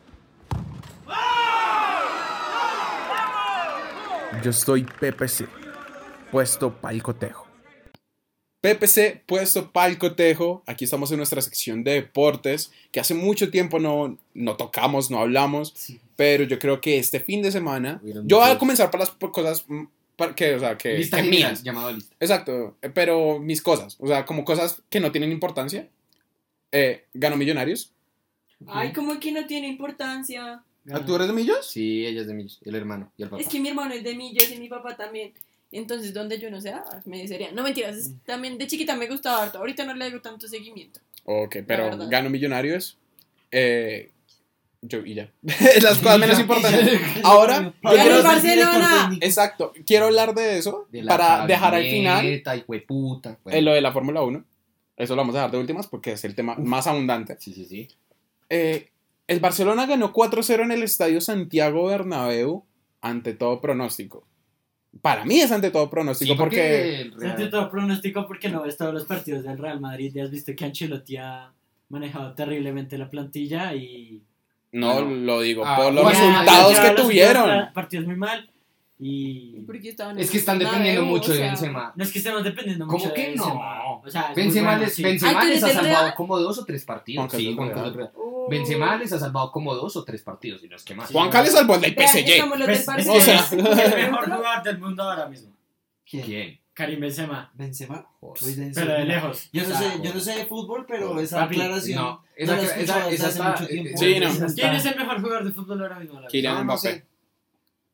Yo 4.43 4.51
estoy 4.51 4.85
PPC, 4.85 5.47
puesto 6.31 6.73
para 6.73 6.94
el 6.94 7.02
cotejo. 7.02 7.47
PPC, 8.62 9.24
puesto 9.27 9.70
para 9.70 9.89
el 9.89 9.98
cotejo. 9.98 10.62
Aquí 10.65 10.86
estamos 10.86 11.10
en 11.10 11.19
nuestra 11.19 11.43
sección 11.43 11.85
de 11.85 11.93
deportes, 11.93 12.73
que 12.90 13.01
hace 13.01 13.12
mucho 13.12 13.51
tiempo 13.51 13.78
no, 13.78 14.16
no 14.32 14.56
tocamos, 14.56 15.10
no 15.10 15.19
hablamos, 15.19 15.74
pero 16.16 16.44
yo 16.44 16.59
creo 16.59 16.81
que 16.81 16.97
este 16.97 17.20
fin 17.20 17.43
de 17.43 17.52
semana, 17.52 18.01
yo 18.24 18.39
voy 18.39 18.51
a 18.51 18.59
comenzar 18.59 18.90
por 18.90 19.01
las 19.01 19.10
cosas 19.10 19.66
que, 20.35 20.55
o 20.55 20.61
sea, 20.61 20.77
que, 20.77 20.95
Lista 20.99 21.16
que 21.19 21.23
general, 21.24 21.51
mías. 21.53 21.62
llamado 21.62 21.93
lista. 21.93 22.15
Exacto, 22.20 22.77
eh, 22.82 22.90
pero 22.90 23.39
mis 23.39 23.62
cosas, 23.62 23.97
o 24.01 24.07
sea, 24.07 24.24
como 24.27 24.45
cosas 24.45 24.82
que 24.90 25.01
no 25.01 25.12
tienen 25.12 25.31
importancia. 25.32 25.89
Eh, 26.73 27.05
ganó 27.15 27.36
Millonarios. 27.36 27.93
Ay, 28.66 28.93
como 28.93 29.19
que 29.20 29.32
no 29.32 29.47
tiene 29.47 29.69
importancia. 29.69 30.62
¿Ah, 30.90 31.05
¿Tú 31.05 31.15
eres 31.16 31.28
de 31.28 31.32
Millos? 31.32 31.66
Sí, 31.66 32.05
ella 32.07 32.23
es 32.23 32.27
de 32.27 32.35
Millos, 32.35 32.59
el 32.65 32.74
hermano 32.74 33.12
y 33.16 33.23
el 33.23 33.28
papá. 33.28 33.40
Es 33.43 33.49
que 33.49 33.61
mi 33.61 33.69
hermano 33.69 33.95
es 33.95 34.03
de 34.03 34.15
Millos 34.15 34.51
y 34.51 34.59
mi 34.59 34.69
papá 34.69 34.97
también. 34.97 35.32
Entonces, 35.70 36.12
donde 36.15 36.39
yo 36.39 36.51
no 36.51 36.61
sea, 36.61 36.82
me 37.05 37.28
sería. 37.28 37.53
No 37.53 37.62
mentiras, 37.62 37.97
es- 37.97 38.11
también 38.24 38.59
de 38.59 38.66
chiquita 38.66 38.97
me 38.97 39.07
gustaba 39.07 39.45
harto. 39.45 39.59
Ahorita 39.59 39.85
no 39.85 39.95
le 39.95 40.07
hago 40.07 40.20
tanto 40.20 40.49
seguimiento. 40.49 41.01
Ok, 41.24 41.59
pero 41.66 41.97
ganó 42.09 42.31
Millonarios. 42.31 42.97
Eh, 43.53 44.11
yo 44.82 45.05
y 45.05 45.14
ya. 45.14 45.30
Las 45.82 45.98
cosas 45.98 46.18
menos 46.18 46.38
importantes. 46.38 47.00
Ahora, 47.24 47.62
yo 47.62 47.72
¡Ganó 47.82 47.96
quiero- 48.02 48.16
el 48.18 48.22
Barcelona! 48.22 49.18
exacto, 49.20 49.72
quiero 49.86 50.06
hablar 50.06 50.34
de 50.34 50.59
eso 50.59 50.86
De 50.90 51.02
la 51.02 51.16
para 51.16 51.46
dejar 51.46 51.74
al 51.74 51.84
final 51.84 52.16
camioneta, 52.18 52.56
hijueputa. 52.56 53.38
Bueno, 53.44 53.59
eh, 53.59 53.62
lo 53.62 53.72
de 53.72 53.80
la 53.80 53.92
Fórmula 53.92 54.22
1. 54.22 54.44
Eso 54.96 55.14
lo 55.14 55.22
vamos 55.22 55.34
a 55.36 55.38
dejar 55.38 55.50
de 55.52 55.59
últimas 55.59 55.86
porque 55.86 56.12
es 56.12 56.24
el 56.24 56.34
tema 56.34 56.56
más 56.56 56.86
abundante. 56.88 57.36
Sí, 57.38 57.52
sí, 57.52 57.64
sí. 57.66 57.88
Eh, 58.50 58.90
el 59.28 59.40
Barcelona 59.40 59.86
ganó 59.86 60.12
4-0 60.12 60.62
en 60.64 60.72
el 60.72 60.82
estadio 60.82 61.20
Santiago 61.20 61.86
Bernabéu 61.86 62.64
ante 63.00 63.34
todo 63.34 63.60
pronóstico. 63.60 64.26
Para 65.02 65.24
mí 65.24 65.38
es 65.38 65.52
ante 65.52 65.70
todo 65.70 65.88
pronóstico 65.90 66.32
Sí, 66.32 66.38
porque... 66.38 67.10
Real- 67.16 67.30
ante 67.32 67.46
todo 67.46 67.70
pronóstico 67.70 68.26
porque 68.26 68.48
no 68.48 68.62
ves 68.62 68.76
todos 68.76 68.92
los 68.94 69.05
partidos 69.05 69.44
del 69.44 69.59
Real 69.59 69.80
Madrid 69.80 70.10
y 70.14 70.20
has 70.20 70.30
visto 70.30 70.52
que 70.56 70.64
Ancelotti 70.64 71.16
ha 71.18 71.52
manejado 71.90 72.34
terriblemente 72.34 72.96
la 72.98 73.09
plantilla 73.10 73.74
y... 73.74 74.22
No, 74.73 75.01
No. 75.01 75.11
lo 75.11 75.40
digo 75.40 75.65
Ah, 75.66 75.77
por 75.77 75.93
los 75.93 76.05
bueno, 76.05 76.19
resultados 76.19 76.73
ya 76.77 76.82
que 76.82 76.89
los 76.93 77.03
tuvieron. 77.03 77.73
partidos- 77.74 78.07
muy 78.07 78.16
mal 78.16 78.51
y... 79.01 79.57
Es 80.16 80.31
que 80.31 80.39
están 80.39 80.57
en 80.57 80.66
dependiendo 80.66 81.01
Bernabéu, 81.03 81.05
mucho 81.07 81.31
o 81.31 81.35
de 81.35 81.39
sea, 81.39 81.47
Benzema. 81.49 81.93
No 81.95 82.05
es 82.05 82.12
que 82.12 82.19
estemos 82.19 82.45
dependiendo 82.45 82.86
¿Cómo 82.86 82.99
mucho 82.99 83.15
que 83.15 83.20
de 83.23 83.27
Benzema. 83.28 83.55
no? 83.55 84.01
O 84.05 84.11
sea, 84.11 84.32
Benzema, 84.35 84.70
bueno, 84.70 84.85
les, 84.85 84.95
sí. 84.95 85.03
Benzema 85.03 85.40
Ay, 85.40 85.47
¿tú 85.47 85.53
les 85.55 85.62
ha 85.65 85.69
salvado 85.69 86.03
Real? 86.05 86.15
como 86.16 86.39
dos 86.39 86.59
o 86.59 86.65
tres 86.65 86.85
partidos. 86.85 87.20
Juan 87.20 87.28
Carlos 87.28 87.40
Sí, 87.43 87.47
del 87.47 87.57
Juan 87.57 87.69
Real. 87.69 87.74
Carlos 87.77 87.93
del 87.93 88.01
Real. 88.01 88.12
Oh. 88.16 88.49
Benzema 88.51 88.97
les 88.97 89.12
ha 89.12 89.19
salvado 89.19 89.53
como 89.53 89.74
dos 89.74 89.97
o 89.97 90.05
tres 90.05 90.23
partidos, 90.23 90.65
y 90.65 90.69
no 90.69 90.77
es 90.77 90.82
que 90.85 90.95
más. 90.95 91.11
Juan 91.12 91.31
Carlos 91.31 91.53
salvó 91.55 91.74
el 91.77 91.81
del 91.82 91.95
Vean, 91.95 92.09
PSG. 92.09 92.49
Pues, 92.49 92.61
del 92.61 92.70
es 92.70 92.89
o 93.09 93.12
que 93.12 93.20
sea, 93.20 93.39
es 93.40 93.53
el 93.53 93.62
mejor 93.62 94.24
jugador 94.24 94.62
del 94.65 94.78
mundo 94.78 95.03
ahora 95.03 95.27
mismo. 95.28 95.53
¿Quién? 96.11 96.59
Karim 96.78 97.00
Benzema. 97.00 97.50
Benzema. 97.55 98.06
Joder. 98.20 98.40
Soy 98.40 98.52
de- 98.55 98.70
Pero 98.72 98.92
de 98.92 99.05
lejos. 99.05 99.48
Yo 99.52 99.68
no 99.68 99.76
sé, 99.76 99.84
yo 100.00 100.14
no 100.14 100.20
sé 100.20 100.32
de 100.36 100.46
fútbol, 100.46 100.86
pero 100.86 101.18
esa 101.18 101.40
Papi, 101.40 101.56
aclaración 101.56 101.96
no, 102.00 102.05
no, 102.12 102.22
esa- 102.36 102.55
hace 102.55 103.14
está- 103.16 103.50
mucho 103.50 103.66
tiempo. 103.66 103.98
Sí, 103.98 104.20
no. 104.20 104.46
¿Quién 104.55 104.74
es 104.74 104.84
el 104.86 104.96
mejor 104.96 105.20
jugador 105.20 105.44
de 105.44 105.50
fútbol 105.52 105.82
ahora 105.82 105.98
mismo? 105.98 106.20
Kylian 106.30 106.55
No, 106.55 106.59
no 106.60 106.64
Mbappé. 106.74 107.05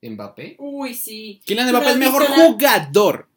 sé. 0.02 0.10
¿Mbappé? 0.10 0.56
Uy, 0.58 0.92
sí. 0.92 1.40
Kylian 1.46 1.66
¿Pero 1.68 1.78
Mbappé 1.78 1.86
es 1.86 1.92
has 1.94 1.98
mejor 1.98 2.22
la- 2.28 2.36
jugador. 2.36 3.28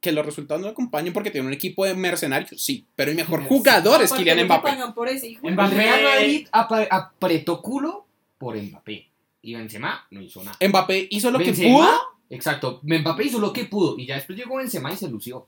Que 0.00 0.12
los 0.12 0.24
resultados 0.24 0.60
no 0.60 0.66
le 0.68 0.72
acompañen 0.72 1.12
porque 1.12 1.32
tiene 1.32 1.46
un 1.48 1.52
equipo 1.54 1.84
de 1.84 1.94
mercenarios, 1.94 2.62
sí. 2.62 2.86
Pero 2.94 3.10
el 3.10 3.16
mejor 3.16 3.42
jugador 3.46 4.00
es 4.00 4.12
Kylian 4.12 4.38
lo 4.38 4.44
Mbappé. 4.44 4.68
pagan 4.70 4.94
por 4.94 5.08
ese 5.08 5.26
hijo 5.28 5.48
El 5.48 5.54
Mbappé- 5.56 5.70
Real 5.74 6.02
Madrid 6.04 6.46
apretó 6.52 7.60
culo 7.60 8.06
por 8.38 8.56
Mbappé. 8.56 9.08
Y 9.42 9.54
Benzema 9.56 10.06
no 10.10 10.20
hizo 10.22 10.44
nada. 10.44 10.56
Mbappé 10.68 11.08
hizo 11.10 11.30
lo 11.32 11.38
que 11.40 11.46
Benzema, 11.46 11.78
pudo. 11.78 12.13
Exacto. 12.30 12.80
Mbappé 12.82 13.24
hizo 13.24 13.38
lo 13.38 13.52
que 13.52 13.64
pudo. 13.66 13.98
Y 13.98 14.06
ya 14.06 14.16
después 14.16 14.38
llegó 14.38 14.56
Benzema 14.56 14.92
y 14.92 14.96
se 14.96 15.08
lució. 15.08 15.46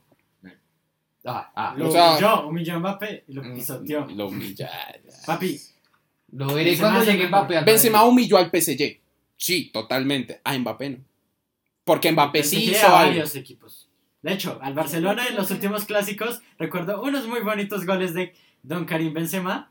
Ah, 1.24 1.50
ah. 1.56 1.74
Lo 1.76 1.88
O 1.88 1.90
sea- 1.90 2.12
humilló, 2.12 2.48
humilló 2.48 2.74
a 2.74 2.78
Mbappé 2.78 3.24
y 3.28 3.32
lo 3.32 3.42
Mm, 3.42 3.54
pisoteó. 3.54 4.06
Lo 4.14 4.28
humilla. 4.28 4.70
Papi, 5.26 5.60
Lo 6.32 6.46
veré 6.48 6.70
Benzema 6.70 6.90
cuando 6.92 7.10
llegue. 7.12 7.28
Mbappé 7.28 7.56
al 7.58 7.64
Benzema 7.64 7.98
Madrid. 7.98 8.10
humilló 8.12 8.36
al 8.38 8.50
PSG. 8.50 9.00
Sí, 9.36 9.70
totalmente. 9.72 10.40
A 10.44 10.56
Mbappé 10.58 10.90
no. 10.90 10.98
Porque 11.84 12.12
Mbappé 12.12 12.42
sí 12.44 12.64
hizo 12.70 12.86
a 12.86 13.00
algo. 13.00 13.10
varios 13.10 13.34
equipos. 13.36 13.88
De 14.22 14.32
hecho, 14.32 14.58
al 14.62 14.74
Barcelona 14.74 15.26
en 15.28 15.36
los 15.36 15.50
últimos 15.50 15.84
clásicos 15.84 16.40
recuerdo 16.58 17.00
unos 17.02 17.26
muy 17.28 17.40
bonitos 17.40 17.86
goles 17.86 18.12
de 18.14 18.34
Don 18.62 18.84
Karim 18.84 19.12
Benzema. 19.12 19.70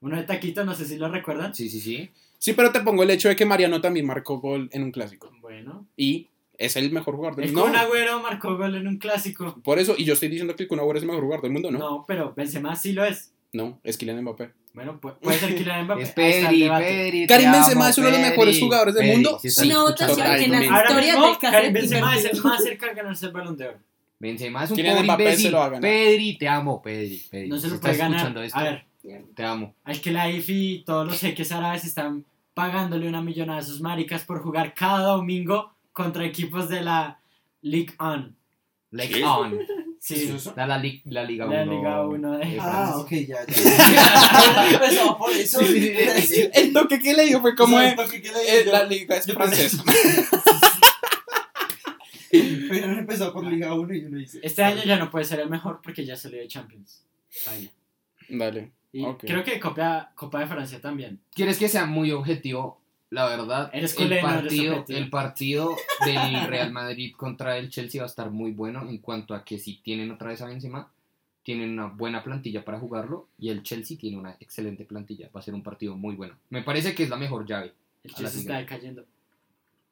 Uno 0.00 0.16
de 0.16 0.22
taquito, 0.24 0.64
no 0.64 0.74
sé 0.74 0.84
si 0.86 0.96
lo 0.96 1.08
recuerdan. 1.08 1.54
Sí, 1.54 1.68
sí, 1.68 1.80
sí. 1.80 2.10
Sí, 2.38 2.52
pero 2.52 2.70
te 2.70 2.80
pongo 2.80 3.02
el 3.02 3.10
hecho 3.10 3.28
de 3.28 3.34
que 3.36 3.46
Mariano 3.46 3.80
también 3.80 4.06
marcó 4.06 4.38
gol 4.38 4.68
en 4.72 4.82
un 4.84 4.92
clásico. 4.92 5.32
Bueno. 5.40 5.86
Y 5.96 6.28
es 6.58 6.76
el 6.76 6.90
mejor 6.92 7.16
jugador 7.16 7.36
del 7.36 7.46
El 7.46 7.52
mundo. 7.52 7.68
Kun 7.68 7.76
Agüero 7.76 8.20
marcó 8.20 8.56
gol 8.56 8.74
en 8.76 8.86
un 8.88 8.98
clásico. 8.98 9.56
Por 9.62 9.78
eso, 9.78 9.94
y 9.96 10.04
yo 10.04 10.14
estoy 10.14 10.28
diciendo 10.28 10.54
que 10.56 10.64
el 10.64 10.68
Kun 10.68 10.78
Agüero 10.80 10.98
es 10.98 11.02
el 11.02 11.08
mejor 11.08 11.22
jugador 11.24 11.42
del 11.42 11.52
mundo, 11.52 11.70
¿no? 11.70 11.78
No, 11.78 12.04
pero 12.06 12.32
Benzema 12.34 12.74
sí 12.76 12.92
lo 12.92 13.04
es. 13.04 13.32
No, 13.52 13.78
es 13.84 13.96
Kylian 13.96 14.20
Mbappé. 14.22 14.50
Bueno, 14.74 15.00
pu- 15.00 15.14
puede 15.18 15.38
ser 15.38 15.54
Kylian 15.56 15.84
Mbappé. 15.84 16.02
Es 16.02 16.08
el 16.08 16.14
Pedri. 16.14 16.68
Pedri. 16.68 17.26
Karim 17.26 17.52
Benzema 17.52 17.80
amo, 17.82 17.90
es 17.90 17.98
uno 17.98 18.06
de 18.08 18.12
los 18.12 18.20
mejores 18.20 18.58
jugadores 18.60 18.94
del 18.94 19.02
Pedri, 19.04 19.14
mundo. 19.14 19.38
sí 19.40 19.48
Una 19.48 19.52
escuchando. 19.54 19.82
votación 19.82 20.26
en 20.26 20.50
la 20.52 20.64
historia 20.64 21.14
del 21.20 21.38
Karim 21.40 21.72
Benzema 21.72 22.16
es 22.16 22.24
el 22.26 22.42
más 22.42 22.62
cerca 22.62 22.86
de 22.88 22.94
ganarse 22.94 23.26
el 23.26 23.32
balón 23.32 23.56
de 23.56 23.68
oro. 23.68 23.78
Benzema 24.18 24.64
es 24.64 24.70
un 24.70 24.76
Kylian 24.76 24.94
pobre 24.96 25.04
Mbappé 25.06 25.36
se 25.36 25.48
imbécil. 25.48 25.80
Pedri, 25.80 26.38
te 26.38 26.48
amo, 26.48 26.82
Pedri. 26.82 27.22
Pedri. 27.30 27.48
No 27.48 27.58
se 27.58 27.68
lo 27.68 27.80
puede 27.80 27.96
ganar. 27.96 28.36
esto, 28.44 28.58
A 28.58 28.62
ver, 28.62 28.84
te 29.34 29.44
amo. 29.44 29.74
es 29.86 30.00
que 30.00 30.10
la 30.10 30.30
IFI 30.30 30.72
y 30.74 30.84
todos 30.84 31.06
los 31.06 31.20
jeques 31.20 31.52
árabes 31.52 31.84
están 31.84 32.24
pagándole 32.54 33.06
una 33.08 33.20
millonada 33.20 33.60
a 33.60 33.62
sus 33.62 33.80
maricas 33.80 34.24
por 34.24 34.42
jugar 34.42 34.72
cada 34.74 35.00
domingo 35.06 35.72
contra 35.96 36.26
equipos 36.26 36.68
de 36.68 36.82
la 36.82 37.18
League 37.62 37.94
On. 37.98 38.36
Like 38.90 39.24
on. 39.24 39.58
Sí, 39.98 40.30
La, 40.54 40.66
la, 40.66 40.78
li- 40.78 41.00
la 41.06 41.24
Liga 41.24 41.46
1. 41.46 41.54
La 41.54 41.64
Liga 41.64 42.06
uno 42.06 42.36
de- 42.38 42.58
Ah, 42.60 42.92
ok, 42.98 43.10
ya, 43.12 43.38
ya. 43.46 44.68
Empezó 44.74 45.16
por 45.18 45.30
eso. 45.32 45.58
Sí, 45.60 45.66
sí, 45.66 45.80
sí, 45.96 46.20
sí, 46.20 46.34
sí. 46.34 46.50
El 46.52 46.72
toque 46.74 47.00
que 47.00 47.14
le 47.14 47.24
dio 47.24 47.40
fue 47.40 47.56
como 47.56 47.80
Exacto, 47.80 48.02
es, 48.02 48.10
¿qué- 48.12 48.22
qué 48.22 48.30
le 48.32 48.40
eh, 48.40 48.58
digo? 48.60 48.72
la 48.72 48.84
liga 48.84 49.16
es 49.16 49.26
Yo 49.26 49.34
francesa. 49.34 49.82
Pero 52.30 52.88
no 52.88 52.98
empezó 52.98 53.32
por 53.32 53.44
Liga 53.46 53.72
1 53.74 53.94
y 53.94 54.04
uno 54.04 54.18
dice. 54.18 54.38
Este 54.42 54.62
año 54.62 54.82
ya 54.84 54.96
no 54.98 55.10
puede 55.10 55.24
ser 55.24 55.40
el 55.40 55.48
mejor 55.48 55.80
porque 55.82 56.04
ya 56.04 56.16
salió 56.16 56.38
de 56.40 56.48
Champions. 56.48 57.02
Baila. 57.46 57.70
Dale. 58.28 58.72
Y 58.92 59.02
Ok. 59.04 59.24
creo 59.26 59.42
que 59.44 59.58
Copa, 59.58 60.12
Copa 60.14 60.40
de 60.40 60.46
Francia 60.46 60.80
también. 60.80 61.20
¿Quieres 61.34 61.58
que 61.58 61.68
sea 61.68 61.86
muy 61.86 62.10
objetivo? 62.12 62.80
La 63.10 63.26
verdad, 63.28 63.70
Eres 63.72 63.98
el, 64.00 64.20
partido, 64.20 64.84
el 64.88 65.10
partido 65.10 65.76
del 66.04 66.46
Real 66.48 66.72
Madrid 66.72 67.14
contra 67.16 67.56
el 67.56 67.70
Chelsea 67.70 68.00
va 68.00 68.06
a 68.06 68.10
estar 68.10 68.30
muy 68.30 68.50
bueno 68.50 68.88
en 68.88 68.98
cuanto 68.98 69.34
a 69.34 69.44
que 69.44 69.58
si 69.58 69.76
tienen 69.76 70.10
otra 70.10 70.28
vez 70.28 70.42
a 70.42 70.46
Benzema, 70.46 70.90
tienen 71.44 71.70
una 71.70 71.86
buena 71.86 72.24
plantilla 72.24 72.64
para 72.64 72.80
jugarlo 72.80 73.28
y 73.38 73.50
el 73.50 73.62
Chelsea 73.62 73.96
tiene 73.96 74.18
una 74.18 74.36
excelente 74.40 74.84
plantilla. 74.84 75.30
Va 75.34 75.38
a 75.38 75.42
ser 75.44 75.54
un 75.54 75.62
partido 75.62 75.96
muy 75.96 76.16
bueno. 76.16 76.34
Me 76.50 76.62
parece 76.62 76.94
que 76.96 77.04
es 77.04 77.08
la 77.08 77.16
mejor 77.16 77.46
llave. 77.46 77.72
El 78.02 78.12
Chelsea 78.12 78.40
está 78.40 78.66
cayendo. 78.66 79.04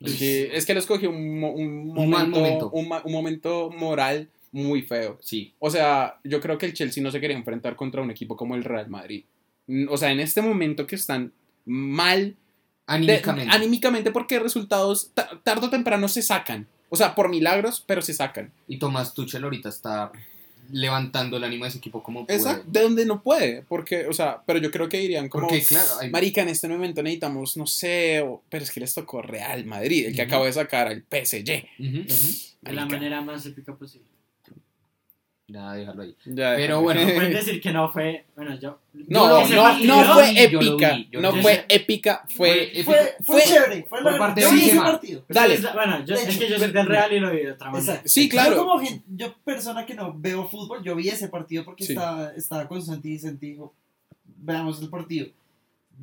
Sí, 0.05 0.49
es 0.51 0.67
que 0.67 0.75
lo 0.75 0.81
escogió 0.81 1.11
un, 1.11 1.17
un 1.17 1.97
Un 1.97 2.11
mal 2.11 2.29
momento. 2.29 2.71
Un, 2.71 2.91
un 3.05 3.13
momento 3.13 3.71
moral 3.71 4.29
muy 4.51 4.83
feo. 4.83 5.19
Sí, 5.21 5.53
O 5.59 5.71
sea, 5.71 6.19
yo 6.25 6.41
creo 6.41 6.59
que 6.59 6.67
el 6.67 6.75
Chelsea 6.75 7.03
no 7.03 7.11
se 7.11 7.21
quería 7.21 7.37
enfrentar 7.37 7.77
contra 7.77 8.03
un 8.03 8.11
equipo 8.11 8.37
como 8.37 8.57
el 8.57 8.65
Real 8.65 8.89
Madrid. 8.89 9.25
O 9.89 9.97
sea, 9.97 10.11
en 10.11 10.21
este 10.21 10.43
momento 10.43 10.87
que 10.87 10.97
están 10.97 11.33
mal 11.65 12.37
de- 12.87 12.93
anímicamente. 12.95 13.55
anímicamente 13.55 14.11
porque 14.11 14.39
resultados 14.39 15.11
ta- 15.15 15.31
tarde 15.43 15.67
o 15.67 15.71
temprano 15.71 16.09
se 16.09 16.23
sacan. 16.23 16.67
O 16.91 16.97
sea, 16.97 17.15
por 17.15 17.29
milagros, 17.29 17.83
pero 17.87 18.03
se 18.03 18.15
sacan. 18.15 18.53
y 18.69 18.79
Tomás 18.79 19.15
Tuchel 19.15 19.43
ahorita 19.45 19.69
está 19.69 20.13
levantando 20.71 21.37
el 21.37 21.45
ánimo 21.45 21.65
de 21.65 21.69
ese 21.71 21.79
equipo 21.79 22.03
como 22.03 22.25
puede. 22.27 22.39
Exacto, 22.39 22.65
de 22.71 22.81
donde 22.83 23.05
no 23.05 23.23
puede, 23.23 23.63
porque, 23.69 24.07
o 24.07 24.13
sea, 24.13 24.43
pero 24.47 24.59
yo 24.59 24.71
creo 24.71 24.89
que 24.89 24.99
dirían 24.99 25.29
como, 25.29 25.47
Porque, 25.49 25.65
claro, 25.65 25.87
hay- 26.01 26.11
marica, 26.11 26.41
en 26.43 26.49
este 26.49 26.69
momento 26.69 27.03
necesitamos, 27.03 27.57
no 27.57 27.67
sé, 27.67 28.21
o- 28.23 28.43
pero 28.49 28.65
es 28.65 28.71
que 28.71 28.81
les 28.81 28.95
tocó 28.95 29.21
Real 29.23 29.65
Madrid, 29.67 30.07
el 30.07 30.15
que 30.15 30.23
Ujú. 30.23 30.29
acabo 30.29 30.45
de 30.47 30.53
sacar 30.55 30.87
al 30.89 31.03
PSG. 31.03 31.67
Ujú, 31.79 31.99
ujú. 32.01 32.33
De 32.63 32.73
la 32.73 32.87
manera 32.87 33.21
más 33.21 33.45
épica 33.45 33.75
posible. 33.75 34.07
Ya, 35.55 35.73
déjalo 35.73 36.03
ahí. 36.03 36.17
Ya, 36.25 36.55
Pero 36.57 36.81
bueno, 36.83 37.01
Pueden 37.15 37.33
decir 37.33 37.61
que 37.61 37.73
no 37.73 37.93
fue. 37.93 38.25
Bueno, 38.35 38.59
yo. 38.59 38.81
No, 38.93 39.39
vi, 39.47 39.55
no, 39.55 39.63
partido- 39.63 39.97
no 40.05 40.15
fue 40.15 40.43
épica, 40.43 40.93
vi, 40.95 41.09
yo 41.13 41.21
no 41.21 41.33
fue 41.37 41.65
épica, 41.69 42.25
fue... 42.37 42.73
Fue- 42.75 42.83
Fue, 42.85 42.95
fue, 42.95 43.15
fue- 43.25 43.43
chévere. 43.43 43.87
Fue 43.89 44.03
por 44.03 44.13
la, 44.13 44.19
parte 44.19 44.41
yo 44.41 44.51
de 44.51 44.55
vi 44.57 44.65
ese 44.71 44.77
partido. 44.81 45.23
Pues 45.27 45.35
Dale. 45.35 45.59
Bueno, 45.73 46.05
yo, 46.05 46.15
es 46.17 46.39
que 46.39 46.49
yo 46.51 46.59
soy 46.59 46.73
del 46.73 46.87
Real 46.87 47.13
y 47.13 47.21
lo 47.21 47.31
vi 47.31 47.39
de 47.45 47.53
otra 47.53 47.71
manera. 47.71 47.85
Exacto. 47.93 48.09
Sí, 48.09 48.29
claro. 48.29 48.57
Yo 48.57 48.67
como 48.67 48.83
yo 49.15 49.35
persona 49.45 49.87
que 49.87 49.95
no 49.95 50.13
veo 50.19 50.49
fútbol, 50.49 50.83
yo 50.83 50.97
vi 50.97 51.09
ese 51.09 51.29
partido 51.29 51.65
porque 51.65 51.85
Sí. 51.85 51.93
estaba, 51.93 52.33
estaba 52.35 52.67
con 52.67 52.83
Santi 52.85 53.13
y 53.13 53.19
Santi 53.21 53.51
dijo, 53.53 53.73
veamos 54.39 54.83
el 54.83 54.89
partido. 54.91 55.29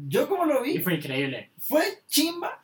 Yo 0.08 0.30
como 0.30 0.46
lo 0.46 0.66
Y 0.66 0.78
vi, 0.78 0.80
fue 0.84 0.94
increíble. 0.96 1.50
fue 1.60 1.84
chimba, 2.08 2.64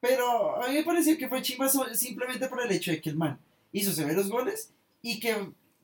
pero 0.00 0.62
a 0.62 0.68
mí 0.68 0.76
me 0.76 0.82
pareció 0.82 1.18
que 1.18 1.28
fue 1.28 1.42
chimba 1.42 1.68
simplemente 1.92 2.46
por 2.48 2.62
el 2.64 2.72
hecho 2.72 2.90
de 2.90 3.02
que 3.02 3.10
el 3.10 3.16
man 3.16 3.38
hizo 3.72 3.92
severos 3.92 4.28
goles 4.30 4.70
y 5.02 5.20
que 5.20 5.36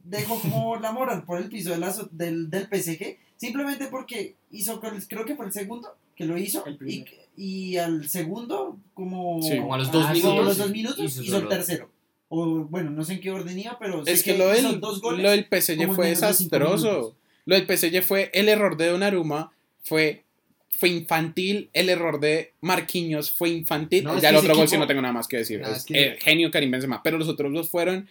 dejó 0.04 0.38
como 0.40 0.76
la 0.76 0.92
moral 0.92 1.24
por 1.24 1.38
el 1.40 1.48
piso 1.48 1.70
de 1.70 1.78
la 1.78 1.94
del, 2.10 2.50
del 2.50 2.64
PSG, 2.66 3.16
simplemente 3.36 3.86
porque 3.86 4.36
hizo, 4.50 4.80
creo 4.80 5.24
que 5.24 5.36
fue 5.36 5.46
el 5.46 5.52
segundo 5.52 5.94
que 6.16 6.24
lo 6.24 6.36
hizo 6.36 6.64
y, 6.86 7.04
y 7.36 7.76
al 7.78 8.08
segundo 8.08 8.78
como, 8.94 9.40
Sí. 9.42 9.56
Como 9.58 9.74
a 9.74 9.78
los 9.78 9.90
dos 9.90 10.04
Ah, 10.06 10.12
como 10.12 10.26
a 10.28 10.32
minutos. 10.34 10.46
los 10.46 10.58
dos 10.58 10.70
minutos 10.70 10.98
hizo 11.04 11.22
hizo 11.22 11.38
el 11.38 11.48
tercero. 11.48 11.90
O 12.28 12.46
bueno, 12.64 12.90
no 12.90 13.04
sé 13.04 13.14
en 13.14 13.20
qué 13.20 13.30
orden 13.30 13.58
iba, 13.58 13.78
pero 13.78 14.04
sé 14.04 14.12
Es 14.12 14.22
que, 14.22 14.36
lo, 14.38 14.48
del, 14.48 14.80
dos 14.80 15.00
goles. 15.00 15.22
lo 15.22 15.30
del 15.30 15.46
PSG 15.50 15.76
como 15.76 15.94
fue 15.94 16.08
desastroso. 16.08 17.16
Lo 17.44 17.56
del 17.56 17.66
PSG 17.66 18.02
fue 18.02 18.30
el 18.34 18.48
error 18.48 18.76
de 18.76 18.88
Donnarumma, 18.88 19.52
fue, 19.82 20.24
fue 20.70 20.88
infantil. 20.90 21.68
El 21.72 21.88
error 21.88 22.20
de 22.20 22.52
Marquinhos 22.60 23.32
fue 23.32 23.50
infantil. 23.50 24.04
No, 24.04 24.18
ya 24.18 24.30
el 24.30 24.36
otro 24.36 24.54
gol 24.54 24.68
sí 24.68 24.74
equipo- 24.76 24.80
no 24.80 24.86
tengo 24.86 25.02
nada 25.02 25.12
más 25.12 25.26
que 25.28 25.38
decir. 25.38 25.60
No, 25.60 25.68
es 25.68 25.78
es 25.78 25.84
que- 25.84 26.06
el 26.06 26.18
genio 26.20 26.50
Karim 26.50 26.70
Benzema. 26.70 27.02
Pero 27.02 27.18
los 27.18 27.28
otros 27.28 27.52
dos 27.52 27.68
fueron 27.70 28.08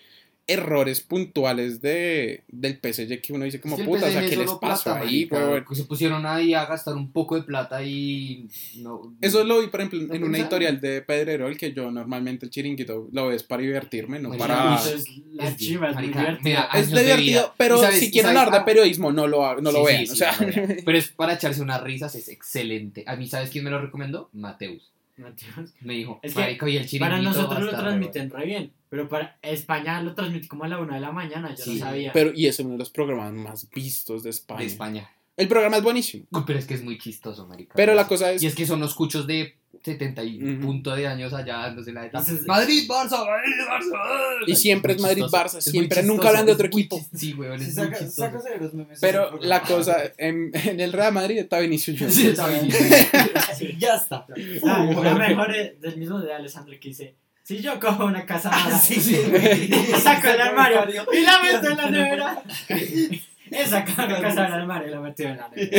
errores 0.53 1.01
puntuales 1.01 1.81
de, 1.81 2.43
del 2.47 2.73
PSG 2.81 3.21
que 3.21 3.33
uno 3.33 3.45
dice 3.45 3.59
como 3.61 3.77
el 3.77 3.85
puta, 3.85 4.07
o 4.07 4.11
sea, 4.11 4.21
¿qué 4.21 4.35
les 4.35 4.51
pasó 4.51 4.59
plata, 4.93 4.99
ahí? 4.99 5.27
que 5.27 5.75
se 5.75 5.83
pusieron 5.85 6.25
ahí 6.25 6.53
a 6.53 6.65
gastar 6.65 6.95
un 6.95 7.11
poco 7.11 7.35
de 7.35 7.43
plata 7.43 7.83
y 7.83 8.47
no 8.77 9.13
Eso 9.21 9.43
lo 9.43 9.61
vi, 9.61 9.67
por 9.67 9.81
ejemplo, 9.81 10.01
No 10.01 10.13
en 10.13 10.23
una 10.23 10.37
editorial 10.39 10.79
de 10.81 11.01
Pedrerol, 11.01 11.57
que 11.57 11.73
yo 11.73 11.91
normalmente 11.91 12.45
el 12.45 12.51
chiringuito 12.51 13.07
lo 13.11 13.27
ves 13.27 13.43
para 13.43 13.61
divertirme, 13.61 14.19
no 14.19 14.31
para... 14.37 14.75
Eso 14.75 14.95
es 14.95 15.05
la 15.33 15.49
es 15.49 15.57
chiva, 15.57 15.89
es 15.89 15.95
muy 15.95 16.03
marica, 16.07 16.19
divertido. 16.19 16.43
mira, 16.43 16.69
Es 16.73 16.91
de 16.91 17.41
pero 17.57 17.77
¿Y 17.77 17.79
sabes- 17.79 17.99
si 17.99 18.11
quieren 18.11 18.29
hablar 18.29 18.51
de 18.51 18.57
ah, 18.57 18.65
periodismo, 18.65 19.11
no 19.11 19.27
lo, 19.27 19.61
no 19.61 19.71
lo 19.71 19.79
Sí, 19.79 19.85
vean. 19.85 20.05
sí, 20.05 20.11
o 20.11 20.15
sí, 20.15 20.17
sea, 20.19 20.31
no. 20.39 20.75
Pero 20.85 20.97
es 20.97 21.07
para 21.09 21.33
echarse 21.33 21.61
unas 21.61 21.81
risas, 21.81 22.15
es 22.15 22.27
excelente. 22.29 23.03
A 23.07 23.15
mí, 23.15 23.27
¿sabes 23.27 23.49
quién 23.49 23.63
me 23.63 23.69
lo 23.69 23.81
recomendó? 23.81 24.29
Mateus. 24.33 24.91
Mateos. 25.17 25.73
Me 25.81 25.93
dijo, 25.93 26.19
Es 26.23 26.33
que 26.33 26.39
marica, 26.39 26.69
y 26.69 26.77
el 26.77 26.85
chiringuito 26.87 27.05
Para 27.11 27.21
nosotros 27.21 27.63
lo 27.65 27.71
transmiten 27.77 28.29
re 28.29 28.45
bien, 28.45 28.71
pero 28.91 29.07
para 29.07 29.37
España 29.41 30.01
lo 30.03 30.13
transmite 30.13 30.47
como 30.49 30.65
a 30.65 30.67
la 30.67 30.77
una 30.79 30.95
de 30.95 31.01
la 31.01 31.11
mañana, 31.13 31.55
yo 31.55 31.63
Sí, 31.63 31.75
no 31.79 31.85
sabía. 31.85 32.11
pero 32.13 32.31
y 32.35 32.45
es 32.47 32.59
uno 32.59 32.71
de 32.73 32.77
los 32.79 32.89
programas 32.89 33.31
más 33.33 33.69
vistos 33.71 34.21
de 34.21 34.29
España. 34.31 34.59
de 34.59 34.65
España. 34.67 35.09
El 35.37 35.47
programa 35.47 35.77
es 35.77 35.83
buenísimo. 35.83 36.25
Pero 36.45 36.59
es 36.59 36.65
que 36.65 36.73
es 36.73 36.83
muy 36.83 36.99
chistoso, 36.99 37.47
marica. 37.47 37.73
Pero 37.75 37.93
la 37.95 38.05
cosa 38.05 38.31
es... 38.33 38.43
Y 38.43 38.47
es 38.47 38.53
que 38.53 38.65
son 38.67 38.81
los 38.81 38.93
cuchos 38.93 39.25
de 39.25 39.55
70 39.83 40.23
y 40.25 40.37
punto 40.57 40.93
de 40.93 41.07
años 41.07 41.33
allá 41.33 41.57
dándose 41.59 41.93
la 41.93 42.05
etapa. 42.05 42.19
Entonces- 42.25 42.45
Madrid, 42.45 42.83
Barça, 42.87 43.25
Madrid, 43.25 43.53
Barça. 43.67 44.43
Y 44.45 44.55
siempre 44.57 44.93
es 44.93 44.97
Es 44.99 45.03
muy 45.03 45.59
siempre, 45.61 46.03
nunca 46.03 46.27
hablan 46.27 46.45
de 46.45 46.51
es 46.51 46.55
otro 46.55 46.67
equipo. 46.67 46.97
Sí, 46.99 47.17
Sí, 47.17 47.29
es 47.31 47.37
muy 47.77 48.09
saca, 48.11 48.39
los 48.59 48.73
memes. 48.73 48.99
Pero 48.99 49.39
la 49.39 49.61
cosa, 49.61 49.97
en, 50.17 50.51
en 50.53 50.79
el 50.81 50.91
Real 50.91 51.13
Madrid 51.13 51.37
está 51.39 51.59
Vinicius 51.59 51.97
Junior. 51.97 52.13
Sí, 52.13 52.27
está 52.27 52.47
bien. 52.49 52.67
Ya 53.79 53.95
está. 53.95 54.25
Ah, 54.67 54.85
la 55.03 55.15
mejor 55.15 55.55
es 55.55 55.79
del 55.79 55.97
mismo 55.97 56.19
de 56.19 56.33
Alessandro 56.33 56.75
que 56.79 56.89
dice, 56.89 57.15
si 57.43 57.61
yo 57.61 57.79
cojo 57.79 58.05
una 58.05 58.25
casa 58.25 58.49
mala, 58.49 58.75
Ah, 58.75 58.79
sí, 58.79 58.95
sí. 58.95 59.15
y 59.15 59.73
saco 60.01 60.27
el 60.27 60.41
armario 60.41 60.85
y 61.11 61.21
la 61.21 61.41
meto 61.41 61.71
en 61.71 61.77
la 61.77 61.89
nevera. 61.89 62.43
Esa 63.51 63.83
casa 63.83 64.07
del 64.07 64.65
mar 64.65 64.81
y 64.87 64.89
la 64.89 65.01
metió 65.01 65.27
en 65.27 65.35
la 65.35 65.49
neta. 65.49 65.77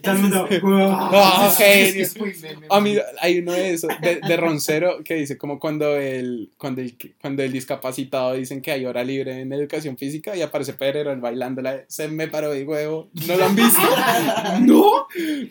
Todo 0.02 0.14
el 0.14 0.20
mundo. 0.22 0.48
Ah, 1.12 1.54
genio. 1.54 2.06
Meme, 2.40 2.66
Amigo, 2.70 3.02
hay 3.20 3.40
uno 3.40 3.52
de 3.52 3.74
esos, 3.74 3.90
de, 4.00 4.20
de 4.26 4.36
Roncero, 4.38 5.04
que 5.04 5.12
dice 5.12 5.36
como 5.36 5.58
cuando 5.60 5.98
el, 5.98 6.50
cuando, 6.56 6.80
el, 6.80 6.96
cuando 7.20 7.42
el 7.42 7.52
discapacitado 7.52 8.32
dicen 8.32 8.62
que 8.62 8.72
hay 8.72 8.86
hora 8.86 9.04
libre 9.04 9.38
en 9.38 9.52
educación 9.52 9.98
física 9.98 10.34
y 10.34 10.40
aparece 10.40 10.72
Pedrero 10.72 11.14
bailando 11.20 11.60
la 11.60 11.74
de, 11.74 11.84
se 11.88 12.08
me 12.08 12.26
paró 12.28 12.50
de 12.50 12.64
huevo. 12.64 13.10
¿No 13.26 13.36
lo 13.36 13.44
han 13.44 13.54
visto? 13.54 13.82
¿No? 14.62 15.06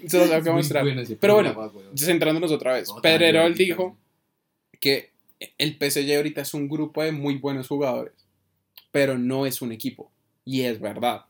Se 0.07 0.17
los 0.17 0.29
tengo 0.31 0.43
que 0.43 0.49
mostrar. 0.49 0.85
Pero 1.19 1.35
bueno, 1.35 1.71
centrándonos 1.95 2.51
otra 2.51 2.73
vez. 2.73 2.89
Pedrerol 3.03 3.53
dijo 3.53 3.95
que 4.79 5.12
el 5.57 5.77
PSG 5.79 6.15
ahorita 6.15 6.41
es 6.41 6.53
un 6.53 6.67
grupo 6.69 7.03
de 7.03 7.11
muy 7.11 7.35
buenos 7.37 7.67
jugadores, 7.67 8.13
pero 8.91 9.17
no 9.17 9.45
es 9.45 9.61
un 9.61 9.71
equipo. 9.71 10.11
Y 10.45 10.61
es 10.61 10.79
verdad. 10.79 11.25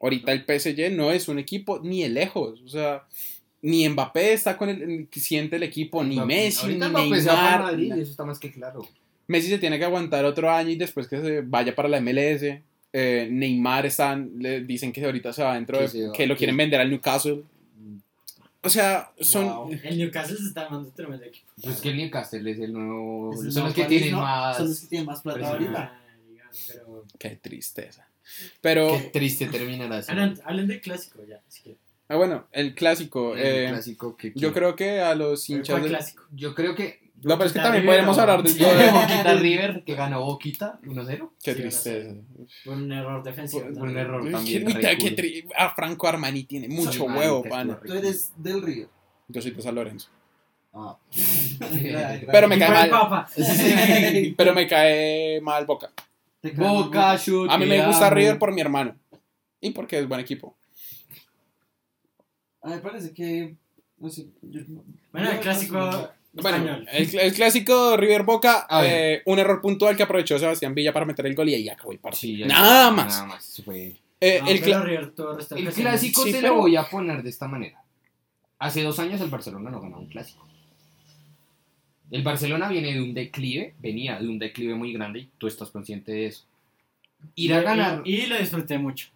Ahorita 0.00 0.32
el 0.32 0.44
PSG 0.44 0.92
no 0.92 1.10
es 1.12 1.28
un 1.28 1.38
equipo 1.38 1.80
ni 1.82 2.02
de 2.02 2.08
lejos. 2.10 2.60
O 2.62 2.68
sea, 2.68 3.04
ni 3.62 3.88
Mbappé 3.88 4.32
está 4.32 4.56
con 4.56 4.68
el, 4.68 5.08
siente 5.12 5.56
el 5.56 5.62
equipo, 5.64 6.04
ni 6.04 6.16
Mbappé- 6.16 6.26
Messi, 6.26 6.60
ahorita 6.66 6.86
ni 6.86 6.90
Mbappé 6.92 7.20
se 7.22 7.28
va 7.28 7.34
para 7.34 7.48
Neymar. 7.50 7.72
Madrid, 7.72 7.92
eso 8.02 8.10
está 8.12 8.24
más 8.24 8.38
que 8.38 8.52
claro. 8.52 8.86
Messi 9.26 9.48
se 9.48 9.58
tiene 9.58 9.78
que 9.78 9.84
aguantar 9.84 10.24
otro 10.24 10.50
año 10.50 10.70
y 10.70 10.76
después 10.76 11.08
que 11.08 11.20
se 11.20 11.40
vaya 11.42 11.74
para 11.74 11.88
la 11.88 12.00
MLS. 12.00 12.60
Eh, 12.92 13.28
Neymar 13.30 13.84
están, 13.84 14.30
le 14.38 14.62
dicen 14.62 14.92
que 14.92 15.04
ahorita 15.04 15.32
se 15.32 15.42
va 15.42 15.54
dentro 15.54 15.78
Que 15.78 15.88
de, 15.88 16.12
que 16.12 16.26
lo 16.26 16.36
quieren 16.36 16.56
vender 16.56 16.80
al 16.80 16.88
Newcastle. 16.88 17.42
O 18.68 18.70
sea, 18.70 19.12
son 19.20 19.46
Wow. 19.46 19.72
El 19.82 19.98
Newcastle 19.98 20.36
se 20.36 20.44
está 20.44 20.62
armando 20.66 20.90
tremendo 20.92 21.24
equipo. 21.24 21.50
Pues 21.62 21.80
que 21.80 21.88
el 21.90 21.96
Newcastle 21.96 22.50
es 22.50 22.58
el 22.58 22.72
nuevo. 22.74 23.32
Es 23.32 23.40
el 23.46 23.52
son 23.52 23.64
los 23.64 23.74
que 23.74 23.84
país, 23.84 23.88
tienen 24.02 24.12
¿no? 24.16 24.20
más. 24.20 24.56
Son 24.58 24.68
los 24.68 24.80
que 24.80 24.86
tienen 24.88 25.06
más 25.06 25.22
plata 25.22 25.48
ahorita. 25.48 25.92
Ah, 25.94 26.50
Pero. 26.66 27.04
qué 27.18 27.30
tristeza. 27.36 28.08
Pero 28.60 28.88
Qué 28.98 29.08
triste 29.10 29.46
terminar 29.46 29.90
así. 29.92 30.10
Hablen, 30.12 30.38
hablen 30.44 30.66
del 30.68 30.80
clásico 30.82 31.24
ya, 31.26 31.40
si 31.48 31.62
quieren. 31.62 31.80
ah, 32.08 32.16
bueno, 32.16 32.46
el 32.52 32.74
clásico. 32.74 33.34
El 33.34 33.46
eh, 33.46 33.68
clásico 33.70 34.16
que 34.16 34.32
yo 34.34 34.52
creo 34.52 34.76
que 34.76 35.00
a 35.00 35.14
los 35.14 35.48
hinchas 35.48 35.70
¿Cuál 35.74 35.82
del- 35.82 35.92
clásico? 35.92 36.24
Yo 36.32 36.54
creo 36.54 36.74
que. 36.74 37.07
No, 37.22 37.36
pero 37.36 37.44
es 37.46 37.52
que 37.52 37.58
también 37.58 37.82
River, 37.82 37.96
podemos 37.96 38.16
¿o? 38.16 38.20
hablar 38.20 38.42
de 38.42 38.50
Boquita 38.92 39.34
River, 39.34 39.82
que 39.84 39.94
ganó 39.96 40.24
Boquita 40.24 40.78
1-0. 40.84 41.30
Qué 41.42 41.54
Sí, 41.54 41.60
tristeza. 41.60 42.14
Por 42.64 42.74
un 42.76 42.92
error 42.92 43.22
defensivo. 43.24 43.62
Por- 43.74 43.88
un 43.88 43.98
error. 43.98 44.30
También 44.30 44.66
uy, 44.66 44.72
tri- 44.74 45.50
a 45.56 45.70
Franco 45.74 46.06
Armani 46.06 46.44
tiene 46.44 46.68
mucho 46.68 47.04
huevo, 47.04 47.42
pana. 47.42 47.80
Tú 47.84 47.92
eres 47.92 48.32
del 48.36 48.62
Río. 48.62 48.88
Yo 49.28 49.42
soy 49.42 49.50
de 49.50 49.62
San 49.62 49.74
Lorenzo. 49.74 50.10
Ah. 50.72 50.96
Pero 52.30 52.46
me 52.48 52.58
cae 52.58 52.90
mal. 52.90 53.26
Pero 54.36 54.54
me 54.54 54.66
cae 54.68 55.40
mal 55.40 55.66
Boca. 55.66 55.90
Boca, 56.54 57.16
shoot. 57.16 57.50
A 57.50 57.58
mí 57.58 57.66
me 57.66 57.84
gusta 57.84 58.06
amo. 58.06 58.14
River 58.16 58.38
por 58.38 58.52
mi 58.52 58.60
hermano. 58.60 58.94
Y 59.60 59.70
porque 59.70 59.98
es 59.98 60.06
buen 60.06 60.20
equipo. 60.20 60.56
A 62.62 62.68
mí 62.68 62.74
me 62.76 62.80
parece 62.80 63.12
que. 63.12 63.56
No 63.98 64.08
sé. 64.08 64.28
yo- 64.42 64.60
Bueno, 65.12 65.30
el 65.32 65.40
clásico. 65.40 66.10
Bueno, 66.32 66.78
el, 66.92 67.10
cl- 67.10 67.20
el 67.20 67.32
clásico 67.32 67.96
River 67.96 68.22
Boca, 68.22 68.66
eh, 68.84 69.22
un 69.24 69.38
error 69.38 69.60
puntual 69.60 69.96
que 69.96 70.02
aprovechó 70.04 70.38
Sebastián 70.38 70.74
Villa 70.74 70.92
para 70.92 71.06
meter 71.06 71.26
el 71.26 71.34
gol 71.34 71.48
y 71.48 71.54
ahí 71.54 71.68
acabó 71.68 71.90
el 71.92 71.98
partido. 71.98 72.20
Sí, 72.20 72.36
ya- 72.38 72.46
nada 72.46 72.90
más. 72.90 73.08
Nada 73.08 73.26
más. 73.26 73.62
fue- 73.64 73.96
Eh, 74.20 74.40
No, 74.42 74.48
el 74.48 74.58
River 74.58 75.12
clásico 75.74 76.24
Sí, 76.24 76.32
te 76.32 76.40
pero- 76.40 76.54
lo 76.54 76.60
voy 76.62 76.76
a 76.76 76.82
poner 76.84 77.22
de 77.22 77.30
esta 77.30 77.46
manera. 77.48 77.82
Hace 78.58 78.82
dos 78.82 78.98
años 78.98 79.20
el 79.20 79.30
Barcelona 79.30 79.70
no 79.70 79.80
ganaba 79.80 80.00
un 80.00 80.08
clásico. 80.08 80.44
El 82.10 82.22
Barcelona 82.22 82.68
viene 82.68 82.94
de 82.94 83.02
un 83.02 83.14
declive, 83.14 83.74
venía 83.80 84.18
de 84.18 84.26
un 84.28 84.38
declive 84.38 84.74
muy 84.74 84.92
grande 84.92 85.20
y 85.20 85.30
tú 85.38 85.46
estás 85.46 85.70
consciente 85.70 86.10
de 86.12 86.26
eso. 86.26 86.44
Ir 87.34 87.52
a 87.54 87.60
Y- 87.60 87.64
ganar. 87.64 88.02
Y, 88.04 88.14
y 88.22 88.26
lo 88.26 88.38
disfruté 88.38 88.78
mucho. 88.78 89.08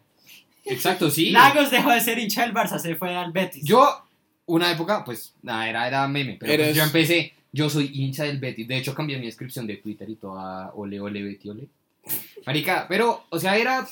Exacto, 0.65 1.11
sí. 1.11 1.31
Lagos 1.31 1.71
dejó 1.71 1.91
de 1.91 2.01
ser 2.01 2.19
hincha 2.19 2.43
del 2.43 2.53
Barça, 2.55 2.79
se 2.79 2.95
fue 2.95 3.15
al 3.17 3.33
Betis. 3.33 3.65
Yo, 3.65 3.89
una 4.47 4.71
época, 4.71 5.05
pues, 5.05 5.35
nada, 5.43 5.69
era, 5.69 5.87
era 5.89 6.07
meme, 6.09 6.37
pero 6.39 6.53
pues, 6.53 6.61
Eres- 6.69 6.77
yo 6.77 6.83
empecé, 6.83 7.33
yo 7.53 7.69
soy 7.71 7.91
hincha 7.95 8.25
del 8.25 8.39
Betis. 8.39 8.67
De 8.69 8.77
hecho, 8.79 8.95
cambié 8.95 9.19
mi 9.19 9.27
descripción 9.27 9.67
de 9.67 9.77
Twitter 9.77 10.09
y 10.09 10.17
todo 10.17 10.39
a 10.39 10.73
ole, 10.75 11.01
ole, 11.01 11.23
Betty, 11.23 11.49
ole. 11.51 11.69
Marica, 12.47 12.87
pero, 12.89 13.25
o 13.31 13.39
sea, 13.39 13.57
era, 13.57 13.87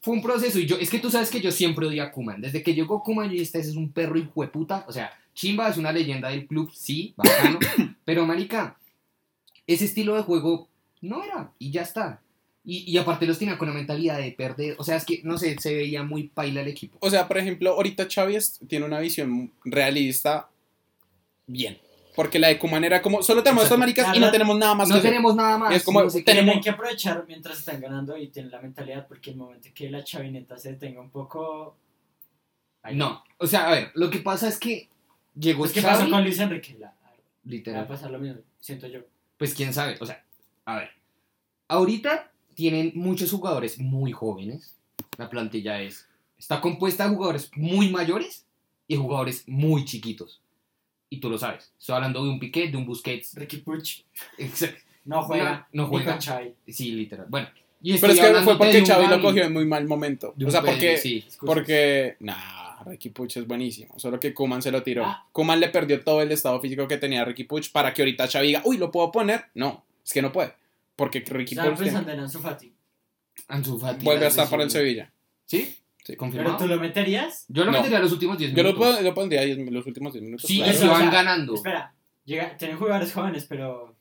fue 0.00 0.14
un 0.14 0.22
proceso 0.22 0.58
y 0.58 0.66
yo, 0.66 0.76
es 0.76 0.90
que 0.90 0.98
tú 1.00 1.10
sabes 1.10 1.30
que 1.30 1.40
yo 1.40 1.50
siempre 1.50 1.86
odié 1.86 2.00
a 2.00 2.12
Kuman. 2.12 2.40
Desde 2.40 2.62
que 2.62 2.74
llegó 2.74 3.02
Kuman, 3.02 3.26
yo 3.26 3.32
dije, 3.32 3.42
este 3.44 3.58
es 3.60 3.74
un 3.74 3.90
perro 3.90 4.14
de 4.14 4.46
puta. 4.48 4.84
O 4.88 4.92
sea, 4.92 5.12
Chimba 5.34 5.68
es 5.68 5.76
una 5.76 5.92
leyenda 5.92 6.28
del 6.28 6.46
club, 6.46 6.70
sí, 6.72 7.12
bacano, 7.16 7.58
pero, 8.04 8.24
marica, 8.26 8.76
ese 9.66 9.84
estilo 9.86 10.14
de 10.14 10.22
juego 10.22 10.68
no 11.00 11.24
era 11.24 11.50
y 11.58 11.70
ya 11.72 11.82
está. 11.82 12.20
Y, 12.68 12.90
y 12.90 12.98
aparte 12.98 13.26
los 13.26 13.38
tenía 13.38 13.56
con 13.56 13.68
una 13.68 13.78
mentalidad 13.78 14.18
de 14.18 14.32
perder, 14.32 14.74
o 14.78 14.82
sea, 14.82 14.96
es 14.96 15.04
que, 15.04 15.20
no 15.22 15.38
sé, 15.38 15.56
se 15.60 15.72
veía 15.74 16.02
muy 16.02 16.24
paila 16.24 16.62
el 16.62 16.68
equipo. 16.68 16.98
O 17.00 17.08
sea, 17.08 17.28
por 17.28 17.38
ejemplo, 17.38 17.70
ahorita 17.70 18.08
Xavi 18.12 18.36
tiene 18.68 18.84
una 18.84 18.98
visión 18.98 19.52
realista 19.64 20.48
bien. 21.46 21.78
Porque 22.16 22.38
la 22.38 22.48
de 22.48 22.58
Kuman 22.58 22.82
era 22.82 23.02
como, 23.02 23.22
solo 23.22 23.42
tenemos 23.42 23.64
Exacto. 23.64 23.74
estas 23.74 23.78
maricas 23.78 24.06
y 24.16 24.18
no 24.18 24.20
Nada. 24.26 24.32
tenemos 24.32 24.58
nada 24.58 24.74
más 24.74 24.88
No 24.88 24.94
que 24.94 24.98
hacer. 25.00 25.10
tenemos 25.10 25.36
nada 25.36 25.58
más. 25.58 25.74
Es 25.76 25.84
como- 25.84 26.02
no 26.02 26.10
sé 26.10 26.22
tenemos- 26.22 26.46
Tienen 26.46 26.62
que 26.64 26.70
aprovechar 26.70 27.24
mientras 27.28 27.58
están 27.58 27.78
ganando 27.80 28.16
y 28.16 28.28
tienen 28.28 28.50
la 28.50 28.60
mentalidad 28.60 29.06
porque 29.06 29.30
el 29.30 29.36
momento 29.36 29.68
que 29.74 29.88
la 29.90 30.02
chavineta 30.02 30.56
se 30.58 30.70
detenga 30.72 31.00
un 31.02 31.10
poco... 31.10 31.76
ahí- 32.82 32.96
No, 32.96 33.22
o 33.38 33.46
sea, 33.46 33.68
a 33.68 33.70
ver, 33.70 33.90
lo 33.94 34.08
que 34.10 34.18
pasa 34.20 34.48
es 34.48 34.58
que 34.58 34.88
llegó 35.38 35.60
Pues, 35.60 35.72
¿qué 35.72 35.82
Xavi, 35.82 35.94
pasó 35.98 36.10
con 36.10 36.24
Luis 36.24 36.38
Enrique? 36.40 36.74
La- 36.80 36.86
va 36.88 37.10
a 37.10 37.14
literal. 37.44 37.86
pasar 37.86 38.10
lo 38.10 38.18
mismo, 38.18 38.40
siento 38.60 38.86
yo. 38.88 39.00
Pues 39.36 39.54
quién 39.54 39.72
sabe, 39.74 39.96
o 40.00 40.06
sea, 40.06 40.24
a 40.64 40.78
ver. 40.78 40.90
Ahorita 41.68 42.32
tienen 42.56 42.90
muchos 42.94 43.30
jugadores 43.30 43.78
muy 43.78 44.10
jóvenes. 44.10 44.76
La 45.18 45.30
plantilla 45.30 45.80
es 45.80 46.08
está 46.36 46.60
compuesta 46.60 47.04
de 47.04 47.14
jugadores 47.14 47.50
muy 47.54 47.90
mayores 47.90 48.44
y 48.88 48.96
jugadores 48.96 49.44
muy 49.46 49.84
chiquitos. 49.84 50.40
Y 51.08 51.20
tú 51.20 51.30
lo 51.30 51.38
sabes. 51.38 51.72
Estoy 51.78 51.94
hablando 51.94 52.24
de 52.24 52.30
un 52.30 52.40
Piqué, 52.40 52.68
de 52.68 52.76
un 52.76 52.86
Busquets. 52.86 53.34
Ricky 53.34 53.58
Puch 53.58 54.02
Exacto. 54.38 54.80
no 55.04 55.22
juega, 55.22 55.68
No, 55.72 55.84
no 55.84 55.88
juega. 55.88 56.18
Sí, 56.20 56.92
literal. 56.92 57.26
Bueno, 57.28 57.48
y 57.80 57.96
Pero 57.98 58.12
es 58.12 58.18
que 58.18 58.26
hablando 58.26 58.44
fue 58.44 58.54
de 58.54 58.58
porque 58.58 58.86
Xavi 58.86 59.06
lo 59.06 59.22
cogió 59.22 59.44
en 59.44 59.52
muy 59.52 59.66
mal 59.66 59.86
momento. 59.86 60.34
O 60.44 60.50
sea, 60.50 60.62
porque, 60.62 60.96
sí. 60.96 61.24
Porque, 61.40 62.16
nah, 62.20 62.82
Ricky 62.84 63.10
Puch 63.10 63.36
es 63.36 63.46
buenísimo. 63.46 63.98
Solo 63.98 64.18
que 64.18 64.34
Kuman 64.34 64.62
se 64.62 64.72
lo 64.72 64.82
tiró. 64.82 65.04
Ah. 65.04 65.26
Kuman 65.30 65.60
le 65.60 65.68
perdió 65.68 66.02
todo 66.02 66.22
el 66.22 66.32
estado 66.32 66.60
físico 66.60 66.88
que 66.88 66.96
tenía 66.96 67.24
Ricky 67.24 67.44
Puch 67.44 67.70
para 67.70 67.92
que 67.92 68.02
ahorita 68.02 68.26
Xavi 68.26 68.48
diga, 68.48 68.62
uy, 68.64 68.78
¿lo 68.78 68.90
puedo 68.90 69.12
poner? 69.12 69.44
No, 69.54 69.84
es 70.04 70.12
que 70.12 70.22
no 70.22 70.32
puede. 70.32 70.54
Porque 70.96 71.20
Ricky 71.20 71.54
Estaba 71.54 71.74
tiene- 71.74 71.84
pensando 71.84 72.12
en 72.12 72.20
Ansu 72.20 72.40
Fati. 72.40 72.72
Ansu 73.48 73.78
Fati, 73.78 74.04
vuelve 74.04 74.24
a 74.24 74.28
estar 74.28 74.48
para 74.48 74.62
el. 74.64 74.70
Sevilla. 74.70 75.12
¿Sí? 75.44 75.76
Sí. 76.04 76.16
¿Confirmado? 76.16 76.56
¿Pero 76.56 76.68
tú 76.68 76.74
lo 76.74 76.80
meterías? 76.80 77.44
Yo 77.48 77.64
lo 77.64 77.70
No. 77.72 77.78
metería 77.78 77.98
los 77.98 78.12
últimos 78.12 78.38
10 78.38 78.52
Yo 78.52 78.62
lo, 78.62 78.68
minutos. 78.70 78.88
puedo- 78.94 79.02
lo 79.02 79.14
pondría 79.14 79.40
ahí 79.40 79.50
en 79.52 79.72
los 79.74 79.86
últimos 79.86 80.12
10 80.12 80.24
minutos. 80.24 80.46
Sí, 80.46 80.58
claro. 80.58 80.72
si 80.72 80.78
Pero, 80.78 80.90
o 80.90 80.94
van 80.94 81.02
sea, 81.02 81.10
ganando. 81.10 81.54
Espera, 81.54 81.94
llega, 82.24 82.56
tienen 82.56 82.78
jugadores 82.78 83.12
jóvenes, 83.12 83.44
pero 83.48 83.96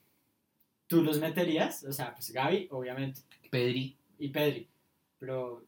¿tú 0.87 1.01
los 1.03 1.19
meterías? 1.19 1.83
O 1.83 1.91
sea, 1.91 2.13
pues 2.13 2.31
Gaby, 2.31 2.67
obviamente, 2.71 3.21
Pedri. 3.49 3.97
y 4.19 4.29
Pedri. 4.29 4.67
Pero... 5.19 5.63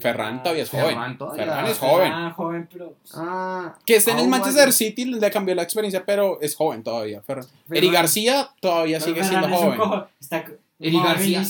Ferran 0.00 0.42
todavía 0.42 0.62
es 0.64 0.70
Ferran 0.70 0.94
joven. 0.94 1.18
todavía. 1.18 1.44
Ferran 1.44 1.66
es 1.66 1.78
Ferran, 1.78 2.10
joven. 2.12 2.30
joven, 2.32 2.68
pero... 2.72 2.94
Ah, 3.14 3.74
Que 3.86 3.96
esté 3.96 4.10
en 4.10 4.18
el 4.20 4.28
Manchester. 4.28 4.72
City 4.72 5.04
le 5.04 5.30
cambió 5.30 5.54
la 5.54 5.62
experiencia, 5.62 6.04
pero 6.04 6.40
es 6.40 6.54
joven 6.56 6.82
todavía. 6.82 7.20
Ferran. 7.22 7.44
Ferran- 7.44 7.76
Eri 7.76 7.90
García 7.90 8.48
todavía 8.60 8.98
pero 8.98 9.08
sigue 9.14 9.24
Ferran 9.24 9.40
siendo 9.44 9.56
joven. 9.58 9.78
cojo, 9.78 10.08
Está 10.20 10.44
Eri 10.80 10.98
García. 11.00 11.42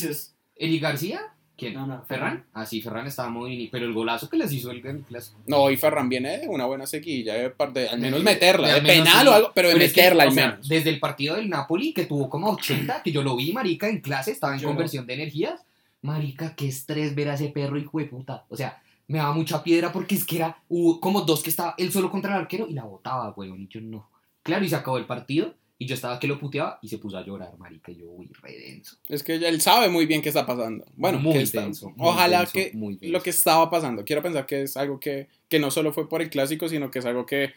¿Eli 0.56 0.78
García? 0.78 1.20
¿Quién? 1.56 1.74
No, 1.74 1.86
no, 1.86 2.02
¿Ferran? 2.06 2.46
Ah, 2.54 2.64
sí, 2.64 2.80
Ferran 2.80 3.06
estaba 3.06 3.28
muy. 3.28 3.68
Pero 3.70 3.84
el 3.84 3.92
golazo 3.92 4.30
que 4.30 4.38
les 4.38 4.50
hizo 4.50 4.70
el, 4.70 4.84
el 4.86 5.00
clásico. 5.02 5.38
No, 5.46 5.70
y 5.70 5.76
Ferran 5.76 6.08
viene 6.08 6.38
de 6.38 6.48
una 6.48 6.64
buena 6.64 6.86
sequilla, 6.86 7.34
de, 7.34 7.50
par- 7.50 7.74
de 7.74 7.86
al 7.86 7.98
menos 8.00 8.20
De- 8.20 8.24
meterla, 8.24 8.72
de 8.74 8.80
penal 8.80 9.28
o 9.28 9.32
algo, 9.34 9.52
pero 9.54 9.68
de 9.68 9.74
Pero 9.74 9.84
es 9.84 9.92
que, 9.92 10.00
meterla 10.00 10.24
o 10.24 10.28
al 10.28 10.32
sea, 10.32 10.46
menos. 10.52 10.68
desde 10.68 10.88
el 10.88 10.98
partido 10.98 11.36
del 11.36 11.50
Napoli, 11.50 11.92
que 11.92 12.06
tuvo 12.06 12.30
como 12.30 12.48
80, 12.52 13.02
que 13.02 13.12
yo 13.12 13.22
lo 13.22 13.36
vi, 13.36 13.52
marica, 13.52 13.88
en 13.88 14.00
clase, 14.00 14.30
estaba 14.30 14.54
en 14.54 14.60
Yo 14.60 14.68
no. 14.68 14.74
conversión 14.74 15.06
de 15.06 15.12
energías. 15.14 15.60
Marica, 16.02 16.54
qué 16.56 16.68
estrés 16.68 17.14
ver 17.14 17.28
a 17.28 17.34
ese 17.34 17.48
perro, 17.48 17.76
de 17.76 18.04
puta. 18.06 18.44
O 18.48 18.56
sea, 18.56 18.82
me 19.08 19.18
daba 19.18 19.32
mucha 19.34 19.62
piedra 19.62 19.92
porque 19.92 20.14
es 20.14 20.24
que 20.24 20.36
era, 20.36 20.56
hubo 20.68 21.00
como 21.00 21.22
dos 21.22 21.42
que 21.42 21.50
estaba 21.50 21.74
él 21.78 21.92
solo 21.92 22.10
contra 22.10 22.34
el 22.34 22.40
arquero 22.40 22.66
y 22.68 22.72
la 22.74 22.84
botaba, 22.84 23.32
weón, 23.36 23.60
y 23.62 23.68
yo 23.68 23.80
no. 23.80 24.08
Claro, 24.42 24.64
y 24.64 24.68
se 24.68 24.76
acabó 24.76 24.96
el 24.98 25.04
partido, 25.06 25.54
y 25.78 25.86
yo 25.86 25.94
estaba 25.94 26.18
que 26.18 26.26
lo 26.26 26.38
puteaba, 26.38 26.78
y 26.80 26.88
se 26.88 26.98
puso 26.98 27.18
a 27.18 27.24
llorar, 27.24 27.56
marica, 27.58 27.92
y 27.92 27.96
yo, 27.96 28.06
uy, 28.10 28.30
re 28.40 28.52
denso. 28.58 28.96
Es 29.08 29.22
que 29.22 29.34
él 29.34 29.60
sabe 29.60 29.88
muy 29.90 30.06
bien 30.06 30.22
qué 30.22 30.28
está 30.30 30.46
pasando. 30.46 30.84
Bueno, 30.96 31.18
Muy 31.18 31.32
que 31.34 31.42
está- 31.42 31.60
denso, 31.62 31.90
muy 31.90 32.08
ojalá 32.08 32.38
denso, 32.38 32.52
que 32.54 32.70
muy 32.72 32.94
denso. 32.96 33.12
lo 33.12 33.22
que 33.22 33.30
estaba 33.30 33.68
pasando, 33.70 34.04
quiero 34.04 34.22
pensar 34.22 34.46
que 34.46 34.62
es 34.62 34.76
algo 34.78 34.98
que, 35.00 35.28
que 35.48 35.58
no 35.58 35.70
solo 35.70 35.92
fue 35.92 36.08
por 36.08 36.22
el 36.22 36.30
clásico, 36.30 36.68
sino 36.68 36.90
que 36.90 37.00
es 37.00 37.04
algo 37.06 37.26
que, 37.26 37.52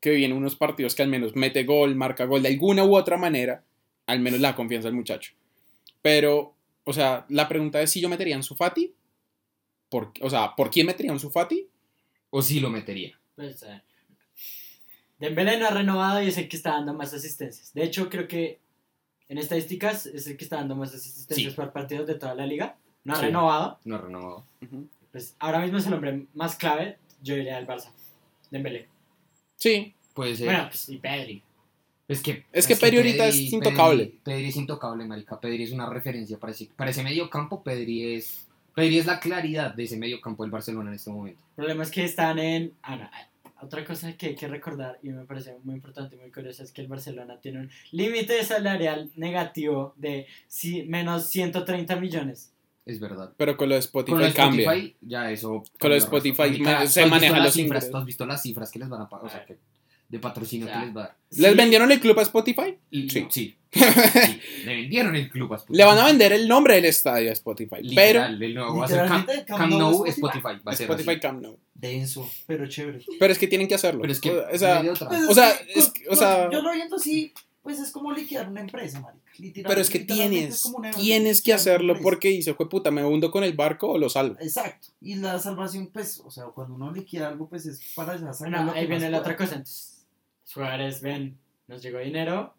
que 0.00 0.10
viene 0.10 0.34
unos 0.34 0.54
partidos 0.54 0.94
que 0.94 1.02
al 1.02 1.08
menos 1.08 1.34
mete 1.34 1.64
gol, 1.64 1.96
marca 1.96 2.24
gol 2.26 2.42
de 2.42 2.48
alguna 2.50 2.84
u 2.84 2.94
otra 2.96 3.16
manera, 3.16 3.64
al 4.06 4.20
menos 4.20 4.38
la 4.40 4.54
confianza 4.54 4.86
del 4.88 4.94
muchacho. 4.96 5.32
Pero, 6.02 6.54
o 6.84 6.92
sea, 6.92 7.24
la 7.28 7.48
pregunta 7.48 7.80
es 7.82 7.90
si 7.90 8.00
yo 8.00 8.08
metería 8.08 8.36
en 8.36 8.42
Sufati. 8.42 8.94
¿Por, 9.88 10.12
o 10.20 10.30
sea, 10.30 10.54
¿por 10.56 10.70
quién 10.70 10.86
metería 10.86 11.12
en 11.12 11.18
Sufati? 11.18 11.68
O 12.30 12.42
sí 12.42 12.60
lo 12.60 12.70
metería. 12.70 13.18
Pues, 13.34 13.62
eh, 13.64 13.82
Dembélé 15.18 15.58
no 15.58 15.66
ha 15.66 15.70
renovado 15.70 16.22
y 16.22 16.28
es 16.28 16.38
el 16.38 16.48
que 16.48 16.56
está 16.56 16.70
dando 16.72 16.94
más 16.94 17.12
asistencias. 17.12 17.74
De 17.74 17.82
hecho, 17.84 18.08
creo 18.08 18.26
que 18.26 18.60
en 19.28 19.38
estadísticas 19.38 20.06
es 20.06 20.26
el 20.26 20.36
que 20.36 20.44
está 20.44 20.56
dando 20.56 20.76
más 20.76 20.94
asistencias 20.94 21.52
Sí. 21.52 21.56
por 21.56 21.72
partidos 21.72 22.06
de 22.06 22.14
toda 22.14 22.34
la 22.34 22.46
liga. 22.46 22.76
No 23.04 23.14
ha 23.14 23.16
Sí. 23.16 23.26
renovado, 23.26 23.78
No 23.84 23.98
renovado. 23.98 24.44
pues 25.12 25.34
ahora 25.38 25.60
mismo 25.60 25.78
es 25.78 25.86
el 25.86 25.94
hombre 25.94 26.26
más 26.34 26.56
clave, 26.56 26.98
yo 27.22 27.34
diría 27.34 27.56
del 27.56 27.66
Barça, 27.66 27.90
Dembélé. 28.50 28.88
Sí, 29.56 29.94
Puede 30.14 30.34
ser. 30.36 30.46
Bueno, 30.46 30.68
pues 30.68 30.88
y 30.88 30.96
Pedri. 30.98 31.42
Es 32.12 32.22
que, 32.22 32.44
es 32.52 32.66
que 32.66 32.76
Pedri 32.76 32.96
ahorita 32.98 33.26
es 33.28 33.52
intocable. 33.52 34.04
Pedri, 34.04 34.20
Pedri 34.24 34.48
es 34.48 34.56
intocable, 34.56 35.04
marica. 35.04 35.40
Pedri 35.40 35.62
es 35.64 35.72
una 35.72 35.88
referencia 35.88 36.38
para 36.38 36.52
ese, 36.52 36.68
para 36.76 36.90
ese 36.90 37.02
medio 37.02 37.28
campo. 37.30 37.62
Pedri 37.62 38.14
es, 38.14 38.46
Pedri 38.74 38.98
es 38.98 39.06
la 39.06 39.20
claridad 39.20 39.74
de 39.74 39.84
ese 39.84 39.96
medio 39.96 40.20
campo 40.20 40.42
del 40.44 40.50
Barcelona 40.50 40.90
en 40.90 40.96
este 40.96 41.10
momento. 41.10 41.40
El 41.50 41.54
problema 41.56 41.82
es 41.84 41.90
que 41.90 42.04
están 42.04 42.38
en... 42.38 42.72
Ah, 42.82 42.96
no, 42.96 43.04
ah, 43.04 43.26
otra 43.62 43.84
cosa 43.84 44.16
que 44.16 44.28
hay 44.28 44.34
que 44.36 44.48
recordar 44.48 44.98
y 45.02 45.10
me 45.10 45.24
parece 45.24 45.54
muy 45.64 45.74
importante 45.74 46.16
y 46.16 46.18
muy 46.18 46.30
curiosa 46.30 46.62
es 46.62 46.72
que 46.72 46.80
el 46.80 46.88
Barcelona 46.88 47.38
tiene 47.40 47.60
un 47.60 47.70
límite 47.92 48.42
salarial 48.42 49.10
negativo 49.16 49.92
de 49.96 50.26
si- 50.48 50.84
menos 50.84 51.28
130 51.28 51.96
millones. 51.96 52.52
Es 52.86 52.98
verdad. 52.98 53.32
pero 53.36 53.56
con 53.58 53.68
lo 53.68 53.74
de 53.74 53.80
Spotify, 53.80 54.12
Con 54.12 54.20
lo 54.22 54.26
de 54.26 54.32
cambia. 54.32 54.62
Spotify, 54.72 54.96
ya 55.02 55.30
eso. 55.30 55.62
Con 55.78 55.90
lo 55.90 55.94
de 55.94 55.98
Spotify 55.98 56.42
resto. 56.42 56.52
Marica, 56.64 56.72
ma- 56.72 56.80
¿tú 56.84 56.88
se 56.88 57.06
manejan 57.06 57.36
las 57.36 57.44
los 57.44 57.54
cifras, 57.54 57.66
ingresos. 57.66 57.90
¿Tú 57.90 57.96
has 57.98 58.04
visto 58.06 58.26
las 58.26 58.42
cifras 58.42 58.70
que 58.70 58.78
les 58.78 58.88
van 58.88 59.02
a 59.02 59.08
pagar? 59.08 59.26
O 59.26 59.28
sea, 59.28 59.44
que 59.44 59.58
de 60.10 60.18
patrocinio 60.18 60.66
O 60.66 60.68
sea, 60.68 60.80
que 60.80 60.86
les 60.86 60.96
va 60.96 61.00
a 61.00 61.04
dar. 61.06 61.16
¿Les 61.30 61.50
Sí, 61.52 61.56
vendieron 61.56 61.92
el 61.92 62.00
club 62.00 62.18
a 62.18 62.22
Spotify? 62.22 62.76
Sí. 62.90 63.26
Sí. 63.30 63.56
Sí. 63.72 64.40
Le 64.64 64.74
vendieron 64.74 65.14
el 65.14 65.30
club 65.30 65.52
a 65.52 65.56
Spotify. 65.56 65.78
Le 65.78 65.84
van 65.84 65.98
a 65.98 66.04
vender 66.06 66.32
el 66.32 66.48
nombre 66.48 66.74
del 66.74 66.86
estadio 66.86 67.30
a 67.30 67.32
Spotify. 67.32 67.76
Pero 67.94 68.20
Literal, 68.20 68.42
el 68.42 68.54
nuevo 68.54 68.76
va 68.78 68.84
a 68.84 68.88
ser 68.88 69.06
Camp, 69.06 69.28
Camp 69.46 69.72
Nou 69.72 70.04
Spotify. 70.06 70.48
Va 70.66 70.72
a 70.72 70.76
ser 70.76 70.84
Spotify 70.90 71.10
así. 71.12 71.20
Camp 71.20 71.40
Nou. 71.42 71.56
Denso, 71.74 72.28
pero 72.46 72.66
chévere. 72.68 73.00
Pero 73.18 73.32
es 73.32 73.38
que 73.38 73.46
tienen 73.46 73.68
que 73.68 73.74
hacerlo. 73.76 74.00
Pero 74.02 74.12
es 74.12 74.20
que 74.20 74.30
o 74.30 74.58
sea, 74.58 74.82
no. 74.82 74.92
Pues 74.94 75.28
O 75.28 75.34
sea, 75.34 75.50
es 75.74 75.88
que- 75.90 76.08
o 76.08 76.16
sea- 76.16 76.50
yo 76.50 76.60
lo 76.60 76.72
viendo 76.72 76.96
así, 76.96 77.32
pues 77.62 77.78
es 77.78 77.90
como 77.92 78.10
liquidar 78.12 78.48
una 78.48 78.60
empresa, 78.60 78.98
marica. 79.00 79.20
Pero 79.68 79.80
es 79.80 79.88
que 79.88 80.00
tienes, 80.00 80.56
es 80.56 80.62
como 80.62 80.78
una- 80.78 80.90
tienes 80.90 81.40
que 81.40 81.52
hacerlo 81.54 81.96
porque 82.02 82.28
dice, 82.28 82.52
fue 82.54 82.68
puta, 82.68 82.90
me 82.90 83.04
hundo 83.04 83.30
con 83.30 83.44
el 83.44 83.52
barco 83.54 83.88
o 83.92 83.98
lo 83.98 84.10
salvo. 84.10 84.36
Exacto. 84.40 84.88
Y 85.00 85.14
la 85.14 85.38
salvación, 85.38 85.86
pues, 85.92 86.20
o 86.24 86.30
sea, 86.30 86.44
cuando 86.46 86.74
uno 86.74 86.90
liquida 86.92 87.28
algo, 87.28 87.48
pues 87.48 87.64
es 87.66 87.80
para 87.94 88.18
ya 88.20 88.32
sacar 88.32 88.72
que 88.74 88.80
ahí 88.80 88.86
viene 88.86 89.08
la 89.08 89.20
otra 89.20 89.36
cosa. 89.36 89.52
Entonces, 89.54 89.99
jugadores 90.52 91.00
ven, 91.00 91.38
nos 91.68 91.82
llegó 91.82 91.98
dinero, 91.98 92.54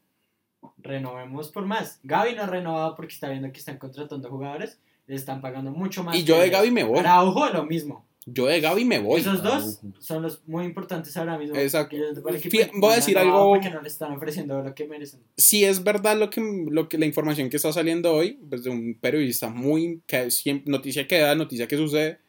renovemos 0.77 1.49
por 1.49 1.65
más. 1.65 1.99
Gaby 2.03 2.35
no 2.35 2.43
ha 2.43 2.47
renovado 2.47 2.95
porque 2.95 3.13
está 3.13 3.29
viendo 3.29 3.51
que 3.51 3.59
están 3.59 3.77
contratando 3.77 4.29
jugadores, 4.29 4.79
le 5.07 5.15
están 5.15 5.41
pagando 5.41 5.71
mucho 5.71 6.03
más. 6.03 6.15
Y 6.15 6.23
yo 6.23 6.35
que 6.35 6.41
de. 6.43 6.49
Gaby 6.49 6.71
me 6.71 6.83
voy. 6.83 6.99
Araujo 6.99 7.49
lo 7.49 7.65
mismo. 7.65 8.05
Yo 8.27 8.45
de 8.45 8.61
Gaby 8.61 8.85
me 8.85 8.99
voy. 8.99 9.19
Esos 9.21 9.41
dos 9.41 9.79
son 9.97 10.21
los 10.21 10.47
muy 10.47 10.63
importantes 10.65 11.17
ahora 11.17 11.39
mismo. 11.39 11.55
Exacto. 11.55 11.89
que 11.89 11.95
ellos 11.97 12.19
para 12.19 12.35
el 12.35 12.39
equipo 12.39 12.55
Fí- 12.55 12.69
y 12.71 12.79
voy 12.79 12.91
a 12.93 12.95
decir 12.97 13.17
algo- 13.17 13.49
Porque 13.53 13.71
no 13.71 13.81
le 13.81 13.87
están 13.87 14.11
ofreciendo 14.11 14.61
lo 14.61 14.75
que 14.75 14.87
merecen. 14.87 15.21
Si 15.37 15.65
es 15.65 15.83
verdad 15.83 16.15
lo 16.17 16.29
que, 16.29 16.39
lo 16.69 16.87
que 16.87 16.99
la 16.99 17.07
información 17.07 17.49
que 17.49 17.57
está 17.57 17.73
saliendo 17.73 18.13
hoy, 18.13 18.39
pues 18.47 18.63
de 18.63 18.69
un 18.69 18.93
periodista 19.01 19.49
muy, 19.49 20.01
que 20.05 20.29
siempre, 20.29 20.71
noticia 20.71 21.07
que 21.07 21.17
da, 21.17 21.33
noticia 21.33 21.67
que 21.67 21.77
sucede, 21.77 22.19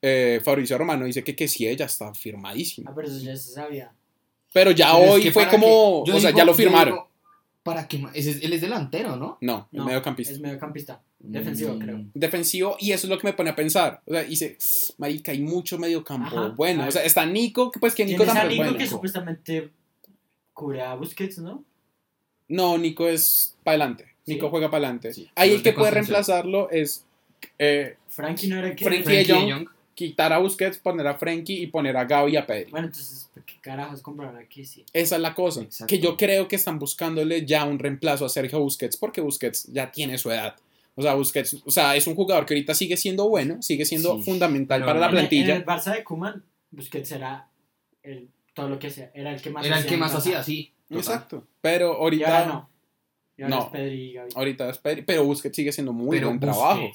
eh, 0.00 0.40
Fabricio 0.44 0.78
Romano 0.78 1.04
dice 1.06 1.24
que, 1.24 1.34
que 1.34 1.48
sí, 1.48 1.66
ella 1.66 1.86
está 1.86 2.14
firmadísima. 2.14 2.90
Ah, 2.90 2.94
pero 2.94 3.08
eso 3.08 3.18
ya 3.18 3.36
se 3.36 3.50
sabía. 3.52 3.92
Pero 4.52 4.70
ya 4.72 4.92
Pero 4.92 5.04
es 5.04 5.10
hoy 5.10 5.22
que 5.22 5.32
fue 5.32 5.48
como, 5.48 6.02
que- 6.04 6.12
o 6.12 6.20
sea, 6.20 6.30
digo- 6.30 6.38
ya 6.38 6.44
lo 6.44 6.54
firmaron. 6.54 6.94
digo, 6.94 7.10
¿Para 7.62 7.86
Ese 8.14 8.30
es- 8.30 8.42
él 8.42 8.54
es 8.54 8.62
delantero, 8.62 9.16
¿no? 9.16 9.36
no, 9.42 9.68
mediocampista. 9.70 10.32
Es 10.32 10.40
mediocampista. 10.40 11.02
Defensivo, 11.18 11.74
Mm. 11.74 11.78
creo. 11.78 12.04
defensivo 12.14 12.76
y 12.80 12.92
eso 12.92 13.06
es 13.06 13.10
lo 13.10 13.18
que 13.18 13.26
me 13.26 13.34
pone 13.34 13.50
a 13.50 13.54
pensar. 13.54 14.00
O 14.06 14.12
sea, 14.14 14.22
dice, 14.24 14.56
marica, 14.96 15.32
hay 15.32 15.40
mucho 15.40 15.76
mediocampo 15.78 16.38
Ajá. 16.38 16.48
bueno. 16.56 16.88
O 16.88 16.90
sea, 16.90 17.04
está 17.04 17.26
Nico, 17.26 17.70
que 17.70 17.78
pues 17.78 17.94
que 17.94 18.06
Nico 18.06 18.22
es 18.22 18.32
Nico 18.32 18.56
bueno. 18.56 18.78
que 18.78 18.86
supuestamente 18.86 19.68
cubre 20.54 20.80
a 20.80 20.94
Busquets, 20.94 21.38
¿no? 21.38 21.62
No, 22.48 22.78
Nico 22.78 23.06
es 23.06 23.54
para 23.62 23.74
adelante. 23.74 24.04
Sí. 24.24 24.32
Nico 24.34 24.48
juega 24.48 24.70
para 24.70 24.86
adelante. 24.86 25.12
Sí. 25.12 25.28
Ahí 25.34 25.50
el 25.52 25.62
que 25.62 25.70
de 25.72 25.76
puede 25.76 25.90
reemplazarlo 25.90 26.70
es 26.70 27.04
eh, 27.58 27.96
Frankie 28.08 28.48
no 28.48 28.56
era 28.58 28.74
que... 28.74 28.84
Frankie 28.84 29.02
Frankie 29.04 29.32
de 29.32 29.34
de 29.46 29.52
Jong. 29.52 29.68
Quitar 30.06 30.32
a 30.32 30.38
Busquets, 30.38 30.78
poner 30.78 31.06
a 31.06 31.14
Frenkie 31.18 31.62
y 31.62 31.66
poner 31.66 31.94
a 31.96 32.04
Gaby 32.06 32.32
y 32.32 32.36
a 32.38 32.46
Pedri. 32.46 32.70
Bueno, 32.70 32.86
entonces, 32.86 33.28
¿por 33.34 33.44
¿qué 33.44 33.54
carajos 33.60 34.00
compraron 34.00 34.38
aquí? 34.38 34.64
Sí. 34.64 34.84
Esa 34.94 35.16
es 35.16 35.20
la 35.22 35.34
cosa. 35.34 35.66
Que 35.86 35.98
yo 35.98 36.16
creo 36.16 36.48
que 36.48 36.56
están 36.56 36.78
buscándole 36.78 37.44
ya 37.44 37.64
un 37.66 37.78
reemplazo 37.78 38.24
a 38.24 38.28
Sergio 38.30 38.60
Busquets 38.60 38.96
porque 38.96 39.20
Busquets 39.20 39.64
ya 39.72 39.90
tiene 39.92 40.16
su 40.16 40.30
edad. 40.30 40.56
O 40.94 41.02
sea, 41.02 41.14
Busquets, 41.14 41.58
o 41.66 41.70
sea, 41.70 41.96
es 41.96 42.06
un 42.06 42.14
jugador 42.14 42.46
que 42.46 42.54
ahorita 42.54 42.74
sigue 42.74 42.96
siendo 42.96 43.28
bueno, 43.28 43.60
sigue 43.62 43.84
siendo 43.84 44.16
Sí. 44.16 44.22
fundamental 44.24 44.80
Pero 44.80 44.86
para 44.86 45.00
la 45.00 45.06
En 45.06 45.10
el- 45.12 45.16
plantilla. 45.18 45.54
En 45.54 45.60
el 45.60 45.66
Barça 45.66 45.94
de 45.94 46.02
Kuman, 46.02 46.42
Busquets 46.70 47.12
era 47.12 47.48
el, 48.02 48.28
todo 48.54 48.68
lo 48.70 48.78
que 48.78 48.86
hacía. 48.86 49.10
Era 49.14 49.32
el 49.34 49.40
que 49.42 49.50
más 49.50 49.64
Era 49.66 49.74
el 49.76 49.78
hacía 49.80 49.88
que 49.90 49.94
en 49.94 50.00
más 50.00 50.12
Barça. 50.14 50.18
hacía, 50.18 50.42
sí. 50.42 50.72
total. 50.88 50.98
Exacto. 50.98 51.46
Pero 51.60 51.92
Y 51.92 51.96
ahorita 52.02 52.38
ahora 52.40 52.52
no. 52.54 52.70
Y 53.36 53.42
ahora 53.42 53.56
No. 53.56 53.62
es 53.64 53.68
Pedri 53.70 54.00
y 54.02 54.12
Gavi. 54.14 54.30
ahorita 54.34 54.70
es 54.70 54.78
Pedri, 54.78 55.02
pero 55.02 55.24
Busquets 55.24 55.56
sigue 55.56 55.72
siendo 55.72 55.92
muy 55.92 56.16
Pero 56.16 56.28
buen 56.28 56.40
Busquets, 56.40 56.56
trabajo. 56.58 56.90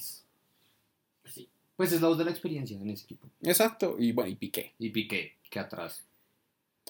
Pues 1.75 1.91
es 1.91 2.01
la 2.01 2.07
voz 2.07 2.17
de 2.17 2.25
la 2.25 2.31
experiencia 2.31 2.77
en 2.77 2.89
ese 2.89 3.03
equipo. 3.03 3.27
Exacto. 3.41 3.95
Y 3.99 4.11
bueno, 4.11 4.29
y 4.31 4.35
Piqué. 4.35 4.73
Y 4.79 4.89
Piqué, 4.89 5.33
que 5.49 5.59
atrás. 5.59 6.05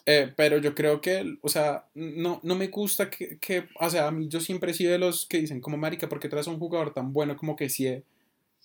Eh, 0.06 0.32
pero 0.36 0.60
yo 0.60 0.76
creo 0.76 1.02
que, 1.02 1.38
o 1.42 1.50
sea, 1.50 1.86
no, 1.96 2.40
no 2.44 2.56
me 2.56 2.68
gusta 2.68 3.10
que, 3.10 3.40
que, 3.40 3.68
o 3.80 3.90
sea, 3.90 4.08
a 4.08 4.12
mí 4.12 4.28
yo 4.28 4.40
siempre 4.40 4.72
he 4.72 4.76
sido 4.76 4.92
de 4.92 5.00
los 5.00 5.26
que 5.26 5.40
dicen 5.40 5.62
como 5.62 5.78
marica, 5.78 6.08
porque 6.08 6.30
traes 6.30 6.48
a 6.48 6.52
un 6.52 6.60
jugador 6.60 6.94
tan 6.94 7.12
bueno 7.12 7.36
como 7.36 7.56
que 7.56 7.70
sí 7.70 8.04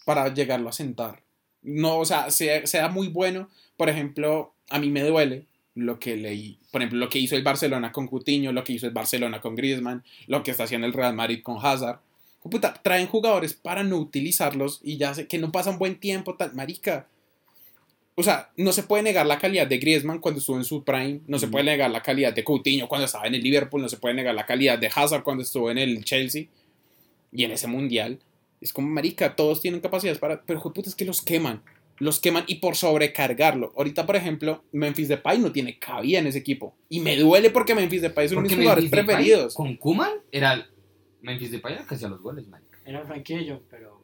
para 0.05 0.33
llegarlo 0.33 0.69
a 0.69 0.73
sentar. 0.73 1.23
No, 1.63 1.99
o 1.99 2.05
sea, 2.05 2.31
sea, 2.31 2.67
sea 2.67 2.89
muy 2.89 3.09
bueno. 3.09 3.49
Por 3.77 3.89
ejemplo, 3.89 4.55
a 4.69 4.79
mí 4.79 4.91
me 4.91 5.03
duele 5.03 5.47
lo 5.75 5.99
que 5.99 6.17
leí, 6.17 6.59
por 6.71 6.83
ejemplo, 6.83 6.99
lo 6.99 7.09
que 7.09 7.19
hizo 7.19 7.37
el 7.37 7.43
Barcelona 7.43 7.93
con 7.93 8.07
Coutinho, 8.09 8.53
lo 8.53 8.65
que 8.65 8.73
hizo 8.73 8.87
el 8.87 8.93
Barcelona 8.93 9.41
con 9.41 9.55
Griezmann, 9.55 10.05
lo 10.27 10.43
que 10.43 10.51
está 10.51 10.65
haciendo 10.65 10.87
el 10.87 10.93
Real 10.93 11.15
Madrid 11.15 11.43
con 11.43 11.59
Hazard. 11.65 12.01
Puta, 12.43 12.75
traen 12.83 13.07
jugadores 13.07 13.53
para 13.53 13.83
no 13.83 13.99
utilizarlos 13.99 14.81
y 14.83 14.97
ya 14.97 15.15
sé 15.15 15.27
que 15.27 15.39
no 15.39 15.53
pasan 15.53 15.79
buen 15.79 16.01
tiempo, 16.01 16.37
tal, 16.37 16.55
marica. 16.55 17.07
O 18.15 18.23
sea, 18.23 18.51
no 18.57 18.73
se 18.73 18.83
puede 18.83 19.03
negar 19.03 19.27
la 19.27 19.39
calidad 19.39 19.67
de 19.67 19.79
Griezmann 19.79 20.21
cuando 20.21 20.41
estuvo 20.41 20.57
en 20.57 20.65
su 20.65 20.85
prime, 20.85 21.21
no 21.27 21.39
se 21.39 21.49
puede 21.49 21.65
negar 21.65 21.91
la 21.91 22.03
calidad 22.03 22.33
de 22.33 22.45
Coutinho 22.45 22.89
cuando 22.89 23.07
estaba 23.07 23.27
en 23.27 23.35
el 23.35 23.43
Liverpool, 23.43 23.83
no 23.83 23.89
se 23.89 23.99
puede 23.99 24.15
negar 24.15 24.35
la 24.35 24.47
calidad 24.47 24.79
de 24.79 24.91
Hazard 24.95 25.23
cuando 25.23 25.43
estuvo 25.43 25.71
en 25.71 25.79
el 25.79 26.05
Chelsea 26.05 26.47
y 27.33 27.45
en 27.45 27.51
ese 27.53 27.67
mundial. 27.67 28.19
Es 28.61 28.73
como, 28.73 28.89
marica, 28.89 29.37
todos 29.37 29.61
tienen 29.61 29.81
capacidades 29.81 30.19
para... 30.19 30.43
Pero, 30.43 30.61
puta, 30.63 30.89
es 30.89 30.95
que 30.95 31.05
los 31.05 31.23
queman. 31.23 31.63
Los 31.99 32.21
queman 32.21 32.45
y 32.47 32.57
por 32.57 32.77
sobrecargarlo. 32.77 33.73
Ahorita, 33.77 34.07
por 34.07 34.17
ejemplo, 34.17 34.65
Memphis 34.73 35.09
Depay 35.09 35.39
no 35.39 35.53
tiene 35.53 35.79
cabida 35.79 36.19
en 36.19 36.27
ese 36.27 36.39
equipo. 36.39 36.75
Y 36.89 37.01
me 37.01 37.17
duele 37.17 37.51
porque 37.51 37.75
Memphis 37.75 38.03
Depay 38.03 38.27
es 38.27 38.33
uno 38.33 38.43
de 38.43 38.49
mis 38.49 38.57
jugadores 38.57 38.91
preferidos. 38.91 39.55
Con 39.55 39.77
Kuman 39.77 40.13
era 40.33 40.67
Memphis 41.23 41.51
Depay 41.51 41.75
era 41.75 41.87
que 41.87 41.95
hacía 41.95 42.09
los 42.09 42.21
goles, 42.21 42.49
man. 42.49 42.63
Era 42.85 43.05
Frankie 43.05 43.37
de 43.37 43.51
Jong, 43.51 43.63
pero. 43.71 44.03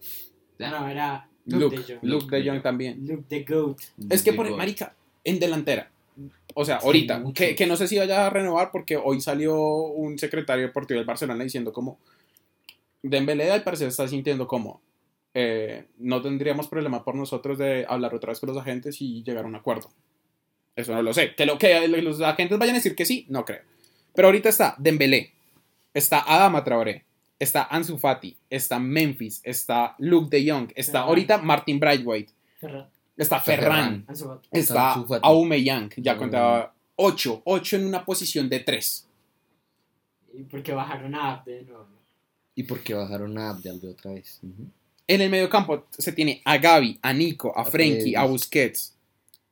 Ya. 0.59 0.71
No, 0.71 0.89
era 0.89 1.29
Luke, 1.47 1.77
Luke, 1.77 1.77
de 1.77 1.95
Jong. 1.95 2.05
Luke 2.05 2.37
de 2.37 2.49
Jong 2.49 2.63
también. 2.63 3.07
Luke 3.07 3.25
the 3.29 3.45
Goat. 3.45 3.79
Es 4.11 4.23
que, 4.23 4.33
por, 4.33 4.51
marica, 4.57 4.95
en 5.25 5.39
delantera. 5.39 5.91
O 6.55 6.65
sea, 6.65 6.81
Sí, 6.81 6.87
ahorita, 6.87 7.23
que, 7.35 7.55
que 7.55 7.67
no 7.67 7.77
sé 7.77 7.87
si 7.87 7.99
vaya 7.99 8.27
a 8.27 8.31
renovar 8.31 8.71
porque 8.73 8.97
hoy 8.97 9.21
salió 9.21 9.55
un 9.57 10.19
secretario 10.19 10.67
deportivo 10.67 10.99
del 10.99 11.07
Barcelona 11.07 11.45
diciendo 11.45 11.73
como 11.73 11.99
Dembélé 13.03 13.51
al 13.51 13.63
parecer 13.63 13.89
está 13.89 14.09
sintiendo 14.09 14.49
como 14.49 14.81
eh, 15.35 15.85
no 15.99 16.23
tendríamos 16.23 16.67
problema 16.67 17.05
por 17.05 17.15
nosotros 17.15 17.59
de 17.59 17.85
hablar 17.87 18.15
otra 18.15 18.31
vez 18.31 18.41
con 18.41 18.49
los 18.49 18.57
agentes 18.57 19.03
y 19.03 19.23
llegar 19.23 19.45
a 19.45 19.49
un 19.49 19.55
acuerdo. 19.55 19.91
Eso 20.75 20.95
no 20.95 21.03
lo 21.03 21.13
sé. 21.13 21.35
Que, 21.35 21.45
lo, 21.45 21.59
que 21.59 21.87
los 21.89 22.23
agentes 22.23 22.59
vayan 22.59 22.75
a 22.75 22.79
decir 22.79 22.97
que 22.97 23.05
sí, 23.05 23.27
no 23.29 23.45
creo. 23.45 23.61
Pero 24.15 24.29
ahorita 24.29 24.49
está 24.49 24.75
Dembélé, 24.79 25.35
está 25.97 26.21
Adama 26.27 26.63
Traoré, 26.63 27.05
está 27.39 27.65
Ansu 27.65 27.97
Fati, 27.99 28.37
está 28.51 28.79
Memphis, 28.79 29.41
está 29.45 29.95
Luke 29.99 30.29
de 30.31 30.51
Jong, 30.51 30.73
está 30.75 30.93
Ferran. 30.93 31.09
ahorita 31.09 31.39
Martin 31.39 31.81
Brightwhite, 31.81 32.33
Ferran. 32.61 32.87
está 33.17 33.41
Ferran. 33.41 34.05
Ferran. 34.07 34.41
Está. 34.53 34.93
Aubameyang, 35.23 35.91
ya 35.97 36.17
contaba 36.17 36.73
8, 36.97 37.43
8 37.45 37.77
en 37.77 37.87
una 37.87 38.05
posición 38.05 38.49
de 38.49 38.61
3. 38.61 39.07
¿Y 40.35 40.43
por 40.43 40.63
qué 40.63 40.73
bajaron 40.73 41.15
a 41.15 41.33
Abde 41.33 41.53
de 41.59 41.63
nuevo? 41.65 41.87
¿Y 42.55 42.63
por 42.63 42.81
qué 42.83 42.95
bajaron 42.95 43.37
a 43.39 43.51
Abde 43.51 43.71
Albe 43.71 43.89
otra 43.89 44.13
vez? 44.13 44.41
En 45.09 45.21
el 45.21 45.31
mediocampo 45.31 45.87
se 45.91 46.13
tiene 46.13 46.41
a 46.45 46.59
Gaby, 46.59 46.99
a 47.03 47.13
Nico, 47.13 47.53
a, 47.57 47.63
A 47.63 47.65
Frenkie, 47.65 48.17
a 48.17 48.25
Busquets, 48.25 48.95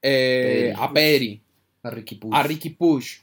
eh, 0.03 0.73
Pedri. 0.75 0.83
a 0.83 0.93
Pedri, 0.93 1.43
A 1.83 1.91
Ricky 1.91 2.15
Push. 2.17 2.35
a 2.35 2.43
Ricky 2.43 2.71
Push 2.71 3.19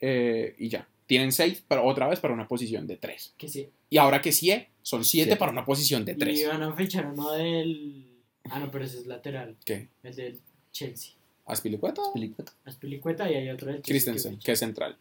eh, 0.00 0.54
y 0.58 0.68
ya. 0.68 0.86
Tienen 1.10 1.32
6, 1.32 1.64
pero 1.66 1.84
otra 1.84 2.06
vez 2.06 2.20
para 2.20 2.32
una 2.32 2.46
posición 2.46 2.86
de 2.86 2.96
3. 2.96 3.34
Que 3.36 3.48
sí. 3.48 3.68
Y 3.88 3.98
ahora 3.98 4.20
que 4.20 4.30
sí, 4.30 4.52
son 4.82 5.04
7 5.04 5.24
Siete. 5.24 5.36
para 5.36 5.50
una 5.50 5.64
posición 5.64 6.04
de 6.04 6.12
Y 6.12 6.14
3. 6.14 6.46
van 6.48 6.62
a 6.62 6.72
fichar 6.72 7.04
uno 7.06 7.32
del. 7.32 8.06
Ah, 8.48 8.60
no, 8.60 8.70
pero 8.70 8.84
ese 8.84 8.98
es 8.98 9.06
lateral. 9.08 9.56
¿Qué? 9.64 9.88
El 10.04 10.14
del 10.14 10.38
Chelsea. 10.70 11.14
¿Aspilicueta? 11.46 12.00
Pelicueta. 12.14 12.52
Aspilicueta 12.64 13.28
y 13.28 13.34
hay 13.34 13.48
otro 13.50 13.72
del 13.72 13.82
Chelsea. 13.82 14.12
Christensen, 14.12 14.38
que 14.38 14.44
que 14.44 14.52
es 14.52 14.58
central. 14.60 14.96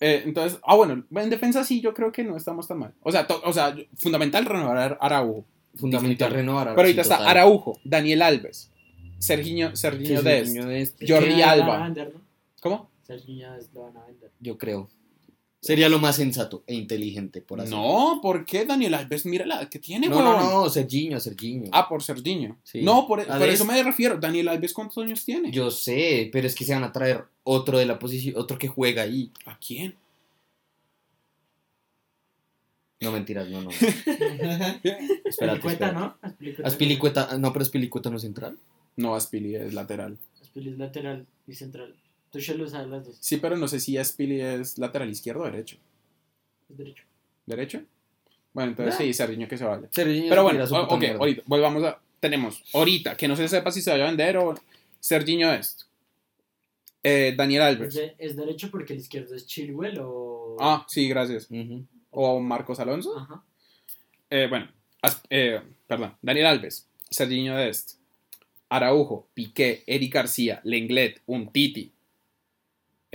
Eh, 0.00 0.22
entonces, 0.24 0.58
ah, 0.64 0.74
bueno, 0.74 1.04
en 1.08 1.30
defensa 1.30 1.62
sí, 1.62 1.80
yo 1.80 1.94
creo 1.94 2.10
que 2.10 2.24
no 2.24 2.36
estamos 2.36 2.66
tan 2.66 2.80
mal. 2.80 2.92
O 3.02 3.12
sea, 3.12 3.24
to- 3.28 3.40
o 3.44 3.52
sea 3.52 3.72
fundamental 3.94 4.44
renovar 4.46 4.76
a 4.78 4.86
Araujo. 5.06 5.44
Fundamental 5.76 6.32
renovar. 6.32 6.70
Pero 6.70 6.80
ahorita 6.80 7.04
sí, 7.04 7.06
está 7.08 7.18
total. 7.18 7.30
Araujo, 7.30 7.78
Daniel 7.84 8.22
Alves, 8.22 8.68
Dest. 9.20 9.76
Serginho 9.76 10.22
Dest. 10.22 11.00
Jordi 11.06 11.40
Alba. 11.42 11.94
¿Cómo? 12.60 12.90
Dest 13.06 13.74
lo 13.74 13.82
van 13.82 13.96
a 13.96 14.04
vender. 14.06 14.30
Yo 14.40 14.58
creo. 14.58 14.88
Sería 15.60 15.88
lo 15.88 15.98
más 15.98 16.16
sensato 16.16 16.62
e 16.66 16.74
inteligente, 16.74 17.40
por 17.40 17.60
así 17.60 17.70
No, 17.70 18.20
¿por 18.22 18.44
qué 18.44 18.64
Daniel 18.64 18.94
Alves? 18.94 19.26
Mira 19.26 19.44
la 19.44 19.68
que 19.68 19.80
tiene, 19.80 20.08
No, 20.08 20.22
no, 20.22 20.36
huevón. 20.36 20.64
no, 20.64 20.70
Serginho, 20.70 21.18
Serginho. 21.18 21.70
Ah, 21.72 21.88
por 21.88 22.02
Serginho. 22.02 22.56
Sí. 22.62 22.82
No, 22.82 23.06
por, 23.06 23.20
eso 23.20 23.64
me 23.64 23.82
refiero. 23.82 24.16
Daniel 24.18 24.48
Alves, 24.48 24.72
¿cuántos 24.72 24.98
años 24.98 25.24
tiene? 25.24 25.50
Yo 25.50 25.70
sé, 25.70 26.28
pero 26.32 26.46
es 26.46 26.54
que 26.54 26.64
se 26.64 26.72
van 26.72 26.84
a 26.84 26.92
traer 26.92 27.24
otro 27.42 27.78
de 27.78 27.86
la 27.86 27.98
posición, 27.98 28.36
otro 28.36 28.58
que 28.58 28.68
juega 28.68 29.02
ahí. 29.02 29.32
¿A 29.46 29.58
quién? 29.58 29.96
No 33.00 33.12
mentiras, 33.12 33.48
no, 33.48 33.62
no. 33.62 33.70
Espérate. 35.24 35.92
¿no? 35.92 36.16
Aspilicueta. 36.22 36.68
Aspilicueta, 36.68 37.38
no, 37.38 37.52
pero 37.52 37.62
Aspilicueta 37.62 38.10
no 38.10 38.16
es 38.16 38.22
central. 38.22 38.56
No, 38.96 39.14
Aspili 39.14 39.56
es 39.56 39.74
lateral. 39.74 40.16
Aspili 40.40 40.70
es 40.70 40.78
lateral 40.78 41.26
y 41.46 41.54
central. 41.54 41.94
Tuchel 42.30 42.60
usa 42.60 42.84
las 42.84 43.06
dos. 43.06 43.16
Sí, 43.20 43.36
pero 43.38 43.56
no 43.56 43.68
sé 43.68 43.80
si 43.80 43.96
Aspili 43.96 44.40
es 44.40 44.78
lateral 44.78 45.08
izquierdo 45.10 45.42
o 45.42 45.44
derecho. 45.46 45.76
Es 46.70 46.76
derecho. 46.76 47.04
¿Derecho? 47.46 47.82
Bueno, 48.52 48.70
entonces 48.70 48.94
Ya. 48.98 49.04
sí, 49.04 49.12
Serginho 49.14 49.46
que 49.48 49.58
se 49.58 49.64
vaya. 49.64 49.88
Serginho 49.90 50.28
Pero 50.28 50.42
bueno, 50.42 50.64
o- 50.64 50.82
ok, 50.94 50.98
mierda. 51.00 51.18
ahorita, 51.18 51.42
volvamos 51.46 51.84
a... 51.84 52.00
Tenemos, 52.20 52.62
ahorita, 52.72 53.16
que 53.16 53.28
no 53.28 53.36
se 53.36 53.46
sepa 53.48 53.70
si 53.70 53.82
se 53.82 53.90
vaya 53.90 54.04
a 54.04 54.08
vender 54.08 54.36
o... 54.38 54.54
Serginho 54.98 55.52
esto. 55.52 55.84
Eh, 57.02 57.34
Daniel 57.36 57.62
Es, 57.62 57.68
Alves. 57.68 57.94
de- 57.94 58.14
es 58.18 58.36
derecho 58.36 58.70
porque 58.70 58.94
el 58.94 58.98
izquierdo 58.98 59.34
es 59.36 59.46
Chilwell 59.46 59.98
o. 60.00 60.56
Ah, 60.58 60.84
sí, 60.88 61.08
gracias. 61.08 61.46
O 62.10 62.40
Marcos 62.40 62.80
Alonso. 62.80 63.16
Ajá. 63.16 63.44
Eh, 64.30 64.46
bueno, 64.48 64.68
As- 65.02 65.22
eh, 65.30 65.60
perdón, 65.86 66.16
Daniel 66.20 66.46
Alves, 66.46 66.88
Serginho 67.08 67.54
Dest, 67.56 67.92
Araujo, 68.70 69.28
Piqué, 69.34 69.84
Eric 69.86 70.14
García, 70.14 70.60
Lenglet, 70.64 71.20
Untiti, 71.26 71.92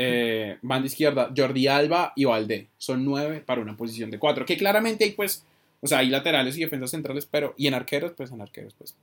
eh, 0.02 0.57
banda 0.61 0.88
izquierda, 0.88 1.32
Jordi 1.36 1.68
Alba 1.68 2.14
y 2.15 2.26
Valdé. 2.26 2.68
Son 2.78 3.03
nueve 3.06 3.41
para 3.41 3.61
una 3.61 3.76
posición 3.78 4.10
de 4.11 4.19
cuatro. 4.19 4.45
Que 4.45 4.57
claramente 4.57 5.03
hay, 5.03 5.11
pues, 5.11 5.45
o 5.82 5.88
sea, 5.88 5.99
hay 5.99 6.10
laterales 6.10 6.57
y 6.57 6.61
defensas 6.61 6.91
centrales, 6.91 7.26
pero, 7.26 7.53
y 7.57 7.68
en 7.68 7.73
arqueros, 7.73 8.14
pues, 8.15 8.32
en 8.32 8.41
arqueros, 8.41 8.73
pues, 8.78 8.95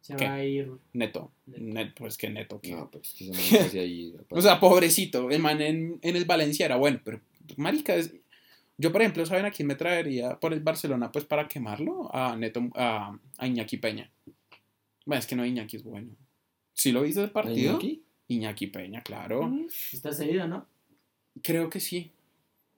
Se 0.00 0.16
¿Qué? 0.16 0.24
va 0.26 0.34
a 0.34 0.44
ir. 0.44 0.70
neto. 0.92 1.30
Neto. 1.46 1.62
Net, 1.62 1.92
pues, 1.96 2.16
que 2.16 2.30
neto. 2.30 2.60
que- 2.60 2.72
No, 2.72 2.90
pues 2.90 3.12
que 3.16 3.24
se 3.26 3.30
me 3.32 3.58
hace 3.74 3.80
ahí. 3.80 4.14
O 4.30 4.40
sea, 4.40 4.58
pobrecito, 4.58 5.30
el 5.30 5.40
man 5.40 5.60
en, 5.60 5.98
en 6.02 6.16
el 6.16 6.24
Valencia 6.24 6.66
era 6.66 6.76
bueno, 6.76 7.00
pero 7.04 7.20
marica, 7.56 7.94
es- 7.94 8.14
yo 8.78 8.92
por 8.92 9.02
ejemplo, 9.02 9.26
¿saben 9.26 9.44
a 9.44 9.50
quién 9.50 9.68
me 9.68 9.74
traería 9.74 10.40
por 10.40 10.54
el 10.54 10.60
Barcelona 10.60 11.12
pues 11.12 11.26
para 11.26 11.46
quemarlo? 11.46 12.08
A 12.14 12.34
Neto, 12.34 12.62
a, 12.74 13.14
a 13.36 13.46
Iñaki 13.46 13.76
Peña. 13.76 14.10
Bueno, 15.04 15.18
es 15.20 15.26
que 15.26 15.36
no 15.36 15.44
Iñaki 15.44 15.76
es 15.76 15.82
bueno. 15.82 16.16
¿Sí 16.72 16.90
lo 16.92 17.02
viste 17.02 17.22
el 17.22 17.30
partido? 17.30 17.76
aquí? 17.76 18.02
Iñaki 18.30 18.68
Peña, 18.68 19.02
claro. 19.02 19.50
Está 19.92 20.12
cedido, 20.12 20.46
¿no? 20.48 20.66
Creo 21.42 21.68
que 21.68 21.80
sí. 21.80 22.12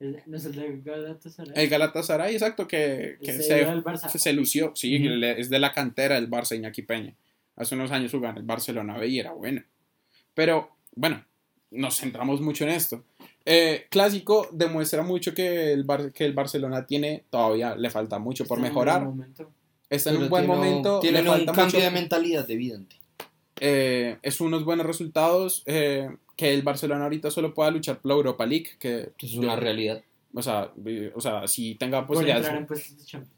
El- 0.00 0.20
No 0.26 0.36
es 0.36 0.44
el 0.46 0.54
de 0.56 0.80
Galatasaray. 0.82 1.52
El 1.54 1.68
Galatasaray, 1.68 2.32
exacto, 2.34 2.66
que, 2.66 3.18
se, 3.22 4.32
lució. 4.32 4.72
Sí, 4.74 4.96
es 5.36 5.48
de 5.50 5.58
la 5.58 5.72
cantera 5.72 6.16
del 6.16 6.28
Barça, 6.28 6.56
Iñaki 6.56 6.82
Peña. 6.82 7.14
Hace 7.54 7.74
unos 7.74 7.90
años 7.90 8.10
jugaba 8.10 8.30
en 8.32 8.38
el 8.38 8.42
Barcelona 8.44 8.96
B 8.98 9.08
y 9.08 9.18
era 9.20 9.32
bueno. 9.32 9.62
Pero, 10.34 10.70
bueno, 10.96 11.24
nos 11.70 11.98
centramos 12.00 12.40
mucho 12.40 12.64
en 12.64 12.70
esto. 12.70 13.04
Eh, 13.44 13.86
clásico 13.90 14.48
demuestra 14.52 15.02
mucho 15.02 15.34
que 15.34 15.72
el, 15.72 15.84
Bar- 15.84 16.12
que 16.12 16.24
el 16.24 16.32
Barcelona 16.32 16.86
tiene, 16.86 17.24
todavía 17.28 17.76
le 17.76 17.90
falta 17.90 18.18
mucho 18.18 18.46
por 18.46 18.58
Está 18.58 18.66
en 18.68 18.72
un 18.72 18.74
mejorar. 18.74 19.04
buen 19.04 19.16
momento. 19.16 19.50
Está 19.90 20.10
en 20.10 20.16
Pero 20.16 20.24
un 20.24 20.30
buen 20.30 20.44
tiene- 20.46 20.56
momento. 20.56 21.00
Tienen 21.00 21.24
le 21.24 21.30
un 21.30 21.36
falta 21.36 21.52
cambio 21.52 21.78
mucho. 21.78 21.84
de 21.84 21.90
mentalidad 21.90 22.50
evidente. 22.50 22.96
Eh, 23.60 24.16
es 24.22 24.40
unos 24.40 24.64
buenos 24.64 24.86
resultados. 24.86 25.62
eh, 25.66 26.08
que 26.36 26.52
el 26.54 26.62
Barcelona 26.62 27.04
ahorita 27.04 27.30
solo 27.30 27.52
pueda 27.54 27.70
luchar 27.70 27.98
por 28.00 28.08
la 28.08 28.14
Europa 28.14 28.46
League. 28.46 28.70
Que 28.78 29.10
Es 29.18 29.34
una 29.34 29.54
yo- 29.54 29.60
realidad. 29.60 30.02
O 30.34 30.42
sea, 30.42 30.72
o 31.14 31.20
sea, 31.20 31.46
si 31.46 31.74
tenga 31.74 32.00
Por 32.06 32.14
posibilidades. 32.16 32.46
entrar 32.46 32.60
en 32.62 32.66
puestos 32.66 32.98
de 32.98 33.04
Champions. 33.04 33.36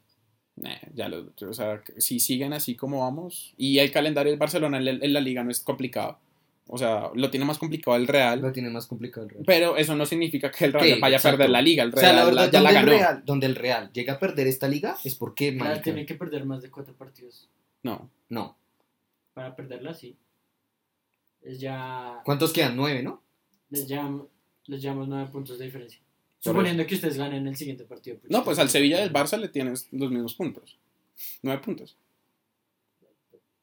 Nah, 0.57 0.77
ya 0.95 1.09
lo, 1.09 1.33
o 1.49 1.53
sea, 1.53 1.83
si 1.99 2.21
siguen 2.21 2.53
así 2.53 2.77
como 2.77 3.01
vamos. 3.01 3.53
Y 3.59 3.81
el 3.81 3.91
calendario 3.91 4.31
del 4.31 4.39
Barcelona 4.39 4.79
en 4.79 4.85
la, 4.85 4.91
en 4.93 5.13
la 5.13 5.21
liga 5.21 5.43
no 5.43 5.51
es 5.51 5.59
complicado. 5.61 6.19
O 6.69 6.79
sea, 6.79 7.11
lo 7.15 7.29
tiene 7.31 7.45
más 7.45 7.59
complicado 7.59 7.97
el 7.97 8.07
Real. 8.07 8.41
Lo 8.41 8.53
tiene 8.53 8.71
más 8.71 8.87
complicado 8.87 9.27
el 9.27 9.31
Real. 9.33 9.45
Pero 9.45 9.77
eso 9.77 9.97
no 9.97 10.07
significa 10.07 10.51
que 10.53 10.67
el 10.67 10.73
Real 10.73 10.87
¿Qué? 10.95 11.01
vaya 11.01 11.19
a 11.19 11.21
perder 11.21 11.51
la 11.51 11.61
liga. 11.61 11.83
El 11.83 11.89
O 11.91 11.97
Real 11.97 12.05
sea, 12.07 12.13
la 12.15 12.25
verdad, 12.25 12.51
ya 12.53 12.61
la 12.63 12.71
donde, 12.73 12.79
el 12.81 12.87
ganó. 12.87 12.99
Real, 12.99 13.23
donde 13.27 13.47
el 13.47 13.57
Real 13.57 13.91
llega 13.93 14.13
a 14.15 14.19
perder 14.21 14.47
esta 14.47 14.69
liga 14.69 14.97
es 15.05 15.17
porque, 15.17 15.55
Claro, 15.57 15.81
tiene 15.83 16.07
que 16.07 16.15
perder 16.15 16.45
más 16.47 16.63
de 16.63 16.71
cuatro 16.71 16.95
partidos. 16.95 17.49
No. 17.83 18.09
no. 18.29 18.57
Para 19.35 19.55
perderla, 19.55 19.93
sí. 19.95 20.17
Es 21.43 21.61
ya. 21.61 22.21
¿Cuántos 22.25 22.53
quedan? 22.53 22.77
Nueve, 22.77 23.03
¿no? 23.03 23.23
Les, 23.71 23.89
llam- 23.89 24.29
les 24.67 24.81
llevamos 24.81 25.09
nueve 25.09 25.29
puntos 25.31 25.59
de 25.59 25.67
diferencia. 25.67 26.01
Suponiendo 26.39 26.87
que 26.87 26.95
ustedes 26.95 27.17
ganen 27.17 27.47
el 27.47 27.57
siguiente 27.57 27.85
partido. 27.85 28.19
porque 28.19 28.33
No, 28.33 28.45
pues 28.45 28.59
al 28.59 28.69
Sevilla 28.71 29.01
del 29.01 29.13
Barça 29.13 29.39
le 29.39 29.49
tienes 29.49 29.89
los 29.93 30.11
mismos 30.11 30.35
puntos. 30.35 30.79
Nueve 31.43 31.61
puntos. 31.63 31.97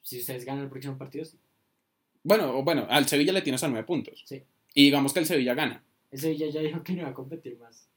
Si 0.01 0.19
ustedes 0.19 0.45
ganan 0.45 0.63
el 0.65 0.69
próximo 0.69 0.97
partido, 0.97 1.23
sí. 1.25 1.37
Bueno, 2.23 2.57
o 2.57 2.63
bueno, 2.63 2.85
al 2.89 3.07
Sevilla 3.07 3.33
le 3.33 3.41
tienes 3.41 3.63
a 3.63 3.67
nueve 3.67 3.85
puntos. 3.85 4.23
Sí. 4.27 4.43
Y 4.73 4.83
digamos 4.85 5.13
que 5.13 5.19
el 5.19 5.25
Sevilla 5.25 5.53
gana. 5.53 5.83
El 6.11 6.19
Sevilla 6.19 6.49
ya 6.49 6.61
dijo 6.61 6.83
que 6.83 6.93
no 6.93 6.99
iba 7.01 7.09
a 7.09 7.13
competir 7.13 7.57
más. 7.59 7.87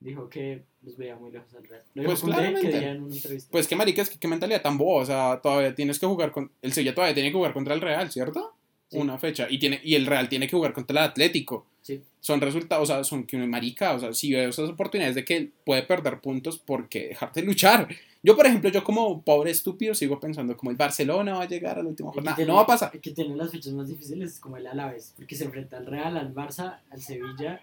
Dijo 0.00 0.28
que 0.30 0.62
los 0.82 0.96
veía 0.96 1.14
muy 1.16 1.30
lejos 1.30 1.54
al 1.54 1.64
Real. 1.64 1.82
Lo 1.94 2.04
Pues 2.04 2.22
claramente. 2.22 2.70
que 2.70 2.78
en 2.88 3.02
una 3.02 3.14
entrevista. 3.14 3.48
Pues 3.52 3.68
qué 3.68 3.76
marica, 3.76 4.00
es 4.02 4.08
que 4.10 4.18
qué 4.18 4.28
mentalidad 4.28 4.62
tan 4.62 4.78
boba. 4.78 5.02
O 5.02 5.06
sea, 5.06 5.40
todavía 5.42 5.74
tienes 5.74 5.98
que 5.98 6.06
jugar 6.06 6.32
con. 6.32 6.50
El 6.62 6.72
Sevilla 6.72 6.94
todavía 6.94 7.14
tiene 7.14 7.28
que 7.30 7.36
jugar 7.36 7.52
contra 7.52 7.74
el 7.74 7.80
Real, 7.82 8.10
¿cierto? 8.10 8.54
Sí. 8.88 8.96
Una 8.98 9.18
fecha. 9.18 9.46
Y, 9.50 9.58
tiene, 9.58 9.80
y 9.84 9.94
el 9.94 10.06
Real 10.06 10.28
tiene 10.28 10.46
que 10.48 10.56
jugar 10.56 10.72
contra 10.72 10.98
el 10.98 11.08
Atlético. 11.10 11.66
Sí. 11.82 12.02
Son 12.20 12.40
resultados, 12.40 12.88
o 12.90 12.92
sea, 12.92 13.04
son 13.04 13.24
que 13.24 13.36
marica. 13.38 13.94
O 13.94 13.98
sea, 14.00 14.12
si 14.14 14.32
veo 14.32 14.48
esas 14.48 14.70
oportunidades 14.70 15.14
de 15.14 15.24
que 15.24 15.50
puede 15.64 15.82
perder 15.82 16.20
puntos, 16.20 16.58
¿por 16.58 16.88
qué 16.88 17.08
dejarte 17.08 17.42
luchar? 17.42 17.86
Yo, 18.22 18.36
por 18.36 18.46
ejemplo, 18.46 18.68
yo 18.70 18.82
como 18.82 19.22
pobre 19.22 19.50
estúpido 19.50 19.94
sigo 19.94 20.18
pensando 20.18 20.56
como 20.56 20.70
el 20.70 20.76
Barcelona 20.78 21.34
va 21.34 21.42
a 21.44 21.48
llegar 21.48 21.78
a 21.78 21.82
la 21.82 21.88
última 21.90 22.10
jornada. 22.10 22.36
tiene- 22.36 22.50
No 22.50 22.56
va 22.56 22.62
a 22.62 22.66
pasar. 22.66 22.98
Que 23.00 23.10
tiene 23.12 23.36
las 23.36 23.50
fechas 23.50 23.72
más 23.74 23.88
difíciles 23.88 24.40
como 24.40 24.56
el 24.56 24.66
Alavés, 24.66 25.12
porque 25.16 25.36
se 25.36 25.44
enfrenta 25.44 25.76
al 25.76 25.86
Real, 25.86 26.16
al 26.16 26.34
Barça, 26.34 26.80
al 26.90 27.00
Sevilla 27.00 27.62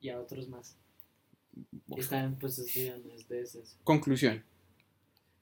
y 0.00 0.08
a 0.08 0.18
otros 0.20 0.48
más. 0.48 0.76
Están 1.96 2.36
puestos 2.36 2.66
de. 2.74 2.92
Conclusión. 3.84 4.42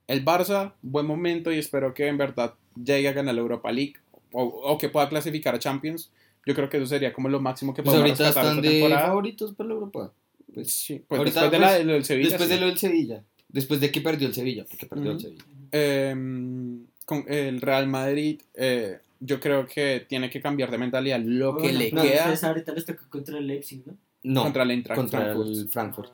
El 0.06 0.24
Barça, 0.24 0.72
buen 0.82 1.06
momento 1.06 1.52
y 1.52 1.58
espero 1.58 1.94
que 1.94 2.08
en 2.08 2.18
verdad 2.18 2.54
llegue 2.82 3.08
a 3.08 3.12
ganar 3.12 3.34
la 3.34 3.40
Europa 3.40 3.70
League 3.70 3.94
o, 4.32 4.42
o 4.42 4.78
que 4.78 4.88
pueda 4.88 5.08
clasificar 5.08 5.54
a 5.54 5.58
Champions. 5.58 6.10
Yo 6.46 6.54
creo 6.54 6.68
que 6.68 6.78
eso 6.78 6.86
sería 6.86 7.12
como 7.12 7.28
lo 7.28 7.38
máximo 7.40 7.72
que 7.74 7.82
Pues 7.82 7.94
podemos 7.94 8.10
ahorita 8.20 8.24
rescatar 8.24 8.50
están 8.50 8.62
de 8.62 8.70
temporada. 8.80 9.06
favoritos 9.06 9.54
para 9.54 9.68
la 9.68 9.74
Europa. 9.74 10.12
Pues, 10.52 10.72
Sí, 10.72 11.04
pues 11.06 11.18
Ahorita, 11.18 11.42
después 11.42 11.52
de, 11.52 11.58
la, 11.60 11.66
pues, 11.68 11.78
de 11.78 11.84
lo 11.84 11.92
del 11.92 12.04
Sevilla. 12.04 12.28
después 12.30 12.48
sí. 12.48 12.54
de 12.54 12.60
lo 12.60 12.66
del 12.66 12.78
Sevilla. 12.78 13.24
Después 13.48 13.80
de 13.80 13.90
que 13.92 14.00
perdió 14.00 14.26
el 14.28 14.34
Sevilla, 14.34 14.64
porque 14.68 14.86
perdió 14.86 15.10
el 15.12 15.16
Ujú. 15.18 15.20
Sevilla. 15.26 15.44
Em, 15.72 16.86
con 17.04 17.24
el 17.28 17.60
Real 17.60 17.86
Madrid, 17.86 18.40
eh, 18.54 18.98
yo 19.20 19.38
creo 19.38 19.66
que 19.66 20.04
tiene 20.08 20.28
que 20.30 20.40
cambiar 20.40 20.70
de 20.72 20.78
mentalidad 20.78 21.20
lo 21.20 21.56
que 21.56 21.62
Bueno, 21.64 21.78
le 21.78 21.92
no, 21.92 22.02
queda 22.02 22.34
ahorita 22.42 22.72
les 22.72 22.84
toca 22.84 23.06
contra 23.08 23.38
el 23.38 23.46
Leipzig, 23.46 23.82
¿no? 23.86 23.96
No, 24.22 24.42
contra 24.42 24.62
el 24.64 24.70
Eintracht 24.72 24.98
contra 25.00 25.20
Frankfurt. 25.20 25.48
el 25.48 25.68
Frankfurt. 25.68 26.12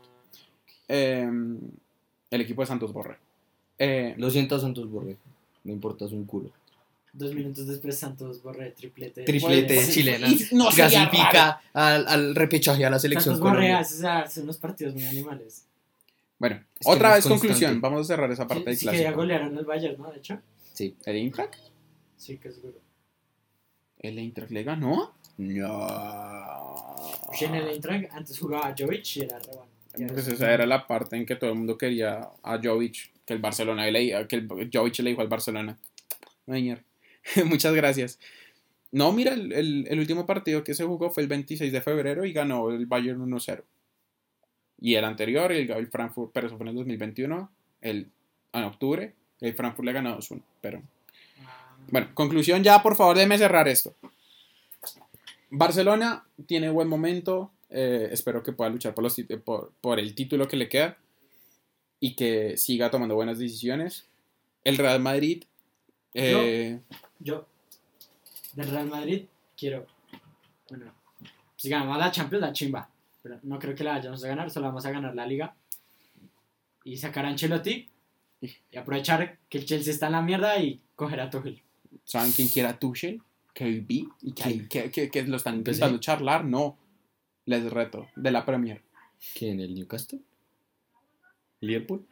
Em, 0.88 1.58
el 2.30 2.40
equipo 2.40 2.62
de 2.62 2.66
Santos 2.66 2.92
Borre. 2.92 3.16
Eh, 3.78 4.14
Lo 4.18 4.30
siento, 4.30 4.58
Santos 4.58 4.88
Borré. 4.90 5.16
No 5.64 5.72
importa, 5.72 6.04
es 6.04 6.12
un 6.12 6.24
culo. 6.24 6.50
Dos 7.12 7.34
minutos 7.34 7.66
después 7.66 7.98
Santos 7.98 8.42
Borré 8.42 8.70
triplete. 8.72 9.22
Triplete 9.24 9.88
chilena. 9.90 10.28
y 10.28 10.38
no. 10.52 10.68
Clasifica 10.68 11.60
al, 11.72 12.06
al 12.06 12.34
repechaje 12.34 12.84
a 12.84 12.90
la 12.90 12.98
selección 12.98 13.34
Santos 13.36 13.50
Colombia. 13.50 13.78
hace 13.78 14.06
hace 14.06 14.42
unos 14.42 14.58
partidos 14.58 14.94
muy 14.94 15.04
animales. 15.06 15.64
bueno, 16.38 16.62
Es 16.78 16.86
otra 16.86 17.14
vez 17.14 17.26
conclusión. 17.26 17.80
Vamos 17.80 18.02
a 18.02 18.04
cerrar 18.04 18.30
esa 18.30 18.46
parte 18.46 18.74
Sí, 18.76 18.84
del 18.86 18.94
sí 18.94 18.98
que 18.98 19.02
ya 19.02 19.12
golearon 19.12 19.56
el 19.56 19.64
Bayern, 19.64 19.96
¿no? 20.00 20.10
De 20.12 20.18
hecho. 20.18 20.38
Sí. 20.74 20.94
¿El 21.06 21.16
Eintracht? 21.16 21.54
Sí, 22.18 22.36
que 22.38 22.52
seguro. 22.52 22.78
¿El 23.98 24.18
Eintracht 24.18 24.50
le 24.52 24.62
ganó? 24.62 25.14
No. 25.38 26.96
En 27.40 27.54
el 27.54 27.68
Eintracht 27.68 28.12
antes 28.12 28.38
jugaba 28.38 28.74
Jovic 28.76 29.16
y 29.16 29.20
era 29.22 29.38
re 29.38 29.52
bueno. 29.52 29.66
Pues 30.12 30.26
ves. 30.26 30.28
esa 30.28 30.52
era 30.52 30.66
la 30.66 30.86
parte 30.86 31.16
en 31.16 31.24
que 31.26 31.36
todo 31.36 31.50
el 31.50 31.56
mundo 31.56 31.78
quería 31.78 32.28
a 32.42 32.60
Jovic, 32.62 33.12
que 33.24 33.32
el 33.34 33.38
Barcelona 33.40 33.86
le, 33.90 34.26
que 34.28 34.36
el 34.36 34.70
Jovic 34.72 34.98
le 35.00 35.10
dijo 35.10 35.22
al 35.22 35.28
Barcelona. 35.28 35.76
Ñer. 36.46 36.82
Muchas 37.46 37.74
gracias. 37.74 38.18
No, 38.92 39.12
mira, 39.12 39.34
el, 39.34 39.52
el- 39.52 39.86
el 39.88 39.98
último 39.98 40.26
partido 40.26 40.62
que 40.64 40.74
se 40.74 40.84
jugó 40.84 41.10
fue 41.10 41.22
el 41.22 41.28
26 41.28 41.72
de 41.72 41.80
febrero 41.82 42.24
y 42.24 42.32
ganó 42.32 42.70
el 42.70 42.86
Bayern 42.86 43.20
1-0. 43.20 43.62
Y 44.80 44.94
el 44.94 45.04
anterior, 45.04 45.50
el, 45.52 45.70
el 45.70 45.86
Frankfurt, 45.88 46.30
pero 46.32 46.46
eso 46.46 46.56
fue 46.56 46.64
en 46.64 46.68
el 46.70 46.74
2021, 46.76 47.50
el, 47.80 48.08
en 48.52 48.64
octubre, 48.64 49.12
el 49.40 49.54
Frankfurt 49.54 49.86
le 49.86 49.92
ganó 49.92 50.16
2-1. 50.18 50.40
Pero 50.60 50.82
Ah, 51.46 51.76
bueno, 51.90 52.08
conclusión 52.14 52.62
ya, 52.62 52.82
por 52.82 52.94
favor, 52.96 53.16
déjeme 53.16 53.38
cerrar 53.38 53.66
esto. 53.68 53.94
Barcelona 55.58 56.24
tiene 56.46 56.70
buen 56.70 56.88
momento. 56.88 57.50
eh, 57.70 58.08
espero 58.12 58.42
que 58.42 58.52
pueda 58.52 58.70
luchar 58.70 58.94
por, 58.94 59.02
los 59.04 59.16
por, 59.44 59.72
por 59.80 59.98
el 59.98 60.14
título 60.14 60.46
que 60.46 60.56
le 60.56 60.68
queda 60.68 60.96
y 61.98 62.14
que 62.14 62.56
siga 62.56 62.90
tomando 62.90 63.14
buenas 63.14 63.38
decisiones. 63.38 64.06
El 64.64 64.76
Real 64.78 65.00
Madrid. 65.00 65.44
eh, 66.14 66.80
Yo, 67.18 67.46
del 68.54 68.70
Real 68.70 68.86
Madrid, 68.88 69.24
quiero. 69.56 69.86
Bueno, 70.68 70.92
si 71.56 71.68
ganamos 71.68 71.98
la 71.98 72.10
Champions, 72.10 72.42
la 72.42 72.52
chimba. 72.52 72.88
pero 73.22 73.38
no 73.42 73.58
creo 73.58 73.74
que 73.74 73.84
la 73.84 73.92
vayamos 73.92 74.22
a 74.24 74.28
ganar, 74.28 74.50
solo 74.50 74.66
vamos 74.66 74.84
a 74.86 74.90
ganar 74.90 75.14
la 75.14 75.26
liga. 75.26 75.54
Y 76.84 76.96
sacar 76.96 77.24
a 77.26 77.28
Ancelotti 77.30 77.88
y 78.40 78.76
aprovechar 78.76 79.38
que 79.48 79.58
el 79.58 79.64
Chelsea 79.66 79.92
está 79.92 80.06
en 80.06 80.12
la 80.12 80.22
mierda 80.22 80.58
y 80.60 80.80
coger 80.94 81.20
a 81.20 81.30
Tuchel. 81.30 81.60
¿Saben 82.04 82.30
quién 82.32 82.46
quiera 82.48 82.78
Tuchel? 82.78 83.20
KB. 83.56 83.90
¿Y 84.22 84.32
¿Quién? 84.34 84.68
que, 84.68 84.90
que, 84.90 85.08
que 85.10 85.22
lo 85.22 85.36
están 85.38 85.56
intentando 85.56 85.98
charlar? 85.98 86.44
No. 86.44 86.76
Les 87.46 87.70
reto. 87.72 88.08
De 88.16 88.30
la 88.30 88.44
Premier. 88.44 88.82
¿Quién? 89.34 89.60
¿El 89.60 89.74
Newcastle? 89.74 90.20
¿Liverpool? 91.60 92.04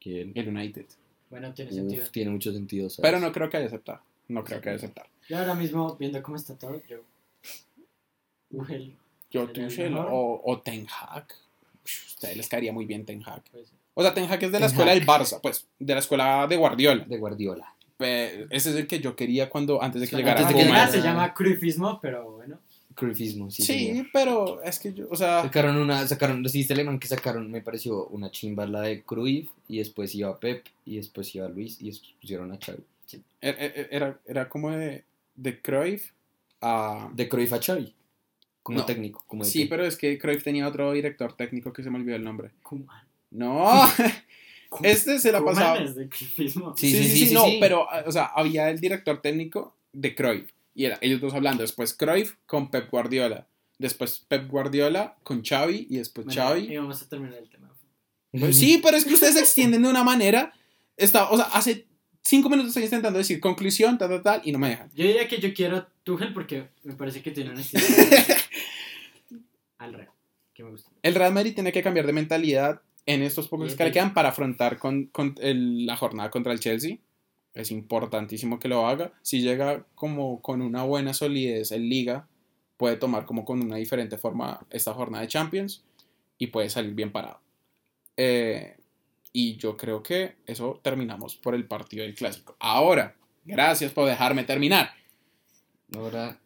¿Quién? 0.00 0.32
El 0.34 0.48
United. 0.48 0.86
Bueno, 1.28 1.52
tiene 1.52 1.72
sentido. 1.72 2.06
Tiene 2.10 2.30
mucho 2.30 2.52
sentido. 2.52 2.88
¿sabes? 2.88 3.10
Pero 3.10 3.20
no 3.20 3.32
creo 3.32 3.50
que 3.50 3.56
haya 3.58 3.66
aceptado. 3.66 4.00
No 4.28 4.42
creo 4.44 4.60
que 4.60 4.70
haya 4.70 4.76
aceptado. 4.76 5.08
Yo 5.28 5.38
ahora 5.38 5.54
mismo, 5.54 5.96
viendo 5.96 6.22
cómo 6.22 6.36
está 6.36 6.56
todo, 6.56 6.80
yo. 6.88 6.98
Tuchel, 8.50 8.96
Yo 9.30 9.46
¿Sería 9.46 9.64
el 9.64 9.68
Tuchel 9.70 9.96
o, 9.96 10.40
o 10.44 10.60
Ten 10.60 10.86
Hag. 10.88 11.26
Ustedes 11.84 12.36
les 12.36 12.48
caería 12.48 12.72
muy 12.72 12.86
bien 12.86 13.04
Ten 13.04 13.22
Hag. 13.26 13.42
pues. 13.50 13.72
O 13.94 14.02
sea, 14.02 14.14
Ten 14.14 14.30
Hag 14.30 14.42
es 14.44 14.52
de 14.52 14.60
la 14.60 14.66
escuela 14.66 14.92
Hag. 14.92 14.98
del 14.98 15.06
Barça, 15.06 15.40
pues, 15.42 15.66
de 15.78 15.92
la 15.94 16.00
escuela 16.00 16.46
de 16.46 16.56
Guardiola. 16.56 17.04
De 17.04 17.18
Guardiola. 17.18 17.74
Ese 17.98 18.70
es 18.70 18.76
el 18.76 18.86
que 18.86 19.00
yo 19.00 19.14
quería 19.16 19.48
cuando 19.50 19.82
antes 19.82 20.00
de 20.00 20.08
que 20.08 20.16
Antes 20.16 20.26
llegara 20.26 20.48
de 20.48 20.54
que 20.54 20.62
llegara 20.64 20.90
se 20.90 21.00
llama 21.00 21.32
Cruyffismo, 21.34 22.00
pero 22.00 22.32
bueno. 22.32 22.58
Cruyffismo, 22.94 23.50
sí. 23.50 23.62
Sí, 23.62 23.86
señor. 23.88 24.06
pero 24.12 24.62
es 24.62 24.78
que 24.78 24.92
yo, 24.94 25.08
o 25.10 25.16
sea, 25.16 25.42
Sacaron 25.42 25.76
una, 25.76 26.06
sacaron, 26.06 26.44
alemán 26.70 26.98
que 27.00 27.08
sacaron, 27.08 27.50
me 27.50 27.60
pareció 27.60 28.06
una 28.06 28.30
chimba 28.30 28.66
la 28.66 28.82
de 28.82 29.02
Cruyff, 29.02 29.48
y 29.68 29.78
después 29.78 30.14
iba 30.14 30.38
Pep, 30.38 30.64
y 30.84 30.96
después 30.96 31.34
iba 31.34 31.48
Luis, 31.48 31.80
y 31.80 31.86
después 31.86 32.12
pusieron 32.20 32.52
a 32.52 32.58
Xavi. 32.58 32.84
er- 33.40 33.56
er- 33.58 33.88
era, 33.90 34.20
era 34.26 34.48
como 34.48 34.70
de, 34.70 35.04
de 35.34 35.60
Cruyff 35.60 36.12
a... 36.60 37.10
De 37.14 37.28
Cruyff 37.28 37.52
a 37.52 37.60
Xavi, 37.60 37.92
como 38.62 38.78
No. 38.78 38.84
técnico. 38.86 39.24
Como 39.26 39.42
de 39.44 39.50
Sí, 39.50 39.64
pero 39.64 39.84
es 39.84 39.96
que 39.96 40.16
Cruyff 40.18 40.44
tenía 40.44 40.68
otro 40.68 40.92
director 40.92 41.32
técnico 41.36 41.72
que 41.72 41.82
se 41.82 41.90
me 41.90 41.98
olvidó 41.98 42.14
el 42.16 42.22
nombre. 42.24 42.50
No, 43.32 43.66
este 44.82 45.18
se 45.18 45.32
la 45.32 45.44
pasaba... 45.44 45.78
de. 45.78 46.08
Sí, 46.12 46.26
Sí, 46.36 46.48
sí, 46.48 47.04
sí, 47.04 47.26
sí, 47.26 47.34
no, 47.34 47.44
sí. 47.44 47.58
pero, 47.60 47.86
o 48.06 48.12
sea, 48.12 48.26
había 48.26 48.70
el 48.70 48.80
director 48.80 49.20
técnico 49.20 49.76
de 49.92 50.14
Cruyff, 50.14 50.50
y 50.74 50.84
era 50.86 50.98
ellos 51.00 51.20
dos 51.20 51.34
hablando, 51.34 51.62
después 51.62 51.94
Cruyff 51.94 52.34
con 52.46 52.70
Pep 52.70 52.90
Guardiola, 52.90 53.46
después 53.78 54.24
Pep 54.28 54.48
Guardiola 54.48 55.16
con 55.22 55.44
Xavi, 55.44 55.86
y 55.90 55.98
después 55.98 56.26
Bueno, 56.26 56.42
Xavi... 56.42 56.72
Y 56.72 56.76
vamos 56.76 57.02
a 57.02 57.08
terminar 57.08 57.38
el 57.38 57.48
tema. 57.48 57.72
Pues 58.32 58.58
sí, 58.58 58.80
pero 58.82 58.96
es 58.96 59.04
que 59.04 59.14
ustedes 59.14 59.34
se 59.34 59.40
extienden 59.40 59.82
de 59.82 59.88
una 59.88 60.02
manera, 60.02 60.52
está, 60.96 61.30
o 61.30 61.36
sea, 61.36 61.46
hace 61.46 61.86
cinco 62.22 62.48
minutos 62.48 62.70
estoy 62.70 62.84
intentando 62.84 63.18
decir 63.18 63.38
conclusión, 63.38 63.96
tal, 63.96 64.08
tal, 64.08 64.22
tal, 64.22 64.40
y 64.44 64.50
no 64.50 64.58
me 64.58 64.70
dejan. 64.70 64.90
Yo 64.94 65.04
diría 65.04 65.28
que 65.28 65.38
yo 65.38 65.54
quiero 65.54 65.76
a 65.76 65.88
Tuchel 66.02 66.32
porque 66.32 66.68
me 66.82 66.94
parece 66.94 67.22
que 67.22 67.30
tiene 67.30 67.50
un 67.50 67.58
estilo 67.60 67.84
al 69.78 69.92
rey, 69.92 70.06
que 70.52 70.64
me 70.64 70.70
gusta. 70.70 70.90
El 71.02 71.14
Real 71.14 71.32
Madrid 71.32 71.54
tiene 71.54 71.70
que 71.70 71.82
cambiar 71.82 72.06
de 72.06 72.12
mentalidad 72.12 72.82
en 73.06 73.22
estos 73.22 73.48
pocos 73.48 73.74
que 73.74 73.84
le 73.84 73.92
quedan 73.92 74.14
para 74.14 74.30
afrontar 74.30 74.78
con, 74.78 75.06
con 75.06 75.34
el- 75.40 75.86
la 75.86 75.96
jornada 75.96 76.30
contra 76.30 76.52
el 76.52 76.60
Chelsea. 76.60 76.98
Es 77.52 77.70
importantísimo 77.70 78.58
que 78.58 78.68
lo 78.68 78.86
haga. 78.86 79.12
Si 79.22 79.40
llega 79.40 79.86
como 79.94 80.40
con 80.42 80.60
una 80.62 80.82
buena 80.82 81.14
solidez 81.14 81.70
en 81.72 81.88
liga, 81.88 82.26
puede 82.76 82.96
tomar 82.96 83.26
como 83.26 83.44
con 83.44 83.62
una 83.62 83.76
diferente 83.76 84.18
forma 84.18 84.66
esta 84.70 84.92
jornada 84.94 85.22
de 85.22 85.28
Champions 85.28 85.84
y 86.38 86.48
puede 86.48 86.68
salir 86.70 86.94
bien 86.94 87.12
parado. 87.12 87.40
Eh, 88.16 88.76
y 89.32 89.56
yo 89.56 89.76
creo 89.76 90.02
que 90.02 90.36
eso 90.46 90.80
terminamos 90.82 91.36
por 91.36 91.54
el 91.54 91.66
partido 91.66 92.02
del 92.04 92.14
clásico. 92.14 92.56
Ahora, 92.58 93.14
gracias 93.44 93.92
por 93.92 94.08
dejarme 94.08 94.44
terminar. 94.44 94.90
Ahora, 95.94 96.38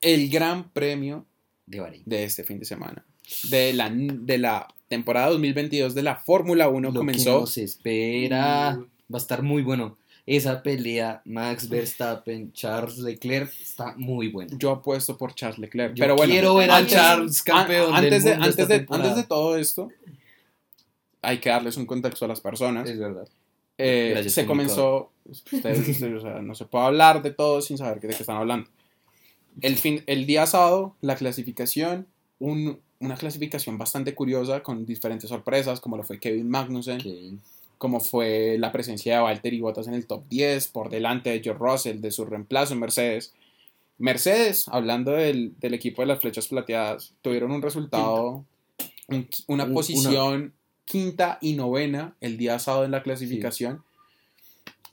El 0.00 0.28
gran 0.28 0.68
premio 0.70 1.24
de 1.66 2.02
de 2.04 2.24
este 2.24 2.44
fin 2.44 2.58
de 2.58 2.66
semana. 2.66 3.04
De 3.44 3.72
la, 3.72 3.90
de 3.90 4.36
la 4.38 4.68
temporada 4.94 5.28
2022 5.30 5.94
de 5.94 6.02
la 6.02 6.16
Fórmula 6.16 6.68
1 6.68 6.88
Lo 6.90 6.94
comenzó. 7.00 7.34
que 7.34 7.40
nos 7.40 7.58
espera 7.58 8.78
va 9.12 9.18
a 9.18 9.18
estar 9.18 9.42
muy 9.42 9.62
bueno. 9.62 9.96
Esa 10.26 10.62
pelea, 10.62 11.20
Max 11.26 11.68
Verstappen, 11.68 12.50
Charles 12.52 12.96
Leclerc, 12.98 13.52
está 13.60 13.94
muy 13.98 14.28
buena. 14.28 14.56
Yo 14.58 14.70
apuesto 14.70 15.18
por 15.18 15.34
Charles 15.34 15.58
Leclerc. 15.58 15.94
Yo 15.94 16.02
pero 16.02 16.16
bueno, 16.16 16.32
quiero 16.32 16.54
ver 16.54 16.70
a 16.70 16.76
antes- 16.78 16.92
Charles 16.94 17.42
campeón 17.42 17.94
an- 17.94 18.02
del 18.02 18.14
antes, 18.14 18.24
de, 18.24 18.30
mundo 18.30 18.44
antes, 18.46 18.68
de, 18.68 18.86
antes 18.88 19.16
de 19.16 19.22
todo 19.24 19.58
esto, 19.58 19.90
hay 21.20 21.38
que 21.38 21.50
darles 21.50 21.76
un 21.76 21.84
contexto 21.86 22.24
a 22.24 22.28
las 22.28 22.40
personas. 22.40 22.88
Es 22.88 22.98
verdad. 22.98 23.28
Eh, 23.76 24.10
Gracias, 24.12 24.32
se 24.34 24.46
comenzó. 24.46 25.10
ustedes, 25.26 25.86
ustedes, 25.88 26.14
o 26.18 26.20
sea, 26.20 26.40
no 26.40 26.54
se 26.54 26.64
puede 26.64 26.84
hablar 26.86 27.22
de 27.22 27.30
todo 27.30 27.60
sin 27.60 27.76
saber 27.76 28.00
de 28.00 28.08
qué 28.08 28.14
están 28.14 28.36
hablando. 28.36 28.68
El, 29.60 29.76
fin, 29.76 30.02
el 30.06 30.26
día 30.26 30.46
sábado, 30.46 30.96
la 31.02 31.16
clasificación, 31.16 32.06
un- 32.38 32.80
una 33.04 33.16
clasificación 33.16 33.76
bastante 33.78 34.14
curiosa 34.14 34.62
con 34.62 34.84
diferentes 34.86 35.28
sorpresas, 35.28 35.80
como 35.80 35.96
lo 35.96 36.02
fue 36.02 36.18
Kevin 36.18 36.48
Magnussen. 36.48 37.40
Como 37.78 38.00
fue 38.00 38.56
la 38.58 38.72
presencia 38.72 39.16
de 39.16 39.22
Valtteri 39.22 39.60
Bottas 39.60 39.86
en 39.88 39.94
el 39.94 40.06
top 40.06 40.22
10, 40.30 40.68
por 40.68 40.88
delante 40.90 41.30
de 41.30 41.40
George 41.42 41.62
Russell, 41.62 42.00
de 42.00 42.10
su 42.12 42.24
reemplazo 42.24 42.72
en 42.74 42.80
Mercedes. 42.80 43.34
Mercedes, 43.98 44.66
hablando 44.68 45.12
del, 45.12 45.52
del 45.60 45.74
equipo 45.74 46.02
de 46.02 46.06
las 46.06 46.20
flechas 46.20 46.48
plateadas, 46.48 47.12
tuvieron 47.22 47.50
un 47.52 47.62
resultado, 47.62 48.44
un- 49.08 49.28
una 49.48 49.64
Un- 49.64 49.70
una- 49.70 49.74
posición 49.74 50.52
quinta 50.84 51.38
y 51.40 51.54
novena 51.54 52.14
el 52.20 52.36
día 52.38 52.58
sábado 52.58 52.84
en 52.84 52.90
la 52.92 53.02
clasificación, 53.02 53.82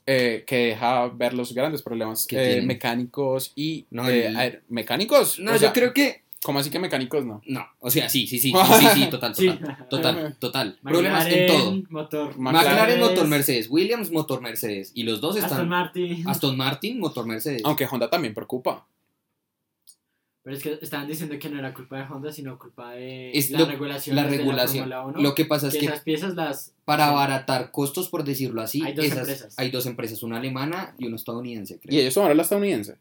eh, 0.06 0.42
que 0.46 0.56
deja 0.66 1.06
ver 1.08 1.32
los 1.34 1.54
grandes 1.54 1.82
problemas 1.82 2.26
Que 2.26 2.58
eh, 2.58 2.62
mecánicos 2.62 3.52
y... 3.54 3.86
No, 3.90 4.08
eh, 4.08 4.32
ver, 4.36 4.62
¿Mecánicos? 4.68 5.38
No, 5.38 5.52
O 5.52 5.54
yo 5.54 5.60
sea, 5.60 5.72
creo 5.72 5.92
que. 5.94 6.21
¿Cómo 6.44 6.58
así 6.58 6.70
que 6.70 6.78
mecánicos 6.80 7.24
no? 7.24 7.40
No, 7.46 7.64
o 7.78 7.88
sea, 7.90 8.08
sí, 8.08 8.26
sí, 8.26 8.38
sí, 8.38 8.52
sí, 8.52 8.74
sí, 8.80 8.86
sí, 8.94 9.10
total, 9.10 9.32
total, 9.34 9.86
total, 9.88 10.36
total. 10.40 10.78
Problemas 10.82 11.26
en 11.26 11.46
todo. 11.46 11.82
Motor. 11.90 12.36
McLaren, 12.38 12.70
McLaren, 12.70 13.00
motor 13.00 13.28
Mercedes, 13.28 13.68
Williams, 13.70 14.10
motor 14.10 14.40
Mercedes. 14.40 14.90
Y 14.94 15.04
los 15.04 15.20
dos 15.20 15.36
Aston 15.36 15.50
están. 15.50 15.68
Martin. 15.68 16.28
Aston 16.28 16.56
Martin, 16.56 16.98
motor 16.98 17.26
Mercedes. 17.26 17.62
Aunque 17.64 17.86
Honda 17.86 18.10
también 18.10 18.34
preocupa. 18.34 18.86
Pero 20.44 20.56
es 20.56 20.62
que 20.64 20.76
estaban 20.82 21.06
diciendo 21.06 21.38
que 21.38 21.48
no 21.48 21.60
era 21.60 21.72
culpa 21.72 21.98
de 21.98 22.02
Honda, 22.12 22.32
sino 22.32 22.58
culpa 22.58 22.90
de 22.94 23.30
Es 23.30 23.50
la 23.52 23.60
lo- 23.60 23.66
regulación. 23.66 24.16
la 24.16 24.24
de 24.24 24.36
regulación. 24.38 24.92
1, 24.92 25.20
Lo 25.20 25.36
que 25.36 25.44
pasa 25.44 25.68
es 25.68 25.74
que 25.74 25.78
que 25.78 25.86
esas 25.86 26.00
piezas 26.00 26.34
las. 26.34 26.74
para 26.84 27.06
abaratar 27.06 27.70
costos, 27.70 28.08
por 28.08 28.24
decirlo 28.24 28.60
así, 28.60 28.82
Hay 28.82 28.94
dos 28.94 29.04
esas- 29.04 29.18
empresas. 29.20 29.54
hay 29.56 29.70
dos 29.70 29.86
empresas, 29.86 30.20
una 30.24 30.38
alemana 30.38 30.96
y 30.98 31.06
una 31.06 31.14
estadounidense, 31.14 31.78
creo. 31.78 31.94
Y 31.96 32.00
ellos 32.00 32.14
tomaron 32.14 32.36
la 32.36 32.42
estadounidense. 32.42 32.96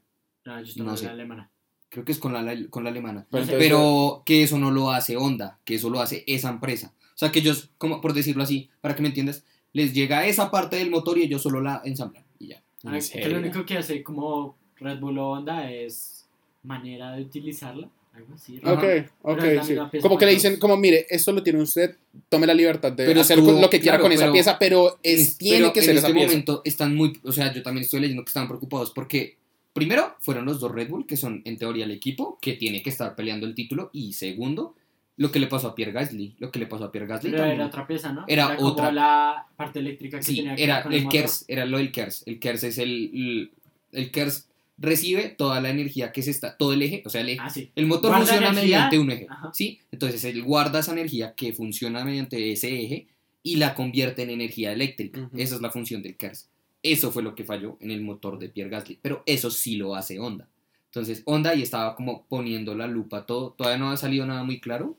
No, 0.45 0.59
yo 0.59 0.65
estoy 0.67 0.83
No 0.85 0.91
no 0.91 0.97
sé. 0.97 1.05
la 1.05 1.11
alemana. 1.13 1.49
Creo 1.91 2.05
que 2.05 2.13
es 2.13 2.17
con 2.19 2.33
la, 2.33 2.57
con 2.69 2.83
la 2.85 2.89
alemana. 2.89 3.27
Pero 3.29 3.43
entonces- 3.43 3.67
Pero 3.67 4.23
que 4.25 4.43
eso 4.43 4.57
no 4.57 4.71
lo 4.71 4.91
hace 4.91 5.17
Honda, 5.17 5.59
que 5.65 5.75
eso 5.75 5.89
lo 5.89 5.99
hace 5.99 6.23
esa 6.25 6.49
empresa. 6.49 6.93
O 7.13 7.17
sea, 7.21 7.31
que 7.31 7.39
ellos, 7.39 7.69
como 7.77 7.99
por 8.01 8.13
decirlo 8.13 8.41
así, 8.43 8.69
para 8.79 8.95
que 8.95 9.01
me 9.01 9.09
entiendas, 9.09 9.43
les 9.73 9.93
llega 9.93 10.25
esa 10.25 10.49
parte 10.49 10.77
del 10.77 10.89
motor 10.89 11.17
y 11.17 11.23
ellos 11.23 11.41
solo 11.43 11.61
la 11.61 11.81
ensamblan 11.85 12.23
y 12.39 12.47
ya. 12.47 12.63
Ah, 12.85 12.97
que 13.11 13.27
lo 13.29 13.39
único 13.39 13.65
que 13.65 13.77
hace 13.77 14.01
como 14.03 14.55
Red 14.77 14.99
Bull 14.99 15.17
o 15.19 15.31
Honda 15.31 15.69
es 15.69 16.25
manera 16.63 17.11
de 17.11 17.21
utilizarla. 17.23 17.89
Algo 18.13 18.33
así. 18.35 18.57
Ok, 18.65 18.83
ok, 19.21 19.41
sí. 19.63 19.99
Como 20.01 20.17
que 20.17 20.25
le 20.25 20.33
dicen, 20.33 20.59
como 20.59 20.75
mire, 20.75 21.05
esto 21.09 21.31
lo 21.31 21.41
tiene 21.43 21.61
usted, 21.61 21.95
tome 22.27 22.45
la 22.45 22.53
libertad 22.53 22.91
de 22.91 23.05
Pero 23.05 23.21
hacer 23.21 23.39
con 23.39 23.61
lo 23.61 23.69
que 23.69 23.79
quiera 23.79 23.97
claro, 23.97 24.03
con 24.03 24.11
esa 24.11 24.23
pero- 24.23 24.33
pieza, 24.33 24.59
pero 24.59 24.99
es, 25.03 25.31
En- 25.33 25.37
tiene 25.37 25.57
pero 25.59 25.73
que 25.73 25.79
en 25.79 25.85
ser 25.85 25.95
este 25.95 26.07
esa 26.07 26.13
pieza. 26.13 26.27
momento 26.27 26.61
están 26.65 26.93
muy, 26.95 27.19
o 27.23 27.31
sea, 27.31 27.53
yo 27.53 27.63
también 27.63 27.83
estoy 27.85 28.01
leyendo 28.01 28.23
que 28.25 28.29
están 28.29 28.47
preocupados 28.49 28.91
porque 28.91 29.37
primero 29.73 30.15
fueron 30.19 30.45
los 30.45 30.59
dos 30.59 30.71
Red 30.71 30.89
Bull, 30.89 31.05
que 31.07 31.17
son 31.17 31.41
en 31.45 31.57
teoría 31.57 31.85
el 31.85 31.91
equipo 31.91 32.37
que 32.41 32.53
tiene 32.53 32.81
que 32.81 32.89
estar 32.89 33.15
peleando 33.15 33.45
el 33.47 33.55
título, 33.55 33.89
y 33.93 34.13
segundo, 34.13 34.75
lo 35.17 35.31
que 35.31 35.39
le 35.39 35.47
pasó 35.47 35.67
a 35.69 35.75
Pierre 35.75 35.91
Gasly, 35.91 36.35
lo 36.39 36.51
que 36.51 36.59
le 36.59 36.65
pasó 36.67 36.85
a 36.85 36.91
Pierre 36.91 37.07
Gasly 37.07 37.29
Pero 37.31 37.41
también. 37.43 37.59
era 37.59 37.67
otra 37.67 37.85
pieza, 37.87 38.11
¿no? 38.13 38.25
Era 38.27 38.55
como 38.55 38.69
otra. 38.69 38.91
la 38.91 39.47
parte 39.55 39.79
eléctrica 39.79 40.17
que 40.17 40.23
Sí, 40.23 40.35
tenía 40.37 40.55
que 40.55 40.63
era 40.63 40.83
con 40.83 40.93
el 40.93 41.03
motor. 41.03 41.19
KERS, 41.21 41.45
era 41.47 41.65
lo 41.65 41.77
del 41.77 41.91
KERS. 41.91 42.23
El 42.25 42.39
KERS 42.39 42.63
es 42.63 42.77
el, 42.79 42.91
el, 43.13 43.51
el 43.91 44.11
KERS 44.11 44.47
recibe 44.77 45.29
toda 45.37 45.61
la 45.61 45.69
energía 45.69 46.11
que 46.11 46.23
se 46.23 46.31
está, 46.31 46.57
todo 46.57 46.73
el 46.73 46.81
eje, 46.81 47.03
o 47.05 47.09
sea, 47.09 47.21
el 47.21 47.29
eje. 47.29 47.39
Ah, 47.41 47.49
sí. 47.51 47.69
El 47.75 47.85
motor 47.85 48.09
Guarda 48.11 48.25
funciona 48.25 48.47
energía. 48.49 48.63
mediante 48.77 48.99
un 48.99 49.11
eje, 49.11 49.27
Ajá. 49.29 49.51
¿sí? 49.53 49.79
Entonces 49.91 50.23
él 50.23 50.41
guarda 50.41 50.79
esa 50.79 50.91
energía 50.93 51.35
que 51.35 51.53
funciona 51.53 52.03
mediante 52.03 52.51
ese 52.51 52.81
eje 52.81 53.07
y 53.43 53.57
la 53.57 53.75
convierte 53.75 54.23
en 54.23 54.31
energía 54.31 54.71
eléctrica. 54.73 55.29
Esa 55.35 55.55
es 55.55 55.61
la 55.61 55.69
función 55.69 56.01
del 56.01 56.15
KERS. 56.17 56.47
Eso 56.83 57.11
fue 57.11 57.21
lo 57.23 57.35
que 57.35 57.43
falló 57.45 57.77
en 57.79 57.91
el 57.91 58.01
motor 58.01 58.39
de 58.39 58.49
Pierre 58.49 58.69
Gasly, 58.71 58.99
pero 59.01 59.21
eso 59.25 59.51
sí 59.51 59.75
lo 59.75 59.95
hace 59.95 60.19
Honda. 60.19 60.47
Entonces 60.85 61.21
Honda 61.25 61.51
ahí 61.51 61.61
estaba 61.61 61.95
como 61.95 62.25
poniendo 62.27 62.75
la 62.75 62.87
lupa 62.87 63.25
todo. 63.25 63.51
Todavía 63.53 63.77
no 63.77 63.91
ha 63.91 63.97
salido 63.97 64.25
nada 64.25 64.43
muy 64.43 64.59
claro, 64.59 64.97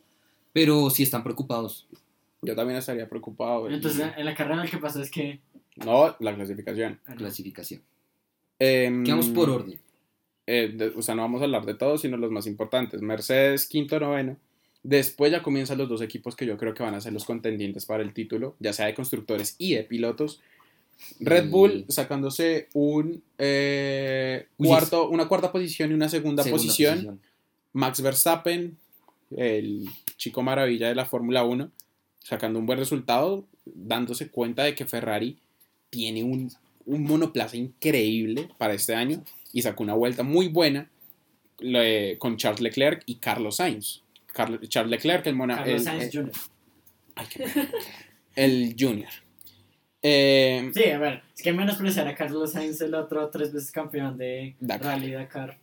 pero 0.53 0.89
sí 0.91 1.03
están 1.03 1.23
preocupados. 1.25 1.87
Yo 2.41 2.55
también 2.55 2.79
estaría 2.79 3.09
preocupado. 3.09 3.69
y- 3.71 3.75
Entonces 3.75 4.07
en 4.17 4.25
la 4.25 4.35
carrera 4.35 4.65
lo 4.65 4.71
que 4.71 4.79
pasó 4.79 5.03
es 5.03 5.11
que. 5.11 5.41
no, 5.77 6.15
la 6.21 6.35
clasificación. 6.35 7.01
ah, 7.07 7.11
no. 7.11 7.17
Clasificación. 7.17 7.83
¿Qué 8.59 8.91
vamos 9.09 9.29
por 9.29 9.51
orden? 9.51 9.81
eh, 10.47 10.73
de- 10.75 10.89
o 10.89 11.03
sea, 11.03 11.15
no 11.15 11.23
vamos 11.23 11.41
a 11.41 11.45
hablar 11.45 11.65
de 11.65 11.75
todos, 11.75 12.01
sino 12.01 12.17
los 12.17 12.31
más 12.33 12.47
importantes. 12.47 13.01
Mercedes, 13.01 13.67
quinto, 13.69 13.99
noveno. 14.01 14.37
Después 14.83 15.31
ya 15.31 15.41
comienzan 15.43 15.79
los 15.79 15.89
dos 15.89 16.03
equipos 16.03 16.35
que 16.35 16.45
yo 16.47 16.57
creo 16.59 16.75
que 16.75 16.83
van 16.83 16.95
a 16.95 17.01
ser 17.01 17.13
los 17.13 17.25
contendientes 17.25 17.87
para 17.87 18.03
el 18.03 18.13
título, 18.13 18.57
ya 18.59 18.73
sea 18.73 18.87
de 18.87 18.95
constructores 18.95 19.55
y 19.59 19.75
de 19.75 19.85
pilotos. 19.85 20.41
Red 21.21 21.51
Bull 21.51 21.85
sacándose 21.89 22.69
un 22.75 23.23
eh, 23.39 24.47
cuarto, 24.57 25.09
una 25.09 25.29
cuarta 25.29 25.53
posición 25.53 25.91
y 25.91 25.95
una 25.95 26.09
segunda, 26.09 26.43
Segunda 26.43 26.63
posición. 26.63 27.21
Max 27.75 28.01
Verstappen, 28.03 28.77
el 29.37 29.89
chico 30.17 30.43
maravilla 30.43 30.89
de 30.89 30.95
la 30.95 31.05
Fórmula 31.07 31.45
1, 31.45 31.71
sacando 32.19 32.59
un 32.59 32.67
buen 32.67 32.79
resultado, 32.79 33.47
dándose 33.65 34.29
cuenta 34.29 34.65
de 34.65 34.75
que 34.75 34.85
Ferrari 34.85 35.39
tiene 35.91 36.23
un, 36.25 36.51
un 36.87 37.03
monoplaza 37.05 37.57
increíble 37.57 38.49
para 38.59 38.75
este 38.75 38.95
año 38.95 39.23
y 39.53 39.63
sacó 39.63 39.83
una 39.85 39.95
vuelta 39.95 40.23
muy 40.23 40.49
buena 40.49 40.91
le- 41.61 42.19
con 42.19 42.37
Charles 42.37 42.61
Leclerc 42.61 43.03
y 43.07 43.17
Carlos 43.17 43.57
Sainz. 43.57 44.03
Carl- 44.35 44.67
Charles 44.69 44.91
Leclerc, 44.91 45.27
el, 45.27 45.35
mona- 45.37 45.57
Carlos 45.57 45.75
el- 45.77 45.85
Sainz 45.85 46.03
el- 46.05 46.11
Jr. 46.13 46.33
ay, 47.17 47.27
qué 47.33 47.39
pena. 47.45 47.71
el 48.35 48.77
Junior. 48.79 49.11
Eh, 50.03 50.71
Sí, 50.75 50.85
a 50.91 50.99
ver, 50.99 51.23
es 51.37 51.43
que 51.43 51.53
menospreciar 51.53 52.09
a 52.09 52.15
Carlos 52.15 52.53
Sainz, 52.53 52.81
el 52.81 52.95
otro 52.95 53.29
tres 53.31 53.53
veces 53.53 53.71
campeón 53.71 54.19
de 54.19 54.57
Dakar. 54.61 54.99
Rally 54.99 55.13
Dakar. 55.13 55.59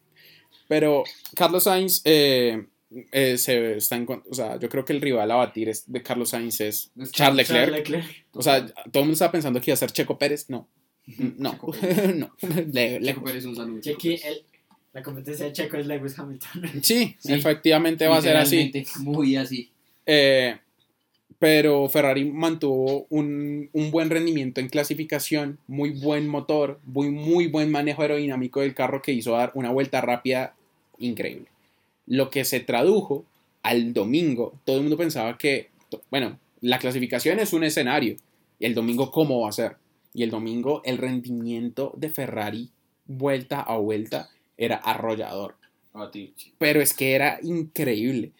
Pero 0.68 1.04
Carlos 1.36 1.64
Sainz 1.64 2.02
eh, 2.06 2.66
eh, 3.12 3.38
se 3.38 3.78
está 3.78 3.96
en, 3.98 4.08
o 4.10 4.34
sea, 4.34 4.58
yo 4.60 4.70
creo 4.70 4.86
que 4.86 4.94
el 4.94 5.02
rival 5.02 5.30
a 5.32 5.36
batir 5.36 5.68
es, 5.70 5.92
de 5.92 6.02
Carlos 6.02 6.30
Sainz 6.30 6.62
es 6.62 6.92
Es 7.00 7.12
Charles 7.12 7.50
Leclerc. 7.50 7.66
Charles 7.74 7.90
Leclerc. 7.90 8.26
O 8.34 8.42
sea, 8.42 8.66
todo 8.66 8.76
el 8.94 9.00
mundo 9.02 9.14
estaba 9.14 9.32
pensando 9.32 9.60
que 9.60 9.72
iba 9.72 9.74
a 9.74 9.78
ser 9.78 9.92
Checo 9.92 10.18
Pérez. 10.18 10.50
No, 10.50 10.68
no, 11.18 11.52
Checo 11.52 11.72
Pérez. 11.82 12.16
no. 12.16 12.32
Le- 12.72 13.00
le- 13.00 13.08
Checo 13.14 13.24
Pérez, 13.24 13.46
un 13.46 13.56
saludo. 13.56 13.82
Chequi, 13.82 14.14
el- 14.24 14.44
la 14.94 15.04
competencia 15.04 15.46
de 15.46 15.54
Checo 15.54 15.78
es 15.78 15.86
Lewis 15.86 16.18
Hamilton. 16.18 16.64
Sí, 16.82 17.16
Sí, 17.20 17.34
efectivamente 17.34 18.08
va 18.08 18.18
a 18.18 18.22
ser 18.22 18.38
así. 18.38 18.72
Muy 19.02 19.36
así. 19.36 19.70
Eh, 20.06 20.58
pero 21.40 21.88
Ferrari 21.90 22.26
mantuvo 22.26 23.08
un, 23.10 23.70
un 23.74 23.92
buen 23.92 24.10
rendimiento 24.10 24.60
en 24.60 24.70
clasificación, 24.70 25.58
muy 25.68 25.92
buen 25.92 26.28
motor, 26.28 26.80
muy, 26.86 27.10
muy 27.10 27.48
buen 27.48 27.72
manejo 27.72 28.02
aerodinámico 28.02 28.62
del 28.62 28.76
carro 28.76 29.02
que 29.02 29.14
hizo 29.14 29.32
dar 29.32 29.52
una 29.56 29.72
vuelta 29.72 30.02
rápida 30.02 30.56
increíble. 30.98 31.48
Lo 32.06 32.30
que 32.30 32.46
se 32.46 32.60
tradujo 32.60 33.26
al 33.64 33.94
domingo, 33.94 34.54
todo 34.66 34.78
el 34.78 34.84
mundo 34.84 34.98
pensaba 34.98 35.38
que, 35.38 35.70
bueno, 36.12 36.38
la 36.62 36.80
clasificación 36.80 37.40
es 37.40 37.54
un 37.54 37.64
escenario, 37.64 38.18
y 38.60 38.66
el 38.66 38.76
domingo 38.76 39.12
cómo 39.12 39.42
va 39.42 39.50
a 39.50 39.54
ser. 39.54 39.78
Y 40.14 40.24
el 40.24 40.32
domingo 40.32 40.82
el 40.84 40.98
rendimiento 40.98 41.94
de 41.96 42.10
Ferrari 42.10 42.70
vuelta 43.06 43.62
a 43.62 43.78
vuelta 43.78 44.30
era 44.58 44.76
arrollador 44.76 45.60
pero 46.58 46.82
es 46.82 46.94
que 46.94 47.14
era 47.14 47.40
increíble. 47.42 48.32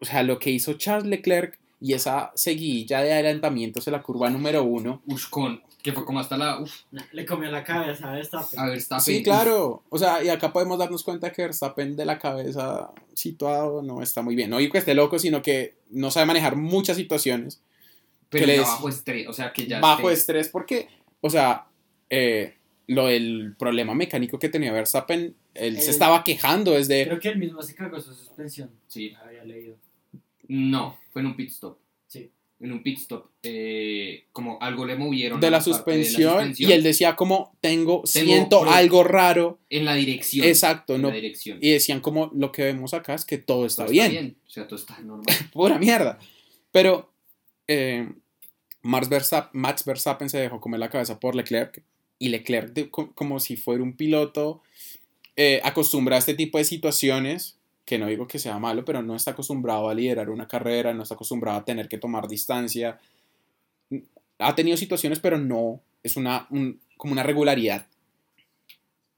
O 0.00 0.04
sea, 0.04 0.22
lo 0.22 0.38
que 0.38 0.50
hizo 0.50 0.74
Charles 0.74 1.06
Leclerc 1.06 1.58
y 1.84 1.92
esa 1.92 2.32
seguidilla 2.34 3.02
de 3.02 3.12
adelantamientos 3.12 3.86
en 3.86 3.92
la 3.92 4.00
curva 4.02 4.30
número 4.30 4.62
uno. 4.64 5.02
Uf, 5.06 5.28
con. 5.28 5.60
Que 5.82 5.92
fue 5.92 6.06
como 6.06 6.18
hasta 6.18 6.38
la. 6.38 6.58
Uf, 6.58 6.72
Le 7.12 7.26
comió 7.26 7.50
la 7.50 7.62
cabeza 7.62 8.08
a 8.08 8.12
Verstappen. 8.14 8.58
a 8.58 8.64
ver, 8.68 8.78
está 8.78 9.00
Sí, 9.00 9.22
claro. 9.22 9.82
O 9.90 9.98
sea, 9.98 10.24
y 10.24 10.30
acá 10.30 10.50
podemos 10.50 10.78
darnos 10.78 11.02
cuenta 11.04 11.30
que 11.30 11.42
Verstappen 11.42 11.94
de 11.94 12.06
la 12.06 12.18
cabeza 12.18 12.90
situado 13.12 13.82
no 13.82 14.00
está 14.00 14.22
muy 14.22 14.34
bien. 14.34 14.48
No 14.48 14.56
digo 14.56 14.72
que 14.72 14.78
esté 14.78 14.94
loco, 14.94 15.18
sino 15.18 15.42
que 15.42 15.74
no 15.90 16.10
sabe 16.10 16.24
manejar 16.24 16.56
muchas 16.56 16.96
situaciones 16.96 17.60
Pero 18.30 18.46
ya 18.46 18.62
bajo 18.62 18.88
estrés. 18.88 19.28
O 19.28 19.34
sea, 19.34 19.52
que 19.52 19.66
ya. 19.66 19.78
bajo 19.80 20.08
esté- 20.08 20.12
estrés 20.14 20.48
porque, 20.48 20.88
o 21.20 21.28
sea, 21.28 21.66
eh, 22.08 22.54
lo 22.86 23.08
del 23.08 23.54
problema 23.58 23.94
mecánico 23.94 24.38
que 24.38 24.48
tenía 24.48 24.72
Verstappen, 24.72 25.34
él 25.52 25.78
se 25.82 25.90
estaba 25.90 26.24
quejando 26.24 26.70
desde... 26.72 27.04
Creo 27.04 27.20
que 27.20 27.28
él 27.28 27.38
mismo 27.38 27.60
se 27.62 27.74
cagó 27.74 28.00
su 28.00 28.14
suspensión. 28.14 28.70
Sí. 28.88 29.12
Había 29.22 29.44
leído. 29.44 29.76
No, 30.48 30.96
fue 31.14 31.22
en 31.22 31.28
un 31.28 31.36
pit 31.36 31.48
stop. 31.48 31.78
Sí. 32.08 32.30
En 32.60 32.72
un 32.72 32.82
pit 32.82 32.98
stop. 32.98 33.26
eh, 33.42 34.26
como 34.32 34.58
algo 34.60 34.84
le 34.86 34.96
movieron. 34.96 35.40
De 35.40 35.50
la, 35.50 35.58
de 35.58 35.64
suspensión, 35.64 36.52
y 36.56 36.70
él 36.72 36.82
decía 36.82 37.14
como 37.16 37.56
tengo, 37.62 38.02
siento 38.06 38.64
algo 38.64 39.02
raro 39.04 39.58
En 39.70 39.84
la 39.86 39.94
dirección. 39.94 40.46
exacto 40.46 40.96
En 40.96 41.02
no 41.02 41.08
la 41.08 41.14
dirección. 41.14 41.58
y 41.62 41.70
decían 41.70 42.00
como 42.00 42.30
lo 42.34 42.52
que 42.52 42.64
vemos 42.64 42.92
acá 42.94 43.14
es 43.14 43.24
que 43.24 43.38
todo 43.38 43.64
está 43.66 43.84
Todo 43.84 43.92
bien, 43.92 44.36
O 44.46 44.50
sea, 44.50 44.66
todo 44.68 44.78
está 44.78 44.98
normal. 45.00 45.24
pura 45.52 45.78
mierda 45.78 46.18
pero 46.72 47.10
eh, 47.68 48.08
Max, 48.82 49.08
Verstappen, 49.08 49.60
Max 49.60 49.84
Verstappen 49.84 50.28
se 50.28 50.38
dejó 50.38 50.60
comer 50.60 50.80
la 50.80 50.90
cabeza 50.90 51.18
por 51.20 51.34
Leclerc 51.36 51.82
y 52.18 52.28
Leclerc 52.28 52.72
de- 52.72 52.90
como 52.90 53.40
si 53.40 53.56
fuera 53.56 53.82
un 53.82 53.94
piloto 53.96 54.62
eh, 55.36 55.60
acostumbrado 55.64 56.16
a 56.16 56.20
este 56.20 56.34
tipo 56.34 56.58
de 56.58 56.64
situaciones 56.64 57.58
que 57.84 57.98
no 57.98 58.06
digo 58.06 58.26
que 58.26 58.38
sea 58.38 58.58
malo 58.58 58.84
pero 58.84 59.02
no 59.02 59.14
está 59.14 59.32
acostumbrado 59.32 59.88
a 59.88 59.94
liderar 59.94 60.30
una 60.30 60.46
carrera 60.48 60.94
no 60.94 61.02
está 61.02 61.14
acostumbrado 61.14 61.58
a 61.58 61.64
tener 61.64 61.88
que 61.88 61.98
tomar 61.98 62.26
distancia 62.28 62.98
ha 64.38 64.54
tenido 64.54 64.76
situaciones 64.76 65.20
pero 65.20 65.38
no 65.38 65.80
es 66.02 66.16
una 66.16 66.46
un- 66.50 66.80
como 66.96 67.12
una 67.12 67.22
regularidad 67.22 67.86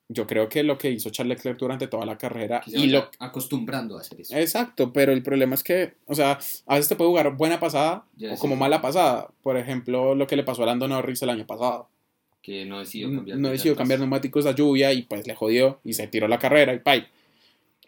yo 0.08 0.24
creo 0.26 0.48
que 0.48 0.62
lo 0.62 0.78
que 0.78 0.90
hizo 0.90 1.10
Charles 1.10 1.38
Leclerc 1.38 1.58
durante 1.58 1.88
toda 1.88 2.06
la 2.06 2.16
carrera 2.16 2.60
Que 2.60 2.78
y 2.78 2.86
lo 2.86 3.10
acostumbrando 3.18 3.98
a 3.98 4.02
hacer 4.02 4.20
eso. 4.20 4.36
Exacto, 4.36 4.92
pero 4.92 5.10
el 5.12 5.20
problema 5.24 5.56
es 5.56 5.64
que, 5.64 5.94
o 6.06 6.14
sea, 6.14 6.38
a 6.66 6.74
veces 6.76 6.88
te 6.88 6.94
puede 6.94 7.10
jugar 7.10 7.36
buena 7.36 7.58
pasada 7.58 8.04
Ya 8.16 8.32
o 8.32 8.36
como 8.38 8.54
mala 8.54 8.80
pasada. 8.80 9.28
Por 9.42 9.56
ejemplo, 9.56 10.14
lo 10.14 10.28
que 10.28 10.36
le 10.36 10.44
pasó 10.44 10.62
a 10.62 10.66
Lando 10.66 10.86
Norris 10.86 11.22
el 11.22 11.30
año 11.30 11.44
pasado. 11.44 11.88
Que 12.40 12.64
no 12.64 12.78
decidió 12.78 13.08
No 13.08 13.16
cambiar. 13.16 13.38
no 13.38 13.48
de 13.48 13.52
decidió 13.54 13.74
cambiar 13.74 13.98
neumáticos 13.98 14.46
a 14.46 14.52
lluvia 14.54 14.92
y 14.92 15.02
pues 15.02 15.26
le 15.26 15.34
jodió 15.34 15.80
y 15.82 15.94
se 15.94 16.06
tiró 16.06 16.28
la 16.28 16.38
carrera 16.38 16.72
y 16.72 16.78
pay. 16.78 17.04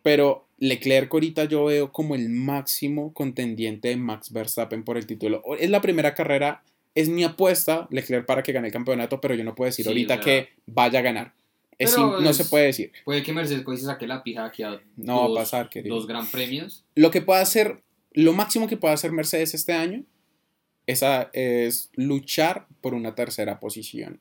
Pero 0.03 0.48
Leclerc 0.59 1.13
ahorita 1.13 1.45
yo 1.45 1.65
veo 1.67 1.93
como 1.93 2.15
el 2.15 2.29
máximo 2.29 3.13
contendiente 3.15 3.89
de 3.89 3.97
Max 3.97 4.33
Verstappen 4.33 4.83
por 4.85 4.97
el 4.99 5.07
título. 5.07 5.43
Es 5.59 5.71
la 5.71 5.81
primera 5.81 6.15
carrera, 6.15 6.65
es 6.95 7.09
mi 7.09 7.23
apuesta, 7.25 7.87
Leclerc 7.91 8.27
para 8.27 8.43
que 8.43 8.53
gane 8.53 8.67
el 8.69 8.73
campeonato, 8.73 9.21
pero 9.21 9.35
yo 9.35 9.45
no 9.45 9.55
puedo 9.55 9.67
decir 9.69 9.85
Sí, 9.85 9.89
ahorita 9.89 10.21
que 10.21 10.49
vaya 10.67 10.99
a 10.99 11.03
ganar. 11.03 11.35
Es 11.79 11.97
no 11.97 12.19
es- 12.29 12.37
se 12.37 12.45
puede 12.47 12.67
decir. 12.67 12.91
Puede 13.05 13.23
que 13.23 13.33
Mercedes 13.33 13.63
se 13.65 13.87
saque 13.87 14.09
la 14.09 14.25
pija 14.25 14.45
aquí 14.47 14.65
a 14.65 14.81
No 14.97 15.17
va 15.21 15.25
a 15.25 15.29
dos, 15.29 15.39
pasar, 15.39 15.69
querido. 15.71 15.95
dos 15.95 16.09
gran 16.09 16.27
premios. 16.27 16.85
Lo 16.97 17.13
que 17.13 17.23
puede 17.23 17.41
hacer, 17.41 17.83
lo 18.13 18.33
máximo 18.33 18.67
que 18.67 18.77
puede 18.77 18.95
hacer 18.95 19.13
Mercedes 19.13 19.55
este 19.55 19.73
año 19.75 20.03
es, 20.87 21.91
luchar 21.95 22.67
por 22.81 22.95
una 22.95 23.15
tercera 23.15 23.61
posición. 23.61 24.21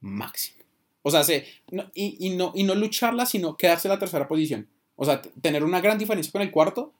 Máximo. 0.00 0.64
O 1.02 1.10
sea, 1.12 1.22
se, 1.22 1.44
no- 1.70 1.90
y, 1.94 2.16
y 2.18 2.30
no, 2.30 2.50
y 2.56 2.64
no 2.64 2.74
lucharla, 2.74 3.24
sino 3.26 3.56
quedarse 3.56 3.86
en 3.86 3.92
la 3.92 3.98
tercera 4.00 4.26
posición. 4.26 4.66
O 4.96 5.04
sea, 5.04 5.20
tener 5.42 5.64
una 5.64 5.80
gran 5.80 5.98
diferencia 5.98 6.30
con 6.32 6.42
el 6.42 6.50
cuarto, 6.50 6.92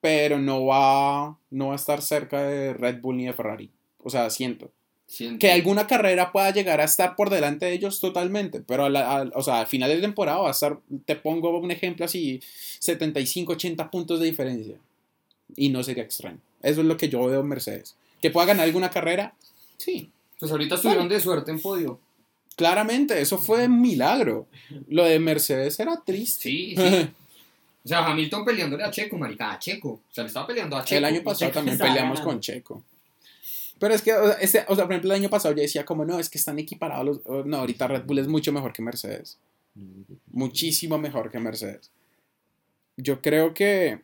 pero 0.00 0.38
no 0.38 0.66
va, 0.66 1.36
no 1.50 1.68
va 1.68 1.72
a 1.72 1.76
estar 1.76 2.02
cerca 2.02 2.42
de 2.42 2.72
Red 2.74 3.00
Bull 3.00 3.16
ni 3.16 3.26
de 3.26 3.32
Ferrari. 3.32 3.70
O 4.02 4.10
sea, 4.10 4.30
siento. 4.30 4.70
Siento- 5.06 5.38
Que 5.38 5.50
alguna 5.52 5.86
carrera 5.86 6.30
pueda 6.32 6.50
llegar 6.52 6.80
a 6.80 6.84
estar 6.84 7.16
por 7.16 7.30
delante 7.30 7.64
de 7.66 7.72
ellos 7.72 7.98
totalmente, 7.98 8.60
pero 8.60 8.84
a 8.84 8.90
la- 8.90 9.10
a- 9.20 9.30
o 9.34 9.42
sea, 9.42 9.60
al 9.60 9.66
final 9.66 9.88
de 9.90 10.00
temporada 10.00 10.38
va 10.38 10.48
a 10.48 10.52
estar, 10.52 10.78
te 11.06 11.16
pongo 11.16 11.56
un 11.58 11.70
ejemplo 11.70 12.04
así, 12.04 12.40
75, 12.78 13.52
80 13.54 13.90
puntos 13.90 14.20
de 14.20 14.26
diferencia. 14.26 14.76
Y 15.56 15.70
no 15.70 15.82
sería 15.82 16.02
extraño. 16.04 16.38
Eso 16.62 16.82
es 16.82 16.86
lo 16.86 16.96
que 16.98 17.08
yo 17.08 17.24
veo 17.26 17.40
en 17.40 17.48
Mercedes. 17.48 17.96
Que 18.20 18.30
pueda 18.30 18.46
ganar 18.48 18.64
alguna 18.66 18.90
carrera, 18.90 19.34
sí, 19.78 20.10
Pues 20.38 20.52
ahorita 20.52 20.74
estuvieron 20.74 21.08
de 21.08 21.18
suerte 21.20 21.50
en 21.52 21.60
podio. 21.60 21.98
claramente, 22.54 23.20
eso 23.20 23.38
fue 23.38 23.64
un 23.66 23.80
milagro. 23.80 24.46
Lo 24.88 25.04
de 25.04 25.18
Mercedes 25.18 25.80
era 25.80 26.02
triste. 26.04 26.42
Sí, 26.50 26.74
sí. 26.76 27.08
O 27.84 27.88
sea, 27.88 28.04
Hamilton 28.06 28.44
peleándole 28.44 28.84
a 28.84 28.90
Checo, 28.90 29.16
marica, 29.16 29.52
a 29.52 29.58
Checo. 29.58 29.88
O 29.90 30.12
sea, 30.12 30.24
le 30.24 30.28
estaba 30.28 30.46
peleando 30.46 30.76
a 30.76 30.84
Checo. 30.84 30.98
el 30.98 31.04
año 31.04 31.22
pasado 31.22 31.50
también 31.52 31.78
peleamos 31.78 32.18
ganando. 32.18 32.24
con 32.24 32.40
Checo. 32.40 32.82
Pero 33.78 33.94
es 33.94 34.02
que, 34.02 34.12
o 34.12 34.26
sea, 34.26 34.34
ese- 34.40 34.64
o 34.68 34.74
sea, 34.74 34.84
por 34.84 34.92
ejemplo, 34.92 35.12
el 35.14 35.20
año 35.20 35.30
pasado 35.30 35.54
yo 35.54 35.62
decía 35.62 35.84
como, 35.84 36.04
no, 36.04 36.18
es 36.18 36.28
que 36.28 36.36
están 36.38 36.58
equiparados 36.58 37.06
los... 37.06 37.20
oh, 37.26 37.44
No, 37.44 37.58
ahorita 37.58 37.86
Red 37.86 38.04
Bull 38.04 38.18
es 38.18 38.26
mucho 38.28 38.52
mejor 38.52 38.72
que 38.72 38.82
Mercedes. 38.82 39.38
muchísimo 40.32 40.98
mejor 40.98 41.30
que 41.30 41.38
Mercedes. 41.38 41.90
Yo 42.96 43.22
creo 43.22 43.54
que 43.54 44.00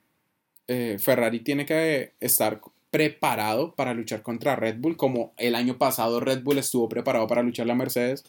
eh, 0.69 0.97
Ferrari 1.01 1.41
tiene 1.41 1.67
que 1.67 2.13
estar 2.21 2.61
preparado 2.91 3.75
para 3.75 3.93
luchar 3.93 4.23
contra 4.23 4.55
Red 4.55 4.77
Bull, 4.79 4.97
como 4.97 5.33
el 5.37 5.57
año 5.57 5.77
pasado 5.79 6.21
Red 6.21 6.43
Bull 6.45 6.59
estuvo 6.59 6.89
preparado 6.89 7.27
para 7.27 7.43
luchar 7.43 7.67
la 7.67 7.75
Mercedes, 7.75 8.25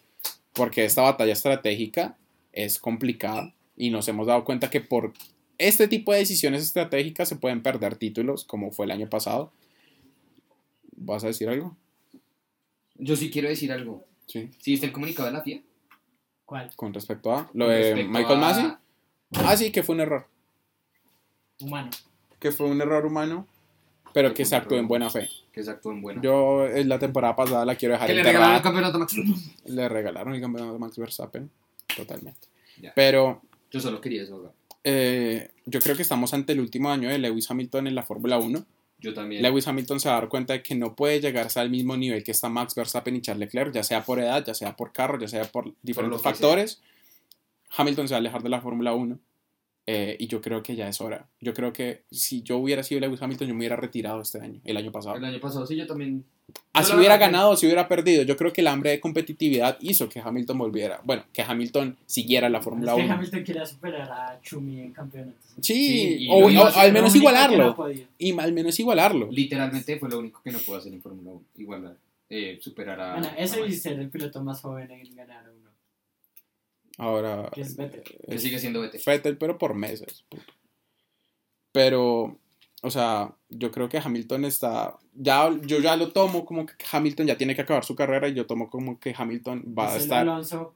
porque 0.53 0.85
esta 0.85 1.03
batalla 1.03 1.33
estratégica 1.33 2.17
es 2.51 2.79
complicada 2.79 3.53
y 3.77 3.91
nos 3.91 4.07
hemos 4.07 4.25
dado 4.25 4.43
cuenta 4.43 4.71
que 4.71 4.81
por 4.81 5.13
este 5.57 5.87
tipo 5.87 6.11
de 6.13 6.19
decisiones 6.19 6.63
estratégicas 6.63 7.27
se 7.29 7.35
pueden 7.35 7.61
perder 7.63 7.95
títulos, 7.95 8.43
como 8.45 8.71
fue 8.71 8.85
el 8.85 8.91
año 8.91 9.09
pasado. 9.09 9.51
¿Vas 10.97 11.23
a 11.23 11.27
decir 11.27 11.49
algo? 11.49 11.75
Yo 12.95 13.15
sí 13.15 13.29
quiero 13.29 13.49
decir 13.49 13.71
algo. 13.71 14.05
Sí. 14.27 14.49
¿Sí 14.59 14.71
viste 14.71 14.85
el 14.87 14.91
comunicado 14.93 15.27
de 15.27 15.33
la 15.33 15.41
FIA? 15.41 15.61
¿Cuál? 16.45 16.71
Con 16.75 16.93
respecto 16.93 17.33
a 17.33 17.49
lo 17.53 17.67
de 17.67 18.05
Michael 18.05 18.37
a- 18.37 18.41
Massey. 18.41 18.73
Ah, 19.33 19.57
sí, 19.57 19.71
que 19.71 19.83
fue 19.83 19.95
un 19.95 20.01
error. 20.01 20.27
Humano. 21.61 21.89
Que 22.39 22.51
fue 22.51 22.67
un 22.67 22.79
error 22.81 23.05
humano, 23.05 23.47
pero 24.13 24.33
que 24.33 24.45
se 24.45 24.55
actuó 24.55 24.77
en 24.77 24.87
buena 24.87 25.09
fe. 25.09 25.29
Que 25.51 25.63
se 25.63 25.71
actuó 25.71 25.91
en 25.91 26.01
buena. 26.01 26.21
Yo 26.21 26.65
en 26.67 26.87
la 26.89 26.99
temporada 26.99 27.35
pasada 27.35 27.65
la 27.65 27.75
quiero 27.75 27.93
dejar 27.93 28.07
que 28.07 28.13
le 28.13 28.23
regalaron 28.23 28.55
el 28.55 28.61
campeonato 28.61 28.97
a 28.97 28.99
Max. 28.99 29.15
Le 29.65 29.89
regalaron 29.89 30.35
el 30.35 30.41
campeonato 30.41 30.75
a 30.75 30.79
Max 30.79 30.97
Verstappen. 30.97 31.49
Totalmente. 31.95 32.47
Ya. 32.81 32.93
Pero 32.93 33.41
Yo 33.71 33.79
solo 33.79 33.99
quería 34.01 34.23
eso. 34.23 34.53
Eh, 34.85 35.49
yo 35.65 35.79
creo 35.81 35.95
que 35.95 36.03
estamos 36.03 36.33
ante 36.33 36.53
el 36.53 36.59
último 36.59 36.91
año 36.91 37.09
de 37.09 37.17
Lewis 37.17 37.49
Hamilton 37.49 37.87
en 37.87 37.95
la 37.95 38.03
Fórmula 38.03 38.37
1. 38.37 38.65
Yo 38.99 39.13
también. 39.13 39.41
Lewis 39.41 39.67
Hamilton 39.67 39.99
se 39.99 40.09
va 40.09 40.17
a 40.17 40.19
dar 40.21 40.29
cuenta 40.29 40.53
de 40.53 40.61
que 40.63 40.75
no 40.75 40.95
puede 40.95 41.19
llegarse 41.19 41.59
al 41.59 41.71
mismo 41.71 41.97
nivel 41.97 42.23
que 42.23 42.31
está 42.31 42.49
Max 42.49 42.75
Verstappen 42.75 43.15
y 43.15 43.21
Charles 43.21 43.47
Leclerc, 43.47 43.73
ya 43.73 43.83
sea 43.83 44.05
por 44.05 44.19
edad, 44.19 44.45
ya 44.45 44.53
sea 44.53 44.75
por 44.75 44.93
carro, 44.93 45.19
ya 45.19 45.27
sea 45.27 45.43
por 45.45 45.73
diferentes 45.81 46.21
factores. 46.21 46.81
Hamilton 47.75 48.07
se 48.07 48.13
va 48.13 48.17
a 48.17 48.19
alejar 48.19 48.43
de 48.43 48.49
la 48.49 48.61
Fórmula 48.61 48.93
1. 48.93 49.19
Eh, 49.87 50.17
y 50.19 50.27
yo 50.27 50.41
creo 50.41 50.63
que 50.63 50.75
ya 50.75 50.87
es 50.87 50.99
hora. 50.99 51.27
Yo 51.39 51.53
creo 51.53 51.71
que 51.71 52.03
si 52.09 52.41
yo 52.41 52.57
hubiera 52.57 52.81
sido 52.81 53.01
Lewis 53.01 53.21
Hamilton, 53.21 53.47
yo 53.47 53.53
me 53.53 53.59
hubiera 53.59 53.75
retirado 53.75 54.19
este 54.21 54.41
año, 54.41 54.59
el 54.63 54.77
año 54.77 54.91
pasado. 54.91 55.15
El 55.15 55.25
año 55.25 55.39
pasado 55.39 55.65
sí, 55.67 55.75
yo 55.75 55.85
también. 55.85 56.25
Así 56.73 56.91
la 56.91 56.97
hubiera 56.97 57.17
ganado, 57.17 57.55
si 57.55 57.67
hubiera 57.67 57.87
perdido. 57.87 58.23
Yo 58.23 58.35
creo 58.35 58.51
que 58.51 58.61
el 58.61 58.67
hambre 58.67 58.91
de 58.91 58.99
competitividad 58.99 59.77
hizo 59.81 60.09
que 60.09 60.19
Hamilton 60.19 60.57
volviera. 60.57 61.01
Bueno, 61.03 61.23
que 61.31 61.43
Hamilton 61.43 61.97
siguiera 62.05 62.49
la 62.49 62.59
Es 62.59 62.63
Fórmula 62.63 62.95
que 62.95 63.03
1. 63.03 63.13
Hamilton 63.13 63.43
quería 63.43 63.65
superar 63.65 64.11
a 64.11 64.39
Chumi 64.41 64.79
en 64.81 64.91
campeonatos. 64.91 65.53
Sí, 65.61 66.27
o, 66.31 66.47
al 66.47 66.91
menos 66.91 67.13
que 67.13 67.19
no 67.19 67.23
igualarlo. 67.23 67.75
Y 68.17 68.39
al 68.39 68.53
menos 68.53 68.79
igualarlo. 68.79 69.29
Literalmente 69.31 69.99
fue 69.99 70.09
lo 70.09 70.19
único 70.19 70.41
que 70.43 70.51
no 70.51 70.59
pudo 70.59 70.77
hacer 70.77 70.93
en 70.93 71.01
Fórmula 71.01 71.31
1. 71.31 71.41
Igual 71.57 71.97
eh, 72.29 72.57
superar 72.59 72.99
a. 72.99 73.13
Bueno, 73.13 73.29
eso 73.37 73.63
a 73.63 73.67
y 73.67 73.71
ser 73.73 73.99
el 73.99 74.09
piloto 74.09 74.43
más 74.43 74.61
joven 74.61 74.89
en 74.89 75.15
ganar. 75.15 75.54
Ahora. 76.97 77.49
Que 77.53 77.61
es 77.61 77.75
Vettel. 77.75 78.03
Que 78.29 78.39
sigue 78.39 78.59
siendo 78.59 78.81
Vettel. 78.81 79.01
Vettel, 79.05 79.37
pero 79.37 79.57
por 79.57 79.73
meses. 79.73 80.23
puto. 80.29 80.43
Pero, 81.71 82.39
o 82.81 82.89
sea, 82.89 83.33
yo 83.49 83.71
creo 83.71 83.89
que 83.89 83.97
Hamilton 83.97 84.45
está. 84.45 84.97
Ya, 85.13 85.49
yo 85.63 85.79
ya 85.79 85.95
lo 85.97 86.11
tomo 86.11 86.45
como 86.45 86.65
que 86.65 86.73
Hamilton 86.91 87.27
ya 87.27 87.37
tiene 87.37 87.55
que 87.55 87.61
acabar 87.61 87.83
su 87.83 87.95
carrera 87.95 88.27
y 88.27 88.33
yo 88.33 88.45
tomo 88.45 88.69
como 88.69 88.99
que 88.99 89.13
Hamilton 89.17 89.73
va 89.77 89.85
a 89.87 89.89
Es 89.89 89.95
el 89.95 90.01
estar. 90.03 90.19
Alonso. 90.21 90.73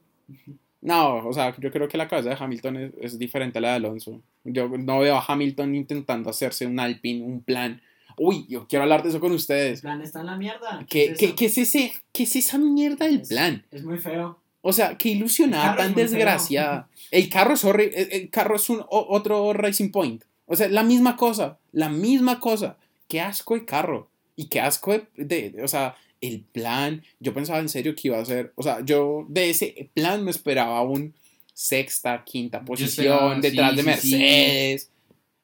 No, 0.81 1.27
o 1.27 1.33
sea, 1.33 1.55
yo 1.57 1.71
creo 1.71 1.87
que 1.87 1.97
la 1.97 2.07
cabeza 2.07 2.29
de 2.29 2.37
Hamilton 2.39 2.77
es, 2.77 2.91
es 3.01 3.19
diferente 3.19 3.57
a 3.57 3.61
la 3.61 3.69
de 3.69 3.75
Alonso. 3.75 4.21
Yo 4.43 4.69
no 4.69 4.99
veo 4.99 5.15
a 5.17 5.25
Hamilton 5.27 5.75
intentando 5.75 6.29
hacerse 6.29 6.65
un 6.65 6.79
Alpine, 6.79 7.23
un 7.25 7.41
plan. 7.43 7.81
Uy, 8.17 8.45
yo 8.49 8.67
quiero 8.67 8.83
hablar 8.83 9.03
de 9.03 9.09
eso 9.09 9.19
con 9.19 9.31
El 9.31 9.37
ustedes. 9.37 9.81
plan 9.81 10.01
está 10.01 10.19
en 10.21 10.25
la 10.27 10.37
mierda. 10.37 10.85
¿Qué, 10.89 11.11
es 11.11 11.17
qué, 11.17 11.35
qué 11.35 11.45
es 11.45 11.57
ese, 11.57 11.93
¿Qué 12.13 12.23
es 12.23 12.35
esa 12.35 12.57
mierda 12.57 13.05
del 13.05 13.21
plan? 13.21 13.65
Es 13.71 13.83
muy 13.83 13.97
feo. 13.97 14.39
O 14.61 14.73
sea, 14.73 14.97
qué 14.97 15.09
ilusionada 15.09 15.75
tan 15.77 15.95
desgraciada. 15.95 16.89
El 17.11 17.29
carro 17.29 17.53
es 17.53 17.63
horrible. 17.63 18.01
El, 18.01 18.11
el 18.11 18.29
carro 18.29 18.55
es 18.57 18.69
un 18.69 18.83
otro 18.89 19.53
Racing 19.53 19.89
Point. 19.91 20.23
O 20.45 20.55
sea, 20.55 20.67
la 20.67 20.83
misma 20.83 21.15
cosa. 21.15 21.57
La 21.71 21.89
misma 21.89 22.39
cosa. 22.39 22.77
Qué 23.07 23.21
asco 23.21 23.55
el 23.55 23.65
carro. 23.65 24.09
Y 24.35 24.45
qué 24.47 24.59
asco 24.61 24.91
de, 24.93 25.05
de- 25.15 25.49
de- 25.51 25.63
O 25.63 25.67
sea, 25.67 25.95
el 26.21 26.41
plan. 26.41 27.03
Yo 27.19 27.33
pensaba 27.33 27.59
en 27.59 27.69
serio 27.69 27.95
que 27.95 28.09
iba 28.09 28.19
a 28.19 28.25
ser. 28.25 28.51
O 28.55 28.63
sea, 28.63 28.83
yo 28.83 29.25
de 29.29 29.49
ese 29.49 29.89
plan 29.93 30.23
me 30.25 30.31
esperaba 30.31 30.81
un 30.81 31.13
sexta, 31.53 32.23
quinta 32.25 32.63
posición 32.63 33.05
esperaba, 33.07 33.39
detrás 33.39 33.71
sí, 33.71 33.75
de 33.75 33.81
sí, 33.95 34.09
sí. 34.09 34.17
Mercedes. 34.17 34.91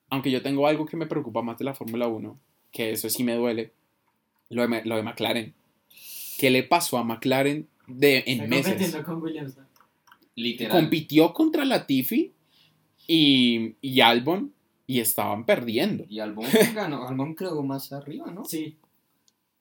Aunque 0.10 0.32
yo 0.32 0.42
tengo 0.42 0.68
algo 0.68 0.86
que 0.86 0.98
me 0.98 1.08
preocupa 1.08 1.42
más 1.42 1.58
de 1.58 1.66
la 1.66 1.74
Fórmula 1.74 2.08
1. 2.08 2.38
Que 2.72 2.92
eso 2.92 3.10
sí 3.10 3.24
me 3.24 3.36
duele. 3.36 3.72
Lo 4.50 4.68
de, 4.68 4.84
lo 4.86 4.96
de 4.98 5.04
McLaren. 5.04 5.54
¿Qué 6.38 6.50
le 6.52 6.64
pasó 6.64 6.98
a 6.98 7.04
McLaren 7.04 7.68
de, 7.88 8.24
en 8.28 8.42
Está 8.42 8.48
meses? 8.48 8.66
compitiendo 8.74 9.04
con 9.06 9.22
Williams. 9.22 9.58
¿no? 9.58 9.66
Literal. 10.36 10.72
compitió 10.82 11.34
contra 11.34 11.64
Latifi 11.66 12.32
y, 13.08 13.76
y 13.82 14.02
Albon 14.02 14.54
y 14.88 15.00
estaban 15.00 15.46
perdiendo. 15.46 16.06
Y 16.10 16.20
Albon 16.20 16.46
ganó. 16.76 17.08
Albon 17.08 17.36
quedó 17.36 17.62
más 17.64 17.92
arriba, 17.94 18.32
¿no? 18.32 18.44
Sí, 18.46 18.78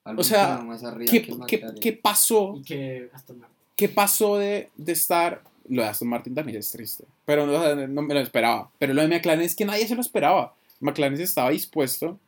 Albon 0.05 0.21
O 0.21 0.25
sea, 0.25 0.59
más 0.59 0.83
arriba 0.85 1.11
¿Qué, 1.11 1.23
que 1.23 1.29
qué- 1.29 1.35
McLaren. 1.37 1.81
qué 1.81 1.93
pasó? 1.93 2.55
y 2.59 2.63
que 2.63 3.09
Aston 3.13 3.39
Martin. 3.39 3.57
¿Qué 3.77 3.89
pasó 3.89 4.37
de, 4.39 4.71
de 4.77 4.93
estar? 4.93 5.43
Lo 5.69 5.83
de 5.83 5.89
Aston 5.89 6.09
Martin 6.09 6.35
también 6.35 6.59
es 6.59 6.71
triste, 6.71 7.05
pero 7.25 7.47
no, 7.47 7.87
no 7.87 8.03
me 8.03 8.13
lo 8.15 8.21
esperaba. 8.21 8.71
Pero 8.79 8.93
lo 8.95 9.01
de 9.03 9.09
McLaren 9.09 9.41
es 9.43 9.57
que 9.57 9.65
nadie 9.65 9.87
se 9.89 9.95
lo 9.95 10.01
esperaba. 10.03 10.55
McLaren 10.81 11.19
estaba 11.21 11.51
dispuesto, 11.51 12.19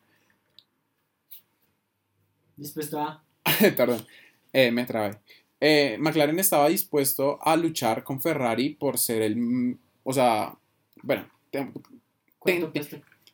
Dispuesto 2.57 3.01
a. 3.01 3.23
perdón, 3.77 4.05
eh, 4.53 4.71
me 4.71 4.85
trabé. 4.87 5.19
Eh, 5.61 5.97
McLaren 5.99 6.39
estaba 6.39 6.69
dispuesto 6.69 7.39
a 7.43 7.57
luchar 7.57 8.05
con 8.05 8.21
Ferrari 8.21 8.71
por 8.71 8.99
ser 8.99 9.23
el, 9.23 9.37
mm, 9.37 9.79
o 10.05 10.13
sea, 10.13 10.55
bueno, 11.03 11.27
Ten- 11.51 11.73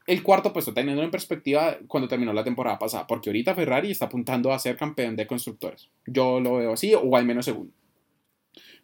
el 0.06 0.22
cuarto 0.22 0.52
puesto, 0.52 0.72
teniendo 0.74 1.02
en 1.02 1.10
perspectiva 1.10 1.76
cuando 1.86 2.08
terminó 2.08 2.32
la 2.32 2.44
temporada 2.44 2.78
pasada, 2.78 3.06
porque 3.06 3.30
ahorita 3.30 3.54
Ferrari 3.54 3.90
está 3.90 4.06
apuntando 4.06 4.52
a 4.52 4.58
ser 4.58 4.76
campeón 4.76 5.16
de 5.16 5.26
constructores. 5.26 5.88
Yo 6.06 6.40
lo 6.40 6.56
veo 6.56 6.72
así, 6.72 6.94
o 6.94 7.16
al 7.16 7.24
menos 7.24 7.44
segundo. 7.44 7.72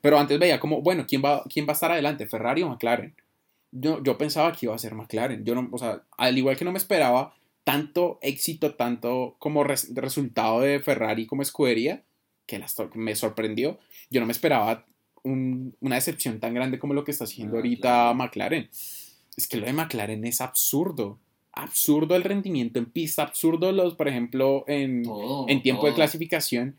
Pero 0.00 0.18
antes 0.18 0.38
veía 0.38 0.60
como, 0.60 0.80
bueno, 0.82 1.06
¿quién 1.08 1.22
va, 1.24 1.42
quién 1.52 1.66
va 1.66 1.70
a 1.70 1.74
estar 1.74 1.90
adelante? 1.92 2.26
¿Ferrari 2.26 2.62
o 2.62 2.68
McLaren? 2.68 3.14
Yo, 3.72 4.02
yo 4.02 4.16
pensaba 4.16 4.52
que 4.52 4.66
iba 4.66 4.74
a 4.74 4.78
ser 4.78 4.94
McLaren. 4.94 5.44
Yo 5.44 5.54
no, 5.54 5.68
o 5.72 5.78
sea, 5.78 6.02
al 6.16 6.38
igual 6.38 6.56
que 6.56 6.64
no 6.64 6.72
me 6.72 6.78
esperaba 6.78 7.34
tanto 7.64 8.18
éxito, 8.22 8.74
tanto 8.76 9.36
como 9.38 9.64
res- 9.64 9.92
resultado 9.94 10.60
de 10.60 10.80
Ferrari 10.80 11.26
como 11.26 11.42
escudería, 11.42 12.02
que 12.48 12.58
las 12.58 12.74
me 12.94 13.14
sorprendió. 13.14 13.78
Yo 14.10 14.18
no 14.20 14.26
me 14.26 14.32
esperaba 14.32 14.84
un- 15.22 15.76
una 15.80 15.94
decepción 15.96 16.40
tan 16.40 16.54
grande 16.54 16.78
como 16.80 16.94
lo 16.94 17.04
que 17.04 17.12
está 17.12 17.24
haciendo 17.24 17.54
Ah, 17.54 17.58
ahorita 17.58 17.80
claro. 17.88 18.14
McLaren. 18.14 18.68
Es 19.36 19.46
que 19.46 19.58
lo 19.58 19.66
de 19.66 19.72
McLaren 19.74 20.24
es 20.26 20.40
absurdo. 20.40 21.18
Absurdo 21.52 22.16
el 22.16 22.24
rendimiento 22.24 22.78
en 22.78 22.86
pista, 22.86 23.22
absurdo 23.22 23.70
los, 23.72 23.94
por 23.94 24.08
ejemplo, 24.08 24.64
en, 24.66 25.02
Todo, 25.04 25.46
en 25.48 25.62
tiempo 25.62 25.86
de 25.86 25.94
clasificación. 25.94 26.74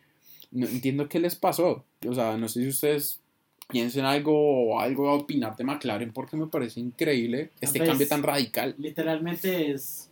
No 0.52 0.66
entiendo 0.68 1.08
qué 1.08 1.20
les 1.20 1.36
pasó. 1.36 1.86
O 2.08 2.14
sea, 2.14 2.36
no 2.38 2.50
sé 2.50 2.62
si 2.64 2.68
ustedes 2.68 3.20
piensen 3.68 4.06
algo 4.06 4.34
o 4.74 4.80
algo 4.80 5.10
a 5.10 5.14
opinar 5.14 5.56
de 5.56 5.64
McLaren 5.64 6.12
porque 6.12 6.36
me 6.36 6.48
parece 6.48 6.80
increíble 6.80 7.52
este 7.62 7.80
cambio 7.86 8.08
tan 8.08 8.24
radical. 8.24 8.74
Literalmente 8.80 9.72
es 9.72 10.10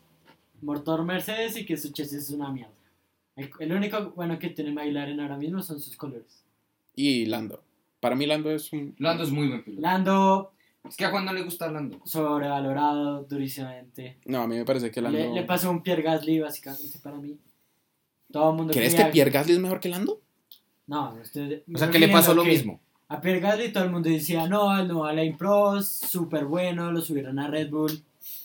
motor 0.62 1.04
Mercedes 1.04 1.58
y 1.58 1.66
que 1.66 1.76
su 1.78 1.92
chasis 1.92 2.14
es 2.14 2.30
una 2.30 2.52
mierda. 2.52 2.72
El, 3.38 3.50
el 3.60 3.72
único 3.74 4.12
bueno 4.12 4.38
que 4.40 4.50
tiene 4.50 4.72
McLaren 4.74 5.20
ahora 5.22 5.38
mismo 5.38 5.62
son 5.62 5.80
sus 5.80 5.96
colores. 5.96 6.44
Y 6.96 7.26
Lando. 7.28 7.64
Para 8.02 8.16
mí 8.16 8.26
Lando 8.26 8.52
es 8.52 8.72
un... 8.74 8.96
Lando 9.00 9.24
es 9.24 9.32
muy 9.32 9.48
buen 9.48 9.64
piloto. 9.64 9.82
Lando 9.82 10.52
Es 10.88 10.98
que 10.98 11.06
a 11.06 11.10
Juan 11.12 11.24
no 11.26 11.32
le 11.34 11.44
gusta 11.44 11.72
Lando. 11.72 12.00
sobrevalorado 12.06 13.24
durísimamente. 13.24 14.18
No, 14.26 14.42
a 14.42 14.48
mí 14.48 14.56
me 14.58 14.66
parece 14.66 14.92
que 14.92 15.02
Lando... 15.02 15.18
Le, 15.18 15.32
le 15.34 15.44
pasó 15.44 15.72
un 15.72 15.82
Pierre 15.82 16.02
Gasly 16.04 16.40
básicamente 16.40 17.00
para 17.00 17.18
mí. 17.18 17.38
Todo 18.32 18.52
el 18.52 18.58
mundo 18.58 18.74
¿Crees 18.74 18.94
que 18.96 19.06
Pierre 19.06 19.32
Gasly 19.32 19.54
es 19.54 19.60
mejor 19.60 19.80
que 19.80 19.90
Lando? 19.90 20.20
No, 20.88 21.18
estoy- 21.22 21.64
O 21.74 21.78
sea, 21.78 21.90
que 21.90 22.00
le 22.00 22.08
pasó 22.10 22.34
lo 22.34 22.44
que 22.44 22.50
mismo. 22.50 22.80
A 23.10 23.22
Pierre 23.22 23.40
Gasly 23.40 23.72
todo 23.72 23.84
el 23.86 23.92
mundo 23.92 24.10
decía, 24.10 24.48
no, 24.48 24.78
el 24.78 24.88
nuevo 24.88 25.06
Alain 25.06 25.38
Prost, 25.38 26.06
súper 26.06 26.46
bueno, 26.46 26.92
lo 26.92 27.00
subieron 27.02 27.40
a 27.40 27.48
Red 27.48 27.70
Bull, 27.70 28.04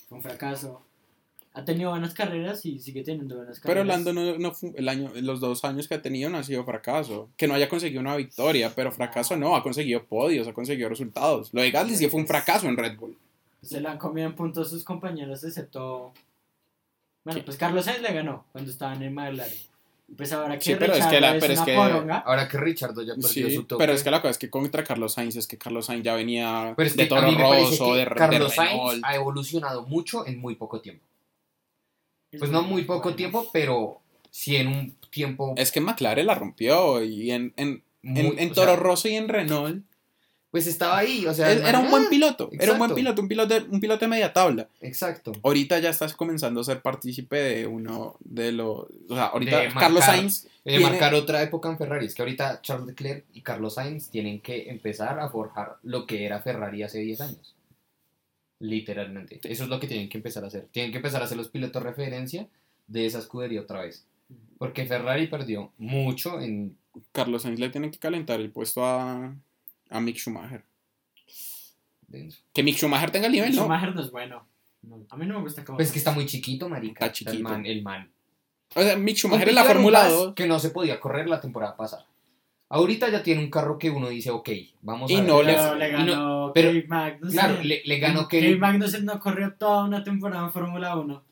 fue 0.09 0.19
un 0.19 0.23
fracaso. 0.23 0.85
Ha 1.55 1.65
tenido 1.67 1.91
buenas 1.91 2.15
carreras 2.15 2.65
y 2.65 2.79
sigue 2.79 3.03
teniendo 3.05 3.37
buenas 3.37 3.61
carreras. 3.61 3.83
Pero 3.83 3.85
Lando 3.85 4.13
no, 4.15 4.39
no 4.39 4.53
el 4.75 4.89
año, 4.89 5.11
los 5.17 5.39
dos 5.41 5.63
años 5.65 5.87
que 5.87 5.95
ha 5.95 6.01
tenido 6.03 6.31
no 6.31 6.39
ha 6.39 6.43
sido 6.43 6.65
fracaso. 6.65 7.29
Que 7.37 7.47
no 7.47 7.53
haya 7.55 7.69
conseguido 7.69 8.01
una 8.01 8.17
victoria, 8.17 8.73
pero 8.75 8.91
fracaso 8.91 9.37
no, 9.37 9.55
ha 9.55 9.63
conseguido 9.63 10.03
podios, 10.05 10.49
ha 10.49 10.55
conseguido 10.55 10.89
resultados. 10.89 11.51
Lo 11.53 11.61
de 11.61 11.71
Gasly 11.71 11.97
sí 11.97 12.09
fue 12.09 12.21
un 12.21 12.27
fracaso 12.27 12.69
en 12.69 12.77
Red 12.79 12.97
Bull. 12.97 13.17
Se 13.61 13.81
la 13.81 13.93
han 13.93 13.99
comido 13.99 14.27
en 14.27 14.35
puntos 14.35 14.71
sus 14.71 14.83
compañeros, 14.83 15.45
excepto... 15.45 16.13
Bueno, 17.25 17.43
pues 17.45 17.57
Carlos 17.57 17.85
Sainz 17.85 18.01
le 18.03 18.13
ganó 18.13 18.45
cuando 18.51 18.71
estaban 18.71 19.03
en 19.03 19.15
McLaren. 19.15 19.53
Pues 20.17 20.33
ahora 20.33 20.59
que 20.59 20.65
Sí, 20.65 20.75
pero 20.79 20.95
es 20.95 21.07
que 21.07 21.21
la- 21.21 21.39
pero 21.39 21.53
es 21.53 21.61
que- 21.61 21.75
poronga, 21.75 22.19
Ahora 22.19 22.49
que 22.49 22.59
Richardo 22.59 23.03
ya 23.03 23.15
perdió 23.15 23.29
Sí, 23.29 23.55
su 23.55 23.65
toque. 23.65 23.83
pero 23.83 23.93
es 23.93 24.03
que 24.03 24.11
la 24.11 24.21
cosa 24.21 24.31
es 24.33 24.39
que 24.39 24.51
contra 24.51 24.83
Carlos 24.85 25.13
Sainz 25.15 25.37
es 25.37 25.47
que 25.47 25.57
Carlos 25.57 25.87
Sainz 25.87 26.03
ya 26.05 26.15
venía 26.15 26.75
Pero 26.77 26.87
es 26.87 26.97
de 26.97 27.09
que 27.09 27.15
a 27.15 27.21
Toro 27.21 27.39
Rosso, 27.39 27.95
de, 27.95 28.01
de 28.05 28.11
Carlos 28.15 28.53
Sainz 28.55 29.01
ha 29.05 29.15
evolucionado 29.15 29.87
mucho 29.87 30.27
en 30.27 30.41
muy 30.41 30.55
poco 30.57 30.81
tiempo. 30.81 31.05
Es 32.33 32.39
Pues 32.39 32.51
no 32.51 32.63
muy 32.63 32.83
poco 32.83 33.15
tiempo, 33.15 33.49
pero 33.53 34.01
sí 34.31 34.57
en 34.57 34.69
un 34.69 34.97
tiempo 35.11 35.55
Es 35.57 35.71
que 35.71 35.81
McLaren 35.81 36.27
la 36.27 36.35
rompió 36.35 37.05
y 37.05 37.31
en, 37.31 37.53
en, 37.57 37.85
muy... 38.03 38.35
en, 38.39 38.53
Toro 38.53 38.73
sea, 38.73 38.77
Rosso 38.77 39.09
y 39.09 39.15
en 39.15 39.29
Renault 39.29 39.85
Pues 40.51 40.67
estaba 40.67 40.99
ahí, 40.99 41.27
o 41.27 41.35
sea... 41.35 41.53
era 41.53 41.79
un 41.79 41.91
buen 41.91 42.05
ah, 42.05 42.11
piloto, 42.11 42.51
era 42.53 42.73
un 42.73 42.79
buen 42.79 42.95
piloto, 42.95 43.21
un 43.23 43.29
piloto, 43.29 43.55
de, 43.55 43.61
un 43.69 43.81
piloto 43.81 44.01
de 44.01 44.09
media 44.09 44.33
tabla. 44.33 44.69
Exacto. 44.81 45.33
Ahorita 45.43 45.79
ya 45.79 45.91
estás 45.91 46.15
comenzando 46.15 46.63
a 46.63 46.65
ser 46.65 46.81
partícipe 46.81 47.37
de 47.37 47.67
uno 47.67 48.17
de 48.21 48.53
los... 48.53 48.87
O 49.09 49.15
sea, 49.15 49.27
ahorita 49.27 49.61
De 49.61 49.69
Carlos 49.69 50.01
marcar- 50.01 50.17
Sainz... 50.17 50.45
De 50.65 50.77
tiene- 50.77 50.91
marcar 50.91 51.15
otra 51.15 51.43
época 51.43 51.69
en 51.69 51.77
Ferrari. 51.77 52.07
Es 52.07 52.15
que 52.15 52.23
ahorita 52.23 52.63
Charles 52.63 52.87
Leclerc 52.87 53.25
y 53.35 53.41
Carlos 53.41 53.75
Sainz 53.75 54.09
tienen 54.11 54.41
que 54.41 54.71
empezar 54.71 55.19
a 55.21 55.29
forjar 55.29 55.77
lo 55.83 56.07
que 56.07 56.25
era 56.25 56.41
Ferrari 56.41 56.83
hace 56.83 57.01
10 57.01 57.21
años. 57.21 57.55
Literalmente. 58.63 59.41
Eso 59.43 59.65
es 59.65 59.69
lo 59.69 59.81
que 59.81 59.89
tienen 59.89 60.09
que 60.09 60.19
empezar 60.19 60.45
a 60.45 60.47
hacer. 60.47 60.69
Tienen 60.71 60.93
que 60.93 60.99
empezar 60.99 61.21
a 61.21 61.27
ser 61.27 61.37
los 61.37 61.49
pilotos 61.49 61.83
referencia 61.83 62.47
de 62.87 63.07
esa 63.07 63.19
escudería 63.19 63.61
otra 63.61 63.81
vez. 63.83 64.07
Porque 64.57 64.87
Ferrari 64.87 65.27
perdió 65.27 65.73
mucho 65.79 66.41
en... 66.41 66.77
Carlos 67.11 67.43
Sainz 67.43 67.59
le 67.59 67.71
tiene 67.71 67.91
que 67.91 67.99
calentar 67.99 68.41
el 68.41 68.51
puesto 68.51 68.85
a, 68.85 69.35
a 69.91 70.01
Mick 70.01 70.17
Schumacher. 70.17 70.63
denso. 72.07 72.39
Que 72.53 72.63
Mick 72.63 72.77
Schumacher 72.77 73.11
tenga 73.11 73.27
el 73.27 73.33
nivel, 73.33 73.53
¿no? 73.53 73.63
Schumacher 73.63 73.97
no 73.97 74.01
es 74.01 74.13
bueno. 74.13 74.47
No, 74.83 75.05
a 75.11 75.17
mí 75.17 75.27
no 75.27 75.35
me 75.35 75.41
gusta 75.41 75.65
cómo... 75.65 75.79
Pues 75.79 75.89
es 75.89 75.93
que 75.93 75.99
está 75.99 76.13
muy 76.13 76.27
chiquito, 76.27 76.69
marica. 76.69 77.07
Está 77.07 77.13
chiquito. 77.13 77.37
El 77.37 77.43
man. 77.43 77.67
El 77.67 77.83
man. 77.83 78.11
O 78.77 78.83
sea, 78.83 78.97
Mick 78.97 79.17
Schumacher 79.17 79.49
en 79.49 79.57
la 79.57 79.65
Fórmula 79.65 80.05
gas 80.05 80.13
2 80.13 80.35
Que 80.37 80.47
no 80.47 80.61
se 80.61 80.71
podía 80.71 81.01
correr 81.01 81.29
la 81.29 81.41
temporada 81.41 81.77
pasada. 81.77 82.07
Ahorita 82.75 83.11
ya 83.11 83.23
tiene 83.23 83.43
un 83.43 83.51
carro 83.51 83.79
que 83.79 83.91
uno 83.91 84.09
dice, 84.09 84.31
ok, 84.31 84.49
vamos 84.81 85.11
Y 85.11 85.17
a 85.17 85.23
no 85.23 85.39
ver. 85.39 85.47
le- 85.47 85.53
Pero 85.55 85.75
le 85.77 85.89
y 85.89 85.93
no- 85.93 85.99
ganó 85.99 86.53
pero- 86.55 86.69
Kevin 86.71 86.89
Magnussen. 86.89 87.39
Claro, 87.39 87.63
le, 87.63 87.83
le 87.85 87.99
ganó 87.99 88.29
Kevin 88.29 88.45
Kevin. 88.47 88.61
Magnussen 88.61 89.05
no 89.05 89.21
corrió 89.21 89.53
toda 89.59 89.85
una 89.85 90.03
temporada 90.03 90.47
en 90.47 90.53
Fórmula 90.53 90.97
1. 90.97 91.23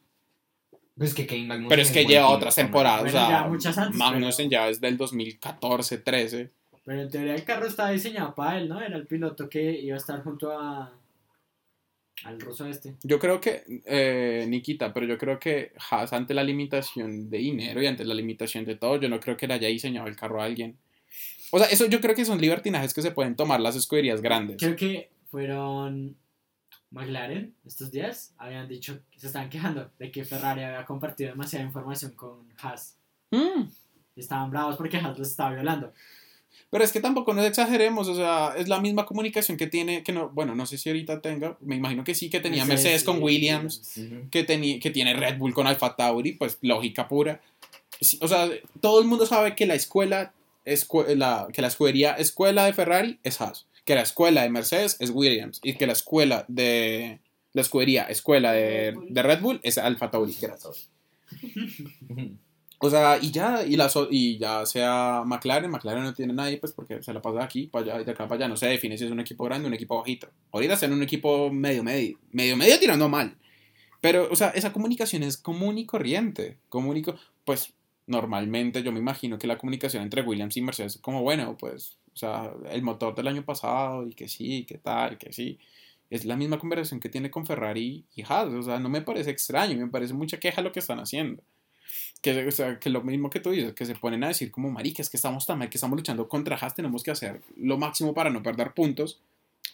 Pues 0.99 1.15
que 1.15 1.27
Kevin 1.27 1.49
Magnussen 1.49 1.69
Pero 1.71 1.81
es 1.83 1.91
que 1.93 2.05
lleva 2.05 2.29
otras 2.29 2.55
temporadas. 2.55 3.01
Bueno, 3.05 3.19
o 3.19 3.21
sea, 3.29 3.31
ya 3.43 3.49
muchas 3.49 3.79
antes, 3.79 3.97
Magnussen 3.99 4.51
pero- 4.51 4.63
ya 4.65 4.69
es 4.69 4.81
del 4.83 4.99
2014, 4.99 5.97
13. 5.99 6.51
Pero 6.85 7.01
en 7.03 7.11
teoría 7.11 7.35
el 7.35 7.45
carro 7.45 7.67
estaba 7.67 7.91
diseñado 7.91 8.35
para 8.35 8.59
él, 8.59 8.69
¿no? 8.69 8.81
Era 8.81 8.97
el 8.97 9.07
piloto 9.07 9.49
que 9.49 9.81
iba 9.81 9.95
a 9.95 9.99
estar 9.99 10.23
junto 10.23 10.51
a... 10.53 10.93
al 12.25 12.39
ruso 12.41 12.67
este. 12.67 12.97
Yo 13.03 13.19
creo 13.19 13.41
que, 13.41 13.65
eh, 13.87 14.45
Nikita, 14.47 14.93
pero 14.93 15.07
yo 15.07 15.17
creo 15.17 15.39
que 15.39 15.73
Haas, 15.91 16.13
ante 16.13 16.35
la 16.35 16.45
limitación 16.45 17.31
de 17.31 17.39
dinero 17.39 17.83
y 17.83 17.87
ante 17.87 18.05
la 18.05 18.13
limitación 18.13 18.67
de 18.67 18.77
todo, 18.77 19.01
yo 19.01 19.09
no 19.09 19.19
creo 19.21 19.39
que 19.39 19.47
le 19.47 19.55
haya 19.55 19.69
diseñado 19.69 20.07
el 20.07 20.17
carro 20.17 20.43
a 20.43 20.45
alguien. 20.45 20.77
O 21.51 21.59
sea, 21.59 21.69
eso 21.69 21.87
yo 21.87 22.01
creo 22.01 22.15
que 22.15 22.25
son 22.25 22.41
libertinajes 22.41 22.95
que 22.95 23.03
se 23.03 23.11
pueden 23.11 23.37
tomar 23.37 23.61
las 23.61 23.77
escuderías 23.77 24.21
grandes. 24.21 24.57
Creo 24.59 24.77
que 24.77 25.11
fueron 25.31 26.17
McLaren 26.91 27.55
estos 27.65 27.91
días, 27.91 28.33
habían 28.37 28.69
dicho, 28.69 29.01
se 29.17 29.27
estaban 29.27 29.49
quejando 29.49 29.91
de 29.99 30.11
que 30.11 30.25
Ferrari 30.25 30.63
había 30.63 30.85
compartido 30.85 31.31
demasiada 31.31 31.65
información 31.65 32.13
con 32.13 32.49
Haas. 32.61 32.97
Mm. 33.31 33.63
Y 34.17 34.21
estaban 34.21 34.51
bravos 34.51 34.77
porque 34.77 34.97
Haas 34.97 35.19
los 35.19 35.29
estaba 35.29 35.55
violando. 35.55 35.93
Pero 36.69 36.85
es 36.85 36.93
que 36.93 37.01
tampoco 37.01 37.33
nos 37.35 37.47
exageremos, 37.47 38.09
o 38.09 38.15
sea, 38.15 38.55
es 38.57 38.69
la 38.69 38.81
misma 38.81 39.07
comunicación 39.07 39.57
que 39.57 39.67
tiene, 39.67 40.03
que 40.03 40.13
no, 40.13 40.29
bueno, 40.31 40.55
no 40.55 40.67
sé 40.67 40.79
si 40.79 40.89
ahorita 40.89 41.21
tenga, 41.21 41.57
me 41.61 41.77
imagino 41.77 42.05
que 42.05 42.15
sí, 42.15 42.31
que 42.31 42.41
tenía 42.41 42.65
Mercedes, 42.65 43.03
con 43.03 43.19
y 43.19 43.21
Williams, 43.21 43.95
Williams. 43.97 44.31
que, 44.31 44.45
tenía, 44.45 44.79
que 44.79 44.91
tiene 44.91 45.15
Red 45.15 45.39
Bull 45.39 45.55
con 45.55 45.67
Alfa 45.67 45.97
Tauri, 45.97 46.33
pues 46.33 46.59
lógica 46.61 47.09
pura. 47.09 47.41
O 48.21 48.29
sea, 48.29 48.49
todo 48.81 49.01
el 49.01 49.07
mundo 49.07 49.27
sabe 49.27 49.55
que 49.57 49.67
la 49.67 49.75
escuela, 49.75 50.23
escue- 50.23 50.33
la, 51.17 51.49
que 51.53 51.63
la 51.63 51.69
escudería 51.69 52.13
escuela 52.15 52.65
de 52.65 52.73
Ferrari 52.73 53.19
es 53.23 53.41
Haas, 53.41 53.67
que 53.85 53.95
la 53.95 54.03
escuela 54.03 54.43
de 54.43 54.51
Mercedes 54.51 54.97
es 55.01 55.11
Williams 55.11 55.61
y 55.63 55.75
que 55.75 55.87
la 55.87 55.93
escuela 55.93 56.45
de 56.49 57.21
la 57.53 57.63
escudería 57.63 58.05
escuela 58.05 58.53
de, 58.53 58.93
Red 58.93 58.95
Bull. 58.95 59.07
de 59.15 59.23
Red 59.23 59.41
Bull 59.41 59.61
es 59.63 59.79
Alfa 59.79 60.11
Tauri, 60.11 60.33
que 60.35 60.47
era 60.47 60.57
todo. 60.59 60.75
O 62.83 62.89
sea, 62.89 63.19
y 63.21 63.31
ya, 63.31 63.63
y, 63.63 63.77
la, 63.77 63.91
y 64.11 64.39
ya 64.39 64.65
sea 64.65 65.23
McLaren, 65.27 65.71
McLaren 65.71 66.03
no 66.03 66.15
tiene 66.15 66.33
nadie, 66.33 66.57
pues 66.57 66.73
porque 66.73 67.03
se 67.03 67.13
la 67.13 67.21
pasa 67.21 67.37
de 67.41 67.45
aquí 67.45 67.67
para 67.67 67.85
allá 67.85 68.01
y 68.01 68.05
de 68.07 68.13
acá 68.13 68.27
para 68.27 68.37
allá. 68.39 68.49
No 68.49 68.57
se 68.57 68.69
define 68.69 68.97
si 68.97 69.05
es 69.05 69.11
un 69.11 69.21
equipo 69.21 69.45
grande 69.45 69.67
o 69.67 69.69
un 69.69 69.75
equipo 69.75 69.99
bajito. 69.99 70.31
Ahorita 70.51 70.73
están 70.73 70.91
en 70.93 70.97
un 70.97 71.03
equipo 71.03 71.51
medio, 71.53 71.85
medio, 71.85 72.19
medio, 72.33 72.57
medio 72.57 72.79
tirando 72.79 73.07
mal. 73.11 73.37
Pero, 74.01 74.29
o 74.31 74.35
sea, 74.35 74.49
esa 74.55 74.73
comunicación 74.73 75.23
es 75.23 75.37
común 75.37 75.77
y 75.77 75.85
corriente. 75.85 76.57
Común 76.71 76.97
y 76.97 77.03
co- 77.03 77.17
pues 77.45 77.75
normalmente 78.11 78.83
yo 78.83 78.93
me 78.93 78.99
imagino 78.99 79.39
que 79.39 79.47
la 79.47 79.59
comunicación 79.59 80.03
entre 80.03 80.23
Williams 80.23 80.57
y 80.57 80.63
Mercedes 80.63 80.97
es 80.97 81.01
como, 81.01 81.23
bueno, 81.23 81.57
pues, 81.59 81.97
o 82.13 82.17
sea, 82.17 82.53
el 82.71 82.83
motor 82.83 83.15
del 83.15 83.29
año 83.29 83.45
pasado 83.45 84.07
y 84.07 84.15
que 84.15 84.29
sí, 84.29 84.65
que 84.65 84.79
tal, 84.79 85.19
que 85.19 85.33
sí. 85.33 85.59
Es 86.11 86.25
la 86.25 86.37
misma 86.37 86.59
conversación 86.59 87.01
que 87.01 87.09
tiene 87.09 87.31
con 87.31 87.47
Ferrari 87.47 88.05
y 88.17 88.23
Haas. 88.23 88.49
O 88.49 88.63
sea, 88.63 88.81
no 88.81 88.89
me 88.89 89.01
parece 89.01 89.31
extraño, 89.31 89.79
me 89.79 89.87
parece 89.87 90.13
mucha 90.13 90.41
queja 90.41 90.61
lo 90.61 90.73
que 90.73 90.81
están 90.81 90.99
haciendo 90.99 91.43
que, 92.21 92.47
o 92.47 92.51
sea, 92.51 92.79
que 92.79 92.91
lo 92.91 93.03
mismo 93.03 93.31
que 93.31 93.41
tú 93.41 93.51
dices, 93.51 93.73
que 93.73 93.87
se 93.87 93.95
ponen 93.95 94.25
a 94.25 94.29
decir 94.29 94.51
como 94.51 94.71
marica, 94.71 95.03
es 95.03 95.09
que 95.09 95.17
estamos 95.17 95.47
tan 95.47 95.59
mal, 95.59 95.71
que 95.71 95.79
estamos 95.79 95.97
luchando 95.97 96.29
contra 96.29 96.57
Haas, 96.57 96.75
tenemos 96.75 97.03
que 97.03 97.11
hacer 97.11 97.41
lo 97.57 97.79
máximo 97.79 98.15
para 98.15 98.31
no 98.31 98.43
perder 98.43 98.73
puntos. 98.73 99.21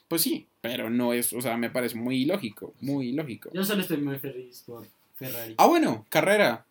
Pues 0.09 0.23
sí, 0.23 0.47
pero 0.61 0.89
no 0.89 1.13
es, 1.13 1.33
o 1.33 1.41
sea, 1.41 1.57
me 1.57 1.71
parece 1.71 1.97
muy 1.97 2.23
ilógico, 2.23 2.75
muy 2.81 3.09
ilógico. 3.09 3.51
Yo 3.53 3.65
solo 3.65 3.83
estoy 3.83 3.97
muy 3.97 4.19
feliz 4.19 4.63
por 4.65 4.87
Ferrari. 5.17 5.55
Ah, 5.59 5.67
bueno, 5.67 6.07
carrera. 6.09 6.65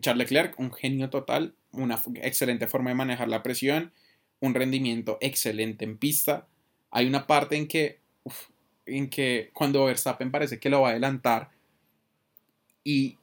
Charles 0.00 0.30
Leclerc, 0.30 0.58
un 0.58 0.72
genio 0.72 1.10
total, 1.10 1.54
una 1.72 2.00
excelente 2.22 2.66
forma 2.66 2.90
de 2.90 2.96
manejar 2.96 3.28
la 3.28 3.42
presión, 3.42 3.92
un 4.40 4.54
rendimiento 4.54 5.18
excelente 5.20 5.84
en 5.84 5.98
pista. 5.98 6.46
Hay 6.90 7.06
una 7.06 7.26
parte 7.26 7.56
en 7.56 7.68
que, 7.68 8.00
uf, 8.24 8.48
en 8.86 9.08
que 9.08 9.50
cuando 9.52 9.84
Verstappen 9.84 10.30
parece 10.30 10.58
que 10.58 10.68
lo 10.70 10.82
va 10.82 10.88
a 10.88 10.90
adelantar 10.92 11.50
y 12.84 13.16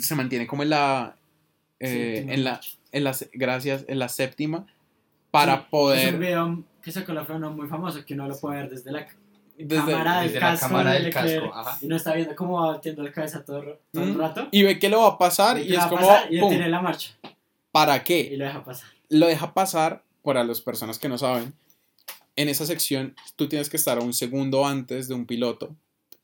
se 0.00 0.14
mantiene 0.14 0.46
como 0.46 0.62
en 0.62 0.70
la, 0.70 1.16
eh, 1.80 2.24
en 2.28 2.44
la, 2.44 2.60
en 2.92 3.04
la, 3.04 3.14
se- 3.14 3.30
gracias, 3.32 3.84
en 3.88 3.98
la 3.98 4.08
séptima, 4.08 4.66
para 5.30 5.56
Sí, 5.56 5.58
Es 5.58 5.64
un 5.64 5.70
poder, 5.70 6.18
video 6.18 6.64
que 6.82 6.92
sacó 6.92 7.12
la 7.12 7.24
muy 7.24 7.68
famoso 7.68 8.04
que 8.04 8.14
uno 8.14 8.28
lo 8.28 8.38
puede 8.38 8.60
ver 8.62 8.70
desde 8.70 8.92
la 8.92 9.06
desde- 9.56 9.76
cámara 9.92 10.16
del 10.20 10.28
desde 10.28 10.40
la 10.40 10.50
casco. 10.50 10.66
cámara 10.68 10.90
de 10.90 10.96
del 10.96 11.04
Leclerc, 11.06 11.42
casco, 11.42 11.54
ajá. 11.54 11.78
Y 11.80 11.86
no 11.86 11.96
está 11.96 12.14
viendo 12.14 12.36
cómo 12.36 12.60
va 12.60 12.66
batiendo 12.72 13.02
la 13.02 13.12
cabeza 13.12 13.44
todo, 13.44 13.78
todo 13.92 14.04
el 14.04 14.14
Mm. 14.14 14.18
rato. 14.18 14.48
y 14.50 14.62
ve 14.62 14.78
que 14.78 14.88
lo 14.88 15.00
va 15.00 15.08
a 15.08 15.18
pasar 15.18 15.58
y, 15.58 15.68
que 15.68 15.74
es 15.74 15.84
como, 15.86 15.96
pasar 16.00 16.32
y 16.32 16.38
pum, 16.40 16.50
detiene 16.50 16.70
la 16.70 16.80
marcha. 16.82 17.10
¿para 17.72 17.96
Y 17.96 18.00
qué? 18.00 18.34
lo 18.36 18.44
deja 18.44 18.64
pasar. 18.64 18.88
Lo 19.08 19.26
deja 19.26 19.54
pasar, 19.54 20.02
para 20.22 20.42
las 20.44 20.60
personas 20.60 20.98
que 20.98 21.08
no 21.08 21.18
saben, 21.18 21.52
en 22.36 22.48
esa 22.48 22.66
sección 22.66 23.14
tú 23.36 23.48
tienes 23.48 23.68
que 23.70 23.76
estar 23.76 23.98
un 23.98 24.12
segundo 24.12 24.66
antes 24.66 25.06
de 25.08 25.14
un 25.14 25.26
piloto, 25.26 25.74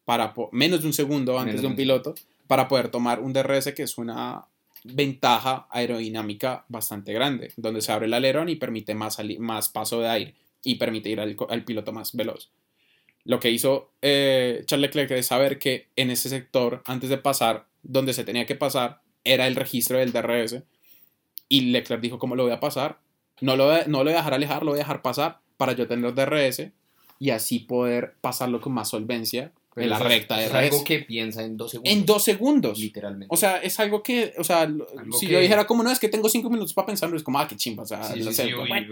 para 0.04 0.32
menos 0.52 0.80
de 0.80 0.86
un 0.88 0.92
segundo 0.92 1.38
antes 1.38 1.54
Menos 1.56 1.62
de 1.62 1.66
un 1.68 1.76
piloto, 1.76 2.14
para 2.46 2.66
poder 2.66 2.88
tomar 2.88 3.20
un 3.20 3.32
DRS 3.32 3.72
que 3.74 3.82
es 3.84 3.96
una 3.98 4.44
ventaja 4.82 5.68
aerodinámica 5.70 6.64
bastante 6.68 7.12
grande, 7.12 7.52
donde 7.56 7.82
se 7.82 7.92
abre 7.92 8.06
el 8.06 8.14
alerón 8.14 8.48
y 8.48 8.56
permite 8.56 8.94
más, 8.94 9.16
sali- 9.16 9.38
más 9.38 9.68
paso 9.68 10.00
de 10.00 10.08
aire 10.08 10.34
y 10.64 10.76
permite 10.76 11.10
ir 11.10 11.20
al, 11.20 11.36
al 11.48 11.64
piloto 11.64 11.92
más 11.92 12.12
veloz. 12.14 12.50
Lo 13.24 13.38
que 13.40 13.50
hizo 13.50 13.90
eh, 14.02 14.62
Charles 14.66 14.88
Leclerc 14.88 15.10
es 15.12 15.26
saber 15.26 15.58
que 15.58 15.88
en 15.96 16.10
ese 16.10 16.28
sector, 16.28 16.82
antes 16.86 17.10
de 17.10 17.18
pasar 17.18 17.66
donde 17.82 18.12
se 18.12 18.24
tenía 18.24 18.46
que 18.46 18.54
pasar, 18.56 19.02
era 19.24 19.46
el 19.46 19.56
registro 19.56 19.98
del 19.98 20.12
DRS. 20.12 20.62
Y 21.48 21.72
Leclerc 21.72 22.00
dijo, 22.00 22.18
¿cómo 22.18 22.36
lo 22.36 22.44
voy 22.44 22.52
a 22.52 22.60
pasar? 22.60 22.98
No 23.40 23.56
lo, 23.56 23.72
no 23.86 23.98
lo 23.98 24.04
voy 24.04 24.12
a 24.12 24.16
dejar 24.18 24.34
alejar, 24.34 24.62
lo 24.62 24.70
voy 24.72 24.80
a 24.80 24.82
dejar 24.84 25.02
pasar 25.02 25.40
para 25.56 25.72
yo 25.72 25.86
tener 25.86 26.14
DRS 26.14 26.70
y 27.18 27.30
así 27.30 27.58
poder 27.60 28.14
pasarlo 28.20 28.60
con 28.60 28.72
más 28.72 28.88
solvencia 28.88 29.52
Pero 29.74 29.84
en 29.84 29.90
la 29.90 29.98
recta 29.98 30.38
de 30.38 30.46
es 30.46 30.54
algo 30.54 30.84
que 30.84 31.00
piensa 31.00 31.42
en 31.42 31.56
dos 31.56 31.72
segundos. 31.72 31.92
En 31.92 32.06
dos 32.06 32.24
segundos. 32.24 32.78
Literalmente. 32.78 33.26
O 33.32 33.36
sea, 33.36 33.58
es 33.58 33.78
algo 33.78 34.02
que, 34.02 34.32
o 34.38 34.44
sea, 34.44 34.62
Algo 34.62 34.86
si 35.18 35.26
que- 35.26 35.32
yo 35.32 35.40
dijera 35.40 35.66
como 35.66 35.82
no, 35.82 35.90
es 35.90 35.98
que 35.98 36.08
tengo 36.08 36.28
cinco 36.28 36.48
minutos 36.48 36.72
para 36.72 36.86
pensarlo, 36.86 37.16
es 37.16 37.22
como, 37.22 37.38
ah, 37.38 37.46
qué 37.46 37.56
chimba, 37.56 37.82
o 37.82 37.86
sea, 37.86 38.02
Sí, 38.04 38.22
sí, 38.22 38.32
sí, 38.32 38.52
Bueno, 38.54 38.86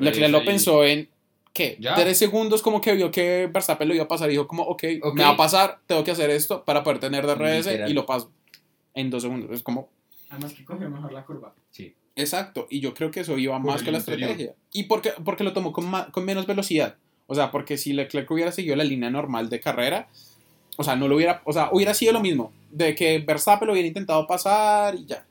Leclerc 0.00 0.30
lo 0.32 0.44
pensó 0.44 0.84
en, 0.84 1.08
¿qué? 1.52 1.76
Ya. 1.80 1.94
Tres 1.94 2.18
segundos 2.18 2.62
como 2.62 2.80
que 2.80 2.92
vio 2.94 3.10
que 3.10 3.48
Verstappen 3.52 3.88
lo 3.88 3.94
iba 3.94 4.04
a 4.04 4.08
pasar 4.08 4.28
y 4.28 4.32
dijo 4.32 4.46
como, 4.46 4.62
ok, 4.64 4.84
Ok. 5.02 5.14
me 5.14 5.22
va 5.24 5.30
a 5.30 5.36
pasar, 5.36 5.80
tengo 5.86 6.04
que 6.04 6.10
hacer 6.10 6.30
esto 6.30 6.64
para 6.64 6.82
poder 6.82 6.98
tener 7.00 7.26
DRS 7.26 7.66
Literal. 7.66 7.90
y 7.90 7.94
lo 7.94 8.06
paso 8.06 8.30
en 8.94 9.10
dos 9.10 9.22
segundos. 9.22 9.50
Es 9.50 9.62
como, 9.62 9.88
Además 10.30 10.52
que 10.52 10.64
cogió 10.64 10.88
mejor 10.88 11.12
la 11.12 11.24
curva. 11.24 11.52
Sí. 11.70 11.94
Exacto, 12.16 12.66
y 12.70 12.80
yo 12.80 12.92
creo 12.94 13.10
que 13.10 13.20
eso 13.20 13.36
iba 13.38 13.56
Por 13.60 13.72
más 13.72 13.82
con 13.82 13.92
la 13.92 13.98
interior. 13.98 14.30
estrategia. 14.30 14.54
¿Y 14.72 14.84
por 14.84 15.00
qué? 15.00 15.12
Porque 15.24 15.42
lo 15.44 15.52
tomó 15.52 15.72
con, 15.72 15.90
con 16.12 16.24
menos 16.24 16.46
velocidad. 16.46 16.96
O 17.26 17.34
sea, 17.34 17.50
porque 17.50 17.78
si 17.78 17.92
Leclerc 17.92 18.30
hubiera 18.30 18.52
seguido 18.52 18.74
la 18.76 18.84
línea 18.84 19.08
normal 19.10 19.48
de 19.48 19.60
carrera, 19.60 20.08
o 20.76 20.84
sea, 20.84 20.96
no 20.96 21.08
lo 21.08 21.16
hubiera, 21.16 21.40
o 21.44 21.52
sea, 21.52 21.68
hubiera 21.72 21.94
sido 21.94 22.12
lo 22.12 22.20
mismo, 22.20 22.52
de 22.70 22.94
que 22.94 23.18
Verstappen 23.20 23.66
lo 23.66 23.72
hubiera 23.72 23.86
intentado 23.88 24.26
pasar 24.26 24.94
y 24.96 25.04
ya. 25.06 25.24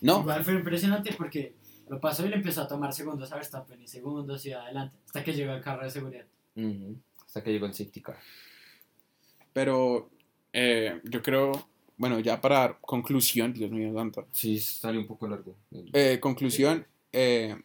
No, 0.00 0.20
Igual 0.20 0.44
fue 0.44 0.54
impresionante 0.54 1.12
porque 1.16 1.54
lo 1.88 2.00
pasó 2.00 2.26
y 2.26 2.28
le 2.28 2.36
empezó 2.36 2.62
a 2.62 2.68
tomar 2.68 2.92
segundos 2.92 3.32
a 3.32 3.36
Verstappen 3.36 3.80
y 3.82 3.86
segundos 3.88 4.44
y 4.46 4.52
adelante. 4.52 4.96
Hasta 5.14 5.24
que 5.24 5.32
llegó 5.32 5.52
el 5.52 5.62
carro 5.62 5.84
de 5.84 5.90
seguridad. 5.90 6.24
Hasta 7.24 7.42
que 7.44 7.52
llegó 7.52 7.66
el 7.66 7.72
safety 7.74 8.00
car. 8.00 8.18
pero 9.52 10.10
eh, 10.52 11.00
yo 11.04 11.22
creo, 11.22 11.68
bueno, 11.96 12.18
ya 12.18 12.40
para 12.40 12.58
dar 12.58 12.78
conclusión, 12.80 13.52
Dios 13.52 13.70
mío 13.70 13.94
santo, 13.94 14.26
Sí, 14.32 14.58
salió 14.58 15.00
un 15.00 15.06
poco 15.06 15.28
largo. 15.28 15.56
Eh, 15.92 16.18
conclusión, 16.20 16.84
eh, 17.12 17.56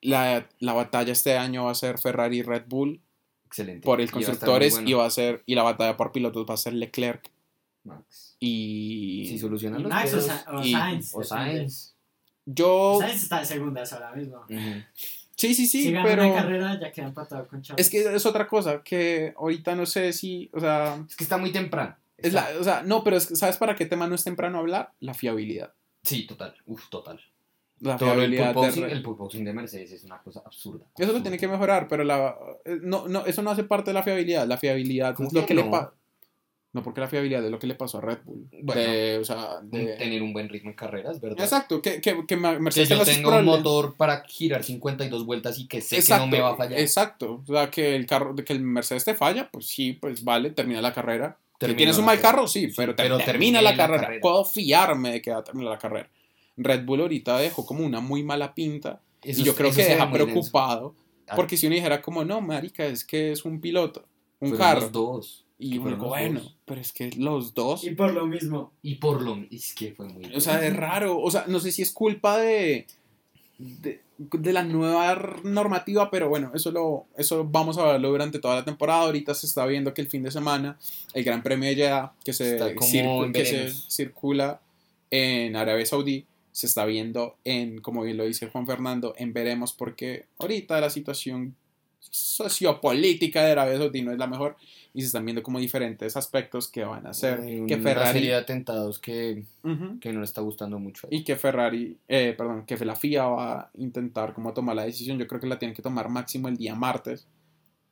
la, 0.00 0.48
la 0.58 0.72
batalla 0.72 1.12
este 1.12 1.36
año 1.38 1.64
va 1.66 1.70
a 1.70 1.74
ser 1.76 1.98
Ferrari 1.98 2.38
y 2.38 2.42
Red 2.42 2.64
Bull 2.66 3.00
Excelente. 3.46 3.84
por 3.84 4.00
el 4.00 4.08
Y 4.08 4.10
constructores 4.10 4.74
bueno. 4.74 4.90
y 4.90 4.92
va 4.94 5.06
a 5.06 5.10
ser 5.10 5.42
y 5.46 5.54
la 5.54 5.62
batalla 5.62 5.96
por 5.96 6.10
pilotos 6.10 6.44
va 6.48 6.54
a 6.54 6.56
ser 6.56 6.72
Leclerc 6.72 7.30
Max. 7.84 8.36
y 8.40 9.26
Si 9.28 9.38
solucionan 9.38 9.82
los 9.84 9.90
Max 9.92 10.08
o, 10.12 10.16
pedos- 10.16 10.26
Sa- 10.26 10.44
o 10.56 10.62
y- 10.64 10.72
Sainz. 10.72 11.14
o 11.14 11.20
depende. 11.20 11.28
Sainz. 11.28 11.94
yo 12.46 12.98
Sainz 13.00 13.22
está 13.22 13.38
de 13.40 13.46
segundas 13.46 13.92
ahora 13.92 14.12
mismo. 14.16 14.44
Sí 15.36 15.54
sí 15.54 15.66
sí 15.66 15.82
si 15.84 15.92
gana 15.92 16.04
pero 16.08 16.24
una 16.24 16.34
carrera 16.42 16.80
ya 16.80 16.92
queda 16.92 17.06
empatado 17.06 17.46
con 17.48 17.62
Charles. 17.62 17.86
es 17.86 17.90
que 17.90 18.14
es 18.14 18.26
otra 18.26 18.46
cosa 18.46 18.82
que 18.82 19.34
ahorita 19.36 19.74
no 19.74 19.86
sé 19.86 20.12
si 20.12 20.50
o 20.52 20.60
sea 20.60 21.02
Es 21.08 21.16
que 21.16 21.24
está 21.24 21.36
muy 21.38 21.50
temprano. 21.52 21.96
es 22.18 22.32
la, 22.32 22.48
o 22.60 22.64
sea 22.64 22.82
no 22.82 23.02
pero 23.02 23.16
es 23.16 23.26
que, 23.26 23.36
sabes 23.36 23.56
para 23.56 23.74
qué 23.74 23.86
tema 23.86 24.06
no 24.06 24.14
es 24.14 24.24
temprano 24.24 24.58
hablar 24.58 24.92
la 25.00 25.14
fiabilidad 25.14 25.72
Sí, 26.04 26.26
total. 26.26 26.54
Uf, 26.66 26.88
total. 26.90 27.20
la 27.80 27.96
Todo 27.96 28.10
el 28.10 28.14
fiabilidad 28.16 28.54
pole 28.54 28.72
de 28.72 28.92
el 28.92 29.02
pole 29.02 29.16
posing 29.18 29.44
de 29.44 29.52
Mercedes 29.52 29.92
es 29.92 30.04
una 30.04 30.20
cosa 30.22 30.42
absurda. 30.44 30.84
eso 30.98 31.12
lo 31.12 31.22
tiene 31.22 31.38
que 31.38 31.48
mejorar 31.48 31.86
pero 31.88 32.04
la 32.04 32.36
eh, 32.64 32.78
no 32.82 33.08
no 33.08 33.24
eso 33.26 33.42
no 33.42 33.50
hace 33.50 33.64
parte 33.64 33.90
de 33.90 33.94
la 33.94 34.02
fiabilidad 34.02 34.46
la 34.46 34.56
fiabilidad 34.56 35.14
¿Cómo 35.14 35.28
es 35.28 35.32
lo 35.34 35.40
que 35.42 35.46
que 35.48 35.54
le 35.54 35.64
no? 35.64 35.92
No 36.72 36.82
porque 36.82 37.00
la 37.00 37.08
fiabilidad 37.08 37.44
es 37.44 37.50
lo 37.50 37.58
que 37.58 37.66
le 37.66 37.74
pasó 37.74 37.98
a 37.98 38.00
Red 38.00 38.18
Bull 38.24 38.48
Bueno. 38.62 38.80
De- 38.80 39.18
o 39.18 39.24
sea 39.24 39.60
de- 39.62 39.94
Tener 39.96 40.22
un 40.22 40.32
buen 40.32 40.48
ritmo 40.48 40.70
en 40.70 40.76
carreras, 40.76 41.20
¿verdad? 41.20 41.44
Exacto, 41.44 41.82
que, 41.82 42.00
que, 42.00 42.24
que 42.26 42.36
Ma- 42.36 42.54
Que 42.54 42.60
Mercedes 42.60 42.88
yo 42.88 43.04
tenga 43.04 43.38
un 43.38 43.44
motor 43.44 43.94
para 43.96 44.22
girar 44.26 44.62
52 44.64 45.26
vueltas 45.26 45.58
y 45.58 45.66
que 45.68 45.80
sé 45.82 45.96
exacto, 45.96 46.24
que 46.24 46.30
no 46.30 46.36
me 46.36 46.42
va 46.42 46.52
a 46.52 46.56
fallar. 46.56 46.80
Exacto, 46.80 47.42
o 47.46 47.52
sea, 47.52 47.70
que 47.70 47.94
el 47.94 48.06
carro, 48.06 48.34
que 48.34 48.52
el 48.52 48.60
Mercedes 48.60 49.04
te 49.04 49.14
falla, 49.14 49.48
pues 49.50 49.66
sí, 49.66 49.92
pues 49.92 50.24
vale, 50.24 50.50
termina 50.50 50.80
la 50.80 50.92
carrera. 50.94 51.36
¿Que 51.58 51.66
Termina 51.66 51.76
tienes 51.78 51.98
un 51.98 52.06
mal 52.06 52.20
carro? 52.20 52.48
Sí, 52.48 52.72
pero, 52.76 52.94
te- 52.96 53.02
pero 53.04 53.18
termina 53.18 53.62
la 53.62 53.70
la 53.70 53.76
carrera. 53.76 54.02
carrera. 54.02 54.20
Puedo 54.20 54.44
fiarme 54.44 55.12
de 55.12 55.22
que 55.22 55.30
va 55.30 55.38
a 55.38 55.44
terminar 55.44 55.70
la 55.72 55.78
carrera. 55.78 56.08
Red 56.56 56.84
Bull 56.84 57.02
ahorita 57.02 57.38
dejó 57.38 57.64
como 57.64 57.84
una 57.86 58.00
muy 58.00 58.22
mala 58.24 58.52
pinta 58.54 59.00
Eso 59.22 59.40
y 59.40 59.44
yo 59.44 59.54
creo 59.54 59.70
que 59.70 59.84
deja 59.84 60.06
denso. 60.06 60.12
preocupado 60.12 60.94
Ah. 61.28 61.34
porque 61.36 61.56
si 61.56 61.66
uno 61.66 61.74
dijera 61.76 62.02
como, 62.02 62.24
no, 62.24 62.40
marica, 62.40 62.84
es 62.84 63.04
que 63.04 63.30
es 63.32 63.44
un 63.44 63.60
piloto, 63.60 64.04
un 64.40 64.48
Fueron 64.50 64.58
carro. 64.66 64.80
los 64.80 64.92
dos. 64.92 65.44
Y 65.64 65.78
uno 65.78 65.96
bueno, 65.96 66.40
dos. 66.40 66.56
pero 66.64 66.80
es 66.80 66.92
que 66.92 67.10
los 67.16 67.54
dos... 67.54 67.84
Y 67.84 67.90
por 67.90 68.12
lo 68.12 68.26
mismo. 68.26 68.72
Y 68.82 68.96
por 68.96 69.22
lo 69.22 69.36
es 69.50 69.74
que 69.74 69.92
fue 69.92 70.08
muy 70.08 70.24
O 70.34 70.40
sea, 70.40 70.64
es 70.66 70.74
raro. 70.76 71.18
O 71.20 71.30
sea, 71.30 71.44
no 71.46 71.60
sé 71.60 71.70
si 71.72 71.82
es 71.82 71.92
culpa 71.92 72.38
de. 72.38 72.86
de- 73.58 74.00
de 74.18 74.52
la 74.52 74.62
nueva 74.62 75.40
normativa, 75.42 76.08
pero 76.08 76.28
bueno, 76.28 76.52
eso 76.54 76.70
lo 76.70 77.06
eso 77.16 77.44
vamos 77.44 77.76
a 77.78 77.84
verlo 77.84 78.10
durante 78.10 78.38
toda 78.38 78.54
la 78.54 78.64
temporada. 78.64 79.02
Ahorita 79.02 79.34
se 79.34 79.46
está 79.46 79.66
viendo 79.66 79.94
que 79.94 80.00
el 80.00 80.06
fin 80.08 80.22
de 80.22 80.30
semana 80.30 80.78
el 81.12 81.24
Gran 81.24 81.42
Premio 81.42 81.68
de 81.68 81.74
Jeddah 81.74 82.12
que 82.24 82.32
se, 82.32 82.56
circu- 82.60 83.32
que 83.32 83.44
se 83.44 83.70
circula 83.90 84.60
en 85.10 85.56
Arabia 85.56 85.84
Saudí 85.86 86.24
se 86.52 86.66
está 86.66 86.84
viendo 86.84 87.34
en, 87.44 87.80
como 87.80 88.02
bien 88.02 88.16
lo 88.18 88.24
dice 88.24 88.46
Juan 88.48 88.64
Fernando, 88.66 89.14
en 89.16 89.32
veremos 89.32 89.72
porque 89.72 90.26
ahorita 90.38 90.80
la 90.80 90.90
situación 90.90 91.56
sociopolítica 92.10 93.44
de 93.44 93.52
Arabia 93.52 93.78
Saudí 93.78 94.02
no 94.02 94.12
es 94.12 94.18
la 94.18 94.26
mejor 94.26 94.56
y 94.94 95.00
se 95.00 95.06
están 95.06 95.24
viendo 95.24 95.42
como 95.42 95.58
diferentes 95.58 96.16
aspectos 96.16 96.68
que 96.68 96.84
van 96.84 97.06
a 97.06 97.10
hacer 97.10 97.40
que 97.40 97.60
una 97.60 97.66
serie 97.68 97.78
Ferrari 97.82 98.26
de 98.26 98.34
atentados 98.34 98.98
que, 98.98 99.44
que 100.00 100.12
no 100.12 100.18
le 100.20 100.24
está 100.24 100.40
gustando 100.42 100.78
mucho. 100.78 101.06
ahí. 101.10 101.18
y 101.18 101.24
que 101.24 101.36
Ferrari, 101.36 101.96
eh, 102.08 102.34
perdón, 102.36 102.66
que 102.66 102.76
la 102.84 102.94
FIA 102.96 103.24
va 103.26 103.52
a 103.60 103.70
intentar 103.78 104.34
como 104.34 104.52
tomar 104.52 104.76
la 104.76 104.84
decisión. 104.84 105.18
Yo 105.18 105.26
creo 105.26 105.40
que 105.40 105.46
la 105.46 105.58
tienen 105.58 105.74
que 105.74 105.82
tomar 105.82 106.08
máximo 106.10 106.48
el 106.48 106.56
día 106.56 106.74
martes. 106.74 107.26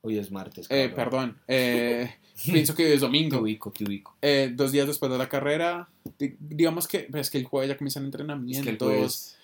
Hoy 0.03 0.19
es 0.19 0.31
martes. 0.31 0.67
Eh, 0.71 0.91
perdón, 0.95 1.39
eh, 1.49 2.11
pienso 2.45 2.75
que 2.75 2.85
hoy 2.85 2.93
es 2.93 3.01
Te 3.01 3.07
domingo. 3.07 3.39
ubico, 3.41 3.71
te 3.71 3.85
ubico. 3.85 4.17
Eh, 4.21 4.51
dos 4.55 4.73
días 4.73 4.87
después 4.87 5.11
de 5.13 5.19
la 5.19 5.29
carrera, 5.29 5.89
di- 6.19 6.37
digamos 6.39 6.87
que 6.89 7.09
es 7.15 7.31
que 7.31 7.39
el 7.39 7.45
jueves 7.45 7.69
ya 7.71 7.77
comienzan 7.79 8.03
Es 8.03 8.07
entrenamientos. 8.07 8.65
que 8.65 8.71
el 8.71 8.79
jueves... 8.79 9.37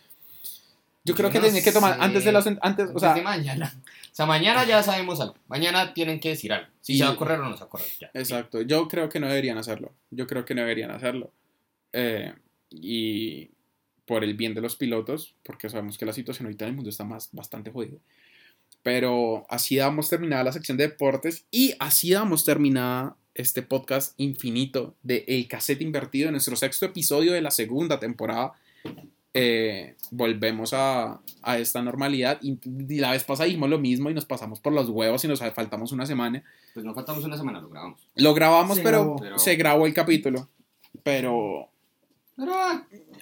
Yo 1.06 1.14
creo 1.14 1.30
que 1.30 1.38
no 1.38 1.44
tienen 1.44 1.64
que 1.64 1.72
tomar 1.72 1.94
sé. 1.94 2.00
antes 2.02 2.24
de 2.24 2.32
los 2.32 2.46
en- 2.46 2.58
antes, 2.62 2.86
o 2.86 2.88
Antes 2.90 3.00
sea, 3.00 3.14
de 3.14 3.22
mañana. 3.22 3.74
O 4.12 4.14
sea, 4.14 4.26
mañana 4.26 4.64
ya 4.66 4.82
sabemos 4.82 5.20
algo. 5.20 5.34
Mañana 5.48 5.94
tienen 5.94 6.20
que 6.20 6.30
decir 6.30 6.52
algo. 6.52 6.68
Si 6.80 6.94
Y- 6.94 6.98
se 6.98 7.04
va 7.04 7.10
a 7.10 7.16
correr 7.16 7.40
o 7.40 7.48
no 7.48 7.54
se 7.54 7.60
va 7.60 7.66
a 7.66 7.70
correr. 7.70 7.86
Ya. 8.00 8.10
Exacto, 8.14 8.60
yo 8.62 8.88
creo 8.88 9.08
que 9.08 9.20
no 9.20 9.28
deberían 9.28 9.58
hacerlo. 9.58 9.92
Yo 10.10 10.26
creo 10.26 10.44
que 10.44 10.54
no 10.54 10.60
deberían 10.62 10.90
hacerlo. 10.90 11.30
Eh, 11.92 12.32
y 12.70 13.50
por 14.06 14.22
el 14.24 14.34
bien 14.34 14.54
de 14.54 14.60
los 14.60 14.76
pilotos, 14.76 15.34
porque 15.44 15.68
sabemos 15.68 15.98
que 15.98 16.06
la 16.06 16.12
situación 16.12 16.46
ahorita 16.46 16.64
en 16.64 16.70
el 16.70 16.74
mundo 16.76 16.90
está 16.90 17.04
más, 17.04 17.28
bastante 17.32 17.70
jodida. 17.70 17.98
Pero 18.82 19.46
así 19.50 19.76
damos 19.76 20.08
terminada 20.08 20.44
la 20.44 20.52
sección 20.52 20.76
de 20.76 20.88
deportes 20.88 21.44
y 21.50 21.74
así 21.78 22.10
damos 22.12 22.44
terminada 22.44 23.16
este 23.34 23.62
podcast 23.62 24.14
infinito 24.18 24.94
de 25.02 25.24
El 25.28 25.46
Cassette 25.48 25.82
Invertido, 25.82 26.30
nuestro 26.30 26.56
sexto 26.56 26.86
episodio 26.86 27.32
de 27.32 27.40
la 27.42 27.50
segunda 27.50 27.98
temporada. 28.00 28.52
Eh, 29.38 29.94
volvemos 30.10 30.72
a, 30.72 31.20
a 31.42 31.58
esta 31.58 31.82
normalidad 31.82 32.38
y, 32.40 32.58
y 32.64 32.98
la 32.98 33.10
vez 33.10 33.22
pasada 33.24 33.46
dijimos 33.46 33.68
lo 33.68 33.78
mismo 33.78 34.08
y 34.10 34.14
nos 34.14 34.24
pasamos 34.24 34.60
por 34.60 34.72
los 34.72 34.88
huevos 34.88 35.22
y 35.24 35.28
nos 35.28 35.40
faltamos 35.40 35.92
una 35.92 36.06
semana. 36.06 36.42
Pues 36.74 36.84
no 36.86 36.94
faltamos 36.94 37.22
una 37.24 37.36
semana, 37.36 37.60
lo 37.60 37.68
grabamos. 37.68 38.00
Lo 38.14 38.34
grabamos, 38.34 38.76
Se 38.78 38.82
pero. 38.82 39.16
Pero- 39.20 39.38
se 39.38 39.56
grabó 39.56 39.86
el 39.86 39.92
capítulo. 39.94 40.48
Pero. 41.02 41.68
Pero 42.36 42.52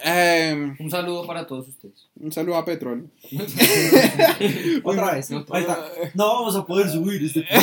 eh, 0.04 0.74
un 0.80 0.90
saludo 0.90 1.24
para 1.26 1.46
todos 1.46 1.68
ustedes. 1.68 2.08
un 2.20 2.32
saludo 2.32 2.56
a 2.56 2.64
Petrol. 2.64 3.08
Otra 4.82 5.14
vez. 5.14 5.30
No, 5.30 5.44
Ahí 5.52 5.62
está. 5.62 5.78
No 6.14 6.26
vamos 6.34 6.56
a 6.56 6.66
poder 6.66 6.88
subir 6.90 7.22
este 7.24 7.44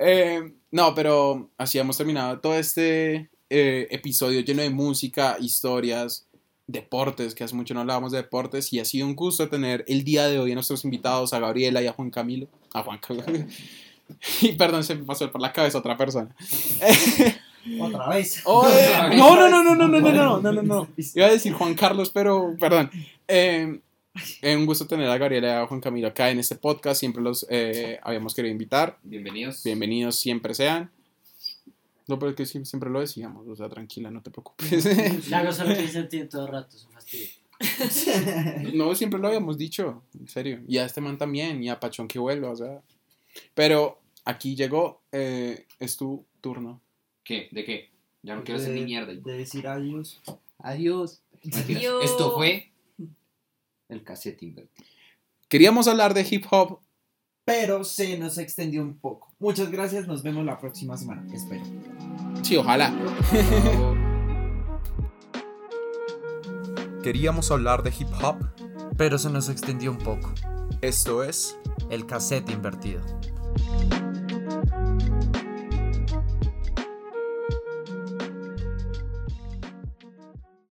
Eh, 0.00 0.52
no, 0.70 0.94
pero 0.94 1.50
así 1.56 1.78
hemos 1.78 1.96
terminado 1.96 2.38
todo 2.40 2.54
este 2.54 3.30
eh, 3.50 3.88
episodio 3.90 4.40
lleno 4.40 4.62
de 4.62 4.70
música, 4.70 5.36
historias, 5.40 6.26
deportes, 6.66 7.34
que 7.34 7.44
hace 7.44 7.54
mucho 7.54 7.74
no 7.74 7.80
hablábamos 7.80 8.12
de 8.12 8.18
deportes, 8.18 8.72
y 8.72 8.80
ha 8.80 8.84
sido 8.84 9.06
un 9.06 9.16
gusto 9.16 9.48
tener 9.48 9.84
el 9.88 10.04
día 10.04 10.26
de 10.26 10.38
hoy 10.38 10.52
a 10.52 10.54
nuestros 10.54 10.84
invitados, 10.84 11.32
a 11.32 11.38
Gabriela 11.38 11.82
y 11.82 11.86
a 11.86 11.92
Juan 11.92 12.10
Camilo. 12.10 12.48
A 12.74 12.82
Juan 12.82 12.98
Camilo. 12.98 13.46
Y 14.40 14.52
perdón, 14.52 14.84
se 14.84 14.94
me 14.94 15.04
pasó 15.04 15.30
por 15.30 15.40
la 15.40 15.52
cabeza 15.52 15.78
otra 15.78 15.94
persona. 15.96 16.34
Otra 17.78 18.08
vez. 18.08 18.40
Oh, 18.46 18.66
eh, 18.66 19.16
no, 19.16 19.36
no, 19.36 19.50
no, 19.50 19.62
no, 19.62 19.74
no, 19.74 19.88
no, 19.88 20.00
no, 20.00 20.12
no, 20.12 20.40
no, 20.40 20.52
no, 20.52 20.62
no. 20.62 20.88
Iba 20.96 21.26
a 21.26 21.30
decir 21.30 21.52
Juan 21.52 21.74
Carlos, 21.74 22.08
pero 22.08 22.56
perdón. 22.58 22.90
Eh, 23.26 23.80
eh, 24.42 24.56
un 24.56 24.66
gusto 24.66 24.86
tener 24.86 25.08
a 25.08 25.18
Gabriela 25.18 25.48
y 25.48 25.50
a 25.50 25.66
Juan 25.66 25.80
Camilo 25.80 26.08
acá 26.08 26.30
en 26.30 26.38
este 26.38 26.56
podcast. 26.56 27.00
Siempre 27.00 27.22
los 27.22 27.46
eh, 27.50 28.00
habíamos 28.02 28.34
querido 28.34 28.52
invitar. 28.52 28.98
Bienvenidos. 29.02 29.62
Bienvenidos 29.62 30.16
siempre 30.16 30.54
sean. 30.54 30.90
No, 32.08 32.18
pero 32.18 32.30
es 32.30 32.36
que 32.36 32.46
siempre 32.46 32.90
lo 32.90 33.00
decíamos. 33.00 33.46
O 33.46 33.54
sea, 33.54 33.68
tranquila, 33.68 34.10
no 34.10 34.22
te 34.22 34.30
preocupes. 34.30 35.28
Lago 35.30 35.52
solo 35.52 35.74
piensa 35.74 36.00
en 36.00 36.08
ti 36.08 36.24
todo 36.24 36.46
el 36.46 36.52
rato, 36.52 36.76
es 36.76 36.84
un 36.84 36.92
fastidio. 36.92 37.28
no, 38.74 38.94
siempre 38.94 39.20
lo 39.20 39.28
habíamos 39.28 39.58
dicho. 39.58 40.02
En 40.18 40.26
serio. 40.28 40.60
Y 40.66 40.78
a 40.78 40.84
este 40.84 41.00
man 41.00 41.18
también. 41.18 41.62
Y 41.62 41.68
a 41.68 41.78
Pachón 41.78 42.08
que 42.08 42.18
vuelva. 42.18 42.50
O 42.50 42.56
sea. 42.56 42.82
Pero 43.54 44.00
aquí 44.24 44.56
llegó. 44.56 45.02
eh, 45.12 45.66
es 45.78 45.96
tu 45.96 46.24
turno. 46.40 46.80
¿Qué? 47.24 47.48
¿De 47.52 47.64
qué? 47.64 47.90
Ya 48.22 48.36
no 48.36 48.42
quiero 48.42 48.60
hacer 48.60 48.72
ni 48.72 48.82
mierda. 48.82 49.12
De 49.12 49.32
decir 49.32 49.66
adiós. 49.66 50.20
Adiós. 50.58 51.22
Adiós. 51.52 52.04
Esto 52.04 52.34
fue 52.34 52.72
el 53.88 54.02
cassette 54.02 54.42
invertido. 54.42 54.88
Queríamos 55.48 55.88
hablar 55.88 56.14
de 56.14 56.26
hip 56.28 56.44
hop. 56.50 56.80
Pero 57.44 57.84
se 57.84 58.18
nos 58.18 58.38
extendió 58.38 58.82
un 58.82 58.98
poco. 58.98 59.27
Muchas 59.40 59.70
gracias. 59.70 60.08
Nos 60.08 60.22
vemos 60.22 60.44
la 60.44 60.58
próxima 60.58 60.96
semana. 60.96 61.24
Espero. 61.32 61.62
Sí, 62.42 62.56
ojalá. 62.56 62.92
Queríamos 67.02 67.50
hablar 67.50 67.82
de 67.82 67.92
hip 67.96 68.08
hop. 68.22 68.36
Pero 68.96 69.18
se 69.18 69.30
nos 69.30 69.48
extendió 69.48 69.92
un 69.92 69.98
poco. 69.98 70.32
Esto 70.80 71.22
es 71.22 71.56
El 71.88 72.06
cassette 72.06 72.50
invertido. 72.50 73.00